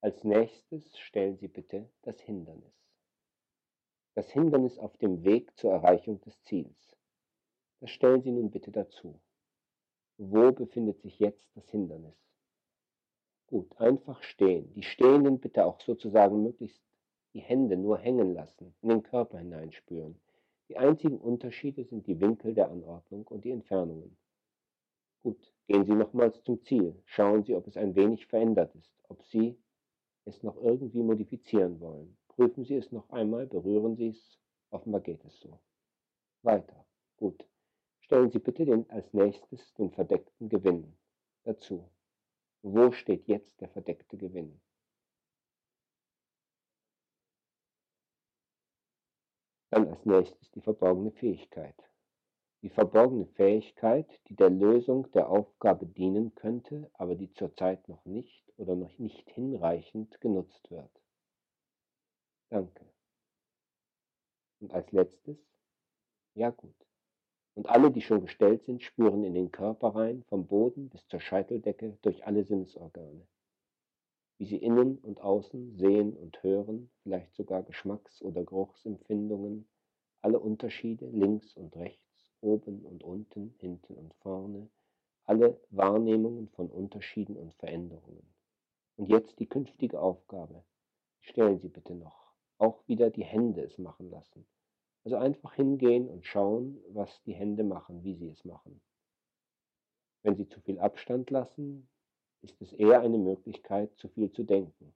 Als 0.00 0.22
nächstes 0.22 0.96
stellen 0.98 1.38
Sie 1.38 1.48
bitte 1.48 1.90
das 2.02 2.20
Hindernis. 2.20 2.74
Das 4.14 4.30
Hindernis 4.30 4.78
auf 4.78 4.96
dem 4.98 5.24
Weg 5.24 5.56
zur 5.56 5.72
Erreichung 5.72 6.20
des 6.20 6.40
Ziels. 6.44 6.96
Das 7.80 7.90
stellen 7.90 8.22
Sie 8.22 8.30
nun 8.30 8.50
bitte 8.50 8.70
dazu. 8.70 9.20
Wo 10.20 10.50
befindet 10.50 11.00
sich 11.00 11.20
jetzt 11.20 11.48
das 11.54 11.70
Hindernis? 11.70 12.16
Gut, 13.46 13.78
einfach 13.78 14.20
stehen. 14.24 14.74
Die 14.74 14.82
Stehenden 14.82 15.38
bitte 15.38 15.64
auch 15.64 15.80
sozusagen 15.80 16.42
möglichst 16.42 16.82
die 17.34 17.40
Hände 17.40 17.76
nur 17.76 17.98
hängen 17.98 18.34
lassen, 18.34 18.74
in 18.82 18.88
den 18.88 19.04
Körper 19.04 19.38
hineinspüren. 19.38 20.20
Die 20.68 20.76
einzigen 20.76 21.18
Unterschiede 21.18 21.84
sind 21.84 22.08
die 22.08 22.20
Winkel 22.20 22.52
der 22.52 22.68
Anordnung 22.68 23.28
und 23.28 23.44
die 23.44 23.52
Entfernungen. 23.52 24.16
Gut, 25.22 25.52
gehen 25.68 25.84
Sie 25.86 25.94
nochmals 25.94 26.42
zum 26.42 26.60
Ziel. 26.62 27.00
Schauen 27.04 27.44
Sie, 27.44 27.54
ob 27.54 27.68
es 27.68 27.76
ein 27.76 27.94
wenig 27.94 28.26
verändert 28.26 28.74
ist, 28.74 28.90
ob 29.08 29.22
Sie 29.24 29.56
es 30.24 30.42
noch 30.42 30.56
irgendwie 30.56 31.02
modifizieren 31.02 31.80
wollen. 31.80 32.16
Prüfen 32.26 32.64
Sie 32.64 32.74
es 32.74 32.90
noch 32.90 33.08
einmal, 33.10 33.46
berühren 33.46 33.96
Sie 33.96 34.08
es. 34.08 34.38
Offenbar 34.70 35.00
geht 35.00 35.24
es 35.24 35.38
so. 35.40 35.60
Weiter. 36.42 36.84
Gut. 37.16 37.47
Stellen 38.08 38.30
Sie 38.30 38.38
bitte 38.38 38.64
den, 38.64 38.88
als 38.90 39.12
nächstes 39.12 39.74
den 39.74 39.90
verdeckten 39.90 40.48
Gewinn 40.48 40.96
dazu. 41.44 41.88
Wo 42.62 42.90
steht 42.90 43.28
jetzt 43.28 43.60
der 43.60 43.68
verdeckte 43.68 44.16
Gewinn? 44.16 44.60
Dann 49.70 49.88
als 49.88 50.04
nächstes 50.04 50.50
die 50.50 50.62
verborgene 50.62 51.12
Fähigkeit 51.12 51.76
die 52.62 52.70
verborgene 52.70 53.26
Fähigkeit, 53.26 54.20
die 54.28 54.34
der 54.34 54.50
Lösung 54.50 55.10
der 55.12 55.28
Aufgabe 55.28 55.86
dienen 55.86 56.34
könnte, 56.34 56.90
aber 56.94 57.14
die 57.14 57.32
zurzeit 57.32 57.88
noch 57.88 58.04
nicht 58.04 58.52
oder 58.56 58.74
noch 58.74 58.98
nicht 58.98 59.30
hinreichend 59.30 60.20
genutzt 60.20 60.68
wird. 60.70 60.90
Danke. 62.50 62.84
Und 64.60 64.72
als 64.72 64.90
letztes, 64.90 65.38
ja 66.34 66.50
gut. 66.50 66.87
Und 67.58 67.68
alle, 67.68 67.90
die 67.90 68.02
schon 68.02 68.20
gestellt 68.20 68.62
sind, 68.62 68.84
spüren 68.84 69.24
in 69.24 69.34
den 69.34 69.50
Körper 69.50 69.88
rein, 69.88 70.22
vom 70.28 70.46
Boden 70.46 70.90
bis 70.90 71.04
zur 71.08 71.18
Scheiteldecke, 71.18 71.98
durch 72.02 72.24
alle 72.24 72.44
Sinnesorgane. 72.44 73.26
Wie 74.36 74.44
sie 74.44 74.58
innen 74.58 74.98
und 74.98 75.20
außen 75.20 75.76
sehen 75.76 76.16
und 76.16 76.40
hören, 76.44 76.88
vielleicht 77.02 77.34
sogar 77.34 77.64
Geschmacks- 77.64 78.22
oder 78.22 78.44
Geruchsempfindungen, 78.44 79.66
alle 80.22 80.38
Unterschiede 80.38 81.06
links 81.06 81.56
und 81.56 81.74
rechts 81.74 82.30
oben 82.42 82.84
und 82.84 83.02
unten, 83.02 83.56
hinten 83.58 83.94
und 83.94 84.14
vorne, 84.22 84.68
alle 85.24 85.60
Wahrnehmungen 85.70 86.46
von 86.50 86.70
Unterschieden 86.70 87.36
und 87.36 87.54
Veränderungen. 87.54 88.32
Und 88.94 89.08
jetzt 89.08 89.40
die 89.40 89.48
künftige 89.48 90.00
Aufgabe. 90.00 90.62
Stellen 91.22 91.58
Sie 91.58 91.70
bitte 91.70 91.96
noch. 91.96 92.30
Auch 92.58 92.86
wieder 92.86 93.10
die 93.10 93.24
Hände 93.24 93.62
es 93.62 93.78
machen 93.78 94.10
lassen. 94.10 94.46
Also 95.08 95.24
einfach 95.24 95.54
hingehen 95.54 96.06
und 96.06 96.26
schauen, 96.26 96.84
was 96.90 97.22
die 97.22 97.32
Hände 97.32 97.64
machen, 97.64 98.04
wie 98.04 98.14
sie 98.14 98.28
es 98.28 98.44
machen. 98.44 98.78
Wenn 100.22 100.36
Sie 100.36 100.46
zu 100.46 100.60
viel 100.60 100.78
Abstand 100.78 101.30
lassen, 101.30 101.88
ist 102.42 102.60
es 102.60 102.74
eher 102.74 103.00
eine 103.00 103.16
Möglichkeit, 103.16 103.90
zu 103.96 104.08
viel 104.08 104.30
zu 104.32 104.42
denken. 104.42 104.94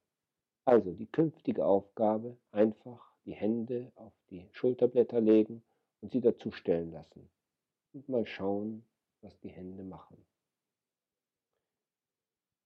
Also 0.67 0.93
die 0.93 1.07
künftige 1.07 1.65
Aufgabe, 1.65 2.37
einfach 2.51 3.11
die 3.25 3.33
Hände 3.33 3.91
auf 3.95 4.13
die 4.29 4.47
Schulterblätter 4.53 5.19
legen 5.23 5.63
und 6.03 6.13
sie 6.13 6.21
dazustellen 6.21 6.93
lassen 6.93 7.31
und 7.95 8.07
mal 8.11 8.27
schauen, 8.27 8.85
was 9.23 9.41
die 9.41 9.49
Hände 9.49 9.83
machen. 9.83 10.23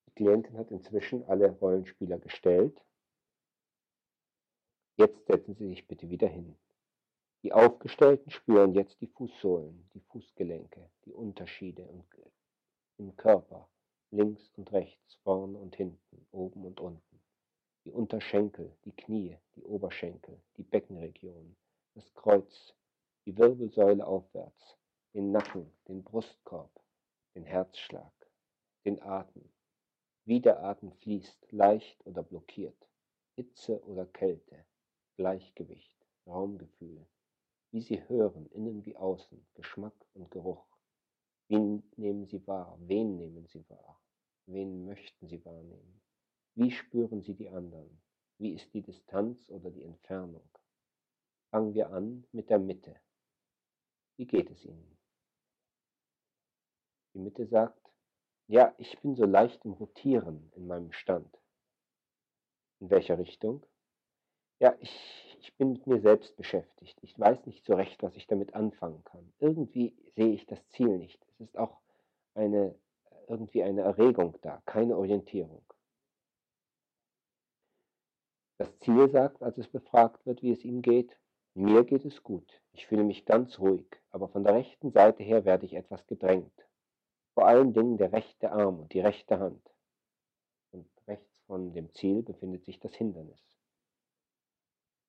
Die 0.09 0.15
Klientin 0.17 0.59
hat 0.59 0.73
inzwischen 0.73 1.23
alle 1.27 1.49
Rollenspieler 1.49 2.19
gestellt. 2.19 2.85
Jetzt 4.97 5.25
setzen 5.29 5.55
Sie 5.55 5.69
sich 5.69 5.87
bitte 5.87 6.11
wieder 6.11 6.27
hin. 6.27 6.57
Die 7.47 7.53
Aufgestellten 7.53 8.29
spüren 8.33 8.75
jetzt 8.75 9.01
die 9.01 9.07
Fußsohlen, 9.07 9.89
die 9.95 10.01
Fußgelenke, 10.01 10.91
die 11.05 11.13
Unterschiede 11.13 11.89
im 12.99 13.15
Körper, 13.15 13.69
links 14.11 14.51
und 14.57 14.73
rechts, 14.73 15.15
vorne 15.23 15.57
und 15.57 15.77
hinten, 15.77 16.27
oben 16.33 16.65
und 16.65 16.81
unten. 16.81 17.21
Die 17.85 17.93
Unterschenkel, 17.93 18.77
die 18.85 18.91
Knie, 18.91 19.39
die 19.55 19.63
Oberschenkel, 19.63 20.43
die 20.57 20.65
Beckenregion, 20.65 21.55
das 21.95 22.13
Kreuz, 22.15 22.75
die 23.27 23.39
Wirbelsäule 23.39 24.05
aufwärts, 24.05 24.77
den 25.15 25.31
Nacken, 25.31 25.71
den 25.87 26.03
Brustkorb, 26.03 26.73
den 27.37 27.45
Herzschlag, 27.45 28.13
den 28.85 29.01
Atem, 29.01 29.49
wie 30.25 30.41
der 30.41 30.65
Atem 30.65 30.91
fließt, 30.91 31.53
leicht 31.53 32.05
oder 32.05 32.25
blockiert, 32.25 32.89
Hitze 33.37 33.81
oder 33.85 34.05
Kälte, 34.05 34.65
Gleichgewicht, 35.15 35.95
Raumgefühl, 36.27 37.07
wie 37.71 37.81
Sie 37.81 38.09
hören, 38.09 38.47
innen 38.47 38.85
wie 38.85 38.97
außen, 38.97 39.47
Geschmack 39.55 39.95
und 40.15 40.31
Geruch. 40.31 40.67
Wie 41.49 41.59
nehmen 41.97 42.27
Sie 42.27 42.47
wahr? 42.47 42.77
Wen 42.81 43.17
nehmen 43.17 43.47
Sie 43.47 43.69
wahr? 43.69 44.01
Wen 44.47 44.85
möchten 44.85 45.29
Sie 45.29 45.45
wahrnehmen? 45.45 46.01
Wie 46.55 46.71
spüren 46.71 47.23
Sie 47.23 47.35
die 47.35 47.51
anderen? 47.51 48.01
Wie 48.39 48.55
ist 48.55 48.73
die 48.75 48.83
Distanz 48.83 49.49
oder 49.51 49.71
die 49.71 49.83
Entfernung? 49.85 50.49
Fangen 51.51 51.75
wir 51.75 51.91
an 51.91 52.27
mit 52.33 52.51
der 52.51 52.59
Mitte. 52.59 52.97
Wie 54.17 54.27
geht 54.27 54.51
es 54.51 54.65
Ihnen? 54.65 54.99
Die 57.15 57.19
Mitte 57.19 57.47
sagt, 57.47 57.91
ja, 58.49 58.75
ich 58.79 59.01
bin 59.01 59.17
so 59.17 59.25
leicht 59.25 59.65
im 59.65 59.73
Rotieren 59.73 60.53
in 60.55 60.67
meinem 60.67 60.93
Stand. 60.93 61.35
In 62.81 62.91
welcher 62.91 63.19
Richtung? 63.19 63.65
Ja, 64.59 64.77
ich, 64.81 65.26
ich 65.47 65.55
bin 65.55 65.75
mit 65.75 65.87
mir 65.87 66.01
selbst 66.01 66.37
beschäftigt. 66.37 66.99
Ich 67.03 67.17
weiß 67.17 67.47
nicht 67.47 67.65
so 67.65 67.75
recht, 67.75 68.03
was 68.03 68.17
ich 68.17 68.27
damit 68.27 68.55
anfangen 68.55 69.05
kann. 69.05 69.33
Irgendwie 69.39 69.95
sehe 70.17 70.33
ich 70.33 70.45
das 70.47 70.59
Ziel 70.71 70.99
nicht. 70.99 71.25
Es 71.29 71.41
ist 71.41 71.57
auch 71.57 71.79
eine, 72.35 72.75
irgendwie 73.29 73.63
eine 73.63 73.83
Erregung 73.83 74.37
da, 74.43 74.61
keine 74.67 74.97
Orientierung. 74.97 75.63
Das 78.59 78.77
Ziel 78.81 79.09
sagt, 79.09 79.41
als 79.41 79.57
es 79.57 79.69
befragt 79.69 80.27
wird, 80.27 80.43
wie 80.43 80.51
es 80.51 80.65
ihm 80.65 80.83
geht, 80.83 81.17
mir 81.55 81.85
geht 81.85 82.05
es 82.05 82.25
gut. 82.25 82.61
Ich 82.73 82.87
fühle 82.87 83.05
mich 83.05 83.25
ganz 83.25 83.61
ruhig, 83.61 83.87
aber 84.11 84.29
von 84.29 84.43
der 84.43 84.55
rechten 84.55 84.91
Seite 84.91 85.23
her 85.23 85.45
werde 85.45 85.65
ich 85.65 85.75
etwas 85.75 86.05
gedrängt. 86.09 86.67
Vor 87.35 87.47
allen 87.47 87.73
Dingen 87.73 87.99
der 87.99 88.13
rechte 88.13 88.51
Arm 88.51 88.81
und 88.81 88.93
die 88.93 89.01
rechte 89.01 89.39
Hand. 89.39 89.63
Und 90.73 90.89
rechts 91.07 91.39
von 91.47 91.73
dem 91.73 91.93
Ziel 91.93 92.23
befindet 92.23 92.65
sich 92.65 92.81
das 92.81 92.95
Hindernis. 92.95 93.56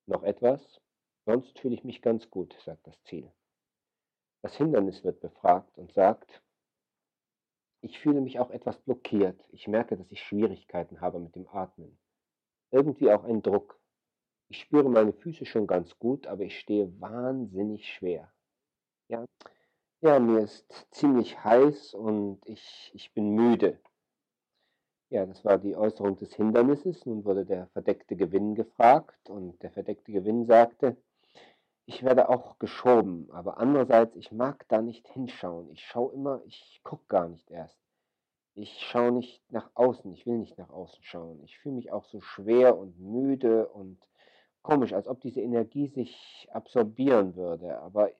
Noch 0.07 0.23
etwas? 0.23 0.81
Sonst 1.25 1.59
fühle 1.59 1.75
ich 1.75 1.83
mich 1.83 2.01
ganz 2.01 2.29
gut, 2.29 2.55
sagt 2.63 2.87
das 2.87 3.01
Ziel. 3.03 3.31
Das 4.41 4.55
Hindernis 4.55 5.03
wird 5.03 5.19
befragt 5.19 5.77
und 5.77 5.91
sagt, 5.93 6.41
ich 7.81 7.99
fühle 7.99 8.21
mich 8.21 8.39
auch 8.39 8.49
etwas 8.49 8.77
blockiert. 8.79 9.39
Ich 9.51 9.67
merke, 9.67 9.97
dass 9.97 10.09
ich 10.11 10.23
Schwierigkeiten 10.23 11.01
habe 11.01 11.19
mit 11.19 11.35
dem 11.35 11.47
Atmen. 11.49 11.99
Irgendwie 12.71 13.11
auch 13.11 13.25
ein 13.25 13.41
Druck. 13.41 13.79
Ich 14.47 14.61
spüre 14.61 14.89
meine 14.89 15.11
Füße 15.11 15.45
schon 15.45 15.67
ganz 15.67 15.99
gut, 15.99 16.25
aber 16.25 16.43
ich 16.43 16.57
stehe 16.57 16.89
wahnsinnig 17.01 17.93
schwer. 17.93 18.31
Ja, 19.09 19.25
ja 19.99 20.19
mir 20.19 20.39
ist 20.39 20.87
ziemlich 20.91 21.43
heiß 21.43 21.93
und 21.93 22.39
ich, 22.45 22.91
ich 22.93 23.13
bin 23.13 23.35
müde. 23.35 23.81
Ja, 25.09 25.25
das 25.25 25.45
war 25.45 25.57
die 25.57 25.75
Äußerung 25.75 26.17
des 26.17 26.33
Hindernisses. 26.35 27.05
Nun 27.05 27.23
wurde 27.23 27.45
der 27.45 27.67
verdeckte 27.67 28.15
Gewinn 28.17 28.55
gefragt 28.55 29.29
und 29.29 29.61
der 29.63 29.71
verdeckte 29.71 30.11
Gewinn 30.11 30.45
sagte, 30.45 30.97
ich 31.85 32.03
werde 32.03 32.27
auch 32.27 32.59
geschoben, 32.59 33.29
aber 33.31 33.57
andererseits, 33.59 34.17
ich 34.17 34.33
mag 34.33 34.67
da 34.67 34.81
nicht 34.81 35.07
hinschauen. 35.07 35.71
Ich 35.71 35.85
schaue 35.85 36.13
immer, 36.13 36.41
ich 36.45 36.81
gucke 36.83 37.05
gar 37.07 37.29
nicht 37.29 37.49
erst. 37.49 37.79
Ich 38.55 38.81
schaue 38.81 39.13
nicht 39.13 39.41
nach 39.49 39.69
außen, 39.75 40.11
ich 40.11 40.25
will 40.25 40.39
nicht 40.39 40.57
nach 40.57 40.71
außen 40.71 41.01
schauen. 41.03 41.41
Ich 41.45 41.57
fühle 41.59 41.75
mich 41.75 41.93
auch 41.93 42.03
so 42.05 42.19
schwer 42.19 42.77
und 42.77 42.99
müde 42.99 43.69
und 43.69 43.99
komisch, 44.61 44.91
als 44.91 45.07
ob 45.07 45.21
diese 45.21 45.39
Energie 45.39 45.87
sich 45.87 46.49
absorbieren 46.51 47.37
würde, 47.37 47.79
aber 47.79 48.11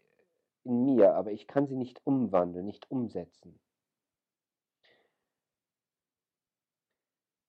in 0.64 0.86
mir, 0.86 1.16
aber 1.16 1.34
ich 1.34 1.48
kann 1.48 1.68
sie 1.68 1.76
nicht 1.76 2.00
umwandeln, 2.06 2.66
nicht 2.66 2.90
umsetzen. 2.90 3.60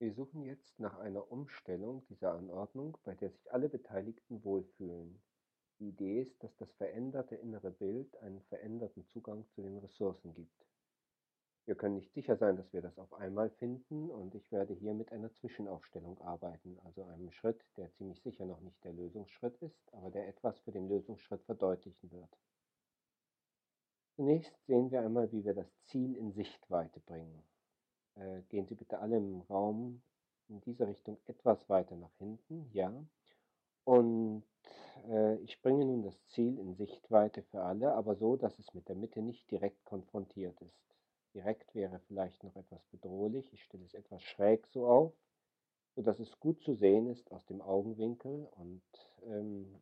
Wir 0.00 0.12
suchen 0.12 0.44
jetzt 0.44 0.78
nach 0.78 0.96
einer 1.00 1.32
Umstellung 1.32 2.04
dieser 2.06 2.32
Anordnung, 2.32 2.96
bei 3.02 3.16
der 3.16 3.30
sich 3.30 3.52
alle 3.52 3.68
Beteiligten 3.68 4.44
wohlfühlen. 4.44 5.20
Die 5.80 5.88
Idee 5.88 6.20
ist, 6.20 6.40
dass 6.44 6.56
das 6.56 6.72
veränderte 6.74 7.34
innere 7.34 7.72
Bild 7.72 8.16
einen 8.18 8.40
veränderten 8.42 9.04
Zugang 9.06 9.44
zu 9.48 9.62
den 9.62 9.76
Ressourcen 9.78 10.34
gibt. 10.34 10.66
Wir 11.64 11.74
können 11.74 11.96
nicht 11.96 12.12
sicher 12.14 12.36
sein, 12.36 12.56
dass 12.56 12.72
wir 12.72 12.80
das 12.80 12.96
auf 12.96 13.12
einmal 13.12 13.50
finden 13.50 14.08
und 14.08 14.36
ich 14.36 14.52
werde 14.52 14.72
hier 14.72 14.94
mit 14.94 15.10
einer 15.10 15.32
Zwischenaufstellung 15.32 16.20
arbeiten, 16.20 16.78
also 16.84 17.02
einem 17.02 17.32
Schritt, 17.32 17.60
der 17.76 17.92
ziemlich 17.94 18.22
sicher 18.22 18.46
noch 18.46 18.60
nicht 18.60 18.82
der 18.84 18.92
Lösungsschritt 18.92 19.60
ist, 19.62 19.92
aber 19.92 20.10
der 20.10 20.28
etwas 20.28 20.60
für 20.60 20.70
den 20.70 20.88
Lösungsschritt 20.88 21.42
verdeutlichen 21.42 22.12
wird. 22.12 22.38
Zunächst 24.14 24.54
sehen 24.66 24.92
wir 24.92 25.02
einmal, 25.02 25.32
wie 25.32 25.44
wir 25.44 25.54
das 25.54 25.68
Ziel 25.86 26.14
in 26.14 26.30
Sichtweite 26.32 27.00
bringen. 27.00 27.42
Äh, 28.18 28.42
gehen 28.48 28.66
Sie 28.66 28.74
bitte 28.74 28.98
alle 28.98 29.16
im 29.16 29.40
Raum 29.42 30.02
in 30.48 30.60
diese 30.62 30.86
Richtung 30.86 31.18
etwas 31.26 31.68
weiter 31.68 31.96
nach 31.96 32.14
hinten, 32.18 32.68
ja. 32.72 32.92
Und 33.84 34.42
äh, 35.08 35.36
ich 35.36 35.60
bringe 35.62 35.84
nun 35.84 36.02
das 36.02 36.26
Ziel 36.26 36.58
in 36.58 36.74
Sichtweite 36.74 37.42
für 37.42 37.62
alle, 37.62 37.94
aber 37.94 38.16
so, 38.16 38.36
dass 38.36 38.58
es 38.58 38.74
mit 38.74 38.88
der 38.88 38.96
Mitte 38.96 39.22
nicht 39.22 39.50
direkt 39.50 39.84
konfrontiert 39.84 40.60
ist. 40.60 40.96
Direkt 41.34 41.74
wäre 41.74 42.00
vielleicht 42.00 42.42
noch 42.42 42.56
etwas 42.56 42.84
bedrohlich. 42.86 43.52
Ich 43.52 43.62
stelle 43.62 43.84
es 43.84 43.94
etwas 43.94 44.22
schräg 44.22 44.66
so 44.66 44.86
auf, 44.86 45.12
sodass 45.94 46.18
es 46.18 46.40
gut 46.40 46.60
zu 46.62 46.74
sehen 46.74 47.06
ist 47.08 47.30
aus 47.32 47.44
dem 47.46 47.60
Augenwinkel. 47.60 48.48
Und 48.56 48.82
ähm, 49.26 49.80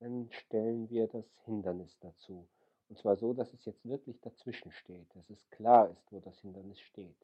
dann 0.00 0.28
stellen 0.30 0.88
wir 0.88 1.08
das 1.08 1.26
Hindernis 1.44 1.98
dazu. 2.00 2.46
Und 2.88 2.98
zwar 2.98 3.16
so, 3.16 3.32
dass 3.32 3.52
es 3.52 3.64
jetzt 3.64 3.84
wirklich 3.84 4.20
dazwischen 4.20 4.70
steht, 4.70 5.14
dass 5.16 5.28
es 5.30 5.50
klar 5.50 5.90
ist, 5.90 6.12
wo 6.12 6.20
das 6.20 6.38
Hindernis 6.38 6.80
steht. 6.80 7.16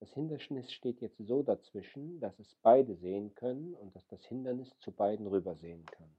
Das 0.00 0.12
Hindernis 0.14 0.72
steht 0.72 1.00
jetzt 1.00 1.18
so 1.18 1.42
dazwischen, 1.42 2.20
dass 2.20 2.38
es 2.38 2.54
beide 2.62 2.94
sehen 2.96 3.34
können 3.34 3.74
und 3.74 3.96
dass 3.96 4.06
das 4.06 4.24
Hindernis 4.26 4.78
zu 4.78 4.92
beiden 4.92 5.26
rübersehen 5.26 5.84
kann. 5.86 6.10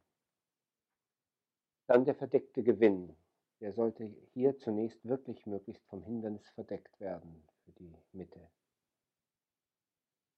Dann 1.88 2.06
der 2.06 2.16
verdeckte 2.16 2.62
Gewinn. 2.62 3.16
Der 3.62 3.74
sollte 3.74 4.06
hier 4.34 4.58
zunächst 4.60 5.04
wirklich 5.06 5.46
möglichst 5.46 5.86
vom 5.88 6.04
Hindernis 6.04 6.48
verdeckt 6.52 7.00
werden 7.00 7.44
für 7.66 7.72
die 7.74 7.94
Mitte. 8.12 8.50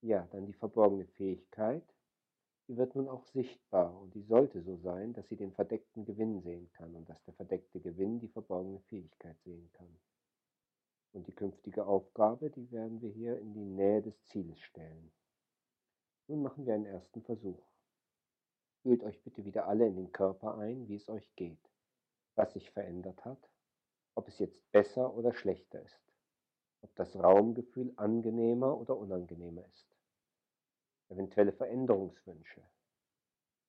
Ja, 0.02 0.28
dann 0.32 0.46
die 0.46 0.54
verborgene 0.54 1.06
Fähigkeit. 1.06 1.84
Die 2.68 2.78
wird 2.78 2.96
nun 2.96 3.10
auch 3.10 3.26
sichtbar 3.26 4.00
und 4.00 4.16
die 4.16 4.24
sollte 4.24 4.62
so 4.62 4.78
sein, 4.78 5.14
dass 5.14 5.28
sie 5.28 5.36
den 5.36 5.52
verdeckten 5.52 6.06
Gewinn 6.06 6.42
sehen 6.42 6.72
kann 6.74 6.96
und 6.96 7.10
dass 7.10 7.22
der 7.26 7.34
verdeckte 7.34 7.80
Gewinn 7.80 8.20
die 8.20 8.30
verborgene 8.30 8.80
Fähigkeit 8.82 9.38
sehen 9.44 9.70
kann. 9.74 10.00
Und 11.14 11.28
die 11.28 11.36
künftige 11.36 11.86
Aufgabe, 11.86 12.50
die 12.50 12.72
werden 12.72 13.02
wir 13.02 13.10
hier 13.10 13.38
in 13.40 13.54
die 13.54 13.66
Nähe 13.66 14.02
des 14.02 14.24
Zieles 14.26 14.60
stellen. 14.60 15.12
Nun 16.28 16.42
machen 16.42 16.66
wir 16.66 16.74
einen 16.74 16.86
ersten 16.86 17.22
Versuch. 17.22 17.62
Fühlt 18.82 19.04
euch 19.04 19.22
bitte 19.22 19.44
wieder 19.46 19.68
alle 19.68 19.88
in 19.88 19.96
den 19.96 20.12
Körper 20.12 20.58
ein, 20.58 20.88
wie 20.88 20.96
es 20.96 21.10
euch 21.10 21.36
geht 21.36 21.72
was 22.36 22.54
sich 22.54 22.72
verändert 22.72 23.24
hat, 23.26 23.50
ob 24.16 24.28
es 24.28 24.40
jetzt 24.40 24.72
besser 24.72 25.14
oder 25.14 25.34
schlechter 25.34 25.82
ist, 25.82 26.02
ob 26.82 26.94
das 26.96 27.16
Raumgefühl 27.16 27.94
angenehmer 27.98 28.78
oder 28.78 28.98
unangenehmer 28.98 29.66
ist. 29.66 29.96
Eventuelle 31.10 31.52
Veränderungswünsche. 31.52 32.62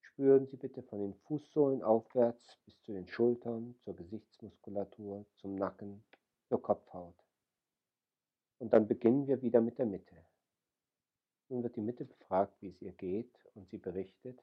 Spüren 0.01 0.47
Sie 0.47 0.57
bitte 0.57 0.83
von 0.83 1.01
den 1.01 1.15
Fußsohlen 1.15 1.83
aufwärts 1.83 2.59
bis 2.65 2.81
zu 2.83 2.93
den 2.93 3.09
Schultern, 3.09 3.75
zur 3.85 3.97
Gesichtsmuskulatur, 3.97 5.25
zum 5.37 5.55
Nacken, 5.57 6.05
zur 6.49 6.63
Kopfhaut. 6.63 7.22
Und 8.63 8.73
dann 8.73 8.87
beginnen 8.87 9.27
wir 9.27 9.43
wieder 9.43 9.61
mit 9.61 9.79
der 9.79 9.87
Mitte. 9.87 10.15
Nun 11.49 11.65
wird 11.65 11.75
die 11.75 11.81
Mitte 11.81 12.05
befragt, 12.05 12.55
wie 12.61 12.69
es 12.69 12.81
ihr 12.81 12.93
geht, 12.93 13.35
und 13.55 13.69
sie 13.69 13.77
berichtet, 13.77 14.41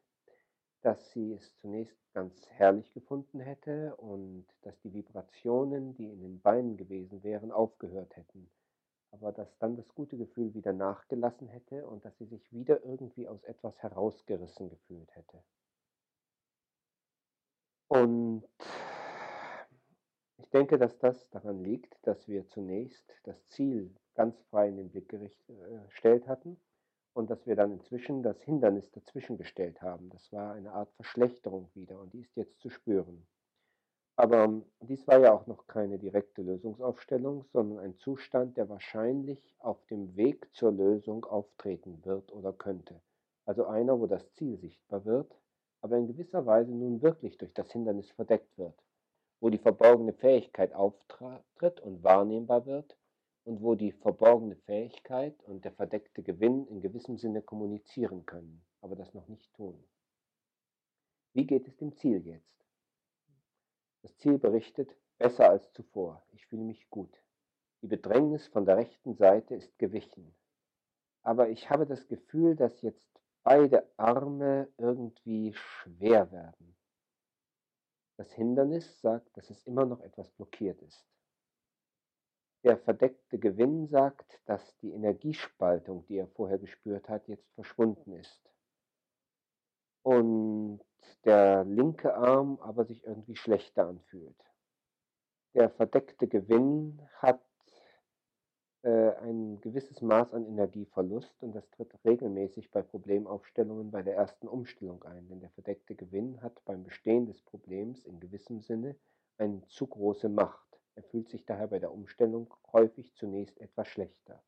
dass 0.82 1.12
sie 1.12 1.32
es 1.32 1.56
zunächst 1.62 1.98
ganz 2.12 2.46
herrlich 2.50 2.92
gefunden 2.92 3.40
hätte 3.40 3.96
und 3.96 4.46
dass 4.64 4.78
die 4.82 4.94
Vibrationen, 4.94 5.96
die 5.96 6.12
in 6.12 6.20
den 6.20 6.42
Beinen 6.42 6.76
gewesen 6.76 7.24
wären, 7.24 7.54
aufgehört 7.54 8.18
hätten, 8.18 8.50
aber 9.12 9.32
dass 9.32 9.58
dann 9.60 9.78
das 9.78 9.96
gute 9.96 10.18
Gefühl 10.18 10.54
wieder 10.54 10.74
nachgelassen 10.74 11.48
hätte 11.48 11.88
und 11.88 12.04
dass 12.04 12.18
sie 12.18 12.26
sich 12.26 12.52
wieder 12.52 12.84
irgendwie 12.84 13.26
aus 13.26 13.42
etwas 13.46 13.82
herausgerissen 13.82 14.68
gefühlt 14.68 15.16
hätte. 15.16 15.42
Und 17.88 18.44
ich 20.40 20.50
denke, 20.50 20.78
dass 20.78 21.00
das 21.00 21.30
daran 21.30 21.64
liegt, 21.64 21.96
dass 22.06 22.28
wir 22.28 22.46
zunächst 22.50 23.14
das 23.24 23.48
Ziel 23.48 23.96
ganz 24.20 24.38
frei 24.50 24.68
in 24.68 24.76
den 24.76 24.90
Blick 24.90 25.14
äh, 25.14 25.30
gestellt 25.88 26.28
hatten 26.28 26.60
und 27.14 27.30
dass 27.30 27.48
wir 27.48 27.56
dann 27.56 27.72
inzwischen 27.72 28.22
das 28.22 28.38
Hindernis 28.42 28.92
dazwischen 28.92 29.38
gestellt 29.38 29.82
haben. 29.82 30.10
Das 30.10 30.34
war 30.34 30.56
eine 30.56 30.74
Art 30.74 30.92
Verschlechterung 30.96 31.70
wieder 31.74 31.98
und 31.98 32.12
die 32.12 32.20
ist 32.20 32.36
jetzt 32.36 32.60
zu 32.60 32.70
spüren. 32.70 33.26
Aber 34.18 34.44
ähm, 34.44 34.66
dies 34.82 35.08
war 35.08 35.22
ja 35.22 35.32
auch 35.32 35.48
noch 35.48 35.68
keine 35.68 35.98
direkte 35.98 36.42
Lösungsaufstellung, 36.42 37.46
sondern 37.54 37.80
ein 37.80 37.98
Zustand, 37.98 38.58
der 38.58 38.68
wahrscheinlich 38.68 39.56
auf 39.60 39.78
dem 39.86 40.14
Weg 40.18 40.54
zur 40.54 40.74
Lösung 40.74 41.24
auftreten 41.24 42.04
wird 42.04 42.34
oder 42.34 42.52
könnte. 42.52 43.00
Also 43.46 43.68
einer, 43.68 43.98
wo 44.02 44.06
das 44.06 44.30
Ziel 44.34 44.58
sichtbar 44.58 45.06
wird, 45.06 45.34
aber 45.80 45.96
in 45.96 46.08
gewisser 46.08 46.46
Weise 46.46 46.74
nun 46.74 47.02
wirklich 47.02 47.38
durch 47.38 47.54
das 47.54 47.72
Hindernis 47.72 48.12
verdeckt 48.12 48.58
wird, 48.58 48.76
wo 49.40 49.50
die 49.50 49.60
verborgene 49.60 50.12
Fähigkeit 50.12 50.74
auftritt 50.74 51.80
und 51.80 52.04
wahrnehmbar 52.04 52.66
wird 52.66 52.99
und 53.44 53.62
wo 53.62 53.76
die 53.76 53.92
verborgene 53.92 54.56
Fähigkeit 54.56 55.42
und 55.44 55.66
der 55.66 55.72
verdeckte 55.72 56.24
Gewinn 56.24 56.68
in 56.68 56.82
gewissem 56.82 57.18
Sinne 57.18 57.42
kommunizieren 57.42 58.26
können, 58.26 58.64
aber 58.82 58.96
das 58.96 59.14
noch 59.14 59.28
nicht 59.28 59.54
tun. 59.54 59.84
Wie 61.34 61.46
geht 61.46 61.68
es 61.68 61.78
dem 61.78 61.96
Ziel 61.96 62.26
jetzt? 62.26 62.66
Das 64.02 64.18
Ziel 64.18 64.38
berichtet, 64.38 64.96
besser 65.18 65.50
als 65.50 65.72
zuvor, 65.74 66.24
ich 66.32 66.46
fühle 66.48 66.64
mich 66.64 66.90
gut. 66.90 67.22
Die 67.82 67.88
Bedrängnis 67.88 68.48
von 68.48 68.66
der 68.66 68.78
rechten 68.78 69.16
Seite 69.16 69.56
ist 69.56 69.78
gewichen. 69.78 70.36
Aber 71.22 71.50
ich 71.50 71.70
habe 71.70 71.86
das 71.86 72.08
Gefühl, 72.08 72.56
dass 72.56 72.82
jetzt 72.82 73.10
beide 73.44 73.90
Arme 73.98 74.68
irgendwie 74.78 75.54
schwer 75.54 76.32
werden. 76.32 76.76
Das 78.18 78.32
Hindernis 78.34 79.00
sagt, 79.00 79.36
dass 79.38 79.50
es 79.50 79.64
immer 79.64 79.86
noch 79.86 80.02
etwas 80.02 80.30
blockiert 80.32 80.82
ist. 80.82 81.06
Der 82.64 82.78
verdeckte 82.78 83.40
Gewinn 83.40 83.88
sagt, 83.88 84.42
dass 84.46 84.78
die 84.80 84.92
Energiespaltung, 84.92 86.06
die 86.08 86.18
er 86.18 86.28
vorher 86.28 86.58
gespürt 86.58 87.08
hat, 87.08 87.28
jetzt 87.28 87.50
verschwunden 87.54 88.14
ist. 88.14 88.42
Und 90.04 90.82
der 91.24 91.64
linke 91.64 92.16
Arm 92.16 92.60
aber 92.62 92.86
sich 92.86 93.04
irgendwie 93.06 93.36
schlechter 93.36 93.88
anfühlt. 93.88 94.36
Der 95.54 95.70
verdeckte 95.70 96.28
Gewinn 96.28 97.02
hat 97.16 97.42
äh, 98.82 99.12
ein 99.16 99.60
gewisses 99.62 100.02
Maß 100.02 100.34
an 100.34 100.46
Energieverlust 100.46 101.42
und 101.42 101.54
das 101.54 101.70
tritt 101.72 101.94
regelmäßig 102.06 102.72
bei 102.72 102.82
Problemaufstellungen 102.82 103.92
bei 103.92 104.04
der 104.04 104.16
ersten 104.16 104.48
Umstellung 104.48 105.04
ein, 105.04 105.28
denn 105.28 105.42
der 105.42 105.50
verdeckte 105.50 105.96
Gewinn 105.96 106.42
hat 106.42 106.64
beim 106.66 106.84
Bestehen 106.84 107.26
des 107.26 107.42
Problems 107.42 108.06
in 108.06 108.20
gewissem 108.20 108.62
Sinne 108.62 108.96
eine 109.38 109.66
zu 109.68 109.88
große 109.88 110.30
Macht. 110.30 110.69
Er 110.96 111.04
fühlt 111.04 111.30
sich 111.30 111.46
daher 111.46 111.68
bei 111.68 111.80
der 111.80 111.92
Umstellung 111.92 112.54
häufig 112.74 113.14
zunächst 113.16 113.60
etwas 113.60 113.88
schlechter. 113.88 114.44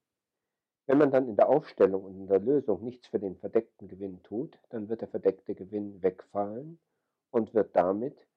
Wenn 0.88 0.98
man 0.98 1.12
dann 1.12 1.28
in 1.28 1.36
der 1.36 1.48
Aufstellung 1.48 2.04
und 2.04 2.16
in 2.16 2.28
der 2.28 2.40
Lösung 2.40 2.84
nichts 2.84 3.08
für 3.08 3.20
den 3.20 3.38
verdeckten 3.38 3.88
Gewinn 3.88 4.22
tut, 4.24 4.60
dann 4.70 4.90
wird 4.90 5.02
der 5.02 5.08
verdeckte 5.08 5.56
Gewinn 5.56 6.02
wegfallen 6.02 6.80
und 7.30 7.54
wird 7.54 7.76
damit 7.76 8.28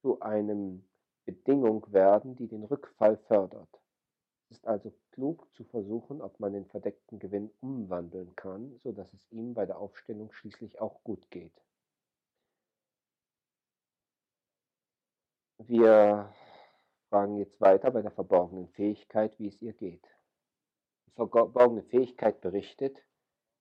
zu 0.00 0.20
einem 0.20 0.88
Bedingung 1.24 1.84
werden, 1.92 2.36
die 2.36 2.48
den 2.48 2.64
Rückfall 2.64 3.18
fördert. 3.18 3.68
Es 4.50 4.56
ist 4.56 4.66
also 4.66 4.94
klug 5.10 5.46
zu 5.54 5.64
versuchen, 5.64 6.22
ob 6.22 6.40
man 6.40 6.54
den 6.54 6.64
verdeckten 6.64 7.18
Gewinn 7.18 7.50
umwandeln 7.60 8.34
kann, 8.34 8.78
so 8.82 8.92
dass 8.92 9.12
es 9.12 9.30
ihm 9.30 9.52
bei 9.52 9.66
der 9.66 9.78
Aufstellung 9.78 10.32
schließlich 10.32 10.80
auch 10.80 11.04
gut 11.04 11.30
geht. 11.30 11.52
Wir 15.58 16.32
fragen 17.08 17.36
jetzt 17.36 17.60
weiter 17.60 17.90
bei 17.90 18.02
der 18.02 18.10
verborgenen 18.10 18.68
Fähigkeit, 18.68 19.38
wie 19.38 19.48
es 19.48 19.60
ihr 19.62 19.72
geht. 19.72 20.06
Die 21.06 21.10
verborgene 21.12 21.82
Fähigkeit 21.82 22.40
berichtet, 22.40 22.96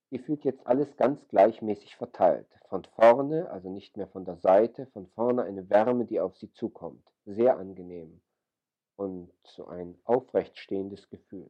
ihr 0.09 0.19
fühlt 0.19 0.43
jetzt 0.43 0.65
alles 0.67 0.95
ganz 0.97 1.27
gleichmäßig 1.27 1.95
verteilt. 1.95 2.47
Von 2.69 2.83
vorne, 2.83 3.49
also 3.49 3.69
nicht 3.69 3.95
mehr 3.95 4.07
von 4.07 4.25
der 4.25 4.37
Seite, 4.37 4.87
von 4.87 5.07
vorne 5.07 5.43
eine 5.43 5.69
Wärme, 5.69 6.05
die 6.05 6.19
auf 6.19 6.35
sie 6.35 6.51
zukommt. 6.51 7.13
Sehr 7.25 7.57
angenehm 7.57 8.21
und 8.97 9.31
so 9.43 9.67
ein 9.67 9.97
aufrecht 10.03 10.57
stehendes 10.57 11.09
Gefühl. 11.09 11.49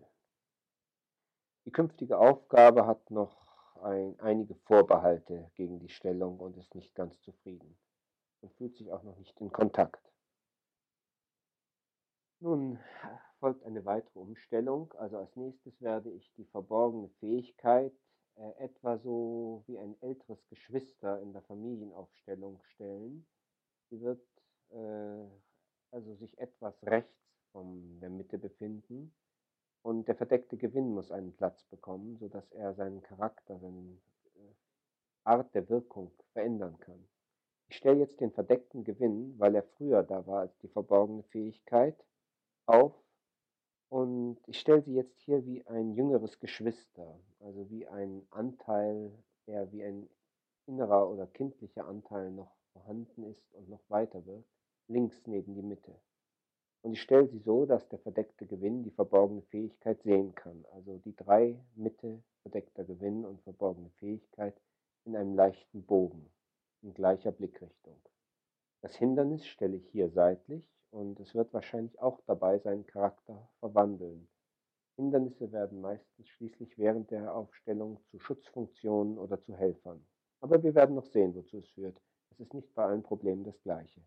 Die 1.66 1.72
künftige 1.72 2.20
Aufgabe 2.20 2.86
hat 2.86 3.10
noch 3.10 3.48
ein, 3.82 4.20
einige 4.20 4.56
Vorbehalte 4.56 5.50
gegen 5.56 5.80
die 5.80 5.90
Stellung 5.90 6.40
und 6.40 6.58
ist 6.58 6.76
nicht 6.76 6.94
ganz 6.96 7.20
zufrieden 7.22 7.78
und 8.42 8.54
fühlt 8.54 8.76
sich 8.76 8.92
auch 8.92 9.04
noch 9.04 9.18
nicht 9.18 9.40
in 9.42 9.52
Kontakt. 9.52 10.02
Nun 12.40 12.78
folgt 13.40 13.64
eine 13.64 13.84
weitere 13.86 14.20
Umstellung. 14.20 14.94
Also 14.94 15.18
als 15.18 15.36
nächstes 15.36 15.82
werde 15.82 16.12
ich 16.12 16.32
die 16.34 16.46
verborgene 16.46 17.10
Fähigkeit 17.20 17.94
äh, 18.36 18.52
etwa 18.60 18.98
so 19.00 19.64
wie 19.66 19.80
ein 19.80 20.00
älteres 20.02 20.46
Geschwister 20.48 21.20
in 21.22 21.34
der 21.34 21.42
Familienaufstellung 21.42 22.62
stellen. 22.76 23.26
Sie 23.90 24.00
wird 24.02 24.22
äh, 24.70 25.26
also 25.92 26.14
sich 26.16 26.38
etwas 26.38 26.76
rechts 26.84 27.42
von 27.52 28.00
der 28.02 28.12
Mitte 28.12 28.38
befinden. 28.38 29.14
Und 29.82 30.08
der 30.08 30.16
verdeckte 30.16 30.58
Gewinn 30.58 30.94
muss 30.94 31.12
einen 31.12 31.36
Platz 31.36 31.64
bekommen, 31.64 32.18
sodass 32.18 32.52
er 32.52 32.76
seinen 32.76 33.02
Charakter, 33.02 33.58
seine 33.58 33.98
äh, 34.36 34.54
Art 35.24 35.56
der 35.56 35.70
Wirkung 35.70 36.12
verändern 36.34 36.78
kann. 36.80 37.08
Ich 37.70 37.78
stelle 37.78 38.00
jetzt 38.00 38.22
den 38.22 38.32
verdeckten 38.32 38.84
Gewinn, 38.84 39.40
weil 39.40 39.56
er 39.56 39.64
früher 39.64 40.04
da 40.04 40.28
war 40.28 40.42
als 40.42 40.58
die 40.60 40.70
verborgene 40.70 41.24
Fähigkeit, 41.24 41.98
auf 42.68 42.94
und 43.90 44.38
ich 44.48 44.60
stelle 44.60 44.82
sie 44.82 44.94
jetzt 44.94 45.18
hier 45.22 45.46
wie 45.46 45.66
ein 45.68 45.94
jüngeres 45.94 46.40
Geschwister, 46.40 47.20
also 47.40 47.70
wie 47.70 47.88
ein 47.88 48.28
Anteil, 48.32 49.12
der 49.48 49.72
wie 49.72 49.84
ein 49.84 50.10
innerer 50.66 51.10
oder 51.10 51.28
kindlicher 51.28 51.88
Anteil 51.88 52.32
noch 52.32 52.52
vorhanden 52.74 53.24
ist 53.24 53.54
und 53.54 53.70
noch 53.70 53.82
weiter 53.90 54.26
wirkt, 54.26 54.50
links 54.88 55.26
neben 55.26 55.56
die 55.56 55.62
Mitte. 55.62 55.96
Und 56.82 56.94
ich 56.94 57.02
stelle 57.02 57.28
sie 57.28 57.40
so, 57.40 57.66
dass 57.66 57.88
der 57.90 58.00
verdeckte 58.00 58.46
Gewinn 58.46 58.84
die 58.84 58.92
verborgene 58.92 59.42
Fähigkeit 59.44 60.02
sehen 60.04 60.36
kann. 60.36 60.66
Also 60.74 60.98
die 61.00 61.16
drei 61.16 61.60
Mitte, 61.76 62.22
verdeckter 62.44 62.84
Gewinn 62.84 63.26
und 63.26 63.42
verborgene 63.42 63.90
Fähigkeit 63.92 64.56
in 65.06 65.16
einem 65.16 65.36
leichten 65.36 65.84
Bogen, 65.84 66.30
in 66.82 66.94
gleicher 66.94 67.32
Blickrichtung. 67.32 68.00
Das 68.82 68.96
Hindernis 68.96 69.46
stelle 69.48 69.78
ich 69.78 69.88
hier 69.90 70.10
seitlich 70.10 70.64
und 70.92 71.20
es 71.20 71.36
wird 71.36 71.54
wahrscheinlich 71.54 72.00
auch 72.02 72.20
dabei 72.26 72.60
seinen 72.60 72.86
Charakter 72.86 73.50
verwandeln. 73.60 74.28
Hindernisse 74.96 75.52
werden 75.52 75.82
meistens 75.82 76.28
schließlich 76.30 76.78
während 76.78 77.12
der 77.12 77.36
Aufstellung 77.36 78.00
zu 78.06 78.20
Schutzfunktionen 78.20 79.18
oder 79.18 79.40
zu 79.42 79.54
Helfern. 79.54 80.06
Aber 80.42 80.64
wir 80.64 80.74
werden 80.74 80.96
noch 80.96 81.06
sehen, 81.06 81.36
wozu 81.36 81.60
es 81.60 81.68
führt. 81.70 82.02
Es 82.32 82.40
ist 82.40 82.54
nicht 82.54 82.74
bei 82.74 82.84
allen 82.84 83.04
Problemen 83.04 83.44
das 83.44 83.62
gleiche. 83.62 84.02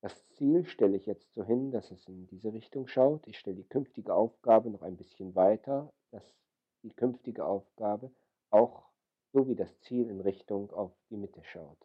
Das 0.00 0.28
Ziel 0.28 0.64
stelle 0.64 0.96
ich 0.96 1.06
jetzt 1.06 1.32
so 1.34 1.42
hin, 1.42 1.70
dass 1.70 1.90
es 1.90 2.06
in 2.06 2.26
diese 2.26 2.52
Richtung 2.52 2.86
schaut. 2.86 3.26
Ich 3.26 3.38
stelle 3.38 3.56
die 3.56 3.68
künftige 3.68 4.14
Aufgabe 4.14 4.70
noch 4.70 4.82
ein 4.82 4.96
bisschen 4.96 5.34
weiter, 5.34 5.92
dass 6.10 6.36
die 6.82 6.92
künftige 6.92 7.44
Aufgabe 7.44 8.12
auch 8.50 8.88
so 9.32 9.48
wie 9.48 9.56
das 9.56 9.80
Ziel 9.80 10.08
in 10.08 10.20
Richtung 10.20 10.70
auf 10.72 10.92
die 11.10 11.16
Mitte 11.16 11.42
schaut. 11.44 11.78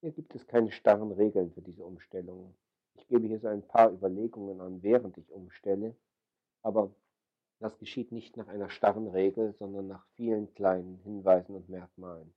Hier 0.00 0.12
gibt 0.12 0.34
es 0.34 0.46
keine 0.46 0.70
starren 0.70 1.12
Regeln 1.12 1.50
für 1.52 1.62
diese 1.62 1.84
Umstellungen. 1.84 2.54
Ich 2.98 3.06
gebe 3.08 3.26
hier 3.26 3.38
so 3.38 3.48
ein 3.48 3.66
paar 3.66 3.92
Überlegungen 3.92 4.60
an, 4.60 4.82
während 4.82 5.16
ich 5.18 5.30
umstelle, 5.30 5.96
aber 6.62 6.92
das 7.60 7.78
geschieht 7.78 8.12
nicht 8.12 8.36
nach 8.36 8.48
einer 8.48 8.70
starren 8.70 9.08
Regel, 9.08 9.54
sondern 9.54 9.86
nach 9.86 10.04
vielen 10.14 10.52
kleinen 10.54 10.98
Hinweisen 10.98 11.56
und 11.56 11.68
Merkmalen. 11.68 12.32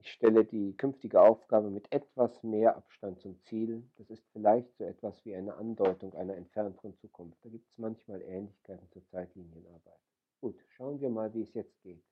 Ich 0.00 0.12
stelle 0.12 0.44
die 0.44 0.76
künftige 0.76 1.20
Aufgabe 1.20 1.70
mit 1.70 1.92
etwas 1.92 2.42
mehr 2.42 2.76
Abstand 2.76 3.20
zum 3.20 3.40
Ziel. 3.42 3.82
Das 3.96 4.08
ist 4.10 4.24
vielleicht 4.32 4.76
so 4.76 4.84
etwas 4.84 5.24
wie 5.24 5.34
eine 5.34 5.54
Andeutung 5.54 6.14
einer 6.14 6.36
entfernteren 6.36 6.96
Zukunft. 6.98 7.44
Da 7.44 7.48
gibt 7.48 7.68
es 7.68 7.78
manchmal 7.78 8.22
Ähnlichkeiten 8.22 8.88
zur 8.90 9.04
Zeitlinienarbeit. 9.06 9.98
Gut, 10.40 10.56
schauen 10.68 11.00
wir 11.00 11.10
mal, 11.10 11.34
wie 11.34 11.42
es 11.42 11.52
jetzt 11.52 11.82
geht. 11.82 12.02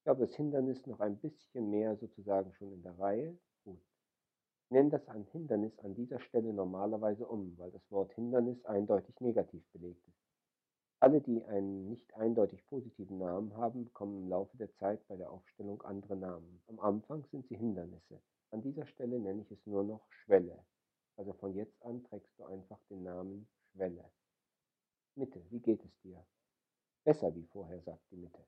Ich 0.00 0.08
habe 0.08 0.26
das 0.26 0.34
Hindernis 0.34 0.84
noch 0.86 0.98
ein 0.98 1.16
bisschen 1.18 1.70
mehr 1.70 1.96
sozusagen 1.96 2.52
schon 2.54 2.72
in 2.72 2.82
der 2.82 2.98
Reihe. 2.98 3.38
Nenne 4.72 4.88
das 4.88 5.06
ein 5.08 5.26
Hindernis 5.26 5.78
an 5.80 5.94
dieser 5.94 6.18
Stelle 6.18 6.50
normalerweise 6.50 7.26
um, 7.26 7.58
weil 7.58 7.70
das 7.72 7.90
Wort 7.90 8.10
Hindernis 8.14 8.64
eindeutig 8.64 9.20
negativ 9.20 9.62
belegt 9.70 10.02
ist. 10.08 10.16
Alle, 10.98 11.20
die 11.20 11.44
einen 11.44 11.90
nicht 11.90 12.14
eindeutig 12.14 12.66
positiven 12.68 13.18
Namen 13.18 13.54
haben, 13.54 13.84
bekommen 13.84 14.22
im 14.22 14.30
Laufe 14.30 14.56
der 14.56 14.72
Zeit 14.76 15.06
bei 15.08 15.16
der 15.16 15.30
Aufstellung 15.30 15.82
andere 15.82 16.16
Namen. 16.16 16.62
Am 16.68 16.80
Anfang 16.80 17.22
sind 17.30 17.46
sie 17.48 17.56
Hindernisse. 17.56 18.22
An 18.50 18.62
dieser 18.62 18.86
Stelle 18.86 19.20
nenne 19.20 19.42
ich 19.42 19.50
es 19.50 19.66
nur 19.66 19.84
noch 19.84 20.10
Schwelle. 20.10 20.64
Also 21.16 21.34
von 21.34 21.52
jetzt 21.54 21.82
an 21.82 22.02
trägst 22.04 22.32
du 22.38 22.44
einfach 22.44 22.78
den 22.88 23.02
Namen 23.02 23.46
Schwelle. 23.72 24.10
Mitte, 25.16 25.42
wie 25.50 25.60
geht 25.60 25.84
es 25.84 26.00
dir? 26.00 26.24
Besser 27.04 27.34
wie 27.34 27.44
vorher, 27.44 27.82
sagt 27.82 28.10
die 28.10 28.16
Mitte. 28.16 28.42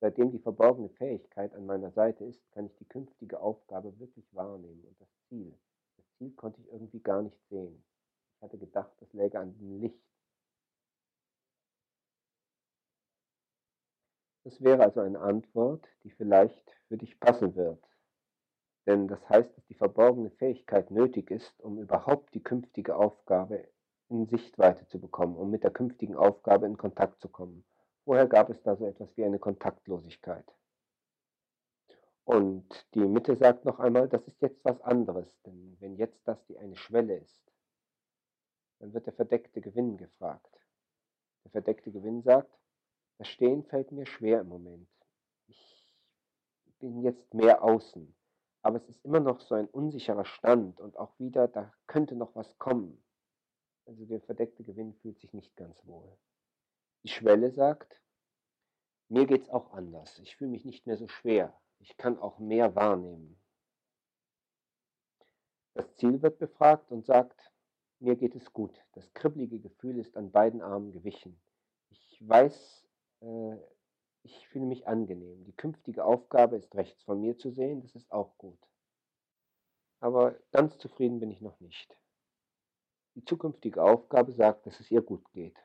Seitdem 0.00 0.30
die 0.30 0.38
verborgene 0.38 0.88
Fähigkeit 0.90 1.54
an 1.54 1.66
meiner 1.66 1.90
Seite 1.90 2.24
ist, 2.24 2.40
kann 2.52 2.66
ich 2.66 2.76
die 2.76 2.84
künftige 2.84 3.40
Aufgabe 3.40 3.98
wirklich 3.98 4.26
wahrnehmen 4.34 4.84
und 4.84 5.00
das 5.00 5.08
Ziel. 5.28 5.54
Das 5.96 6.06
Ziel 6.18 6.32
konnte 6.32 6.60
ich 6.60 6.68
irgendwie 6.70 7.00
gar 7.00 7.22
nicht 7.22 7.38
sehen. 7.48 7.84
Ich 8.36 8.42
hatte 8.42 8.58
gedacht, 8.58 8.92
das 9.00 9.12
läge 9.12 9.38
an 9.38 9.56
dem 9.58 9.80
Licht, 9.80 10.04
Das 14.44 14.62
wäre 14.62 14.82
also 14.82 15.00
eine 15.00 15.20
Antwort, 15.20 15.88
die 16.02 16.10
vielleicht 16.10 16.70
für 16.88 16.98
dich 16.98 17.18
passen 17.18 17.56
wird. 17.56 17.82
Denn 18.86 19.08
das 19.08 19.26
heißt, 19.30 19.56
dass 19.56 19.64
die 19.66 19.74
verborgene 19.74 20.30
Fähigkeit 20.30 20.90
nötig 20.90 21.30
ist, 21.30 21.58
um 21.60 21.78
überhaupt 21.78 22.34
die 22.34 22.42
künftige 22.42 22.94
Aufgabe 22.94 23.66
in 24.10 24.26
Sichtweite 24.26 24.86
zu 24.88 25.00
bekommen, 25.00 25.36
um 25.36 25.50
mit 25.50 25.64
der 25.64 25.70
künftigen 25.70 26.14
Aufgabe 26.14 26.66
in 26.66 26.76
Kontakt 26.76 27.22
zu 27.22 27.30
kommen. 27.30 27.64
Vorher 28.04 28.26
gab 28.26 28.50
es 28.50 28.62
da 28.62 28.76
so 28.76 28.86
etwas 28.86 29.16
wie 29.16 29.24
eine 29.24 29.38
Kontaktlosigkeit. 29.38 30.44
Und 32.24 32.86
die 32.94 33.06
Mitte 33.06 33.36
sagt 33.36 33.64
noch 33.64 33.78
einmal, 33.78 34.08
das 34.08 34.26
ist 34.26 34.40
jetzt 34.40 34.64
was 34.64 34.80
anderes, 34.80 35.28
denn 35.42 35.76
wenn 35.80 35.96
jetzt 35.96 36.26
das 36.26 36.44
die 36.46 36.58
eine 36.58 36.76
Schwelle 36.76 37.16
ist, 37.16 37.52
dann 38.78 38.92
wird 38.92 39.06
der 39.06 39.12
verdeckte 39.12 39.60
Gewinn 39.60 39.96
gefragt. 39.96 40.58
Der 41.44 41.50
verdeckte 41.50 41.92
Gewinn 41.92 42.22
sagt, 42.22 42.58
das 43.18 43.28
Stehen 43.28 43.64
fällt 43.64 43.92
mir 43.92 44.06
schwer 44.06 44.40
im 44.40 44.48
Moment. 44.48 44.88
Ich 45.46 45.94
bin 46.78 47.02
jetzt 47.02 47.32
mehr 47.32 47.62
außen, 47.62 48.14
aber 48.62 48.76
es 48.76 48.88
ist 48.88 49.04
immer 49.04 49.20
noch 49.20 49.40
so 49.40 49.54
ein 49.54 49.68
unsicherer 49.68 50.24
Stand 50.24 50.80
und 50.80 50.96
auch 50.96 51.18
wieder, 51.18 51.48
da 51.48 51.72
könnte 51.86 52.16
noch 52.16 52.34
was 52.34 52.58
kommen. 52.58 53.02
Also 53.86 54.06
der 54.06 54.20
verdeckte 54.22 54.64
Gewinn 54.64 54.94
fühlt 54.94 55.20
sich 55.20 55.32
nicht 55.34 55.54
ganz 55.56 55.86
wohl. 55.86 56.16
Die 57.04 57.10
Schwelle 57.10 57.50
sagt, 57.50 58.00
mir 59.08 59.26
geht's 59.26 59.50
auch 59.50 59.72
anders. 59.72 60.18
Ich 60.20 60.36
fühle 60.36 60.50
mich 60.50 60.64
nicht 60.64 60.86
mehr 60.86 60.96
so 60.96 61.06
schwer. 61.06 61.58
Ich 61.78 61.96
kann 61.98 62.18
auch 62.18 62.38
mehr 62.38 62.74
wahrnehmen. 62.74 63.38
Das 65.74 65.94
Ziel 65.96 66.22
wird 66.22 66.38
befragt 66.38 66.90
und 66.90 67.04
sagt, 67.04 67.52
mir 67.98 68.16
geht 68.16 68.34
es 68.34 68.52
gut. 68.52 68.82
Das 68.92 69.12
kribbelige 69.12 69.60
Gefühl 69.60 69.98
ist 69.98 70.16
an 70.16 70.32
beiden 70.32 70.62
Armen 70.62 70.92
gewichen. 70.92 71.38
Ich 71.90 72.26
weiß, 72.26 72.86
äh, 73.20 73.56
ich 74.22 74.48
fühle 74.48 74.64
mich 74.64 74.86
angenehm. 74.88 75.44
Die 75.44 75.56
künftige 75.56 76.04
Aufgabe 76.04 76.56
ist 76.56 76.74
rechts 76.74 77.02
von 77.02 77.20
mir 77.20 77.36
zu 77.36 77.50
sehen, 77.50 77.82
das 77.82 77.94
ist 77.94 78.10
auch 78.10 78.38
gut. 78.38 78.58
Aber 80.00 80.38
ganz 80.52 80.78
zufrieden 80.78 81.20
bin 81.20 81.30
ich 81.30 81.42
noch 81.42 81.60
nicht. 81.60 81.96
Die 83.14 83.24
zukünftige 83.24 83.82
Aufgabe 83.82 84.32
sagt, 84.32 84.66
dass 84.66 84.80
es 84.80 84.90
ihr 84.90 85.02
gut 85.02 85.30
geht. 85.32 85.58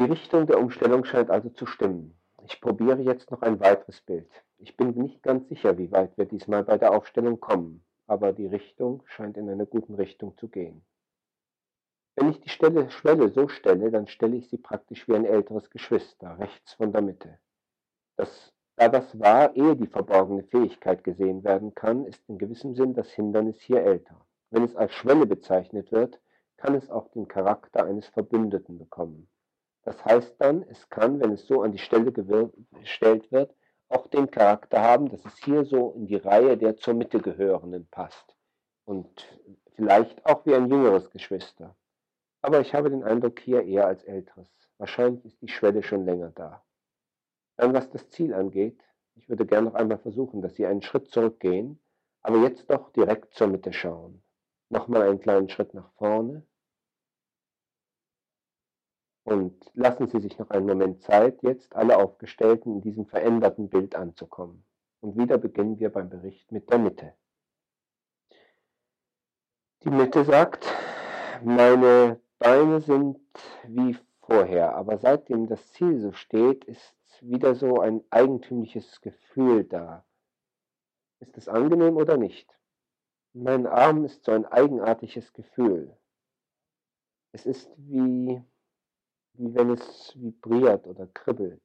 Die 0.00 0.06
Richtung 0.06 0.46
der 0.46 0.58
Umstellung 0.58 1.04
scheint 1.04 1.28
also 1.28 1.50
zu 1.50 1.66
stimmen. 1.66 2.18
Ich 2.46 2.58
probiere 2.62 3.02
jetzt 3.02 3.30
noch 3.30 3.42
ein 3.42 3.60
weiteres 3.60 4.00
Bild. 4.00 4.30
Ich 4.56 4.74
bin 4.74 4.92
nicht 4.92 5.22
ganz 5.22 5.46
sicher, 5.50 5.76
wie 5.76 5.92
weit 5.92 6.16
wir 6.16 6.24
diesmal 6.24 6.64
bei 6.64 6.78
der 6.78 6.92
Aufstellung 6.92 7.38
kommen, 7.38 7.84
aber 8.06 8.32
die 8.32 8.46
Richtung 8.46 9.02
scheint 9.04 9.36
in 9.36 9.50
einer 9.50 9.66
guten 9.66 9.96
Richtung 9.96 10.34
zu 10.38 10.48
gehen. 10.48 10.82
Wenn 12.16 12.30
ich 12.30 12.40
die 12.40 12.48
Stelle, 12.48 12.90
Schwelle 12.90 13.28
so 13.28 13.48
stelle, 13.48 13.90
dann 13.90 14.06
stelle 14.06 14.36
ich 14.36 14.48
sie 14.48 14.56
praktisch 14.56 15.06
wie 15.06 15.14
ein 15.14 15.26
älteres 15.26 15.68
Geschwister, 15.68 16.38
rechts 16.38 16.72
von 16.72 16.92
der 16.92 17.02
Mitte. 17.02 17.38
Das, 18.16 18.54
da 18.76 18.88
das 18.88 19.20
war, 19.20 19.54
ehe 19.54 19.76
die 19.76 19.86
verborgene 19.86 20.44
Fähigkeit 20.44 21.04
gesehen 21.04 21.44
werden 21.44 21.74
kann, 21.74 22.06
ist 22.06 22.26
in 22.26 22.38
gewissem 22.38 22.74
Sinn 22.74 22.94
das 22.94 23.10
Hindernis 23.10 23.60
hier 23.60 23.82
älter. 23.82 24.18
Wenn 24.48 24.64
es 24.64 24.74
als 24.76 24.94
Schwelle 24.94 25.26
bezeichnet 25.26 25.92
wird, 25.92 26.18
kann 26.56 26.74
es 26.74 26.88
auch 26.88 27.08
den 27.08 27.28
Charakter 27.28 27.84
eines 27.84 28.06
Verbündeten 28.06 28.78
bekommen. 28.78 29.28
Das 29.82 30.04
heißt 30.04 30.36
dann, 30.38 30.62
es 30.64 30.88
kann, 30.90 31.20
wenn 31.20 31.32
es 31.32 31.46
so 31.46 31.62
an 31.62 31.72
die 31.72 31.78
Stelle 31.78 32.12
gestellt 32.12 33.32
wird, 33.32 33.54
auch 33.88 34.06
den 34.08 34.30
Charakter 34.30 34.80
haben, 34.80 35.08
dass 35.08 35.24
es 35.24 35.36
hier 35.38 35.64
so 35.64 35.92
in 35.92 36.06
die 36.06 36.16
Reihe 36.16 36.56
der 36.56 36.76
zur 36.76 36.94
Mitte 36.94 37.20
gehörenden 37.20 37.88
passt. 37.90 38.36
Und 38.84 39.26
vielleicht 39.74 40.24
auch 40.26 40.44
wie 40.46 40.54
ein 40.54 40.70
jüngeres 40.70 41.10
Geschwister. 41.10 41.76
Aber 42.42 42.60
ich 42.60 42.74
habe 42.74 42.90
den 42.90 43.04
Eindruck 43.04 43.40
hier 43.40 43.62
eher 43.62 43.86
als 43.86 44.04
älteres. 44.04 44.48
Wahrscheinlich 44.78 45.24
ist 45.24 45.42
die 45.42 45.48
Schwelle 45.48 45.82
schon 45.82 46.04
länger 46.04 46.30
da. 46.30 46.62
Dann 47.56 47.74
was 47.74 47.90
das 47.90 48.08
Ziel 48.10 48.32
angeht, 48.32 48.80
ich 49.16 49.28
würde 49.28 49.44
gern 49.44 49.64
noch 49.64 49.74
einmal 49.74 49.98
versuchen, 49.98 50.40
dass 50.40 50.54
Sie 50.54 50.64
einen 50.64 50.82
Schritt 50.82 51.08
zurückgehen, 51.08 51.80
aber 52.22 52.38
jetzt 52.38 52.70
doch 52.70 52.90
direkt 52.92 53.34
zur 53.34 53.48
Mitte 53.48 53.72
schauen. 53.72 54.22
Nochmal 54.70 55.02
einen 55.02 55.20
kleinen 55.20 55.48
Schritt 55.48 55.74
nach 55.74 55.90
vorne 55.92 56.46
und 59.24 59.70
lassen 59.74 60.08
Sie 60.08 60.20
sich 60.20 60.38
noch 60.38 60.50
einen 60.50 60.66
Moment 60.66 61.02
Zeit, 61.02 61.42
jetzt 61.42 61.74
alle 61.76 61.98
Aufgestellten 61.98 62.74
in 62.74 62.80
diesem 62.80 63.06
veränderten 63.06 63.68
Bild 63.68 63.94
anzukommen. 63.94 64.64
Und 65.00 65.16
wieder 65.16 65.38
beginnen 65.38 65.78
wir 65.78 65.90
beim 65.90 66.08
Bericht 66.08 66.50
mit 66.52 66.70
der 66.70 66.78
Mitte. 66.78 67.14
Die 69.82 69.90
Mitte 69.90 70.24
sagt, 70.24 70.66
meine 71.42 72.20
Beine 72.38 72.80
sind 72.80 73.18
wie 73.64 73.96
vorher, 74.20 74.74
aber 74.74 74.98
seitdem 74.98 75.46
das 75.46 75.72
Ziel 75.72 76.00
so 76.00 76.12
steht, 76.12 76.64
ist 76.64 76.94
wieder 77.20 77.54
so 77.54 77.80
ein 77.80 78.02
eigentümliches 78.10 79.00
Gefühl 79.00 79.64
da. 79.64 80.04
Ist 81.20 81.36
es 81.36 81.48
angenehm 81.48 81.96
oder 81.96 82.16
nicht? 82.16 82.50
Mein 83.32 83.66
Arm 83.66 84.04
ist 84.04 84.24
so 84.24 84.32
ein 84.32 84.46
eigenartiges 84.46 85.32
Gefühl. 85.32 85.96
Es 87.32 87.46
ist 87.46 87.70
wie 87.76 88.42
wie 89.40 89.54
wenn 89.54 89.70
es 89.70 90.12
vibriert 90.20 90.86
oder 90.86 91.06
kribbelt. 91.06 91.62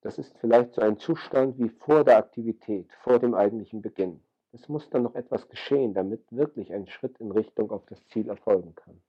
Das 0.00 0.16
ist 0.16 0.34
vielleicht 0.38 0.72
so 0.74 0.80
ein 0.80 0.96
Zustand 0.98 1.58
wie 1.58 1.68
vor 1.68 2.02
der 2.02 2.16
Aktivität, 2.16 2.90
vor 3.02 3.18
dem 3.18 3.34
eigentlichen 3.34 3.82
Beginn. 3.82 4.22
Es 4.52 4.70
muss 4.70 4.88
dann 4.88 5.02
noch 5.02 5.14
etwas 5.14 5.48
geschehen, 5.48 5.92
damit 5.92 6.24
wirklich 6.30 6.72
ein 6.72 6.86
Schritt 6.86 7.18
in 7.18 7.30
Richtung 7.30 7.70
auf 7.70 7.84
das 7.86 8.02
Ziel 8.06 8.30
erfolgen 8.30 8.74
kann. 8.74 9.02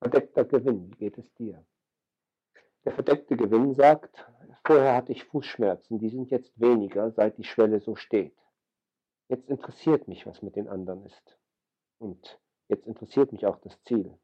Verdeckter 0.00 0.44
Gewinn, 0.44 0.90
wie 0.90 0.96
geht 0.96 1.16
es 1.16 1.32
dir? 1.34 1.64
Der 2.84 2.92
verdeckte 2.92 3.34
Gewinn 3.34 3.72
sagt, 3.72 4.26
vorher 4.66 4.94
hatte 4.94 5.12
ich 5.12 5.24
Fußschmerzen, 5.24 5.98
die 5.98 6.10
sind 6.10 6.30
jetzt 6.30 6.60
weniger, 6.60 7.10
seit 7.12 7.38
die 7.38 7.44
Schwelle 7.44 7.80
so 7.80 7.96
steht. 7.96 8.36
Jetzt 9.28 9.48
interessiert 9.48 10.08
mich, 10.08 10.26
was 10.26 10.42
mit 10.42 10.56
den 10.56 10.68
anderen 10.68 11.06
ist. 11.06 11.38
Und 11.98 12.38
jetzt 12.68 12.86
interessiert 12.86 13.32
mich 13.32 13.46
auch 13.46 13.58
das 13.60 13.82
Ziel. 13.84 14.18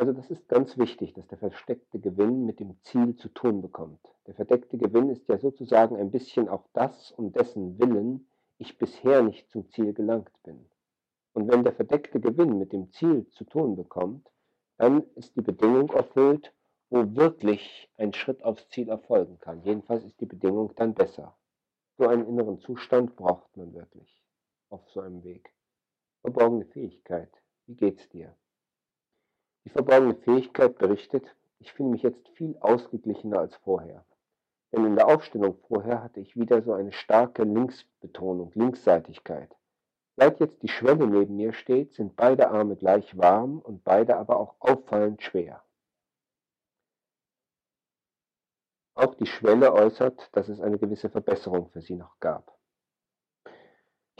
Also 0.00 0.14
das 0.14 0.30
ist 0.30 0.48
ganz 0.48 0.78
wichtig, 0.78 1.12
dass 1.12 1.28
der 1.28 1.36
versteckte 1.36 1.98
Gewinn 1.98 2.46
mit 2.46 2.58
dem 2.58 2.80
Ziel 2.84 3.16
zu 3.16 3.28
tun 3.28 3.60
bekommt. 3.60 4.00
Der 4.26 4.32
verdeckte 4.32 4.78
Gewinn 4.78 5.10
ist 5.10 5.28
ja 5.28 5.36
sozusagen 5.36 5.94
ein 5.94 6.10
bisschen 6.10 6.48
auch 6.48 6.64
das, 6.72 7.12
um 7.12 7.32
dessen 7.34 7.78
Willen 7.78 8.26
ich 8.56 8.78
bisher 8.78 9.20
nicht 9.20 9.50
zum 9.50 9.68
Ziel 9.68 9.92
gelangt 9.92 10.32
bin. 10.42 10.64
Und 11.34 11.52
wenn 11.52 11.64
der 11.64 11.74
verdeckte 11.74 12.18
Gewinn 12.18 12.56
mit 12.56 12.72
dem 12.72 12.90
Ziel 12.92 13.28
zu 13.28 13.44
tun 13.44 13.76
bekommt, 13.76 14.26
dann 14.78 15.02
ist 15.16 15.36
die 15.36 15.42
Bedingung 15.42 15.90
erfüllt, 15.90 16.54
wo 16.88 17.14
wirklich 17.14 17.90
ein 17.98 18.14
Schritt 18.14 18.42
aufs 18.42 18.70
Ziel 18.70 18.88
erfolgen 18.88 19.38
kann. 19.38 19.62
Jedenfalls 19.64 20.02
ist 20.04 20.18
die 20.18 20.24
Bedingung 20.24 20.72
dann 20.76 20.94
besser. 20.94 21.36
So 21.98 22.08
einen 22.08 22.26
inneren 22.26 22.58
Zustand 22.60 23.16
braucht 23.16 23.54
man 23.54 23.74
wirklich 23.74 24.24
auf 24.70 24.80
so 24.92 25.00
einem 25.00 25.22
Weg. 25.24 25.52
Verborgene 26.22 26.64
Fähigkeit. 26.64 27.30
Wie 27.66 27.74
geht's 27.74 28.08
dir? 28.08 28.34
Die 29.64 29.70
verborgene 29.70 30.14
Fähigkeit 30.14 30.78
berichtet, 30.78 31.36
ich 31.58 31.72
fühle 31.72 31.90
mich 31.90 32.02
jetzt 32.02 32.28
viel 32.30 32.56
ausgeglichener 32.58 33.38
als 33.38 33.54
vorher. 33.56 34.04
Denn 34.72 34.86
in 34.86 34.96
der 34.96 35.08
Aufstellung 35.08 35.58
vorher 35.68 36.02
hatte 36.02 36.20
ich 36.20 36.36
wieder 36.36 36.62
so 36.62 36.72
eine 36.72 36.92
starke 36.92 37.42
Linksbetonung, 37.42 38.52
Linksseitigkeit. 38.54 39.54
Seit 40.16 40.40
jetzt 40.40 40.62
die 40.62 40.68
Schwelle 40.68 41.06
neben 41.06 41.36
mir 41.36 41.52
steht, 41.52 41.94
sind 41.94 42.16
beide 42.16 42.50
Arme 42.50 42.76
gleich 42.76 43.16
warm 43.16 43.58
und 43.58 43.84
beide 43.84 44.16
aber 44.16 44.38
auch 44.38 44.56
auffallend 44.60 45.22
schwer. 45.22 45.62
Auch 48.94 49.14
die 49.14 49.26
Schwelle 49.26 49.72
äußert, 49.72 50.28
dass 50.32 50.48
es 50.48 50.60
eine 50.60 50.78
gewisse 50.78 51.08
Verbesserung 51.08 51.70
für 51.70 51.80
sie 51.80 51.96
noch 51.96 52.18
gab. 52.20 52.59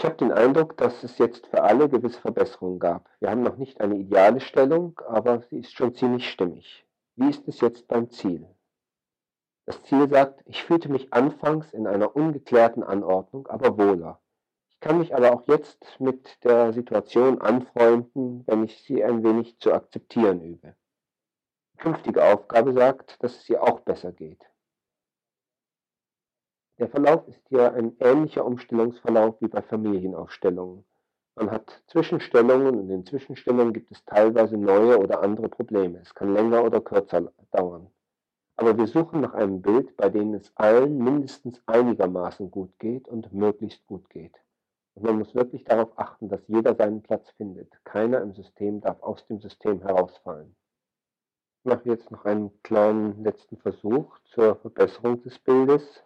Ich 0.01 0.07
habe 0.07 0.17
den 0.17 0.33
Eindruck, 0.33 0.79
dass 0.79 1.05
es 1.05 1.19
jetzt 1.19 1.49
für 1.49 1.63
alle 1.63 1.87
gewisse 1.87 2.23
Verbesserungen 2.23 2.79
gab. 2.79 3.11
Wir 3.19 3.29
haben 3.29 3.43
noch 3.43 3.59
nicht 3.59 3.83
eine 3.83 3.97
ideale 3.97 4.41
Stellung, 4.41 4.99
aber 5.07 5.43
sie 5.43 5.59
ist 5.59 5.75
schon 5.75 5.95
ziemlich 5.95 6.31
stimmig. 6.31 6.87
Wie 7.17 7.29
ist 7.29 7.47
es 7.47 7.61
jetzt 7.61 7.87
beim 7.87 8.09
Ziel? 8.09 8.49
Das 9.67 9.83
Ziel 9.83 10.09
sagt, 10.09 10.41
ich 10.47 10.65
fühlte 10.65 10.91
mich 10.91 11.13
anfangs 11.13 11.71
in 11.75 11.87
einer 11.87 12.17
ungeklärten 12.17 12.83
Anordnung, 12.83 13.47
aber 13.49 13.77
wohler. 13.77 14.23
Ich 14.71 14.81
kann 14.81 15.01
mich 15.01 15.15
aber 15.15 15.35
auch 15.35 15.47
jetzt 15.47 15.85
mit 15.99 16.43
der 16.45 16.73
Situation 16.73 17.39
anfreunden, 17.43 18.43
wenn 18.47 18.65
ich 18.65 18.83
sie 18.83 19.05
ein 19.05 19.23
wenig 19.23 19.59
zu 19.59 19.71
akzeptieren 19.71 20.41
übe. 20.41 20.77
Die 21.75 21.77
künftige 21.77 22.25
Aufgabe 22.25 22.73
sagt, 22.73 23.23
dass 23.23 23.37
es 23.37 23.51
ihr 23.51 23.63
auch 23.63 23.81
besser 23.81 24.13
geht. 24.13 24.50
Der 26.81 26.89
Verlauf 26.89 27.29
ist 27.29 27.47
hier 27.51 27.75
ein 27.75 27.95
ähnlicher 28.01 28.43
Umstellungsverlauf 28.43 29.39
wie 29.43 29.49
bei 29.49 29.61
Familienaufstellungen. 29.61 30.83
Man 31.35 31.51
hat 31.51 31.83
Zwischenstellungen 31.89 32.75
und 32.75 32.89
in 32.89 33.05
Zwischenstellungen 33.05 33.75
gibt 33.75 33.91
es 33.91 34.03
teilweise 34.07 34.57
neue 34.57 34.99
oder 34.99 35.23
andere 35.23 35.51
Probleme. 35.51 35.99
Es 35.99 36.15
kann 36.15 36.33
länger 36.33 36.65
oder 36.65 36.81
kürzer 36.81 37.31
dauern. 37.51 37.91
Aber 38.57 38.79
wir 38.79 38.87
suchen 38.87 39.21
nach 39.21 39.35
einem 39.35 39.61
Bild, 39.61 39.95
bei 39.99 40.09
dem 40.09 40.33
es 40.33 40.57
allen 40.57 40.97
mindestens 40.97 41.61
einigermaßen 41.67 42.51
gut 42.51 42.71
geht 42.79 43.07
und 43.09 43.31
möglichst 43.31 43.87
gut 43.87 44.09
geht. 44.09 44.41
Und 44.95 45.05
man 45.05 45.19
muss 45.19 45.35
wirklich 45.35 45.65
darauf 45.65 45.91
achten, 45.99 46.31
dass 46.31 46.41
jeder 46.49 46.75
seinen 46.75 47.03
Platz 47.03 47.29
findet. 47.33 47.71
Keiner 47.85 48.23
im 48.23 48.33
System 48.33 48.81
darf 48.81 49.03
aus 49.03 49.27
dem 49.27 49.39
System 49.43 49.83
herausfallen. 49.83 50.57
Ich 51.59 51.71
mache 51.71 51.91
jetzt 51.91 52.11
noch 52.11 52.25
einen 52.25 52.51
kleinen 52.63 53.23
letzten 53.23 53.59
Versuch 53.59 54.19
zur 54.33 54.57
Verbesserung 54.57 55.21
des 55.21 55.39
Bildes 55.41 56.03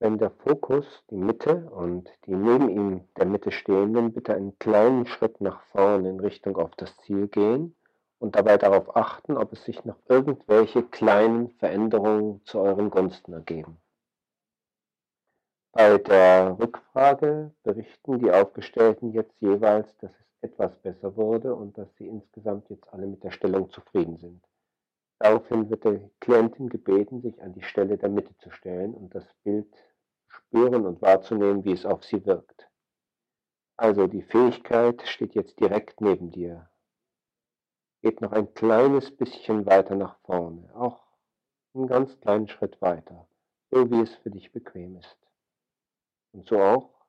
wenn 0.00 0.16
der 0.16 0.30
Fokus, 0.30 1.04
die 1.10 1.16
Mitte 1.16 1.70
und 1.70 2.10
die 2.24 2.34
neben 2.34 2.70
ihm 2.70 3.04
der 3.18 3.26
Mitte 3.26 3.52
stehenden 3.52 4.12
bitte 4.12 4.34
einen 4.34 4.58
kleinen 4.58 5.06
Schritt 5.06 5.40
nach 5.42 5.62
vorne 5.64 6.08
in 6.08 6.20
Richtung 6.20 6.56
auf 6.56 6.74
das 6.76 6.96
Ziel 7.04 7.28
gehen 7.28 7.76
und 8.18 8.34
dabei 8.34 8.56
darauf 8.56 8.96
achten, 8.96 9.36
ob 9.36 9.52
es 9.52 9.62
sich 9.64 9.84
noch 9.84 9.98
irgendwelche 10.08 10.82
kleinen 10.82 11.50
Veränderungen 11.50 12.40
zu 12.46 12.60
euren 12.60 12.90
Gunsten 12.90 13.34
ergeben. 13.34 13.78
Bei 15.72 15.98
der 15.98 16.58
Rückfrage 16.58 17.52
berichten 17.62 18.18
die 18.18 18.32
Aufgestellten 18.32 19.12
jetzt 19.12 19.38
jeweils, 19.40 19.94
dass 19.98 20.10
es 20.10 20.50
etwas 20.50 20.74
besser 20.76 21.14
wurde 21.16 21.54
und 21.54 21.76
dass 21.76 21.94
sie 21.96 22.08
insgesamt 22.08 22.70
jetzt 22.70 22.90
alle 22.92 23.06
mit 23.06 23.22
der 23.22 23.30
Stellung 23.30 23.70
zufrieden 23.70 24.16
sind. 24.16 24.42
Daraufhin 25.18 25.68
wird 25.68 25.84
die 25.84 26.10
Klientin 26.20 26.70
gebeten, 26.70 27.20
sich 27.20 27.40
an 27.42 27.52
die 27.52 27.62
Stelle 27.62 27.98
der 27.98 28.08
Mitte 28.08 28.34
zu 28.38 28.50
stellen 28.50 28.94
und 28.94 29.14
das 29.14 29.26
Bild 29.44 29.68
spüren 30.30 30.86
und 30.86 31.02
wahrzunehmen, 31.02 31.64
wie 31.64 31.72
es 31.72 31.84
auf 31.84 32.04
sie 32.04 32.24
wirkt. 32.24 32.68
Also 33.76 34.06
die 34.06 34.22
Fähigkeit 34.22 35.02
steht 35.06 35.34
jetzt 35.34 35.58
direkt 35.58 36.00
neben 36.00 36.30
dir. 36.30 36.68
Geht 38.02 38.20
noch 38.20 38.32
ein 38.32 38.54
kleines 38.54 39.14
bisschen 39.14 39.66
weiter 39.66 39.94
nach 39.94 40.18
vorne, 40.20 40.70
auch 40.74 41.02
einen 41.74 41.86
ganz 41.86 42.18
kleinen 42.20 42.48
Schritt 42.48 42.80
weiter, 42.80 43.28
so 43.70 43.90
wie 43.90 44.00
es 44.00 44.14
für 44.16 44.30
dich 44.30 44.52
bequem 44.52 44.96
ist. 44.96 45.18
Und 46.32 46.46
so 46.48 46.60
auch 46.60 47.00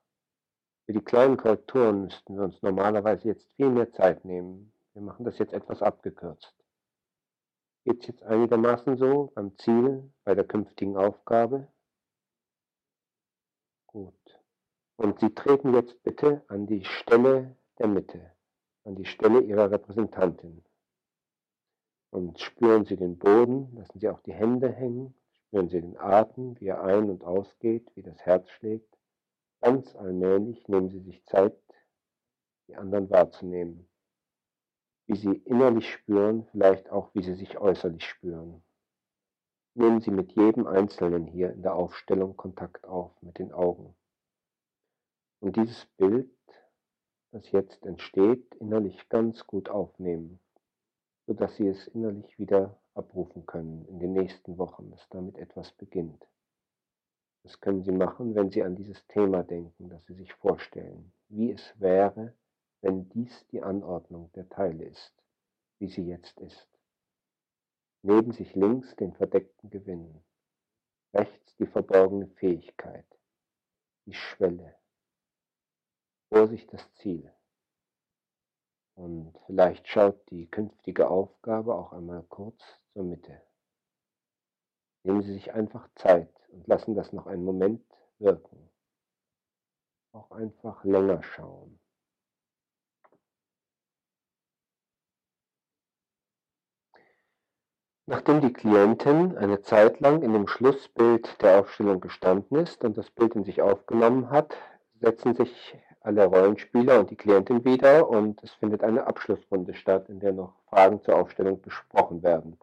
für 0.85 0.93
die 0.93 1.03
kleinen 1.03 1.37
Korrekturen 1.37 2.03
müssten 2.03 2.35
wir 2.35 2.43
uns 2.43 2.61
normalerweise 2.61 3.29
jetzt 3.29 3.47
viel 3.55 3.69
mehr 3.69 3.91
Zeit 3.93 4.25
nehmen. 4.25 4.73
Wir 4.93 5.01
machen 5.01 5.25
das 5.25 5.37
jetzt 5.37 5.53
etwas 5.53 5.81
abgekürzt. 5.81 6.53
Geht 7.85 8.01
es 8.01 8.07
jetzt 8.07 8.23
einigermaßen 8.23 8.97
so 8.97 9.31
beim 9.33 9.57
Ziel, 9.57 10.11
bei 10.23 10.35
der 10.35 10.43
künftigen 10.43 10.97
Aufgabe? 10.97 11.67
Gut. 13.93 14.39
Und 14.95 15.19
Sie 15.19 15.33
treten 15.33 15.73
jetzt 15.73 16.01
bitte 16.03 16.43
an 16.47 16.65
die 16.65 16.85
Stelle 16.85 17.57
der 17.77 17.87
Mitte, 17.87 18.31
an 18.85 18.95
die 18.95 19.05
Stelle 19.05 19.41
Ihrer 19.41 19.69
Repräsentantin. 19.69 20.63
Und 22.09 22.39
spüren 22.39 22.85
Sie 22.85 22.95
den 22.95 23.17
Boden, 23.17 23.75
lassen 23.75 23.99
Sie 23.99 24.07
auch 24.07 24.21
die 24.21 24.33
Hände 24.33 24.71
hängen, 24.71 25.13
spüren 25.31 25.67
Sie 25.67 25.81
den 25.81 25.97
Atem, 25.97 26.57
wie 26.59 26.67
er 26.67 26.81
ein- 26.83 27.09
und 27.09 27.23
ausgeht, 27.25 27.91
wie 27.95 28.01
das 28.01 28.19
Herz 28.21 28.49
schlägt. 28.51 28.97
Ganz 29.59 29.93
allmählich 29.95 30.67
nehmen 30.69 30.89
Sie 30.89 31.01
sich 31.01 31.25
Zeit, 31.25 31.57
die 32.67 32.75
anderen 32.77 33.09
wahrzunehmen, 33.09 33.89
wie 35.07 35.17
Sie 35.17 35.33
innerlich 35.33 35.91
spüren, 35.91 36.45
vielleicht 36.51 36.89
auch 36.89 37.13
wie 37.13 37.23
Sie 37.23 37.35
sich 37.35 37.57
äußerlich 37.57 38.05
spüren. 38.05 38.63
Nehmen 39.73 40.01
Sie 40.01 40.11
mit 40.11 40.33
jedem 40.33 40.67
Einzelnen 40.67 41.27
hier 41.27 41.51
in 41.51 41.61
der 41.61 41.75
Aufstellung 41.75 42.35
Kontakt 42.35 42.85
auf 42.85 43.11
mit 43.21 43.39
den 43.39 43.51
Augen. 43.51 43.95
Und 45.39 45.55
dieses 45.55 45.85
Bild, 45.97 46.29
das 47.31 47.51
jetzt 47.51 47.85
entsteht, 47.85 48.55
innerlich 48.55 49.09
ganz 49.09 49.47
gut 49.47 49.69
aufnehmen 49.69 50.39
sodass 51.31 51.55
Sie 51.55 51.67
es 51.67 51.87
innerlich 51.87 52.37
wieder 52.39 52.77
abrufen 52.93 53.45
können 53.45 53.85
in 53.85 53.99
den 53.99 54.11
nächsten 54.11 54.57
Wochen, 54.57 54.91
dass 54.91 55.07
damit 55.09 55.37
etwas 55.37 55.71
beginnt. 55.71 56.27
Das 57.43 57.59
können 57.61 57.83
Sie 57.83 57.93
machen, 57.93 58.35
wenn 58.35 58.51
Sie 58.51 58.63
an 58.63 58.75
dieses 58.75 59.07
Thema 59.07 59.41
denken, 59.43 59.87
dass 59.87 60.05
Sie 60.07 60.13
sich 60.13 60.33
vorstellen, 60.33 61.13
wie 61.29 61.51
es 61.51 61.73
wäre, 61.79 62.33
wenn 62.81 63.07
dies 63.09 63.47
die 63.47 63.63
Anordnung 63.63 64.29
der 64.33 64.49
Teile 64.49 64.83
ist, 64.83 65.13
wie 65.79 65.87
sie 65.87 66.05
jetzt 66.05 66.37
ist. 66.41 66.67
Neben 68.03 68.31
sich 68.31 68.55
links 68.55 68.95
den 68.95 69.13
verdeckten 69.13 69.69
Gewinn, 69.69 70.23
rechts 71.13 71.55
die 71.57 71.67
verborgene 71.67 72.27
Fähigkeit, 72.27 73.05
die 74.05 74.13
Schwelle, 74.13 74.75
vor 76.29 76.47
sich 76.47 76.65
das 76.67 76.91
Ziel. 76.95 77.31
Und 78.95 79.37
vielleicht 79.45 79.87
schaut 79.87 80.29
die 80.31 80.49
künftige 80.49 81.09
Aufgabe 81.09 81.75
auch 81.75 81.91
einmal 81.91 82.23
kurz 82.23 82.61
zur 82.93 83.03
Mitte. 83.03 83.41
Nehmen 85.03 85.23
Sie 85.23 85.33
sich 85.33 85.53
einfach 85.53 85.89
Zeit 85.95 86.33
und 86.49 86.67
lassen 86.67 86.95
das 86.95 87.11
noch 87.11 87.27
einen 87.27 87.43
Moment 87.43 87.85
wirken. 88.19 88.69
Auch 90.11 90.31
einfach 90.31 90.83
länger 90.83 91.23
schauen. 91.23 91.80
Nachdem 98.07 98.41
die 98.41 98.51
Klientin 98.51 99.37
eine 99.37 99.61
Zeit 99.61 99.99
lang 99.99 100.23
in 100.23 100.33
dem 100.33 100.47
Schlussbild 100.47 101.41
der 101.41 101.59
Aufstellung 101.59 102.01
gestanden 102.01 102.57
ist 102.57 102.83
und 102.83 102.97
das 102.97 103.11
Bild 103.11 103.35
in 103.35 103.43
sich 103.43 103.61
aufgenommen 103.61 104.31
hat, 104.31 104.57
setzen 104.99 105.35
sich 105.35 105.77
alle 106.01 106.25
Rollenspieler 106.25 106.99
und 106.99 107.11
die 107.11 107.15
Klientin 107.15 107.63
wieder 107.63 108.09
und 108.09 108.41
es 108.43 108.51
findet 108.53 108.83
eine 108.83 109.05
Abschlussrunde 109.05 109.75
statt, 109.75 110.09
in 110.09 110.19
der 110.19 110.33
noch 110.33 110.53
Fragen 110.69 111.01
zur 111.03 111.15
Aufstellung 111.15 111.61
besprochen 111.61 112.23
werden. 112.23 112.57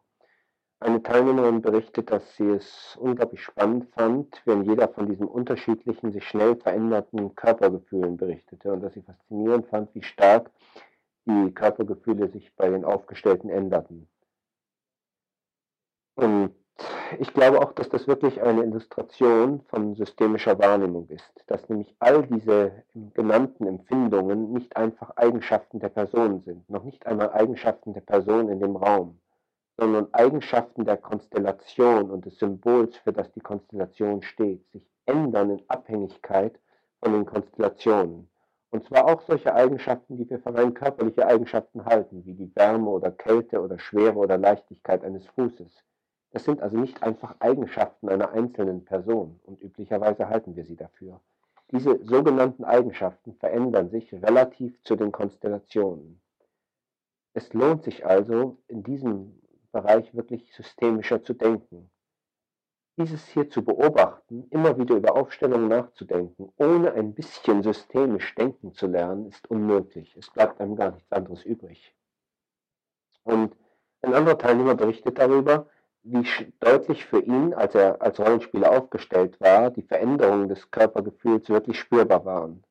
Eine 0.81 1.03
Teilnehmerin 1.03 1.63
berichtet, 1.63 2.11
dass 2.11 2.37
sie 2.37 2.51
es 2.51 2.97
unglaublich 3.01 3.43
spannend 3.43 3.89
fand, 3.95 4.43
wenn 4.45 4.63
jeder 4.63 4.89
von 4.89 5.07
diesen 5.07 5.27
unterschiedlichen, 5.27 6.13
sich 6.13 6.27
schnell 6.27 6.57
veränderten 6.57 7.35
Körpergefühlen 7.37 8.17
berichtete 8.17 8.73
und 8.73 8.81
dass 8.81 8.95
sie 8.95 9.03
faszinierend 9.03 9.69
fand, 9.69 9.95
wie 9.95 10.03
stark 10.03 10.51
die 11.27 11.53
Körpergefühle 11.53 12.29
sich 12.29 12.55
bei 12.57 12.69
den 12.69 12.85
Aufgestellten 12.85 13.51
änderten. 13.51 14.09
Und 16.19 16.51
ich 17.21 17.33
glaube 17.33 17.61
auch, 17.61 17.73
dass 17.75 17.91
das 17.91 18.09
wirklich 18.09 18.43
eine 18.43 18.65
Illustration 18.65 19.61
von 19.69 19.95
systemischer 19.95 20.59
Wahrnehmung 20.59 21.07
ist, 21.11 21.45
dass 21.47 21.69
nämlich 21.69 21.95
all 22.01 22.27
diese 22.27 22.73
genannten 23.15 23.69
Empfindungen 23.69 24.53
nicht 24.53 24.77
einfach 24.77 25.17
Eigenschaften 25.17 25.79
der 25.79 25.91
Person 25.91 26.41
sind, 26.41 26.69
noch 26.69 26.83
nicht 26.83 27.07
einmal 27.07 27.31
Eigenschaften 27.31 27.93
der 27.93 28.01
Person 28.01 28.49
in 28.49 28.59
dem 28.59 28.75
Raum, 28.75 29.21
sondern 29.77 30.13
Eigenschaften 30.13 30.85
der 30.85 30.97
Konstellation 30.97 32.11
und 32.11 32.27
des 32.27 32.37
Symbols, 32.41 32.97
für 32.97 33.13
das 33.13 33.31
die 33.31 33.41
Konstellation 33.41 34.21
steht, 34.23 34.69
sich 34.73 34.83
ändern 35.07 35.51
in 35.51 35.63
Abhängigkeit 35.69 36.59
von 37.01 37.13
den 37.13 37.27
Konstellationen. 37.27 38.29
Und 38.71 38.85
zwar 38.87 39.05
auch 39.05 39.23
solche 39.23 39.55
Eigenschaften, 39.55 40.17
die 40.17 40.29
wir 40.29 40.41
für 40.41 40.53
rein 40.53 40.75
körperliche 40.75 41.25
Eigenschaften 41.25 41.85
halten, 41.85 42.25
wie 42.25 42.35
die 42.35 42.51
Wärme 42.57 42.91
oder 42.91 43.13
Kälte 43.13 43.63
oder 43.63 43.79
Schwere 43.79 44.17
oder 44.17 44.37
Leichtigkeit 44.37 45.05
eines 45.05 45.25
Fußes 45.37 45.85
das 46.31 46.45
sind 46.45 46.61
also 46.61 46.77
nicht 46.77 47.03
einfach 47.03 47.37
Eigenschaften 47.41 48.09
einer 48.09 48.31
einzelnen 48.31 48.85
Person 48.85 49.41
und 49.45 49.63
üblicherweise 49.63 50.29
halten 50.29 50.57
wir 50.57 50.65
sie 50.65 50.77
dafür. 50.77 51.21
Diese 51.71 52.03
sogenannten 52.05 52.65
Eigenschaften 52.65 53.35
verändern 53.35 53.91
sich 53.91 54.13
relativ 54.13 54.83
zu 54.83 54.97
den 54.97 55.13
Konstellationen. 55.13 56.21
Es 57.35 57.53
lohnt 57.53 57.85
sich 57.85 58.07
also, 58.07 58.57
in 58.69 58.83
diesem 58.83 59.39
Bereich 59.71 60.15
wirklich 60.15 60.53
systemischer 60.55 61.23
zu 61.23 61.35
denken. 61.35 61.91
Dieses 62.97 63.27
hier 63.29 63.49
zu 63.49 63.65
beobachten, 63.65 64.49
immer 64.51 64.77
wieder 64.77 64.97
über 64.97 65.15
Aufstellungen 65.15 65.69
nachzudenken, 65.69 66.53
ohne 66.57 66.93
ein 66.95 67.15
bisschen 67.15 67.63
systemisch 67.63 68.35
denken 68.35 68.73
zu 68.73 68.87
lernen, 68.87 69.27
ist 69.29 69.49
unmöglich. 69.51 70.17
Es 70.17 70.31
bleibt 70.31 70.61
einem 70.61 70.75
gar 70.75 70.91
nichts 70.91 71.13
anderes 71.13 71.45
übrig. 71.45 71.95
Und 73.23 73.55
ein 74.03 74.15
anderer 74.15 74.39
Teilnehmer 74.39 74.75
berichtet 74.75 75.19
darüber, 75.19 75.69
wie 76.03 76.25
deutlich 76.61 77.05
für 77.05 77.21
ihn, 77.21 77.55
als 77.55 77.75
er 77.75 78.01
als 78.01 78.19
Rollenspieler 78.19 78.71
aufgestellt 78.71 79.41
war, 79.41 79.71
die 79.71 79.83
Veränderungen 79.83 80.49
des 80.49 80.71
Körpergefühls 80.71 81.49
wirklich 81.49 81.79
spürbar 81.79 82.25
waren. 82.25 82.65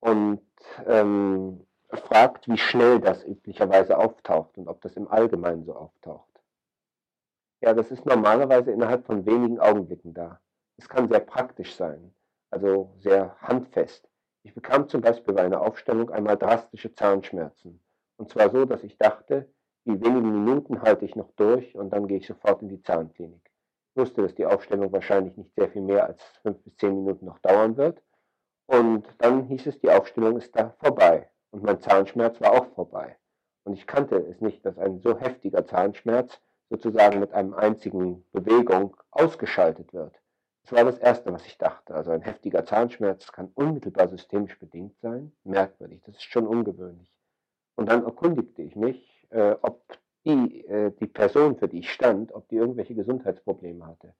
Und 0.00 0.42
ähm, 0.86 1.66
fragt, 1.88 2.48
wie 2.48 2.58
schnell 2.58 3.00
das 3.00 3.24
üblicherweise 3.24 3.98
auftaucht 3.98 4.56
und 4.58 4.68
ob 4.68 4.80
das 4.80 4.96
im 4.96 5.08
Allgemeinen 5.08 5.64
so 5.64 5.74
auftaucht. 5.74 6.26
Ja, 7.60 7.72
das 7.74 7.90
ist 7.90 8.04
normalerweise 8.04 8.72
innerhalb 8.72 9.06
von 9.06 9.24
wenigen 9.26 9.58
Augenblicken 9.60 10.14
da. 10.14 10.40
Es 10.76 10.88
kann 10.88 11.08
sehr 11.08 11.20
praktisch 11.20 11.74
sein, 11.74 12.14
also 12.50 12.92
sehr 12.98 13.36
handfest. 13.40 14.08
Ich 14.42 14.54
bekam 14.54 14.88
zum 14.88 15.00
Beispiel 15.00 15.34
bei 15.34 15.42
einer 15.42 15.62
Aufstellung 15.62 16.10
einmal 16.10 16.36
drastische 16.36 16.94
Zahnschmerzen. 16.94 17.80
Und 18.16 18.30
zwar 18.30 18.50
so, 18.50 18.64
dass 18.64 18.82
ich 18.84 18.98
dachte, 18.98 19.50
die 19.86 20.00
wenigen 20.00 20.44
Minuten 20.44 20.82
halte 20.82 21.04
ich 21.04 21.14
noch 21.14 21.30
durch 21.36 21.74
und 21.76 21.90
dann 21.90 22.08
gehe 22.08 22.18
ich 22.18 22.26
sofort 22.26 22.60
in 22.60 22.68
die 22.68 22.82
Zahnklinik. 22.82 23.50
Ich 23.90 23.96
wusste, 23.96 24.22
dass 24.22 24.34
die 24.34 24.44
Aufstellung 24.44 24.92
wahrscheinlich 24.92 25.36
nicht 25.36 25.54
sehr 25.54 25.68
viel 25.68 25.82
mehr 25.82 26.06
als 26.06 26.20
fünf 26.42 26.58
bis 26.64 26.76
zehn 26.76 26.94
Minuten 26.94 27.24
noch 27.24 27.38
dauern 27.38 27.76
wird. 27.76 28.02
Und 28.66 29.06
dann 29.18 29.44
hieß 29.44 29.66
es, 29.66 29.78
die 29.78 29.90
Aufstellung 29.90 30.36
ist 30.36 30.56
da 30.56 30.74
vorbei. 30.80 31.30
Und 31.52 31.62
mein 31.62 31.80
Zahnschmerz 31.80 32.40
war 32.40 32.52
auch 32.52 32.66
vorbei. 32.74 33.16
Und 33.62 33.74
ich 33.74 33.86
kannte 33.86 34.16
es 34.16 34.40
nicht, 34.40 34.66
dass 34.66 34.76
ein 34.76 35.00
so 35.00 35.18
heftiger 35.18 35.64
Zahnschmerz 35.64 36.40
sozusagen 36.68 37.20
mit 37.20 37.32
einem 37.32 37.54
einzigen 37.54 38.24
Bewegung 38.32 38.96
ausgeschaltet 39.12 39.92
wird. 39.92 40.20
Das 40.64 40.72
war 40.72 40.84
das 40.84 40.98
Erste, 40.98 41.32
was 41.32 41.46
ich 41.46 41.58
dachte. 41.58 41.94
Also 41.94 42.10
ein 42.10 42.22
heftiger 42.22 42.66
Zahnschmerz 42.66 43.30
kann 43.30 43.52
unmittelbar 43.54 44.08
systemisch 44.08 44.58
bedingt 44.58 44.98
sein. 45.00 45.32
Merkwürdig, 45.44 46.02
das 46.04 46.16
ist 46.16 46.24
schon 46.24 46.48
ungewöhnlich. 46.48 47.12
Und 47.76 47.88
dann 47.88 48.04
erkundigte 48.04 48.62
ich 48.62 48.74
mich, 48.74 49.15
äh, 49.30 49.56
ob 49.62 49.82
die, 50.24 50.66
äh, 50.66 50.90
die 50.98 51.06
Person, 51.06 51.56
für 51.56 51.68
die 51.68 51.80
ich 51.80 51.92
stand, 51.92 52.32
ob 52.32 52.48
die 52.48 52.56
irgendwelche 52.56 52.94
Gesundheitsprobleme 52.94 53.86
hatte. 53.86 54.14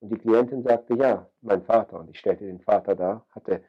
Und 0.00 0.10
die 0.10 0.18
Klientin 0.18 0.62
sagte, 0.62 0.94
ja, 0.94 1.28
mein 1.40 1.62
Vater. 1.62 1.98
Und 2.00 2.10
ich 2.10 2.18
stellte 2.18 2.44
den 2.44 2.60
Vater 2.60 2.94
dar, 2.94 3.26
hatte 3.30 3.62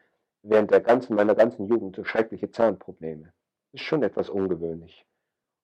während 0.43 0.71
der 0.71 0.81
ganzen, 0.81 1.15
meiner 1.15 1.35
ganzen 1.35 1.67
Jugend 1.67 1.95
so 1.95 2.03
schreckliche 2.03 2.51
Zahnprobleme. 2.51 3.33
Das 3.71 3.81
ist 3.81 3.87
schon 3.87 4.03
etwas 4.03 4.29
ungewöhnlich. 4.29 5.05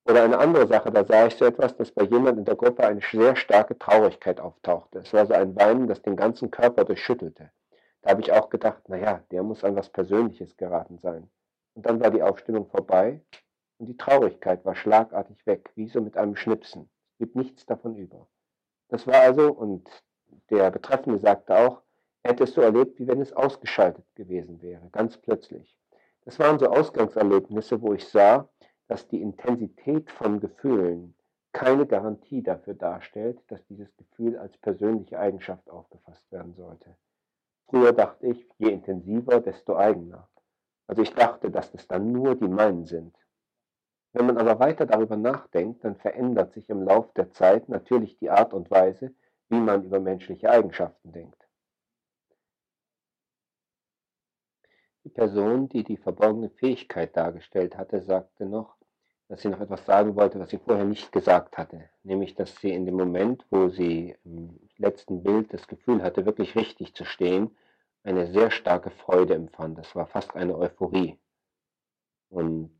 Oder 0.07 0.23
eine 0.23 0.37
andere 0.37 0.67
Sache, 0.67 0.91
da 0.91 1.03
sah 1.03 1.27
ich 1.27 1.35
so 1.35 1.45
etwas, 1.45 1.75
dass 1.77 1.91
bei 1.91 2.03
jemand 2.03 2.37
in 2.37 2.45
der 2.45 2.55
Gruppe 2.55 2.85
eine 2.85 3.01
sehr 3.01 3.35
starke 3.35 3.77
Traurigkeit 3.77 4.39
auftauchte. 4.39 4.99
Es 4.99 5.13
war 5.13 5.25
so 5.25 5.33
ein 5.33 5.55
Weinen, 5.55 5.87
das 5.87 6.01
den 6.01 6.15
ganzen 6.15 6.51
Körper 6.51 6.85
durchschüttelte. 6.85 7.51
Da 8.01 8.11
habe 8.11 8.21
ich 8.21 8.31
auch 8.31 8.49
gedacht, 8.49 8.87
naja, 8.87 9.23
der 9.31 9.41
muss 9.41 9.63
an 9.63 9.75
was 9.75 9.89
Persönliches 9.89 10.57
geraten 10.57 10.99
sein. 10.99 11.29
Und 11.73 11.85
dann 11.87 11.99
war 11.99 12.11
die 12.11 12.21
Aufstellung 12.21 12.67
vorbei 12.67 13.21
und 13.77 13.87
die 13.87 13.97
Traurigkeit 13.97 14.63
war 14.65 14.75
schlagartig 14.75 15.45
weg, 15.45 15.71
wie 15.75 15.87
so 15.87 16.01
mit 16.01 16.17
einem 16.17 16.35
Schnipsen. 16.35 16.89
Es 17.11 17.17
blieb 17.17 17.35
nichts 17.35 17.65
davon 17.65 17.95
über. 17.95 18.27
Das 18.89 19.07
war 19.07 19.21
also, 19.21 19.51
und 19.51 19.89
der 20.49 20.71
Betreffende 20.71 21.19
sagte 21.19 21.57
auch, 21.57 21.81
er 22.23 22.31
hätte 22.31 22.45
es 22.45 22.53
so 22.53 22.61
erlebt, 22.61 22.99
wie 22.99 23.07
wenn 23.07 23.21
es 23.21 23.33
ausgeschaltet 23.33 24.05
gewesen 24.15 24.61
wäre, 24.61 24.89
ganz 24.91 25.17
plötzlich. 25.17 25.77
Das 26.23 26.39
waren 26.39 26.57
so 26.57 26.67
Ausgangserlebnisse, 26.67 27.81
wo 27.81 27.93
ich 27.93 28.07
sah, 28.07 28.49
dass 28.87 29.07
die 29.07 29.21
Intensität 29.21 30.11
von 30.11 30.39
Gefühlen 30.39 31.15
keine 31.51 31.85
Garantie 31.85 32.43
dafür 32.43 32.73
darstellt, 32.73 33.39
dass 33.47 33.65
dieses 33.67 33.95
Gefühl 33.95 34.37
als 34.37 34.57
persönliche 34.57 35.17
Eigenschaft 35.19 35.69
aufgefasst 35.69 36.29
werden 36.31 36.53
sollte. 36.55 36.95
Früher 37.67 37.93
dachte 37.93 38.27
ich, 38.27 38.47
je 38.57 38.71
intensiver, 38.71 39.39
desto 39.39 39.77
eigener. 39.77 40.27
Also 40.87 41.01
ich 41.01 41.13
dachte, 41.13 41.49
dass 41.49 41.71
das 41.71 41.87
dann 41.87 42.11
nur 42.11 42.35
die 42.35 42.47
meinen 42.47 42.85
sind. 42.85 43.15
Wenn 44.15 44.27
man 44.27 44.37
aber 44.37 44.61
weiter 44.61 44.85
darüber 44.85 45.17
nachdenkt, 45.17 45.83
dann 45.83 45.97
verändert 45.97 46.53
sich 46.53 46.69
im 46.69 46.83
Lauf 46.83 47.11
der 47.15 47.31
Zeit 47.31 47.67
natürlich 47.67 48.17
die 48.17 48.29
Art 48.29 48.53
und 48.53 48.71
Weise, 48.71 49.13
wie 49.49 49.59
man 49.59 49.83
über 49.83 49.99
menschliche 49.99 50.49
Eigenschaften 50.49 51.11
denkt. 51.11 51.45
Die 55.03 55.09
Person, 55.09 55.67
die 55.67 55.83
die 55.83 55.97
verborgene 55.97 56.49
Fähigkeit 56.49 57.17
dargestellt 57.17 57.75
hatte, 57.75 58.01
sagte 58.03 58.45
noch, 58.45 58.77
dass 59.27 59.41
sie 59.41 59.49
noch 59.49 59.59
etwas 59.59 59.85
sagen 59.85 60.15
wollte, 60.15 60.39
was 60.39 60.49
sie 60.49 60.59
vorher 60.59 60.85
nicht 60.85 61.11
gesagt 61.11 61.57
hatte, 61.57 61.89
nämlich 62.03 62.35
dass 62.35 62.55
sie 62.61 62.71
in 62.71 62.85
dem 62.85 62.95
Moment, 62.95 63.45
wo 63.49 63.67
sie 63.67 64.15
im 64.23 64.57
letzten 64.77 65.23
Bild 65.23 65.53
das 65.53 65.67
Gefühl 65.67 66.01
hatte, 66.01 66.25
wirklich 66.25 66.55
richtig 66.55 66.95
zu 66.95 67.03
stehen, 67.03 67.53
eine 68.03 68.31
sehr 68.31 68.49
starke 68.49 68.91
Freude 68.91 69.35
empfand. 69.35 69.77
Das 69.77 69.93
war 69.93 70.07
fast 70.07 70.37
eine 70.37 70.57
Euphorie. 70.57 71.19
Und 72.29 72.71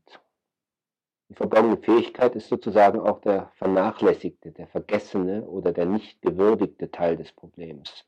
die 1.28 1.34
verborgene 1.34 1.76
Fähigkeit 1.78 2.36
ist 2.36 2.48
sozusagen 2.48 3.00
auch 3.00 3.20
der 3.20 3.50
vernachlässigte, 3.56 4.52
der 4.52 4.68
vergessene 4.68 5.42
oder 5.46 5.72
der 5.72 5.86
nicht 5.86 6.22
gewürdigte 6.22 6.90
Teil 6.90 7.16
des 7.16 7.32
Problems. 7.32 8.04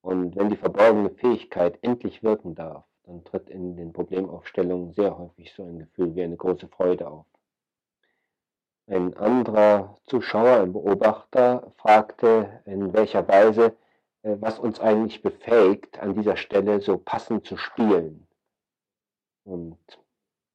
Und 0.00 0.36
wenn 0.36 0.48
die 0.48 0.56
verborgene 0.56 1.10
Fähigkeit 1.10 1.78
endlich 1.82 2.22
wirken 2.22 2.54
darf, 2.54 2.84
dann 3.04 3.24
tritt 3.24 3.50
in 3.50 3.76
den 3.76 3.92
Problemaufstellungen 3.92 4.92
sehr 4.92 5.18
häufig 5.18 5.52
so 5.54 5.64
ein 5.64 5.78
Gefühl 5.78 6.14
wie 6.14 6.22
eine 6.22 6.36
große 6.36 6.68
Freude 6.68 7.08
auf. 7.08 7.26
Ein 8.88 9.16
anderer 9.16 9.96
Zuschauer, 10.06 10.60
ein 10.60 10.72
Beobachter, 10.72 11.72
fragte, 11.76 12.62
in 12.66 12.92
welcher 12.92 13.26
Weise, 13.26 13.76
äh, 14.22 14.36
was 14.40 14.58
uns 14.58 14.80
eigentlich 14.80 15.22
befähigt, 15.22 15.98
an 15.98 16.14
dieser 16.14 16.36
Stelle 16.36 16.80
so 16.80 16.96
passend 16.96 17.46
zu 17.46 17.56
spielen. 17.56 18.26
Und 19.44 19.78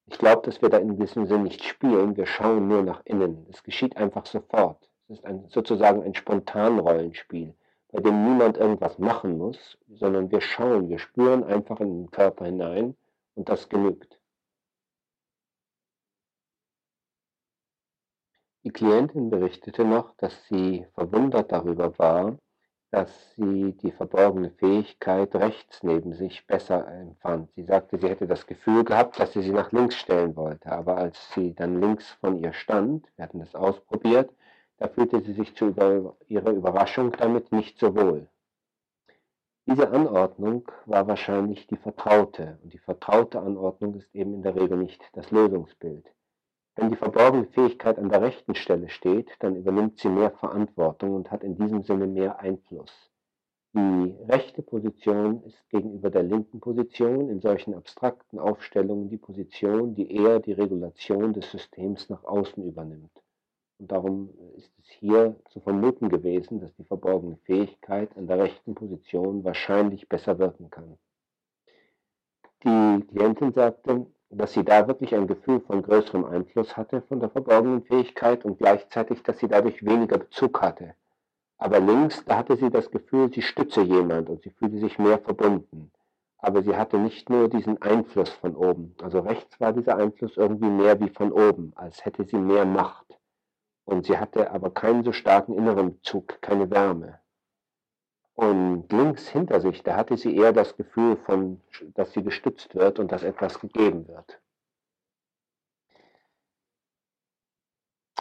ich 0.07 0.17
glaube, 0.17 0.41
dass 0.43 0.61
wir 0.61 0.69
da 0.69 0.77
in 0.77 0.97
diesem 0.97 1.25
Sinn 1.25 1.43
nicht 1.43 1.63
spielen, 1.63 2.17
wir 2.17 2.25
schauen 2.25 2.67
nur 2.67 2.83
nach 2.83 3.01
innen. 3.05 3.45
Es 3.49 3.63
geschieht 3.63 3.97
einfach 3.97 4.25
sofort. 4.25 4.89
Es 5.07 5.19
ist 5.19 5.25
ein, 5.25 5.47
sozusagen 5.49 6.03
ein 6.03 6.15
Spontanrollenspiel, 6.15 7.53
bei 7.91 8.01
dem 8.01 8.23
niemand 8.23 8.57
irgendwas 8.57 8.97
machen 8.99 9.37
muss, 9.37 9.77
sondern 9.89 10.31
wir 10.31 10.41
schauen, 10.41 10.89
wir 10.89 10.99
spüren 10.99 11.43
einfach 11.43 11.79
in 11.79 12.03
den 12.03 12.11
Körper 12.11 12.45
hinein 12.45 12.95
und 13.35 13.49
das 13.49 13.69
genügt. 13.69 14.19
Die 18.63 18.71
Klientin 18.71 19.29
berichtete 19.29 19.83
noch, 19.83 20.15
dass 20.17 20.45
sie 20.47 20.85
verwundert 20.93 21.51
darüber 21.51 21.97
war, 21.97 22.37
dass 22.91 23.33
sie 23.35 23.71
die 23.71 23.91
verborgene 23.91 24.51
Fähigkeit 24.51 25.33
rechts 25.33 25.81
neben 25.81 26.13
sich 26.13 26.45
besser 26.45 26.85
empfand. 26.87 27.49
Sie 27.55 27.63
sagte, 27.63 27.97
sie 27.97 28.09
hätte 28.09 28.27
das 28.27 28.45
Gefühl 28.45 28.83
gehabt, 28.83 29.17
dass 29.17 29.31
sie 29.31 29.41
sie 29.41 29.51
nach 29.51 29.71
links 29.71 29.95
stellen 29.95 30.35
wollte, 30.35 30.71
aber 30.71 30.97
als 30.97 31.31
sie 31.33 31.55
dann 31.55 31.79
links 31.79 32.09
von 32.19 32.37
ihr 32.37 32.51
stand, 32.51 33.07
wir 33.15 33.23
hatten 33.23 33.39
das 33.39 33.55
ausprobiert, 33.55 34.29
da 34.77 34.89
fühlte 34.89 35.21
sie 35.21 35.33
sich 35.33 35.55
zu 35.55 35.73
ihrer 36.27 36.51
Überraschung 36.51 37.13
damit 37.13 37.51
nicht 37.51 37.79
so 37.79 37.95
wohl. 37.95 38.27
Diese 39.67 39.89
Anordnung 39.91 40.69
war 40.85 41.07
wahrscheinlich 41.07 41.67
die 41.67 41.77
vertraute, 41.77 42.59
und 42.63 42.73
die 42.73 42.79
vertraute 42.79 43.39
Anordnung 43.39 43.93
ist 43.93 44.13
eben 44.13 44.33
in 44.33 44.41
der 44.41 44.55
Regel 44.55 44.77
nicht 44.77 45.01
das 45.13 45.31
Lösungsbild. 45.31 46.05
Wenn 46.75 46.89
die 46.89 46.95
verborgene 46.95 47.47
Fähigkeit 47.47 47.99
an 47.99 48.09
der 48.09 48.21
rechten 48.21 48.55
Stelle 48.55 48.89
steht, 48.89 49.29
dann 49.39 49.57
übernimmt 49.57 49.99
sie 49.99 50.09
mehr 50.09 50.31
Verantwortung 50.31 51.15
und 51.15 51.29
hat 51.29 51.43
in 51.43 51.55
diesem 51.55 51.83
Sinne 51.83 52.07
mehr 52.07 52.39
Einfluss. 52.39 53.11
Die 53.73 54.15
rechte 54.27 54.61
Position 54.61 55.43
ist 55.43 55.69
gegenüber 55.69 56.09
der 56.09 56.23
linken 56.23 56.59
Position 56.59 57.29
in 57.29 57.39
solchen 57.39 57.73
abstrakten 57.73 58.39
Aufstellungen 58.39 59.09
die 59.09 59.17
Position, 59.17 59.95
die 59.95 60.13
eher 60.13 60.39
die 60.39 60.53
Regulation 60.53 61.33
des 61.33 61.51
Systems 61.51 62.09
nach 62.09 62.23
außen 62.23 62.65
übernimmt. 62.65 63.11
Und 63.79 63.91
darum 63.91 64.29
ist 64.57 64.71
es 64.79 64.89
hier 64.89 65.35
zu 65.49 65.59
vermuten 65.61 66.09
gewesen, 66.09 66.59
dass 66.59 66.75
die 66.75 66.83
verborgene 66.83 67.37
Fähigkeit 67.45 68.15
an 68.17 68.27
der 68.27 68.39
rechten 68.39 68.75
Position 68.75 69.43
wahrscheinlich 69.43 70.07
besser 70.07 70.37
wirken 70.37 70.69
kann. 70.69 70.97
Die 72.63 73.07
Klientin 73.07 73.53
sagte, 73.53 74.05
dass 74.31 74.53
sie 74.53 74.63
da 74.63 74.87
wirklich 74.87 75.13
ein 75.13 75.27
Gefühl 75.27 75.59
von 75.59 75.83
größerem 75.83 76.25
Einfluss 76.25 76.77
hatte 76.77 77.01
von 77.01 77.19
der 77.19 77.29
verborgenen 77.29 77.83
Fähigkeit 77.83 78.45
und 78.45 78.57
gleichzeitig, 78.57 79.23
dass 79.23 79.39
sie 79.39 79.47
dadurch 79.47 79.85
weniger 79.85 80.17
Bezug 80.17 80.61
hatte. 80.61 80.95
Aber 81.57 81.79
links, 81.79 82.23
da 82.25 82.37
hatte 82.37 82.55
sie 82.55 82.69
das 82.69 82.89
Gefühl, 82.89 83.31
sie 83.31 83.41
stütze 83.41 83.81
jemand 83.81 84.29
und 84.29 84.41
sie 84.41 84.49
fühlte 84.49 84.79
sich 84.79 84.97
mehr 84.97 85.19
verbunden. 85.19 85.91
Aber 86.39 86.63
sie 86.63 86.75
hatte 86.75 86.97
nicht 86.97 87.29
nur 87.29 87.49
diesen 87.49 87.79
Einfluss 87.81 88.29
von 88.29 88.55
oben. 88.55 88.95
Also 89.01 89.19
rechts 89.19 89.59
war 89.59 89.73
dieser 89.73 89.97
Einfluss 89.97 90.37
irgendwie 90.37 90.69
mehr 90.69 90.99
wie 90.99 91.09
von 91.09 91.31
oben, 91.31 91.73
als 91.75 92.03
hätte 92.03 92.23
sie 92.25 92.37
mehr 92.37 92.65
Macht. 92.65 93.19
Und 93.85 94.05
sie 94.05 94.17
hatte 94.17 94.51
aber 94.51 94.71
keinen 94.71 95.03
so 95.03 95.11
starken 95.11 95.53
inneren 95.53 95.97
Bezug, 95.97 96.41
keine 96.41 96.71
Wärme. 96.71 97.20
Und 98.35 98.91
links 98.91 99.27
hinter 99.27 99.61
sich, 99.61 99.83
da 99.83 99.95
hatte 99.97 100.17
sie 100.17 100.35
eher 100.35 100.53
das 100.53 100.75
Gefühl 100.77 101.17
von, 101.17 101.61
dass 101.93 102.13
sie 102.13 102.23
gestützt 102.23 102.75
wird 102.75 102.99
und 102.99 103.11
dass 103.11 103.23
etwas 103.23 103.59
gegeben 103.59 104.07
wird. 104.07 104.39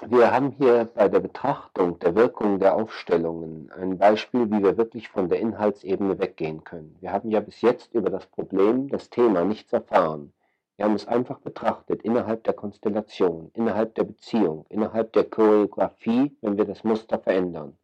Wir 0.09 0.33
haben 0.33 0.53
hier 0.53 0.87
bei 0.87 1.09
der 1.11 1.21
Betrachtung 1.21 1.99
der 1.99 2.15
Wirkung 2.15 2.59
der 2.59 2.75
Aufstellungen 2.75 3.71
ein 3.71 3.99
Beispiel, 3.99 4.51
wie 4.51 4.63
wir 4.63 4.79
wirklich 4.79 5.11
von 5.11 5.29
der 5.29 5.41
Inhaltsebene 5.41 6.19
weggehen 6.19 6.65
können. 6.65 6.97
Wir 7.01 7.13
haben 7.13 7.31
ja 7.31 7.41
bis 7.41 7.61
jetzt 7.61 7.93
über 7.95 8.09
das 8.09 8.25
Problem, 8.27 8.89
das 8.89 9.11
Thema 9.11 9.45
nichts 9.45 9.75
erfahren. 9.75 10.33
Wir 10.77 10.87
haben 10.87 10.95
es 10.95 11.07
einfach 11.07 11.39
betrachtet 11.41 12.01
innerhalb 12.01 12.45
der 12.45 12.55
Konstellation, 12.55 13.51
innerhalb 13.53 13.95
der 13.95 14.05
Beziehung, 14.05 14.65
innerhalb 14.71 15.13
der 15.13 15.25
Choreografie, 15.25 16.35
wenn 16.41 16.57
wir 16.57 16.65
das 16.65 16.83
Muster 16.83 17.19
verändern. 17.19 17.77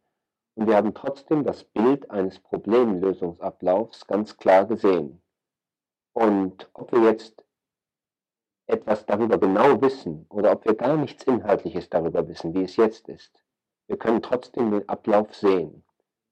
Und 0.57 0.65
wir 0.65 0.75
haben 0.75 0.95
trotzdem 0.95 1.43
das 1.43 1.63
Bild 1.65 2.09
eines 2.09 2.39
Problemlösungsablaufs 2.39 4.07
ganz 4.07 4.37
klar 4.37 4.65
gesehen. 4.65 5.21
Und 6.13 6.67
ob 6.73 6.91
wir 6.91 7.03
jetzt 7.03 7.45
etwas 8.65 9.05
darüber 9.05 9.37
genau 9.37 9.79
wissen 9.81 10.25
oder 10.29 10.51
ob 10.51 10.65
wir 10.65 10.73
gar 10.73 10.97
nichts 10.97 11.25
Inhaltliches 11.25 11.91
darüber 11.91 12.27
wissen, 12.27 12.55
wie 12.55 12.63
es 12.63 12.75
jetzt 12.75 13.07
ist, 13.07 13.43
wir 13.85 13.97
können 13.97 14.23
trotzdem 14.23 14.71
den 14.71 14.89
Ablauf 14.89 15.35
sehen. 15.35 15.83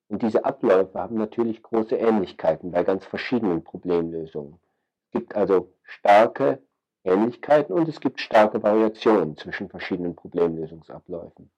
Und 0.07 0.23
diese 0.23 0.43
Abläufe 0.43 0.99
haben 0.99 1.17
natürlich 1.17 1.61
große 1.61 1.95
Ähnlichkeiten 1.95 2.71
bei 2.71 2.83
ganz 2.83 3.05
verschiedenen 3.05 3.63
Problemlösungen. 3.63 4.59
Es 5.05 5.11
gibt 5.19 5.35
also 5.35 5.71
starke 5.83 6.63
Ähnlichkeiten 7.03 7.75
und 7.75 7.87
es 7.87 7.99
gibt 7.99 8.19
starke 8.19 8.63
Variationen 8.63 9.37
zwischen 9.37 9.69
verschiedenen 9.69 10.15
Problemlösungsabläufen. 10.15 11.51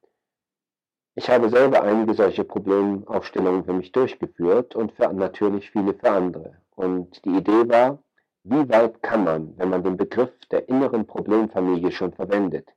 Ich 1.19 1.31
habe 1.31 1.49
selber 1.49 1.81
einige 1.81 2.13
solche 2.13 2.43
Problemaufstellungen 2.43 3.63
für 3.65 3.73
mich 3.73 3.91
durchgeführt 3.91 4.75
und 4.75 4.91
für 4.91 5.11
natürlich 5.11 5.71
viele 5.71 5.95
für 5.95 6.11
andere. 6.11 6.57
Und 6.75 7.25
die 7.25 7.37
Idee 7.37 7.67
war, 7.67 7.97
wie 8.43 8.69
weit 8.69 9.01
kann 9.01 9.23
man, 9.23 9.57
wenn 9.57 9.71
man 9.71 9.83
den 9.83 9.97
Begriff 9.97 10.29
der 10.51 10.69
inneren 10.69 11.07
Problemfamilie 11.07 11.91
schon 11.91 12.13
verwendet, 12.13 12.69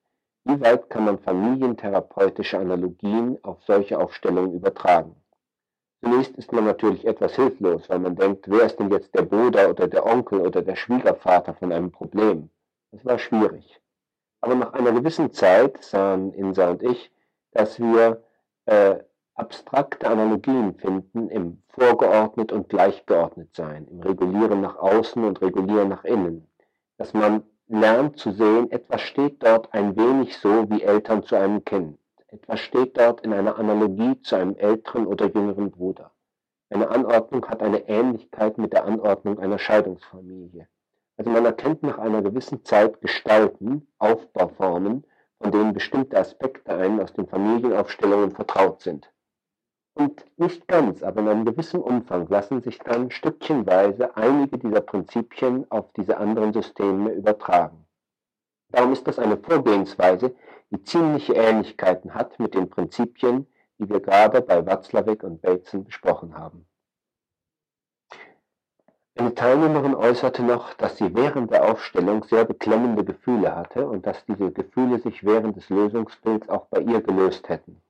wie 0.45 0.59
weit 0.59 0.89
kann 0.89 1.05
man 1.05 1.19
familientherapeutische 1.19 2.59
Analogien 2.59 3.37
auf 3.43 3.63
solche 3.65 3.99
Aufstellungen 3.99 4.55
übertragen? 4.55 5.15
Zunächst 6.03 6.35
ist 6.37 6.51
man 6.51 6.65
natürlich 6.65 7.07
etwas 7.07 7.37
hilflos, 7.37 7.91
weil 7.91 7.99
man 7.99 8.17
denkt, 8.17 8.51
wer 8.51 8.65
ist 8.65 8.81
denn 8.81 8.91
jetzt 8.91 9.15
der 9.15 9.23
Bruder 9.23 9.69
oder 9.69 9.87
der 9.87 10.07
Onkel 10.07 10.41
oder 10.41 10.63
der 10.63 10.77
Schwiegervater 10.77 11.53
von 11.53 11.73
einem 11.73 11.93
Problem? 11.93 12.49
Das 12.91 13.05
war 13.05 13.19
schwierig. 13.19 13.83
Aber 14.41 14.55
nach 14.55 14.73
einer 14.73 14.93
gewissen 14.93 15.31
Zeit 15.31 15.85
sahen 15.85 16.33
Insa 16.33 16.71
und 16.71 16.83
ich, 16.83 17.13
dass 17.53 17.79
wir 17.79 18.23
äh, 18.71 19.03
abstrakte 19.35 20.09
Analogien 20.09 20.75
finden 20.75 21.29
im 21.29 21.63
vorgeordnet 21.71 22.53
und 22.53 22.69
gleichgeordnet 22.69 23.55
sein, 23.55 23.89
im 23.89 24.01
Regulieren 24.01 24.61
nach 24.61 24.77
außen 24.77 25.25
und 25.25 25.43
Regulieren 25.43 25.89
nach 25.89 26.05
innen. 26.05 26.47
Dass 26.97 27.13
man 27.13 27.43
lernt 27.67 28.19
zu 28.19 28.31
sehen, 28.31 28.71
etwas 28.71 29.01
steht 29.01 29.43
dort 29.43 29.75
ein 29.75 29.97
wenig 29.97 30.39
so 30.39 30.71
wie 30.71 30.83
Eltern 30.83 31.25
zu 31.25 31.35
einem 31.35 31.65
Kind. 31.65 31.99
Etwas 32.29 32.61
steht 32.61 32.97
dort 32.97 33.23
in 33.23 33.33
einer 33.33 33.59
Analogie 33.59 34.21
zu 34.23 34.37
einem 34.37 34.55
älteren 34.55 35.07
oder 35.07 35.27
jüngeren 35.27 35.73
Bruder. 35.73 36.13
Eine 36.69 36.91
Anordnung 36.91 37.45
hat 37.49 37.63
eine 37.63 37.89
Ähnlichkeit 37.89 38.57
mit 38.57 38.73
der 38.73 38.85
Anordnung 38.85 39.41
einer 39.41 39.59
Scheidungsfamilie. 39.59 40.69
Also 41.17 41.31
man 41.33 41.45
erkennt 41.45 41.83
nach 41.83 41.99
einer 41.99 42.23
gewissen 42.23 42.65
Zeit 42.65 43.01
Gestalten, 43.01 43.89
Aufbauformen, 43.99 45.05
von 45.41 45.51
denen 45.53 45.73
bestimmte 45.73 46.19
Aspekte 46.19 46.75
einem 46.75 47.01
aus 47.01 47.13
den 47.15 47.27
Familienaufstellungen 47.27 48.31
vertraut 48.31 48.83
sind. 48.83 49.11
Und 49.95 50.25
nicht 50.39 50.69
ganz, 50.69 51.03
aber 51.03 51.21
in 51.21 51.29
einem 51.29 51.45
gewissen 51.45 51.81
Umfang 51.81 52.29
lassen 52.29 52.63
sich 52.63 52.79
dann 52.79 53.11
stückchenweise 53.11 54.17
einige 54.17 54.59
dieser 54.59 54.83
Prinzipien 54.83 55.67
auf 55.71 55.93
diese 55.95 56.19
anderen 56.19 56.53
Systeme 56.53 57.13
übertragen. 57.13 57.87
Darum 58.71 58.93
ist 58.93 59.07
das 59.09 59.19
eine 59.19 59.37
Vorgehensweise, 59.37 60.35
die 60.71 60.83
ziemliche 60.83 61.35
Ähnlichkeiten 61.35 62.15
hat 62.15 62.39
mit 62.39 62.55
den 62.55 62.71
Prinzipien, 62.71 63.47
die 63.79 63.89
wir 63.89 64.01
gerade 64.01 64.43
bei 64.43 64.65
Watzlawick 64.65 65.25
und 65.25 65.43
Bateson 65.43 65.85
besprochen 65.85 66.37
haben. 66.37 66.67
Eine 69.21 69.35
Teilnehmerin 69.35 69.95
äußerte 69.95 70.43
noch, 70.43 70.73
dass 70.73 70.97
sie 70.97 71.15
während 71.15 71.51
der 71.51 71.71
Aufstellung 71.71 72.25
sehr 72.25 72.47
beklemmende 72.47 73.05
Gefühle 73.05 73.55
hatte 73.55 73.87
und 73.87 74.07
dass 74.07 74.25
diese 74.25 74.51
Gefühle 74.51 74.99
sich 74.99 75.23
während 75.23 75.59
des 75.59 75.69
Lösungsbilds 75.69 76.49
auch 76.49 76.69
bei 76.69 76.81
ihr 76.81 77.03
gelöst 77.03 77.51
hätten. 77.51 77.83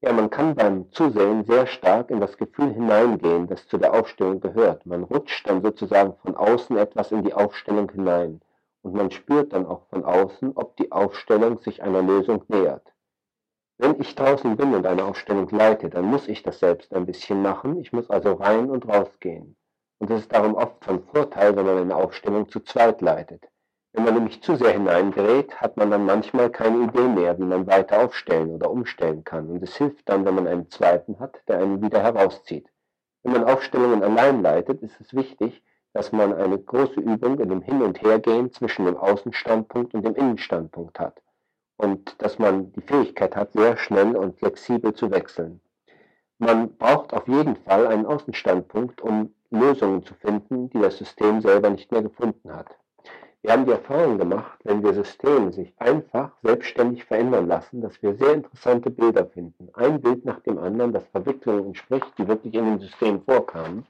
Ja, 0.00 0.12
man 0.12 0.30
kann 0.30 0.54
beim 0.54 0.92
Zusehen 0.92 1.44
sehr 1.44 1.66
stark 1.66 2.10
in 2.10 2.20
das 2.20 2.36
Gefühl 2.38 2.72
hineingehen, 2.72 3.48
das 3.48 3.66
zu 3.66 3.78
der 3.78 3.92
Aufstellung 3.92 4.40
gehört. 4.40 4.86
Man 4.86 5.02
rutscht 5.02 5.48
dann 5.48 5.60
sozusagen 5.60 6.14
von 6.22 6.36
außen 6.36 6.76
etwas 6.76 7.10
in 7.10 7.24
die 7.24 7.34
Aufstellung 7.34 7.90
hinein 7.90 8.40
und 8.82 8.94
man 8.94 9.10
spürt 9.10 9.52
dann 9.52 9.66
auch 9.66 9.88
von 9.88 10.04
außen, 10.04 10.52
ob 10.54 10.76
die 10.76 10.92
Aufstellung 10.92 11.58
sich 11.58 11.82
einer 11.82 12.02
Lösung 12.02 12.44
nähert. 12.46 12.86
Wenn 13.78 14.00
ich 14.00 14.14
draußen 14.14 14.56
bin 14.56 14.72
und 14.72 14.86
eine 14.86 15.04
Aufstellung 15.04 15.48
leite, 15.48 15.90
dann 15.90 16.04
muss 16.04 16.28
ich 16.28 16.44
das 16.44 16.60
selbst 16.60 16.94
ein 16.94 17.06
bisschen 17.06 17.42
machen. 17.42 17.80
Ich 17.80 17.92
muss 17.92 18.08
also 18.08 18.34
rein 18.34 18.70
und 18.70 18.86
rausgehen. 18.86 19.56
Und 20.00 20.10
es 20.10 20.22
ist 20.22 20.32
darum 20.32 20.54
oft 20.54 20.82
von 20.82 21.04
Vorteil, 21.04 21.54
wenn 21.56 21.66
man 21.66 21.76
eine 21.76 21.94
Aufstellung 21.94 22.48
zu 22.48 22.60
zweit 22.60 23.02
leitet. 23.02 23.46
Wenn 23.92 24.04
man 24.04 24.14
nämlich 24.14 24.42
zu 24.42 24.56
sehr 24.56 24.72
hineingerät, 24.72 25.60
hat 25.60 25.76
man 25.76 25.90
dann 25.90 26.06
manchmal 26.06 26.48
keine 26.48 26.84
Idee 26.84 27.06
mehr, 27.08 27.38
wie 27.38 27.44
man 27.44 27.66
weiter 27.66 28.04
aufstellen 28.04 28.50
oder 28.50 28.70
umstellen 28.70 29.24
kann. 29.24 29.50
Und 29.50 29.62
es 29.62 29.76
hilft 29.76 30.08
dann, 30.08 30.24
wenn 30.24 30.36
man 30.36 30.46
einen 30.46 30.70
zweiten 30.70 31.18
hat, 31.20 31.42
der 31.48 31.58
einen 31.58 31.82
wieder 31.82 32.02
herauszieht. 32.02 32.66
Wenn 33.22 33.32
man 33.32 33.44
Aufstellungen 33.44 34.02
allein 34.02 34.42
leitet, 34.42 34.80
ist 34.80 34.98
es 35.00 35.12
wichtig, 35.12 35.62
dass 35.92 36.12
man 36.12 36.32
eine 36.32 36.58
große 36.58 37.00
Übung 37.00 37.38
in 37.38 37.50
dem 37.50 37.60
Hin- 37.60 37.82
und 37.82 38.00
Hergehen 38.00 38.52
zwischen 38.52 38.86
dem 38.86 38.96
Außenstandpunkt 38.96 39.92
und 39.92 40.04
dem 40.06 40.14
Innenstandpunkt 40.14 40.98
hat. 40.98 41.20
Und 41.76 42.22
dass 42.22 42.38
man 42.38 42.72
die 42.72 42.82
Fähigkeit 42.82 43.36
hat, 43.36 43.52
sehr 43.52 43.76
schnell 43.76 44.16
und 44.16 44.38
flexibel 44.38 44.94
zu 44.94 45.10
wechseln. 45.10 45.60
Man 46.38 46.74
braucht 46.78 47.12
auf 47.12 47.28
jeden 47.28 47.56
Fall 47.56 47.86
einen 47.86 48.06
Außenstandpunkt, 48.06 49.02
um 49.02 49.34
Lösungen 49.50 50.04
zu 50.04 50.14
finden, 50.14 50.70
die 50.70 50.80
das 50.80 50.98
System 50.98 51.40
selber 51.40 51.70
nicht 51.70 51.90
mehr 51.90 52.02
gefunden 52.02 52.52
hat. 52.52 52.68
Wir 53.42 53.52
haben 53.52 53.64
die 53.64 53.72
Erfahrung 53.72 54.18
gemacht, 54.18 54.58
wenn 54.64 54.82
wir 54.82 54.92
Systeme 54.92 55.50
sich 55.50 55.72
einfach 55.78 56.32
selbstständig 56.42 57.04
verändern 57.04 57.48
lassen, 57.48 57.80
dass 57.80 58.02
wir 58.02 58.14
sehr 58.14 58.34
interessante 58.34 58.90
Bilder 58.90 59.26
finden. 59.26 59.70
Ein 59.72 60.00
Bild 60.00 60.26
nach 60.26 60.40
dem 60.40 60.58
anderen, 60.58 60.92
das 60.92 61.06
Verwicklungen 61.06 61.66
entspricht, 61.66 62.12
die 62.18 62.28
wirklich 62.28 62.52
in 62.54 62.66
dem 62.66 62.80
System 62.80 63.22
vorkamen. 63.22 63.86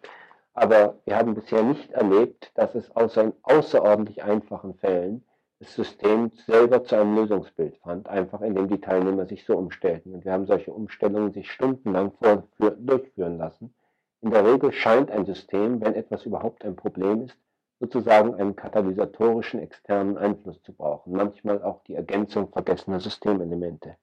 Aber 0.54 1.00
wir 1.04 1.16
haben 1.16 1.34
bisher 1.34 1.62
nicht 1.62 1.90
erlebt, 1.90 2.52
dass 2.54 2.74
es 2.76 2.94
außer 2.94 3.24
in 3.24 3.32
außerordentlich 3.42 4.22
einfachen 4.22 4.74
Fällen 4.74 5.24
das 5.58 5.74
System 5.74 6.30
selber 6.46 6.84
zu 6.84 6.96
einem 6.96 7.16
Lösungsbild 7.16 7.76
fand, 7.78 8.08
einfach 8.08 8.40
indem 8.40 8.68
die 8.68 8.80
Teilnehmer 8.80 9.26
sich 9.26 9.44
so 9.44 9.56
umstellten. 9.56 10.14
Und 10.14 10.24
wir 10.24 10.32
haben 10.32 10.46
solche 10.46 10.72
Umstellungen 10.72 11.32
sich 11.32 11.50
stundenlang 11.50 12.12
durchführen 12.58 13.36
lassen. 13.36 13.74
In 14.22 14.30
der 14.30 14.44
Regel 14.44 14.72
scheint 14.72 15.10
ein 15.10 15.24
System, 15.24 15.80
wenn 15.80 15.94
etwas 15.94 16.26
überhaupt 16.26 16.64
ein 16.64 16.76
Problem 16.76 17.22
ist, 17.22 17.36
sozusagen 17.78 18.34
einen 18.34 18.54
katalysatorischen 18.54 19.60
externen 19.60 20.18
Einfluss 20.18 20.60
zu 20.62 20.74
brauchen, 20.74 21.14
manchmal 21.14 21.62
auch 21.62 21.82
die 21.84 21.94
Ergänzung 21.94 22.50
vergessener 22.50 23.00
Systemelemente. 23.00 23.96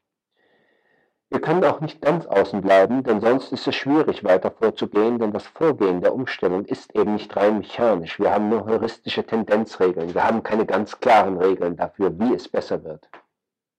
Wir 1.29 1.39
können 1.39 1.63
auch 1.65 1.81
nicht 1.81 2.01
ganz 2.01 2.25
außen 2.25 2.61
bleiben, 2.61 3.03
denn 3.03 3.21
sonst 3.21 3.51
ist 3.51 3.67
es 3.67 3.75
schwierig 3.75 4.23
weiter 4.23 4.49
vorzugehen, 4.49 5.19
denn 5.19 5.33
das 5.33 5.45
Vorgehen 5.45 6.01
der 6.01 6.15
Umstellung 6.15 6.65
ist 6.65 6.95
eben 6.95 7.13
nicht 7.13 7.35
rein 7.35 7.59
mechanisch. 7.59 8.17
Wir 8.17 8.33
haben 8.33 8.49
nur 8.49 8.65
heuristische 8.65 9.25
Tendenzregeln. 9.25 10.15
Wir 10.15 10.23
haben 10.23 10.41
keine 10.41 10.65
ganz 10.65 10.99
klaren 10.99 11.37
Regeln 11.37 11.75
dafür, 11.75 12.17
wie 12.17 12.33
es 12.33 12.47
besser 12.47 12.83
wird. 12.83 13.07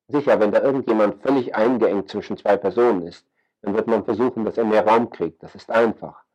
Sicher, 0.07 0.39
wenn 0.39 0.53
da 0.53 0.63
irgendjemand 0.63 1.23
völlig 1.23 1.55
eingeengt 1.55 2.11
zwischen 2.11 2.37
zwei 2.37 2.57
Personen 2.57 3.03
ist, 3.03 3.27
dann 3.63 3.75
wird 3.75 3.89
man 3.89 4.05
versuchen, 4.05 4.45
dass 4.45 4.59
er 4.59 4.65
mehr 4.65 4.87
Raum 4.87 5.11
kriegt. 5.11 5.43
Das 5.43 5.55
ist 5.55 5.71
einfach. 5.71 6.28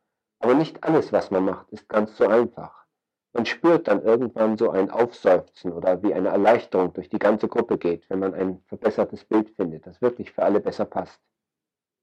Aber 0.44 0.52
nicht 0.52 0.84
alles, 0.84 1.10
was 1.10 1.30
man 1.30 1.46
macht, 1.46 1.70
ist 1.70 1.88
ganz 1.88 2.18
so 2.18 2.28
einfach. 2.28 2.84
Man 3.32 3.46
spürt 3.46 3.88
dann 3.88 4.02
irgendwann 4.02 4.58
so 4.58 4.68
ein 4.68 4.90
Aufseufzen 4.90 5.72
oder 5.72 6.02
wie 6.02 6.12
eine 6.12 6.28
Erleichterung 6.28 6.92
durch 6.92 7.08
die 7.08 7.18
ganze 7.18 7.48
Gruppe 7.48 7.78
geht, 7.78 8.10
wenn 8.10 8.18
man 8.18 8.34
ein 8.34 8.62
verbessertes 8.66 9.24
Bild 9.24 9.48
findet, 9.56 9.86
das 9.86 10.02
wirklich 10.02 10.32
für 10.32 10.42
alle 10.42 10.60
besser 10.60 10.84
passt. 10.84 11.18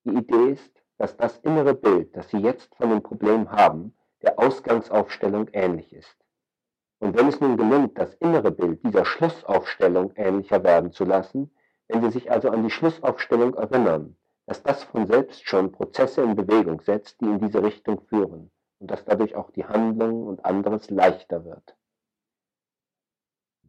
Die 0.05 0.15
Idee 0.15 0.53
ist, 0.53 0.73
dass 0.97 1.15
das 1.15 1.37
innere 1.43 1.75
Bild, 1.75 2.15
das 2.15 2.29
Sie 2.29 2.39
jetzt 2.39 2.73
von 2.73 2.89
dem 2.89 3.03
Problem 3.03 3.51
haben, 3.51 3.93
der 4.23 4.39
Ausgangsaufstellung 4.39 5.47
ähnlich 5.53 5.93
ist. 5.93 6.17
Und 6.97 7.15
wenn 7.15 7.27
es 7.27 7.39
nun 7.41 7.57
gelingt, 7.57 7.99
das 7.99 8.15
innere 8.15 8.49
Bild 8.49 8.83
dieser 8.83 9.05
Schlussaufstellung 9.05 10.13
ähnlicher 10.15 10.63
werden 10.63 10.91
zu 10.91 11.05
lassen, 11.05 11.51
wenn 11.89 12.01
Sie 12.01 12.09
sich 12.09 12.31
also 12.31 12.49
an 12.49 12.63
die 12.63 12.71
Schlussaufstellung 12.71 13.53
erinnern, 13.53 14.17
dass 14.51 14.63
das 14.63 14.83
von 14.83 15.07
selbst 15.07 15.47
schon 15.47 15.71
Prozesse 15.71 16.21
in 16.23 16.35
Bewegung 16.35 16.81
setzt, 16.81 17.21
die 17.21 17.25
in 17.25 17.39
diese 17.39 17.63
Richtung 17.63 18.01
führen 18.01 18.51
und 18.79 18.91
dass 18.91 19.05
dadurch 19.05 19.33
auch 19.33 19.49
die 19.51 19.63
Handlung 19.63 20.27
und 20.27 20.43
anderes 20.43 20.89
leichter 20.89 21.45
wird. 21.45 21.77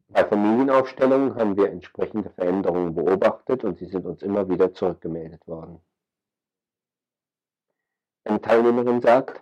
Bei 0.08 0.24
Familienaufstellungen 0.24 1.36
haben 1.36 1.56
wir 1.56 1.70
entsprechende 1.70 2.30
Veränderungen 2.30 2.96
beobachtet 2.96 3.62
und 3.62 3.78
sie 3.78 3.86
sind 3.86 4.04
uns 4.06 4.22
immer 4.22 4.48
wieder 4.48 4.74
zurückgemeldet 4.74 5.46
worden. 5.46 5.80
Eine 8.24 8.40
Teilnehmerin 8.40 9.00
sagt, 9.00 9.40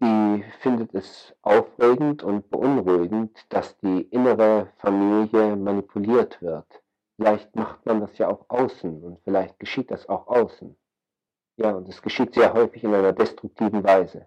sie 0.00 0.42
findet 0.60 0.94
es 0.94 1.34
aufregend 1.42 2.22
und 2.22 2.48
beunruhigend, 2.48 3.44
dass 3.50 3.76
die 3.76 4.04
innere 4.04 4.72
Familie 4.78 5.54
manipuliert 5.56 6.40
wird. 6.40 6.82
Vielleicht 7.20 7.54
macht 7.54 7.84
man 7.84 8.00
das 8.00 8.16
ja 8.16 8.28
auch 8.28 8.46
außen 8.48 9.04
und 9.04 9.20
vielleicht 9.24 9.58
geschieht 9.58 9.90
das 9.90 10.08
auch 10.08 10.26
außen. 10.26 10.74
Ja, 11.56 11.72
und 11.72 11.86
es 11.86 12.00
geschieht 12.00 12.32
sehr 12.32 12.54
häufig 12.54 12.82
in 12.82 12.94
einer 12.94 13.12
destruktiven 13.12 13.84
Weise. 13.84 14.26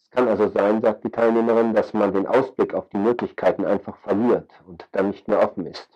Es 0.00 0.08
kann 0.10 0.28
also 0.28 0.46
sein, 0.46 0.80
sagt 0.80 1.02
die 1.02 1.10
Teilnehmerin, 1.10 1.74
dass 1.74 1.92
man 1.92 2.12
den 2.12 2.28
Ausblick 2.28 2.72
auf 2.72 2.88
die 2.90 2.98
Möglichkeiten 2.98 3.64
einfach 3.64 3.96
verliert 3.96 4.48
und 4.68 4.86
dann 4.92 5.10
nicht 5.10 5.26
mehr 5.26 5.40
offen 5.40 5.66
ist. 5.66 5.88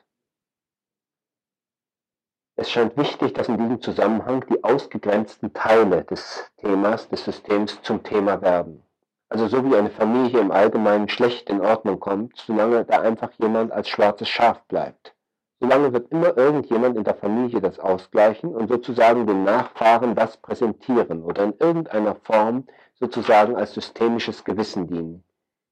Es 2.56 2.68
scheint 2.68 2.96
wichtig, 2.96 3.34
dass 3.34 3.46
in 3.46 3.56
diesem 3.56 3.80
Zusammenhang 3.80 4.44
die 4.50 4.64
ausgegrenzten 4.64 5.52
Teile 5.52 6.02
des 6.02 6.50
Themas, 6.56 7.08
des 7.10 7.24
Systems 7.24 7.80
zum 7.82 8.02
Thema 8.02 8.42
werden. 8.42 8.82
Also 9.28 9.46
so 9.46 9.64
wie 9.64 9.76
eine 9.76 9.90
Familie 9.90 10.40
im 10.40 10.50
Allgemeinen 10.50 11.08
schlecht 11.08 11.48
in 11.48 11.60
Ordnung 11.60 12.00
kommt, 12.00 12.36
solange 12.38 12.84
da 12.84 13.02
einfach 13.02 13.30
jemand 13.38 13.70
als 13.70 13.88
schwarzes 13.88 14.28
Schaf 14.28 14.64
bleibt. 14.64 15.14
Solange 15.60 15.92
wird 15.92 16.10
immer 16.10 16.36
irgendjemand 16.38 16.96
in 16.96 17.04
der 17.04 17.14
Familie 17.14 17.60
das 17.60 17.78
ausgleichen 17.78 18.54
und 18.54 18.68
sozusagen 18.68 19.26
den 19.26 19.44
Nachfahren 19.44 20.14
das 20.14 20.38
präsentieren 20.38 21.22
oder 21.22 21.44
in 21.44 21.54
irgendeiner 21.58 22.14
Form 22.14 22.66
sozusagen 22.94 23.56
als 23.56 23.74
systemisches 23.74 24.42
Gewissen 24.42 24.86
dienen. 24.88 25.22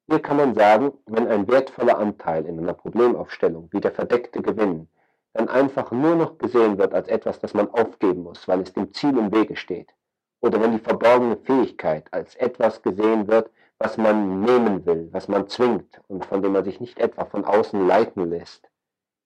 Hier 0.07 0.21
kann 0.21 0.37
man 0.37 0.55
sagen, 0.55 0.93
wenn 1.07 1.27
ein 1.27 1.49
wertvoller 1.49 1.99
Anteil 1.99 2.45
in 2.45 2.59
einer 2.59 2.75
Problemaufstellung 2.75 3.69
wie 3.73 3.81
der 3.81 3.93
verdeckte 3.93 4.43
Gewinn 4.43 4.89
dann 5.33 5.49
einfach 5.49 5.91
nur 5.91 6.17
noch 6.17 6.37
gesehen 6.37 6.77
wird 6.79 6.93
als 6.93 7.09
etwas, 7.09 7.39
das 7.39 7.55
man 7.55 7.71
aufgeben 7.71 8.25
muss, 8.25 8.47
weil 8.47 8.61
es 8.61 8.73
dem 8.73 8.93
Ziel 8.93 9.17
im 9.17 9.33
Wege 9.33 9.57
steht, 9.57 9.95
oder 10.41 10.61
wenn 10.61 10.73
die 10.73 10.79
verborgene 10.79 11.37
Fähigkeit 11.37 12.13
als 12.13 12.35
etwas 12.37 12.83
gesehen 12.83 13.29
wird, 13.29 13.51
was 13.79 13.97
man 13.97 14.41
nehmen 14.41 14.85
will, 14.85 15.09
was 15.13 15.29
man 15.29 15.49
zwingt 15.49 16.01
und 16.09 16.25
von 16.27 16.43
dem 16.43 16.53
man 16.53 16.65
sich 16.65 16.81
nicht 16.81 16.99
etwa 16.99 17.25
von 17.25 17.45
außen 17.45 17.87
leiten 17.87 18.29
lässt, 18.29 18.69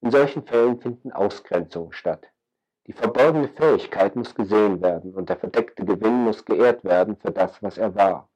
in 0.02 0.10
solchen 0.10 0.42
Fällen 0.42 0.80
finden 0.80 1.12
Ausgrenzungen 1.12 1.92
statt. 1.92 2.26
Die 2.88 2.92
verborgene 2.92 3.48
Fähigkeit 3.48 4.16
muss 4.16 4.34
gesehen 4.34 4.82
werden 4.82 5.14
und 5.14 5.28
der 5.28 5.36
verdeckte 5.36 5.84
Gewinn 5.84 6.24
muss 6.24 6.44
geehrt 6.44 6.82
werden 6.82 7.16
für 7.16 7.30
das, 7.30 7.62
was 7.62 7.78
er 7.78 7.94
war. 7.94 8.28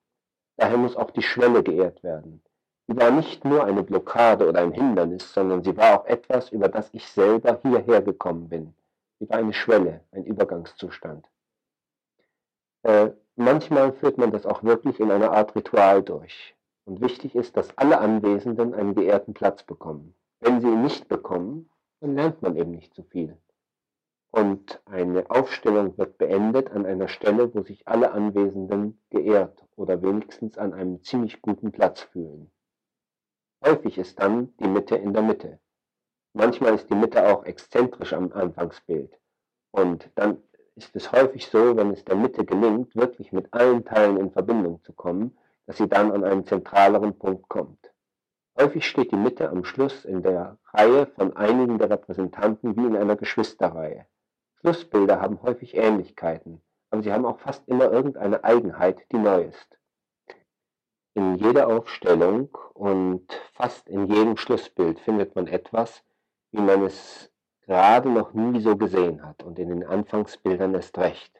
Daher 0.56 0.78
muss 0.78 0.96
auch 0.96 1.10
die 1.10 1.22
Schwelle 1.22 1.64
geehrt 1.64 2.02
werden. 2.04 2.40
Sie 2.86 2.96
war 2.96 3.10
nicht 3.10 3.44
nur 3.44 3.64
eine 3.64 3.82
Blockade 3.82 4.48
oder 4.48 4.60
ein 4.60 4.70
Hindernis, 4.70 5.32
sondern 5.32 5.64
sie 5.64 5.76
war 5.76 6.00
auch 6.00 6.06
etwas, 6.06 6.50
über 6.50 6.68
das 6.68 6.88
ich 6.92 7.04
selber 7.08 7.58
hierher 7.62 8.00
gekommen 8.00 8.48
bin. 8.48 8.74
Sie 9.18 9.28
war 9.28 9.38
eine 9.38 9.52
Schwelle, 9.52 10.02
ein 10.12 10.24
Übergangszustand. 10.24 11.26
Äh, 12.84 13.10
manchmal 13.34 13.92
führt 13.92 14.18
man 14.18 14.30
das 14.30 14.46
auch 14.46 14.62
wirklich 14.62 15.00
in 15.00 15.10
einer 15.10 15.32
Art 15.32 15.56
Ritual 15.56 16.04
durch. 16.04 16.54
Und 16.84 17.00
wichtig 17.00 17.34
ist, 17.34 17.56
dass 17.56 17.76
alle 17.76 17.98
Anwesenden 17.98 18.72
einen 18.72 18.94
geehrten 18.94 19.34
Platz 19.34 19.64
bekommen. 19.64 20.14
Wenn 20.40 20.60
sie 20.60 20.68
ihn 20.68 20.82
nicht 20.82 21.08
bekommen, 21.08 21.70
dann 22.00 22.14
lernt 22.14 22.42
man 22.42 22.56
eben 22.56 22.72
nicht 22.72 22.94
so 22.94 23.02
viel. 23.02 23.38
Und 24.30 24.82
eine 24.84 25.30
Aufstellung 25.30 25.96
wird 25.96 26.18
beendet 26.18 26.70
an 26.70 26.84
einer 26.84 27.08
Stelle, 27.08 27.54
wo 27.54 27.62
sich 27.62 27.88
alle 27.88 28.12
Anwesenden 28.12 29.00
geehrt 29.08 29.64
oder 29.76 30.02
wenigstens 30.02 30.58
an 30.58 30.74
einem 30.74 31.02
ziemlich 31.02 31.40
guten 31.40 31.72
Platz 31.72 32.02
fühlen. 32.02 32.50
Häufig 33.64 33.96
ist 33.96 34.20
dann 34.20 34.54
die 34.58 34.68
Mitte 34.68 34.96
in 34.96 35.14
der 35.14 35.22
Mitte. 35.22 35.58
Manchmal 36.34 36.74
ist 36.74 36.90
die 36.90 36.94
Mitte 36.94 37.26
auch 37.26 37.44
exzentrisch 37.44 38.12
am 38.12 38.30
Anfangsbild. 38.32 39.18
Und 39.70 40.10
dann 40.16 40.42
ist 40.74 40.94
es 40.94 41.10
häufig 41.12 41.46
so, 41.46 41.74
wenn 41.74 41.90
es 41.92 42.04
der 42.04 42.16
Mitte 42.16 42.44
gelingt, 42.44 42.94
wirklich 42.94 43.32
mit 43.32 43.52
allen 43.54 43.86
Teilen 43.86 44.18
in 44.18 44.30
Verbindung 44.30 44.82
zu 44.82 44.92
kommen, 44.92 45.36
dass 45.64 45.78
sie 45.78 45.88
dann 45.88 46.12
an 46.12 46.24
einen 46.24 46.44
zentraleren 46.44 47.18
Punkt 47.18 47.48
kommt. 47.48 47.90
Häufig 48.58 48.86
steht 48.86 49.12
die 49.12 49.16
Mitte 49.16 49.50
am 49.50 49.64
Schluss 49.64 50.06
in 50.06 50.22
der 50.22 50.56
Reihe 50.72 51.06
von 51.06 51.36
einigen 51.36 51.78
der 51.78 51.90
Repräsentanten 51.90 52.74
wie 52.74 52.86
in 52.86 52.96
einer 52.96 53.16
Geschwisterreihe. 53.16 54.06
Schlussbilder 54.60 55.20
haben 55.20 55.42
häufig 55.42 55.76
Ähnlichkeiten, 55.76 56.62
aber 56.90 57.02
sie 57.02 57.12
haben 57.12 57.26
auch 57.26 57.38
fast 57.38 57.68
immer 57.68 57.92
irgendeine 57.92 58.44
Eigenheit, 58.44 59.04
die 59.12 59.18
neu 59.18 59.42
ist. 59.42 59.78
In 61.12 61.34
jeder 61.34 61.68
Aufstellung 61.68 62.56
und 62.72 63.30
fast 63.52 63.88
in 63.88 64.06
jedem 64.06 64.38
Schlussbild 64.38 65.00
findet 65.00 65.34
man 65.34 65.48
etwas, 65.48 66.02
wie 66.52 66.62
man 66.62 66.82
es 66.82 67.30
gerade 67.66 68.08
noch 68.08 68.32
nie 68.32 68.60
so 68.60 68.76
gesehen 68.76 69.22
hat 69.22 69.42
und 69.42 69.58
in 69.58 69.68
den 69.68 69.84
Anfangsbildern 69.84 70.74
erst 70.74 70.96
recht. 70.96 71.35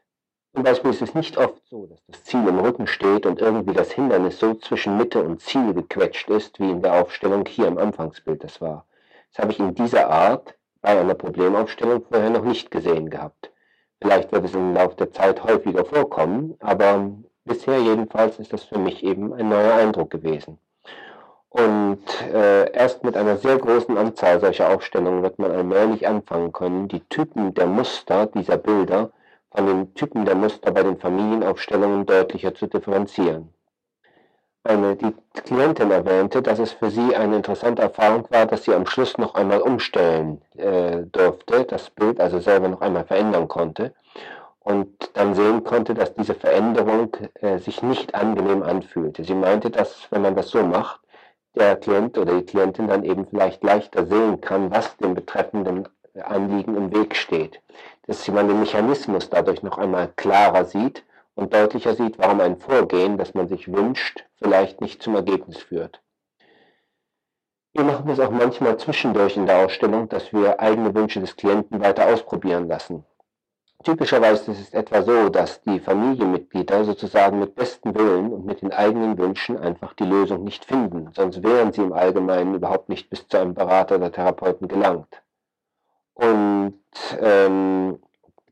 Zum 0.57 0.63
Beispiel 0.63 0.91
ist 0.91 1.03
es 1.03 1.15
nicht 1.15 1.37
oft 1.37 1.61
so, 1.69 1.85
dass 1.85 2.03
das 2.07 2.25
Ziel 2.25 2.49
im 2.49 2.59
Rücken 2.59 2.87
steht 2.87 3.27
und 3.27 3.43
irgendwie 3.43 3.75
das 3.75 3.93
Hindernis 3.93 4.39
so 4.39 4.55
zwischen 4.55 4.97
Mitte 4.97 5.23
und 5.23 5.43
Ziel 5.43 5.75
gequetscht 5.75 6.31
ist, 6.31 6.59
wie 6.59 6.71
in 6.71 6.81
der 6.81 6.95
Aufstellung 6.95 7.45
hier 7.47 7.67
im 7.67 7.77
Anfangsbild 7.77 8.43
das 8.43 8.59
war. 8.63 8.87
Das 9.31 9.43
habe 9.43 9.53
ich 9.53 9.59
in 9.59 9.75
dieser 9.75 10.09
Art 10.09 10.55
bei 10.81 10.99
einer 10.99 11.13
Problemaufstellung 11.13 12.07
vorher 12.09 12.31
noch 12.31 12.43
nicht 12.43 12.71
gesehen 12.71 13.11
gehabt. 13.11 13.51
Vielleicht 14.01 14.33
wird 14.33 14.47
es 14.47 14.55
im 14.55 14.73
Laufe 14.73 14.97
der 14.97 15.13
Zeit 15.13 15.45
häufiger 15.45 15.85
vorkommen, 15.85 16.55
aber 16.61 17.11
bisher 17.45 17.79
jedenfalls 17.79 18.39
ist 18.39 18.55
das 18.55 18.65
für 18.65 18.79
mich 18.79 19.05
eben 19.05 19.35
ein 19.35 19.51
neuer 19.51 19.75
Eindruck 19.75 20.09
gewesen. 20.09 20.59
Und 21.51 22.01
äh, 22.33 22.73
erst 22.73 23.05
mit 23.05 23.15
einer 23.19 23.37
sehr 23.37 23.59
großen 23.59 23.99
Anzahl 23.99 24.41
solcher 24.41 24.71
Aufstellungen 24.71 25.23
wird 25.23 25.39
man 25.39 25.51
allmählich 25.51 26.09
anfangen 26.09 26.53
können, 26.53 26.89
die 26.89 27.01
Typen 27.01 27.53
der 27.53 27.67
Muster 27.67 28.25
dieser 28.25 28.57
Bilder 28.57 29.11
von 29.57 29.67
den 29.67 29.95
Typen 29.95 30.27
der 30.27 30.35
Muster 30.35 30.71
bei 30.71 30.83
den 30.83 30.99
Familienaufstellungen 30.99 32.05
deutlicher 32.05 32.55
zu 32.55 32.67
differenzieren. 32.67 33.49
Eine, 34.65 34.97
die 34.97 35.15
Klientin 35.33 35.91
erwähnte, 35.91 36.43
dass 36.43 36.59
es 36.59 36.73
für 36.73 36.91
sie 36.91 37.15
eine 37.15 37.37
interessante 37.37 37.83
Erfahrung 37.83 38.27
war, 38.31 38.47
dass 38.47 38.65
sie 38.65 38.75
am 38.75 38.85
Schluss 38.85 39.17
noch 39.17 39.35
einmal 39.35 39.61
umstellen 39.61 40.43
äh, 40.57 41.05
durfte, 41.13 41.65
das 41.65 41.89
Bild 41.91 42.21
also 42.21 42.41
selber 42.41 42.69
noch 42.69 42.81
einmal 42.81 43.05
verändern 43.05 43.49
konnte 43.49 43.95
und 44.59 44.89
dann 45.15 45.35
sehen 45.35 45.63
konnte, 45.63 45.95
dass 45.95 46.13
diese 46.13 46.35
Veränderung 46.35 47.17
äh, 47.35 47.59
sich 47.59 47.83
nicht 47.83 48.15
angenehm 48.15 48.63
anfühlte. 48.63 49.23
Sie 49.23 49.35
meinte, 49.35 49.71
dass 49.71 50.11
wenn 50.11 50.23
man 50.23 50.35
das 50.35 50.51
so 50.51 50.63
macht, 50.65 51.01
der 51.55 51.77
Klient 51.77 52.19
oder 52.19 52.35
die 52.35 52.45
Klientin 52.45 52.89
dann 52.89 53.05
eben 53.05 53.27
vielleicht 53.27 53.63
leichter 53.63 54.05
sehen 54.05 54.41
kann, 54.41 54.71
was 54.71 54.97
dem 54.99 55.15
betreffenden 55.15 55.89
Anliegen 56.23 56.77
im 56.77 56.93
Weg 56.93 57.15
steht. 57.15 57.61
Dass 58.07 58.27
man 58.29 58.49
den 58.49 58.61
Mechanismus 58.61 59.31
dadurch 59.31 59.63
noch 59.63 59.79
einmal 59.79 60.13
klarer 60.17 60.65
sieht 60.65 61.05
und 61.35 61.53
deutlicher 61.53 61.95
sieht, 61.95 62.19
warum 62.19 62.41
ein 62.41 62.57
Vorgehen, 62.57 63.19
das 63.19 63.35
man 63.35 63.49
sich 63.49 63.73
wünscht, 63.73 64.25
vielleicht 64.37 64.81
nicht 64.81 65.03
zum 65.03 65.17
Ergebnis 65.17 65.59
führt. 65.59 66.01
Wir 67.75 67.85
machen 67.85 68.09
es 68.09 68.21
auch 68.21 68.31
manchmal 68.31 68.79
zwischendurch 68.79 69.37
in 69.37 69.45
der 69.45 69.59
Ausstellung, 69.59 70.09
dass 70.09 70.33
wir 70.33 70.61
eigene 70.61 70.95
Wünsche 70.95 71.21
des 71.21 71.37
Klienten 71.37 71.81
weiter 71.83 72.07
ausprobieren 72.07 72.69
lassen. 72.69 73.05
Typischerweise 73.85 74.53
ist 74.53 74.61
es 74.61 74.73
etwa 74.73 75.03
so, 75.03 75.29
dass 75.29 75.61
die 75.63 75.79
Familienmitglieder 75.79 76.85
sozusagen 76.85 77.39
mit 77.39 77.55
bestem 77.55 77.95
Willen 77.95 78.33
und 78.33 78.47
mit 78.47 78.63
den 78.63 78.73
eigenen 78.73 79.19
Wünschen 79.19 79.59
einfach 79.59 79.93
die 79.93 80.07
Lösung 80.07 80.43
nicht 80.43 80.65
finden, 80.65 81.11
sonst 81.15 81.43
wären 81.43 81.73
sie 81.73 81.83
im 81.83 81.93
Allgemeinen 81.93 82.55
überhaupt 82.55 82.89
nicht 82.89 83.11
bis 83.11 83.29
zu 83.29 83.37
einem 83.37 83.55
Berater 83.55 83.97
oder 83.97 84.11
Therapeuten 84.11 84.69
gelangt. 84.69 85.23
Und 86.17 86.81
ähm, 87.21 87.99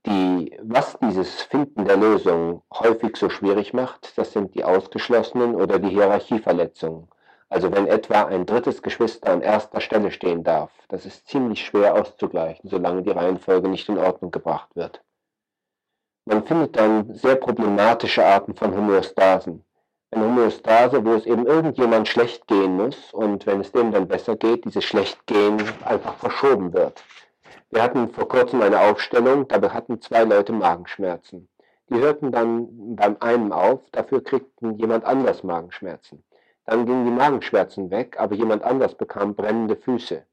die, 0.05 0.57
was 0.63 0.99
dieses 1.01 1.43
Finden 1.43 1.87
der 1.87 1.97
Lösung 1.97 2.63
häufig 2.73 3.17
so 3.17 3.31
schwierig 3.31 3.73
macht, 3.73 4.17
das 4.19 4.33
sind 4.33 4.55
die 4.55 4.65
Ausgeschlossenen 4.65 5.55
oder 5.55 5.79
die 5.79 5.89
Hierarchieverletzungen. 5.89 7.09
Also 7.49 7.73
wenn 7.73 7.87
etwa 7.87 8.25
ein 8.25 8.45
drittes 8.45 8.83
Geschwister 8.83 9.33
an 9.33 9.41
erster 9.41 9.81
Stelle 9.81 10.11
stehen 10.11 10.45
darf, 10.45 10.71
das 10.89 11.07
ist 11.07 11.27
ziemlich 11.27 11.65
schwer 11.65 11.95
auszugleichen, 11.95 12.69
solange 12.69 13.03
die 13.03 13.13
Reihenfolge 13.13 13.69
nicht 13.69 13.89
in 13.89 13.97
Ordnung 13.97 14.31
gebracht 14.31 14.69
wird. 14.75 15.03
Man 16.27 16.45
findet 16.45 16.77
dann 16.77 17.15
sehr 17.15 17.37
problematische 17.37 18.27
Arten 18.27 18.55
von 18.55 18.77
Homöostasen. 18.77 19.65
Eine 20.11 20.25
Homöostase, 20.27 21.05
wo 21.05 21.15
es 21.15 21.27
eben 21.27 21.47
irgendjemand 21.47 22.09
schlecht 22.09 22.47
gehen 22.47 22.77
muss 22.77 23.13
und 23.13 23.47
wenn 23.47 23.61
es 23.61 23.73
dem 23.73 23.91
dann 23.91 24.07
besser 24.07 24.37
geht, 24.37 24.67
dieses 24.67 24.85
Schlechtgehen 24.85 25.63
einfach 25.85 26.15
verschoben 26.17 26.73
wird. 26.75 27.03
Wir 27.75 27.83
hatten 27.83 28.09
vor 28.11 28.29
kurzem 28.29 28.63
eine 28.63 28.79
Aufstellung, 28.79 29.49
dabei 29.49 29.71
hatten 29.71 30.01
zwei 30.01 30.23
Leute 30.23 30.53
Magenschmerzen. 30.53 31.49
Die 31.91 31.97
hörten 31.97 32.31
dann 32.31 32.95
beim 32.95 33.17
einen 33.19 33.51
auf, 33.51 33.81
dafür 33.91 34.23
kriegten 34.23 34.79
jemand 34.79 35.05
anders 35.05 35.43
Magenschmerzen. 35.43 36.23
Dann 36.67 36.87
gingen 36.87 37.05
die 37.05 37.11
Magenschmerzen 37.11 37.91
weg, 37.91 38.15
aber 38.21 38.37
jemand 38.37 38.63
anders 38.63 38.95
bekam 38.95 39.35
brennende 39.35 39.75
Füße. 39.75 40.25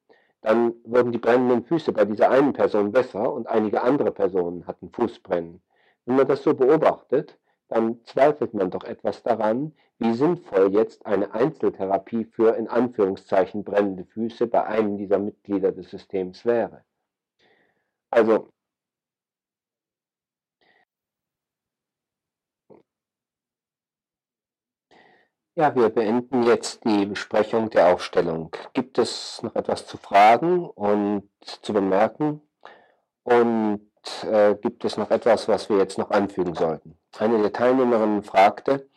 Dann 0.42 0.76
wurden 0.84 1.12
die 1.12 1.18
brennenden 1.18 1.64
Füße 1.64 1.92
bei 1.94 2.06
dieser 2.06 2.30
einen 2.30 2.54
Person 2.54 2.92
besser 2.92 3.34
und 3.34 3.48
einige 3.48 3.82
andere 3.82 4.12
Personen 4.12 4.68
hatten 4.68 4.92
Fußbrennen. 4.92 5.64
Wenn 6.06 6.16
man 6.18 6.28
das 6.28 6.44
so 6.44 6.54
beobachtet, 6.54 7.40
dann 7.70 8.04
zweifelt 8.04 8.54
man 8.54 8.70
doch 8.70 8.84
etwas 8.84 9.24
daran, 9.24 9.74
wie 9.98 10.14
sinnvoll 10.14 10.72
jetzt 10.72 11.08
eine 11.08 11.34
Einzeltherapie 11.34 12.26
für 12.26 12.56
in 12.56 12.68
Anführungszeichen 12.68 13.64
brennende 13.64 14.06
Füße 14.06 14.46
bei 14.46 14.64
einem 14.64 15.00
dieser 15.00 15.18
Mitglieder 15.18 15.72
des 15.72 15.90
Systems 15.90 16.46
wäre. 16.46 16.84
Also 18.12 18.52
Ja, 25.56 25.76
wir 25.76 25.90
beenden 25.90 26.44
jetzt 26.44 26.86
die 26.86 27.06
Besprechung 27.06 27.70
der 27.70 27.94
Aufstellung. 27.94 28.52
Gibt 28.74 28.98
es 28.98 29.44
noch 29.44 29.54
etwas 29.56 29.86
zu 29.86 29.98
fragen 29.98 30.66
und 30.66 31.30
zu 31.42 31.74
bemerken? 31.74 32.42
Und 33.24 33.82
äh, 34.24 34.56
gibt 34.56 34.86
es 34.86 34.98
noch 34.98 35.12
etwas, 35.12 35.48
was 35.50 35.70
wir 35.70 35.78
jetzt 35.78 35.98
noch 35.98 36.10
anfügen 36.10 36.56
sollten? 36.56 36.98
Eine 37.20 37.42
der 37.42 37.52
Teilnehmerinnen 37.52 38.24
fragte, 38.24 38.90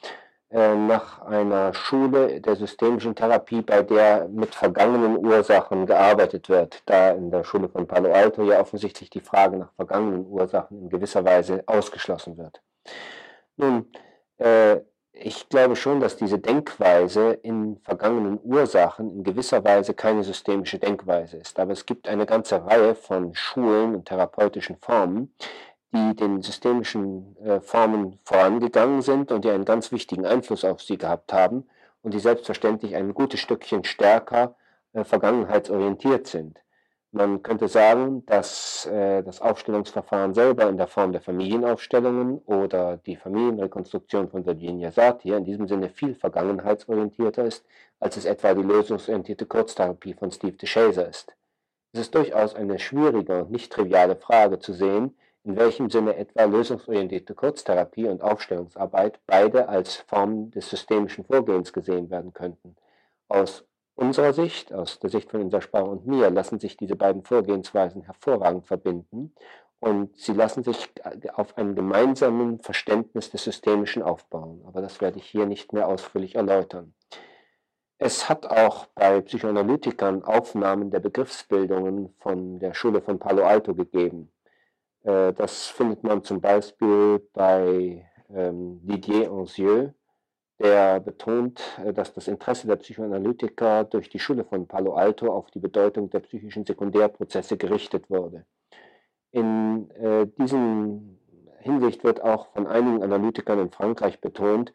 nach 0.54 1.20
einer 1.22 1.74
Schule 1.74 2.40
der 2.40 2.54
systemischen 2.54 3.16
Therapie, 3.16 3.60
bei 3.60 3.82
der 3.82 4.28
mit 4.28 4.54
vergangenen 4.54 5.18
Ursachen 5.18 5.84
gearbeitet 5.84 6.48
wird, 6.48 6.80
da 6.86 7.10
in 7.10 7.32
der 7.32 7.42
Schule 7.42 7.68
von 7.68 7.88
Palo 7.88 8.12
Alto 8.12 8.44
ja 8.44 8.60
offensichtlich 8.60 9.10
die 9.10 9.20
Frage 9.20 9.56
nach 9.56 9.72
vergangenen 9.74 10.26
Ursachen 10.28 10.82
in 10.82 10.88
gewisser 10.88 11.24
Weise 11.24 11.64
ausgeschlossen 11.66 12.38
wird. 12.38 12.60
Nun, 13.56 13.86
äh, 14.38 14.76
ich 15.12 15.48
glaube 15.48 15.74
schon, 15.74 15.98
dass 16.00 16.16
diese 16.16 16.38
Denkweise 16.38 17.32
in 17.42 17.78
vergangenen 17.78 18.38
Ursachen 18.44 19.10
in 19.10 19.24
gewisser 19.24 19.64
Weise 19.64 19.94
keine 19.94 20.22
systemische 20.22 20.78
Denkweise 20.78 21.36
ist. 21.36 21.58
Aber 21.58 21.72
es 21.72 21.86
gibt 21.86 22.08
eine 22.08 22.26
ganze 22.26 22.64
Reihe 22.64 22.94
von 22.94 23.34
Schulen 23.34 23.94
und 23.96 24.06
therapeutischen 24.06 24.76
Formen, 24.76 25.32
die 25.94 26.14
den 26.16 26.42
systemischen 26.42 27.36
äh, 27.38 27.60
Formen 27.60 28.18
vorangegangen 28.24 29.00
sind 29.00 29.30
und 29.30 29.44
die 29.44 29.50
einen 29.50 29.64
ganz 29.64 29.92
wichtigen 29.92 30.26
Einfluss 30.26 30.64
auf 30.64 30.82
sie 30.82 30.98
gehabt 30.98 31.32
haben 31.32 31.66
und 32.02 32.12
die 32.14 32.18
selbstverständlich 32.18 32.96
ein 32.96 33.14
gutes 33.14 33.40
Stückchen 33.40 33.84
stärker 33.84 34.56
äh, 34.92 35.04
vergangenheitsorientiert 35.04 36.26
sind. 36.26 36.60
Man 37.12 37.44
könnte 37.44 37.68
sagen, 37.68 38.26
dass 38.26 38.86
äh, 38.86 39.22
das 39.22 39.40
Aufstellungsverfahren 39.40 40.34
selber 40.34 40.68
in 40.68 40.76
der 40.76 40.88
Form 40.88 41.12
der 41.12 41.20
Familienaufstellungen 41.20 42.38
oder 42.38 42.96
die 42.96 43.14
Familienrekonstruktion 43.14 44.28
von 44.28 44.44
Virginia 44.44 44.90
Satir 44.90 45.36
in 45.36 45.44
diesem 45.44 45.68
Sinne 45.68 45.90
viel 45.90 46.16
vergangenheitsorientierter 46.16 47.44
ist, 47.44 47.64
als 48.00 48.16
es 48.16 48.24
etwa 48.24 48.52
die 48.54 48.62
lösungsorientierte 48.62 49.46
Kurztherapie 49.46 50.14
von 50.14 50.32
Steve 50.32 50.56
DeShazer 50.56 51.08
ist. 51.08 51.36
Es 51.92 52.00
ist 52.00 52.14
durchaus 52.16 52.56
eine 52.56 52.80
schwierige 52.80 53.44
und 53.44 53.52
nicht 53.52 53.72
triviale 53.72 54.16
Frage 54.16 54.58
zu 54.58 54.72
sehen, 54.72 55.14
in 55.44 55.56
welchem 55.56 55.90
Sinne 55.90 56.16
etwa 56.16 56.44
lösungsorientierte 56.44 57.34
Kurztherapie 57.34 58.08
und 58.08 58.22
Aufstellungsarbeit 58.22 59.20
beide 59.26 59.68
als 59.68 59.96
Formen 59.96 60.50
des 60.50 60.70
systemischen 60.70 61.24
Vorgehens 61.24 61.72
gesehen 61.72 62.10
werden 62.10 62.32
könnten. 62.32 62.76
Aus 63.28 63.64
unserer 63.94 64.32
Sicht, 64.32 64.72
aus 64.72 64.98
der 64.98 65.10
Sicht 65.10 65.30
von 65.30 65.42
Insa 65.42 65.60
Spar 65.60 65.88
und 65.88 66.06
mir, 66.06 66.30
lassen 66.30 66.58
sich 66.58 66.76
diese 66.76 66.96
beiden 66.96 67.22
Vorgehensweisen 67.24 68.02
hervorragend 68.02 68.66
verbinden 68.66 69.34
und 69.80 70.16
sie 70.16 70.32
lassen 70.32 70.64
sich 70.64 70.90
auf 71.34 71.58
einem 71.58 71.74
gemeinsamen 71.74 72.58
Verständnis 72.60 73.30
des 73.30 73.44
Systemischen 73.44 74.02
aufbauen. 74.02 74.62
Aber 74.66 74.80
das 74.80 75.02
werde 75.02 75.18
ich 75.18 75.26
hier 75.26 75.44
nicht 75.44 75.74
mehr 75.74 75.88
ausführlich 75.88 76.36
erläutern. 76.36 76.94
Es 77.98 78.28
hat 78.28 78.46
auch 78.46 78.86
bei 78.94 79.20
Psychoanalytikern 79.20 80.24
Aufnahmen 80.24 80.90
der 80.90 81.00
Begriffsbildungen 81.00 82.14
von 82.18 82.58
der 82.58 82.74
Schule 82.74 83.02
von 83.02 83.18
Palo 83.18 83.44
Alto 83.44 83.74
gegeben. 83.74 84.32
Äh, 85.04 85.32
das 85.34 85.66
findet 85.66 86.02
man 86.02 86.24
zum 86.24 86.40
Beispiel 86.40 87.20
bei 87.32 88.04
ähm, 88.34 88.80
Didier 88.82 89.30
Anzieux, 89.30 89.92
der 90.58 91.00
betont, 91.00 91.60
äh, 91.84 91.92
dass 91.92 92.12
das 92.12 92.28
Interesse 92.28 92.66
der 92.66 92.76
Psychoanalytiker 92.76 93.84
durch 93.84 94.08
die 94.08 94.18
Schule 94.18 94.44
von 94.44 94.66
Palo 94.66 94.94
Alto 94.94 95.32
auf 95.32 95.50
die 95.50 95.60
Bedeutung 95.60 96.10
der 96.10 96.20
psychischen 96.20 96.64
Sekundärprozesse 96.64 97.56
gerichtet 97.56 98.10
wurde. 98.10 98.44
In 99.30 99.90
äh, 99.90 100.26
diesem 100.38 101.18
Hinsicht 101.60 102.04
wird 102.04 102.22
auch 102.22 102.52
von 102.52 102.66
einigen 102.66 103.02
Analytikern 103.02 103.58
in 103.58 103.70
Frankreich 103.70 104.20
betont, 104.20 104.72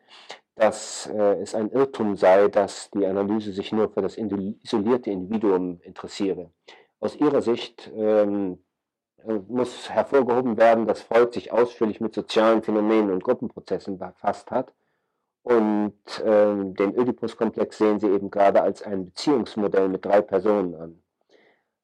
dass 0.56 1.08
äh, 1.08 1.36
es 1.42 1.56
ein 1.56 1.72
Irrtum 1.72 2.18
sei, 2.18 2.50
dass 2.50 2.92
die 2.92 3.06
Analyse 3.06 3.54
sich 3.54 3.72
nur 3.72 3.90
für 3.90 4.02
das 4.02 4.18
isolierte 4.18 5.10
Individuum 5.10 5.80
interessiere. 5.84 6.52
Aus 7.00 7.16
ihrer 7.16 7.42
Sicht 7.42 7.90
ähm, 7.96 8.60
muss 9.48 9.90
hervorgehoben 9.90 10.58
werden, 10.58 10.88
dass 10.88 11.02
Freud 11.02 11.34
sich 11.34 11.52
ausführlich 11.52 12.02
mit 12.02 12.14
sozialen 12.14 12.64
Phänomenen 12.64 13.12
und 13.12 13.24
Gruppenprozessen 13.24 13.98
befasst 13.98 14.52
hat 14.52 14.74
und 15.44 15.94
ähm, 16.24 16.76
den 16.76 16.98
Oedipus-Komplex 16.98 17.78
sehen 17.78 18.00
Sie 18.00 18.08
eben 18.08 18.30
gerade 18.30 18.62
als 18.62 18.84
ein 18.84 19.06
Beziehungsmodell 19.06 19.90
mit 19.90 20.06
drei 20.06 20.22
Personen 20.22 20.76
an. 20.76 21.02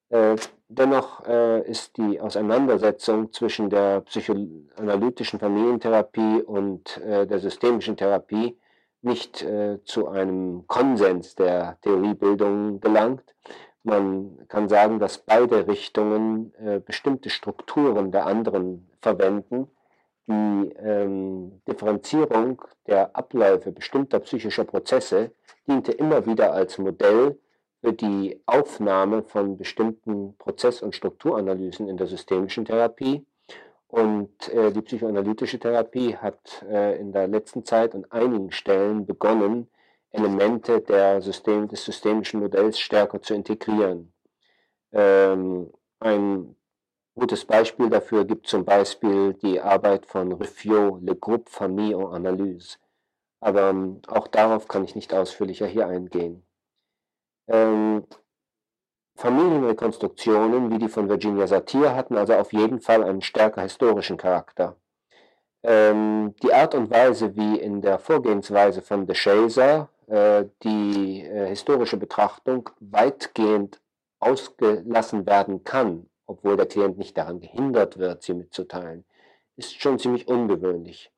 Äh, 0.10 0.36
dennoch 0.68 1.26
äh, 1.26 1.62
ist 1.68 1.98
die 1.98 2.20
Auseinandersetzung 2.20 3.32
zwischen 3.32 3.70
der 3.70 4.02
psychoanalytischen 4.02 5.40
Familientherapie 5.40 6.44
und 6.44 6.98
äh, 6.98 7.26
der 7.26 7.40
systemischen 7.40 7.98
Therapie 7.98 8.58
nicht 9.02 9.42
äh, 9.42 9.80
zu 9.84 10.10
einem 10.10 10.68
Konsens 10.68 11.36
der 11.36 11.78
Theoriebildung 11.82 12.80
gelangt. 12.80 13.24
Man 13.86 14.40
kann 14.48 14.68
sagen, 14.68 14.98
dass 14.98 15.20
beide 15.20 15.68
Richtungen 15.68 16.52
äh, 16.56 16.80
bestimmte 16.80 17.30
Strukturen 17.30 18.12
der 18.12 18.26
anderen 18.26 18.90
verwenden, 19.00 19.68
die 20.26 20.34
ähm, 20.80 21.62
Differenzierung 21.68 22.64
der 22.88 23.16
Abläufe 23.16 23.72
bestimmter 23.72 24.20
psychischer 24.22 24.64
Prozesse 24.64 25.32
diente 25.68 25.92
immer 25.92 26.26
wieder 26.26 26.52
als 26.52 26.80
Modell 26.80 27.38
für 27.82 27.94
die 27.94 28.42
Aufnahme 28.48 29.22
von 29.22 29.56
bestimmten 29.56 30.36
Prozess- 30.40 30.82
und 30.82 30.96
Strukturanalysen 30.96 31.88
in 31.88 31.98
der 31.98 32.08
systemischen 32.08 32.66
Therapie. 32.66 33.24
Und 33.88 34.50
äh, 34.50 34.72
die 34.72 34.82
psychoanalytische 34.82 35.60
Therapie 35.60 36.16
hat 36.18 36.66
äh, 36.68 37.00
in 37.00 37.12
der 37.12 37.28
letzten 37.28 37.64
Zeit 37.66 37.94
an 37.94 38.06
einigen 38.10 38.52
Stellen 38.52 39.06
begonnen, 39.06 39.68
Elemente 40.16 40.82
der 40.82 41.22
System, 41.22 41.68
des 41.68 41.86
systemischen 41.86 42.40
Modells 42.40 42.80
stärker 42.80 43.22
zu 43.22 43.34
integrieren. 43.34 44.14
Ähm, 44.92 45.72
ein 46.00 46.56
Gutes 47.18 47.46
Beispiel 47.46 47.90
dafür 47.90 48.26
gibt 48.26 48.46
zum 48.48 48.66
Beispiel 48.66 49.36
die 49.36 49.62
Arbeit 49.62 50.06
von 50.06 50.34
Ruffiot, 50.34 51.02
Le 51.02 51.16
Groupe 51.16 51.50
Famille 51.50 51.96
en 51.96 52.08
Analyse. 52.08 52.78
Aber 53.40 53.70
ähm, 53.70 54.02
auch 54.08 54.28
darauf 54.28 54.68
kann 54.68 54.84
ich 54.84 54.96
nicht 54.96 55.14
ausführlicher 55.14 55.66
hier 55.66 55.88
eingehen. 55.88 56.46
Ähm, 57.48 58.06
Familienrekonstruktionen 59.16 60.72
wie 60.72 60.78
die 60.78 60.90
von 60.90 61.08
Virginia 61.08 61.48
Satir 61.48 61.96
hatten 61.96 62.18
also 62.18 62.34
auf 62.34 62.52
jeden 62.52 62.82
Fall 62.82 63.02
einen 63.02 63.22
stärker 63.22 63.62
historischen 63.62 64.18
Charakter. 64.18 64.76
Ähm, 65.64 66.36
die 66.44 66.54
Art 66.54 66.76
und 66.76 66.90
Weise, 66.92 67.34
wie 67.38 67.58
in 67.60 67.82
der 67.82 67.98
Vorgehensweise 67.98 68.82
von 68.82 69.08
de 69.08 69.16
Chaser 69.16 69.88
äh, 70.08 70.46
die 70.64 71.22
äh, 71.22 71.48
historische 71.48 71.98
Betrachtung 71.98 72.70
weitgehend 72.80 73.82
ausgelassen 74.20 75.26
werden 75.26 75.64
kann 75.64 76.08
obwohl 76.28 76.58
der 76.58 76.66
Klient 76.66 76.98
nicht 76.98 77.18
daran 77.18 77.40
gehindert 77.40 77.98
wird, 77.98 78.24
sie 78.24 78.34
mitzuteilen, 78.34 79.06
ist 79.56 79.80
schon 79.82 80.00
ziemlich 80.00 80.28
ungewöhnlich. 80.28 81.12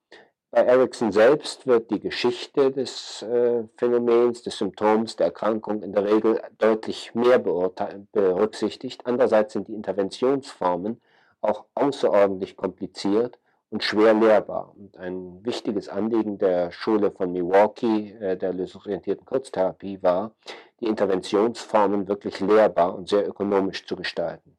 Bei 0.52 0.62
Erickson 0.62 1.12
selbst 1.12 1.68
wird 1.68 1.92
die 1.92 2.00
Geschichte 2.00 2.72
des 2.72 3.22
äh, 3.22 3.64
Phänomens, 3.76 4.44
des 4.44 4.58
Symptoms, 4.58 5.16
der 5.18 5.28
Erkrankung 5.28 5.84
in 5.84 5.92
der 5.92 6.06
Regel 6.06 6.42
deutlich 6.58 7.14
mehr 7.16 7.40
berücksichtigt. 7.40 9.06
Andererseits 9.06 9.54
sind 9.54 9.68
die 9.68 9.74
Interventionsformen 9.74 11.02
auch 11.42 11.66
außerordentlich 11.76 12.56
kompliziert 12.56 13.40
und 13.70 13.84
schwer 13.84 14.14
lehrbar. 14.14 14.74
Und 14.76 14.98
ein 14.98 15.44
wichtiges 15.46 15.90
Anliegen 15.90 16.38
der 16.38 16.72
Schule 16.72 17.12
von 17.12 17.32
Milwaukee, 17.32 18.12
äh, 18.20 18.38
der 18.38 18.54
lösungsorientierten 18.54 19.26
Kurztherapie, 19.26 20.02
war, 20.02 20.32
die 20.80 20.86
Interventionsformen 20.86 22.08
wirklich 22.08 22.40
lehrbar 22.40 22.96
und 22.96 23.10
sehr 23.10 23.28
ökonomisch 23.28 23.86
zu 23.86 23.96
gestalten. 23.96 24.58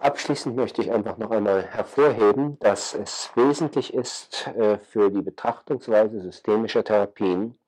Abschließend 0.00 0.54
möchte 0.54 0.80
ich 0.80 0.92
einfach 0.92 1.18
noch 1.18 1.32
einmal 1.32 1.64
hervorheben, 1.64 2.56
dass 2.60 2.94
es 2.94 3.32
wesentlich 3.34 3.92
ist 3.92 4.46
äh, 4.46 4.78
für 4.78 5.10
die 5.10 5.22
Betrachtungsweise 5.22 6.20
systemischer 6.20 6.84
Therapien, 6.84 7.58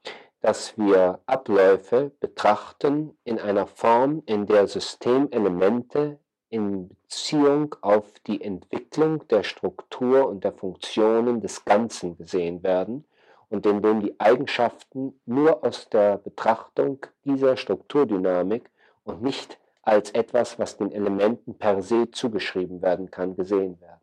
dass 0.41 0.78
wir 0.78 1.20
Abläufe 1.26 2.12
betrachten 2.20 3.18
in 3.25 3.41
einer 3.41 3.67
Form, 3.67 4.23
in 4.26 4.47
der 4.47 4.68
Systemelemente 4.68 6.20
in 6.51 6.89
Beziehung 6.89 7.75
auf 7.81 8.12
die 8.27 8.43
Entwicklung 8.43 9.27
der 9.29 9.43
Struktur 9.43 10.29
und 10.29 10.45
der 10.45 10.53
Funktionen 10.53 11.41
des 11.41 11.65
Ganzen 11.65 12.17
gesehen 12.17 12.62
werden 12.62 13.05
und 13.49 13.67
in 13.67 13.83
dem 13.83 14.01
die 14.01 14.19
Eigenschaften 14.19 15.19
nur 15.27 15.65
aus 15.65 15.89
der 15.89 16.19
Betrachtung 16.19 17.07
dieser 17.25 17.57
Strukturdynamik 17.57 18.69
und 19.05 19.23
nicht 19.23 19.59
als 19.83 20.11
etwas, 20.11 20.59
was 20.59 20.77
den 20.77 20.93
Elementen 20.93 21.57
per 21.57 21.83
se 21.83 22.11
zugeschrieben 22.11 22.83
werden 22.83 23.11
kann, 23.11 23.37
gesehen 23.37 23.81
werden. 23.81 24.01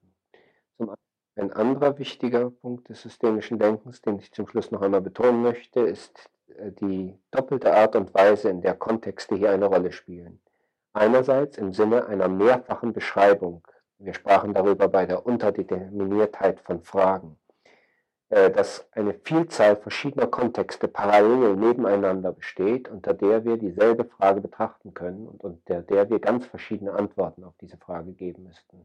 Ein 1.35 1.53
anderer 1.53 2.00
wichtiger 2.00 2.50
Punkt 2.50 2.90
des 2.90 3.03
systemischen 3.03 3.59
Denkens, 3.59 4.01
den 4.01 4.17
ich 4.17 4.32
zum 4.32 4.48
Schluss 4.48 4.72
noch 4.72 4.82
einmal 4.82 5.01
betonen 5.01 5.43
möchte, 5.43 5.82
ist 5.82 6.32
äh, 6.58 6.72
die 6.72 7.16
doppelte 7.30 7.76
Art 7.76 7.95
und 7.95 8.11
Weise, 8.16 8.50
in 8.50 8.61
der 8.61 8.74
Kontexte 8.74 9.35
hier 9.35 9.51
eine 9.51 9.67
Rolle 9.67 9.92
spielen. 9.92 10.40
Einerseits 10.98 11.59
im 11.59 11.74
Sinne 11.74 12.08
einer 12.08 12.27
mehrfachen 12.27 12.92
Beschreibung. 12.92 13.61
Wir 14.00 14.16
sprachen 14.16 14.56
darüber 14.56 14.88
bei 14.88 15.06
der 15.06 15.27
Unterdeterminiertheit 15.27 16.59
von 16.61 16.82
Fragen. 16.82 17.38
Äh, 18.30 18.50
dass 18.50 18.88
eine 18.93 19.14
Vielzahl 19.14 19.76
verschiedener 19.76 20.26
Kontexte 20.26 20.88
parallel 20.88 21.56
nebeneinander 21.56 22.32
besteht, 22.32 22.90
unter 22.90 23.14
der 23.14 23.45
wir 23.45 23.58
dieselbe 23.58 24.06
Frage 24.06 24.42
betrachten 24.42 24.95
können 24.95 25.27
und 25.27 25.43
unter 25.43 25.84
der 25.84 26.09
wir 26.09 26.19
ganz 26.19 26.48
verschiedene 26.48 26.93
Antworten 26.93 27.43
auf 27.43 27.53
diese 27.61 27.77
Frage 27.77 28.14
geben 28.14 28.45
müssten. 28.45 28.84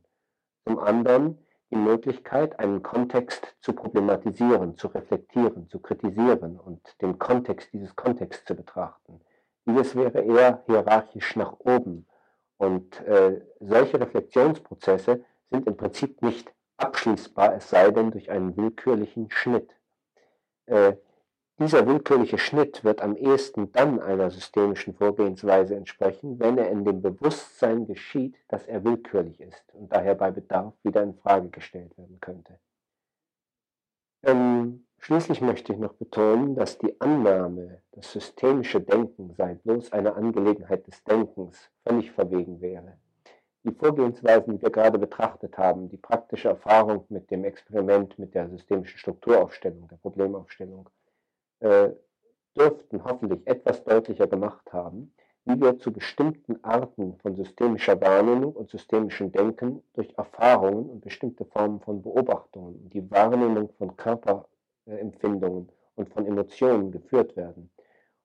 Zum 0.66 0.78
anderen 0.80 1.38
die 1.70 1.76
Möglichkeit, 1.76 2.60
einen 2.60 2.82
Kontext 2.82 3.56
zu 3.60 3.72
problematisieren, 3.72 4.76
zu 4.76 4.88
reflektieren, 4.88 5.66
zu 5.70 5.78
kritisieren 5.78 6.60
und 6.60 7.00
den 7.00 7.18
Kontext 7.18 7.72
dieses 7.72 7.96
Kontexts 7.96 8.44
zu 8.44 8.54
betrachten. 8.54 9.22
Dieses 9.66 9.94
wäre 9.94 10.20
eher 10.20 10.62
hierarchisch 10.66 11.36
nach 11.36 11.58
oben. 11.60 12.06
Und 12.56 13.00
äh, 13.06 13.40
solche 13.60 14.00
Reflexionsprozesse 14.00 15.24
sind 15.50 15.66
im 15.66 15.76
Prinzip 15.76 16.22
nicht 16.22 16.52
abschließbar, 16.76 17.56
es 17.56 17.70
sei 17.70 17.90
denn 17.90 18.10
durch 18.10 18.30
einen 18.30 18.56
willkürlichen 18.56 19.30
Schnitt. 19.30 19.70
Äh, 20.66 20.94
dieser 21.58 21.86
willkürliche 21.86 22.38
Schnitt 22.38 22.82
wird 22.82 23.02
am 23.02 23.14
ehesten 23.14 23.70
dann 23.72 24.00
einer 24.00 24.30
systemischen 24.30 24.94
Vorgehensweise 24.94 25.76
entsprechen, 25.76 26.40
wenn 26.40 26.58
er 26.58 26.70
in 26.70 26.84
dem 26.84 27.02
Bewusstsein 27.02 27.86
geschieht, 27.86 28.36
dass 28.48 28.66
er 28.66 28.82
willkürlich 28.84 29.40
ist 29.40 29.72
und 29.74 29.92
daher 29.92 30.14
bei 30.14 30.30
Bedarf 30.30 30.74
wieder 30.82 31.02
in 31.02 31.14
Frage 31.14 31.50
gestellt 31.50 31.96
werden 31.96 32.18
könnte. 32.20 32.58
Ähm, 34.24 34.86
schließlich 35.02 35.40
möchte 35.40 35.72
ich 35.72 35.78
noch 35.78 35.94
betonen, 35.94 36.54
dass 36.54 36.78
die 36.78 36.98
Annahme, 37.00 37.82
das 37.92 38.12
systemische 38.12 38.80
Denken 38.80 39.34
sei 39.36 39.54
bloß 39.54 39.92
eine 39.92 40.14
Angelegenheit 40.14 40.86
des 40.86 41.02
Denkens, 41.04 41.70
völlig 41.86 42.10
verwegen 42.12 42.60
wäre. 42.60 42.96
Die 43.64 43.72
Vorgehensweisen, 43.72 44.56
die 44.56 44.62
wir 44.62 44.70
gerade 44.70 44.98
betrachtet 44.98 45.58
haben, 45.58 45.88
die 45.88 45.96
praktische 45.96 46.48
Erfahrung 46.48 47.04
mit 47.08 47.30
dem 47.30 47.44
Experiment, 47.44 48.18
mit 48.18 48.34
der 48.34 48.48
systemischen 48.48 48.98
Strukturaufstellung, 48.98 49.88
der 49.88 49.96
Problemaufstellung, 49.96 50.88
äh, 51.60 51.90
dürften 52.56 53.04
hoffentlich 53.04 53.46
etwas 53.46 53.82
deutlicher 53.84 54.26
gemacht 54.26 54.72
haben, 54.72 55.12
wie 55.44 55.60
wir 55.60 55.78
zu 55.78 55.92
bestimmten 55.92 56.62
Arten 56.62 57.16
von 57.18 57.34
systemischer 57.34 58.00
Wahrnehmung 58.00 58.52
und 58.52 58.70
systemischem 58.70 59.32
Denken 59.32 59.82
durch 59.94 60.12
Erfahrungen 60.16 60.88
und 60.88 61.00
bestimmte 61.00 61.44
Formen 61.44 61.80
von 61.80 62.02
Beobachtungen, 62.02 62.88
die 62.90 63.10
Wahrnehmung 63.10 63.70
von 63.78 63.96
Körperempfindungen 64.84 65.68
und 65.94 66.08
von 66.08 66.26
Emotionen 66.26 66.90
geführt 66.90 67.36
werden 67.36 67.70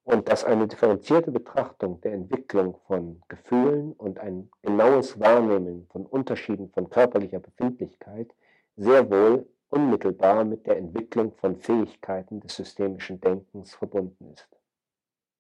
und 0.04 0.30
dass 0.30 0.46
eine 0.46 0.68
differenzierte 0.68 1.32
Betrachtung 1.32 2.00
der 2.02 2.14
Entwicklung 2.14 2.78
von 2.88 3.22
Gefühlen 3.28 3.94
und 3.94 4.20
ein 4.20 4.50
genaues 4.62 5.20
Wahrnehmen 5.20 5.88
von 5.92 6.06
Unterschieden 6.06 6.70
von 6.70 6.90
körperlicher 6.90 7.40
Befindlichkeit 7.40 8.34
sehr 8.76 9.10
wohl 9.10 9.48
unmittelbar 9.70 10.46
mit 10.46 10.66
der 10.66 10.78
Entwicklung 10.78 11.34
von 11.34 11.58
Fähigkeiten 11.58 12.40
des 12.40 12.56
systemischen 12.56 13.20
Denkens 13.20 13.76
verbunden 13.76 14.32
ist. 14.32 14.57